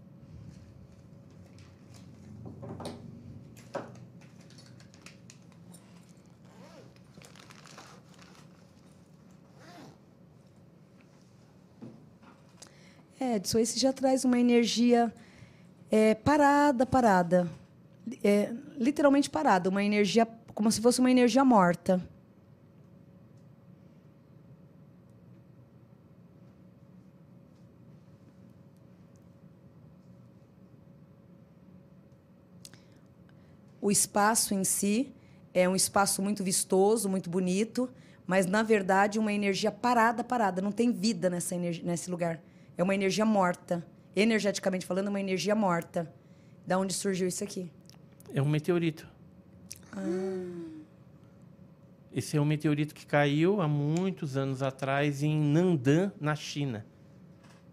É, 13.19 13.38
Edson, 13.38 13.60
esse 13.60 13.80
já 13.80 13.91
traz 13.91 14.26
uma 14.26 14.38
energia 14.38 15.14
é, 15.89 16.14
parada, 16.14 16.85
parada. 16.85 17.49
É, 18.23 18.53
literalmente 18.77 19.30
parada, 19.30 19.69
uma 19.69 19.84
energia 19.84 20.27
como 20.53 20.72
se 20.72 20.80
fosse 20.80 20.99
uma 20.99 21.10
energia 21.10 21.43
morta. 21.43 22.02
O 33.86 33.91
espaço 33.91 34.56
em 34.56 34.64
si 34.64 35.14
é 35.53 35.70
um 35.70 35.76
espaço 35.76 36.20
muito 36.20 36.44
vistoso, 36.44 37.07
muito 37.07 37.30
bonito, 37.30 37.88
mas 38.26 38.48
na 38.48 38.64
verdade 38.64 39.20
uma 39.20 39.32
energia 39.32 39.72
parada, 39.72 40.24
parada, 40.24 40.60
não 40.60 40.72
tem 40.72 40.91
vida 40.91 41.30
nessa 41.30 41.53
energia, 41.53 41.86
nesse 41.86 42.10
lugar. 42.10 42.41
É 42.76 42.82
uma 42.82 42.95
energia 42.95 43.28
morta. 43.28 43.86
Energeticamente 44.16 44.88
falando, 44.88 45.06
é 45.06 45.10
uma 45.12 45.20
energia 45.20 45.53
morta. 45.53 46.12
Da 46.66 46.80
onde 46.80 46.94
surgiu 46.95 47.28
isso 47.28 47.44
aqui? 47.44 47.72
É 48.34 48.41
um 48.41 48.49
meteorito. 48.49 49.07
Esse 52.12 52.38
é 52.38 52.41
um 52.41 52.45
meteorito 52.45 52.95
que 52.95 53.06
caiu 53.06 53.62
há 53.62 53.68
muitos 53.68 54.36
anos 54.36 54.64
atrás 54.64 55.22
em 55.22 55.40
Nandan, 55.40 56.12
na 56.20 56.36
China, 56.36 56.84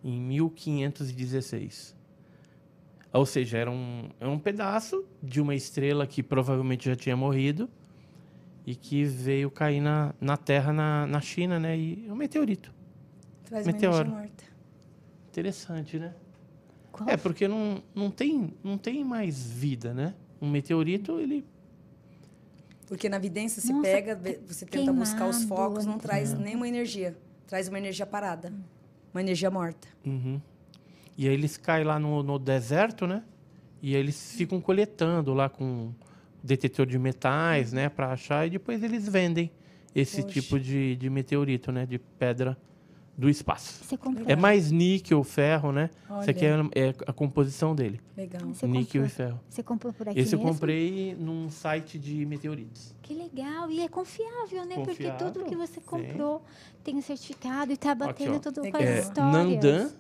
em 0.04 0.20
1516. 0.20 2.01
Ou 3.12 3.26
seja, 3.26 3.58
era 3.58 3.70
um, 3.70 4.08
é 4.18 4.26
um 4.26 4.38
pedaço 4.38 5.04
de 5.22 5.40
uma 5.40 5.54
estrela 5.54 6.06
que 6.06 6.22
provavelmente 6.22 6.86
já 6.86 6.96
tinha 6.96 7.16
morrido 7.16 7.68
e 8.66 8.74
que 8.74 9.04
veio 9.04 9.50
cair 9.50 9.80
na, 9.80 10.14
na 10.20 10.36
Terra, 10.36 10.72
na, 10.72 11.06
na 11.06 11.20
China, 11.20 11.58
né? 11.58 11.76
E 11.76 12.06
é 12.08 12.12
um 12.12 12.16
meteorito. 12.16 12.72
Traz 13.44 13.66
Meteoro. 13.66 13.96
uma 13.96 14.02
energia 14.02 14.18
morta. 14.20 14.44
Interessante, 15.28 15.98
né? 15.98 16.14
Qual? 16.90 17.08
É, 17.08 17.16
porque 17.16 17.46
não, 17.46 17.82
não, 17.94 18.10
tem, 18.10 18.54
não 18.62 18.78
tem 18.78 19.04
mais 19.04 19.46
vida, 19.46 19.92
né? 19.92 20.14
Um 20.40 20.48
meteorito, 20.48 21.18
ele 21.18 21.44
Porque 22.86 23.08
na 23.08 23.16
evidência 23.16 23.60
se 23.60 23.72
Nossa, 23.72 23.82
pega, 23.82 24.20
você 24.46 24.64
tenta 24.64 24.92
buscar 24.92 25.26
os 25.26 25.38
queimado, 25.38 25.60
focos, 25.62 25.86
não 25.86 25.98
traz 25.98 26.32
nenhuma 26.32 26.66
energia. 26.66 27.16
Traz 27.46 27.68
uma 27.68 27.78
energia 27.78 28.06
parada. 28.06 28.52
Uma 29.12 29.20
energia 29.20 29.50
morta. 29.50 29.88
Uhum. 30.06 30.40
E 31.16 31.28
aí 31.28 31.34
eles 31.34 31.56
caem 31.56 31.84
lá 31.84 31.98
no, 31.98 32.22
no 32.22 32.38
deserto, 32.38 33.06
né? 33.06 33.22
E 33.82 33.94
aí 33.94 34.00
eles 34.00 34.32
ficam 34.34 34.60
coletando 34.60 35.34
lá 35.34 35.48
com 35.48 35.92
detetor 36.42 36.86
de 36.86 36.98
metais, 36.98 37.72
né? 37.72 37.88
Para 37.88 38.12
achar 38.12 38.46
e 38.46 38.50
depois 38.50 38.82
eles 38.82 39.08
vendem 39.08 39.50
esse 39.94 40.22
Poxa. 40.22 40.32
tipo 40.40 40.58
de, 40.58 40.96
de 40.96 41.10
meteorito, 41.10 41.70
né? 41.72 41.84
De 41.84 41.98
pedra 41.98 42.56
do 43.16 43.28
espaço. 43.28 43.84
Você 43.84 43.96
comprou? 43.96 44.24
É 44.26 44.34
mais 44.34 44.70
níquel, 44.72 45.22
ferro, 45.22 45.70
né? 45.70 45.90
Isso 46.04 46.12
Olha. 46.14 46.30
aqui 46.30 46.46
é, 46.46 46.50
é 46.74 46.94
a 47.06 47.12
composição 47.12 47.74
dele. 47.74 48.00
Legal. 48.16 48.40
Você 48.48 48.66
níquel 48.66 49.02
comprou, 49.02 49.04
e 49.04 49.08
ferro. 49.10 49.40
Você 49.50 49.62
comprou 49.62 49.92
por 49.92 50.08
aqui 50.08 50.18
Esse 50.18 50.34
eu 50.34 50.38
mesmo? 50.38 50.52
comprei 50.54 51.14
num 51.14 51.50
site 51.50 51.98
de 51.98 52.24
meteoritos. 52.24 52.94
Que 53.02 53.12
legal. 53.12 53.70
E 53.70 53.80
é 53.82 53.88
confiável, 53.88 54.64
né? 54.64 54.76
Porque 54.76 55.04
Confiável, 55.04 55.30
tudo 55.30 55.44
que 55.44 55.54
você 55.54 55.74
sim. 55.74 55.86
comprou 55.86 56.42
tem 56.82 56.96
o 56.96 57.02
certificado 57.02 57.70
e 57.70 57.76
tá 57.76 57.94
batendo 57.94 58.40
tudo 58.40 58.60
com 58.62 58.66
Legal. 58.78 58.80
as 58.82 58.88
É, 58.88 58.98
histórias. 59.00 59.32
Nandan, 59.32 59.90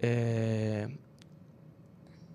é, 0.00 0.88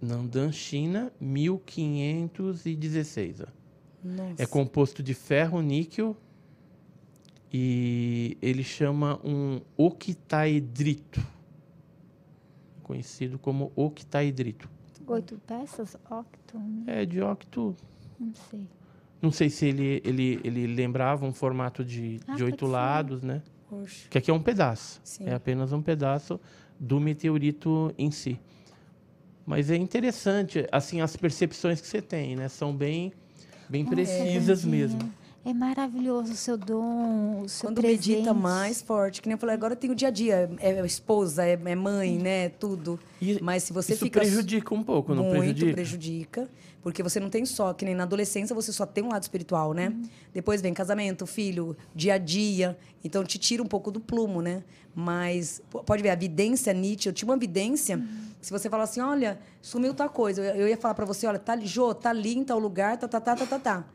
Nandan, 0.01 0.51
China, 0.51 1.11
1516. 1.19 3.41
ó. 3.41 3.45
Nossa. 4.03 4.43
É 4.43 4.45
composto 4.45 5.01
de 5.01 5.13
ferro, 5.13 5.61
níquel 5.61 6.15
e 7.51 8.37
ele 8.41 8.63
chama 8.63 9.19
um 9.23 9.61
octaedrito, 9.77 11.25
conhecido 12.83 13.39
como 13.39 13.71
octaedrito. 13.75 14.69
Oito 15.07 15.39
peças? 15.45 15.95
Octo? 16.09 16.57
né? 16.59 17.01
É 17.01 17.05
de 17.05 17.21
octo. 17.21 17.75
Não 18.19 18.33
sei. 18.49 18.67
Não 19.21 19.31
sei 19.31 19.49
se 19.49 19.65
ele, 19.67 20.01
ele, 20.03 20.39
ele 20.43 20.67
lembrava 20.67 21.25
um 21.25 21.33
formato 21.33 21.83
de, 21.85 22.19
Ah, 22.27 22.35
de 22.35 22.43
oito 22.43 22.65
ser. 22.65 22.71
lados, 22.71 23.21
né? 23.21 23.41
Poxa. 23.69 24.07
Que 24.09 24.17
aqui 24.17 24.29
é 24.29 24.33
um 24.33 24.41
pedaço. 24.41 24.99
Sim. 25.03 25.23
É 25.25 25.33
apenas 25.33 25.71
um 25.71 25.81
pedaço 25.81 26.39
do 26.79 26.99
meteorito 26.99 27.93
em 27.97 28.11
si. 28.11 28.39
Mas 29.45 29.69
é 29.69 29.75
interessante, 29.75 30.67
assim, 30.71 31.01
as 31.01 31.15
percepções 31.15 31.79
que 31.79 31.87
você 31.87 32.01
tem, 32.01 32.35
né? 32.35 32.47
São 32.49 32.75
bem, 32.75 33.13
bem 33.69 33.83
Nossa, 33.83 33.95
precisas 33.95 34.63
Vandinha, 34.63 34.87
mesmo. 34.87 35.13
É 35.45 35.53
maravilhoso 35.53 36.33
o 36.33 36.35
seu 36.35 36.57
dom, 36.57 37.41
o 37.43 37.47
seu 37.49 37.69
Quando 37.69 37.79
presente. 37.79 38.09
medita 38.09 38.33
mais 38.33 38.81
forte, 38.81 39.21
que 39.21 39.27
nem 39.27 39.35
eu 39.35 39.37
falei, 39.37 39.53
agora 39.53 39.75
tem 39.75 39.91
o 39.91 39.95
dia 39.95 40.07
a 40.07 40.11
dia, 40.11 40.49
é 40.59 40.83
esposa, 40.83 41.45
é, 41.45 41.51
é 41.53 41.75
mãe, 41.75 42.17
né, 42.17 42.49
tudo. 42.49 42.99
E 43.21 43.39
Mas 43.43 43.61
se 43.61 43.71
você 43.71 43.93
Isso 43.93 44.05
fica 44.05 44.21
prejudica 44.21 44.73
um 44.73 44.83
pouco, 44.83 45.13
não 45.13 45.25
muito 45.25 45.37
prejudica? 45.37 45.73
prejudica, 45.73 46.49
porque 46.85 47.01
você 47.01 47.19
não 47.19 47.31
tem 47.31 47.47
só, 47.47 47.73
que 47.73 47.83
nem 47.83 47.95
na 47.95 48.03
adolescência 48.03 48.53
você 48.53 48.71
só 48.71 48.85
tem 48.85 49.03
um 49.03 49.07
lado 49.07 49.23
espiritual, 49.23 49.73
né? 49.73 49.87
Uhum. 49.87 50.03
Depois 50.31 50.61
vem 50.61 50.71
casamento, 50.71 51.25
filho, 51.25 51.75
dia 51.95 52.13
a 52.13 52.17
dia, 52.19 52.77
então 53.03 53.23
te 53.23 53.39
tira 53.39 53.63
um 53.63 53.65
pouco 53.65 53.89
do 53.89 53.99
plumo, 53.99 54.39
né? 54.39 54.63
Mas 54.93 55.63
pode 55.83 56.03
ver 56.03 56.11
a 56.11 56.15
vidência 56.15 56.71
Nietzsche, 56.73 57.09
eu 57.09 57.13
tinha 57.13 57.27
uma 57.27 57.37
vidência, 57.37 57.97
Uhum. 57.97 58.05
se 58.39 58.51
você 58.51 58.69
fala 58.69 58.83
assim, 58.83 59.01
olha, 59.01 59.39
sumiu 59.63 59.95
tal 59.95 60.11
coisa, 60.11 60.43
eu, 60.43 60.67
ia 60.67 60.77
falar 60.77 60.93
para 60.93 61.05
você, 61.05 61.25
olha, 61.25 61.39
tá 61.39 61.53
ali, 61.53 61.65
Jô, 61.65 61.91
tá 61.95 62.11
ali 62.11 62.37
em 62.37 62.43
tal 62.43 62.59
lugar, 62.59 62.95
tá 62.99 63.07
tá 63.07 63.19
tá 63.19 63.35
tá 63.35 63.47
tá. 63.47 63.57
tá. 63.59 63.85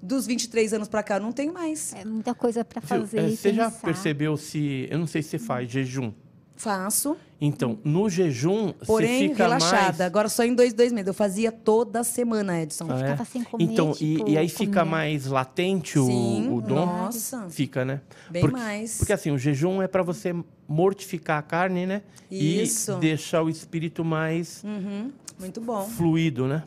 Dos 0.00 0.24
23 0.24 0.74
anos 0.74 0.86
para 0.86 1.02
cá 1.02 1.16
eu 1.16 1.22
não 1.22 1.32
tenho 1.32 1.52
mais. 1.52 1.92
É 1.92 2.04
muita 2.04 2.36
coisa 2.36 2.64
para 2.64 2.80
fazer 2.80 3.18
É, 3.18 3.28
você 3.30 3.52
já 3.52 3.64
pensar. 3.68 3.80
percebeu 3.84 4.36
se... 4.36 4.86
Eu 4.88 4.98
não 5.00 5.08
sei 5.08 5.22
se 5.22 5.30
você 5.30 5.38
faz 5.40 5.68
jejum. 5.68 6.12
Faço. 6.56 7.16
Então, 7.40 7.76
no 7.82 8.08
jejum, 8.08 8.72
Porém, 8.86 9.22
você 9.22 9.28
fica 9.30 9.42
relaxada. 9.44 9.82
mais... 9.84 10.00
Agora 10.00 10.28
só 10.28 10.44
em 10.44 10.54
dois, 10.54 10.72
dois 10.72 10.92
meses. 10.92 11.08
Eu 11.08 11.14
fazia 11.14 11.50
toda 11.50 12.04
semana, 12.04 12.62
Edson. 12.62 12.86
Ah, 12.88 12.94
é? 12.94 12.98
ficava 12.98 13.24
sem 13.24 13.42
comer, 13.42 13.64
Então, 13.64 13.90
e- 14.00 14.16
tipo, 14.16 14.28
e, 14.30 14.38
aí 14.38 14.48
fica 14.48 14.80
comer. 14.80 14.90
mais 14.90 15.26
latente 15.26 15.98
o, 15.98 16.06
Sim, 16.06 16.48
o 16.52 16.60
dom? 16.60 16.86
nossa. 16.86 17.48
Fica, 17.50 17.84
né? 17.84 18.00
Bem 18.30 18.42
porque, 18.42 18.56
mais. 18.56 18.98
Porque 18.98 19.12
assim, 19.12 19.32
o 19.32 19.38
jejum 19.38 19.82
é 19.82 19.88
para 19.88 20.04
você 20.04 20.32
mortificar 20.68 21.38
a 21.38 21.42
carne, 21.42 21.84
né? 21.84 22.02
Isso. 22.30 22.92
E 22.92 22.96
deixar 23.00 23.42
o 23.42 23.50
espírito 23.50 24.04
mais 24.04 24.62
Uhum, 24.62 25.10
muito 25.40 25.60
bom. 25.60 25.84
fluido, 25.84 26.46
né? 26.46 26.62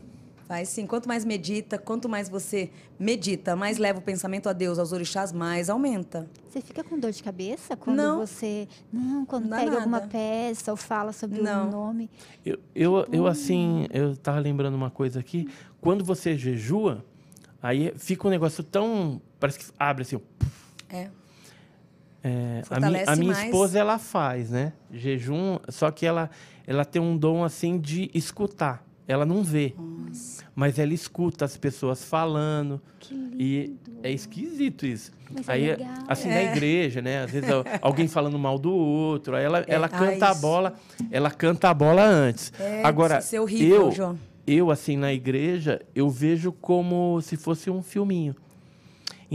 Faz 0.48 0.70
sim. 0.70 0.86
Quanto 0.86 1.08
mais 1.08 1.26
medita, 1.26 1.78
quanto 1.78 2.08
mais 2.08 2.30
você 2.30 2.70
medita, 3.00 3.56
mais 3.56 3.80
leva 3.80 3.98
o 3.98 4.02
pensamento 4.02 4.48
a 4.48 4.54
Deus, 4.54 4.78
aos 4.78 4.92
orixás, 4.92 5.32
mais 5.32 5.72
aumenta. 5.72 6.28
Você 6.48 6.62
fica 6.62 6.84
com 6.84 7.00
dor 7.00 7.12
de 7.12 7.24
cabeça 7.24 7.76
quando 7.76 7.98
Não. 7.98 8.20
você. 8.20 8.68
Não, 8.94 9.26
quando 9.26 9.48
Dá 9.50 9.58
pega 9.58 9.78
alguma 9.78 10.00
nada. 10.02 10.08
peça 10.12 10.70
ou 10.70 10.78
fala 10.78 11.12
sobre 11.12 11.42
Não. 11.42 11.68
o 11.68 11.72
nome. 11.72 12.10
Eu, 12.46 12.60
eu, 12.76 13.04
Tipo 13.06 13.16
eu 13.16 13.28
assim, 13.28 13.88
eu 13.92 14.16
tava 14.16 14.38
lembrando 14.40 14.76
uma 14.76 14.92
coisa 14.92 15.20
aqui. 15.20 15.50
Quando 15.82 16.04
você 16.06 16.38
jejua, 16.38 17.04
aí 17.62 17.92
fica 17.98 18.28
um 18.28 18.30
negócio 18.32 18.64
tão. 18.64 19.20
Parece 19.40 19.58
que 19.58 19.66
abre 19.80 20.04
assim. 20.04 20.20
É. 20.92 21.10
É, 22.24 22.62
a, 22.70 22.80
mi- 22.80 23.04
a 23.08 23.16
minha 23.16 23.34
mais. 23.34 23.46
esposa, 23.46 23.80
ela 23.80 23.98
faz, 24.00 24.52
né? 24.52 24.74
Jejum, 24.92 25.58
só 25.70 25.90
que 25.92 26.06
ela, 26.06 26.30
ela 26.68 26.84
tem 26.86 27.02
um 27.02 27.18
dom, 27.18 27.44
assim, 27.44 27.80
de 27.80 28.10
escutar. 28.14 28.85
Ela 29.08 29.26
não 29.26 29.44
vê. 29.44 29.74
Mas 30.56 30.80
ela 30.80 30.94
escuta 30.94 31.46
as 31.46 31.58
pessoas 31.58 32.04
falando. 32.04 32.82
E 33.38 33.76
é 34.02 34.10
esquisito 34.12 34.86
isso. 34.86 35.12
Mas 35.30 35.48
é 35.50 35.52
aí, 35.52 35.68
legal. 35.68 35.88
assim, 36.08 36.30
na 36.30 36.44
igreja, 36.44 37.02
né? 37.02 37.24
Às 37.24 37.32
vezes 37.32 37.50
al- 37.50 37.66
alguém 37.82 38.08
falando 38.08 38.40
mal 38.40 38.58
do 38.58 38.72
outro. 38.74 39.36
Aí 39.36 39.44
ela, 39.44 39.64
ela 39.68 39.88
ah, 39.88 39.90
canta 39.90 40.30
a 40.30 40.32
isso. 40.32 40.42
bola. 40.42 40.74
Ela 41.12 41.30
canta 41.30 41.70
a 41.70 41.74
bola 41.74 42.04
antes. 42.04 42.54
É, 42.60 42.84
Agora, 42.84 43.20
isso 43.20 43.36
é 43.36 43.42
horrível, 43.42 43.76
eu, 43.88 43.92
João. 43.92 44.20
eu, 44.48 44.72
assim, 44.72 44.96
na 44.96 45.12
igreja, 45.14 45.82
eu 45.94 46.10
vejo 46.10 46.52
como 46.54 47.20
se 47.22 47.36
fosse 47.36 47.70
um 47.70 47.84
filminho. 47.84 48.36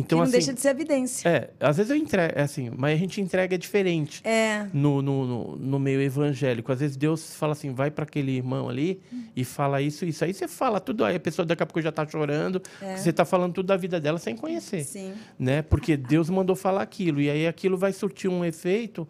Então, 0.00 0.08
que 0.08 0.14
não 0.16 0.22
assim, 0.22 0.32
deixa 0.32 0.52
de 0.52 0.60
ser 0.60 0.68
evidência. 0.70 1.28
é, 1.28 1.50
às 1.60 1.76
vezes 1.76 1.90
eu 1.90 1.96
entrego, 1.96 2.32
é 2.36 2.42
assim, 2.42 2.70
mas 2.76 2.94
a 2.94 2.96
gente 2.98 3.20
entrega 3.20 3.56
diferente 3.56 4.20
É. 4.26 4.66
no, 4.72 5.00
no, 5.02 5.26
no, 5.26 5.56
no 5.56 5.78
meio 5.78 6.00
evangélico. 6.02 6.72
Às 6.72 6.80
vezes 6.80 6.96
Deus 6.96 7.34
fala 7.36 7.52
assim, 7.52 7.72
vai 7.72 7.90
para 7.90 8.04
aquele 8.04 8.32
irmão 8.32 8.68
ali 8.68 9.00
e 9.36 9.44
fala 9.44 9.80
isso, 9.80 10.04
isso. 10.04 10.24
Aí 10.24 10.32
você 10.34 10.48
fala 10.48 10.80
tudo, 10.80 11.04
aí 11.04 11.16
a 11.16 11.20
pessoa 11.20 11.46
daqui 11.46 11.62
a 11.62 11.66
pouco 11.66 11.80
já 11.80 11.90
está 11.90 12.06
chorando, 12.06 12.60
porque 12.60 12.96
você 12.98 13.10
está 13.10 13.24
falando 13.24 13.52
tudo 13.54 13.66
da 13.66 13.76
vida 13.76 14.00
dela 14.00 14.18
sem 14.18 14.36
conhecer. 14.36 14.80
É. 14.80 14.84
Sim. 14.84 15.12
Né? 15.38 15.62
Porque 15.62 15.96
Deus 15.96 16.28
mandou 16.30 16.56
falar 16.56 16.82
aquilo. 16.82 17.20
E 17.20 17.30
aí 17.30 17.46
aquilo 17.46 17.76
vai 17.76 17.92
surtir 17.92 18.28
um 18.30 18.44
efeito 18.44 19.06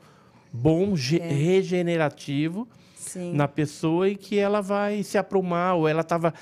bom, 0.53 0.95
É. 0.95 1.33
regenerativo 1.33 2.69
Sim. 2.97 3.33
na 3.35 3.49
pessoa 3.49 4.09
e 4.09 4.17
que 4.17 4.39
ela 4.39 4.61
vai 4.61 5.03
se 5.03 5.17
aprumar, 5.17 5.75
ou 5.75 5.89
ela 5.89 6.03
tava. 6.05 6.35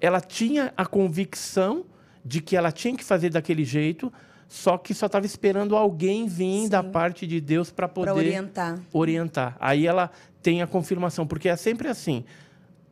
Ela 0.00 0.20
tinha 0.20 0.72
a 0.76 0.84
convicção 0.86 1.84
de 2.24 2.40
que 2.40 2.56
ela 2.56 2.70
tinha 2.72 2.96
que 2.96 3.04
fazer 3.04 3.30
daquele 3.30 3.64
jeito, 3.64 4.12
só 4.48 4.76
que 4.76 4.92
só 4.94 5.06
estava 5.06 5.24
esperando 5.26 5.76
alguém 5.76 6.26
vir 6.26 6.68
da 6.68 6.82
parte 6.82 7.26
de 7.26 7.40
Deus 7.40 7.70
para 7.70 7.88
poder 7.88 8.10
Para 8.10 8.18
orientar. 8.18 8.78
orientar. 8.92 9.56
Aí 9.58 9.86
ela 9.86 10.10
tem 10.42 10.60
a 10.62 10.66
confirmação, 10.66 11.26
porque 11.26 11.48
é 11.48 11.56
sempre 11.56 11.88
assim. 11.88 12.24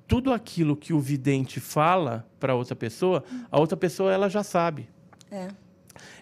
Tudo 0.09 0.33
aquilo 0.33 0.75
que 0.75 0.93
o 0.93 0.99
vidente 0.99 1.61
fala 1.61 2.27
para 2.41 2.55
outra 2.55 2.75
pessoa, 2.75 3.23
a 3.51 3.61
outra 3.61 3.77
pessoa 3.77 4.13
ela 4.13 4.29
já 4.29 4.43
sabe. 4.43 4.89
É. 5.31 5.49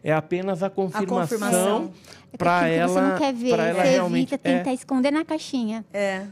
É 0.03 0.13
apenas 0.13 0.63
a 0.63 0.69
confirmação, 0.71 1.21
confirmação. 1.21 1.93
É 2.33 2.37
para 2.37 2.67
ela, 2.69 2.89
você 2.93 3.01
não 3.01 3.17
quer 3.19 3.33
ver, 3.33 3.51
pra 3.55 3.67
ela 3.67 3.83
você 3.83 3.89
realmente 3.91 4.35
evita 4.35 4.39
tentar 4.39 4.73
esconder 4.75 5.11
na 5.11 5.25
caixinha. 5.25 5.85
É. 5.93 6.25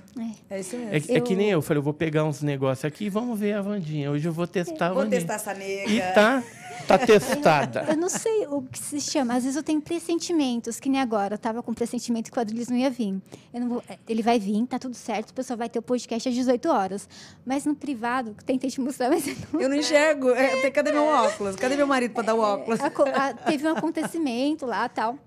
É. 0.50 0.56
É 0.56 0.60
isso 0.60 0.76
mesmo. 0.76 0.92
É, 0.92 0.96
é 1.16 1.20
que 1.20 1.32
Eu- 1.32 1.36
nem 1.36 1.50
eu, 1.50 1.62
falei, 1.62 1.78
eu 1.78 1.82
vou 1.82 1.94
pegar 1.94 2.24
uns 2.24 2.42
negócios 2.42 2.84
aqui 2.84 3.04
e 3.06 3.08
vamos 3.08 3.38
ver 3.38 3.54
a 3.54 3.62
Vandinha. 3.62 4.10
Hoje 4.10 4.26
eu 4.28 4.32
vou 4.32 4.46
testar 4.46 4.88
a 4.88 4.92
Vou 4.92 5.06
testar 5.06 5.34
essa 5.34 5.54
nega. 5.54 5.90
E 5.90 6.00
tá, 6.12 6.42
tá 6.86 6.98
testada. 6.98 7.86
Eu 7.88 7.96
não 7.96 8.08
sei 8.08 8.46
o 8.46 8.62
que 8.62 8.78
se 8.78 9.00
chama. 9.00 9.34
Às 9.34 9.42
vezes 9.44 9.56
eu 9.56 9.62
tenho 9.62 9.80
pressentimentos, 9.80 10.78
que 10.80 10.88
nem 10.88 11.00
agora. 11.00 11.34
Eu 11.34 11.38
tava 11.38 11.62
com 11.62 11.72
pressentimento 11.74 12.24
que 12.24 12.30
o 12.30 12.34
quadrilhos 12.40 12.68
não 12.68 12.76
ia 12.76 12.90
vir. 12.90 13.20
Eu 13.52 13.60
não 13.60 13.68
vou- 13.68 13.84
é, 13.88 13.98
ele 14.08 14.22
vai 14.22 14.38
vir, 14.38 14.66
tá 14.66 14.78
tudo 14.78 14.94
certo. 14.94 15.30
O 15.30 15.34
pessoal 15.34 15.56
vai 15.56 15.68
ter 15.68 15.78
o 15.78 15.82
podcast 15.82 16.28
às 16.28 16.34
18 16.34 16.68
horas. 16.70 17.08
Mas 17.44 17.64
no 17.64 17.74
privado, 17.74 18.34
tentei 18.44 18.70
te 18.70 18.80
mostrar, 18.80 19.10
mas 19.10 19.24
não. 19.52 19.60
Eu 19.60 19.68
não 19.68 19.76
enxergo. 19.76 20.30
É, 20.30 20.70
cadê 20.70 20.92
meu 20.92 21.04
óculos? 21.04 21.56
Cadê 21.56 21.76
meu 21.76 21.86
marido 21.86 22.12
para 22.12 22.22
dar 22.24 22.34
o 22.34 22.40
óculos? 22.40 22.80
Aco- 22.80 23.02
a- 23.08 23.34
teve 23.34 23.66
um 23.66 23.72
acontecimento 23.72 24.66
lá 24.66 24.88
tal. 24.88 25.18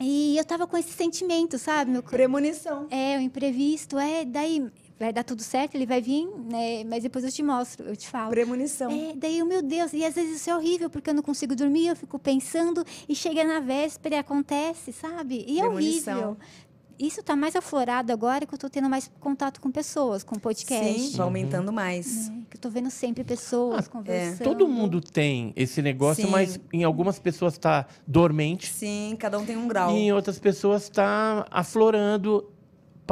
E 0.00 0.36
eu 0.36 0.44
tava 0.44 0.66
com 0.66 0.76
esse 0.76 0.90
sentimento, 0.90 1.58
sabe? 1.58 1.90
Meu, 1.92 2.02
Premonição. 2.02 2.88
é, 2.90 3.16
o 3.18 3.20
imprevisto, 3.20 3.96
é, 3.98 4.24
daí 4.24 4.66
vai 5.02 5.12
dar 5.12 5.24
tudo 5.24 5.42
certo, 5.42 5.74
ele 5.74 5.86
vai 5.86 6.00
vir, 6.00 6.26
né? 6.50 6.84
Mas 6.84 7.02
depois 7.02 7.24
eu 7.24 7.32
te 7.32 7.42
mostro, 7.42 7.88
eu 7.88 7.96
te 7.96 8.08
falo. 8.08 8.30
Premonição. 8.30 8.90
É, 8.90 9.14
daí, 9.16 9.38
eu, 9.38 9.46
meu 9.46 9.62
Deus, 9.62 9.92
e 9.92 10.04
às 10.04 10.14
vezes 10.14 10.36
isso 10.36 10.50
é 10.50 10.56
horrível, 10.56 10.88
porque 10.88 11.10
eu 11.10 11.14
não 11.14 11.22
consigo 11.22 11.54
dormir, 11.56 11.88
eu 11.88 11.96
fico 11.96 12.18
pensando, 12.18 12.84
e 13.08 13.14
chega 13.14 13.42
na 13.44 13.60
véspera 13.60 14.14
e 14.14 14.18
acontece, 14.18 14.92
sabe? 14.92 15.44
E 15.48 15.58
é 15.58 15.62
Premonição. 15.62 16.14
horrível. 16.14 16.36
Isso 16.98 17.20
tá 17.20 17.34
mais 17.34 17.56
aflorado 17.56 18.12
agora 18.12 18.46
que 18.46 18.54
eu 18.54 18.58
tô 18.58 18.70
tendo 18.70 18.88
mais 18.88 19.10
contato 19.18 19.60
com 19.60 19.72
pessoas, 19.72 20.22
com 20.22 20.38
podcast. 20.38 21.00
Sim, 21.00 21.16
vai 21.16 21.24
aumentando 21.26 21.72
mais. 21.72 22.28
né? 22.28 22.42
Que 22.48 22.56
eu 22.56 22.60
tô 22.60 22.70
vendo 22.70 22.90
sempre 22.90 23.24
pessoas 23.24 23.86
é. 23.86 23.88
conversando. 23.88 24.44
Todo 24.44 24.68
mundo 24.68 25.00
tem 25.00 25.52
esse 25.56 25.82
negócio, 25.82 26.24
Sim. 26.24 26.30
mas 26.30 26.60
em 26.72 26.84
algumas 26.84 27.18
pessoas 27.18 27.54
está 27.54 27.86
dormente 28.06 28.72
Sim, 28.72 29.16
cada 29.18 29.36
um 29.36 29.44
tem 29.44 29.56
um 29.56 29.66
grau. 29.66 29.90
e 29.90 30.00
em 30.00 30.12
outras 30.12 30.38
pessoas 30.38 30.84
está 30.84 31.44
aflorando 31.50 32.51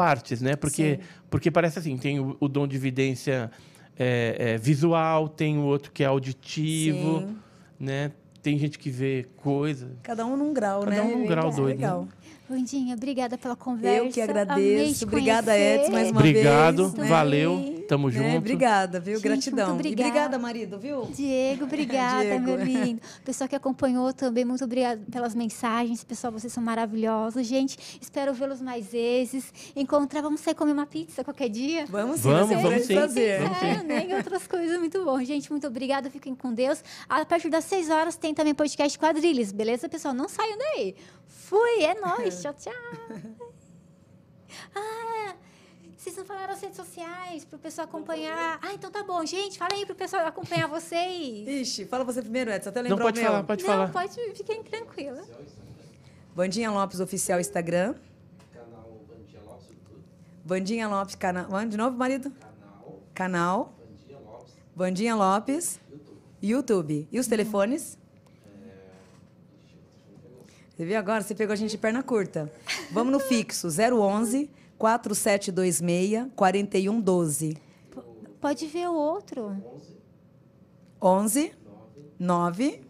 partes, 0.01 0.41
né? 0.41 0.57
Porque, 0.57 0.97
Sim. 0.97 1.09
porque 1.29 1.51
parece 1.51 1.79
assim, 1.79 1.95
tem 1.99 2.19
o, 2.19 2.35
o 2.41 2.49
dom 2.49 2.67
de 2.67 2.75
evidência 2.75 3.51
é, 3.99 4.37
é, 4.39 4.57
visual, 4.57 5.29
tem 5.29 5.59
o 5.59 5.65
outro 5.65 5.93
que 5.93 6.03
é 6.03 6.07
auditivo, 6.07 7.21
Sim. 7.21 7.37
né? 7.79 8.11
Tem 8.43 8.57
gente 8.57 8.79
que 8.79 8.89
vê 8.89 9.27
coisa. 9.37 9.91
Cada 10.03 10.25
um 10.25 10.39
num 10.39 10.55
grau, 10.55 10.81
Cada 10.81 10.93
né? 10.93 11.03
um 11.03 11.19
num 11.19 11.27
grau 11.27 11.51
doido, 11.51 11.81
né? 11.81 12.09
Vandinha, 12.55 12.95
obrigada 12.97 13.39
pela 13.39 13.55
conversa. 13.55 14.05
Eu 14.05 14.11
que 14.11 14.21
Amei 14.21 14.43
agradeço. 14.43 14.99
te 14.99 15.05
Obrigada. 15.05 15.57
Edson, 15.57 15.93
mais 15.93 16.11
uma 16.11 16.19
Obrigado, 16.21 16.89
vez. 16.89 16.95
né? 16.95 17.09
valeu, 17.09 17.85
tamo 17.89 18.09
Né? 18.09 18.15
junto. 18.15 18.37
Obrigada, 18.39 18.99
viu? 18.99 19.15
Gente, 19.15 19.23
Gratidão. 19.23 19.75
muito 19.75 19.87
E 19.87 19.93
obrigada. 19.93 20.09
obrigada, 20.11 20.39
marido, 20.41 20.79
viu? 20.79 21.03
Diego, 21.15 21.65
obrigada, 21.65 22.25
Diego. 22.27 22.45
meu 22.45 22.57
lindo. 22.65 23.01
Pessoal 23.25 23.47
que 23.49 23.55
acompanhou 23.55 24.13
também, 24.13 24.45
muito 24.45 24.65
obrigada 24.65 25.01
pelas 25.13 25.33
mensagens. 25.35 26.03
Pessoal, 26.03 26.33
vocês 26.33 26.53
são 26.53 26.61
maravilhosos. 26.63 27.47
Gente, 27.47 27.79
espero 28.01 28.35
vê-los 28.35 28.61
mais 28.61 28.87
vezes. 28.91 29.53
Encontrar, 29.77 30.21
vamos 30.21 30.41
sair 30.41 30.55
comer 30.57 30.73
uma 30.73 30.87
pizza 30.87 31.23
qualquer 31.23 31.49
dia? 31.49 31.87
Vamos 31.89 32.21
sim, 32.21 32.31
Vamos, 32.31 32.51
um 32.51 32.55
vamos 32.55 32.69
grande 32.69 32.85
sim. 32.87 32.95
prazer. 32.95 33.41
Vamos 33.43 33.59
sim. 33.59 33.67
É, 33.67 33.83
né? 33.85 34.07
E 34.11 34.15
outras 34.15 34.47
coisas, 34.49 34.77
muito 34.79 35.05
bom. 35.05 35.23
Gente, 35.23 35.49
muito 35.53 35.69
obrigada. 35.69 36.11
Fiquem 36.11 36.35
com 36.35 36.53
Deus. 36.53 36.83
A 37.09 37.25
partir 37.25 37.49
das 37.49 37.65
6 37.67 37.91
horas 37.91 38.17
tem 38.17 38.35
também 38.35 38.55
podcast 38.55 38.99
Quadrilhas, 38.99 39.53
beleza, 39.53 39.89
pessoal? 39.89 40.13
Não 40.15 40.29
saiam 40.29 40.59
daí. 40.59 40.97
Fui, 41.51 41.83
é 41.83 41.95
nóis. 42.01 42.41
Tchau, 42.41 42.55
tchau. 42.55 42.73
Ah, 44.75 45.35
vocês 45.97 46.17
não 46.17 46.25
falaram 46.25 46.53
as 46.55 46.61
redes 46.61 46.77
sociais 46.77 47.45
para 47.45 47.57
o 47.57 47.59
pessoal 47.59 47.89
acompanhar. 47.89 48.61
Ah, 48.63 48.73
então 48.73 48.89
tá 48.89 49.03
bom. 49.03 49.27
Gente, 49.27 49.59
fala 49.59 49.75
aí 49.75 49.85
para 49.85 49.93
o 49.93 49.97
pessoal 49.97 50.25
acompanhar 50.25 50.69
vocês. 50.69 51.49
Ixi, 51.49 51.87
fala 51.87 52.05
você 52.05 52.23
primeiro, 52.23 52.53
Edson. 52.53 52.69
Até 52.71 52.83
Não 52.83 52.91
lembrou 52.91 53.07
pode 53.09 53.19
o 53.19 53.23
meu. 53.23 53.33
falar, 53.33 53.45
pode 53.45 53.65
não, 53.65 53.69
falar. 53.69 53.91
pode, 53.91 54.15
fiquem 54.37 54.63
tranquilos. 54.63 55.27
Vandinha 56.35 56.71
Lopes 56.71 57.01
Oficial 57.01 57.41
Instagram. 57.41 57.97
Vandinha 60.45 60.87
Lopes, 60.89 61.17
canal. 61.17 61.49
De 61.67 61.77
novo, 61.77 61.97
marido? 61.97 62.33
Canal. 63.13 63.75
Vandinha 64.75 65.17
Lopes. 65.17 65.81
YouTube. 66.41 67.09
E 67.11 67.19
os 67.19 67.27
telefones? 67.27 67.99
Você 70.81 70.87
viu 70.87 70.97
agora? 70.97 71.23
Você 71.23 71.35
pegou 71.35 71.53
a 71.53 71.57
gente 71.57 71.73
de 71.73 71.77
perna 71.77 72.03
curta. 72.03 72.51
Vamos 72.91 73.13
no 73.13 73.21
fixo. 73.21 73.69
011 73.69 74.49
4726 74.79 76.29
4112. 76.35 77.59
Pode 78.41 78.67
ver 78.67 78.89
o 78.89 78.95
outro. 78.95 79.55
11 81.03 81.53
9 82.19 82.81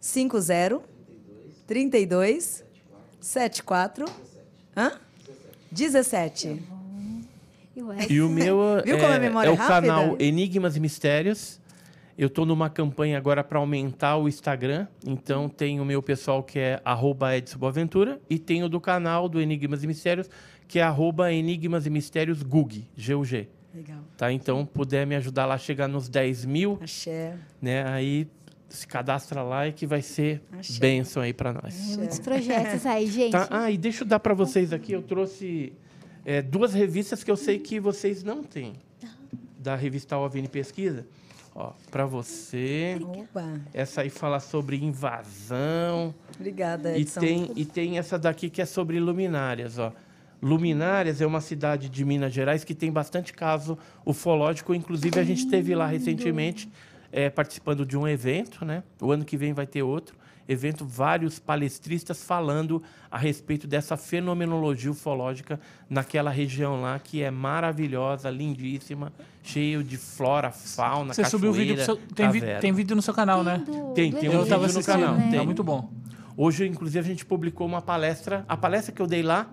50 0.00 0.80
32 1.66 2.64
74 3.20 4.04
Hã? 4.76 4.92
17. 5.72 6.62
E 7.74 7.82
o 7.82 7.92
E 8.12 8.22
o 8.22 8.28
meu 8.28 8.58
Viu 8.84 8.96
como 8.96 9.12
a 9.12 9.16
é, 9.16 9.18
memória 9.18 9.48
é 9.48 9.50
o 9.50 9.54
é 9.54 9.56
rápida? 9.56 9.92
canal 9.92 10.16
Enigmas 10.20 10.76
e 10.76 10.80
Mistérios. 10.80 11.58
Eu 12.16 12.28
estou 12.28 12.46
numa 12.46 12.70
campanha 12.70 13.18
agora 13.18 13.42
para 13.42 13.58
aumentar 13.58 14.16
o 14.16 14.28
Instagram. 14.28 14.86
Então 15.04 15.48
tem 15.48 15.80
o 15.80 15.84
meu 15.84 16.00
pessoal 16.02 16.42
que 16.42 16.58
é 16.58 16.80
arroba 16.84 17.36
Edson 17.36 17.58
Boaventura 17.58 18.20
e 18.30 18.38
tem 18.38 18.62
o 18.62 18.68
do 18.68 18.80
canal 18.80 19.28
do 19.28 19.40
Enigmas 19.40 19.82
e 19.82 19.86
Mistérios, 19.86 20.30
que 20.68 20.78
é 20.78 20.82
arroba 20.82 21.32
Enigmas 21.32 21.86
e 21.86 21.90
Mistérios 21.90 22.42
GUG, 22.42 22.88
G-U-G. 22.96 23.48
Legal. 23.74 23.98
Tá? 24.16 24.32
Então, 24.32 24.64
puder 24.64 25.04
me 25.04 25.16
ajudar 25.16 25.46
lá 25.46 25.54
a 25.54 25.58
chegar 25.58 25.88
nos 25.88 26.08
10 26.08 26.44
mil, 26.44 26.78
Axé. 26.80 27.36
né? 27.60 27.84
Aí 27.88 28.28
se 28.68 28.86
cadastra 28.86 29.42
lá 29.42 29.66
e 29.66 29.72
que 29.72 29.84
vai 29.84 30.00
ser 30.00 30.40
Axé. 30.52 30.78
bênção 30.78 31.22
aí 31.22 31.32
para 31.32 31.52
nós. 31.52 31.96
Muitos 31.96 32.20
projetos 32.20 32.86
aí, 32.86 33.08
gente. 33.08 33.32
Tá? 33.32 33.48
Ah, 33.50 33.70
e 33.72 33.76
deixa 33.76 34.04
eu 34.04 34.08
dar 34.08 34.20
para 34.20 34.32
vocês 34.34 34.72
aqui, 34.72 34.92
eu 34.92 35.02
trouxe 35.02 35.72
é, 36.24 36.40
duas 36.40 36.72
revistas 36.72 37.24
que 37.24 37.30
eu 37.30 37.36
sei 37.36 37.58
que 37.58 37.80
vocês 37.80 38.22
não 38.22 38.44
têm. 38.44 38.74
Da 39.58 39.74
revista 39.74 40.16
OVNI 40.16 40.46
Pesquisa. 40.46 41.06
Ó, 41.54 41.72
para 41.90 42.04
você. 42.04 42.98
Opa. 43.00 43.60
Essa 43.72 44.00
aí 44.00 44.10
fala 44.10 44.40
sobre 44.40 44.76
invasão. 44.76 46.12
Obrigada, 46.34 46.96
E 46.98 47.02
Edson. 47.02 47.20
tem, 47.20 47.50
e 47.54 47.64
tem 47.64 47.96
essa 47.98 48.18
daqui 48.18 48.50
que 48.50 48.60
é 48.60 48.66
sobre 48.66 48.98
luminárias, 48.98 49.78
ó. 49.78 49.92
Luminárias 50.42 51.20
é 51.20 51.26
uma 51.26 51.40
cidade 51.40 51.88
de 51.88 52.04
Minas 52.04 52.32
Gerais 52.34 52.64
que 52.64 52.74
tem 52.74 52.90
bastante 52.92 53.32
caso 53.32 53.78
ufológico. 54.04 54.74
Inclusive, 54.74 55.18
a 55.18 55.24
gente 55.24 55.38
esteve 55.44 55.74
lá 55.74 55.86
recentemente 55.86 56.68
eh, 57.10 57.30
participando 57.30 57.86
de 57.86 57.96
um 57.96 58.06
evento, 58.06 58.64
né? 58.64 58.82
O 59.00 59.10
ano 59.10 59.24
que 59.24 59.36
vem 59.36 59.52
vai 59.54 59.66
ter 59.66 59.82
outro 59.82 60.16
evento, 60.48 60.84
vários 60.84 61.38
palestristas 61.38 62.22
falando 62.22 62.82
a 63.10 63.16
respeito 63.18 63.66
dessa 63.66 63.96
fenomenologia 63.96 64.90
ufológica 64.90 65.58
naquela 65.88 66.30
região 66.30 66.80
lá, 66.82 66.98
que 66.98 67.22
é 67.22 67.30
maravilhosa, 67.30 68.28
lindíssima, 68.30 69.12
cheio 69.42 69.82
de 69.82 69.96
flora, 69.96 70.50
fauna, 70.50 71.14
Você 71.14 71.24
subiu 71.24 71.50
o 71.50 71.52
vídeo 71.52 71.82
seu, 71.84 71.96
tem, 71.96 72.30
vi- 72.30 72.40
tem 72.60 72.72
vídeo 72.72 72.94
no 72.96 73.02
seu 73.02 73.14
canal, 73.14 73.42
né? 73.42 73.58
Do- 73.64 73.92
Tem, 73.94 74.12
tem 74.12 74.28
um 74.28 74.32
Eu 74.32 74.46
tava 74.46 74.66
vídeo 74.66 74.74
no 74.74 74.80
assistindo, 74.80 74.84
canal, 75.00 75.14
né? 75.14 75.28
tem. 75.30 75.40
é 75.40 75.44
muito 75.44 75.62
bom. 75.64 75.90
Hoje, 76.36 76.66
inclusive, 76.66 76.98
a 76.98 77.02
gente 77.08 77.24
publicou 77.24 77.66
uma 77.66 77.80
palestra. 77.80 78.44
A 78.48 78.56
palestra 78.56 78.92
que 78.92 79.00
eu 79.00 79.06
dei 79.06 79.22
lá 79.22 79.48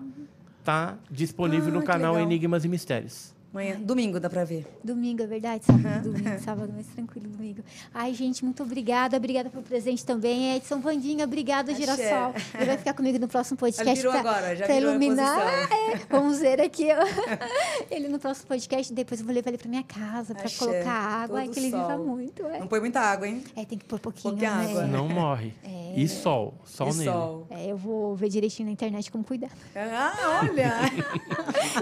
está 0.58 0.96
disponível 1.10 1.68
Ah, 1.68 1.72
no 1.78 1.82
canal 1.84 2.14
legal. 2.14 2.26
Enigmas 2.30 2.64
e 2.64 2.68
Mistérios. 2.68 3.32
Amanhã, 3.52 3.76
domingo 3.78 4.18
dá 4.18 4.30
pra 4.30 4.44
ver. 4.44 4.66
Domingo, 4.82 5.22
é 5.22 5.26
verdade? 5.26 5.64
Sábado, 5.66 6.10
domingo, 6.10 6.38
sábado, 6.42 6.72
mais 6.72 6.86
tranquilo, 6.86 7.28
domingo. 7.28 7.62
Ai, 7.92 8.14
gente, 8.14 8.42
muito 8.44 8.62
obrigada. 8.62 9.16
Obrigada 9.18 9.50
pelo 9.50 9.62
presente 9.62 10.06
também. 10.06 10.56
Edson 10.56 10.80
Vandinha, 10.80 11.24
obrigada, 11.26 11.70
Axé. 11.70 11.80
Girassol. 11.82 12.34
Ele 12.54 12.64
vai 12.64 12.78
ficar 12.78 12.94
comigo 12.94 13.18
no 13.18 13.28
próximo 13.28 13.58
podcast. 13.58 13.90
Ele 13.90 13.96
virou 13.98 14.12
pra, 14.12 14.20
agora, 14.20 14.56
já 14.56 14.64
pra 14.64 14.74
virou 14.74 14.90
iluminar. 14.92 15.38
É, 15.70 15.96
vamos 16.08 16.38
ver 16.38 16.62
aqui. 16.62 16.88
ó. 16.92 17.02
Ele 17.94 18.08
no 18.08 18.18
próximo 18.18 18.46
podcast. 18.48 18.90
Depois 18.92 19.20
eu 19.20 19.26
vou 19.26 19.34
levar 19.34 19.50
ele 19.50 19.58
pra 19.58 19.68
minha 19.68 19.82
casa 19.82 20.34
pra 20.34 20.44
Axé, 20.44 20.58
colocar 20.58 20.90
água. 20.90 21.40
Ai, 21.40 21.44
todo 21.46 21.54
que 21.54 21.60
ele 21.60 21.70
viva 21.70 21.98
muito. 21.98 22.46
É. 22.46 22.58
Não 22.58 22.66
põe 22.66 22.80
muita 22.80 23.00
água, 23.00 23.28
hein? 23.28 23.44
É, 23.54 23.64
tem 23.66 23.76
que 23.76 23.84
pôr 23.84 23.98
pouquinho, 23.98 24.32
Pouquinha 24.32 24.54
né? 24.54 24.70
água. 24.70 24.86
Não 24.86 25.08
morre. 25.10 25.52
E 25.94 26.08
sol. 26.08 26.54
Sol 26.64 26.88
e 26.88 26.94
nele. 26.94 27.10
sol. 27.10 27.46
É, 27.50 27.66
eu 27.70 27.76
vou 27.76 28.16
ver 28.16 28.30
direitinho 28.30 28.66
na 28.66 28.72
internet 28.72 29.12
como 29.12 29.22
cuidar. 29.22 29.50
Ah, 29.76 30.40
olha! 30.42 30.72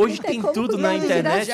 Hoje 0.01 0.21
Tem 0.21 0.43
tudo 0.43 0.77
na 0.77 0.97
de 0.97 1.07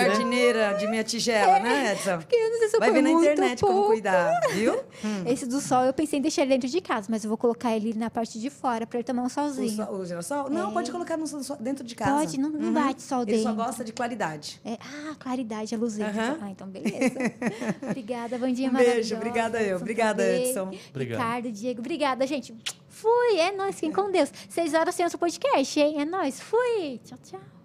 né? 0.09 0.15
Jardineira 0.15 0.75
de 0.75 0.86
minha 0.86 1.05
tigela, 1.05 1.59
né, 1.59 1.93
Edson? 1.93 2.18
Porque 2.18 2.35
eu 2.36 2.51
não 2.51 2.59
sei 2.59 2.68
se 2.68 2.76
eu 2.76 2.81
Vai 2.81 2.91
ver 2.93 3.02
na 3.02 3.10
internet 3.10 3.60
como 3.60 3.73
pouco. 3.73 3.89
cuidar, 3.89 4.33
viu? 4.52 4.81
Esse 5.26 5.47
do 5.47 5.60
sol 5.60 5.85
eu 5.85 5.93
pensei 5.93 6.18
em 6.18 6.23
deixar 6.23 6.43
ele 6.43 6.52
dentro 6.55 6.68
de 6.68 6.81
casa, 6.81 7.07
mas 7.10 7.25
eu 7.25 7.28
vou 7.28 7.36
colocar 7.39 7.75
ele 7.76 7.94
na 7.94 8.09
parte 8.10 8.39
de 8.41 8.51
fora 8.51 8.86
pra 8.86 8.99
ele 8.99 9.05
tomar 9.05 9.23
um 9.23 9.26
O, 9.26 9.31
solzinho. 9.31 9.70
sol, 9.76 9.94
o 9.94 10.07
girassol? 10.07 10.51
Não, 10.51 10.70
É. 10.70 10.73
pode 10.73 10.91
colocar 10.91 11.17
no, 11.17 11.26
sol- 11.26 11.57
dentro 11.60 11.85
de 11.85 11.94
casa. 11.94 12.12
Pode, 12.12 12.39
não, 12.41 12.51
não 12.51 12.73
bate 12.73 13.02
sol 13.02 13.23
Ele 13.23 13.33
dentro. 13.33 13.44
só 13.44 13.52
gosta 13.55 13.85
de 13.85 13.93
claridade. 13.93 14.60
É, 14.65 14.75
ah, 14.81 15.15
claridade, 15.18 15.75
a 15.75 15.78
luz 15.78 15.94
dentro. 15.97 16.20
Aham. 16.20 16.39
Ah, 16.43 16.51
então 16.51 16.67
beleza. 16.68 17.15
obrigada, 17.83 18.39
Vandinha 18.39 18.70
Um 18.70 18.75
beijo, 18.75 19.15
obrigada 19.17 19.62
eu. 19.62 19.76
Obrigada. 19.76 20.26
Edson. 20.26 20.70
Obrigado. 20.91 21.18
Ricardo, 21.18 21.52
Diego, 21.52 21.81
obrigada, 21.81 22.26
gente. 22.26 22.55
Fui, 22.89 23.39
é 23.39 23.52
nóis, 23.52 23.75
fiquem 23.75 23.93
com 23.93 24.10
Deus. 24.10 24.33
Seis 24.49 24.73
horas 24.75 24.94
sem 24.94 25.05
o 25.05 25.10
seu 25.10 25.18
podcast, 25.18 25.78
hein? 25.81 26.01
É 26.01 26.05
nóis, 26.05 26.41
fui. 26.41 27.01
Tchau, 27.05 27.18
tchau. 27.23 27.56